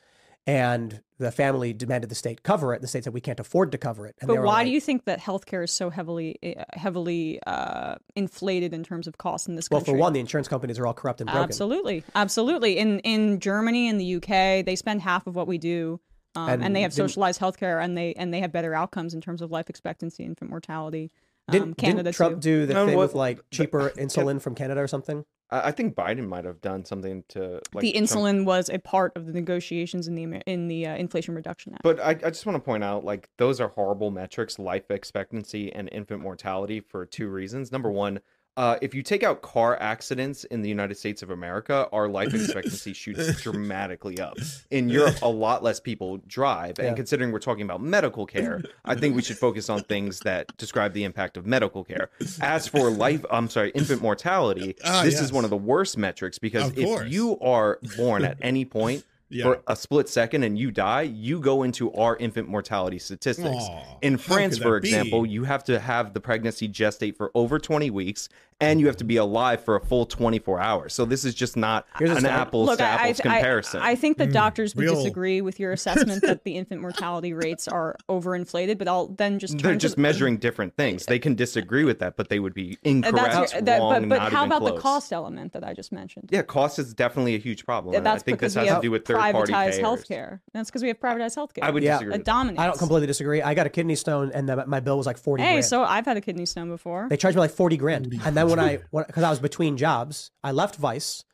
and 0.47 1.01
the 1.17 1.33
family 1.33 1.73
demanded 1.73 2.11
the 2.11 2.15
state 2.15 2.43
cover 2.43 2.75
it. 2.75 2.83
The 2.83 2.89
state 2.89 3.05
said 3.05 3.15
we 3.15 3.23
can't 3.23 3.41
afford 3.41 3.73
to 3.73 3.79
cover 3.79 4.07
it. 4.07 4.15
And 4.21 4.29
But 4.29 4.43
why 4.43 4.57
like, 4.57 4.67
do 4.67 4.73
you 4.73 4.83
think 4.83 5.07
that 5.07 5.19
healthcare 5.19 5.65
is 5.65 5.71
so 5.71 5.89
heavily 5.89 6.37
uh, 6.45 6.65
heavily 6.75 7.41
uh, 7.47 7.95
inflated 8.15 8.75
in 8.75 8.85
terms 8.85 9.07
of 9.07 9.17
cost 9.17 9.49
in 9.49 9.55
this 9.55 9.69
country? 9.69 9.93
Well, 9.93 9.97
for 9.97 9.99
one, 9.99 10.13
the 10.13 10.21
insurance 10.21 10.47
companies 10.47 10.79
are 10.79 10.87
all 10.87 10.93
corrupt 10.93 11.23
and 11.23 11.31
broken. 11.31 11.45
Absolutely, 11.45 12.05
absolutely. 12.15 12.77
In 12.77 12.99
in 12.99 13.41
Germany 13.41 13.89
and 13.89 13.99
the 13.99 14.17
UK, 14.17 14.63
they 14.63 14.77
spend 14.77 15.01
half 15.01 15.27
of 15.27 15.35
what 15.35 15.47
we 15.47 15.57
do, 15.57 16.01
um, 16.35 16.51
and, 16.51 16.63
And 16.63 16.77
they 16.77 16.83
have 16.83 16.93
socialized 16.93 17.41
healthcare, 17.41 17.83
and 17.83 17.97
they 17.97 18.13
and 18.13 18.31
they 18.35 18.41
have 18.41 18.53
better 18.53 18.75
outcomes 18.75 19.15
in 19.15 19.23
terms 19.23 19.41
of 19.41 19.51
life 19.51 19.71
expectancy, 19.71 20.23
infant 20.23 20.51
mortality. 20.51 21.11
Um, 21.49 21.53
Didn't, 21.53 21.77
Canada 21.79 22.03
didn't 22.05 22.15
Trump 22.17 22.35
too. 22.37 22.41
do 22.41 22.67
the 22.67 22.75
No, 22.75 22.87
thing 22.87 22.97
what- 22.97 23.03
with 23.09 23.15
like 23.15 23.41
cheaper 23.51 23.91
insulin 23.97 24.41
from 24.41 24.55
Canada 24.55 24.81
or 24.81 24.89
something? 24.89 25.25
I 25.51 25.69
I 25.69 25.71
think 25.71 25.95
Biden 25.95 26.27
might 26.27 26.45
have 26.45 26.61
done 26.61 26.85
something 26.85 27.23
to 27.29 27.61
like 27.73 27.83
the 27.83 27.93
Trump- 27.93 28.09
insulin 28.11 28.45
was 28.45 28.69
a 28.69 28.79
part 28.81 29.17
of 29.17 29.27
the 29.27 29.33
negotiations 29.33 30.09
in 30.09 30.17
the 30.17 30.41
in 30.47 30.67
the 30.67 30.87
uh, 30.89 30.97
Inflation 30.97 31.35
Reduction 31.37 31.75
Act. 31.75 31.83
But 31.85 32.01
I, 32.01 32.11
I 32.11 32.31
just 32.31 32.47
want 32.47 32.57
to 32.57 32.61
point 32.61 32.83
out, 32.83 33.05
like, 33.05 33.29
those 33.39 33.61
are 33.61 33.69
horrible 33.69 34.11
metrics, 34.11 34.59
life 34.59 34.91
expectancy 34.91 35.73
and 35.73 35.89
infant 35.93 36.21
mortality, 36.21 36.81
for 36.81 37.07
two 37.07 37.29
reasons. 37.29 37.71
Number 37.71 37.91
one, 37.91 38.19
uh, 38.57 38.79
if 38.81 38.95
you 38.95 39.03
take 39.03 39.23
out 39.23 39.43
car 39.43 39.77
accidents 39.81 40.45
in 40.45 40.63
the 40.63 40.69
United 40.69 40.97
States 40.97 41.23
of 41.23 41.31
America, 41.31 41.89
our 41.93 42.09
life 42.09 42.33
expectancy 42.33 42.93
shoots 42.93 43.41
dramatically 43.43 44.19
up. 44.19 44.37
In 44.71 44.89
Europe, 44.89 45.17
a 45.23 45.29
lot 45.29 45.63
less 45.63 45.79
people 45.81 46.19
drive. 46.27 46.79
And 46.79 46.89
Yeah. 46.89 46.95
considering 46.95 47.33
we're 47.33 47.39
talking 47.39 47.65
about 47.65 47.83
medical 47.83 48.25
care, 48.27 48.63
I 48.85 48.95
think 48.95 49.15
we 49.15 49.23
should 49.23 49.37
focus 49.39 49.69
on 49.69 49.83
things 49.85 50.21
that 50.21 50.57
describe 50.57 50.93
the 50.95 51.05
impact 51.05 51.37
of 51.37 51.47
medical 51.47 51.85
care. 51.85 52.11
As 52.41 52.67
for 52.67 52.91
life, 52.91 53.25
I'm 53.31 53.49
sorry, 53.51 53.71
infant 53.75 54.01
mortality, 54.03 54.75
Ah, 54.85 55.03
this 55.03 55.15
yes. 55.15 55.23
is 55.25 55.33
one 55.33 55.45
of 55.45 55.51
the 55.51 55.57
worst 55.57 55.99
metrics 55.99 56.39
because 56.39 56.73
if 56.77 57.11
you 57.11 57.39
are 57.41 57.79
born 57.97 58.25
at 58.25 58.39
any 58.43 58.65
point, 58.65 59.05
Yeah. 59.29 59.45
for 59.45 59.63
a 59.67 59.75
split 59.75 60.09
second 60.09 60.45
and 60.45 60.57
you 60.59 60.71
die, 60.71 61.03
you 61.03 61.41
go 61.41 61.63
into 61.65 61.93
our 61.95 62.17
infant 62.17 62.49
mortality 62.49 62.99
statistics. 62.99 63.49
Aw, 63.49 63.99
In 64.03 64.19
France, 64.19 64.57
for 64.59 64.75
that 64.75 64.83
be? 64.83 64.89
example, 64.89 65.27
you 65.27 65.45
have 65.45 65.65
to 65.65 65.81
have 65.81 66.15
the 66.15 66.21
pregnancy 66.21 66.69
gestate 66.69 67.17
for 67.17 67.33
over 67.35 67.59
20 67.59 67.91
weeks 67.91 68.29
and 68.61 68.81
you 68.81 68.87
have 68.87 68.97
to 68.97 69.05
be 69.05 69.17
alive 69.19 69.63
for 69.63 69.77
a 69.77 69.81
full 69.81 70.07
24 70.07 70.61
hours. 70.61 70.95
So 70.95 71.05
this 71.05 71.25
is 71.25 71.35
just 71.35 71.57
not 71.57 71.87
Here's 71.99 72.11
an 72.17 72.25
apples 72.27 72.69
Look, 72.69 72.79
to 72.79 72.85
I, 72.85 72.89
apples 72.89 73.21
I, 73.21 73.23
comparison. 73.23 73.81
I, 73.83 73.91
I 73.91 73.95
think 73.97 74.17
the 74.19 74.27
doctors 74.27 74.75
would 74.75 74.83
real- 74.85 74.95
disagree 74.95 75.41
with 75.43 75.61
your 75.61 75.73
assessment 75.79 76.23
that 76.23 76.45
the 76.45 76.57
infant 76.57 76.81
mortality 76.81 77.33
rates 77.35 77.69
are 77.69 77.97
overinflated, 78.09 78.79
but 78.79 78.89
I'll 78.89 79.09
then 79.09 79.39
just 79.39 79.59
They're 79.59 79.73
turn 79.73 79.79
just 79.79 79.97
to, 79.97 80.01
measuring 80.01 80.39
different 80.39 80.75
things. 80.77 81.05
They 81.07 81.19
can 81.19 81.35
disagree 81.35 81.85
with 81.85 81.99
that, 81.99 82.17
but 82.17 82.29
they 82.29 82.39
would 82.39 82.55
be 82.55 82.73
Uh, 82.85 82.89
incorrect, 82.89 83.33
that's 83.33 83.53
your- 83.53 83.63
that- 83.63 83.79
wrong, 83.81 83.91
but, 84.03 84.09
but 84.09 84.19
not 84.19 84.33
how 84.33 84.47
even 84.47 84.57
about 84.57 84.75
the 84.75 84.81
cost 84.81 85.13
element 85.13 85.53
that 85.53 85.63
I 85.65 85.75
just 85.75 85.93
mentioned? 85.93 86.31
Yeah, 86.33 86.43
cost 86.43 86.79
is 86.79 86.95
definitely 86.95 87.35
a 87.35 87.39
huge 87.39 87.65
problem. 87.67 87.93
Yeah, 87.93 87.99
and 87.99 88.09
I 88.09 88.13
that's 88.13 88.23
think 88.23 88.39
because 88.39 88.55
this 88.55 88.63
we 88.63 88.67
has 88.69 88.75
have 88.75 88.83
to 88.83 88.87
do 88.87 88.91
with 88.91 89.05
third 89.05 89.17
party 89.19 89.53
privatized 89.53 89.71
payers. 89.73 89.79
healthcare. 89.81 90.41
That's 90.55 90.71
because 90.71 90.83
we 90.83 90.89
have 90.89 90.99
privatized 90.99 91.37
healthcare. 91.37 91.63
I 91.63 91.71
would 91.71 91.83
Yeah. 91.83 91.93
disagree. 91.95 92.15
it 92.15 92.19
with 92.19 92.25
that. 92.25 92.31
dominates. 92.33 92.61
I 92.63 92.67
don't 92.67 92.79
completely 92.79 93.07
disagree. 93.07 93.43
I 93.43 93.55
got 93.55 93.67
a 93.67 93.71
kidney 93.71 93.97
stone, 93.97 94.31
and 94.33 94.49
the, 94.49 94.67
my 94.67 94.81
bill 94.81 94.97
was 94.97 95.07
like 95.07 95.19
forty. 95.19 95.43
Hey, 95.43 95.55
grand. 95.55 95.65
so 95.67 95.83
I've 95.85 96.07
had 96.07 96.17
a 96.17 96.21
kidney 96.21 96.47
stone 96.47 96.69
before. 96.69 97.07
They 97.11 97.17
charged 97.17 97.37
me 97.37 97.41
like 97.41 97.51
40 97.51 97.77
grand. 97.77 98.21
And 98.25 98.37
then 98.49 98.81
when 98.93 99.05
I, 99.05 99.07
because 99.07 99.23
I 99.23 99.31
was 99.31 99.41
between 99.41 99.77
jobs, 99.77 100.31
I 100.43 100.53
left 100.53 100.77
Vice 100.77 101.25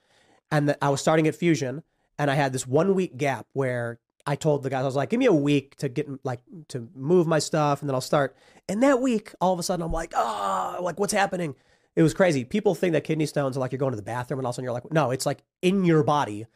and 0.50 0.68
the, 0.68 0.84
I 0.84 0.90
was 0.90 1.00
starting 1.00 1.26
at 1.26 1.34
Fusion 1.34 1.82
and 2.18 2.30
I 2.30 2.34
had 2.34 2.52
this 2.52 2.66
one 2.66 2.94
week 2.94 3.16
gap 3.16 3.46
where 3.52 3.98
I 4.26 4.36
told 4.36 4.62
the 4.62 4.70
guys, 4.70 4.82
I 4.82 4.86
was 4.86 4.96
like, 4.96 5.10
give 5.10 5.18
me 5.18 5.26
a 5.26 5.32
week 5.32 5.76
to 5.76 5.88
get, 5.88 6.08
like, 6.24 6.40
to 6.68 6.88
move 6.94 7.26
my 7.26 7.38
stuff 7.38 7.80
and 7.80 7.88
then 7.88 7.94
I'll 7.94 8.00
start. 8.00 8.36
And 8.68 8.82
that 8.82 9.00
week, 9.00 9.32
all 9.40 9.52
of 9.52 9.58
a 9.58 9.62
sudden, 9.62 9.84
I'm 9.84 9.92
like, 9.92 10.12
oh, 10.14 10.78
like, 10.80 11.00
what's 11.00 11.12
happening? 11.12 11.54
It 11.96 12.02
was 12.02 12.14
crazy. 12.14 12.44
People 12.44 12.74
think 12.74 12.92
that 12.92 13.04
kidney 13.04 13.26
stones 13.26 13.56
are 13.56 13.60
like 13.60 13.72
you're 13.72 13.78
going 13.78 13.92
to 13.92 13.96
the 13.96 14.02
bathroom 14.02 14.38
and 14.40 14.46
all 14.46 14.50
of 14.50 14.54
a 14.54 14.56
sudden 14.56 14.64
you're 14.64 14.72
like, 14.72 14.90
no, 14.92 15.10
it's 15.10 15.26
like 15.26 15.42
in 15.60 15.84
your 15.84 16.02
body, 16.04 16.46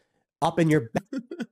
up 0.41 0.59
in 0.59 0.71
your 0.71 0.91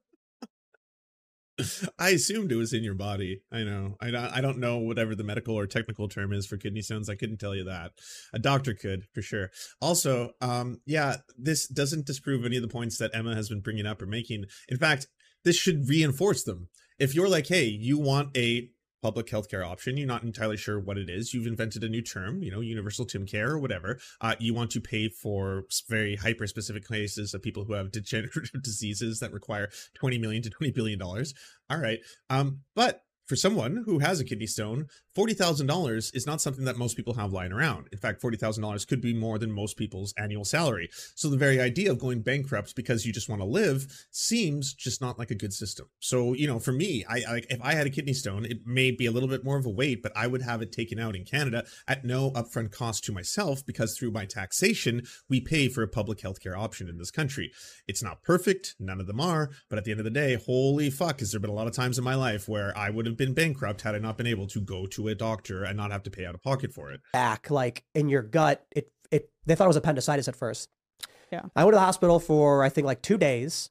I 1.99 2.11
assumed 2.11 2.51
it 2.51 2.57
was 2.57 2.73
in 2.73 2.83
your 2.83 2.95
body. 2.95 3.43
I 3.53 3.63
know. 3.63 3.97
I 4.01 4.11
don't, 4.11 4.25
I 4.25 4.41
don't 4.41 4.59
know 4.59 4.79
whatever 4.79 5.15
the 5.15 5.25
medical 5.25 5.57
or 5.57 5.67
technical 5.67 6.09
term 6.09 6.33
is 6.33 6.47
for 6.47 6.57
kidney 6.57 6.83
stones. 6.83 7.09
I 7.09 7.15
couldn't 7.15 7.39
tell 7.39 7.55
you 7.55 7.65
that. 7.65 7.93
A 8.33 8.39
doctor 8.39 8.75
could 8.75 9.05
for 9.15 9.23
sure. 9.23 9.51
Also, 9.81 10.33
um, 10.41 10.81
yeah, 10.85 11.17
this 11.39 11.69
doesn't 11.69 12.07
disprove 12.07 12.45
any 12.45 12.57
of 12.57 12.63
the 12.63 12.69
points 12.69 12.99
that 12.99 13.13
Emma 13.15 13.35
has 13.35 13.49
been 13.49 13.61
bringing 13.61 13.87
up 13.87 14.03
or 14.03 14.07
making. 14.07 14.47
In 14.69 14.79
fact, 14.79 15.07
this 15.45 15.57
should 15.57 15.89
reinforce 15.89 16.43
them. 16.43 16.69
If 16.99 17.15
you're 17.15 17.29
like, 17.29 17.47
hey, 17.47 17.65
you 17.67 17.99
want 17.99 18.37
a 18.37 18.71
public 19.05 19.27
healthcare 19.27 19.63
option, 19.63 19.99
you're 19.99 20.07
not 20.07 20.23
entirely 20.23 20.57
sure 20.57 20.81
what 20.81 20.97
it 20.97 21.11
is. 21.11 21.35
You've 21.35 21.47
invented 21.47 21.85
a 21.85 21.91
new 21.91 22.01
term, 22.01 22.43
you 22.43 22.51
know, 22.51 22.63
universal 22.63 23.05
Tim 23.05 23.27
care 23.27 23.51
or 23.51 23.59
whatever. 23.59 23.99
Uh, 24.19 24.35
you 24.39 24.55
want 24.55 24.71
to 24.71 24.81
pay 24.81 25.11
for 25.11 25.65
very 25.91 26.17
hyper 26.17 26.47
specific 26.47 26.89
cases 26.89 27.35
of 27.35 27.43
people 27.43 27.67
who 27.67 27.75
have 27.75 27.93
degenerative 27.93 28.51
diseases 28.63 29.21
that 29.21 29.31
require 29.31 29.69
20 29.93 30.17
million 30.17 30.43
to 30.43 30.49
20 30.49 30.73
billion 30.73 30.99
dollars. 30.99 31.35
All 31.69 31.77
right. 31.77 31.99
Um, 32.31 32.61
but 32.75 33.03
for 33.27 33.37
someone 33.37 33.83
who 33.85 33.99
has 33.99 34.21
a 34.21 34.25
kidney 34.25 34.47
stone, 34.47 34.87
$40,000 35.17 36.15
is 36.15 36.27
not 36.27 36.41
something 36.41 36.65
that 36.65 36.77
most 36.77 36.97
people 36.97 37.15
have 37.15 37.33
lying 37.33 37.53
around. 37.53 37.89
In 37.93 37.99
fact, 37.99 38.21
$40,000 38.21 38.87
could 38.89 39.01
be 39.01 39.15
more 39.15 39.39
than 39.39 39.53
most 39.53 39.77
people's 39.77 40.13
annual 40.19 40.45
salary. 40.45 40.89
So 41.15 41.29
the 41.29 41.37
very 41.37 41.61
idea 41.61 41.91
of 41.91 41.99
going 41.99 42.23
bankrupt 42.23 42.75
because 42.75 43.07
you 43.07 43.13
just 43.13 43.29
want 43.29 43.41
to 43.41 43.47
live 43.47 44.07
seems 44.11 44.75
just 44.75 45.01
not 45.01 45.19
like 45.19 45.31
a 45.31 45.37
good 45.37 45.53
system. 45.53 45.87
So, 46.01 46.35
you 46.35 46.47
know, 46.47 46.59
for 46.59 46.73
me, 46.73 47.05
I, 47.09 47.43
if 47.49 47.61
I 47.63 47.75
had 47.75 47.87
a 47.87 47.91
kidney 47.91 48.13
stone, 48.13 48.45
it 48.45 48.67
may 48.67 48.91
be 48.91 49.07
a 49.07 49.13
little 49.13 49.29
bit 49.29 49.45
more 49.45 49.57
of 49.57 49.67
a 49.67 49.71
weight, 49.71 50.03
but 50.03 50.13
I 50.17 50.27
would 50.27 50.43
have 50.43 50.63
it 50.63 50.73
taken 50.73 50.99
out 50.99 51.15
in 51.15 51.25
Canada 51.25 51.65
at 51.87 52.05
no 52.05 52.31
upfront 52.33 52.73
cost 52.73 53.05
to 53.05 53.13
myself 53.13 53.65
because 53.65 53.97
through 53.97 54.11
my 54.11 54.25
taxation, 54.25 55.03
we 55.29 55.41
pay 55.41 55.69
for 55.69 55.83
a 55.83 55.89
public 55.89 56.19
healthcare 56.19 56.59
option 56.59 56.89
in 56.89 56.99
this 56.99 57.11
country. 57.11 57.53
It's 57.87 58.03
not 58.03 58.23
perfect, 58.23 58.75
none 58.81 59.01
of 59.01 59.07
them 59.07 59.21
are, 59.21 59.51
but 59.69 59.79
at 59.79 59.85
the 59.85 59.93
end 59.93 60.01
of 60.01 60.05
the 60.05 60.11
day, 60.11 60.35
holy 60.35 60.91
fuck, 60.91 61.21
has 61.21 61.31
there 61.31 61.41
been 61.41 61.51
a 61.51 61.55
lot 61.55 61.67
of 61.67 61.73
times 61.73 61.99
in 61.99 62.05
my 62.05 62.15
life 62.15 62.49
where 62.49 62.77
I 62.77 62.91
would 62.91 63.07
have 63.07 63.17
been 63.17 63.35
bankrupt 63.35 63.83
had 63.83 63.95
I 63.95 63.99
not 63.99 64.19
been 64.19 64.27
able 64.27 64.47
to 64.49 64.61
go 64.61 64.87
to 64.87 65.04
a 65.13 65.15
doctor 65.15 65.65
and 65.65 65.77
not 65.77 65.91
have 65.93 66.03
to 66.05 66.11
pay 66.11 66.25
out 66.27 66.35
of 66.35 66.43
pocket 66.43 66.73
for 66.73 66.91
it. 66.93 67.01
back, 67.13 67.51
like 67.51 67.85
in 67.95 68.09
your 68.09 68.23
gut. 68.23 68.65
It, 68.75 68.91
it, 69.11 69.31
they 69.47 69.55
thought 69.55 69.65
it 69.65 69.69
was 69.69 69.77
appendicitis 69.77 70.29
at 70.29 70.37
first. 70.37 70.69
Yeah. 71.33 71.43
I 71.57 71.65
went 71.65 71.73
to 71.75 71.77
the 71.77 71.85
hospital 71.85 72.21
for, 72.21 72.63
I 72.63 72.69
think, 72.69 72.87
like 72.87 73.03
two 73.03 73.19
days 73.19 73.71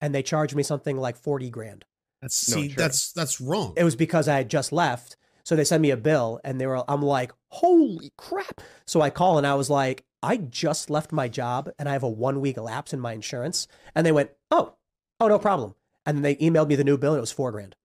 and 0.00 0.14
they 0.14 0.22
charged 0.22 0.54
me 0.54 0.62
something 0.62 0.96
like 0.96 1.16
40 1.16 1.50
grand. 1.50 1.84
That's 2.22 2.48
No, 2.48 2.56
see, 2.56 2.68
sure. 2.68 2.76
that's 2.76 3.12
that's 3.12 3.40
wrong. 3.40 3.74
it 3.76 3.84
was 3.84 3.96
because 3.96 4.28
I 4.28 4.36
had 4.36 4.50
just 4.50 4.72
left. 4.72 5.16
So 5.44 5.56
they 5.56 5.64
sent 5.64 5.80
me 5.80 5.90
a 5.90 5.96
bill 5.96 6.40
and 6.44 6.60
they 6.60 6.66
were, 6.66 6.84
I'm 6.90 7.00
like, 7.00 7.32
holy 7.50 8.12
crap. 8.18 8.60
So 8.86 9.00
I 9.00 9.08
call 9.10 9.38
and 9.38 9.46
I 9.46 9.54
was 9.54 9.70
like, 9.70 10.04
I 10.22 10.36
just 10.36 10.90
left 10.90 11.12
my 11.12 11.28
job 11.28 11.70
and 11.78 11.88
I 11.88 11.92
have 11.92 12.02
a 12.02 12.08
one 12.08 12.40
week 12.40 12.58
lapse 12.58 12.92
in 12.92 13.00
my 13.00 13.12
insurance. 13.12 13.66
And 13.94 14.04
they 14.04 14.12
went, 14.12 14.30
oh, 14.50 14.74
oh, 15.20 15.28
no 15.28 15.38
problem. 15.38 15.74
And 16.04 16.16
then 16.18 16.22
they 16.22 16.36
emailed 16.36 16.68
me 16.68 16.74
the 16.74 16.84
new 16.84 16.98
bill 16.98 17.12
and 17.12 17.18
it 17.18 17.22
was 17.22 17.32
four 17.32 17.50
grand. 17.52 17.76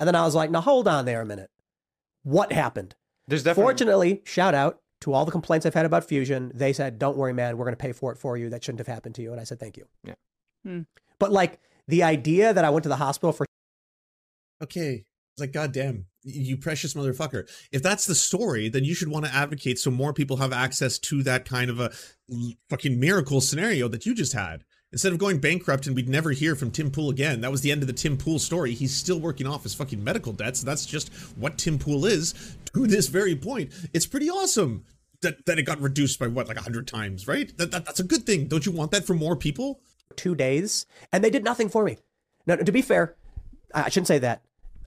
And 0.00 0.08
then 0.08 0.16
I 0.16 0.24
was 0.24 0.34
like, 0.34 0.50
now 0.50 0.60
hold 0.60 0.88
on 0.88 1.04
there 1.04 1.20
a 1.20 1.26
minute. 1.26 1.50
What 2.24 2.52
happened? 2.52 2.96
There's 3.28 3.42
definitely 3.42 3.64
Fortunately, 3.64 4.22
shout 4.24 4.54
out 4.54 4.80
to 5.02 5.12
all 5.12 5.24
the 5.24 5.30
complaints 5.30 5.66
I've 5.66 5.74
had 5.74 5.86
about 5.86 6.04
Fusion, 6.04 6.50
they 6.54 6.72
said, 6.72 6.98
"Don't 6.98 7.16
worry, 7.16 7.32
man. 7.32 7.56
We're 7.56 7.64
going 7.64 7.76
to 7.76 7.82
pay 7.82 7.92
for 7.92 8.10
it 8.10 8.18
for 8.18 8.36
you. 8.36 8.50
That 8.50 8.64
shouldn't 8.64 8.80
have 8.80 8.86
happened 8.86 9.14
to 9.16 9.22
you." 9.22 9.32
And 9.32 9.40
I 9.40 9.44
said, 9.44 9.60
"Thank 9.60 9.76
you." 9.76 9.86
Yeah. 10.02 10.14
Hmm. 10.64 10.80
But 11.18 11.30
like 11.30 11.60
the 11.86 12.02
idea 12.02 12.52
that 12.52 12.64
I 12.64 12.70
went 12.70 12.82
to 12.84 12.88
the 12.88 12.96
hospital 12.96 13.32
for 13.32 13.46
okay. 14.62 15.04
It's 15.34 15.40
like, 15.40 15.52
goddamn, 15.52 16.06
you 16.22 16.56
precious 16.56 16.94
motherfucker. 16.94 17.50
If 17.72 17.82
that's 17.82 18.06
the 18.06 18.14
story, 18.14 18.68
then 18.68 18.84
you 18.84 18.94
should 18.94 19.08
want 19.08 19.24
to 19.24 19.34
advocate 19.34 19.80
so 19.80 19.90
more 19.90 20.12
people 20.12 20.36
have 20.36 20.52
access 20.52 20.96
to 21.00 21.24
that 21.24 21.44
kind 21.44 21.70
of 21.70 21.80
a 21.80 21.90
fucking 22.70 23.00
miracle 23.00 23.40
scenario 23.40 23.88
that 23.88 24.06
you 24.06 24.14
just 24.14 24.32
had. 24.32 24.64
Instead 24.94 25.12
of 25.12 25.18
going 25.18 25.38
bankrupt 25.38 25.86
and 25.86 25.94
we'd 25.94 26.08
never 26.08 26.30
hear 26.30 26.54
from 26.54 26.70
Tim 26.70 26.90
Pool 26.90 27.10
again, 27.10 27.40
that 27.42 27.50
was 27.50 27.60
the 27.60 27.70
end 27.70 27.82
of 27.82 27.88
the 27.88 27.92
Tim 27.92 28.16
Pool 28.16 28.38
story. 28.38 28.74
He's 28.74 28.94
still 28.94 29.18
working 29.18 29.46
off 29.46 29.64
his 29.64 29.74
fucking 29.74 30.02
medical 30.02 30.32
debts. 30.32 30.62
That's 30.62 30.86
just 30.86 31.12
what 31.36 31.58
Tim 31.58 31.78
Pool 31.78 32.06
is 32.06 32.56
to 32.72 32.86
this 32.86 33.08
very 33.08 33.36
point. 33.36 33.72
It's 33.92 34.06
pretty 34.06 34.30
awesome 34.30 34.84
that, 35.20 35.44
that 35.46 35.58
it 35.58 35.64
got 35.64 35.80
reduced 35.80 36.18
by 36.18 36.28
what, 36.28 36.48
like 36.48 36.56
100 36.56 36.86
times, 36.86 37.28
right? 37.28 37.54
That, 37.58 37.72
that, 37.72 37.84
that's 37.84 38.00
a 38.00 38.04
good 38.04 38.24
thing. 38.24 38.46
Don't 38.46 38.64
you 38.64 38.72
want 38.72 38.92
that 38.92 39.04
for 39.04 39.14
more 39.14 39.36
people? 39.36 39.80
two 40.16 40.34
days, 40.34 40.86
and 41.12 41.22
they 41.22 41.30
did 41.30 41.44
nothing 41.44 41.68
for 41.68 41.84
me. 41.84 41.98
Now, 42.46 42.56
to 42.56 42.72
be 42.72 42.82
fair, 42.82 43.16
I 43.74 43.88
shouldn't 43.88 44.08
say 44.08 44.18
that. 44.18 44.42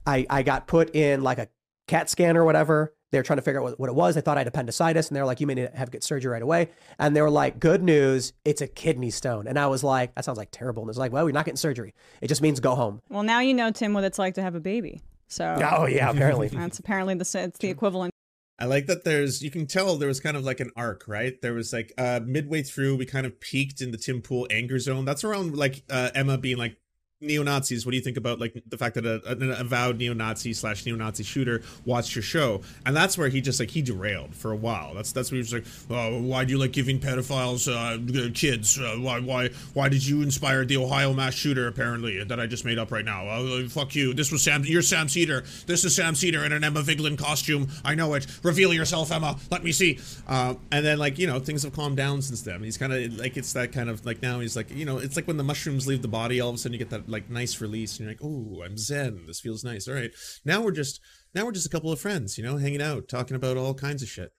I, 0.06 0.26
I 0.30 0.42
got 0.42 0.66
put 0.66 0.94
in 0.94 1.22
like 1.22 1.38
a 1.38 1.48
CAT 1.86 2.08
scan 2.08 2.36
or 2.36 2.44
whatever. 2.44 2.94
They 3.10 3.18
were 3.18 3.22
trying 3.22 3.38
to 3.38 3.42
figure 3.42 3.60
out 3.60 3.64
what, 3.64 3.80
what 3.80 3.88
it 3.88 3.94
was. 3.94 4.14
They 4.14 4.20
thought 4.20 4.36
I 4.36 4.40
had 4.40 4.48
appendicitis, 4.48 5.08
and 5.08 5.16
they 5.16 5.20
were 5.20 5.26
like, 5.26 5.40
"You 5.40 5.46
may 5.46 5.54
need 5.54 5.72
to 5.72 5.76
have 5.76 5.90
get 5.90 6.04
surgery 6.04 6.30
right 6.30 6.42
away." 6.42 6.68
And 6.98 7.16
they 7.16 7.22
were 7.22 7.30
like, 7.30 7.58
"Good 7.58 7.82
news, 7.82 8.32
it's 8.44 8.60
a 8.60 8.68
kidney 8.68 9.10
stone." 9.10 9.46
And 9.46 9.58
I 9.58 9.66
was 9.66 9.82
like, 9.82 10.14
"That 10.14 10.24
sounds 10.24 10.38
like 10.38 10.50
terrible." 10.50 10.82
And 10.82 10.90
it's 10.90 10.98
like, 10.98 11.12
"Well, 11.12 11.24
you're 11.24 11.32
not 11.32 11.44
getting 11.44 11.56
surgery. 11.56 11.94
It 12.20 12.28
just 12.28 12.42
means 12.42 12.60
go 12.60 12.74
home." 12.74 13.00
Well, 13.08 13.22
now 13.22 13.40
you 13.40 13.54
know, 13.54 13.70
Tim, 13.70 13.94
what 13.94 14.04
it's 14.04 14.18
like 14.18 14.34
to 14.34 14.42
have 14.42 14.54
a 14.54 14.60
baby. 14.60 15.00
So 15.28 15.58
Oh 15.78 15.86
yeah, 15.86 16.10
apparently. 16.10 16.48
that's 16.52 16.78
apparently 16.78 17.14
the 17.14 17.30
it's 17.44 17.58
the 17.58 17.68
equivalent. 17.68 18.12
I 18.60 18.64
like 18.64 18.86
that 18.86 19.04
there's 19.04 19.40
you 19.40 19.50
can 19.52 19.66
tell 19.66 19.96
there 19.96 20.08
was 20.08 20.20
kind 20.20 20.36
of 20.36 20.44
like 20.44 20.58
an 20.58 20.70
arc, 20.74 21.04
right? 21.06 21.40
There 21.40 21.54
was 21.54 21.72
like 21.72 21.92
uh 21.96 22.20
midway 22.24 22.62
through 22.62 22.96
we 22.96 23.06
kind 23.06 23.24
of 23.24 23.38
peaked 23.38 23.80
in 23.80 23.92
the 23.92 23.98
Tim 23.98 24.20
Pool 24.20 24.48
anger 24.50 24.78
zone. 24.78 25.04
That's 25.04 25.22
around 25.22 25.56
like 25.56 25.84
uh 25.88 26.10
Emma 26.14 26.38
being 26.38 26.56
like 26.56 26.76
neo 27.20 27.42
Nazis. 27.42 27.84
What 27.84 27.90
do 27.90 27.96
you 27.96 28.02
think 28.02 28.16
about 28.16 28.38
like 28.38 28.62
the 28.68 28.78
fact 28.78 28.94
that 28.94 29.04
a, 29.04 29.20
an 29.32 29.50
avowed 29.50 29.98
neo 29.98 30.12
Nazi 30.12 30.52
slash 30.52 30.86
neo 30.86 30.94
Nazi 30.94 31.24
shooter 31.24 31.62
watched 31.84 32.14
your 32.14 32.22
show? 32.22 32.62
And 32.86 32.96
that's 32.96 33.18
where 33.18 33.28
he 33.28 33.40
just 33.40 33.58
like 33.58 33.70
he 33.70 33.82
derailed 33.82 34.34
for 34.34 34.52
a 34.52 34.56
while. 34.56 34.94
That's 34.94 35.12
that's 35.12 35.30
where 35.30 35.36
he 35.36 35.40
was 35.40 35.52
like, 35.52 35.64
oh, 35.90 36.20
why 36.22 36.44
do 36.44 36.52
you 36.52 36.58
like 36.58 36.72
giving 36.72 37.00
pedophiles 37.00 37.68
uh, 37.68 38.30
kids? 38.32 38.78
Uh, 38.78 38.96
why 39.00 39.20
why 39.20 39.48
why 39.74 39.88
did 39.88 40.06
you 40.06 40.22
inspire 40.22 40.64
the 40.64 40.76
Ohio 40.76 41.12
mass 41.12 41.34
shooter? 41.34 41.66
Apparently 41.66 42.22
that 42.22 42.38
I 42.38 42.46
just 42.46 42.64
made 42.64 42.78
up 42.78 42.92
right 42.92 43.04
now. 43.04 43.26
Uh, 43.26 43.68
fuck 43.68 43.94
you. 43.94 44.14
This 44.14 44.30
was 44.30 44.42
Sam. 44.42 44.64
You're 44.64 44.82
Sam 44.82 45.08
Seder. 45.08 45.44
This 45.66 45.84
is 45.84 45.94
Sam 45.94 46.14
Seder 46.14 46.44
in 46.44 46.52
an 46.52 46.62
Emma 46.62 46.82
Vigeland 46.82 47.18
costume. 47.18 47.68
I 47.84 47.94
know 47.94 48.14
it. 48.14 48.26
Reveal 48.42 48.72
yourself, 48.72 49.10
Emma. 49.10 49.36
Let 49.50 49.64
me 49.64 49.72
see. 49.72 49.98
Uh, 50.26 50.54
and 50.70 50.86
then 50.86 50.98
like 50.98 51.18
you 51.18 51.26
know 51.26 51.40
things 51.40 51.64
have 51.64 51.72
calmed 51.72 51.96
down 51.96 52.22
since 52.22 52.42
then. 52.42 52.62
He's 52.62 52.78
kind 52.78 52.92
of 52.92 53.18
like 53.18 53.36
it's 53.36 53.52
that 53.54 53.72
kind 53.72 53.90
of 53.90 54.06
like 54.06 54.22
now 54.22 54.38
he's 54.38 54.54
like 54.54 54.70
you 54.70 54.84
know 54.84 54.98
it's 54.98 55.16
like 55.16 55.26
when 55.26 55.36
the 55.36 55.44
mushrooms 55.44 55.88
leave 55.88 56.02
the 56.02 56.08
body. 56.08 56.40
All 56.40 56.50
of 56.50 56.54
a 56.54 56.58
sudden 56.58 56.74
you 56.74 56.78
get 56.78 56.90
that 56.90 57.07
like 57.08 57.28
nice 57.30 57.60
release, 57.60 57.92
and 57.98 58.00
you're 58.00 58.10
like, 58.10 58.20
oh, 58.22 58.62
I'm 58.64 58.76
zen. 58.76 59.24
This 59.26 59.40
feels 59.40 59.64
nice. 59.64 59.88
All 59.88 59.94
right, 59.94 60.10
now 60.44 60.60
we're 60.62 60.70
just 60.72 61.00
now 61.34 61.44
we're 61.44 61.52
just 61.52 61.66
a 61.66 61.70
couple 61.70 61.90
of 61.92 62.00
friends, 62.00 62.38
you 62.38 62.44
know, 62.44 62.56
hanging 62.56 62.82
out, 62.82 63.08
talking 63.08 63.36
about 63.36 63.56
all 63.56 63.74
kinds 63.74 64.02
of 64.02 64.08
shit. 64.08 64.32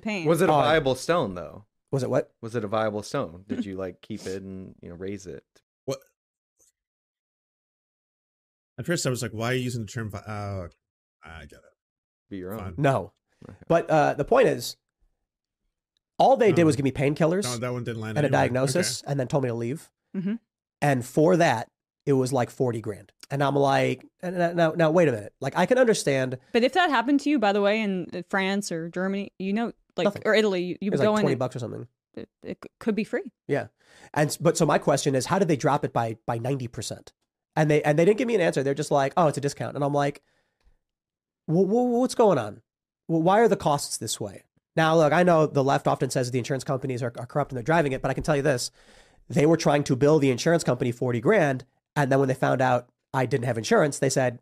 Pain. 0.00 0.26
Was 0.26 0.40
it 0.40 0.48
a 0.48 0.52
viable 0.52 0.94
stone 0.94 1.34
though? 1.34 1.66
Was 1.90 2.02
it 2.02 2.10
what? 2.10 2.32
Was 2.40 2.54
it 2.56 2.64
a 2.64 2.68
viable 2.68 3.02
stone? 3.02 3.44
Did 3.48 3.66
you 3.66 3.76
like 3.76 4.00
keep 4.00 4.24
it 4.26 4.42
and 4.42 4.74
you 4.80 4.88
know 4.88 4.94
raise 4.94 5.26
it? 5.26 5.44
What? 5.84 5.98
At 8.78 8.86
first, 8.86 9.06
I 9.06 9.10
was 9.10 9.22
like, 9.22 9.32
why 9.32 9.50
are 9.50 9.54
you 9.54 9.60
using 9.64 9.82
the 9.82 9.86
term? 9.92 10.10
vi- 10.10 10.18
Uh, 10.26 10.68
I 11.22 11.40
get 11.40 11.58
it. 11.58 11.64
Be 12.30 12.38
your 12.38 12.54
own. 12.54 12.58
Fine. 12.60 12.74
No. 12.78 13.12
But 13.68 13.90
uh, 13.90 14.14
the 14.14 14.24
point 14.24 14.48
is, 14.48 14.76
all 16.18 16.36
they 16.36 16.52
did 16.52 16.62
No. 16.62 16.66
was 16.66 16.76
give 16.76 16.84
me 16.84 16.92
painkillers 16.92 17.44
No, 17.44 17.58
that 17.58 17.72
one 17.72 17.84
didn't 17.84 18.00
land. 18.00 18.16
and 18.16 18.24
a 18.24 18.28
anyway. 18.28 18.38
diagnosis, 18.44 19.02
and 19.06 19.18
then 19.20 19.28
told 19.28 19.42
me 19.42 19.48
to 19.50 19.54
leave. 19.54 19.90
Mhm. 20.16 20.38
And 20.80 21.04
for 21.04 21.36
that, 21.36 21.68
it 22.06 22.14
was 22.14 22.32
like 22.32 22.50
forty 22.50 22.80
grand. 22.80 23.12
And 23.30 23.42
I'm 23.42 23.56
like, 23.56 24.04
now, 24.22 24.52
now, 24.52 24.72
now, 24.76 24.90
wait 24.90 25.08
a 25.08 25.12
minute. 25.12 25.32
Like, 25.40 25.56
I 25.56 25.64
can 25.64 25.78
understand. 25.78 26.36
But 26.52 26.64
if 26.64 26.74
that 26.74 26.90
happened 26.90 27.20
to 27.20 27.30
you, 27.30 27.38
by 27.38 27.54
the 27.54 27.62
way, 27.62 27.80
in 27.80 28.06
uh, 28.12 28.20
France 28.28 28.70
or 28.70 28.90
Germany, 28.90 29.32
you 29.38 29.54
know, 29.54 29.72
like 29.96 30.04
Nothing. 30.04 30.22
or 30.26 30.34
Italy, 30.34 30.62
you, 30.62 30.76
you 30.82 30.90
would 30.90 31.00
go 31.00 31.12
like 31.12 31.20
twenty 31.22 31.32
and 31.32 31.38
bucks 31.38 31.56
or 31.56 31.60
something. 31.60 31.86
It, 32.14 32.28
it 32.42 32.58
could 32.78 32.94
be 32.94 33.04
free. 33.04 33.32
Yeah. 33.48 33.68
And 34.12 34.36
but 34.40 34.58
so 34.58 34.66
my 34.66 34.78
question 34.78 35.14
is, 35.14 35.26
how 35.26 35.38
did 35.38 35.48
they 35.48 35.56
drop 35.56 35.84
it 35.84 35.92
by 35.92 36.18
by 36.26 36.38
ninety 36.38 36.68
percent? 36.68 37.12
And 37.56 37.70
they 37.70 37.82
and 37.82 37.98
they 37.98 38.04
didn't 38.04 38.18
give 38.18 38.28
me 38.28 38.34
an 38.34 38.40
answer. 38.40 38.62
They're 38.62 38.74
just 38.74 38.90
like, 38.90 39.14
oh, 39.16 39.28
it's 39.28 39.38
a 39.38 39.42
discount. 39.42 39.76
And 39.76 39.84
I'm 39.84 39.94
like, 39.94 40.22
well, 41.46 41.66
what's 41.66 42.14
going 42.14 42.38
on? 42.38 42.60
Well, 43.08 43.22
why 43.22 43.40
are 43.40 43.48
the 43.48 43.56
costs 43.56 43.96
this 43.96 44.20
way? 44.20 44.44
Now, 44.76 44.96
look, 44.96 45.12
I 45.12 45.22
know 45.22 45.46
the 45.46 45.64
left 45.64 45.86
often 45.86 46.08
says 46.10 46.30
the 46.30 46.38
insurance 46.38 46.64
companies 46.64 47.02
are, 47.02 47.12
are 47.18 47.26
corrupt 47.26 47.52
and 47.52 47.56
they're 47.56 47.62
driving 47.62 47.92
it, 47.92 48.00
but 48.00 48.10
I 48.10 48.14
can 48.14 48.22
tell 48.22 48.36
you 48.36 48.42
this: 48.42 48.70
they 49.28 49.46
were 49.46 49.56
trying 49.56 49.84
to 49.84 49.96
bill 49.96 50.18
the 50.18 50.30
insurance 50.30 50.64
company 50.64 50.92
forty 50.92 51.20
grand, 51.20 51.64
and 51.96 52.10
then 52.10 52.18
when 52.18 52.28
they 52.28 52.34
found 52.34 52.60
out 52.60 52.88
I 53.14 53.26
didn't 53.26 53.44
have 53.46 53.58
insurance, 53.58 53.98
they 53.98 54.08
said 54.10 54.38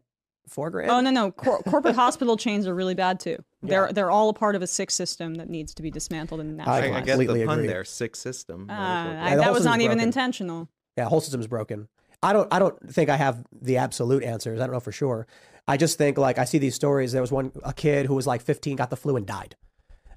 four 0.49 0.71
grand. 0.71 0.91
Oh 0.91 1.01
no, 1.01 1.11
no, 1.11 1.31
Cor- 1.31 1.63
corporate 1.63 1.95
hospital 2.05 2.37
chains 2.37 2.67
are 2.67 2.75
really 2.75 2.95
bad 2.95 3.21
too. 3.21 3.43
They're 3.63 3.87
Yeah. 3.87 3.93
they're 3.93 4.11
all 4.11 4.29
a 4.29 4.35
part 4.35 4.55
of 4.57 4.63
a 4.63 4.67
sick 4.67 4.91
system 4.91 5.35
that 5.37 5.49
needs 5.49 5.75
to 5.75 5.83
be 5.83 5.91
dismantled 5.91 6.41
and 6.41 6.61
I 6.63 6.65
I, 6.65 6.79
I 6.79 6.81
get 7.01 7.07
completely 7.07 7.41
the 7.41 7.47
pun 7.47 7.59
agree. 7.61 7.69
there. 7.69 7.85
Sick 7.85 8.17
system. 8.17 8.69
Uh, 8.71 8.75
That 8.75 9.07
is 9.07 9.07
what- 9.07 9.17
I- 9.33 9.37
that 9.37 9.53
was 9.53 9.65
not 9.65 9.73
system's 9.75 9.85
even 9.85 10.01
intentional. 10.01 10.69
Yeah, 10.97 11.05
whole 11.09 11.21
system's 11.21 11.47
broken. 11.47 11.89
I 12.23 12.33
don't 12.33 12.53
I 12.53 12.59
don't 12.59 12.93
think 12.93 13.09
I 13.11 13.17
have 13.17 13.45
the 13.63 13.77
absolute 13.79 14.23
answers. 14.25 14.61
I 14.61 14.65
don't 14.67 14.73
know 14.75 14.81
for 14.81 14.93
sure. 14.93 15.27
I 15.69 15.77
just 15.77 15.99
think 15.99 16.19
like 16.19 16.37
I 16.39 16.45
see 16.45 16.59
these 16.59 16.75
stories. 16.75 17.13
There 17.13 17.23
was 17.23 17.33
one 17.33 17.53
a 17.65 17.73
kid 17.73 18.07
who 18.07 18.15
was 18.15 18.27
like 18.27 18.43
15, 18.43 18.77
got 18.77 18.91
the 18.91 18.97
flu 18.97 19.17
and 19.17 19.27
died. 19.27 19.57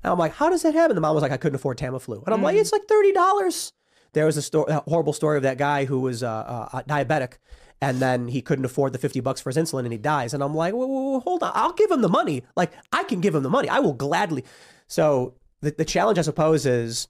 And 0.03 0.11
I'm 0.11 0.17
like, 0.19 0.33
how 0.33 0.49
does 0.49 0.63
that 0.63 0.73
happen? 0.73 0.95
The 0.95 1.01
mom 1.01 1.15
was 1.15 1.21
like, 1.21 1.31
I 1.31 1.37
couldn't 1.37 1.55
afford 1.55 1.77
Tamiflu, 1.77 2.25
and 2.25 2.33
I'm 2.33 2.41
like, 2.41 2.57
it's 2.57 2.73
like 2.73 2.85
thirty 2.89 3.13
dollars. 3.13 3.71
There 4.13 4.25
was 4.25 4.37
a, 4.37 4.41
sto- 4.41 4.63
a 4.63 4.81
horrible 4.89 5.13
story 5.13 5.37
of 5.37 5.43
that 5.43 5.57
guy 5.57 5.85
who 5.85 5.99
was 5.99 6.23
uh, 6.23 6.69
uh, 6.71 6.83
diabetic, 6.83 7.33
and 7.81 7.99
then 7.99 8.27
he 8.27 8.41
couldn't 8.41 8.65
afford 8.65 8.93
the 8.93 8.99
fifty 8.99 9.19
bucks 9.19 9.41
for 9.41 9.49
his 9.49 9.57
insulin, 9.57 9.83
and 9.83 9.91
he 9.91 9.97
dies. 9.97 10.33
And 10.33 10.41
I'm 10.43 10.55
like, 10.55 10.73
whoa, 10.73 10.85
whoa, 10.87 11.01
whoa, 11.11 11.19
hold 11.19 11.43
on, 11.43 11.51
I'll 11.53 11.73
give 11.73 11.91
him 11.91 12.01
the 12.01 12.09
money. 12.09 12.43
Like 12.55 12.71
I 12.91 13.03
can 13.03 13.21
give 13.21 13.35
him 13.35 13.43
the 13.43 13.49
money. 13.49 13.69
I 13.69 13.79
will 13.79 13.93
gladly. 13.93 14.45
So 14.87 15.35
the 15.61 15.71
the 15.71 15.85
challenge, 15.85 16.17
I 16.17 16.21
suppose, 16.21 16.65
is 16.65 17.07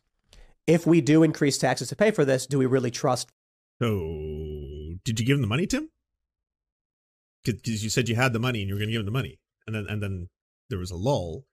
if 0.65 0.87
we 0.87 1.01
do 1.01 1.23
increase 1.23 1.57
taxes 1.57 1.89
to 1.89 1.95
pay 1.95 2.11
for 2.11 2.25
this, 2.25 2.47
do 2.47 2.57
we 2.57 2.65
really 2.65 2.91
trust 2.91 3.29
So, 3.81 3.89
did 5.03 5.19
you 5.19 5.25
give 5.25 5.35
him 5.35 5.41
the 5.41 5.47
money, 5.47 5.67
Tim? 5.67 5.89
Because 7.43 7.83
you 7.83 7.89
said 7.89 8.07
you 8.07 8.15
had 8.15 8.31
the 8.31 8.39
money 8.39 8.61
and 8.61 8.69
you 8.69 8.75
were 8.75 8.79
going 8.79 8.87
to 8.87 8.93
give 8.93 9.01
him 9.01 9.05
the 9.05 9.11
money, 9.11 9.39
and 9.67 9.75
then 9.75 9.85
and 9.89 10.01
then 10.01 10.29
there 10.69 10.79
was 10.79 10.91
a 10.91 10.95
lull, 10.95 11.45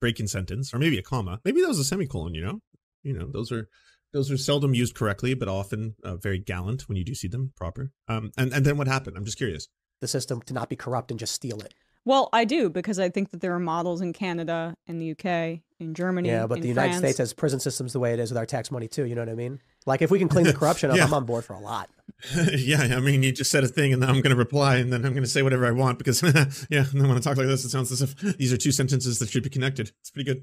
breaking 0.00 0.28
sentence, 0.28 0.72
or 0.72 0.78
maybe 0.78 0.98
a 0.98 1.02
comma. 1.02 1.40
Maybe 1.44 1.60
that 1.60 1.68
was 1.68 1.80
a 1.80 1.84
semicolon. 1.84 2.34
You 2.34 2.44
know, 2.44 2.60
you 3.02 3.12
know 3.12 3.26
those 3.26 3.50
are 3.50 3.68
those 4.12 4.30
are 4.30 4.36
seldom 4.36 4.74
used 4.74 4.94
correctly, 4.94 5.34
but 5.34 5.48
often 5.48 5.94
uh, 6.04 6.16
very 6.16 6.38
gallant 6.38 6.88
when 6.88 6.96
you 6.96 7.04
do 7.04 7.14
see 7.14 7.28
them 7.28 7.52
proper. 7.56 7.92
Um, 8.08 8.32
and 8.36 8.52
and 8.52 8.64
then 8.64 8.76
what 8.76 8.88
happened? 8.88 9.16
I'm 9.16 9.24
just 9.24 9.36
curious. 9.38 9.68
the 10.00 10.08
system 10.08 10.40
to 10.42 10.54
not 10.54 10.68
be 10.68 10.76
corrupt 10.76 11.10
and 11.10 11.20
just 11.20 11.34
steal 11.34 11.60
it? 11.60 11.74
Well, 12.06 12.30
I 12.32 12.46
do 12.46 12.70
because 12.70 12.98
I 12.98 13.10
think 13.10 13.30
that 13.30 13.42
there 13.42 13.54
are 13.54 13.58
models 13.60 14.00
in 14.00 14.14
Canada, 14.14 14.74
in 14.86 14.98
the 14.98 15.10
UK, 15.10 15.60
in 15.78 15.92
Germany. 15.94 16.30
Yeah, 16.30 16.46
but 16.46 16.56
in 16.56 16.62
the 16.62 16.68
United 16.68 16.92
France. 16.92 16.98
States 17.04 17.18
has 17.18 17.32
prison 17.34 17.60
systems 17.60 17.92
the 17.92 18.00
way 18.00 18.14
it 18.14 18.18
is 18.18 18.30
with 18.30 18.38
our 18.38 18.46
tax 18.46 18.70
money 18.70 18.88
too. 18.88 19.04
You 19.04 19.14
know 19.14 19.20
what 19.20 19.28
I 19.28 19.34
mean? 19.34 19.60
Like 19.84 20.00
if 20.00 20.10
we 20.10 20.18
can 20.18 20.28
clean 20.28 20.46
the 20.46 20.52
corruption 20.60 20.90
up, 20.90 20.96
Yeah. 20.96 21.04
I'm 21.04 21.12
on 21.12 21.26
board 21.26 21.44
for 21.44 21.52
a 21.52 21.60
lot. 21.60 21.90
yeah, 22.56 22.80
I 22.96 23.00
mean, 23.00 23.22
you 23.22 23.32
just 23.32 23.50
said 23.50 23.64
a 23.64 23.68
thing, 23.68 23.92
and 23.92 24.02
then 24.02 24.08
I'm 24.08 24.16
going 24.22 24.30
to 24.30 24.36
reply, 24.36 24.76
and 24.76 24.92
then 24.92 25.04
I'm 25.04 25.12
going 25.12 25.22
to 25.22 25.28
say 25.28 25.42
whatever 25.42 25.66
I 25.66 25.70
want 25.70 25.96
because, 25.98 26.22
yeah, 26.70 26.84
and 26.90 27.00
then 27.00 27.08
when 27.08 27.16
I 27.16 27.20
talk 27.20 27.36
like 27.36 27.46
this, 27.46 27.64
it 27.64 27.70
sounds 27.70 27.92
as 27.92 28.02
if 28.02 28.16
these 28.38 28.52
are 28.52 28.56
two 28.58 28.72
sentences 28.72 29.18
that 29.20 29.28
should 29.28 29.42
be 29.42 29.48
connected. 29.50 29.92
It's 30.00 30.10
pretty 30.10 30.30
good. 30.30 30.42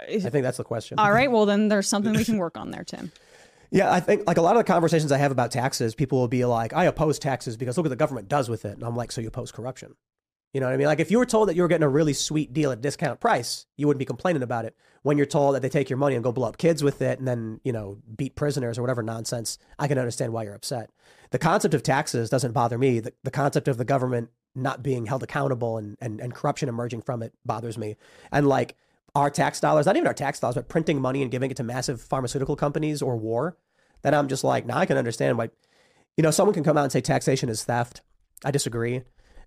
I 0.00 0.18
think 0.18 0.42
that's 0.42 0.58
the 0.58 0.64
question. 0.64 0.98
All 0.98 1.12
right, 1.12 1.30
well 1.30 1.46
then 1.46 1.68
there's 1.68 1.88
something 1.88 2.12
we 2.12 2.24
can 2.24 2.38
work 2.38 2.56
on 2.56 2.70
there, 2.70 2.84
Tim. 2.84 3.12
Yeah, 3.70 3.92
I 3.92 4.00
think 4.00 4.26
like 4.26 4.36
a 4.36 4.42
lot 4.42 4.56
of 4.56 4.60
the 4.60 4.72
conversations 4.72 5.10
I 5.10 5.18
have 5.18 5.32
about 5.32 5.50
taxes, 5.50 5.94
people 5.94 6.18
will 6.18 6.28
be 6.28 6.44
like, 6.44 6.72
"I 6.72 6.84
oppose 6.84 7.18
taxes 7.18 7.56
because 7.56 7.76
look 7.76 7.84
what 7.84 7.90
the 7.90 7.96
government 7.96 8.28
does 8.28 8.48
with 8.48 8.64
it," 8.64 8.74
and 8.74 8.84
I'm 8.84 8.96
like, 8.96 9.12
"So 9.12 9.20
you 9.20 9.28
oppose 9.28 9.52
corruption?" 9.52 9.94
You 10.52 10.60
know 10.60 10.66
what 10.68 10.74
I 10.74 10.76
mean? 10.78 10.86
Like 10.86 11.00
if 11.00 11.10
you 11.10 11.18
were 11.18 11.26
told 11.26 11.48
that 11.48 11.56
you 11.56 11.62
were 11.62 11.68
getting 11.68 11.84
a 11.84 11.88
really 11.88 12.12
sweet 12.12 12.52
deal 12.52 12.70
at 12.70 12.80
discount 12.80 13.20
price, 13.20 13.66
you 13.76 13.86
wouldn't 13.86 13.98
be 13.98 14.04
complaining 14.04 14.42
about 14.42 14.64
it. 14.64 14.74
When 15.02 15.18
you're 15.18 15.26
told 15.26 15.54
that 15.54 15.62
they 15.62 15.68
take 15.68 15.90
your 15.90 15.98
money 15.98 16.14
and 16.14 16.24
go 16.24 16.32
blow 16.32 16.48
up 16.48 16.56
kids 16.58 16.82
with 16.82 17.02
it, 17.02 17.18
and 17.18 17.28
then 17.28 17.60
you 17.64 17.72
know 17.72 17.98
beat 18.16 18.36
prisoners 18.36 18.78
or 18.78 18.82
whatever 18.82 19.02
nonsense, 19.02 19.58
I 19.78 19.88
can 19.88 19.98
understand 19.98 20.32
why 20.32 20.44
you're 20.44 20.54
upset. 20.54 20.90
The 21.30 21.38
concept 21.38 21.74
of 21.74 21.82
taxes 21.82 22.30
doesn't 22.30 22.52
bother 22.52 22.78
me. 22.78 23.00
The, 23.00 23.12
the 23.24 23.30
concept 23.30 23.68
of 23.68 23.76
the 23.76 23.84
government 23.84 24.30
not 24.54 24.82
being 24.82 25.06
held 25.06 25.22
accountable 25.22 25.76
and, 25.76 25.98
and 26.00 26.20
and 26.20 26.32
corruption 26.34 26.68
emerging 26.68 27.02
from 27.02 27.22
it 27.22 27.34
bothers 27.44 27.76
me. 27.76 27.96
And 28.32 28.48
like 28.48 28.76
our 29.16 29.30
tax 29.30 29.60
dollars, 29.60 29.86
not 29.86 29.96
even 29.96 30.06
our 30.06 30.14
tax 30.14 30.38
dollars, 30.40 30.54
but 30.56 30.68
printing 30.68 31.00
money 31.00 31.22
and 31.22 31.30
giving 31.30 31.50
it 31.50 31.56
to 31.56 31.62
massive 31.62 32.00
pharmaceutical 32.00 32.54
companies 32.56 33.00
or 33.02 33.16
war, 33.16 33.56
then 34.02 34.14
I'm 34.14 34.28
just 34.28 34.44
like, 34.44 34.66
now 34.66 34.76
I 34.78 34.86
can 34.86 34.96
understand 34.98 35.38
why, 35.38 35.50
you 36.16 36.22
know, 36.22 36.30
someone 36.30 36.54
can 36.54 36.64
come 36.64 36.76
out 36.76 36.82
and 36.84 36.92
say 36.92 37.00
taxation 37.00 37.48
is 37.48 37.64
theft. 37.64 38.02
I 38.44 38.50
disagree. 38.50 39.02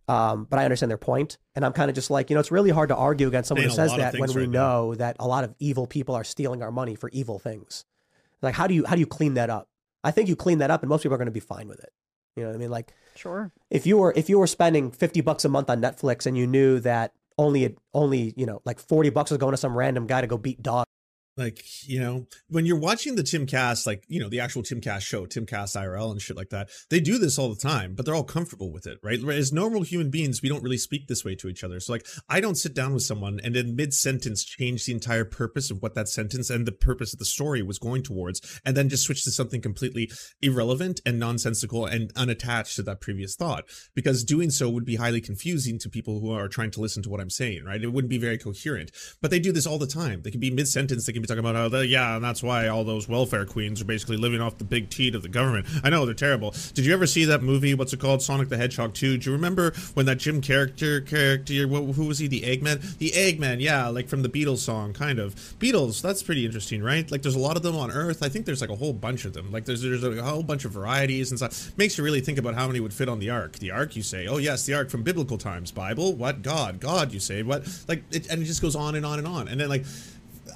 Um, 0.08 0.48
but 0.50 0.58
I 0.60 0.64
understand 0.64 0.90
their 0.90 0.98
point. 0.98 1.38
And 1.54 1.64
I'm 1.64 1.72
kind 1.74 1.90
of 1.90 1.94
just 1.96 2.10
like, 2.10 2.30
you 2.32 2.34
know, 2.34 2.40
it's 2.40 2.52
really 2.52 2.72
hard 2.72 2.90
to 2.90 2.96
argue 2.96 3.28
against 3.28 3.48
someone 3.50 3.66
who 3.66 3.72
says 3.72 3.96
that 3.96 4.16
when 4.18 4.30
we 4.34 4.42
right 4.42 4.50
now. 4.50 4.60
know 4.60 4.96
that 4.96 5.16
a 5.20 5.28
lot 5.28 5.44
of 5.44 5.54
evil 5.60 5.86
people 5.86 6.16
are 6.16 6.24
stealing 6.24 6.64
our 6.64 6.72
money 6.72 6.96
for 6.96 7.10
evil 7.14 7.38
things. 7.38 7.86
Like, 8.42 8.56
how 8.56 8.66
do 8.66 8.74
you, 8.74 8.86
how 8.88 8.96
do 8.96 9.02
you 9.02 9.06
clean 9.06 9.36
that 9.36 9.52
up? 9.52 9.70
I 10.04 10.10
think 10.10 10.28
you 10.30 10.36
clean 10.36 10.58
that 10.60 10.72
up 10.72 10.82
and 10.82 10.90
most 10.90 11.04
people 11.04 11.14
are 11.14 11.18
going 11.20 11.28
to 11.28 11.32
be 11.32 11.40
fine 11.40 11.68
with 11.68 11.80
it. 11.80 11.92
You 12.36 12.44
know 12.44 12.50
what 12.50 12.56
I 12.56 12.60
mean? 12.60 12.72
Like, 12.72 12.92
Sure. 13.16 13.52
if 13.70 13.86
you 13.86 13.98
were 13.98 14.14
if 14.16 14.30
you 14.30 14.40
were 14.40 14.48
spending 14.48 14.92
50 14.92 15.20
bucks 15.22 15.44
a 15.46 15.50
month 15.50 15.70
on 15.70 15.82
Netflix 15.82 16.26
and 16.26 16.38
you 16.38 16.48
knew 16.48 16.80
that 16.80 17.14
only 17.40 17.76
only 17.94 18.34
you 18.36 18.46
know 18.46 18.62
like 18.66 18.80
forty 18.80 19.10
bucks 19.10 19.32
was 19.32 19.38
going 19.38 19.52
to 19.54 19.58
some 19.58 19.76
random 19.76 20.06
guy 20.06 20.22
to 20.22 20.28
go 20.28 20.38
beat 20.38 20.62
dog. 20.62 20.86
Like 21.40 21.64
you 21.88 22.00
know 22.00 22.28
when 22.50 22.66
you're 22.66 22.80
watching 22.80 23.16
the 23.16 23.24
timcast 23.24 23.88
like 23.88 24.04
you 24.08 24.20
know 24.20 24.30
the 24.30 24.40
actual 24.40 24.62
timcast 24.62 25.02
show 25.02 25.26
timcast 25.26 25.76
irl 25.76 26.12
and 26.12 26.22
shit 26.22 26.38
like 26.38 26.50
that 26.50 26.70
they 26.90 27.00
do 27.00 27.18
this 27.18 27.40
all 27.40 27.50
the 27.50 27.60
time 27.60 27.96
but 27.96 28.06
they're 28.06 28.16
all 28.16 28.24
comfortable 28.24 28.72
with 28.72 28.86
it 28.86 29.00
right? 29.02 29.24
As 29.30 29.54
normal 29.54 29.84
human 29.84 30.10
beings 30.10 30.42
we 30.42 30.50
don't 30.50 30.64
really 30.64 30.78
speak 30.78 31.08
this 31.08 31.24
way 31.24 31.36
to 31.36 31.48
each 31.48 31.64
other. 31.64 31.80
So 31.80 31.94
like 31.94 32.06
i 32.28 32.40
don't 32.40 32.56
sit 32.56 32.74
down 32.74 32.94
with 32.94 33.04
someone 33.04 33.40
and 33.44 33.56
in 33.56 33.76
mid-sentence 33.76 34.44
change 34.44 34.86
the 34.86 34.94
entire 34.94 35.26
purpose 35.26 35.72
of 35.72 35.82
what 35.82 35.96
that 35.96 36.10
sentence 36.10 36.50
and 36.50 36.66
the 36.66 36.72
purpose 36.72 37.14
of 37.14 37.20
the 37.20 37.26
story 37.26 37.62
was 37.62 37.80
going 37.80 38.04
towards 38.04 38.62
and 38.66 38.76
then 38.76 38.90
just 38.90 39.04
switch 39.04 39.24
to 39.24 39.32
something 39.32 39.62
completely 39.62 40.12
irrelevant 40.42 41.00
and 41.06 41.20
nonsensical 41.20 41.86
and 41.86 42.12
unattached 42.16 42.76
to 42.76 42.84
that 42.84 43.02
previous 43.02 43.36
thought. 43.36 43.66
Because 43.96 44.24
doing 44.24 44.50
so 44.50 44.70
would 44.70 44.86
be 44.86 44.98
highly 44.98 45.22
confusing 45.22 45.80
to 45.80 45.90
people 45.90 46.20
who 46.20 46.32
are 46.32 46.48
trying 46.48 46.72
to 46.72 46.82
listen 46.82 47.02
to 47.04 47.10
what 47.10 47.22
i'm 47.22 47.30
saying 47.30 47.64
right? 47.66 47.82
It 47.82 47.94
wouldn't 47.94 48.10
be 48.10 48.18
very 48.18 48.38
coherent. 48.38 48.92
But 49.22 49.32
they 49.32 49.40
do 49.40 49.52
this 49.52 49.66
all 49.66 49.78
the 49.78 49.88
time. 49.88 50.22
They 50.22 50.32
can 50.32 50.40
be 50.40 50.52
mid-sentence 50.52 51.06
they 51.06 51.14
can 51.14 51.22
be 51.22 51.28
talking 51.30 51.40
about 51.40 51.56
how 51.56 51.70
the, 51.70 51.88
yeah 51.88 52.16
and 52.16 52.24
that's 52.24 52.44
why 52.44 52.68
all 52.68 52.84
those 52.84 53.08
welfare 53.08 53.46
queens 53.46 53.82
are 53.82 53.86
basically 53.86 54.18
living 54.18 54.42
off 54.42 54.58
the 54.58 54.64
big 54.64 54.90
teat 54.90 55.16
of 55.16 55.22
the 55.22 55.30
government. 55.30 55.66
I 55.84 55.90
know 55.90 56.06
they're 56.06 56.14
terrible. 56.14 56.54
Did 56.74 56.86
you 56.86 56.94
ever 56.94 57.08
see 57.08 57.26
that 57.26 57.42
movie 57.42 57.74
what's 57.74 57.94
it 57.94 58.00
called 58.00 58.22
sonic 58.22 58.50
the 58.50 58.58
hedgehog 58.58 58.94
2 58.94 59.18
do 59.18 59.30
you 59.30 59.36
remember 59.36 59.72
when 59.94 60.06
that 60.08 60.18
jim 60.18 60.42
character 60.42 61.02
character 61.02 61.68
wh- 61.68 61.96
who 61.96 62.06
was 62.06 62.20
he 62.20 62.28
the 62.28 62.42
eggman? 62.42 62.98
The 62.98 63.12
eggman 63.12 63.62
yeah 63.62 63.88
like 63.88 64.10
from 64.10 64.22
the 64.22 64.30
beatles 64.30 64.60
song 64.60 64.94
kind 64.94 65.20
of. 65.20 65.36
Beatles 65.60 66.02
that's 66.02 66.24
pretty 66.24 66.46
interesting 66.46 66.84
right? 66.84 67.10
Like 67.10 67.22
there's 67.22 67.36
a 67.36 67.40
lot 67.40 67.56
of 67.56 67.64
them 67.64 67.76
on 67.76 67.92
earth. 67.92 68.22
I 68.24 68.30
think 68.30 68.46
there's 68.46 68.62
like 68.62 68.70
a 68.70 68.76
whole 68.76 68.94
bunch 68.94 69.26
of 69.26 69.34
them. 69.34 69.52
Like 69.52 69.66
there's 69.66 69.82
there's 69.82 70.04
a 70.04 70.22
whole 70.24 70.44
bunch 70.44 70.66
of 70.66 70.72
varieties 70.72 71.32
and 71.32 71.40
stuff. 71.40 71.78
Makes 71.78 71.98
you 71.98 72.04
really 72.04 72.22
think 72.22 72.38
about 72.38 72.56
how 72.56 72.68
many 72.68 72.80
would 72.80 72.94
fit 72.94 73.10
on 73.10 73.20
the 73.20 73.30
ark. 73.30 73.54
The 73.60 73.72
ark 73.72 73.96
you 73.96 74.04
say 74.04 74.28
oh 74.28 74.38
yes 74.38 74.66
the 74.66 74.74
ark 74.74 74.90
from 74.90 75.04
biblical 75.04 75.38
times 75.38 75.72
bible 75.72 76.14
what? 76.14 76.42
God. 76.42 76.80
God 76.80 77.14
you 77.14 77.20
say 77.20 77.44
what? 77.44 77.68
Like 77.88 78.04
it, 78.12 78.30
and 78.30 78.42
it 78.42 78.46
just 78.46 78.62
goes 78.62 78.76
on 78.76 78.96
and 78.96 79.06
on 79.06 79.20
and 79.20 79.28
on. 79.28 79.48
And 79.48 79.60
then 79.60 79.70
like 79.70 79.86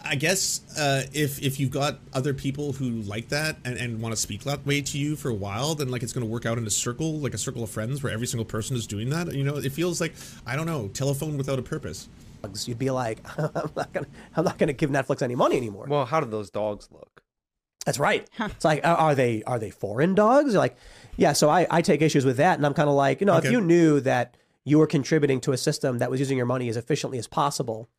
I 0.03 0.15
guess 0.15 0.61
uh, 0.77 1.03
if 1.13 1.41
if 1.41 1.59
you've 1.59 1.71
got 1.71 1.99
other 2.13 2.34
people 2.34 2.73
who 2.73 2.89
like 3.03 3.30
that 3.30 3.55
and, 3.63 3.77
and 3.77 4.01
want 4.01 4.13
to 4.13 4.19
speak 4.19 4.43
that 4.43 4.65
way 4.65 4.81
to 4.81 4.97
you 4.97 5.15
for 5.15 5.30
a 5.30 5.34
while, 5.34 5.75
then 5.75 5.89
like 5.89 6.03
it's 6.03 6.13
going 6.13 6.25
to 6.25 6.31
work 6.31 6.45
out 6.45 6.57
in 6.57 6.65
a 6.67 6.69
circle, 6.69 7.19
like 7.19 7.34
a 7.34 7.38
circle 7.38 7.63
of 7.63 7.69
friends, 7.69 8.03
where 8.03 8.11
every 8.11 8.27
single 8.27 8.45
person 8.45 8.75
is 8.75 8.85
doing 8.85 9.09
that. 9.11 9.34
You 9.34 9.43
know, 9.43 9.55
it 9.57 9.71
feels 9.71 10.01
like 10.01 10.13
I 10.45 10.55
don't 10.55 10.65
know, 10.65 10.88
telephone 10.89 11.38
without 11.38 11.59
a 11.59 11.63
purpose. 11.63 12.09
You'd 12.65 12.77
be 12.80 12.89
like, 12.89 13.19
I'm 13.38 13.69
not 13.75 13.93
gonna 13.93 14.07
I'm 14.35 14.43
not 14.43 14.57
gonna 14.57 14.73
give 14.73 14.89
Netflix 14.89 15.21
any 15.21 15.35
money 15.35 15.55
anymore. 15.57 15.85
Well, 15.88 16.05
how 16.05 16.19
do 16.19 16.25
those 16.30 16.49
dogs 16.49 16.89
look? 16.91 17.21
That's 17.85 17.99
right. 17.99 18.27
It's 18.39 18.63
like, 18.65 18.85
are- 18.85 18.95
are 18.97 19.15
they 19.15 19.43
are 19.43 19.59
they 19.59 19.69
foreign 19.69 20.15
dogs? 20.15 20.53
You're 20.53 20.61
like, 20.61 20.75
yeah. 21.17 21.34
So 21.34 21.49
I, 21.49 21.67
I 21.69 21.81
take 21.81 22.01
issues 22.01 22.25
with 22.25 22.38
that, 22.38 22.57
and 22.57 22.65
I'm 22.65 22.73
kind 22.73 22.89
of 22.89 22.95
like, 22.95 23.19
you 23.21 23.25
know, 23.25 23.38
if 23.38 23.43
you 23.51 23.61
knew 23.61 23.99
that 24.01 24.35
you 24.65 24.80
were 24.80 24.88
contributing 24.88 25.39
to 25.41 25.51
a 25.51 25.57
system 25.57 25.97
that 25.99 26.09
was 26.09 26.19
using 26.19 26.38
your 26.38 26.45
money 26.45 26.69
as 26.69 26.77
efficiently 26.77 27.17
as 27.17 27.27
possible, 27.27 27.89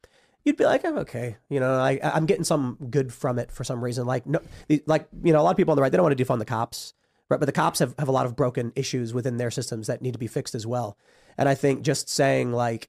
you'd 0.44 0.56
be 0.56 0.64
like, 0.64 0.82
oh, 0.84 0.98
okay, 0.98 1.36
you 1.48 1.58
know, 1.60 1.74
I 1.74 1.98
I'm 2.02 2.26
getting 2.26 2.44
some 2.44 2.76
good 2.90 3.12
from 3.12 3.38
it 3.38 3.50
for 3.50 3.64
some 3.64 3.82
reason. 3.82 4.06
Like 4.06 4.26
no, 4.26 4.40
like 4.86 5.08
you 5.22 5.32
know, 5.32 5.40
a 5.40 5.42
lot 5.42 5.50
of 5.50 5.56
people 5.56 5.72
on 5.72 5.76
the 5.76 5.82
right 5.82 5.90
they 5.90 5.96
don't 5.96 6.04
want 6.04 6.16
to 6.16 6.24
defund 6.24 6.38
the 6.38 6.44
cops, 6.44 6.94
right? 7.28 7.40
But 7.40 7.46
the 7.46 7.52
cops 7.52 7.78
have 7.78 7.94
have 7.98 8.08
a 8.08 8.12
lot 8.12 8.26
of 8.26 8.36
broken 8.36 8.72
issues 8.76 9.12
within 9.12 9.38
their 9.38 9.50
systems 9.50 9.86
that 9.86 10.02
need 10.02 10.12
to 10.12 10.18
be 10.18 10.26
fixed 10.26 10.54
as 10.54 10.66
well. 10.66 10.96
And 11.36 11.48
I 11.48 11.54
think 11.54 11.82
just 11.82 12.08
saying 12.08 12.52
like, 12.52 12.88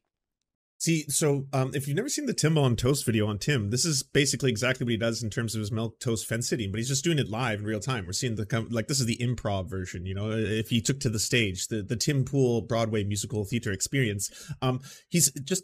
See, 0.77 1.05
so 1.07 1.45
um, 1.53 1.71
if 1.73 1.87
you've 1.87 1.95
never 1.95 2.09
seen 2.09 2.25
the 2.25 2.33
Tim 2.33 2.57
on 2.57 2.75
Toast 2.75 3.05
video 3.05 3.27
on 3.27 3.39
Tim, 3.39 3.69
this 3.69 3.85
is 3.85 4.03
basically 4.03 4.51
exactly 4.51 4.83
what 4.83 4.91
he 4.91 4.97
does 4.97 5.23
in 5.23 5.29
terms 5.29 5.55
of 5.55 5.59
his 5.59 5.71
milk 5.71 5.99
toast 5.99 6.27
fence 6.27 6.49
sitting, 6.49 6.69
but 6.69 6.79
he's 6.79 6.89
just 6.89 7.03
doing 7.03 7.17
it 7.17 7.29
live 7.29 7.59
in 7.59 7.65
real 7.65 7.79
time. 7.79 8.05
We're 8.05 8.11
seeing 8.11 8.35
the 8.35 8.67
like 8.69 8.87
this 8.87 8.99
is 8.99 9.05
the 9.05 9.17
improv 9.17 9.69
version, 9.69 10.05
you 10.05 10.13
know. 10.13 10.31
If 10.31 10.69
he 10.69 10.81
took 10.81 10.99
to 10.99 11.09
the 11.09 11.17
stage, 11.17 11.69
the 11.69 11.81
the 11.81 11.95
Tim 11.95 12.25
Pool 12.25 12.61
Broadway 12.61 13.05
musical 13.05 13.45
theater 13.45 13.71
experience, 13.71 14.29
um, 14.61 14.81
he's 15.07 15.31
just 15.31 15.63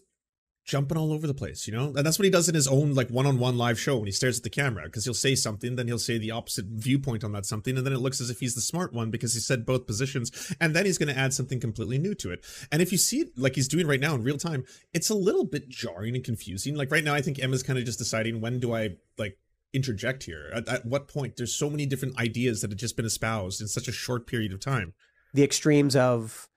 jumping 0.63 0.97
all 0.97 1.11
over 1.11 1.25
the 1.25 1.33
place, 1.33 1.67
you 1.67 1.73
know? 1.73 1.87
And 1.87 2.05
that's 2.05 2.19
what 2.19 2.25
he 2.25 2.29
does 2.29 2.47
in 2.47 2.55
his 2.55 2.67
own 2.67 2.93
like 2.93 3.09
one-on-one 3.09 3.57
live 3.57 3.79
show 3.79 3.97
when 3.97 4.05
he 4.05 4.11
stares 4.11 4.37
at 4.37 4.43
the 4.43 4.49
camera 4.49 4.83
because 4.85 5.05
he'll 5.05 5.13
say 5.13 5.33
something, 5.33 5.75
then 5.75 5.87
he'll 5.87 5.97
say 5.97 6.17
the 6.17 6.31
opposite 6.31 6.65
viewpoint 6.65 7.23
on 7.23 7.31
that 7.31 7.45
something, 7.45 7.75
and 7.77 7.85
then 7.85 7.93
it 7.93 7.99
looks 7.99 8.21
as 8.21 8.29
if 8.29 8.39
he's 8.39 8.55
the 8.55 8.61
smart 8.61 8.93
one 8.93 9.09
because 9.09 9.33
he 9.33 9.39
said 9.39 9.65
both 9.65 9.87
positions, 9.87 10.53
and 10.61 10.75
then 10.75 10.85
he's 10.85 10.97
going 10.97 11.13
to 11.13 11.19
add 11.19 11.33
something 11.33 11.59
completely 11.59 11.97
new 11.97 12.13
to 12.15 12.31
it. 12.31 12.45
And 12.71 12.81
if 12.81 12.91
you 12.91 12.97
see 12.97 13.21
it 13.21 13.37
like 13.37 13.55
he's 13.55 13.67
doing 13.67 13.87
right 13.87 13.99
now 13.99 14.13
in 14.15 14.23
real 14.23 14.37
time, 14.37 14.63
it's 14.93 15.09
a 15.09 15.15
little 15.15 15.45
bit 15.45 15.67
jarring 15.67 16.15
and 16.15 16.23
confusing. 16.23 16.75
Like 16.75 16.91
right 16.91 17.03
now, 17.03 17.13
I 17.13 17.21
think 17.21 17.39
Emma's 17.39 17.63
kind 17.63 17.79
of 17.79 17.85
just 17.85 17.97
deciding 17.99 18.39
when 18.39 18.59
do 18.59 18.73
I 18.73 18.97
like 19.17 19.37
interject 19.73 20.23
here? 20.23 20.51
At, 20.53 20.67
at 20.67 20.85
what 20.85 21.07
point? 21.07 21.37
There's 21.37 21.53
so 21.53 21.69
many 21.69 21.85
different 21.85 22.19
ideas 22.19 22.61
that 22.61 22.71
have 22.71 22.79
just 22.79 22.95
been 22.95 23.05
espoused 23.05 23.61
in 23.61 23.67
such 23.67 23.87
a 23.87 23.91
short 23.91 24.27
period 24.27 24.53
of 24.53 24.59
time. 24.59 24.93
the 25.33 25.43
extremes 25.43 25.95
of 25.95 26.47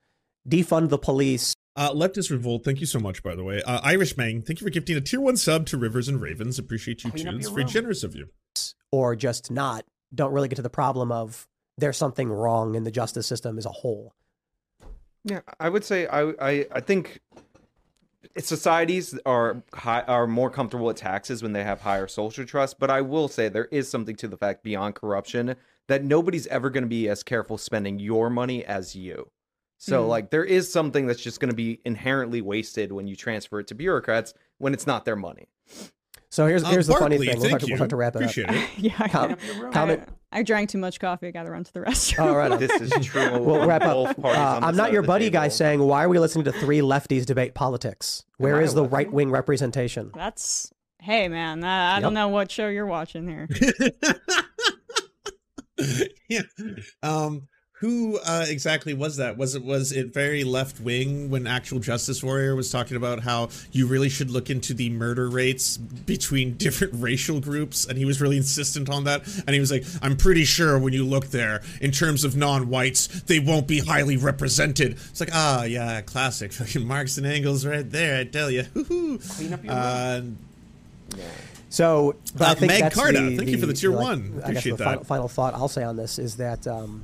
defund 0.47 0.89
the 0.89 0.97
police, 0.97 1.53
Uh, 1.75 1.91
Leftist 1.91 2.31
Revolt, 2.31 2.63
thank 2.63 2.79
you 2.79 2.85
so 2.85 2.99
much, 2.99 3.21
by 3.21 3.35
the 3.35 3.43
way. 3.43 3.61
Uh, 3.63 3.81
Irish 3.83 4.15
Mang, 4.15 4.41
thank 4.41 4.61
you 4.61 4.65
for 4.65 4.71
gifting 4.71 4.95
a 4.95 5.01
tier 5.01 5.19
one 5.19 5.35
sub 5.35 5.65
to 5.67 5.77
Rivers 5.77 6.07
and 6.07 6.21
Ravens. 6.21 6.57
Appreciate 6.57 7.03
you, 7.03 7.11
Clean 7.11 7.27
up 7.27 7.33
tunes. 7.33 7.43
your 7.43 7.51
Very 7.53 7.63
room. 7.63 7.71
generous 7.71 8.03
of 8.03 8.15
you. 8.15 8.29
or 8.91 9.15
just 9.15 9.51
not, 9.51 9.85
don't 10.13 10.31
really 10.31 10.47
get 10.47 10.55
to 10.55 10.61
the 10.61 10.69
problem 10.69 11.11
of 11.11 11.47
there's 11.77 11.97
something 11.97 12.29
wrong 12.29 12.75
in 12.75 12.85
the 12.85 12.91
justice 12.91 13.27
system 13.27 13.57
as 13.57 13.65
a 13.65 13.69
whole. 13.71 14.13
Yeah, 15.25 15.41
I 15.59 15.67
would 15.69 15.83
say 15.83 16.07
I 16.07 16.21
I, 16.39 16.65
I 16.71 16.79
think 16.79 17.19
societies 18.37 19.17
are 19.25 19.61
high, 19.73 20.01
are 20.03 20.27
more 20.27 20.49
comfortable 20.49 20.85
with 20.85 20.97
taxes 20.97 21.41
when 21.43 21.53
they 21.53 21.63
have 21.63 21.81
higher 21.81 22.07
social 22.07 22.45
trust. 22.45 22.79
But 22.79 22.89
I 22.89 23.01
will 23.01 23.27
say 23.27 23.49
there 23.49 23.65
is 23.65 23.89
something 23.89 24.15
to 24.17 24.27
the 24.27 24.37
fact 24.37 24.63
beyond 24.63 24.95
corruption 24.95 25.55
that 25.87 26.03
nobody's 26.03 26.47
ever 26.47 26.69
going 26.69 26.83
to 26.83 26.89
be 26.89 27.09
as 27.09 27.23
careful 27.23 27.57
spending 27.57 27.99
your 27.99 28.29
money 28.29 28.63
as 28.65 28.95
you. 28.95 29.29
So 29.85 30.03
Mhm. 30.03 30.07
like 30.09 30.31
there 30.31 30.43
is 30.43 30.71
something 30.73 31.05
that's 31.05 31.21
just 31.21 31.39
going 31.39 31.51
to 31.51 31.55
be 31.55 31.79
inherently 31.85 32.41
wasted 32.41 32.91
when 32.91 33.05
you 33.05 33.15
transfer 33.15 33.59
it 33.59 33.67
to 33.67 33.75
bureaucrats 33.75 34.33
when 34.57 34.73
it's 34.73 34.87
not 34.87 35.05
their 35.05 35.15
money. 35.15 35.47
So 36.31 36.47
here's 36.47 36.63
Uh, 36.63 36.69
here's 36.69 36.87
the 36.87 36.93
funny 36.93 37.17
Barkley, 37.17 37.27
thing. 37.27 37.35
We'll 37.39 37.49
thank 37.49 37.49
start, 37.51 37.61
to, 37.61 37.67
you. 37.67 37.71
we'll 37.73 37.77
start 37.77 37.89
to 37.91 37.95
wrap 37.95 38.15
it 38.15 38.17
up. 38.17 38.21
Appreciate 38.23 38.49
it. 38.49 38.69
yeah. 38.77 38.93
I, 38.97 39.07
Com- 39.09 39.21
Clean 39.25 39.31
up 39.33 39.43
your 39.45 39.63
room. 39.65 39.71
comment. 39.73 40.03
I 40.31 40.41
drank 40.41 40.69
too 40.71 40.79
much 40.79 40.99
coffee. 40.99 41.27
I 41.27 41.31
got 41.31 41.43
to 41.43 41.51
run 41.51 41.63
to 41.65 41.71
the 41.73 41.79
restroom. 41.87 42.25
All 42.25 42.35
right. 42.35 42.59
This 42.59 42.71
is 42.81 43.05
true. 43.05 43.39
We'll 43.39 43.67
wrap 43.67 43.83
up. 43.83 44.17
Uh, 44.25 44.59
I'm 44.63 44.75
not 44.75 44.91
your 44.91 45.03
buddy 45.03 45.29
guy 45.29 45.49
saying, 45.49 45.79
why 45.81 46.03
are 46.03 46.09
we 46.09 46.17
listening 46.17 46.45
to 46.45 46.51
three 46.51 46.79
lefties 46.79 47.27
debate 47.27 47.53
politics? 47.53 48.25
Where 48.37 48.57
I 48.57 48.63
is 48.63 48.71
a 48.71 48.77
the 48.77 48.85
right 48.85 49.11
wing 49.11 49.29
representation? 49.29 50.09
That's 50.15 50.73
hey 50.99 51.27
man. 51.27 51.63
Uh, 51.63 51.67
I 51.95 51.99
don't 51.99 52.15
know 52.15 52.29
what 52.29 52.49
show 52.51 52.67
you're 52.69 52.87
watching 52.87 53.27
here. 53.29 53.47
yeah. 56.27 56.41
Um, 57.03 57.47
who 57.85 58.17
uh, 58.25 58.45
exactly 58.49 58.95
was 58.95 59.17
that? 59.17 59.37
Was 59.37 59.53
it 59.53 59.63
was 59.63 59.91
it 59.91 60.11
very 60.11 60.43
left 60.43 60.79
wing 60.79 61.29
when 61.29 61.45
actual 61.45 61.77
Justice 61.77 62.23
Warrior 62.23 62.55
was 62.55 62.71
talking 62.71 62.97
about 62.97 63.19
how 63.19 63.49
you 63.71 63.85
really 63.85 64.09
should 64.09 64.31
look 64.31 64.49
into 64.49 64.73
the 64.73 64.89
murder 64.89 65.29
rates 65.29 65.77
between 65.77 66.53
different 66.57 66.93
racial 66.95 67.39
groups, 67.39 67.85
and 67.85 67.95
he 67.95 68.03
was 68.05 68.19
really 68.19 68.37
insistent 68.37 68.89
on 68.89 69.03
that. 69.03 69.21
And 69.45 69.49
he 69.53 69.59
was 69.59 69.71
like, 69.71 69.83
"I'm 70.01 70.17
pretty 70.17 70.45
sure 70.45 70.79
when 70.79 70.93
you 70.93 71.05
look 71.05 71.27
there, 71.27 71.61
in 71.79 71.91
terms 71.91 72.23
of 72.23 72.35
non-whites, 72.35 73.05
they 73.27 73.39
won't 73.39 73.67
be 73.67 73.81
highly 73.81 74.17
represented." 74.17 74.93
It's 74.93 75.19
like, 75.19 75.29
ah, 75.33 75.63
yeah, 75.65 76.01
classic 76.01 76.51
fucking 76.57 76.87
Marx 76.87 77.17
and 77.19 77.27
Engels 77.27 77.67
right 77.67 77.87
there. 77.87 78.19
I 78.19 78.23
tell 78.23 78.49
you. 78.49 78.63
Clean 78.73 79.53
up 79.53 79.63
your 79.63 79.73
Uh, 79.73 80.21
So, 81.69 82.15
but 82.35 82.47
I 82.47 82.51
Uh, 82.51 82.55
think 82.55 82.71
Meg 82.71 82.81
that's 82.81 82.95
Carta, 82.95 83.21
the, 83.21 83.37
thank 83.37 83.49
you 83.49 83.59
for 83.59 83.65
the 83.67 83.73
tier 83.73 83.91
like, 83.91 84.01
one. 84.03 84.21
I 84.21 84.53
guess 84.53 84.65
Appreciate 84.65 84.71
the 84.71 84.77
that. 84.77 84.83
Final, 84.85 85.03
final 85.03 85.27
thought 85.27 85.53
I'll 85.53 85.67
say 85.67 85.83
on 85.83 85.97
this 85.97 86.17
is 86.17 86.37
that 86.37 86.65
um, 86.67 87.03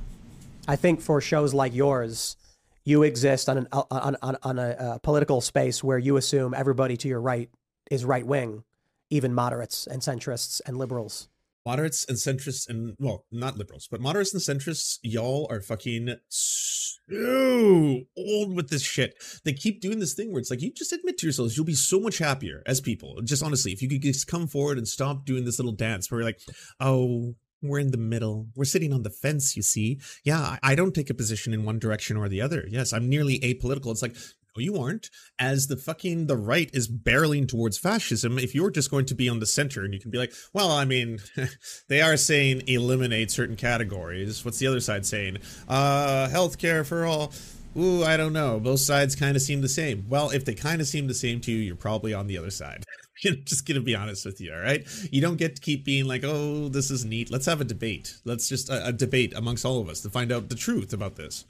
I 0.68 0.76
think 0.76 1.00
for 1.00 1.20
shows 1.20 1.52
like 1.52 1.74
yours, 1.74 2.36
you 2.84 3.02
exist 3.02 3.48
on 3.48 3.58
an 3.58 3.68
on 3.72 4.16
on, 4.22 4.36
on 4.42 4.58
a 4.58 4.68
uh, 4.70 4.98
political 4.98 5.40
space 5.40 5.82
where 5.82 5.98
you 5.98 6.16
assume 6.16 6.54
everybody 6.54 6.96
to 6.98 7.08
your 7.08 7.20
right 7.20 7.50
is 7.90 8.04
right 8.04 8.26
wing, 8.26 8.64
even 9.10 9.34
moderates 9.34 9.86
and 9.86 10.02
centrists 10.02 10.60
and 10.66 10.76
liberals. 10.76 11.28
moderates 11.64 12.04
and 12.08 12.16
centrists 12.16 12.68
and 12.68 12.96
well 12.98 13.24
not 13.30 13.56
liberals 13.56 13.86
but 13.88 14.00
moderates 14.00 14.32
and 14.34 14.42
centrists 14.42 14.98
y'all 15.02 15.46
are 15.50 15.60
fucking 15.60 16.16
so 16.28 18.00
old 18.16 18.56
with 18.56 18.68
this 18.68 18.82
shit 18.82 19.14
they 19.44 19.52
keep 19.52 19.80
doing 19.80 20.00
this 20.00 20.14
thing 20.14 20.32
where 20.32 20.40
it's 20.40 20.50
like 20.50 20.60
you 20.60 20.72
just 20.72 20.92
admit 20.92 21.16
to 21.18 21.26
yourselves 21.26 21.56
you'll 21.56 21.64
be 21.66 21.74
so 21.74 22.00
much 22.00 22.18
happier 22.18 22.62
as 22.66 22.80
people 22.80 23.20
just 23.22 23.44
honestly 23.44 23.72
if 23.72 23.80
you 23.80 23.88
could 23.88 24.02
just 24.02 24.26
come 24.26 24.46
forward 24.48 24.76
and 24.76 24.88
stop 24.88 25.24
doing 25.24 25.44
this 25.44 25.58
little 25.58 25.72
dance 25.72 26.10
where 26.10 26.20
you're 26.20 26.28
like 26.28 26.40
oh 26.80 27.34
we're 27.62 27.78
in 27.78 27.90
the 27.90 27.96
middle. 27.96 28.48
We're 28.54 28.64
sitting 28.64 28.92
on 28.92 29.02
the 29.02 29.10
fence, 29.10 29.56
you 29.56 29.62
see. 29.62 30.00
Yeah, 30.24 30.58
I 30.62 30.74
don't 30.74 30.94
take 30.94 31.10
a 31.10 31.14
position 31.14 31.54
in 31.54 31.64
one 31.64 31.78
direction 31.78 32.16
or 32.16 32.28
the 32.28 32.40
other. 32.40 32.64
Yes, 32.68 32.92
I'm 32.92 33.08
nearly 33.08 33.38
apolitical. 33.40 33.90
It's 33.90 34.02
like, 34.02 34.16
no, 34.56 34.60
you 34.60 34.76
aren't. 34.76 35.10
As 35.38 35.68
the 35.68 35.76
fucking 35.76 36.26
the 36.26 36.36
right 36.36 36.68
is 36.72 36.88
barreling 36.88 37.48
towards 37.48 37.78
fascism, 37.78 38.38
if 38.38 38.54
you're 38.54 38.70
just 38.70 38.90
going 38.90 39.06
to 39.06 39.14
be 39.14 39.28
on 39.28 39.40
the 39.40 39.46
center 39.46 39.84
and 39.84 39.94
you 39.94 40.00
can 40.00 40.10
be 40.10 40.18
like, 40.18 40.32
well, 40.52 40.70
I 40.70 40.84
mean, 40.84 41.20
they 41.88 42.02
are 42.02 42.16
saying 42.16 42.62
eliminate 42.66 43.30
certain 43.30 43.56
categories. 43.56 44.44
What's 44.44 44.58
the 44.58 44.66
other 44.66 44.80
side 44.80 45.06
saying? 45.06 45.38
Uh, 45.68 46.28
healthcare 46.30 46.84
for 46.84 47.04
all. 47.06 47.32
Ooh, 47.78 48.04
I 48.04 48.18
don't 48.18 48.34
know. 48.34 48.60
Both 48.60 48.80
sides 48.80 49.14
kind 49.14 49.34
of 49.34 49.40
seem 49.40 49.62
the 49.62 49.68
same. 49.68 50.04
Well, 50.08 50.28
if 50.28 50.44
they 50.44 50.54
kind 50.54 50.82
of 50.82 50.86
seem 50.86 51.06
the 51.06 51.14
same 51.14 51.40
to 51.42 51.50
you, 51.50 51.58
you're 51.58 51.76
probably 51.76 52.12
on 52.12 52.26
the 52.26 52.36
other 52.36 52.50
side. 52.50 52.84
just 53.44 53.66
gonna 53.66 53.80
be 53.80 53.94
honest 53.94 54.26
with 54.26 54.40
you, 54.40 54.52
all 54.52 54.60
right? 54.60 54.86
You 55.10 55.20
don't 55.20 55.36
get 55.36 55.56
to 55.56 55.62
keep 55.62 55.84
being 55.84 56.06
like, 56.06 56.22
oh, 56.24 56.68
this 56.68 56.90
is 56.90 57.04
neat. 57.04 57.30
Let's 57.30 57.46
have 57.46 57.60
a 57.60 57.64
debate. 57.64 58.16
Let's 58.24 58.48
just 58.48 58.68
a, 58.68 58.88
a 58.88 58.92
debate 58.92 59.32
amongst 59.36 59.64
all 59.64 59.80
of 59.80 59.88
us 59.88 60.00
to 60.02 60.10
find 60.10 60.32
out 60.32 60.48
the 60.48 60.54
truth 60.56 60.92
about 60.92 61.16
this. 61.16 61.44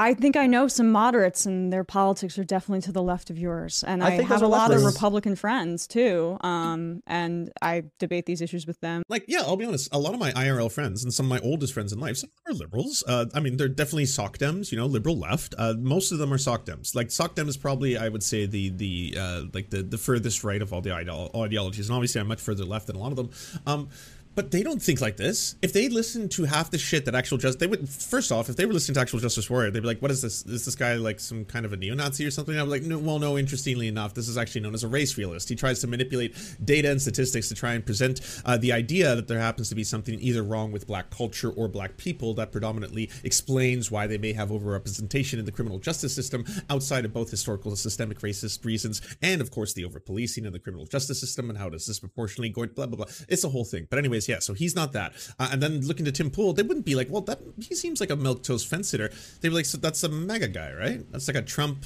I 0.00 0.14
think 0.14 0.36
I 0.36 0.46
know 0.46 0.66
some 0.66 0.90
moderates, 0.90 1.44
and 1.46 1.72
their 1.72 1.84
politics 1.84 2.38
are 2.38 2.44
definitely 2.44 2.80
to 2.82 2.92
the 2.92 3.02
left 3.02 3.28
of 3.28 3.38
yours. 3.38 3.84
And 3.86 4.02
I 4.02 4.16
I, 4.16 4.22
have 4.22 4.42
a 4.42 4.48
lot 4.48 4.72
of. 4.72 4.80
Republican 4.82 5.36
friends 5.36 5.86
too. 5.86 6.38
Um, 6.40 7.02
and 7.06 7.52
I 7.60 7.84
debate 7.98 8.24
these 8.26 8.40
issues 8.40 8.66
with 8.66 8.80
them. 8.80 9.02
like 9.08 9.24
yeah 9.28 9.40
i'll 9.42 9.56
be 9.56 9.64
honest 9.64 9.88
a 9.92 9.98
lot 9.98 10.14
of 10.14 10.20
my 10.20 10.32
irl 10.32 10.70
friends 10.70 11.04
and 11.04 11.12
some 11.12 11.26
of 11.26 11.30
my 11.30 11.46
oldest 11.46 11.72
friends 11.74 11.92
in 11.92 12.00
life 12.00 12.16
some 12.16 12.30
are 12.48 12.54
liberals 12.54 13.04
uh, 13.06 13.26
i 13.34 13.40
mean 13.40 13.56
they're 13.56 13.68
definitely 13.68 14.06
sock 14.06 14.38
dems 14.38 14.72
you 14.72 14.78
know 14.78 14.86
liberal 14.86 15.18
left 15.18 15.54
uh, 15.58 15.74
most 15.78 16.12
of 16.12 16.18
them 16.18 16.32
are 16.32 16.38
sock 16.38 16.64
dems 16.64 16.94
like 16.94 17.10
sock 17.10 17.34
dem 17.34 17.48
is 17.48 17.56
probably 17.56 17.96
i 17.96 18.08
would 18.08 18.22
say 18.22 18.46
the 18.46 18.70
the 18.70 19.16
uh, 19.18 19.42
like 19.52 19.70
the 19.70 19.82
the 19.82 19.98
furthest 19.98 20.44
right 20.44 20.62
of 20.62 20.72
all 20.72 20.80
the 20.80 20.92
ideologies 20.92 21.88
and 21.88 21.94
obviously 21.94 22.20
i'm 22.20 22.28
much 22.28 22.40
further 22.40 22.64
left 22.64 22.86
than 22.86 22.96
a 22.96 22.98
lot 22.98 23.12
of 23.12 23.16
them 23.16 23.30
um 23.66 23.88
but 24.34 24.50
they 24.50 24.62
don't 24.62 24.80
think 24.80 25.00
like 25.00 25.16
this. 25.16 25.56
If 25.62 25.72
they 25.72 25.88
listened 25.88 26.30
to 26.32 26.44
half 26.44 26.70
the 26.70 26.78
shit 26.78 27.04
that 27.04 27.14
actual 27.14 27.38
just 27.38 27.58
they 27.58 27.66
would. 27.66 27.88
First 27.88 28.32
off, 28.32 28.48
if 28.48 28.56
they 28.56 28.66
were 28.66 28.72
listening 28.72 28.94
to 28.94 29.00
actual 29.00 29.18
Justice 29.18 29.50
Warrior, 29.50 29.70
they'd 29.70 29.80
be 29.80 29.86
like, 29.86 30.00
"What 30.00 30.10
is 30.10 30.22
this? 30.22 30.44
Is 30.46 30.64
this 30.64 30.74
guy 30.74 30.94
like 30.94 31.20
some 31.20 31.44
kind 31.44 31.66
of 31.66 31.72
a 31.72 31.76
neo-Nazi 31.76 32.24
or 32.24 32.30
something?" 32.30 32.58
I'm 32.58 32.68
like, 32.68 32.82
"No, 32.82 32.98
well, 32.98 33.18
no. 33.18 33.38
Interestingly 33.38 33.88
enough, 33.88 34.14
this 34.14 34.28
is 34.28 34.38
actually 34.38 34.62
known 34.62 34.74
as 34.74 34.84
a 34.84 34.88
race 34.88 35.16
realist. 35.18 35.48
He 35.48 35.56
tries 35.56 35.80
to 35.80 35.86
manipulate 35.86 36.36
data 36.64 36.90
and 36.90 37.00
statistics 37.00 37.48
to 37.48 37.54
try 37.54 37.74
and 37.74 37.84
present 37.84 38.20
uh, 38.44 38.56
the 38.56 38.72
idea 38.72 39.16
that 39.16 39.28
there 39.28 39.38
happens 39.38 39.68
to 39.70 39.74
be 39.74 39.84
something 39.84 40.18
either 40.20 40.42
wrong 40.42 40.72
with 40.72 40.86
black 40.86 41.10
culture 41.10 41.50
or 41.50 41.68
black 41.68 41.96
people 41.96 42.34
that 42.34 42.52
predominantly 42.52 43.10
explains 43.24 43.90
why 43.90 44.06
they 44.06 44.18
may 44.18 44.32
have 44.32 44.50
overrepresentation 44.50 45.38
in 45.38 45.44
the 45.44 45.52
criminal 45.52 45.78
justice 45.78 46.14
system 46.14 46.44
outside 46.68 47.04
of 47.04 47.12
both 47.12 47.30
historical 47.30 47.70
and 47.70 47.78
systemic 47.78 48.20
racist 48.20 48.64
reasons, 48.64 49.00
and 49.22 49.40
of 49.40 49.50
course 49.50 49.72
the 49.72 49.84
over-policing 49.84 50.44
in 50.44 50.52
the 50.52 50.58
criminal 50.58 50.86
justice 50.86 51.20
system 51.20 51.48
and 51.50 51.58
how 51.58 51.68
it 51.68 51.74
is 51.74 51.86
disproportionately 51.86 52.48
going 52.48 52.70
blah 52.74 52.86
blah 52.86 52.96
blah. 52.96 53.12
It's 53.28 53.44
a 53.44 53.48
whole 53.48 53.64
thing. 53.64 53.86
But 53.90 53.98
anyways, 53.98 54.28
yeah. 54.30 54.38
So 54.38 54.54
he's 54.54 54.74
not 54.74 54.92
that. 54.92 55.12
Uh, 55.38 55.48
and 55.52 55.62
then 55.62 55.80
looking 55.86 56.04
to 56.06 56.12
Tim 56.12 56.30
Pool, 56.30 56.52
they 56.52 56.62
wouldn't 56.62 56.86
be 56.86 56.94
like, 56.94 57.08
well, 57.10 57.22
that 57.22 57.40
he 57.60 57.74
seems 57.74 58.00
like 58.00 58.10
a 58.10 58.16
milk 58.16 58.42
toast 58.42 58.68
fence 58.68 58.88
sitter. 58.88 59.08
They'd 59.40 59.48
be 59.50 59.54
like, 59.54 59.66
so 59.66 59.76
that's 59.78 60.02
a 60.04 60.08
MAGA 60.08 60.48
guy, 60.48 60.72
right? 60.72 61.12
That's 61.12 61.28
like 61.28 61.36
a 61.36 61.42
Trump 61.42 61.84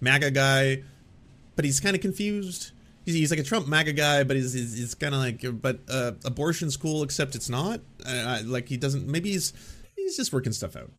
MAGA 0.00 0.30
guy, 0.32 0.82
but 1.54 1.64
he's 1.64 1.80
kind 1.80 1.96
of 1.96 2.02
confused. 2.02 2.72
He's, 3.04 3.14
he's 3.14 3.30
like 3.30 3.40
a 3.40 3.44
Trump 3.44 3.68
MAGA 3.68 3.92
guy, 3.92 4.24
but 4.24 4.36
he's, 4.36 4.52
he's, 4.52 4.76
he's 4.76 4.94
kind 4.94 5.14
of 5.14 5.20
like, 5.20 5.44
but 5.62 5.78
uh, 5.88 6.12
abortion's 6.24 6.76
cool, 6.76 7.02
except 7.04 7.34
it's 7.36 7.48
not. 7.48 7.80
Uh, 8.04 8.10
I- 8.10 8.40
like 8.40 8.68
he 8.68 8.76
doesn't. 8.76 9.06
Maybe 9.06 9.30
he's 9.30 9.52
he's 9.94 10.16
just 10.16 10.32
working 10.32 10.52
stuff 10.52 10.74
out. 10.76 10.90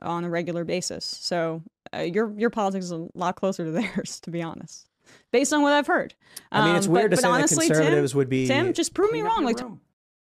on 0.00 0.24
a 0.24 0.30
regular 0.30 0.64
basis. 0.64 1.04
So 1.04 1.62
uh, 1.94 2.00
your 2.02 2.32
your 2.38 2.50
politics 2.50 2.84
is 2.86 2.92
a 2.92 3.08
lot 3.14 3.34
closer 3.36 3.64
to 3.64 3.70
theirs, 3.78 4.20
to 4.20 4.30
be 4.30 4.42
honest, 4.42 4.86
based 5.32 5.52
on 5.52 5.60
what 5.62 5.72
I've 5.72 5.86
heard. 5.88 6.14
I 6.52 6.64
mean, 6.66 6.76
it's 6.76 6.86
Um, 6.86 6.92
weird 6.92 7.10
but, 7.10 7.16
to 7.16 7.22
but 7.22 7.22
say 7.22 7.28
that 7.28 7.34
honestly, 7.34 7.66
conservatives 7.66 8.12
Tim, 8.12 8.18
would 8.18 8.28
be- 8.28 8.46
Tim, 8.46 8.72
just 8.72 8.94
prove 8.94 9.10
me 9.12 9.22
wrong. 9.22 9.44
Like 9.44 9.58
room. 9.60 9.80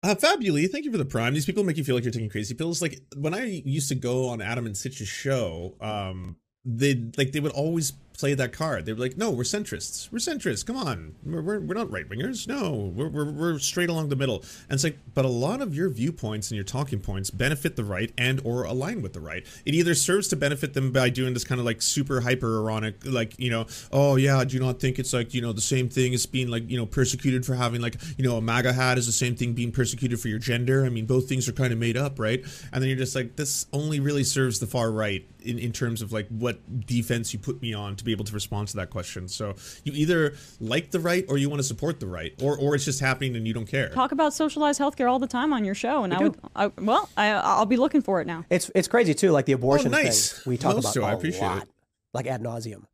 Uh, 0.04 0.14
Fabuli, 0.14 0.70
thank 0.70 0.84
you 0.84 0.92
for 0.92 0.98
the 0.98 1.04
prime. 1.06 1.32
These 1.32 1.46
people 1.46 1.64
make 1.64 1.78
you 1.78 1.84
feel 1.84 1.94
like 1.94 2.04
you're 2.04 2.12
taking 2.12 2.28
crazy 2.28 2.54
pills. 2.54 2.82
Like 2.82 3.00
when 3.16 3.32
I 3.32 3.62
used 3.64 3.88
to 3.88 3.94
go 3.94 4.28
on 4.28 4.42
Adam 4.42 4.66
and 4.66 4.76
Sitch's 4.76 5.08
show, 5.08 5.76
um, 5.80 6.36
they 6.62 7.02
like 7.16 7.32
they 7.32 7.40
would 7.40 7.52
always 7.52 7.94
play 8.18 8.34
that 8.34 8.52
card. 8.52 8.86
They 8.86 8.92
were 8.92 9.00
like, 9.00 9.16
"No, 9.16 9.30
we're 9.30 9.42
centrists. 9.42 10.10
We're 10.10 10.18
centrists. 10.18 10.64
Come 10.64 10.76
on, 10.76 11.14
we're 11.24 11.42
we're, 11.42 11.60
we're 11.60 11.74
not 11.74 11.90
right 11.90 12.08
wingers. 12.08 12.48
No, 12.48 12.92
we're, 12.94 13.08
we're 13.08 13.30
we're 13.30 13.58
straight 13.58 13.88
along 13.88 14.08
the 14.08 14.16
middle." 14.16 14.36
And 14.68 14.72
it's 14.72 14.84
like, 14.84 14.98
but 15.14 15.24
a 15.24 15.28
lot 15.28 15.60
of 15.60 15.74
your 15.74 15.90
viewpoints 15.90 16.50
and 16.50 16.56
your 16.56 16.64
talking 16.64 17.00
points 17.00 17.30
benefit 17.30 17.76
the 17.76 17.84
right 17.84 18.12
and 18.16 18.40
or 18.44 18.64
align 18.64 19.02
with 19.02 19.12
the 19.12 19.20
right. 19.20 19.46
It 19.64 19.74
either 19.74 19.94
serves 19.94 20.28
to 20.28 20.36
benefit 20.36 20.74
them 20.74 20.92
by 20.92 21.10
doing 21.10 21.34
this 21.34 21.44
kind 21.44 21.60
of 21.60 21.64
like 21.64 21.82
super 21.82 22.20
hyper 22.20 22.60
ironic, 22.60 22.96
like 23.04 23.38
you 23.38 23.50
know, 23.50 23.66
oh 23.92 24.16
yeah, 24.16 24.42
do 24.44 24.56
you 24.56 24.62
not 24.62 24.80
think 24.80 24.98
it's 24.98 25.12
like 25.12 25.34
you 25.34 25.42
know 25.42 25.52
the 25.52 25.60
same 25.60 25.88
thing 25.88 26.14
as 26.14 26.26
being 26.26 26.48
like 26.48 26.68
you 26.70 26.76
know 26.76 26.86
persecuted 26.86 27.44
for 27.44 27.54
having 27.54 27.80
like 27.80 27.96
you 28.16 28.24
know 28.24 28.36
a 28.36 28.40
MAGA 28.40 28.72
hat 28.72 28.98
is 28.98 29.06
the 29.06 29.12
same 29.12 29.34
thing 29.36 29.52
being 29.52 29.72
persecuted 29.72 30.20
for 30.20 30.28
your 30.28 30.38
gender. 30.38 30.84
I 30.84 30.88
mean, 30.88 31.06
both 31.06 31.28
things 31.28 31.48
are 31.48 31.52
kind 31.52 31.72
of 31.72 31.78
made 31.78 31.96
up, 31.96 32.18
right? 32.18 32.44
And 32.72 32.82
then 32.82 32.88
you're 32.88 32.98
just 32.98 33.14
like, 33.14 33.36
this 33.36 33.66
only 33.72 34.00
really 34.00 34.24
serves 34.24 34.60
the 34.60 34.66
far 34.66 34.90
right 34.90 35.26
in, 35.40 35.58
in 35.58 35.72
terms 35.72 36.02
of 36.02 36.12
like 36.12 36.28
what 36.28 36.86
defense 36.86 37.32
you 37.32 37.38
put 37.38 37.60
me 37.60 37.74
on 37.74 37.96
to 38.04 38.06
be 38.06 38.12
able 38.12 38.24
to 38.26 38.32
respond 38.34 38.68
to 38.68 38.76
that 38.76 38.90
question. 38.90 39.26
So 39.28 39.54
you 39.82 39.92
either 39.94 40.34
like 40.60 40.90
the 40.90 41.00
right 41.00 41.24
or 41.28 41.38
you 41.38 41.48
want 41.48 41.60
to 41.60 41.64
support 41.64 42.00
the 42.00 42.06
right, 42.06 42.32
or 42.42 42.56
or 42.58 42.74
it's 42.74 42.84
just 42.84 43.00
happening 43.00 43.34
and 43.36 43.46
you 43.46 43.54
don't 43.54 43.66
care. 43.66 43.88
talk 43.90 44.12
about 44.12 44.34
socialized 44.34 44.80
healthcare 44.80 45.10
all 45.10 45.18
the 45.18 45.26
time 45.26 45.52
on 45.52 45.64
your 45.64 45.74
show, 45.74 46.04
and 46.04 46.12
I 46.14 46.22
would, 46.22 46.36
I, 46.54 46.66
well, 46.78 47.08
I, 47.16 47.30
I'll 47.30 47.66
be 47.66 47.76
looking 47.76 48.02
for 48.02 48.20
it 48.20 48.26
now. 48.26 48.44
It's 48.50 48.70
it's 48.74 48.88
crazy 48.88 49.14
too, 49.14 49.30
like 49.30 49.46
the 49.46 49.54
oh, 49.54 49.56
abortion 49.56 49.90
nice. 49.90 50.32
thing 50.32 50.50
we 50.50 50.56
talk 50.56 50.74
Most 50.76 50.84
about 50.84 50.94
do. 50.94 51.02
I 51.02 51.12
a 51.12 51.16
appreciate 51.16 51.42
lot, 51.42 51.62
it. 51.62 51.68
like 52.12 52.26
ad 52.26 52.42
nauseum. 52.42 52.84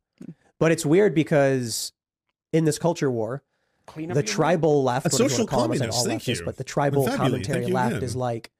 But 0.59 0.71
it's 0.71 0.85
weird 0.85 1.13
because 1.15 1.91
in 2.53 2.65
this 2.65 2.77
culture 2.79 3.09
war, 3.09 3.43
Clean 3.87 4.09
up 4.11 4.15
the 4.15 4.21
your 4.21 4.27
room. 4.27 4.35
tribal 4.35 4.83
left, 4.83 5.05
A 5.05 5.09
what 5.09 5.11
do 5.11 5.17
you 5.17 5.23
wanna 5.23 5.29
social 5.31 5.47
call 5.47 5.61
them? 5.67 5.71
Communist, 5.71 5.97
all 5.97 6.05
thank 6.05 6.21
leftists, 6.21 6.39
you. 6.39 6.45
but 6.45 6.57
the 6.57 6.63
tribal 6.63 7.05
Fabulous, 7.05 7.47
commentary 7.47 7.65
left 7.67 7.91
again. 7.95 8.03
is 8.03 8.15
like, 8.15 8.51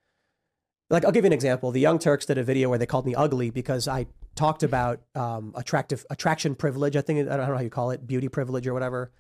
like 0.90 1.06
I'll 1.06 1.11
give 1.11 1.23
you 1.23 1.28
an 1.28 1.34
example. 1.34 1.72
The 1.72 1.80
Young 1.80 1.99
Turks 1.99 2.26
did 2.26 2.38
a 2.38 2.44
video 2.44 2.69
where 2.69 2.78
they 2.80 2.86
called 2.88 3.06
me 3.06 3.14
ugly 3.15 3.49
because 3.52 3.88
I 3.88 4.07
talked 4.35 4.63
about 4.63 5.01
um, 5.15 5.53
attractive 5.55 6.05
attraction 6.09 6.55
privilege. 6.55 6.95
I 6.95 7.01
think 7.01 7.29
I 7.29 7.37
don't 7.37 7.47
know 7.49 7.55
how 7.57 7.61
you 7.61 7.69
call 7.69 7.91
it, 7.91 8.05
beauty 8.05 8.27
privilege 8.29 8.65
or 8.67 8.73
whatever. 8.73 9.11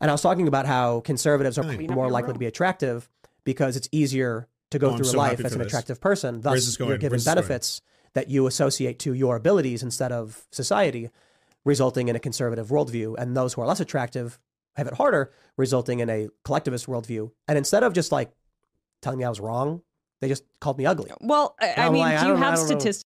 And 0.00 0.10
I 0.10 0.14
was 0.14 0.22
talking 0.22 0.48
about 0.48 0.66
how 0.66 1.00
conservatives 1.00 1.58
are 1.58 1.64
more 1.64 2.10
likely 2.10 2.32
to 2.32 2.38
be 2.38 2.46
attractive 2.46 3.08
because 3.44 3.76
it's 3.76 3.88
easier 3.92 4.48
to 4.70 4.78
go 4.78 4.90
Oh, 4.90 4.96
through 4.96 5.06
so 5.06 5.18
life 5.18 5.40
as 5.44 5.52
an 5.52 5.58
this. 5.58 5.68
attractive 5.68 6.00
person. 6.00 6.40
Thus, 6.40 6.66
this 6.66 6.78
you're 6.78 6.98
given 6.98 7.16
Where's 7.16 7.24
benefits 7.24 7.80
that 8.14 8.28
you 8.28 8.46
associate 8.46 8.98
to 9.00 9.12
your 9.14 9.36
abilities 9.36 9.82
instead 9.82 10.12
of 10.12 10.46
society, 10.52 11.10
resulting 11.64 12.08
in 12.08 12.16
a 12.16 12.20
conservative 12.20 12.68
worldview. 12.68 13.16
And 13.18 13.36
those 13.36 13.54
who 13.54 13.62
are 13.62 13.66
less 13.66 13.80
attractive 13.80 14.38
have 14.76 14.86
it 14.86 14.94
harder, 14.94 15.32
resulting 15.56 16.00
in 16.00 16.08
a 16.10 16.28
collectivist 16.44 16.86
worldview. 16.86 17.30
And 17.48 17.58
instead 17.58 17.82
of 17.82 17.92
just 17.92 18.12
like 18.12 18.30
telling 19.02 19.18
me 19.18 19.24
I 19.24 19.28
was 19.28 19.40
wrong, 19.40 19.82
they 20.20 20.28
just 20.28 20.44
called 20.60 20.78
me 20.78 20.86
ugly. 20.86 21.10
Well, 21.20 21.56
I, 21.60 21.74
I 21.76 21.90
mean, 21.90 22.00
like, 22.00 22.20
do 22.20 22.26
you 22.28 22.36
have 22.36 22.58
statistics? 22.58 23.04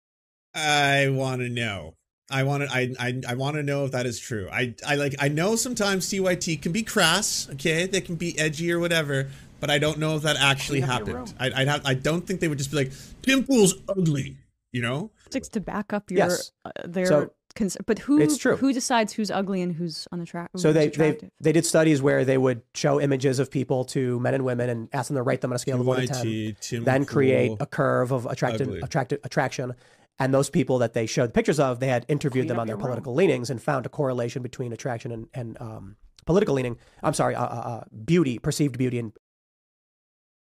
I 0.56 1.08
want 1.10 1.42
to 1.42 1.48
know. 1.48 1.94
I 2.30 2.42
want 2.42 2.64
to. 2.64 2.74
I 2.74 2.92
I, 2.98 3.20
I 3.28 3.34
want 3.34 3.56
to 3.56 3.62
know 3.62 3.84
if 3.84 3.92
that 3.92 4.06
is 4.06 4.18
true. 4.18 4.48
I 4.50 4.74
I 4.86 4.96
like. 4.96 5.14
I 5.20 5.28
know 5.28 5.54
sometimes 5.56 6.08
TYT 6.10 6.60
can 6.62 6.72
be 6.72 6.82
crass. 6.82 7.48
Okay, 7.52 7.86
they 7.86 8.00
can 8.00 8.16
be 8.16 8.36
edgy 8.38 8.72
or 8.72 8.80
whatever. 8.80 9.28
But 9.60 9.70
I 9.70 9.78
don't 9.78 9.98
know 9.98 10.16
if 10.16 10.22
that 10.22 10.36
actually 10.38 10.80
Clean 10.80 10.90
up 10.90 11.06
your 11.06 11.18
happened. 11.18 11.34
I 11.38 11.62
I'd 11.62 11.68
have, 11.68 11.82
I 11.86 11.94
don't 11.94 12.26
think 12.26 12.40
they 12.40 12.48
would 12.48 12.58
just 12.58 12.70
be 12.70 12.76
like 12.78 12.92
Tim 13.22 13.44
Pool's 13.44 13.74
ugly. 13.88 14.36
You 14.72 14.82
know. 14.82 15.10
statistics 15.20 15.48
to 15.50 15.60
back 15.60 15.92
up 15.94 16.10
your 16.10 16.18
Yes. 16.18 16.52
uh, 16.66 16.70
their 16.84 17.06
So, 17.06 17.30
cons- 17.54 17.78
but 17.86 17.98
who 18.00 18.20
it's 18.20 18.36
true. 18.36 18.56
who 18.56 18.74
decides 18.74 19.14
who's 19.14 19.30
ugly 19.30 19.62
and 19.62 19.72
who's 19.74 20.06
unattractive 20.12 20.60
So 20.60 20.72
they, 20.74 20.88
they 20.88 21.16
they 21.40 21.52
did 21.52 21.64
studies 21.64 22.02
where 22.02 22.26
they 22.26 22.36
would 22.36 22.60
show 22.74 23.00
images 23.00 23.38
of 23.38 23.50
people 23.50 23.86
to 23.86 24.20
men 24.20 24.34
and 24.34 24.44
women 24.44 24.68
and 24.68 24.88
ask 24.92 25.08
them 25.08 25.16
to 25.16 25.22
rate 25.22 25.40
them 25.40 25.52
on 25.52 25.56
a 25.56 25.58
scale 25.58 25.80
of 25.80 25.86
one 25.86 26.00
to 26.00 26.06
ten. 26.08 26.56
Tim 26.60 26.84
then 26.84 27.06
create 27.06 27.48
Pool, 27.50 27.56
a 27.60 27.66
curve 27.66 28.12
of 28.12 28.26
attractive 28.26 28.66
ugly. 28.68 28.80
attracted 28.82 29.20
attraction. 29.24 29.72
And 30.18 30.32
those 30.32 30.48
people 30.48 30.78
that 30.78 30.94
they 30.94 31.04
showed 31.06 31.28
the 31.28 31.32
pictures 31.32 31.60
of, 31.60 31.78
they 31.78 31.88
had 31.88 32.06
interviewed 32.08 32.44
Clean 32.44 32.48
them 32.48 32.58
on 32.58 32.66
their 32.66 32.72
your 32.72 32.78
room. 32.78 32.86
political 32.86 33.14
leanings 33.14 33.50
and 33.50 33.62
found 33.62 33.84
a 33.84 33.90
correlation 33.90 34.42
between 34.42 34.72
attraction 34.72 35.12
and, 35.12 35.28
and 35.34 35.60
um, 35.60 35.96
political 36.24 36.54
leaning. 36.54 36.78
I'm 37.02 37.12
sorry, 37.12 37.34
uh, 37.34 37.44
uh, 37.44 37.46
uh, 37.46 37.84
beauty, 38.04 38.38
perceived 38.38 38.78
beauty, 38.78 38.98
and 38.98 39.12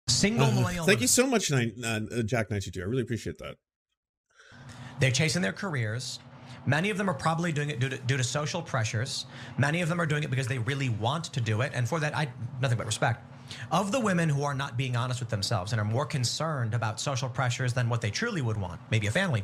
Single 0.10 0.46
Uh, 0.48 0.52
millennial. 0.52 0.86
thank 0.86 1.02
you 1.02 1.08
so 1.08 1.28
much, 1.28 1.52
nine, 1.52 1.74
uh, 1.84 2.00
Jack 2.24 2.50
ninety 2.50 2.72
two. 2.72 2.82
I 2.82 2.86
really 2.86 3.02
appreciate 3.02 3.40
that. 3.40 3.56
They're 5.00 5.12
chasing 5.12 5.42
their 5.42 5.52
careers. 5.54 6.20
Many 6.66 6.90
of 6.90 6.98
them 6.98 7.10
are 7.10 7.14
probably 7.14 7.52
doing 7.52 7.70
it 7.70 7.80
due 7.80 7.90
to, 7.90 7.98
due 7.98 8.18
to 8.18 8.24
social 8.24 8.62
pressures. 8.62 9.26
Many 9.58 9.82
of 9.82 9.90
them 9.90 10.00
are 10.00 10.06
doing 10.06 10.24
it 10.24 10.30
because 10.30 10.48
they 10.48 10.60
really 10.60 10.90
want 10.90 11.26
to 11.26 11.42
do 11.42 11.62
it. 11.62 11.72
And 11.76 11.88
for 11.90 12.00
that, 12.00 12.16
I 12.16 12.30
nothing 12.62 12.78
but 12.78 12.86
respect. 12.86 13.22
Of 13.72 13.92
the 13.92 14.00
women 14.00 14.30
who 14.30 14.44
are 14.44 14.54
not 14.54 14.78
being 14.78 14.96
honest 14.96 15.20
with 15.20 15.30
themselves 15.30 15.72
and 15.72 15.82
are 15.82 15.86
more 15.86 16.06
concerned 16.06 16.74
about 16.74 17.00
social 17.00 17.30
pressures 17.30 17.74
than 17.74 17.90
what 17.90 18.02
they 18.02 18.12
truly 18.12 18.42
would 18.42 18.58
want, 18.58 18.80
maybe 18.92 19.08
a 19.08 19.12
family, 19.12 19.44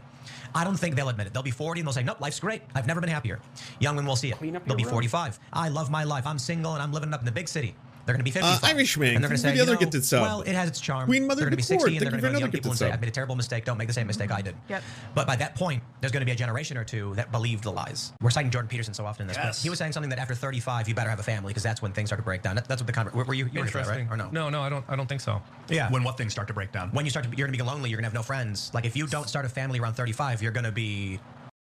I 0.56 0.64
don't 0.64 0.78
think 0.78 0.96
they'll 0.96 1.10
admit 1.10 1.28
it. 1.28 1.34
They'll 1.34 1.44
be 1.44 1.52
40 1.52 1.82
and 1.82 1.88
they'll 1.88 1.94
say, 1.94 2.04
nope, 2.04 2.22
life's 2.22 2.40
great. 2.40 2.62
I've 2.76 2.88
never 2.88 3.02
been 3.02 3.10
happier. 3.10 3.40
Young 3.80 3.96
women 3.96 4.08
will 4.08 4.16
see 4.16 4.32
it. 4.32 4.40
They'll 4.40 4.76
be 4.76 4.84
room. 4.84 4.92
45. 4.92 5.40
I 5.52 5.70
love 5.70 5.90
my 5.90 6.04
life. 6.04 6.26
I'm 6.28 6.40
single 6.40 6.74
and 6.74 6.82
I'm 6.82 6.92
living 6.92 7.14
up 7.14 7.20
in 7.22 7.26
the 7.26 7.32
big 7.32 7.48
city. 7.48 7.76
They're 8.06 8.14
going 8.14 8.20
to 8.20 8.24
be 8.24 8.32
55. 8.32 8.64
Uh, 8.64 8.68
Irishman, 8.68 9.16
And 9.16 9.24
they're 9.24 9.30
going 9.30 9.38
to 9.38 9.42
say, 9.42 9.52
the 9.52 9.56
you 9.58 9.62
other 9.64 9.74
know, 9.74 9.80
gifted 9.80 10.04
sub. 10.04 10.22
well, 10.22 10.42
it 10.42 10.56
has 10.56 10.68
its 10.68 10.82
charm. 10.82 11.06
Queen 11.08 11.26
Mother 11.26 11.42
they're 11.42 11.50
going 11.50 11.52
to 11.52 11.58
be 11.58 11.64
60 11.64 11.98
and 11.98 12.02
they're 12.06 12.12
going 12.12 12.22
to 12.22 12.28
for 12.28 12.32
go 12.32 12.34
to 12.34 12.40
young 12.42 12.52
people 12.52 12.72
and 12.72 12.80
gifted 12.80 12.88
say. 12.90 12.92
I've 12.94 13.00
made 13.02 13.08
a 13.08 13.12
terrible 13.12 13.36
mistake. 13.36 13.64
Don't 13.64 13.78
make 13.78 13.88
the 13.88 13.94
same 13.94 14.08
mistake 14.08 14.30
I 14.32 14.42
did. 14.42 14.56
Yep. 14.68 14.84
But 15.16 15.26
by 15.28 15.36
that 15.38 15.56
point, 15.56 15.82
there's 16.02 16.12
going 16.12 16.22
to 16.22 16.26
be 16.26 16.32
a 16.34 16.36
generation 16.36 16.78
or 16.78 16.84
two 16.84 17.16
that 17.16 17.32
believed 17.32 17.64
the 17.64 17.72
lies. 17.72 18.12
We're 18.22 18.30
citing 18.30 18.52
Jordan 18.52 18.68
Peterson 18.68 18.94
so 18.94 19.06
often 19.06 19.24
in 19.24 19.28
this. 19.30 19.38
but 19.38 19.46
Yes. 19.46 19.64
he 19.64 19.70
was 19.70 19.80
saying 19.80 19.94
something 19.94 20.10
that 20.10 20.20
after 20.20 20.36
35, 20.36 20.90
you 20.90 20.96
better 20.96 21.10
have 21.10 21.20
a 21.20 21.24
family 21.24 21.52
because 21.52 21.64
that's 21.64 21.82
when 21.82 21.94
things 21.94 22.10
start 22.10 22.20
to 22.20 22.24
break 22.24 22.42
down. 22.42 22.56
That- 22.56 22.68
That's 22.68 22.82
what 22.82 22.88
the 22.88 22.94
conver- 22.94 23.14
were, 23.14 23.24
were 23.24 23.34
you, 23.34 23.50
you 23.54 23.62
were 23.62 23.68
there, 23.68 23.86
right? 23.86 24.06
Or 24.10 24.18
no? 24.18 24.30
No, 24.32 24.50
no, 24.50 24.62
I 24.62 24.70
don't. 24.70 24.84
I 24.90 24.96
don't 24.98 25.08
think 25.08 25.22
so. 25.22 25.42
Yeah. 25.70 25.90
When 25.90 26.04
what 26.04 26.18
things 26.18 26.34
start 26.34 26.48
to 26.50 26.54
break 26.54 26.72
down? 26.74 26.90
When 26.92 27.06
you 27.06 27.10
start 27.12 27.24
to, 27.24 27.30
you're 27.38 27.48
going 27.48 27.58
to 27.58 27.64
be 27.64 27.68
lonely. 27.68 27.90
You're 27.90 27.98
going 27.98 28.04
to 28.04 28.10
have 28.10 28.14
no 28.14 28.24
friends. 28.24 28.70
Like 28.74 28.86
if 28.86 28.98
you 28.98 29.08
don't 29.08 29.30
start 29.30 29.46
a 29.46 29.50
family 29.50 29.80
around 29.80 29.94
35, 29.94 30.42
you're 30.42 30.52
going 30.52 30.66
to 30.66 30.72
be. 30.74 31.20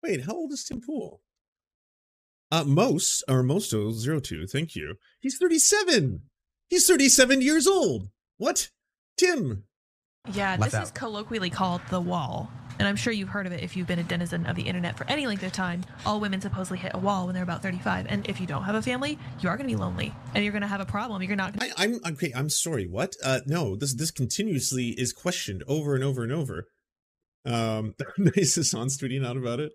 Wait, 0.01 0.25
how 0.25 0.33
old 0.33 0.51
is 0.53 0.63
Tim 0.63 0.79
Pool? 0.81 1.19
Uh, 2.51 2.63
Most 2.65 3.23
or 3.29 3.43
most 3.43 3.71
Mosto 3.71 3.91
zero 3.93 4.19
two. 4.19 4.45
Thank 4.45 4.75
you. 4.75 4.95
He's 5.21 5.37
thirty 5.37 5.59
seven. 5.59 6.23
He's 6.69 6.87
thirty 6.87 7.09
seven 7.09 7.41
years 7.41 7.65
old. 7.67 8.09
What? 8.37 8.69
Tim. 9.17 9.63
Yeah, 10.33 10.57
Left 10.59 10.73
this 10.73 10.83
is 10.83 10.91
colloquially 10.91 11.49
called 11.49 11.81
the 11.89 12.01
wall. 12.01 12.51
And 12.79 12.87
I'm 12.87 12.95
sure 12.95 13.13
you've 13.13 13.29
heard 13.29 13.45
of 13.45 13.51
it 13.51 13.61
if 13.61 13.75
you've 13.75 13.85
been 13.85 13.99
a 13.99 14.03
denizen 14.03 14.45
of 14.47 14.55
the 14.55 14.63
internet 14.63 14.97
for 14.97 15.05
any 15.07 15.27
length 15.27 15.43
of 15.43 15.51
time. 15.51 15.83
All 16.05 16.19
women 16.19 16.41
supposedly 16.41 16.79
hit 16.79 16.93
a 16.95 16.97
wall 16.97 17.25
when 17.25 17.35
they're 17.35 17.43
about 17.43 17.61
35. 17.61 18.07
And 18.09 18.27
if 18.27 18.41
you 18.41 18.47
don't 18.47 18.63
have 18.63 18.73
a 18.75 18.81
family, 18.81 19.19
you 19.39 19.49
are 19.49 19.57
going 19.57 19.69
to 19.69 19.75
be 19.75 19.79
lonely. 19.79 20.13
And 20.33 20.43
you're 20.43 20.51
going 20.51 20.63
to 20.63 20.67
have 20.67 20.81
a 20.81 20.85
problem. 20.85 21.21
You're 21.21 21.35
not 21.35 21.57
going 21.57 21.71
I, 21.77 21.83
I'm 21.83 21.99
okay. 22.13 22.31
I'm 22.35 22.49
sorry. 22.49 22.87
What? 22.87 23.15
Uh, 23.23 23.41
no. 23.45 23.75
This 23.75 23.93
this 23.93 24.09
continuously 24.11 24.89
is 24.89 25.13
questioned 25.13 25.63
over 25.67 25.95
and 25.95 26.03
over 26.03 26.23
and 26.23 26.31
over. 26.31 26.67
Um, 27.45 27.95
nice 28.17 28.55
Hassan's 28.55 28.97
tweeting 28.97 29.25
out 29.25 29.37
about 29.37 29.59
it. 29.59 29.73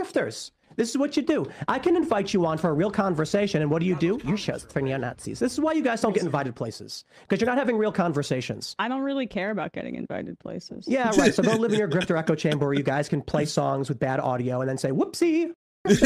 grifters. 0.00 0.50
This 0.76 0.90
is 0.90 0.98
what 0.98 1.16
you 1.16 1.22
do. 1.22 1.46
I 1.68 1.78
can 1.78 1.96
invite 1.96 2.32
you 2.34 2.44
on 2.46 2.58
for 2.58 2.70
a 2.70 2.72
real 2.72 2.90
conversation, 2.90 3.62
and 3.62 3.70
what 3.70 3.80
do 3.80 3.86
you 3.86 3.96
do? 3.96 4.20
You 4.24 4.36
shout 4.36 4.60
for 4.70 4.80
neo 4.80 4.98
Nazis. 4.98 5.38
This 5.38 5.52
is 5.52 5.60
why 5.60 5.72
you 5.72 5.82
guys 5.82 6.00
don't 6.00 6.12
get 6.12 6.22
invited 6.22 6.54
places 6.54 7.04
because 7.22 7.40
you're 7.40 7.48
not 7.50 7.58
having 7.58 7.76
real 7.76 7.92
conversations. 7.92 8.74
I 8.78 8.88
don't 8.88 9.02
really 9.02 9.26
care 9.26 9.50
about 9.50 9.72
getting 9.72 9.94
invited 9.94 10.38
places. 10.38 10.84
Yeah, 10.86 11.10
right. 11.16 11.34
So 11.34 11.42
go 11.42 11.52
live 11.56 11.72
in 11.72 11.78
your 11.78 11.88
grifter 11.88 12.18
echo 12.18 12.34
chamber 12.34 12.66
where 12.66 12.74
you 12.74 12.82
guys 12.82 13.08
can 13.08 13.22
play 13.22 13.46
songs 13.46 13.88
with 13.88 13.98
bad 13.98 14.20
audio 14.20 14.60
and 14.60 14.68
then 14.68 14.78
say 14.78 14.90
"whoopsie." 14.90 15.52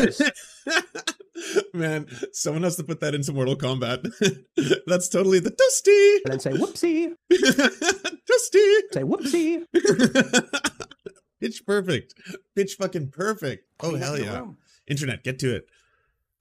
Man, 1.72 2.06
someone 2.32 2.62
has 2.64 2.76
to 2.76 2.84
put 2.84 3.00
that 3.00 3.14
into 3.14 3.32
Mortal 3.32 3.56
Kombat. 3.56 4.12
That's 4.86 5.08
totally 5.08 5.38
the 5.40 5.50
Dusty. 5.50 6.20
and 6.24 6.32
then 6.32 6.40
say 6.40 6.52
"whoopsie." 6.52 7.14
Dusty. 8.26 8.58
Say 8.92 9.02
"whoopsie." 9.02 9.64
Pitch 11.40 11.64
perfect. 11.66 12.14
Pitch 12.54 12.74
fucking 12.74 13.08
perfect. 13.10 13.66
Oh 13.80 13.96
hell 13.96 14.18
yeah. 14.18 14.46
Internet, 14.86 15.24
get 15.24 15.38
to 15.40 15.56
it. 15.56 15.66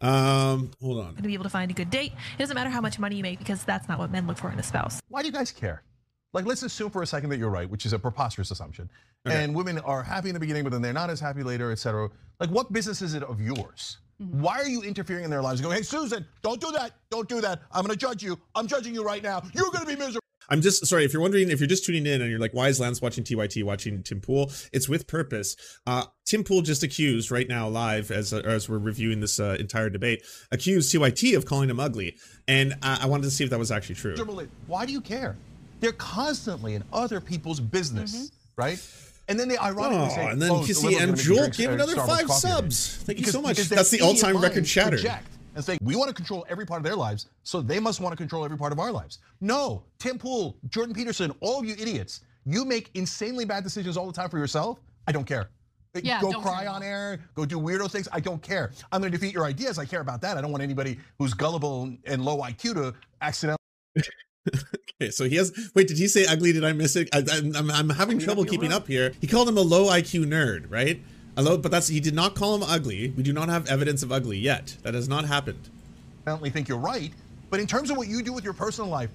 Um, 0.01 0.71
hold 0.81 0.99
on. 0.99 1.15
to 1.15 1.21
be 1.21 1.33
able 1.33 1.43
to 1.43 1.49
find 1.49 1.69
a 1.71 1.73
good 1.73 1.89
date. 1.89 2.13
It 2.13 2.39
doesn't 2.39 2.55
matter 2.55 2.69
how 2.69 2.81
much 2.81 2.99
money 2.99 3.17
you 3.17 3.23
make 3.23 3.39
because 3.39 3.63
that's 3.63 3.87
not 3.89 3.99
what 3.99 4.11
men 4.11 4.27
look 4.27 4.37
for 4.37 4.49
in 4.51 4.57
a 4.59 4.63
spouse. 4.63 5.01
Why 5.09 5.21
do 5.21 5.27
you 5.27 5.33
guys 5.33 5.51
care? 5.51 5.83
Like, 6.31 6.45
let's 6.45 6.63
assume 6.63 6.89
for 6.91 7.01
a 7.01 7.07
second 7.07 7.31
that 7.31 7.37
you're 7.37 7.49
right, 7.49 7.69
which 7.69 7.85
is 7.85 7.93
a 7.93 7.99
preposterous 7.99 8.51
assumption. 8.51 8.89
And 9.25 9.53
women 9.53 9.79
are 9.79 10.01
happy 10.01 10.29
in 10.29 10.33
the 10.33 10.39
beginning, 10.39 10.63
but 10.63 10.71
then 10.71 10.81
they're 10.81 10.93
not 10.93 11.09
as 11.09 11.19
happy 11.19 11.43
later, 11.43 11.71
et 11.71 11.79
cetera. 11.79 12.09
Like, 12.39 12.49
what 12.49 12.71
business 12.71 13.01
is 13.01 13.13
it 13.13 13.23
of 13.23 13.41
yours? 13.41 13.97
Why 14.19 14.59
are 14.59 14.67
you 14.67 14.83
interfering 14.83 15.23
in 15.23 15.31
their 15.31 15.41
lives? 15.41 15.61
Going, 15.61 15.77
hey, 15.77 15.83
Susan, 15.83 16.25
don't 16.41 16.59
do 16.59 16.71
that. 16.73 16.91
Don't 17.09 17.27
do 17.29 17.39
that. 17.41 17.61
I'm 17.71 17.85
going 17.85 17.97
to 17.97 17.99
judge 17.99 18.21
you. 18.21 18.37
I'm 18.53 18.67
judging 18.67 18.93
you 18.93 19.03
right 19.03 19.23
now. 19.23 19.41
You're 19.53 19.71
going 19.71 19.79
to 19.79 19.85
be 19.85 19.95
miserable. 19.95 20.19
I'm 20.49 20.61
just 20.61 20.85
sorry 20.87 21.05
if 21.05 21.13
you're 21.13 21.21
wondering 21.21 21.51
if 21.51 21.59
you're 21.59 21.67
just 21.67 21.85
tuning 21.85 22.05
in 22.05 22.21
and 22.21 22.29
you're 22.29 22.39
like, 22.39 22.53
why 22.53 22.69
is 22.69 22.79
Lance 22.79 23.01
watching 23.01 23.23
TYT 23.23 23.63
watching 23.63 24.01
Tim 24.03 24.19
Pool? 24.19 24.51
It's 24.73 24.89
with 24.89 25.05
purpose. 25.07 25.55
Uh, 25.85 26.05
Tim 26.25 26.43
Pool 26.43 26.63
just 26.63 26.81
accused 26.81 27.29
right 27.29 27.47
now 27.47 27.67
live 27.69 28.09
as 28.09 28.33
uh, 28.33 28.41
as 28.43 28.67
we're 28.67 28.79
reviewing 28.79 29.19
this 29.19 29.39
uh, 29.39 29.55
entire 29.59 29.89
debate, 29.91 30.23
accused 30.51 30.91
TYT 30.93 31.37
of 31.37 31.45
calling 31.45 31.69
him 31.69 31.79
ugly, 31.79 32.17
and 32.47 32.73
uh, 32.81 32.97
I 32.99 33.05
wanted 33.05 33.23
to 33.25 33.31
see 33.31 33.43
if 33.43 33.51
that 33.51 33.59
was 33.59 33.71
actually 33.71 33.95
true. 33.95 34.15
Why 34.65 34.85
do 34.87 34.91
you 34.91 35.01
care? 35.01 35.37
They're 35.81 35.91
constantly 35.93 36.73
in 36.73 36.83
other 36.91 37.21
people's 37.21 37.59
business, 37.59 38.31
right? 38.57 38.83
And 39.29 39.39
then 39.39 39.47
they 39.47 39.57
ironically 39.57 40.07
Oh, 40.07 40.09
say, 40.09 40.27
and 40.29 40.41
then 40.41 40.51
"Oh, 40.51 40.55
Kissy 40.61 40.81
Deliver's 40.81 40.85
and 40.85 40.99
gonna 40.99 41.13
be 41.17 41.23
Joel 41.23 41.37
drinks- 41.37 41.57
gave 41.57 41.69
another 41.71 41.95
Starbucks 41.95 42.07
five 42.07 42.31
subs. 42.31 42.95
Thank 43.03 43.19
you 43.19 43.25
so 43.27 43.41
much. 43.41 43.57
That's 43.59 43.89
the 43.91 44.01
all-time 44.01 44.37
record 44.37 44.55
minds 44.55 44.69
shattered. 44.69 44.99
project 45.01 45.27
And 45.55 45.63
say, 45.63 45.77
we 45.81 45.95
want 45.95 46.09
to 46.09 46.13
control 46.15 46.45
every 46.49 46.65
part 46.65 46.79
of 46.79 46.83
their 46.83 46.95
lives, 46.95 47.27
so 47.43 47.61
they 47.61 47.79
must 47.79 47.99
want 48.01 48.11
to 48.13 48.17
control 48.17 48.43
every 48.43 48.57
part 48.57 48.71
of 48.73 48.79
our 48.79 48.91
lives. 48.91 49.19
No, 49.39 49.83
Tim 49.99 50.17
Pool, 50.17 50.57
Jordan 50.69 50.93
Peterson, 50.95 51.31
all 51.41 51.59
of 51.59 51.65
you 51.65 51.75
idiots, 51.77 52.21
you 52.45 52.65
make 52.65 52.89
insanely 52.95 53.45
bad 53.45 53.63
decisions 53.63 53.97
all 53.97 54.07
the 54.07 54.13
time 54.13 54.29
for 54.29 54.37
yourself. 54.39 54.79
I 55.07 55.11
don't 55.11 55.25
care. 55.25 55.49
Yeah, 56.01 56.21
go 56.21 56.31
don't 56.31 56.41
cry 56.43 56.61
care. 56.63 56.69
on 56.69 56.83
air, 56.83 57.19
go 57.35 57.45
do 57.45 57.59
weirdo 57.59 57.91
things. 57.91 58.07
I 58.11 58.19
don't 58.19 58.41
care. 58.41 58.71
I'm 58.91 59.01
going 59.01 59.11
to 59.11 59.17
defeat 59.17 59.33
your 59.33 59.45
ideas. 59.45 59.77
I 59.79 59.85
care 59.85 60.01
about 60.01 60.21
that. 60.21 60.37
I 60.37 60.41
don't 60.41 60.51
want 60.51 60.63
anybody 60.63 60.99
who's 61.17 61.33
gullible 61.33 61.91
and 62.05 62.23
low 62.23 62.37
IQ 62.39 62.75
to 62.75 62.93
accidentally. 63.21 63.57
Okay, 65.01 65.11
so 65.11 65.23
he 65.25 65.37
has. 65.37 65.71
Wait, 65.75 65.87
did 65.87 65.97
he 65.97 66.07
say 66.07 66.25
ugly? 66.25 66.51
Did 66.51 66.65
I 66.65 66.73
miss 66.73 66.95
it? 66.97 67.07
I, 67.13 67.23
I'm, 67.31 67.55
I'm, 67.55 67.71
I'm 67.71 67.89
having 67.89 68.19
trouble 68.19 68.43
keeping 68.43 68.73
up 68.73 68.87
here. 68.87 69.13
He 69.21 69.27
called 69.27 69.47
him 69.47 69.57
a 69.57 69.61
low 69.61 69.85
IQ 69.87 70.25
nerd, 70.25 70.69
right? 70.69 70.99
A 71.37 71.41
low, 71.41 71.57
but 71.57 71.71
that's 71.71 71.87
he 71.87 71.99
did 72.01 72.13
not 72.13 72.35
call 72.35 72.55
him 72.55 72.63
ugly. 72.63 73.13
We 73.15 73.23
do 73.23 73.31
not 73.31 73.47
have 73.47 73.67
evidence 73.67 74.03
of 74.03 74.11
ugly 74.11 74.37
yet. 74.37 74.75
That 74.83 74.95
has 74.95 75.07
not 75.07 75.23
happened. 75.25 75.69
I 76.25 76.31
definitely 76.31 76.49
think 76.49 76.67
you're 76.67 76.77
right. 76.79 77.11
But 77.49 77.59
in 77.61 77.67
terms 77.67 77.89
of 77.89 77.97
what 77.97 78.07
you 78.09 78.21
do 78.21 78.33
with 78.33 78.43
your 78.43 78.53
personal 78.53 78.89
life, 78.89 79.09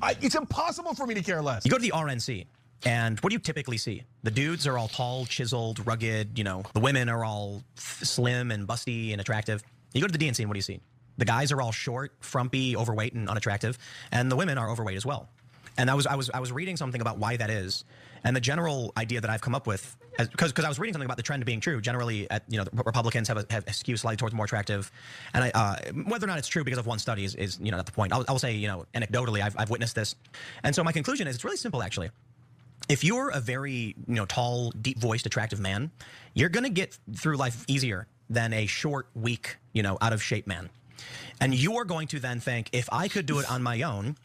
I, 0.00 0.16
it's 0.20 0.36
impossible 0.36 0.94
for 0.94 1.06
me 1.06 1.14
to 1.14 1.22
care 1.22 1.42
less. 1.42 1.64
You 1.64 1.70
go 1.72 1.78
to 1.78 1.82
the 1.82 1.90
RNC, 1.90 2.46
and 2.86 3.18
what 3.20 3.30
do 3.30 3.34
you 3.34 3.40
typically 3.40 3.76
see? 3.78 4.02
The 4.22 4.30
dudes 4.30 4.66
are 4.68 4.78
all 4.78 4.88
tall, 4.88 5.26
chiseled, 5.26 5.84
rugged. 5.86 6.38
You 6.38 6.44
know, 6.44 6.62
the 6.74 6.80
women 6.80 7.08
are 7.08 7.24
all 7.24 7.62
f- 7.76 8.00
slim 8.04 8.52
and 8.52 8.68
busty 8.68 9.10
and 9.12 9.20
attractive. 9.20 9.62
You 9.94 10.00
go 10.00 10.06
to 10.06 10.16
the 10.16 10.24
DNC, 10.24 10.38
and 10.40 10.48
what 10.48 10.54
do 10.54 10.58
you 10.58 10.62
see? 10.62 10.80
The 11.18 11.24
guys 11.24 11.52
are 11.52 11.60
all 11.60 11.72
short, 11.72 12.12
frumpy, 12.20 12.76
overweight, 12.76 13.12
and 13.14 13.28
unattractive, 13.28 13.78
and 14.10 14.30
the 14.30 14.36
women 14.36 14.58
are 14.58 14.70
overweight 14.70 14.96
as 14.96 15.06
well. 15.06 15.28
And 15.76 15.90
I 15.90 15.94
was 15.94 16.06
I 16.06 16.14
was 16.14 16.30
I 16.32 16.40
was 16.40 16.52
reading 16.52 16.76
something 16.76 17.00
about 17.00 17.18
why 17.18 17.36
that 17.36 17.50
is, 17.50 17.84
and 18.22 18.34
the 18.36 18.40
general 18.40 18.92
idea 18.96 19.20
that 19.20 19.30
I've 19.30 19.40
come 19.40 19.54
up 19.54 19.66
with, 19.66 19.96
because 20.16 20.52
because 20.52 20.64
I 20.64 20.68
was 20.68 20.78
reading 20.78 20.94
something 20.94 21.06
about 21.06 21.16
the 21.16 21.24
trend 21.24 21.44
being 21.44 21.60
true. 21.60 21.80
Generally, 21.80 22.30
at, 22.30 22.44
you 22.48 22.58
know, 22.58 22.64
Republicans 22.72 23.26
have 23.28 23.38
a, 23.38 23.46
have 23.50 23.64
a 23.66 23.72
skew 23.72 23.96
slightly 23.96 24.16
towards 24.16 24.34
more 24.34 24.44
attractive, 24.44 24.92
and 25.32 25.44
I, 25.44 25.50
uh, 25.50 25.76
whether 26.06 26.26
or 26.26 26.28
not 26.28 26.38
it's 26.38 26.48
true 26.48 26.62
because 26.62 26.78
of 26.78 26.86
one 26.86 27.00
study 27.00 27.24
is, 27.24 27.34
is 27.34 27.58
you 27.60 27.72
know 27.72 27.76
not 27.78 27.86
the 27.86 27.92
point. 27.92 28.12
I'll, 28.12 28.24
I'll 28.28 28.38
say 28.38 28.54
you 28.54 28.68
know 28.68 28.86
anecdotally 28.94 29.40
I've, 29.40 29.56
I've 29.58 29.70
witnessed 29.70 29.96
this, 29.96 30.14
and 30.62 30.74
so 30.74 30.84
my 30.84 30.92
conclusion 30.92 31.26
is 31.26 31.34
it's 31.34 31.44
really 31.44 31.56
simple 31.56 31.82
actually 31.82 32.10
if 32.88 33.04
you're 33.04 33.30
a 33.30 33.40
very 33.40 33.94
you 34.06 34.14
know 34.14 34.26
tall 34.26 34.70
deep 34.70 34.98
voiced 34.98 35.26
attractive 35.26 35.60
man 35.60 35.90
you're 36.34 36.48
going 36.48 36.64
to 36.64 36.70
get 36.70 36.98
through 37.16 37.36
life 37.36 37.64
easier 37.68 38.06
than 38.28 38.52
a 38.52 38.66
short 38.66 39.08
weak 39.14 39.56
you 39.72 39.82
know 39.82 39.96
out 40.00 40.12
of 40.12 40.22
shape 40.22 40.46
man 40.46 40.68
and 41.44 41.54
you 41.54 41.76
are 41.76 41.84
going 41.84 42.08
to 42.08 42.18
then 42.18 42.40
think 42.40 42.70
if 42.72 42.88
i 42.90 43.06
could 43.06 43.26
do 43.26 43.38
it 43.38 43.50
on 43.50 43.62
my 43.62 43.82
own 43.82 44.16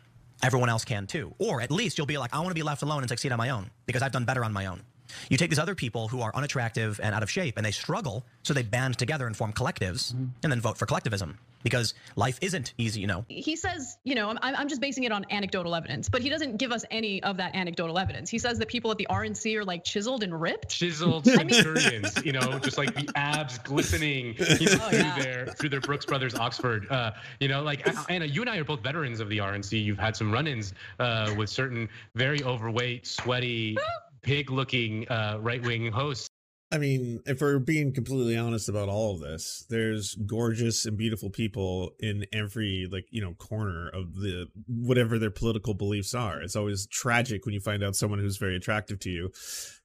everyone 0.41 0.69
else 0.69 0.85
can 0.85 1.05
too. 1.05 1.35
Or 1.37 1.59
at 1.59 1.69
least 1.69 1.97
you'll 1.97 2.07
be 2.07 2.17
like 2.17 2.33
i 2.33 2.37
want 2.37 2.49
to 2.49 2.55
be 2.55 2.63
left 2.63 2.81
alone 2.81 3.01
and 3.01 3.09
succeed 3.09 3.33
on 3.33 3.37
my 3.37 3.49
own 3.49 3.69
because 3.85 4.01
i've 4.01 4.13
done 4.13 4.23
better 4.23 4.45
on 4.45 4.53
my 4.53 4.67
own 4.67 4.81
you 5.29 5.37
take 5.37 5.49
these 5.49 5.59
other 5.59 5.75
people 5.75 6.07
who 6.07 6.21
are 6.21 6.35
unattractive 6.35 6.99
and 7.01 7.13
out 7.15 7.23
of 7.23 7.29
shape 7.29 7.57
and 7.57 7.65
they 7.65 7.71
struggle 7.71 8.25
so 8.43 8.53
they 8.53 8.63
band 8.63 8.97
together 8.97 9.27
and 9.27 9.35
form 9.37 9.53
collectives 9.53 10.11
and 10.13 10.51
then 10.51 10.59
vote 10.61 10.77
for 10.77 10.85
collectivism 10.85 11.37
because 11.63 11.93
life 12.15 12.37
isn't 12.41 12.73
easy 12.77 13.01
you 13.01 13.07
know 13.07 13.25
He 13.27 13.55
says, 13.57 13.97
you 14.05 14.15
know, 14.15 14.29
I'm, 14.29 14.55
I'm 14.55 14.67
just 14.69 14.79
basing 14.79 15.03
it 15.03 15.11
on 15.11 15.25
anecdotal 15.29 15.75
evidence, 15.75 16.07
but 16.07 16.21
he 16.21 16.29
doesn't 16.29 16.55
give 16.57 16.71
us 16.71 16.85
any 16.89 17.21
of 17.23 17.37
that 17.37 17.53
anecdotal 17.53 17.99
evidence. 17.99 18.29
He 18.29 18.39
says 18.39 18.59
that 18.59 18.69
people 18.69 18.91
at 18.91 18.97
the 18.97 19.07
RNC 19.09 19.55
are 19.57 19.65
like 19.65 19.83
chiseled 19.83 20.23
and 20.23 20.39
ripped. 20.39 20.69
chiseled 20.69 21.25
centurions, 21.59 22.23
you 22.23 22.31
know, 22.31 22.59
just 22.59 22.77
like 22.77 22.93
the 22.95 23.11
abs 23.15 23.57
glistening 23.59 24.35
you 24.59 24.67
know, 24.67 24.77
Oh, 24.81 24.89
through 24.89 24.99
yeah. 24.99 25.19
their 25.21 25.45
through 25.47 25.69
their 25.69 25.81
Brooks 25.81 26.05
Brothers 26.05 26.33
Oxford. 26.35 26.87
Uh, 26.89 27.11
you 27.41 27.49
know, 27.49 27.61
like 27.61 27.85
Anna, 28.09 28.25
you 28.25 28.39
and 28.41 28.49
I 28.49 28.57
are 28.57 28.63
both 28.63 28.81
veterans 28.81 29.19
of 29.19 29.27
the 29.29 29.39
RNC. 29.39 29.83
You've 29.83 29.99
had 29.99 30.15
some 30.15 30.31
run-ins 30.31 30.73
uh, 30.99 31.33
with 31.37 31.49
certain 31.49 31.89
very 32.15 32.41
overweight, 32.43 33.05
sweaty, 33.05 33.77
pig-looking 34.21 35.07
uh, 35.09 35.37
right-wing 35.41 35.91
hosts. 35.91 36.29
I 36.71 36.77
mean, 36.77 37.21
if 37.25 37.41
we're 37.41 37.57
being 37.57 37.93
completely 37.93 38.37
honest 38.37 38.69
about 38.69 38.89
all 38.89 39.15
of 39.15 39.21
this, 39.21 39.65
there's 39.69 40.13
gorgeous 40.13 40.85
and 40.85 40.95
beautiful 40.95 41.31
people 41.31 41.95
in 41.99 42.25
every 42.31 42.87
like 42.91 43.07
you 43.09 43.21
know 43.21 43.33
corner 43.33 43.89
of 43.89 44.13
the 44.15 44.45
whatever 44.67 45.17
their 45.17 45.31
political 45.31 45.73
beliefs 45.73 46.13
are. 46.13 46.41
It's 46.41 46.55
always 46.55 46.85
tragic 46.85 47.45
when 47.45 47.55
you 47.55 47.59
find 47.59 47.83
out 47.83 47.95
someone 47.95 48.19
who's 48.19 48.37
very 48.37 48.55
attractive 48.55 48.99
to 48.99 49.09
you 49.09 49.31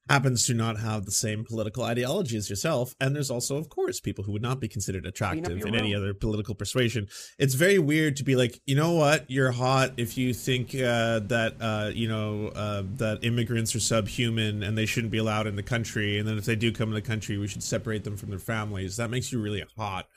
happens 0.09 0.45
to 0.45 0.53
not 0.53 0.79
have 0.79 1.05
the 1.05 1.11
same 1.11 1.43
political 1.43 1.83
ideology 1.83 2.37
as 2.37 2.49
yourself. 2.49 2.93
And 2.99 3.15
there's 3.15 3.31
also, 3.31 3.57
of 3.57 3.69
course, 3.69 3.99
people 3.99 4.23
who 4.23 4.31
would 4.33 4.41
not 4.41 4.59
be 4.59 4.67
considered 4.67 5.05
attractive 5.05 5.65
in 5.65 5.75
any 5.75 5.95
other 5.95 6.13
political 6.13 6.53
persuasion. 6.53 7.07
It's 7.39 7.55
very 7.55 7.79
weird 7.79 8.15
to 8.17 8.23
be 8.23 8.35
like, 8.35 8.61
you 8.65 8.75
know 8.75 8.93
what, 8.93 9.29
you're 9.29 9.51
hot 9.51 9.93
if 9.97 10.17
you 10.17 10.33
think 10.33 10.75
uh, 10.75 11.19
that 11.19 11.55
uh, 11.59 11.91
you 11.93 12.07
know 12.07 12.47
uh, 12.49 12.83
that 12.95 13.23
immigrants 13.23 13.75
are 13.75 13.79
subhuman 13.79 14.61
and 14.61 14.77
they 14.77 14.85
shouldn't 14.85 15.11
be 15.11 15.17
allowed 15.17 15.47
in 15.47 15.55
the 15.55 15.63
country, 15.63 16.19
and 16.19 16.27
then 16.27 16.37
if 16.37 16.45
they 16.45 16.55
do 16.55 16.71
come 16.71 16.89
in 16.89 16.95
the 16.95 17.01
country, 17.01 17.37
we 17.37 17.47
should 17.47 17.63
separate 17.63 18.03
them 18.03 18.17
from 18.17 18.29
their 18.29 18.39
families. 18.39 18.97
That 18.97 19.09
makes 19.09 19.31
you 19.31 19.41
really 19.41 19.63
hot. 19.75 20.07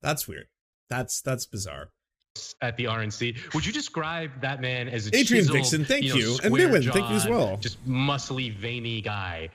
That's 0.00 0.28
weird. 0.28 0.46
That's 0.88 1.20
that's 1.20 1.46
bizarre. 1.46 1.90
At 2.62 2.76
the 2.76 2.84
RNC, 2.84 3.54
would 3.54 3.66
you 3.66 3.72
describe 3.72 4.30
that 4.40 4.60
man 4.60 4.88
as 4.88 5.06
a 5.06 5.16
Adrian 5.16 5.44
chiseled, 5.44 5.58
Dixon, 5.58 5.84
thank 5.84 6.06
know, 6.06 6.14
you. 6.14 6.38
And 6.42 6.54
Newman, 6.54 6.82
thank 6.82 7.10
you 7.10 7.16
as 7.16 7.28
well. 7.28 7.58
Just 7.58 7.86
muscly, 7.86 8.54
veiny 8.54 9.02
guy. 9.02 9.50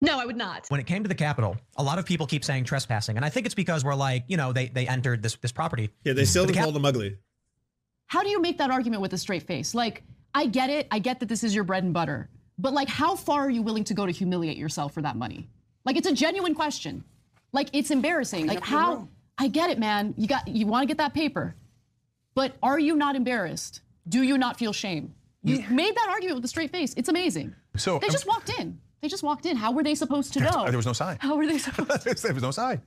No, 0.00 0.20
I 0.20 0.26
would 0.26 0.36
not. 0.36 0.66
when 0.68 0.80
it 0.80 0.86
came 0.86 1.02
to 1.02 1.08
the 1.08 1.14
Capitol, 1.14 1.56
a 1.76 1.82
lot 1.82 1.98
of 1.98 2.04
people 2.04 2.26
keep 2.26 2.44
saying 2.44 2.64
trespassing, 2.64 3.16
and 3.16 3.24
I 3.24 3.28
think 3.28 3.46
it's 3.46 3.54
because 3.54 3.84
we're 3.84 3.94
like, 3.94 4.24
you 4.28 4.36
know, 4.36 4.52
they 4.52 4.68
they 4.68 4.86
entered 4.86 5.22
this 5.22 5.34
this 5.36 5.50
property. 5.50 5.90
Yeah, 6.04 6.12
they 6.12 6.24
still 6.26 6.44
But 6.44 6.48
the 6.48 6.54
Cap- 6.54 6.64
called 6.64 6.76
him 6.76 6.84
ugly. 6.84 7.16
How 8.06 8.22
do 8.22 8.28
you 8.28 8.40
make 8.40 8.58
that 8.58 8.70
argument 8.70 9.02
with 9.02 9.14
a 9.14 9.18
straight 9.18 9.42
face? 9.42 9.74
Like, 9.74 10.04
I 10.34 10.46
get 10.46 10.70
it. 10.70 10.86
I 10.92 11.00
get 11.00 11.20
that 11.20 11.28
this 11.28 11.42
is 11.42 11.54
your 11.54 11.64
bread 11.64 11.82
and 11.82 11.94
butter. 11.94 12.28
But 12.58 12.72
like, 12.72 12.88
how 12.88 13.16
far 13.16 13.40
are 13.40 13.50
you 13.50 13.62
willing 13.62 13.84
to 13.84 13.94
go 13.94 14.06
to 14.06 14.12
humiliate 14.12 14.58
yourself 14.58 14.92
for 14.92 15.02
that 15.02 15.16
money? 15.16 15.48
Like, 15.84 15.96
it's 15.96 16.06
a 16.06 16.14
genuine 16.14 16.54
question. 16.54 17.02
Like, 17.52 17.70
it's 17.72 17.90
embarrassing. 17.90 18.46
Like, 18.46 18.62
how? 18.62 19.08
I 19.38 19.48
get 19.48 19.70
it, 19.70 19.78
man. 19.78 20.14
You 20.16 20.26
got 20.28 20.46
you 20.48 20.66
want 20.66 20.82
to 20.82 20.86
get 20.86 20.98
that 20.98 21.14
paper, 21.14 21.54
but 22.34 22.56
are 22.62 22.78
you 22.78 22.96
not 22.96 23.16
embarrassed? 23.16 23.80
Do 24.08 24.22
you 24.22 24.38
not 24.38 24.58
feel 24.58 24.72
shame? 24.72 25.14
You 25.42 25.62
made 25.68 25.94
that 25.94 26.08
argument 26.08 26.36
with 26.36 26.44
a 26.46 26.48
straight 26.48 26.70
face. 26.70 26.94
It's 26.96 27.08
amazing. 27.10 27.54
So 27.76 27.98
They 27.98 28.08
just 28.08 28.26
walked 28.26 28.50
in. 28.58 28.80
They 29.02 29.08
just 29.08 29.22
walked 29.22 29.44
in. 29.44 29.56
How 29.56 29.72
were 29.72 29.82
they 29.82 29.94
supposed 29.94 30.32
to 30.34 30.40
know? 30.40 30.64
there 30.66 30.76
was 30.76 30.86
no 30.86 30.94
sign. 30.94 31.18
How 31.20 31.36
were 31.36 31.46
they 31.46 31.58
supposed? 31.68 32.02
To? 32.02 32.14
there 32.14 32.32
was 32.32 32.42
no 32.42 32.50
sign. 32.50 32.80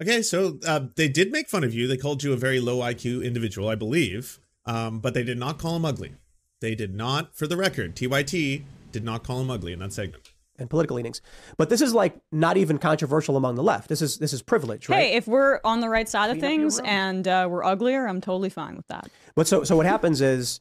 Okay, 0.00 0.22
so 0.22 0.58
uh, 0.66 0.86
they 0.96 1.08
did 1.08 1.32
make 1.32 1.48
fun 1.48 1.64
of 1.64 1.74
you. 1.74 1.86
They 1.88 1.96
called 1.96 2.22
you 2.22 2.32
a 2.32 2.36
very 2.36 2.60
low 2.60 2.78
IQ 2.78 3.24
individual, 3.24 3.68
I 3.68 3.74
believe, 3.74 4.38
um, 4.66 5.00
but 5.00 5.14
they 5.14 5.22
did 5.24 5.38
not 5.38 5.58
call 5.58 5.76
him 5.76 5.84
ugly. 5.84 6.14
They 6.60 6.74
did 6.74 6.94
not, 6.94 7.34
for 7.36 7.46
the 7.46 7.56
record, 7.56 7.94
TYT 7.96 8.64
did 8.92 9.04
not 9.04 9.24
call 9.24 9.40
him 9.40 9.50
ugly 9.50 9.72
in 9.72 9.80
that 9.80 9.92
segment. 9.92 10.30
And 10.58 10.70
political 10.70 10.96
leanings. 10.96 11.20
But 11.56 11.68
this 11.68 11.80
is 11.80 11.94
like 11.94 12.16
not 12.32 12.56
even 12.56 12.78
controversial 12.78 13.36
among 13.36 13.56
the 13.56 13.62
left. 13.62 13.88
This 13.88 14.02
is 14.02 14.18
this 14.18 14.32
is 14.32 14.42
privilege, 14.42 14.88
right? 14.88 15.02
Hey, 15.02 15.12
if 15.14 15.26
we're 15.26 15.60
on 15.64 15.80
the 15.80 15.88
right 15.88 16.08
side 16.08 16.30
of 16.30 16.38
Clean 16.38 16.44
up 16.44 16.50
your 16.50 16.70
things 16.70 16.80
and 16.84 17.28
uh, 17.28 17.48
we're 17.50 17.64
uglier, 17.64 18.06
I'm 18.06 18.20
totally 18.20 18.50
fine 18.50 18.76
with 18.76 18.86
that. 18.88 19.08
But 19.34 19.46
so 19.46 19.64
so 19.64 19.76
what 19.76 19.86
happens 19.86 20.20
is 20.20 20.60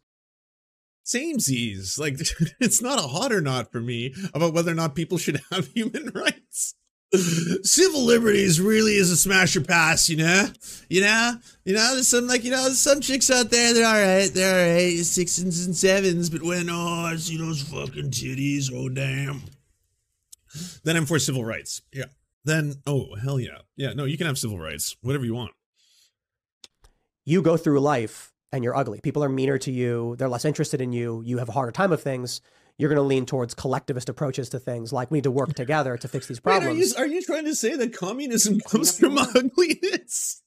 Samesies. 1.06 1.99
Like, 1.99 2.18
it's 2.60 2.82
not 2.82 2.99
a 2.99 3.07
hot 3.07 3.32
or 3.32 3.41
not 3.41 3.72
for 3.72 3.82
me 3.82 4.14
about 4.34 4.53
whether 4.53 4.72
or 4.72 4.76
not 4.76 4.95
people 4.95 5.18
should 5.18 5.41
have 5.52 5.68
human 5.68 6.11
rights. 6.14 6.76
Civil 7.61 8.02
liberties 8.02 8.60
really 8.60 8.95
is 8.95 9.11
a 9.11 9.18
smash 9.18 9.56
or 9.56 9.61
pass, 9.61 10.10
you 10.10 10.18
know? 10.18 10.48
You 10.90 11.02
know? 11.02 11.36
You 11.64 11.76
know, 11.76 11.94
there's 11.94 12.07
some, 12.07 12.28
like, 12.28 12.44
you 12.44 12.49
know, 12.49 12.64
there's 12.64 12.80
some 12.80 13.02
chicks 13.02 13.30
out 13.30 13.52
there, 13.52 13.72
they're 13.74 13.86
alright, 13.86 14.34
they're 14.34 14.68
alright, 14.68 15.06
sixes 15.06 15.68
and 15.68 15.76
sevens, 15.76 16.32
but 16.32 16.41
when, 16.41 16.70
oh, 16.72 17.06
I 17.06 17.15
see 17.18 17.38
those 17.38 17.61
fucking 17.61 18.10
titties, 18.10 18.72
oh, 18.74 18.90
damn. 18.90 19.44
Then 20.84 20.95
I'm 20.97 21.05
for 21.05 21.19
civil 21.19 21.43
rights. 21.43 21.81
Yeah. 21.91 22.05
Then, 22.45 22.75
oh, 22.85 23.15
hell 23.15 23.39
yeah. 23.39 23.59
Yeah, 23.77 23.93
no, 23.93 24.05
you 24.05 24.17
can 24.17 24.27
have 24.27 24.38
civil 24.38 24.59
rights, 24.59 24.95
whatever 25.01 25.25
you 25.25 25.34
want. 25.34 25.51
You 27.25 27.41
go 27.41 27.55
through 27.57 27.80
life 27.80 28.31
and 28.51 28.63
you're 28.63 28.75
ugly. 28.75 28.99
People 29.01 29.23
are 29.23 29.30
meaner 29.30 29.57
to 29.59 29.71
you. 29.71 30.15
They're 30.17 30.30
less 30.30 30.45
interested 30.45 30.81
in 30.81 30.91
you. 30.93 31.21
You 31.25 31.38
have 31.39 31.49
a 31.49 31.53
harder 31.53 31.71
time 31.71 31.91
of 31.91 32.01
things. 32.03 32.41
You're 32.77 32.89
going 32.89 32.97
to 32.97 33.03
lean 33.03 33.25
towards 33.25 33.53
collectivist 33.53 34.09
approaches 34.09 34.49
to 34.49 34.59
things 34.59 34.91
like 34.91 35.09
we 35.09 35.17
need 35.17 35.23
to 35.23 35.31
work 35.31 35.53
together 35.53 35.97
to 35.97 36.07
fix 36.07 36.27
these 36.27 36.43
Wait, 36.43 36.59
problems. 36.59 36.93
are 36.95 37.05
you, 37.05 37.11
are 37.11 37.15
you 37.15 37.21
trying 37.23 37.45
to 37.45 37.55
say 37.55 37.75
that 37.75 37.95
communism 37.95 38.59
comes 38.59 38.97
from 38.97 39.17
ugliness? 39.35 40.43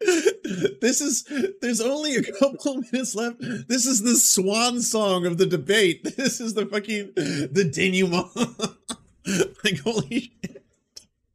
this 0.80 1.00
is 1.00 1.24
there's 1.60 1.80
only 1.80 2.16
a 2.16 2.22
couple 2.22 2.76
minutes 2.92 3.14
left. 3.14 3.36
This 3.40 3.86
is 3.86 4.02
the 4.02 4.16
swan 4.16 4.80
song 4.80 5.26
of 5.26 5.38
the 5.38 5.46
debate. 5.46 6.06
This 6.18 6.40
is 6.40 6.54
the 6.54 6.66
fucking 6.66 7.12
the 7.14 7.70
denouement. 7.72 8.28
like 9.64 9.80
holy 9.80 10.32
shit. 10.42 10.64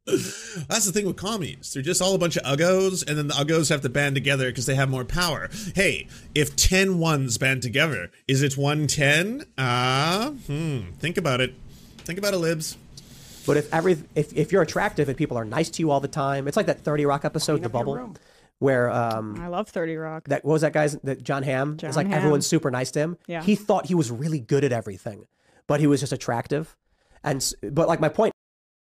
That's 0.06 0.84
the 0.84 0.92
thing 0.92 1.06
with 1.06 1.16
commies. 1.16 1.72
They're 1.72 1.82
just 1.82 2.02
all 2.02 2.14
a 2.14 2.18
bunch 2.18 2.36
of 2.36 2.42
uggos, 2.42 3.06
and 3.08 3.16
then 3.16 3.28
the 3.28 3.34
uggos 3.34 3.70
have 3.70 3.80
to 3.82 3.88
band 3.88 4.14
together 4.14 4.50
because 4.50 4.66
they 4.66 4.74
have 4.74 4.90
more 4.90 5.04
power. 5.04 5.48
Hey, 5.74 6.08
if 6.34 6.54
10 6.56 6.98
ones 6.98 7.38
band 7.38 7.62
together, 7.62 8.10
is 8.28 8.42
it 8.42 8.58
110? 8.58 9.46
Ah, 9.56 10.32
hmm. 10.46 10.80
Think 10.98 11.16
about 11.16 11.40
it. 11.40 11.54
Think 11.98 12.18
about 12.18 12.34
it, 12.34 12.38
libs. 12.38 12.76
But 13.46 13.56
if 13.56 13.72
every 13.72 13.96
if, 14.14 14.32
if 14.34 14.52
you're 14.52 14.62
attractive 14.62 15.08
and 15.08 15.16
people 15.16 15.36
are 15.36 15.44
nice 15.44 15.70
to 15.70 15.82
you 15.82 15.90
all 15.90 16.00
the 16.00 16.08
time, 16.08 16.48
it's 16.48 16.56
like 16.56 16.66
that 16.66 16.80
30 16.80 17.06
Rock 17.06 17.24
episode, 17.24 17.62
The 17.62 17.68
Bubble, 17.68 18.14
where 18.64 18.90
um 18.90 19.38
I 19.40 19.48
love 19.48 19.68
30 19.68 19.96
Rock. 19.96 20.28
that 20.28 20.44
what 20.44 20.52
was 20.54 20.62
that 20.62 20.72
guy's 20.72 20.96
that 21.04 21.22
John 21.22 21.42
Hamm? 21.42 21.76
John 21.76 21.88
it's 21.88 21.96
like 21.96 22.06
Hamm. 22.08 22.16
everyone's 22.16 22.46
super 22.46 22.70
nice 22.70 22.90
to 22.92 22.98
him. 23.00 23.16
Yeah. 23.26 23.42
He 23.42 23.54
thought 23.54 23.86
he 23.86 23.94
was 23.94 24.10
really 24.10 24.40
good 24.40 24.64
at 24.64 24.72
everything, 24.72 25.26
but 25.66 25.80
he 25.80 25.86
was 25.86 26.00
just 26.00 26.12
attractive. 26.12 26.76
And 27.22 27.40
but 27.72 27.88
like 27.88 28.00
my 28.00 28.08
point 28.10 28.33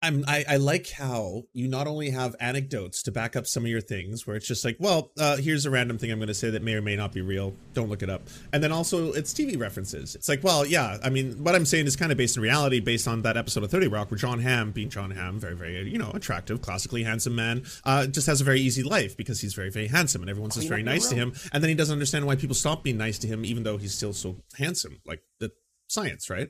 I'm, 0.02 0.24
I, 0.28 0.46
I 0.48 0.58
like 0.58 0.90
how 0.92 1.44
you 1.52 1.68
not 1.68 1.86
only 1.86 2.10
have 2.12 2.36
anecdotes 2.40 3.04
to 3.04 3.12
back 3.12 3.36
up 3.36 3.46
some 3.46 3.64
of 3.66 3.70
your 3.70 3.82
things, 3.82 4.26
where 4.26 4.38
it's 4.38 4.48
just 4.48 4.64
like, 4.64 4.78
well, 4.80 5.12
uh, 5.20 5.38
here's 5.38 5.66
a 5.66 5.70
random 5.70 5.98
thing 5.98 6.10
I'm 6.12 6.20
going 6.20 6.28
to 6.28 6.34
say 6.34 6.50
that 6.52 6.64
may 6.64 6.76
or 6.76 6.82
may 6.82 6.96
not 6.96 7.12
be 7.12 7.22
real. 7.22 7.54
Don't 7.74 7.90
look 7.90 8.02
it 8.02 8.10
up. 8.10 8.22
And 8.54 8.64
then 8.64 8.72
also 8.72 9.12
it's 9.12 9.34
TV 9.34 9.60
references. 9.60 10.16
It's 10.16 10.30
like, 10.30 10.42
well, 10.44 10.66
yeah, 10.66 10.98
I 11.04 11.10
mean, 11.10 11.44
what 11.44 11.54
I'm 11.54 11.66
saying 11.66 11.86
is 11.86 11.98
kind 11.98 12.12
of 12.12 12.18
based 12.18 12.38
in 12.38 12.44
reality, 12.44 12.80
based 12.80 13.08
on 13.08 13.24
that 13.24 13.36
episode 13.36 13.64
of 13.64 13.72
30 13.72 13.88
Rock, 13.88 14.10
where 14.10 14.18
John 14.18 14.40
Hamm, 14.40 14.72
being 14.72 14.90
John 14.90 15.12
Hamm, 15.12 15.38
very, 15.40 15.56
very, 15.56 15.90
you 15.90 15.98
know, 15.98 16.12
attractive, 16.14 16.62
classically 16.62 17.04
handsome 17.04 17.36
man, 17.36 17.64
uh, 17.84 18.08
just 18.08 18.28
has 18.28 18.40
a 18.40 18.46
very 18.46 18.62
easy 18.62 18.84
life 18.84 19.18
because 19.18 19.42
he's 19.42 19.54
very, 19.54 19.70
very 19.70 19.88
handsome 19.88 20.22
and 20.22 20.30
everyone's 20.30 20.56
just 20.56 20.70
very 20.70 20.84
nice 20.84 21.10
to 21.10 21.16
him. 21.16 21.34
And 21.52 21.62
then 21.62 21.70
he 21.70 21.76
doesn't 21.76 21.94
understand 21.94 22.26
why 22.26 22.38
people 22.38 22.56
stop 22.56 22.84
being 22.84 22.98
nice 22.98 23.20
to 23.20 23.28
him, 23.28 23.44
even 23.44 23.64
though 23.64 23.78
he's 23.78 23.96
still 23.96 24.14
so 24.14 24.38
handsome. 24.58 25.02
Like 25.06 25.24
the 25.40 25.52
science, 25.88 26.30
right? 26.30 26.50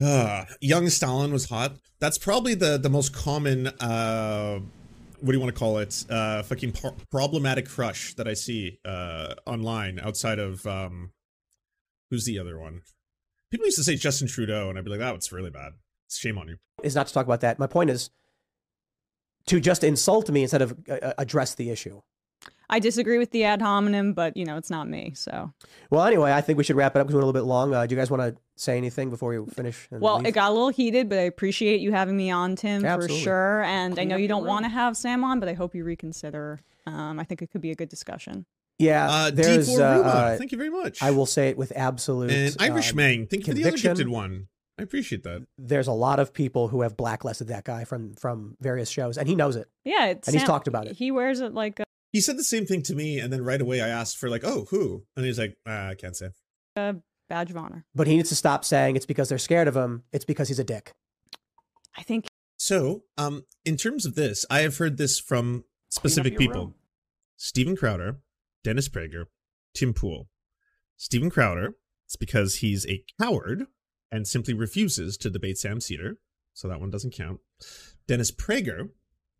Uh, 0.00 0.44
young 0.60 0.88
Stalin 0.88 1.32
was 1.32 1.48
hot. 1.48 1.72
That's 1.98 2.18
probably 2.18 2.54
the 2.54 2.78
the 2.78 2.88
most 2.88 3.12
common 3.12 3.66
uh 3.66 4.58
what 5.20 5.32
do 5.32 5.32
you 5.36 5.40
want 5.40 5.54
to 5.54 5.58
call 5.58 5.78
it? 5.78 6.04
Uh 6.08 6.42
fucking 6.42 6.72
problematic 7.10 7.68
crush 7.68 8.14
that 8.14 8.26
I 8.26 8.34
see 8.34 8.78
uh 8.84 9.34
online 9.46 10.00
outside 10.00 10.38
of 10.38 10.66
um 10.66 11.12
who's 12.10 12.24
the 12.24 12.38
other 12.38 12.58
one? 12.58 12.80
People 13.50 13.66
used 13.66 13.76
to 13.78 13.84
say 13.84 13.96
Justin 13.96 14.28
Trudeau 14.28 14.70
and 14.70 14.78
I'd 14.78 14.84
be 14.84 14.90
like, 14.90 15.00
"That 15.00 15.14
was 15.14 15.30
really 15.32 15.50
bad. 15.50 15.72
It's 16.06 16.18
Shame 16.18 16.38
on 16.38 16.48
you." 16.48 16.56
is 16.82 16.94
not 16.94 17.06
to 17.06 17.12
talk 17.12 17.26
about 17.26 17.40
that. 17.42 17.58
My 17.58 17.66
point 17.66 17.90
is 17.90 18.08
to 19.46 19.60
just 19.60 19.84
insult 19.84 20.30
me 20.30 20.42
instead 20.42 20.62
of 20.62 20.78
uh, 20.88 21.12
address 21.18 21.54
the 21.54 21.70
issue. 21.70 22.00
I 22.70 22.78
disagree 22.78 23.18
with 23.18 23.32
the 23.32 23.44
ad 23.44 23.60
hominem, 23.60 24.14
but 24.14 24.36
you 24.36 24.44
know, 24.44 24.56
it's 24.56 24.70
not 24.70 24.88
me. 24.88 25.12
So, 25.14 25.52
Well, 25.90 26.04
anyway, 26.04 26.32
I 26.32 26.40
think 26.40 26.56
we 26.56 26.64
should 26.64 26.76
wrap 26.76 26.94
it 26.96 27.00
up 27.00 27.06
because 27.06 27.14
we're 27.16 27.22
a 27.22 27.26
little 27.26 27.38
bit 27.40 27.46
long. 27.46 27.74
Uh, 27.74 27.84
do 27.84 27.94
you 27.94 28.00
guys 28.00 28.10
want 28.10 28.22
to 28.22 28.40
say 28.56 28.76
anything 28.76 29.10
before 29.10 29.38
we 29.38 29.50
finish? 29.50 29.88
and 29.90 30.00
well, 30.00 30.18
leave? 30.18 30.26
it 30.28 30.32
got 30.32 30.50
a 30.50 30.52
little 30.52 30.68
heated, 30.68 31.08
but 31.08 31.18
I 31.18 31.22
appreciate 31.22 31.80
you 31.80 31.92
having 31.92 32.16
me 32.16 32.30
on, 32.30 32.56
Tim, 32.56 32.84
Absolutely. 32.84 33.18
for 33.18 33.22
sure. 33.24 33.62
And 33.64 33.98
I 33.98 34.04
know 34.04 34.16
you 34.16 34.28
don't 34.28 34.46
want 34.46 34.64
to 34.64 34.70
have 34.70 34.96
Sam 34.96 35.24
on, 35.24 35.40
but 35.40 35.48
I 35.48 35.54
hope 35.54 35.74
you 35.74 35.84
reconsider. 35.84 36.60
Um, 36.86 37.18
I 37.18 37.24
think 37.24 37.42
it 37.42 37.50
could 37.50 37.60
be 37.60 37.70
a 37.72 37.74
good 37.74 37.88
discussion. 37.88 38.46
yeah, 38.78 39.10
Uh, 39.10 39.30
there's. 39.30 39.68
D4 39.68 39.80
Uh, 39.80 39.82
uh, 40.08 40.36
thank 40.38 40.52
you 40.52 40.58
very 40.58 40.70
much. 40.70 41.02
I 41.02 41.10
will 41.10 41.26
say 41.26 41.48
it 41.48 41.58
with 41.58 41.72
absolute. 41.76 42.30
And 42.30 42.56
Irish 42.60 42.92
uh, 42.92 42.96
Mang, 42.96 43.26
thank 43.26 43.46
you 43.46 43.52
for 43.52 43.56
the 43.58 43.66
other 43.68 43.76
gifted 43.76 44.08
one. 44.08 44.48
I 44.78 44.82
appreciate 44.82 45.24
that. 45.24 45.46
There's 45.58 45.88
a 45.88 45.92
lot 45.92 46.18
of 46.20 46.32
people 46.32 46.68
who 46.68 46.80
have 46.80 46.96
blacklisted 46.96 47.48
that 47.48 47.64
guy 47.64 47.84
from 47.84 48.14
from 48.14 48.56
various 48.60 48.88
shows, 48.88 49.18
and 49.18 49.28
he 49.28 49.34
knows 49.34 49.54
it. 49.56 49.68
Yeah, 49.84 50.06
it's 50.06 50.26
and 50.26 50.34
he's 50.34 50.46
talked 50.46 50.68
about 50.68 50.86
it. 50.86 50.96
He 50.96 51.10
wears 51.10 51.40
it 51.40 51.52
like 51.52 51.80
a, 51.80 51.84
He 52.12 52.20
said 52.20 52.36
the 52.36 52.44
same 52.44 52.66
thing 52.66 52.82
to 52.82 52.94
me 52.94 53.18
and 53.18 53.32
then 53.32 53.44
right 53.44 53.60
away 53.60 53.80
I 53.80 53.88
asked 53.88 54.18
for 54.18 54.28
like, 54.28 54.44
"Oh, 54.44 54.66
who?" 54.70 55.04
And 55.16 55.24
he's 55.24 55.38
like, 55.38 55.56
ah, 55.66 55.88
"I 55.88 55.94
can't 55.94 56.16
say." 56.16 56.30
a 56.76 56.96
badge 57.28 57.50
of 57.50 57.56
honor. 57.56 57.84
But 57.94 58.06
he 58.06 58.16
needs 58.16 58.28
to 58.30 58.34
stop 58.34 58.64
saying 58.64 58.96
it's 58.96 59.06
because 59.06 59.28
they're 59.28 59.38
scared 59.38 59.68
of 59.68 59.76
him. 59.76 60.04
It's 60.12 60.24
because 60.24 60.48
he's 60.48 60.58
a 60.58 60.64
dick. 60.64 60.92
I 61.96 62.02
think 62.02 62.26
So, 62.56 63.04
um, 63.18 63.44
in 63.64 63.76
terms 63.76 64.06
of 64.06 64.14
this, 64.14 64.44
I 64.50 64.60
have 64.60 64.76
heard 64.78 64.96
this 64.96 65.18
from 65.18 65.64
specific 65.88 66.36
people: 66.36 66.60
room. 66.60 66.74
Steven 67.36 67.76
Crowder, 67.76 68.18
Dennis 68.64 68.88
Prager, 68.88 69.24
Tim 69.74 69.94
Pool. 69.94 70.28
Steven 70.96 71.30
Crowder, 71.30 71.74
it's 72.06 72.16
because 72.16 72.56
he's 72.56 72.86
a 72.86 73.02
coward 73.20 73.66
and 74.12 74.26
simply 74.26 74.52
refuses 74.52 75.16
to 75.16 75.30
debate 75.30 75.56
Sam 75.56 75.80
Seder, 75.80 76.18
so 76.52 76.68
that 76.68 76.80
one 76.80 76.90
doesn't 76.90 77.14
count. 77.14 77.40
Dennis 78.06 78.30
Prager 78.30 78.90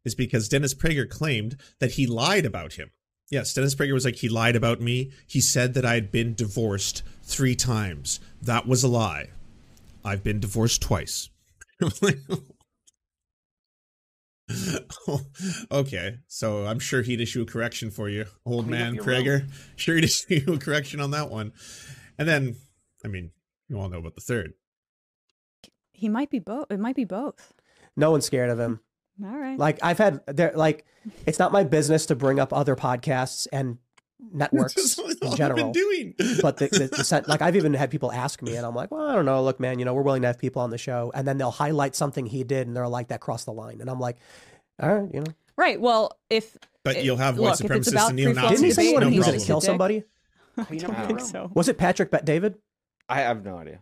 is 0.04 0.14
because 0.14 0.48
Dennis 0.48 0.74
Prager 0.74 1.08
claimed 1.08 1.56
that 1.78 1.92
he 1.92 2.06
lied 2.06 2.46
about 2.46 2.74
him. 2.74 2.90
Yes, 3.30 3.54
Dennis 3.54 3.74
Prager 3.74 3.92
was 3.92 4.04
like, 4.04 4.16
he 4.16 4.28
lied 4.28 4.56
about 4.56 4.80
me. 4.80 5.12
He 5.26 5.40
said 5.40 5.74
that 5.74 5.84
I 5.84 5.94
had 5.94 6.10
been 6.10 6.34
divorced 6.34 7.02
three 7.22 7.54
times. 7.54 8.18
That 8.42 8.66
was 8.66 8.82
a 8.82 8.88
lie. 8.88 9.28
I've 10.04 10.24
been 10.24 10.40
divorced 10.40 10.82
twice. 10.82 11.28
Oh, 15.06 15.20
okay, 15.72 16.18
so 16.26 16.66
I'm 16.66 16.80
sure 16.80 17.02
he'd 17.02 17.20
issue 17.20 17.42
a 17.42 17.46
correction 17.46 17.90
for 17.90 18.08
you, 18.08 18.26
old 18.44 18.66
Clean 18.66 18.74
up 18.74 18.80
man 18.80 18.94
your 18.96 19.04
Prager. 19.04 19.48
Sure, 19.76 19.94
he'd 19.94 20.04
issue 20.04 20.52
a 20.52 20.58
correction 20.58 21.00
on 21.00 21.12
that 21.12 21.30
one. 21.30 21.52
And 22.18 22.28
then, 22.28 22.56
I 23.04 23.08
mean, 23.08 23.30
you 23.68 23.78
all 23.78 23.88
know 23.88 23.98
about 23.98 24.16
the 24.16 24.20
third. 24.20 24.54
he 25.92 26.08
might 26.08 26.30
be 26.30 26.40
both. 26.40 26.70
It 26.70 26.80
might 26.80 26.96
be 26.96 27.04
both. 27.04 27.54
No 27.96 28.10
one's 28.10 28.24
scared 28.24 28.50
of 28.50 28.58
him. 28.58 28.80
All 29.24 29.36
right. 29.36 29.58
Like 29.58 29.78
I've 29.82 29.98
had 29.98 30.20
there, 30.26 30.52
like 30.54 30.84
it's 31.26 31.38
not 31.38 31.52
my 31.52 31.64
business 31.64 32.06
to 32.06 32.14
bring 32.16 32.38
up 32.38 32.52
other 32.52 32.76
podcasts 32.76 33.46
and 33.52 33.78
networks 34.32 34.98
in 34.98 35.34
general. 35.36 35.72
doing. 35.72 36.14
but 36.42 36.58
the, 36.58 36.68
the, 36.68 36.88
the 36.96 37.04
sen- 37.04 37.24
like 37.26 37.40
I've 37.42 37.56
even 37.56 37.72
had 37.74 37.90
people 37.90 38.12
ask 38.12 38.42
me, 38.42 38.54
and 38.56 38.66
I'm 38.66 38.74
like, 38.74 38.90
well, 38.90 39.08
I 39.08 39.14
don't 39.14 39.24
know. 39.24 39.42
Look, 39.42 39.60
man, 39.60 39.78
you 39.78 39.84
know, 39.84 39.94
we're 39.94 40.02
willing 40.02 40.22
to 40.22 40.28
have 40.28 40.38
people 40.38 40.62
on 40.62 40.70
the 40.70 40.78
show, 40.78 41.10
and 41.14 41.26
then 41.26 41.38
they'll 41.38 41.50
highlight 41.50 41.94
something 41.96 42.26
he 42.26 42.44
did, 42.44 42.66
and 42.66 42.76
they're 42.76 42.88
like, 42.88 43.08
that 43.08 43.20
crossed 43.20 43.46
the 43.46 43.52
line, 43.52 43.80
and 43.80 43.88
I'm 43.88 44.00
like, 44.00 44.16
all 44.82 44.94
right, 44.94 45.12
you 45.14 45.20
know. 45.20 45.32
Right. 45.56 45.80
Well, 45.80 46.18
if 46.30 46.56
But 46.84 46.96
it- 46.96 47.04
you'll 47.04 47.16
have 47.18 47.38
white 47.38 47.60
look, 47.60 47.64
if 47.64 47.70
it's 47.70 47.90
supremacists 47.90 48.08
and 48.08 48.16
neo-Nazis. 48.16 48.50
Didn't 48.50 48.64
he 48.64 48.70
say 48.72 48.82
debate 48.84 48.94
what 48.94 49.02
and 49.04 49.12
he 49.12 49.18
was 49.18 49.26
he's 49.26 49.32
going 49.34 49.40
to 49.40 49.46
kill 49.46 49.60
somebody? 49.60 50.04
Clean 50.66 50.80
don't 50.80 51.06
think 51.06 51.20
so. 51.20 51.50
Was 51.54 51.68
it 51.68 51.78
Patrick 51.78 52.10
Bet 52.10 52.24
David? 52.24 52.56
I 53.08 53.20
have 53.20 53.44
no 53.44 53.56
idea. 53.58 53.80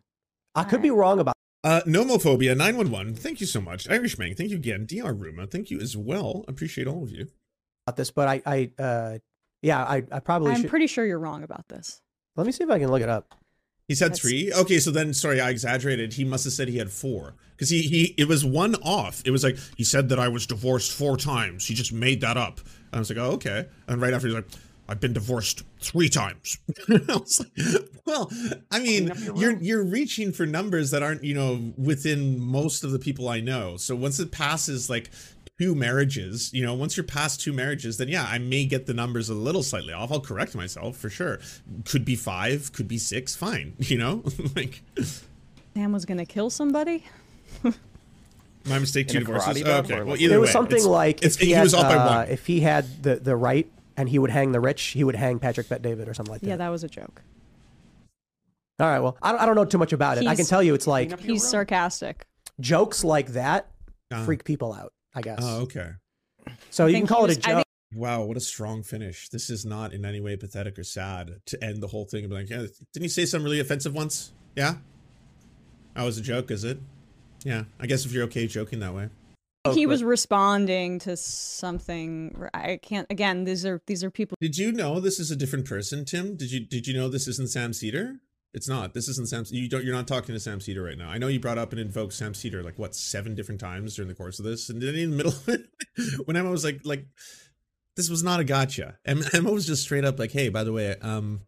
I 0.55 0.65
could 0.65 0.82
be 0.82 0.90
wrong 0.90 1.19
about. 1.20 1.35
Uh, 1.65 1.81
Nomophobia 1.87 2.57
911, 2.57 3.15
thank 3.17 3.41
you 3.41 3.47
so 3.47 3.61
much. 3.61 3.89
Irishman, 3.91 4.35
thank 4.35 4.51
you 4.51 4.57
again. 4.57 4.87
DR 4.87 5.13
Ruma, 5.13 5.51
thank 5.51 5.71
you 5.71 5.81
as 5.81 5.97
well. 5.97 6.45
Appreciate 6.47 6.87
all 6.87 7.03
of 7.03 7.11
you. 7.11 7.27
about 7.87 7.97
this, 7.97 8.11
but 8.11 8.29
I, 8.29 8.43
I, 8.47 8.71
uh, 8.83 9.19
yeah, 9.63 9.83
I, 9.83 10.05
I 10.13 10.21
probably 10.21 10.53
I'm 10.53 10.61
should. 10.63 10.71
pretty 10.71 10.87
sure 10.87 11.05
you're 11.05 11.19
wrong 11.19 11.43
about 11.43 11.67
this. 11.69 12.01
Let 12.37 12.47
me 12.47 12.53
see 12.53 12.63
if 12.63 12.71
I 12.71 12.79
can 12.79 12.91
look 12.91 13.03
it 13.03 13.09
up. 13.09 13.35
He 13.89 13.95
said 13.95 14.13
That's- 14.13 14.21
three. 14.21 14.53
Okay, 14.53 14.79
so 14.79 14.91
then 14.91 15.13
sorry, 15.15 15.41
I 15.41 15.51
exaggerated. 15.51 16.13
He 16.13 16.25
must 16.25 16.45
have 16.45 16.53
said 16.53 16.69
he 16.69 16.77
had 16.79 16.91
four 16.91 17.35
because 17.57 17.71
he 17.71 17.81
he 17.81 18.15
it 18.19 18.29
was 18.29 18.45
one 18.45 18.75
off. 18.77 19.23
It 19.25 19.31
was 19.31 19.43
like 19.43 19.57
he 19.79 19.83
said 19.83 20.11
that 20.11 20.19
I 20.19 20.29
was 20.29 20.47
divorced 20.47 20.93
four 20.93 21.17
times. 21.17 21.67
He 21.67 21.73
just 21.75 21.91
made 21.93 22.21
that 22.21 22.37
up. 22.37 22.59
And 22.61 22.97
I 22.97 22.99
was 22.99 23.09
like, 23.09 23.19
oh 23.19 23.33
okay. 23.33 23.67
And 23.89 24.01
right 24.03 24.13
after 24.13 24.27
he's 24.29 24.37
like, 24.37 24.45
I've 24.89 25.01
been 25.01 25.12
divorced 25.12 25.65
three 25.81 26.09
times. 26.09 26.59
I 26.89 26.98
was 27.09 27.40
like, 27.40 27.82
well, 28.06 28.31
I 28.70 28.78
mean, 28.81 29.12
you're 29.36 29.56
you're 29.59 29.85
reaching 29.85 30.32
for 30.32 30.47
numbers 30.47 30.90
that 30.93 31.02
aren't 31.02 31.23
you 31.24 31.35
know 31.35 31.73
within 31.77 32.40
most 32.40 32.85
of 32.85 32.90
the 32.93 32.98
people 32.98 33.28
I 33.28 33.40
know. 33.40 33.77
So 33.77 33.94
once 33.94 34.19
it 34.19 34.32
passes 34.32 34.89
like 34.89 35.10
two 35.59 35.74
marriages, 35.74 36.51
you 36.55 36.65
know, 36.65 36.73
once 36.73 36.97
you're 36.97 37.05
past 37.05 37.40
two 37.40 37.52
marriages, 37.52 37.98
then 37.98 38.09
yeah, 38.09 38.24
I 38.31 38.39
may 38.39 38.65
get 38.65 38.86
the 38.86 38.94
numbers 38.94 39.28
a 39.28 39.35
little 39.35 39.62
slightly 39.62 39.93
off. 39.93 40.10
I'll 40.10 40.20
correct 40.20 40.55
myself 40.55 40.97
for 40.97 41.10
sure. 41.10 41.39
Could 41.85 42.05
be 42.05 42.16
five, 42.16 42.73
could 42.73 42.89
be 42.89 42.97
six, 42.98 43.36
fine. 43.36 43.74
You 43.81 43.98
know, 43.98 44.23
like 44.56 44.82
Sam 45.74 45.93
was 45.93 46.05
going 46.06 46.19
to 46.19 46.24
kill 46.27 46.48
somebody. 46.48 47.05
my 48.65 48.78
mistake. 48.78 49.09
Two 49.09 49.20
divorces. 49.20 49.48
karate 49.56 49.65
bout 49.65 49.85
okay, 49.85 50.02
well 50.02 50.16
either 50.16 50.28
There 50.28 50.40
was 50.40 50.48
way, 50.48 50.52
something 50.52 50.77
it's- 50.78 50.86
like 50.86 51.23
it's, 51.23 51.36
if 51.36 51.40
he, 51.40 51.47
he 51.48 51.52
had, 51.52 51.65
was 51.65 51.74
off 51.74 51.82
by 51.85 51.94
uh, 51.97 52.16
one. 52.20 52.28
if 52.28 52.47
he 52.47 52.60
had 52.60 53.02
the 53.02 53.16
the 53.16 53.36
right 53.36 53.70
and 53.99 54.09
he 54.09 54.19
would 54.19 54.31
hang 54.31 54.53
the 54.53 54.61
rich, 54.61 54.83
he 54.83 55.05
would 55.05 55.16
hang 55.16 55.39
Patrick 55.39 55.69
Bet 55.69 55.83
David 55.83 56.09
or 56.09 56.15
something 56.15 56.33
like 56.33 56.41
that. 56.41 56.47
Yeah, 56.49 56.57
that 56.57 56.69
was 56.70 56.85
a 56.85 56.89
joke. 56.89 57.23
All 58.81 58.87
right. 58.87 59.01
Well, 59.01 59.16
I 59.20 59.33
don't, 59.33 59.41
I 59.43 59.47
don't 59.47 59.57
know 59.57 59.65
too 59.65 59.79
much 59.79 59.93
about 59.93 60.19
it. 60.19 60.27
I 60.27 60.37
can 60.37 60.47
tell 60.47 60.62
you, 60.62 60.73
it's 60.75 60.87
like 60.87 61.19
He's 61.20 61.47
sarcastic. 61.47 62.27
jokes 62.61 63.05
like 63.05 63.29
that 63.33 63.69
Uh. 64.11 64.25
freak 64.25 64.45
people 64.45 64.73
out. 64.73 64.93
I 65.15 65.20
guess. 65.20 65.41
Oh, 65.43 65.62
okay. 65.62 65.91
So 66.70 66.85
I 66.85 66.89
you 66.89 66.95
can 66.95 67.03
he 67.03 67.09
call 67.09 67.25
it 67.25 67.29
was- 67.29 67.37
a 67.39 67.41
I 67.41 67.43
joke. 67.43 67.57
think- 67.57 67.65
Wow, 67.95 68.25
what 68.25 68.37
a 68.37 68.41
strong 68.41 68.83
finish. 68.83 69.31
This 69.31 69.49
is 69.49 69.65
not 69.65 69.95
in 69.95 70.05
any 70.05 70.20
way 70.20 70.37
pathetic 70.37 70.79
or 70.79 70.85
sad 70.85 71.37
to 71.47 71.65
end 71.65 71.83
the 71.83 71.87
whole 71.89 72.05
thing 72.05 72.20
and 72.25 72.29
be 72.31 72.37
like, 72.37 72.51
yeah, 72.51 72.66
didn't 72.93 73.03
you 73.03 73.09
say 73.09 73.25
something 73.25 73.45
really 73.45 73.61
offensive 73.61 73.95
once? 73.95 74.33
Yeah? 74.55 74.75
That 75.95 76.05
was 76.05 76.19
a 76.19 76.20
joke, 76.20 76.51
is 76.51 76.65
it? 76.65 76.79
Yeah. 77.45 77.65
I 77.81 77.87
guess 77.87 78.05
if 78.05 78.12
you're 78.12 78.25
okay 78.25 78.47
joking 78.47 78.81
that 78.81 78.95
way. 78.95 79.09
He 79.74 79.86
was 79.86 80.03
responding 80.03 80.99
to 81.01 81.16
something. 81.16 82.49
I 82.55 82.78
can't. 82.82 83.07
Again, 83.11 83.45
these 83.45 83.65
are 83.65 83.81
these 83.86 84.05
are 84.05 84.11
people. 84.11 84.36
Did 84.40 84.57
you 84.57 84.73
know 84.73 85.01
this 85.01 85.19
is 85.19 85.31
a 85.31 85.36
different 85.36 85.66
person, 85.66 86.05
Tim? 86.05 86.36
Did 86.36 86.53
you 86.53 86.61
did 86.61 86.86
you 86.86 86.95
know 86.95 87.09
this 87.09 87.28
isn't 87.28 87.51
Sam 87.51 87.73
Seder? 87.73 88.16
It's 88.55 88.69
not. 88.69 88.95
This 88.95 89.09
isn't 89.09 89.28
Sam. 89.28 89.45
You 89.49 89.69
don't. 89.69 89.85
You're 89.85 89.95
not 89.95 90.09
talking 90.09 90.35
to 90.35 90.40
Sam 90.40 90.61
Seder 90.61 90.82
right 90.82 90.97
now. 90.97 91.11
I 91.11 91.19
know 91.19 91.28
you 91.28 91.39
brought 91.39 91.59
up 91.59 91.73
and 91.73 91.81
invoked 91.81 92.15
Sam 92.15 92.35
Seder 92.35 92.62
like 92.62 92.78
what 92.78 92.95
seven 92.95 93.35
different 93.35 93.61
times 93.61 93.95
during 93.95 94.09
the 94.09 94.15
course 94.15 94.39
of 94.39 94.45
this, 94.45 94.70
and 94.70 94.81
then 94.81 94.95
in 94.95 95.11
the 95.11 95.16
middle 95.16 95.32
of 95.32 95.49
it, 95.49 95.69
when 96.24 96.36
Emma 96.36 96.51
was 96.51 96.65
like, 96.65 96.81
like, 96.85 97.07
this 97.97 98.09
was 98.09 98.23
not 98.23 98.40
a 98.40 98.45
gotcha. 98.45 98.99
Emma, 99.05 99.24
Emma 99.35 99.51
was 99.51 99.66
just 99.66 99.82
straight 99.82 100.05
up 100.05 100.19
like, 100.19 100.32
hey, 100.32 100.49
by 100.49 100.65
the 100.65 100.73
way, 100.73 100.97
um, 101.03 101.43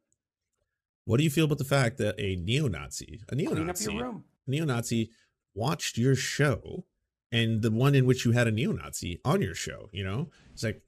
what 1.06 1.16
do 1.16 1.24
you 1.24 1.30
feel 1.30 1.46
about 1.46 1.58
the 1.58 1.64
fact 1.64 1.96
that 1.98 2.14
a 2.18 2.36
neo-Nazi, 2.36 3.22
a 3.30 3.34
neo-Nazi, 3.34 3.98
a 3.98 4.20
neo-Nazi 4.46 5.10
watched 5.54 5.96
your 5.96 6.14
show, 6.14 6.84
and 7.32 7.62
the 7.62 7.70
one 7.70 7.94
in 7.94 8.06
which 8.06 8.24
you 8.24 8.32
had 8.32 8.46
a 8.48 8.50
neo-Nazi 8.50 9.20
on 9.24 9.42
your 9.42 9.54
show? 9.54 9.88
You 9.92 10.04
know, 10.04 10.30
it's 10.52 10.62
like, 10.62 10.82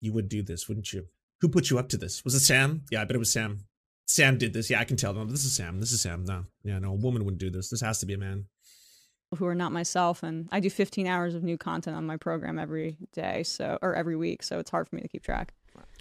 you 0.00 0.12
would 0.12 0.28
do 0.28 0.42
this, 0.42 0.68
wouldn't 0.68 0.92
you? 0.92 1.06
Who 1.40 1.48
put 1.48 1.70
you 1.70 1.78
up 1.78 1.88
to 1.90 1.96
this? 1.96 2.24
Was 2.24 2.34
it 2.34 2.40
Sam? 2.40 2.82
Yeah, 2.90 3.02
I 3.02 3.04
bet 3.04 3.16
it 3.16 3.18
was 3.18 3.32
Sam. 3.32 3.60
Sam 4.06 4.38
did 4.38 4.52
this. 4.52 4.70
Yeah, 4.70 4.80
I 4.80 4.84
can 4.84 4.96
tell. 4.96 5.14
No, 5.14 5.24
this 5.24 5.44
is 5.44 5.52
Sam. 5.52 5.78
This 5.80 5.92
is 5.92 6.00
Sam. 6.00 6.24
No, 6.24 6.44
yeah, 6.64 6.78
no, 6.78 6.90
a 6.90 6.94
woman 6.94 7.24
wouldn't 7.24 7.40
do 7.40 7.50
this. 7.50 7.70
This 7.70 7.80
has 7.80 8.00
to 8.00 8.06
be 8.06 8.14
a 8.14 8.18
man. 8.18 8.46
who 9.36 9.46
are 9.46 9.54
not 9.54 9.70
myself 9.72 10.22
and 10.22 10.48
I 10.50 10.58
do 10.60 10.68
15 10.70 11.06
hours 11.06 11.34
of 11.34 11.44
new 11.44 11.56
content 11.56 11.96
on 11.96 12.04
my 12.04 12.16
program 12.16 12.58
every 12.58 12.96
day 13.12 13.44
so 13.44 13.78
or 13.80 13.94
every 13.94 14.16
week 14.16 14.42
so 14.42 14.58
it's 14.58 14.70
hard 14.70 14.88
for 14.88 14.96
me 14.96 15.02
to 15.02 15.08
keep 15.08 15.22
track. 15.22 15.54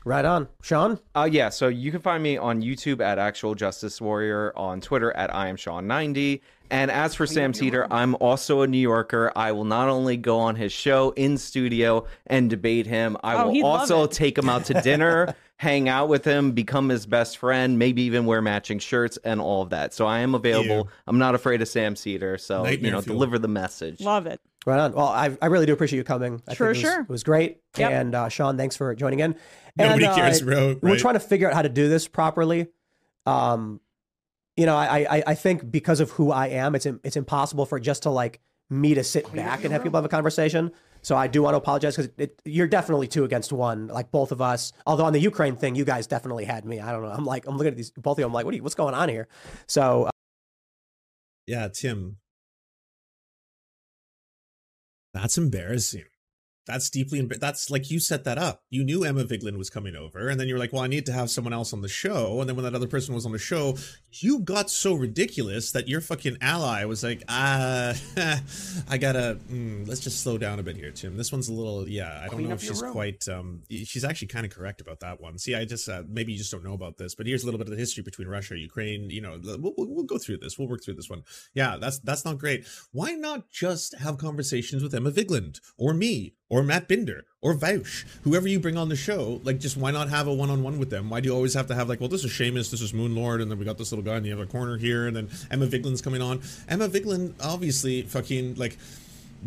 Right 0.06 0.24
on, 0.26 0.48
Sean. 0.62 1.00
Uh, 1.14 1.28
yeah, 1.30 1.50
so 1.50 1.68
you 1.68 1.92
can 1.92 2.00
find 2.02 2.24
me 2.24 2.38
on 2.38 2.62
YouTube 2.62 3.02
at 3.02 3.20
Actual 3.20 3.54
Justice 3.54 4.00
Warrior, 4.00 4.54
on 4.56 4.80
Twitter 4.82 5.12
at 5.16 5.34
I 5.36 5.48
am 5.50 5.58
Sean90. 5.58 6.42
And 6.72 6.92
as 6.92 7.16
for 7.16 7.26
Sam 7.26 7.54
Seder, 7.54 7.88
I'm 7.92 8.16
also 8.16 8.62
a 8.62 8.68
New 8.68 8.78
Yorker. 8.78 9.32
I 9.36 9.52
will 9.52 9.66
not 9.66 9.90
only 9.90 10.18
go 10.18 10.38
on 10.40 10.56
his 10.56 10.72
show 10.72 11.10
in 11.12 11.38
studio 11.38 12.06
and 12.28 12.48
debate 12.50 12.86
him, 12.86 13.18
I 13.24 13.42
Oh, 13.44 13.50
will 13.52 13.66
also 13.66 14.06
take 14.06 14.38
him 14.38 14.48
out 14.48 14.66
to 14.66 14.76
dinner, 14.82 15.34
hang 15.58 15.90
out 15.90 16.10
with 16.10 16.24
him, 16.24 16.52
become 16.52 16.88
his 16.90 17.08
best 17.08 17.38
friend, 17.40 17.80
maybe 17.80 18.04
even 18.04 18.28
wear 18.28 18.42
matching 18.42 18.78
shirts 18.78 19.18
and 19.24 19.42
all 19.42 19.64
of 19.64 19.72
that. 19.72 19.96
So 19.96 20.06
I 20.06 20.20
am 20.20 20.36
available. 20.36 20.76
Ew. 20.86 20.90
I'm 21.08 21.18
not 21.18 21.34
afraid 21.34 21.62
of 21.64 21.68
Sam 21.68 21.96
Seder. 21.96 22.38
So, 22.38 22.68
you 22.68 22.92
know, 22.92 23.02
fuel. 23.02 23.16
deliver 23.16 23.40
the 23.40 23.48
message. 23.48 24.00
Love 24.00 24.28
it. 24.28 24.40
Right 24.65 24.80
on. 24.80 24.94
Well, 24.94 25.07
I, 25.07 25.36
I 25.41 25.45
really 25.48 25.65
do 25.65 25.73
appreciate 25.73 25.98
you 25.98 26.03
coming. 26.03 26.41
I 26.48 26.53
Sure, 26.53 26.73
think 26.73 26.84
it 26.84 26.88
was, 26.88 26.94
sure. 26.94 27.02
It 27.02 27.10
was 27.10 27.23
great. 27.23 27.61
Yep. 27.77 27.91
And 27.91 28.15
uh, 28.15 28.30
Sean, 28.30 28.57
thanks 28.57 28.76
for 28.76 28.94
joining 28.94 29.19
in. 29.19 29.36
Nobody 29.77 30.03
and, 30.03 30.14
uh, 30.14 30.15
cares, 30.15 30.41
bro, 30.41 30.77
We're 30.81 30.98
trying 30.98 31.14
to 31.14 31.19
figure 31.22 31.48
out 31.48 31.53
how 31.53 31.61
to 31.61 31.69
do 31.69 31.88
this 31.88 32.07
properly. 32.07 32.68
Um, 33.26 33.80
you 34.57 34.65
know, 34.65 34.76
I, 34.76 35.06
I 35.10 35.23
I 35.27 35.36
think 35.36 35.72
because 35.72 36.02
of 36.02 36.11
who 36.11 36.31
I 36.31 36.48
am, 36.48 36.76
it's 36.76 36.86
it's 36.86 37.15
impossible 37.15 37.65
for 37.65 37.80
just 37.80 38.03
to 38.03 38.10
like 38.10 38.41
me 38.69 38.94
to 38.94 39.03
sit 39.03 39.34
back 39.34 39.64
and 39.64 39.72
have 39.72 39.81
people 39.84 39.98
have 39.98 40.06
a 40.06 40.10
conversation. 40.10 40.72
So 41.02 41.15
I 41.15 41.27
do 41.27 41.41
want 41.41 41.53
to 41.53 41.57
apologize 41.57 41.95
because 41.95 42.30
you're 42.44 42.68
definitely 42.68 43.07
two 43.07 43.23
against 43.23 43.53
one, 43.53 43.88
like 43.88 44.11
both 44.11 44.34
of 44.34 44.41
us. 44.41 44.73
Although 44.86 45.06
on 45.06 45.14
the 45.14 45.19
Ukraine 45.19 45.56
thing, 45.56 45.76
you 45.76 45.86
guys 45.86 46.07
definitely 46.07 46.44
had 46.44 46.65
me. 46.65 46.81
I 46.81 46.91
don't 46.91 47.03
know. 47.03 47.10
I'm 47.10 47.23
like 47.23 47.48
I'm 47.48 47.56
looking 47.56 47.72
at 47.72 47.77
these 47.77 47.91
both 47.91 48.15
of 48.18 48.19
you. 48.19 48.26
I'm 48.26 48.34
like, 48.34 48.44
what 48.44 48.53
are 48.53 48.57
you, 48.57 48.64
what's 48.64 48.76
going 48.76 48.94
on 48.94 49.07
here? 49.07 49.30
So 49.68 50.03
uh, 50.03 50.10
Yeah, 51.48 51.69
Tim. 51.69 52.18
That's 55.14 55.38
embarrassing. 55.38 56.06
That's 56.70 56.90
deeply 56.91 57.22
that's 57.22 57.72
like 57.72 57.90
you 57.90 58.00
set 58.00 58.26
that 58.26 58.38
up. 58.38 58.62
You 58.70 58.84
knew 58.84 59.04
Emma 59.04 59.24
Vigeland 59.24 59.58
was 59.58 59.72
coming 59.72 59.96
over, 59.96 60.30
and 60.30 60.40
then 60.40 60.48
you're 60.48 60.60
like, 60.60 60.72
"Well, 60.72 60.84
I 60.84 60.88
need 60.88 61.06
to 61.08 61.12
have 61.12 61.32
someone 61.32 61.52
else 61.52 61.74
on 61.74 61.82
the 61.82 61.90
show." 61.90 62.40
And 62.40 62.48
then 62.48 62.56
when 62.56 62.64
that 62.64 62.76
other 62.76 62.88
person 62.88 63.16
was 63.16 63.26
on 63.26 63.32
the 63.32 63.40
show, 63.40 63.76
you 64.12 64.40
got 64.40 64.70
so 64.70 64.94
ridiculous 64.94 65.72
that 65.72 65.88
your 65.88 66.00
fucking 66.00 66.38
ally 66.41 66.86
was 66.86 67.04
like, 67.04 67.24
"Ah, 67.28 67.96
I 68.88 68.98
gotta 69.00 69.40
mm, 69.52 69.88
let's 69.88 70.02
just 70.02 70.22
slow 70.22 70.38
down 70.38 70.60
a 70.60 70.64
bit 70.64 70.78
here, 70.78 70.91
Tim. 70.91 71.18
This 71.18 71.32
one's 71.32 71.50
a 71.50 71.54
little, 71.54 71.90
yeah. 71.90 72.20
I 72.20 72.28
don't 72.28 72.36
Clean 72.36 72.50
know 72.50 72.54
if 72.54 72.62
she's 72.62 72.84
room." 72.84 72.91
quite. 72.91 73.28
um 73.28 73.64
She's 73.70 74.04
actually 74.04 74.28
kind 74.28 74.46
of 74.46 74.52
correct 74.52 74.80
about 74.80 75.00
that 75.00 75.20
one. 75.20 75.40
See, 75.40 75.56
I 75.56 75.66
just 75.66 75.90
uh, 75.90 76.04
maybe 76.08 76.34
you 76.34 76.38
just 76.38 76.52
don't 76.52 76.64
know 76.64 76.74
about 76.74 76.98
this, 76.98 77.16
but 77.16 77.26
here's 77.26 77.41
a 77.41 77.46
little 77.46 77.58
bit 77.58 77.68
of 77.68 77.72
the 77.72 77.80
history 77.80 78.04
between 78.04 78.28
Russia, 78.28 78.56
Ukraine. 78.58 79.10
You 79.10 79.22
know, 79.22 79.40
we'll, 79.44 79.74
we'll, 79.76 79.88
we'll 79.88 80.04
go 80.06 80.20
through 80.20 80.38
this. 80.38 80.60
We'll 80.60 80.68
work 80.68 80.84
through 80.84 80.96
this 80.96 81.10
one. 81.10 81.24
Yeah, 81.56 81.78
that's 81.78 82.00
that's 82.00 82.26
not 82.26 82.38
great. 82.38 82.66
Why 82.91 83.14
not 83.14 83.50
just 83.50 83.96
have 83.96 84.18
conversations 84.18 84.84
with 84.84 84.94
Emma 84.94 85.12
Vigeland 85.12 85.60
or 85.78 85.94
me 85.94 86.36
or 86.50 86.64
Matt 86.64 86.88
Binder 86.88 87.26
or 87.42 87.54
Vaush, 87.54 88.06
whoever 88.24 88.48
you 88.48 88.60
bring 88.60 88.78
on 88.78 88.90
the 88.90 88.96
show? 88.96 89.40
Like, 89.44 89.60
just 89.60 89.78
why 89.78 89.92
not 89.92 90.10
have 90.10 90.28
a 90.28 90.34
one-on-one 90.34 90.78
with 90.78 90.90
them? 90.90 91.10
Why 91.10 91.22
do 91.22 91.30
you 91.30 91.36
always 91.36 91.54
have 91.54 91.68
to 91.68 91.76
have 91.76 91.88
like, 91.88 92.00
well, 92.00 92.10
this 92.10 92.24
is 92.24 92.32
Seamus, 92.32 92.72
this 92.72 92.82
is 92.82 92.94
Moon 92.94 93.16
Lord, 93.16 93.42
and 93.42 93.50
then 93.50 93.60
we 93.60 93.66
got 93.66 93.78
this 93.78 93.92
little 93.92 94.04
guy 94.04 94.18
in 94.18 94.24
the 94.24 94.34
other 94.34 94.46
corner 94.46 94.78
here, 94.78 95.08
and 95.08 95.16
then 95.16 95.30
Emma 95.50 95.68
Vigeland's 95.68 96.02
coming 96.02 96.22
on. 96.22 96.42
Emma 96.68 96.90
Vigeland 96.90 97.34
obviously 97.42 98.02
fucking 98.02 98.56
like 98.56 98.78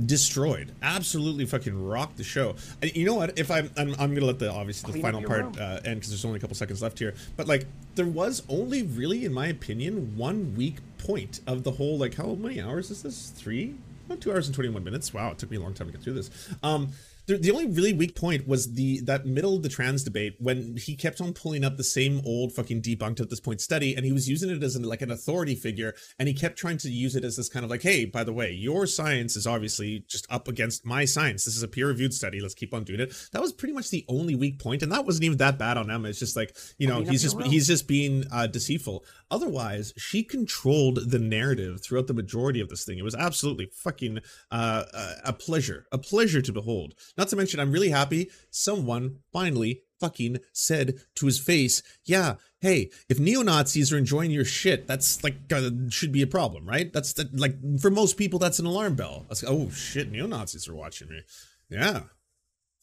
destroyed 0.06 0.72
absolutely 0.82 1.44
fucking 1.44 1.86
rocked 1.86 2.16
the 2.16 2.24
show 2.24 2.54
and 2.80 2.96
you 2.96 3.04
know 3.04 3.14
what 3.14 3.38
if 3.38 3.50
i'm 3.50 3.70
i'm, 3.76 3.94
I'm 3.98 4.14
gonna 4.14 4.24
let 4.24 4.38
the 4.38 4.50
obviously 4.50 4.90
the 4.92 5.00
Clean 5.00 5.12
final 5.12 5.22
part 5.22 5.60
uh, 5.60 5.80
end 5.84 5.96
because 5.96 6.08
there's 6.08 6.24
only 6.24 6.38
a 6.38 6.40
couple 6.40 6.56
seconds 6.56 6.80
left 6.80 6.98
here 6.98 7.14
but 7.36 7.46
like 7.46 7.66
there 7.94 8.06
was 8.06 8.42
only 8.48 8.84
really 8.84 9.26
in 9.26 9.34
my 9.34 9.48
opinion 9.48 10.16
one 10.16 10.54
weak 10.56 10.76
point 10.96 11.40
of 11.46 11.62
the 11.62 11.72
whole 11.72 11.98
like 11.98 12.14
how 12.14 12.34
many 12.34 12.60
hours 12.60 12.90
is 12.90 13.02
this 13.02 13.28
three 13.36 13.74
two 14.16 14.32
hours 14.32 14.46
and 14.46 14.54
21 14.54 14.82
minutes. 14.84 15.12
Wow 15.12 15.30
it 15.30 15.38
took 15.38 15.50
me 15.50 15.56
a 15.56 15.60
long 15.60 15.74
time 15.74 15.88
to 15.88 15.92
get 15.92 16.02
through 16.02 16.14
this. 16.14 16.30
Um 16.62 16.90
the, 17.26 17.36
the 17.38 17.50
only 17.50 17.66
really 17.66 17.92
weak 17.92 18.16
point 18.16 18.46
was 18.48 18.74
the 18.74 19.00
that 19.02 19.26
middle 19.26 19.56
of 19.56 19.62
the 19.62 19.68
trans 19.68 20.02
debate 20.02 20.34
when 20.38 20.76
he 20.76 20.96
kept 20.96 21.20
on 21.20 21.32
pulling 21.32 21.64
up 21.64 21.76
the 21.76 21.84
same 21.84 22.20
old 22.24 22.52
fucking 22.52 22.82
debunked 22.82 23.20
at 23.20 23.30
this 23.30 23.40
point 23.40 23.60
study 23.60 23.94
and 23.94 24.04
he 24.04 24.12
was 24.12 24.28
using 24.28 24.50
it 24.50 24.62
as 24.62 24.76
an, 24.76 24.82
like 24.82 25.02
an 25.02 25.10
authority 25.10 25.54
figure 25.54 25.94
and 26.18 26.28
he 26.28 26.34
kept 26.34 26.58
trying 26.58 26.78
to 26.78 26.90
use 26.90 27.14
it 27.14 27.24
as 27.24 27.36
this 27.36 27.48
kind 27.48 27.64
of 27.64 27.70
like 27.70 27.82
hey 27.82 28.04
by 28.04 28.24
the 28.24 28.32
way 28.32 28.50
your 28.50 28.86
science 28.86 29.36
is 29.36 29.46
obviously 29.46 30.04
just 30.08 30.26
up 30.30 30.48
against 30.48 30.84
my 30.84 31.04
science. 31.04 31.44
This 31.44 31.56
is 31.56 31.62
a 31.62 31.68
peer 31.68 31.88
reviewed 31.88 32.14
study. 32.14 32.40
Let's 32.40 32.54
keep 32.54 32.74
on 32.74 32.84
doing 32.84 33.00
it. 33.00 33.14
That 33.32 33.42
was 33.42 33.52
pretty 33.52 33.74
much 33.74 33.90
the 33.90 34.04
only 34.08 34.34
weak 34.34 34.58
point 34.58 34.82
and 34.82 34.90
that 34.92 35.06
wasn't 35.06 35.24
even 35.24 35.38
that 35.38 35.58
bad 35.58 35.76
on 35.76 35.90
Emma 35.90 36.08
it's 36.08 36.18
just 36.18 36.36
like 36.36 36.56
you 36.78 36.86
know 36.88 37.02
he's 37.02 37.22
just 37.22 37.40
he's 37.42 37.66
just 37.66 37.86
being 37.86 38.24
uh, 38.32 38.46
deceitful. 38.46 39.04
Otherwise 39.30 39.92
she 39.96 40.22
controlled 40.22 41.10
the 41.10 41.18
narrative 41.18 41.80
throughout 41.82 42.06
the 42.06 42.14
majority 42.14 42.60
of 42.60 42.68
this 42.68 42.84
thing. 42.84 42.98
It 42.98 43.04
was 43.04 43.14
absolutely 43.14 43.70
fucking 43.72 44.18
uh, 44.50 44.84
a- 44.92 45.12
a 45.26 45.32
pleasure 45.32 45.86
a 45.92 45.98
pleasure 45.98 46.42
to 46.42 46.52
behold 46.52 46.94
not 47.16 47.28
to 47.28 47.36
mention 47.36 47.60
i'm 47.60 47.72
really 47.72 47.90
happy 47.90 48.30
someone 48.50 49.18
finally 49.32 49.82
fucking 50.00 50.38
said 50.52 50.94
to 51.14 51.26
his 51.26 51.38
face 51.38 51.82
yeah 52.04 52.34
hey 52.60 52.90
if 53.08 53.20
neo-nazis 53.20 53.92
are 53.92 53.98
enjoying 53.98 54.30
your 54.30 54.44
shit 54.44 54.86
that's 54.88 55.22
like 55.22 55.36
uh, 55.52 55.70
should 55.88 56.10
be 56.10 56.22
a 56.22 56.26
problem 56.26 56.66
right 56.66 56.92
that's 56.92 57.12
the, 57.12 57.28
like 57.32 57.56
for 57.80 57.90
most 57.90 58.16
people 58.16 58.38
that's 58.38 58.58
an 58.58 58.66
alarm 58.66 58.94
bell 58.94 59.26
That's- 59.28 59.44
oh 59.46 59.70
shit 59.70 60.10
neo-nazis 60.10 60.68
are 60.68 60.74
watching 60.74 61.08
me 61.08 61.20
yeah 61.68 62.02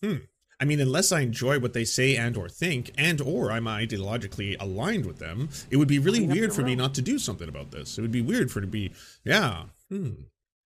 hmm 0.02 0.18
I 0.62 0.66
mean, 0.66 0.82
unless 0.82 1.14
I 1.14 1.22
enjoy 1.22 1.60
what 1.60 1.72
they 1.72 1.86
say 1.86 2.18
and 2.18 2.36
or 2.36 2.50
think, 2.50 2.92
and 2.98 3.22
or 3.22 3.50
I'm 3.50 3.64
ideologically 3.64 4.58
aligned 4.60 5.06
with 5.06 5.18
them, 5.20 5.48
it 5.72 5.78
would 5.78 5.88
be 5.88 6.00
really 6.00 6.28
weird 6.28 6.54
for 6.54 6.64
me 6.64 6.76
not 6.76 6.94
to 6.96 7.02
do 7.02 7.18
something 7.18 7.48
about 7.48 7.72
this. 7.72 7.98
It 7.98 8.02
would 8.02 8.12
be 8.12 8.22
weird 8.22 8.52
for 8.52 8.60
it 8.60 8.64
to 8.64 8.68
be, 8.68 8.92
yeah. 9.24 9.64
Hmm. 9.90 10.10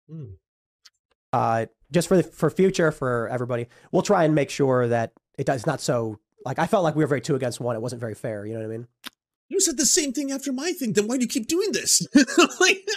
Hmm. 0.08 0.26
Uh, 1.34 1.66
just 1.92 2.08
for 2.08 2.18
the, 2.18 2.24
for 2.24 2.50
future 2.50 2.92
for 2.92 3.28
everybody, 3.30 3.68
we'll 3.92 4.02
try 4.02 4.24
and 4.24 4.34
make 4.36 4.50
sure 4.50 4.88
that 4.88 5.14
it 5.38 5.46
does 5.46 5.66
not 5.66 5.82
so 5.82 6.20
like 6.46 6.58
I 6.60 6.68
felt 6.68 6.84
like 6.84 6.96
we 6.96 7.04
were 7.04 7.08
very 7.08 7.22
two 7.22 7.36
against 7.36 7.60
one. 7.60 7.76
It 7.76 7.82
wasn't 7.82 8.00
very 8.00 8.16
fair. 8.16 8.46
You 8.46 8.54
know 8.54 8.60
what 8.62 8.66
I 8.74 8.78
mean? 8.78 8.88
You 9.50 9.60
said 9.60 9.78
the 9.78 9.86
same 9.86 10.14
thing 10.14 10.32
after 10.32 10.54
my 10.54 10.72
thing. 10.72 10.94
Then 10.94 11.08
why 11.08 11.18
do 11.18 11.24
you 11.24 11.28
keep 11.28 11.48
doing 11.48 11.74
this? 11.74 12.08
like, 12.60 12.88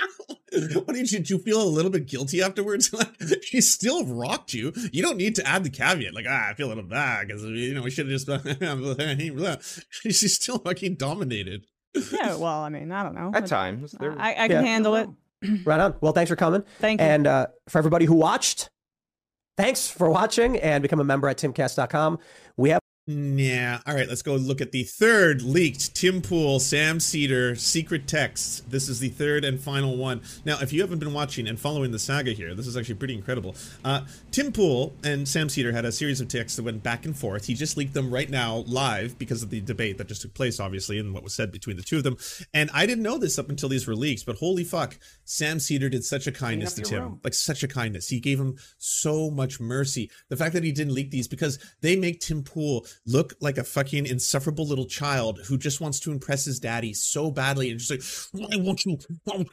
what 0.75 0.95
did 0.95 1.11
you, 1.11 1.19
did 1.19 1.29
you 1.29 1.39
feel 1.41 1.61
a 1.61 1.67
little 1.67 1.91
bit 1.91 2.07
guilty 2.07 2.41
afterwards? 2.43 2.93
Like, 2.95 3.43
she 3.43 3.61
still 3.61 4.05
rocked 4.07 4.55
you. 4.55 4.73
You 4.93 5.03
don't 5.03 5.17
need 5.17 5.35
to 5.35 5.47
add 5.47 5.65
the 5.65 5.71
caveat. 5.71 6.15
Like, 6.15 6.27
ah, 6.29 6.51
I 6.51 6.55
feel 6.55 6.69
a 6.69 6.71
little 6.71 6.85
bad 6.85 7.27
because 7.27 7.43
you 7.43 7.75
know 7.75 7.83
we 7.83 7.91
should 7.91 8.09
have 8.09 8.21
just. 8.21 9.85
She's 9.91 10.35
still 10.37 10.59
fucking 10.59 10.95
dominated. 10.95 11.67
Yeah, 12.13 12.37
well, 12.37 12.61
I 12.61 12.69
mean, 12.69 12.93
I 12.93 13.03
don't 13.03 13.15
know. 13.15 13.33
At 13.35 13.47
times, 13.47 13.95
I, 14.01 14.31
I 14.31 14.49
can 14.49 14.51
Yeah. 14.51 14.63
handle 14.63 14.95
it. 14.97 15.09
Right 15.65 15.81
on. 15.81 15.95
Well, 16.01 16.13
thanks 16.13 16.29
for 16.29 16.37
coming. 16.37 16.65
Thank 16.79 17.01
you. 17.01 17.07
And 17.07 17.27
uh, 17.27 17.47
for 17.69 17.79
everybody 17.79 18.05
who 18.05 18.15
watched, 18.15 18.69
thanks 19.57 19.89
for 19.89 20.11
watching 20.11 20.57
and 20.59 20.83
become 20.83 21.01
a 21.01 21.05
member 21.05 21.29
at 21.29 21.39
timcast.com. 21.39 22.19
We 22.57 22.71
have 22.71 22.81
Yeah. 23.07 23.81
All 23.87 23.95
right, 23.95 24.09
let's 24.09 24.23
go 24.23 24.35
look 24.35 24.63
at 24.63 24.73
the 24.73 24.83
third 24.83 25.43
leaked 25.43 25.95
Tim 25.95 26.23
Pool, 26.23 26.59
Sam 26.59 26.99
Seder 26.99 27.55
secret 27.55 28.09
texts. 28.09 28.63
This 28.67 28.89
is 28.89 28.99
the 28.99 29.11
third 29.11 29.45
and 29.45 29.61
final 29.61 29.99
one. 29.99 30.23
Now, 30.47 30.59
if 30.63 30.73
you 30.73 30.81
haven't 30.81 31.01
been 31.01 31.13
watching 31.13 31.47
and 31.47 31.61
following 31.61 31.91
the 31.91 31.99
saga 31.99 32.33
here, 32.33 32.55
this 32.55 32.67
is 32.67 32.79
actually 32.79 32.95
pretty 32.95 33.13
incredible. 33.13 33.57
Uh, 33.85 34.07
Tim 34.31 34.53
Pool 34.53 34.95
and 35.05 35.29
Sam 35.29 35.51
Seder 35.51 35.71
had 35.71 35.85
a 35.85 35.93
series 35.93 36.23
of 36.23 36.29
texts 36.29 36.57
that 36.57 36.63
went 36.63 36.83
back 36.83 37.05
and 37.05 37.15
forth. 37.15 37.45
He 37.45 37.53
just 37.53 37.77
leaked 37.77 37.93
them 37.93 38.11
right 38.11 38.31
now 38.31 38.65
live 38.67 39.19
because 39.19 39.43
of 39.43 39.51
the 39.51 39.61
debate 39.61 39.99
that 39.99 40.09
just 40.09 40.23
took 40.23 40.33
place, 40.33 40.59
obviously, 40.59 40.99
and 40.99 41.13
what 41.13 41.23
was 41.23 41.35
said 41.35 41.53
between 41.53 41.77
the 41.77 41.83
two 41.83 41.99
of 41.99 42.05
them. 42.05 42.17
And 42.55 42.71
I 42.73 42.87
didn't 42.87 43.05
know 43.05 43.19
this 43.19 43.39
up 43.39 43.51
until 43.51 43.69
these 43.69 43.87
were 43.87 43.95
leaked, 43.95 44.25
but 44.25 44.37
holy 44.37 44.65
fuck, 44.65 44.99
Sam 45.27 45.61
Seder 45.61 45.91
did 45.91 46.07
such 46.07 46.27
a 46.27 46.33
kindness 46.33 46.73
to 46.73 46.81
Tim. 46.81 47.03
room. 47.03 47.21
Like 47.23 47.35
such 47.35 47.63
a 47.63 47.69
kindness. 47.69 48.09
He 48.09 48.19
gave 48.19 48.41
him 48.41 48.57
so 48.79 49.31
much 49.31 49.61
mercy. 49.61 50.11
The 50.31 50.39
fact 50.39 50.55
that 50.55 50.65
he 50.65 50.73
didn't 50.73 50.95
leak 50.95 51.11
these 51.11 51.29
because 51.29 51.59
they 51.83 51.97
make 51.97 52.21
Tim 52.21 52.43
Pool 52.43 52.87
look 53.07 53.35
like 53.41 53.59
a 53.59 53.65
fucking 53.65 54.07
insufferable 54.07 54.67
little 54.67 54.87
child 54.87 55.41
who 55.47 55.59
just 55.59 55.81
wants 55.81 56.01
to 56.01 56.13
impress 56.13 56.45
his 56.45 56.61
daddy 56.61 56.95
so 56.95 57.31
badly 57.31 57.71
and 57.71 57.81
just 57.81 57.91
like, 57.91 58.03
why 58.33 58.57
won't 58.57 58.85
you 58.85 58.99
talk 59.27 59.47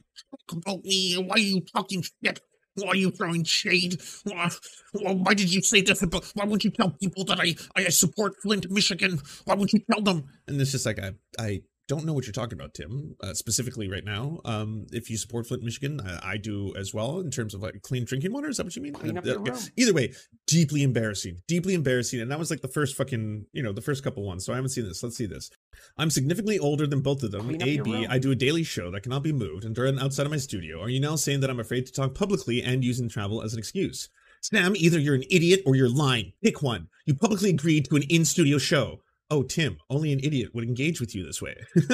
about 0.52 0.84
me? 0.84 1.16
Why 1.16 1.36
are 1.36 1.40
you 1.40 1.62
talking 1.62 2.04
shit? 2.24 2.40
Why 2.76 2.90
are 2.90 2.96
you 2.96 3.12
throwing 3.12 3.44
shade? 3.44 4.02
Why, 4.24 4.50
why 4.94 5.34
did 5.34 5.54
you 5.54 5.62
say 5.62 5.82
this? 5.82 6.02
About, 6.02 6.26
why 6.36 6.46
won't 6.46 6.64
you 6.64 6.72
tell 6.72 6.92
people 6.92 7.26
that 7.26 7.40
I, 7.40 7.56
I 7.76 7.90
support 7.90 8.34
Flint, 8.42 8.72
Michigan? 8.72 9.20
Why 9.46 9.56
won't 9.56 9.74
you 9.74 9.82
tell 9.92 10.02
them? 10.02 10.24
And 10.48 10.60
it's 10.60 10.72
just 10.72 10.86
like 10.86 11.00
I 11.00 11.12
I 11.38 11.64
don't 11.92 12.06
know 12.06 12.14
what 12.14 12.26
you're 12.26 12.32
talking 12.32 12.58
about, 12.58 12.74
Tim, 12.74 13.18
uh, 13.22 13.34
specifically 13.34 13.90
right 13.90 14.06
now. 14.06 14.40
Um, 14.46 14.88
if 14.94 15.10
you 15.10 15.18
support 15.18 15.46
Flint, 15.46 15.62
Michigan, 15.62 16.00
I, 16.00 16.32
I 16.32 16.38
do 16.38 16.74
as 16.78 16.94
well 16.94 17.20
in 17.20 17.30
terms 17.30 17.54
of 17.54 17.62
like 17.62 17.82
clean 17.82 18.06
drinking 18.06 18.32
water. 18.32 18.48
Is 18.48 18.56
that 18.56 18.66
what 18.66 18.78
you 18.78 18.82
mean? 18.82 18.96
Uh, 18.96 19.22
your 19.22 19.40
okay. 19.42 19.52
room. 19.52 19.60
Either 19.76 19.94
way, 19.94 20.14
deeply 20.48 20.84
embarrassing, 20.84 21.42
deeply 21.50 21.74
embarrassing. 21.74 22.22
And 22.22 22.32
that 22.32 22.40
was 22.40 22.50
like 22.50 22.62
the 22.62 22.70
first 22.70 22.96
fucking, 22.96 23.46
you 23.52 23.62
know, 23.62 23.74
the 23.74 23.82
first 23.82 24.06
couple 24.06 24.24
ones. 24.24 24.46
So 24.46 24.54
I 24.54 24.56
haven't 24.56 24.70
seen 24.70 24.88
this. 24.88 25.04
Let's 25.04 25.18
see 25.18 25.26
this. 25.26 25.52
I'm 25.98 26.10
significantly 26.10 26.60
older 26.60 26.88
than 26.88 27.02
both 27.02 27.24
of 27.24 27.32
them. 27.32 27.42
Clean 27.42 27.62
up 27.62 27.68
your 27.68 27.82
AB, 27.82 27.92
room. 27.92 28.08
I 28.10 28.20
do 28.20 28.32
a 28.32 28.36
daily 28.36 28.64
show 28.64 28.90
that 28.92 29.04
cannot 29.04 29.24
be 29.24 29.34
moved 29.34 29.66
and 29.66 29.78
run 29.78 30.00
outside 30.00 30.26
of 30.26 30.32
my 30.32 30.38
studio. 30.38 30.82
Are 30.82 30.90
you 30.90 31.02
now 31.02 31.18
saying 31.18 31.42
that 31.42 31.50
I'm 31.50 31.60
afraid 31.60 31.88
to 31.88 31.92
talk 31.92 32.16
publicly 32.16 32.64
and 32.64 32.86
using 32.86 33.10
travel 33.10 33.42
as 33.42 33.52
an 33.52 33.60
excuse? 33.60 34.08
Sam, 34.40 34.78
either 34.78 34.98
you're 34.98 35.16
an 35.16 35.26
idiot 35.30 35.62
or 35.66 35.76
you're 35.76 35.90
lying. 35.90 36.32
Pick 36.42 36.62
one. 36.62 36.88
You 37.06 37.16
publicly 37.16 37.50
agreed 37.50 37.84
to 37.90 37.98
an 37.98 38.04
in 38.04 38.24
studio 38.24 38.58
show. 38.60 39.02
Oh, 39.32 39.44
Tim, 39.44 39.78
only 39.90 40.12
an 40.12 40.20
idiot 40.22 40.54
would 40.54 40.66
engage 40.66 41.00
with 41.00 41.16
you 41.16 41.26
this 41.26 41.42
way. 41.42 41.56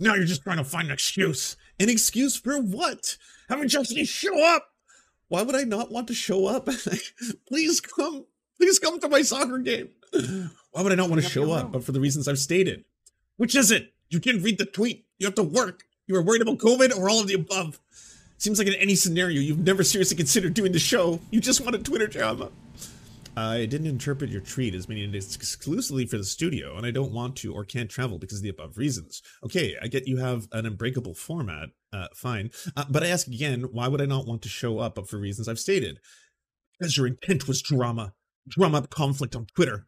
now 0.00 0.14
you're 0.14 0.24
just 0.24 0.42
trying 0.42 0.56
to 0.56 0.64
find 0.64 0.88
an 0.88 0.92
excuse. 0.92 1.56
An 1.78 1.88
excuse 1.88 2.36
for 2.36 2.60
what? 2.60 3.16
Haven't 3.48 3.68
Justin 3.68 4.04
show 4.04 4.44
up? 4.44 4.66
Why 5.28 5.42
would 5.42 5.54
I 5.54 5.62
not 5.62 5.92
want 5.92 6.08
to 6.08 6.14
show 6.14 6.46
up? 6.46 6.68
please 7.48 7.80
come. 7.80 8.26
Please 8.58 8.80
come 8.80 8.98
to 8.98 9.08
my 9.08 9.22
soccer 9.22 9.58
game. 9.58 9.90
Why 10.72 10.82
would 10.82 10.90
I 10.90 10.96
not 10.96 11.08
want 11.08 11.22
to 11.22 11.28
show 11.28 11.52
up? 11.52 11.70
But 11.70 11.84
for 11.84 11.92
the 11.92 12.00
reasons 12.00 12.26
I've 12.26 12.40
stated. 12.40 12.84
Which 13.36 13.54
is 13.54 13.70
it? 13.70 13.92
You 14.08 14.18
didn't 14.18 14.42
read 14.42 14.58
the 14.58 14.66
tweet. 14.66 15.06
You 15.20 15.28
have 15.28 15.36
to 15.36 15.44
work. 15.44 15.84
You 16.08 16.16
were 16.16 16.22
worried 16.22 16.42
about 16.42 16.58
COVID 16.58 16.98
or 16.98 17.08
all 17.08 17.20
of 17.20 17.28
the 17.28 17.34
above. 17.34 17.78
Seems 18.40 18.58
like 18.58 18.68
in 18.68 18.74
any 18.76 18.94
scenario 18.94 19.38
you've 19.38 19.58
never 19.58 19.84
seriously 19.84 20.16
considered 20.16 20.54
doing 20.54 20.72
the 20.72 20.78
show. 20.78 21.20
You 21.30 21.42
just 21.42 21.60
wanted 21.60 21.84
Twitter 21.84 22.06
drama. 22.06 22.50
I 23.36 23.66
didn't 23.66 23.86
interpret 23.86 24.30
your 24.30 24.40
tweet 24.40 24.74
as 24.74 24.88
meaning 24.88 25.14
it's 25.14 25.36
exclusively 25.36 26.06
for 26.06 26.16
the 26.16 26.24
studio, 26.24 26.78
and 26.78 26.86
I 26.86 26.90
don't 26.90 27.12
want 27.12 27.36
to 27.36 27.52
or 27.52 27.66
can't 27.66 27.90
travel 27.90 28.18
because 28.18 28.38
of 28.38 28.42
the 28.42 28.48
above 28.48 28.78
reasons. 28.78 29.20
Okay, 29.44 29.76
I 29.82 29.88
get 29.88 30.08
you 30.08 30.16
have 30.16 30.48
an 30.52 30.64
unbreakable 30.64 31.14
format. 31.14 31.68
Uh, 31.92 32.06
fine. 32.14 32.50
Uh, 32.74 32.86
but 32.88 33.02
I 33.02 33.08
ask 33.08 33.26
again, 33.26 33.64
why 33.72 33.88
would 33.88 34.00
I 34.00 34.06
not 34.06 34.26
want 34.26 34.40
to 34.42 34.48
show 34.48 34.78
up, 34.78 34.98
up 34.98 35.06
for 35.06 35.18
reasons 35.18 35.46
I've 35.46 35.60
stated? 35.60 35.98
Because 36.78 36.96
your 36.96 37.08
intent 37.08 37.46
was 37.46 37.60
drama. 37.60 38.14
Drum 38.48 38.74
up 38.74 38.88
conflict 38.88 39.36
on 39.36 39.48
Twitter. 39.54 39.86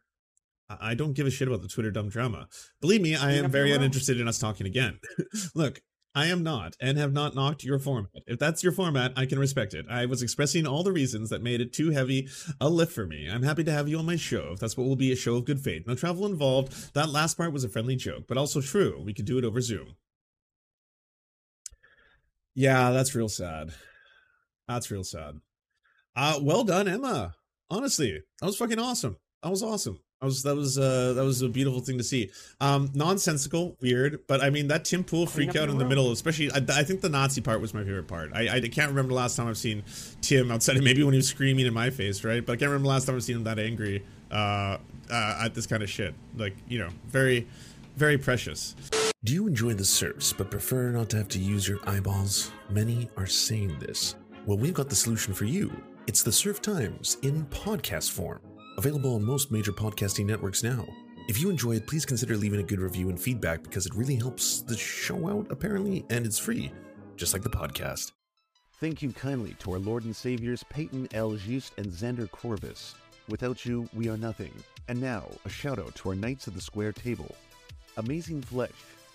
I 0.69 0.91
I 0.91 0.93
don't 0.93 1.13
give 1.13 1.25
a 1.25 1.31
shit 1.31 1.47
about 1.47 1.63
the 1.63 1.67
Twitter 1.67 1.89
dumb 1.89 2.09
drama. 2.09 2.47
Believe 2.81 3.01
me, 3.01 3.15
I 3.15 3.31
am 3.31 3.49
very 3.49 3.71
uninterested 3.71 4.21
in 4.21 4.27
us 4.27 4.37
talking 4.37 4.67
again. 4.67 4.99
Look, 5.55 5.81
I 6.15 6.27
am 6.27 6.43
not 6.43 6.75
and 6.79 6.97
have 6.99 7.11
not 7.11 7.33
knocked 7.33 7.63
your 7.63 7.79
format. 7.79 8.21
If 8.27 8.37
that's 8.37 8.61
your 8.61 8.71
format, 8.71 9.13
I 9.15 9.25
can 9.25 9.39
respect 9.39 9.73
it. 9.73 9.87
I 9.89 10.05
was 10.05 10.21
expressing 10.21 10.67
all 10.67 10.83
the 10.83 10.91
reasons 10.91 11.31
that 11.31 11.41
made 11.41 11.59
it 11.59 11.73
too 11.73 11.89
heavy 11.89 12.29
a 12.61 12.69
lift 12.69 12.91
for 12.91 13.07
me. 13.07 13.27
I'm 13.27 13.41
happy 13.41 13.63
to 13.63 13.71
have 13.71 13.87
you 13.87 13.97
on 13.97 14.05
my 14.05 14.15
show 14.15 14.51
if 14.53 14.59
that's 14.59 14.77
what 14.77 14.85
will 14.85 14.95
be 14.95 15.11
a 15.11 15.15
show 15.15 15.37
of 15.37 15.45
good 15.45 15.59
faith. 15.59 15.87
No 15.87 15.95
travel 15.95 16.27
involved. 16.27 16.93
That 16.93 17.09
last 17.09 17.35
part 17.35 17.51
was 17.51 17.63
a 17.63 17.69
friendly 17.69 17.95
joke, 17.95 18.25
but 18.27 18.37
also 18.37 18.61
true. 18.61 19.01
We 19.03 19.13
could 19.13 19.25
do 19.25 19.39
it 19.39 19.43
over 19.43 19.59
Zoom. 19.59 19.95
Yeah, 22.53 22.91
that's 22.91 23.15
real 23.15 23.29
sad. 23.29 23.71
That's 24.67 24.91
real 24.91 25.03
sad. 25.03 25.39
Uh 26.15 26.39
well 26.43 26.63
done, 26.63 26.87
Emma. 26.87 27.33
Honestly, 27.71 28.21
that 28.39 28.45
was 28.45 28.57
fucking 28.57 28.77
awesome. 28.77 29.17
That 29.41 29.49
was 29.49 29.63
awesome. 29.63 29.99
That 30.23 30.27
was 30.27 30.43
that 30.43 30.55
was 30.55 30.79
uh 30.79 31.11
that 31.17 31.25
was 31.25 31.41
a 31.41 31.49
beautiful 31.49 31.81
thing 31.81 31.97
to 31.97 32.03
see. 32.03 32.31
Um 32.61 32.89
nonsensical, 32.93 33.75
weird, 33.81 34.25
but 34.25 34.41
I 34.41 34.51
mean 34.51 34.69
that 34.69 34.85
Tim 34.85 35.03
Pool 35.03 35.25
freak 35.25 35.49
out 35.57 35.67
in 35.67 35.77
the 35.77 35.79
room. 35.79 35.89
middle, 35.89 36.11
especially 36.13 36.49
I, 36.49 36.59
I 36.69 36.83
think 36.85 37.01
the 37.01 37.09
Nazi 37.09 37.41
part 37.41 37.59
was 37.59 37.73
my 37.73 37.83
favorite 37.83 38.07
part. 38.07 38.31
I 38.33 38.47
I 38.47 38.61
can't 38.61 38.87
remember 38.87 39.09
the 39.09 39.15
last 39.15 39.35
time 39.35 39.49
I've 39.49 39.57
seen 39.57 39.83
Tim 40.21 40.49
outside 40.49 40.77
of 40.77 40.83
maybe 40.83 41.03
when 41.03 41.11
he 41.11 41.17
was 41.17 41.27
screaming 41.27 41.65
in 41.65 41.73
my 41.73 41.89
face, 41.89 42.23
right? 42.23 42.45
But 42.45 42.53
I 42.53 42.55
can't 42.55 42.69
remember 42.69 42.85
the 42.85 42.93
last 42.93 43.05
time 43.05 43.15
I've 43.15 43.23
seen 43.23 43.35
him 43.35 43.43
that 43.43 43.59
angry 43.59 44.05
uh, 44.31 44.77
uh 45.11 45.41
at 45.43 45.55
this 45.55 45.67
kind 45.67 45.83
of 45.83 45.89
shit. 45.89 46.15
Like, 46.37 46.55
you 46.69 46.79
know, 46.79 46.89
very 47.07 47.45
very 47.97 48.17
precious. 48.17 48.77
Do 49.25 49.33
you 49.33 49.45
enjoy 49.45 49.73
the 49.73 49.83
Serfs 49.83 50.31
but 50.31 50.49
prefer 50.49 50.91
not 50.91 51.09
to 51.09 51.17
have 51.17 51.27
to 51.29 51.39
use 51.39 51.67
your 51.67 51.79
eyeballs? 51.85 52.49
Many 52.69 53.09
are 53.17 53.27
saying 53.27 53.77
this. 53.79 54.15
Well, 54.45 54.57
we've 54.57 54.73
got 54.73 54.87
the 54.87 54.95
solution 54.95 55.33
for 55.33 55.43
you. 55.43 55.83
It's 56.07 56.23
the 56.23 56.31
Serf 56.31 56.61
Times 56.61 57.17
in 57.23 57.45
podcast 57.47 58.11
form, 58.11 58.39
available 58.77 59.15
on 59.15 59.23
most 59.23 59.51
major 59.51 59.71
podcasting 59.71 60.25
networks 60.25 60.63
now. 60.63 60.85
If 61.27 61.39
you 61.39 61.49
enjoy 61.49 61.77
it, 61.77 61.87
please 61.87 62.05
consider 62.05 62.35
leaving 62.35 62.59
a 62.59 62.63
good 62.63 62.79
review 62.79 63.09
and 63.09 63.19
feedback 63.19 63.63
because 63.63 63.85
it 63.85 63.95
really 63.95 64.15
helps 64.15 64.61
the 64.61 64.77
show 64.77 65.29
out, 65.29 65.47
apparently, 65.49 66.05
and 66.09 66.25
it's 66.25 66.37
free, 66.37 66.71
just 67.15 67.33
like 67.33 67.43
the 67.43 67.49
podcast. 67.49 68.11
Thank 68.79 69.01
you 69.01 69.11
kindly 69.11 69.55
to 69.59 69.71
our 69.73 69.79
Lord 69.79 70.03
and 70.03 70.13
Saviors 70.15 70.63
Peyton 70.69 71.07
L. 71.13 71.37
Just 71.37 71.77
and 71.77 71.87
Xander 71.87 72.29
Corvus. 72.29 72.95
Without 73.29 73.65
you, 73.65 73.87
we 73.93 74.09
are 74.09 74.17
nothing. 74.17 74.51
And 74.89 74.99
now, 74.99 75.29
a 75.45 75.49
shout 75.49 75.79
out 75.79 75.95
to 75.95 76.09
our 76.09 76.15
Knights 76.15 76.47
of 76.47 76.53
the 76.53 76.61
Square 76.61 76.93
Table 76.93 77.33
Amazing 77.95 78.41
Flesh, 78.41 78.71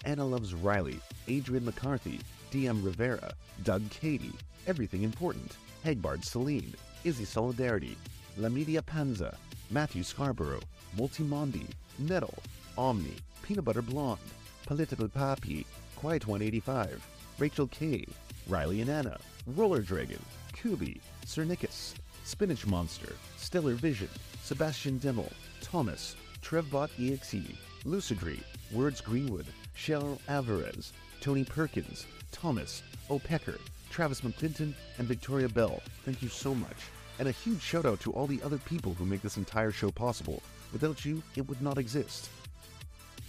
Anna 0.07 0.25
Loves 0.25 0.55
Riley, 0.55 0.99
Adrian 1.27 1.67
McCarthy, 1.67 2.21
DM 2.51 2.83
Rivera, 2.83 3.35
Doug 3.65 3.83
Cady, 3.91 4.33
Everything 4.67 5.03
Important, 5.03 5.57
Hagbard 5.85 6.25
Celine, 6.25 6.73
Izzy 7.05 7.27
Solidarity, 7.27 7.99
Lamidia 8.39 8.85
Panza, 8.85 9.37
Matthew 9.71 10.03
Scarborough, 10.03 10.63
Multimondi, 10.97 11.67
Nettle, 11.99 12.39
Omni, 12.77 13.15
Peanut 13.43 13.65
Butter 13.65 13.83
Blonde, 13.83 14.21
Political 14.67 15.09
Papi, 15.09 15.65
Quiet 15.97 16.27
185, 16.27 17.07
Rachel 17.39 17.67
K, 17.67 18.07
Riley 18.49 18.81
and 18.81 18.91
Anna, 18.91 19.19
Roller 19.47 19.81
Dragon, 19.81 20.21
Kubi, 20.53 21.01
Cernicus, 21.27 21.95
Spinach 22.25 22.67
Monster, 22.67 23.13
Stellar 23.37 23.75
Vision, 23.75 24.09
Sebastian 24.43 24.99
Dimmel, 24.99 25.31
Thomas, 25.61 26.17
Trevbot 26.43 26.91
EXE, 26.99 27.55
Lucidry, 27.85 28.41
Words 28.73 29.01
Greenwood, 29.01 29.47
Cheryl 29.77 30.19
Alvarez, 30.29 30.93
Tony 31.21 31.45
Perkins, 31.45 32.07
Thomas, 32.33 32.83
O'Pecker, 33.11 33.59
Travis 33.91 34.21
McClinton, 34.23 34.75
and 34.99 35.09
Victoria 35.09 35.49
Bell. 35.49 35.81
Thank 36.05 36.23
you 36.23 36.29
so 36.29 36.55
much. 36.55 36.77
And 37.19 37.29
a 37.29 37.33
huge 37.33 37.61
shout 37.61 37.85
out 37.85 38.01
to 38.01 38.13
all 38.13 38.27
the 38.27 38.43
other 38.43 38.59
people 38.59 38.95
who 38.95 39.05
make 39.05 39.23
this 39.23 39.37
entire 39.37 39.73
show 39.73 39.91
possible. 39.91 40.43
Without 40.73 41.05
you, 41.05 41.23
it 41.37 41.49
would 41.49 41.61
not 41.61 41.79
exist. 41.79 42.29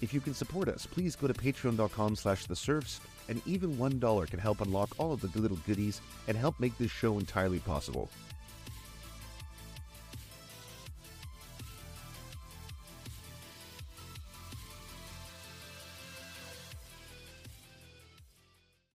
If 0.02 0.14
you 0.14 0.22
can 0.22 0.34
support 0.34 0.70
us, 0.70 0.86
please 0.86 1.16
go 1.16 1.28
to 1.28 1.34
patreon.com 1.34 2.16
slash 2.16 2.46
the 2.46 2.56
serfs, 2.56 3.02
and 3.28 3.42
even 3.46 3.76
$1 3.76 4.30
can 4.30 4.40
help 4.40 4.62
unlock 4.62 4.90
all 4.98 5.12
of 5.12 5.22
the 5.22 5.40
little 5.40 5.60
goodies 5.66 6.02
and 6.28 6.38
help 6.38 6.60
make 6.60 6.78
this 6.78 6.92
show 6.92 7.18
entirely 7.20 7.60
possible. 7.60 8.10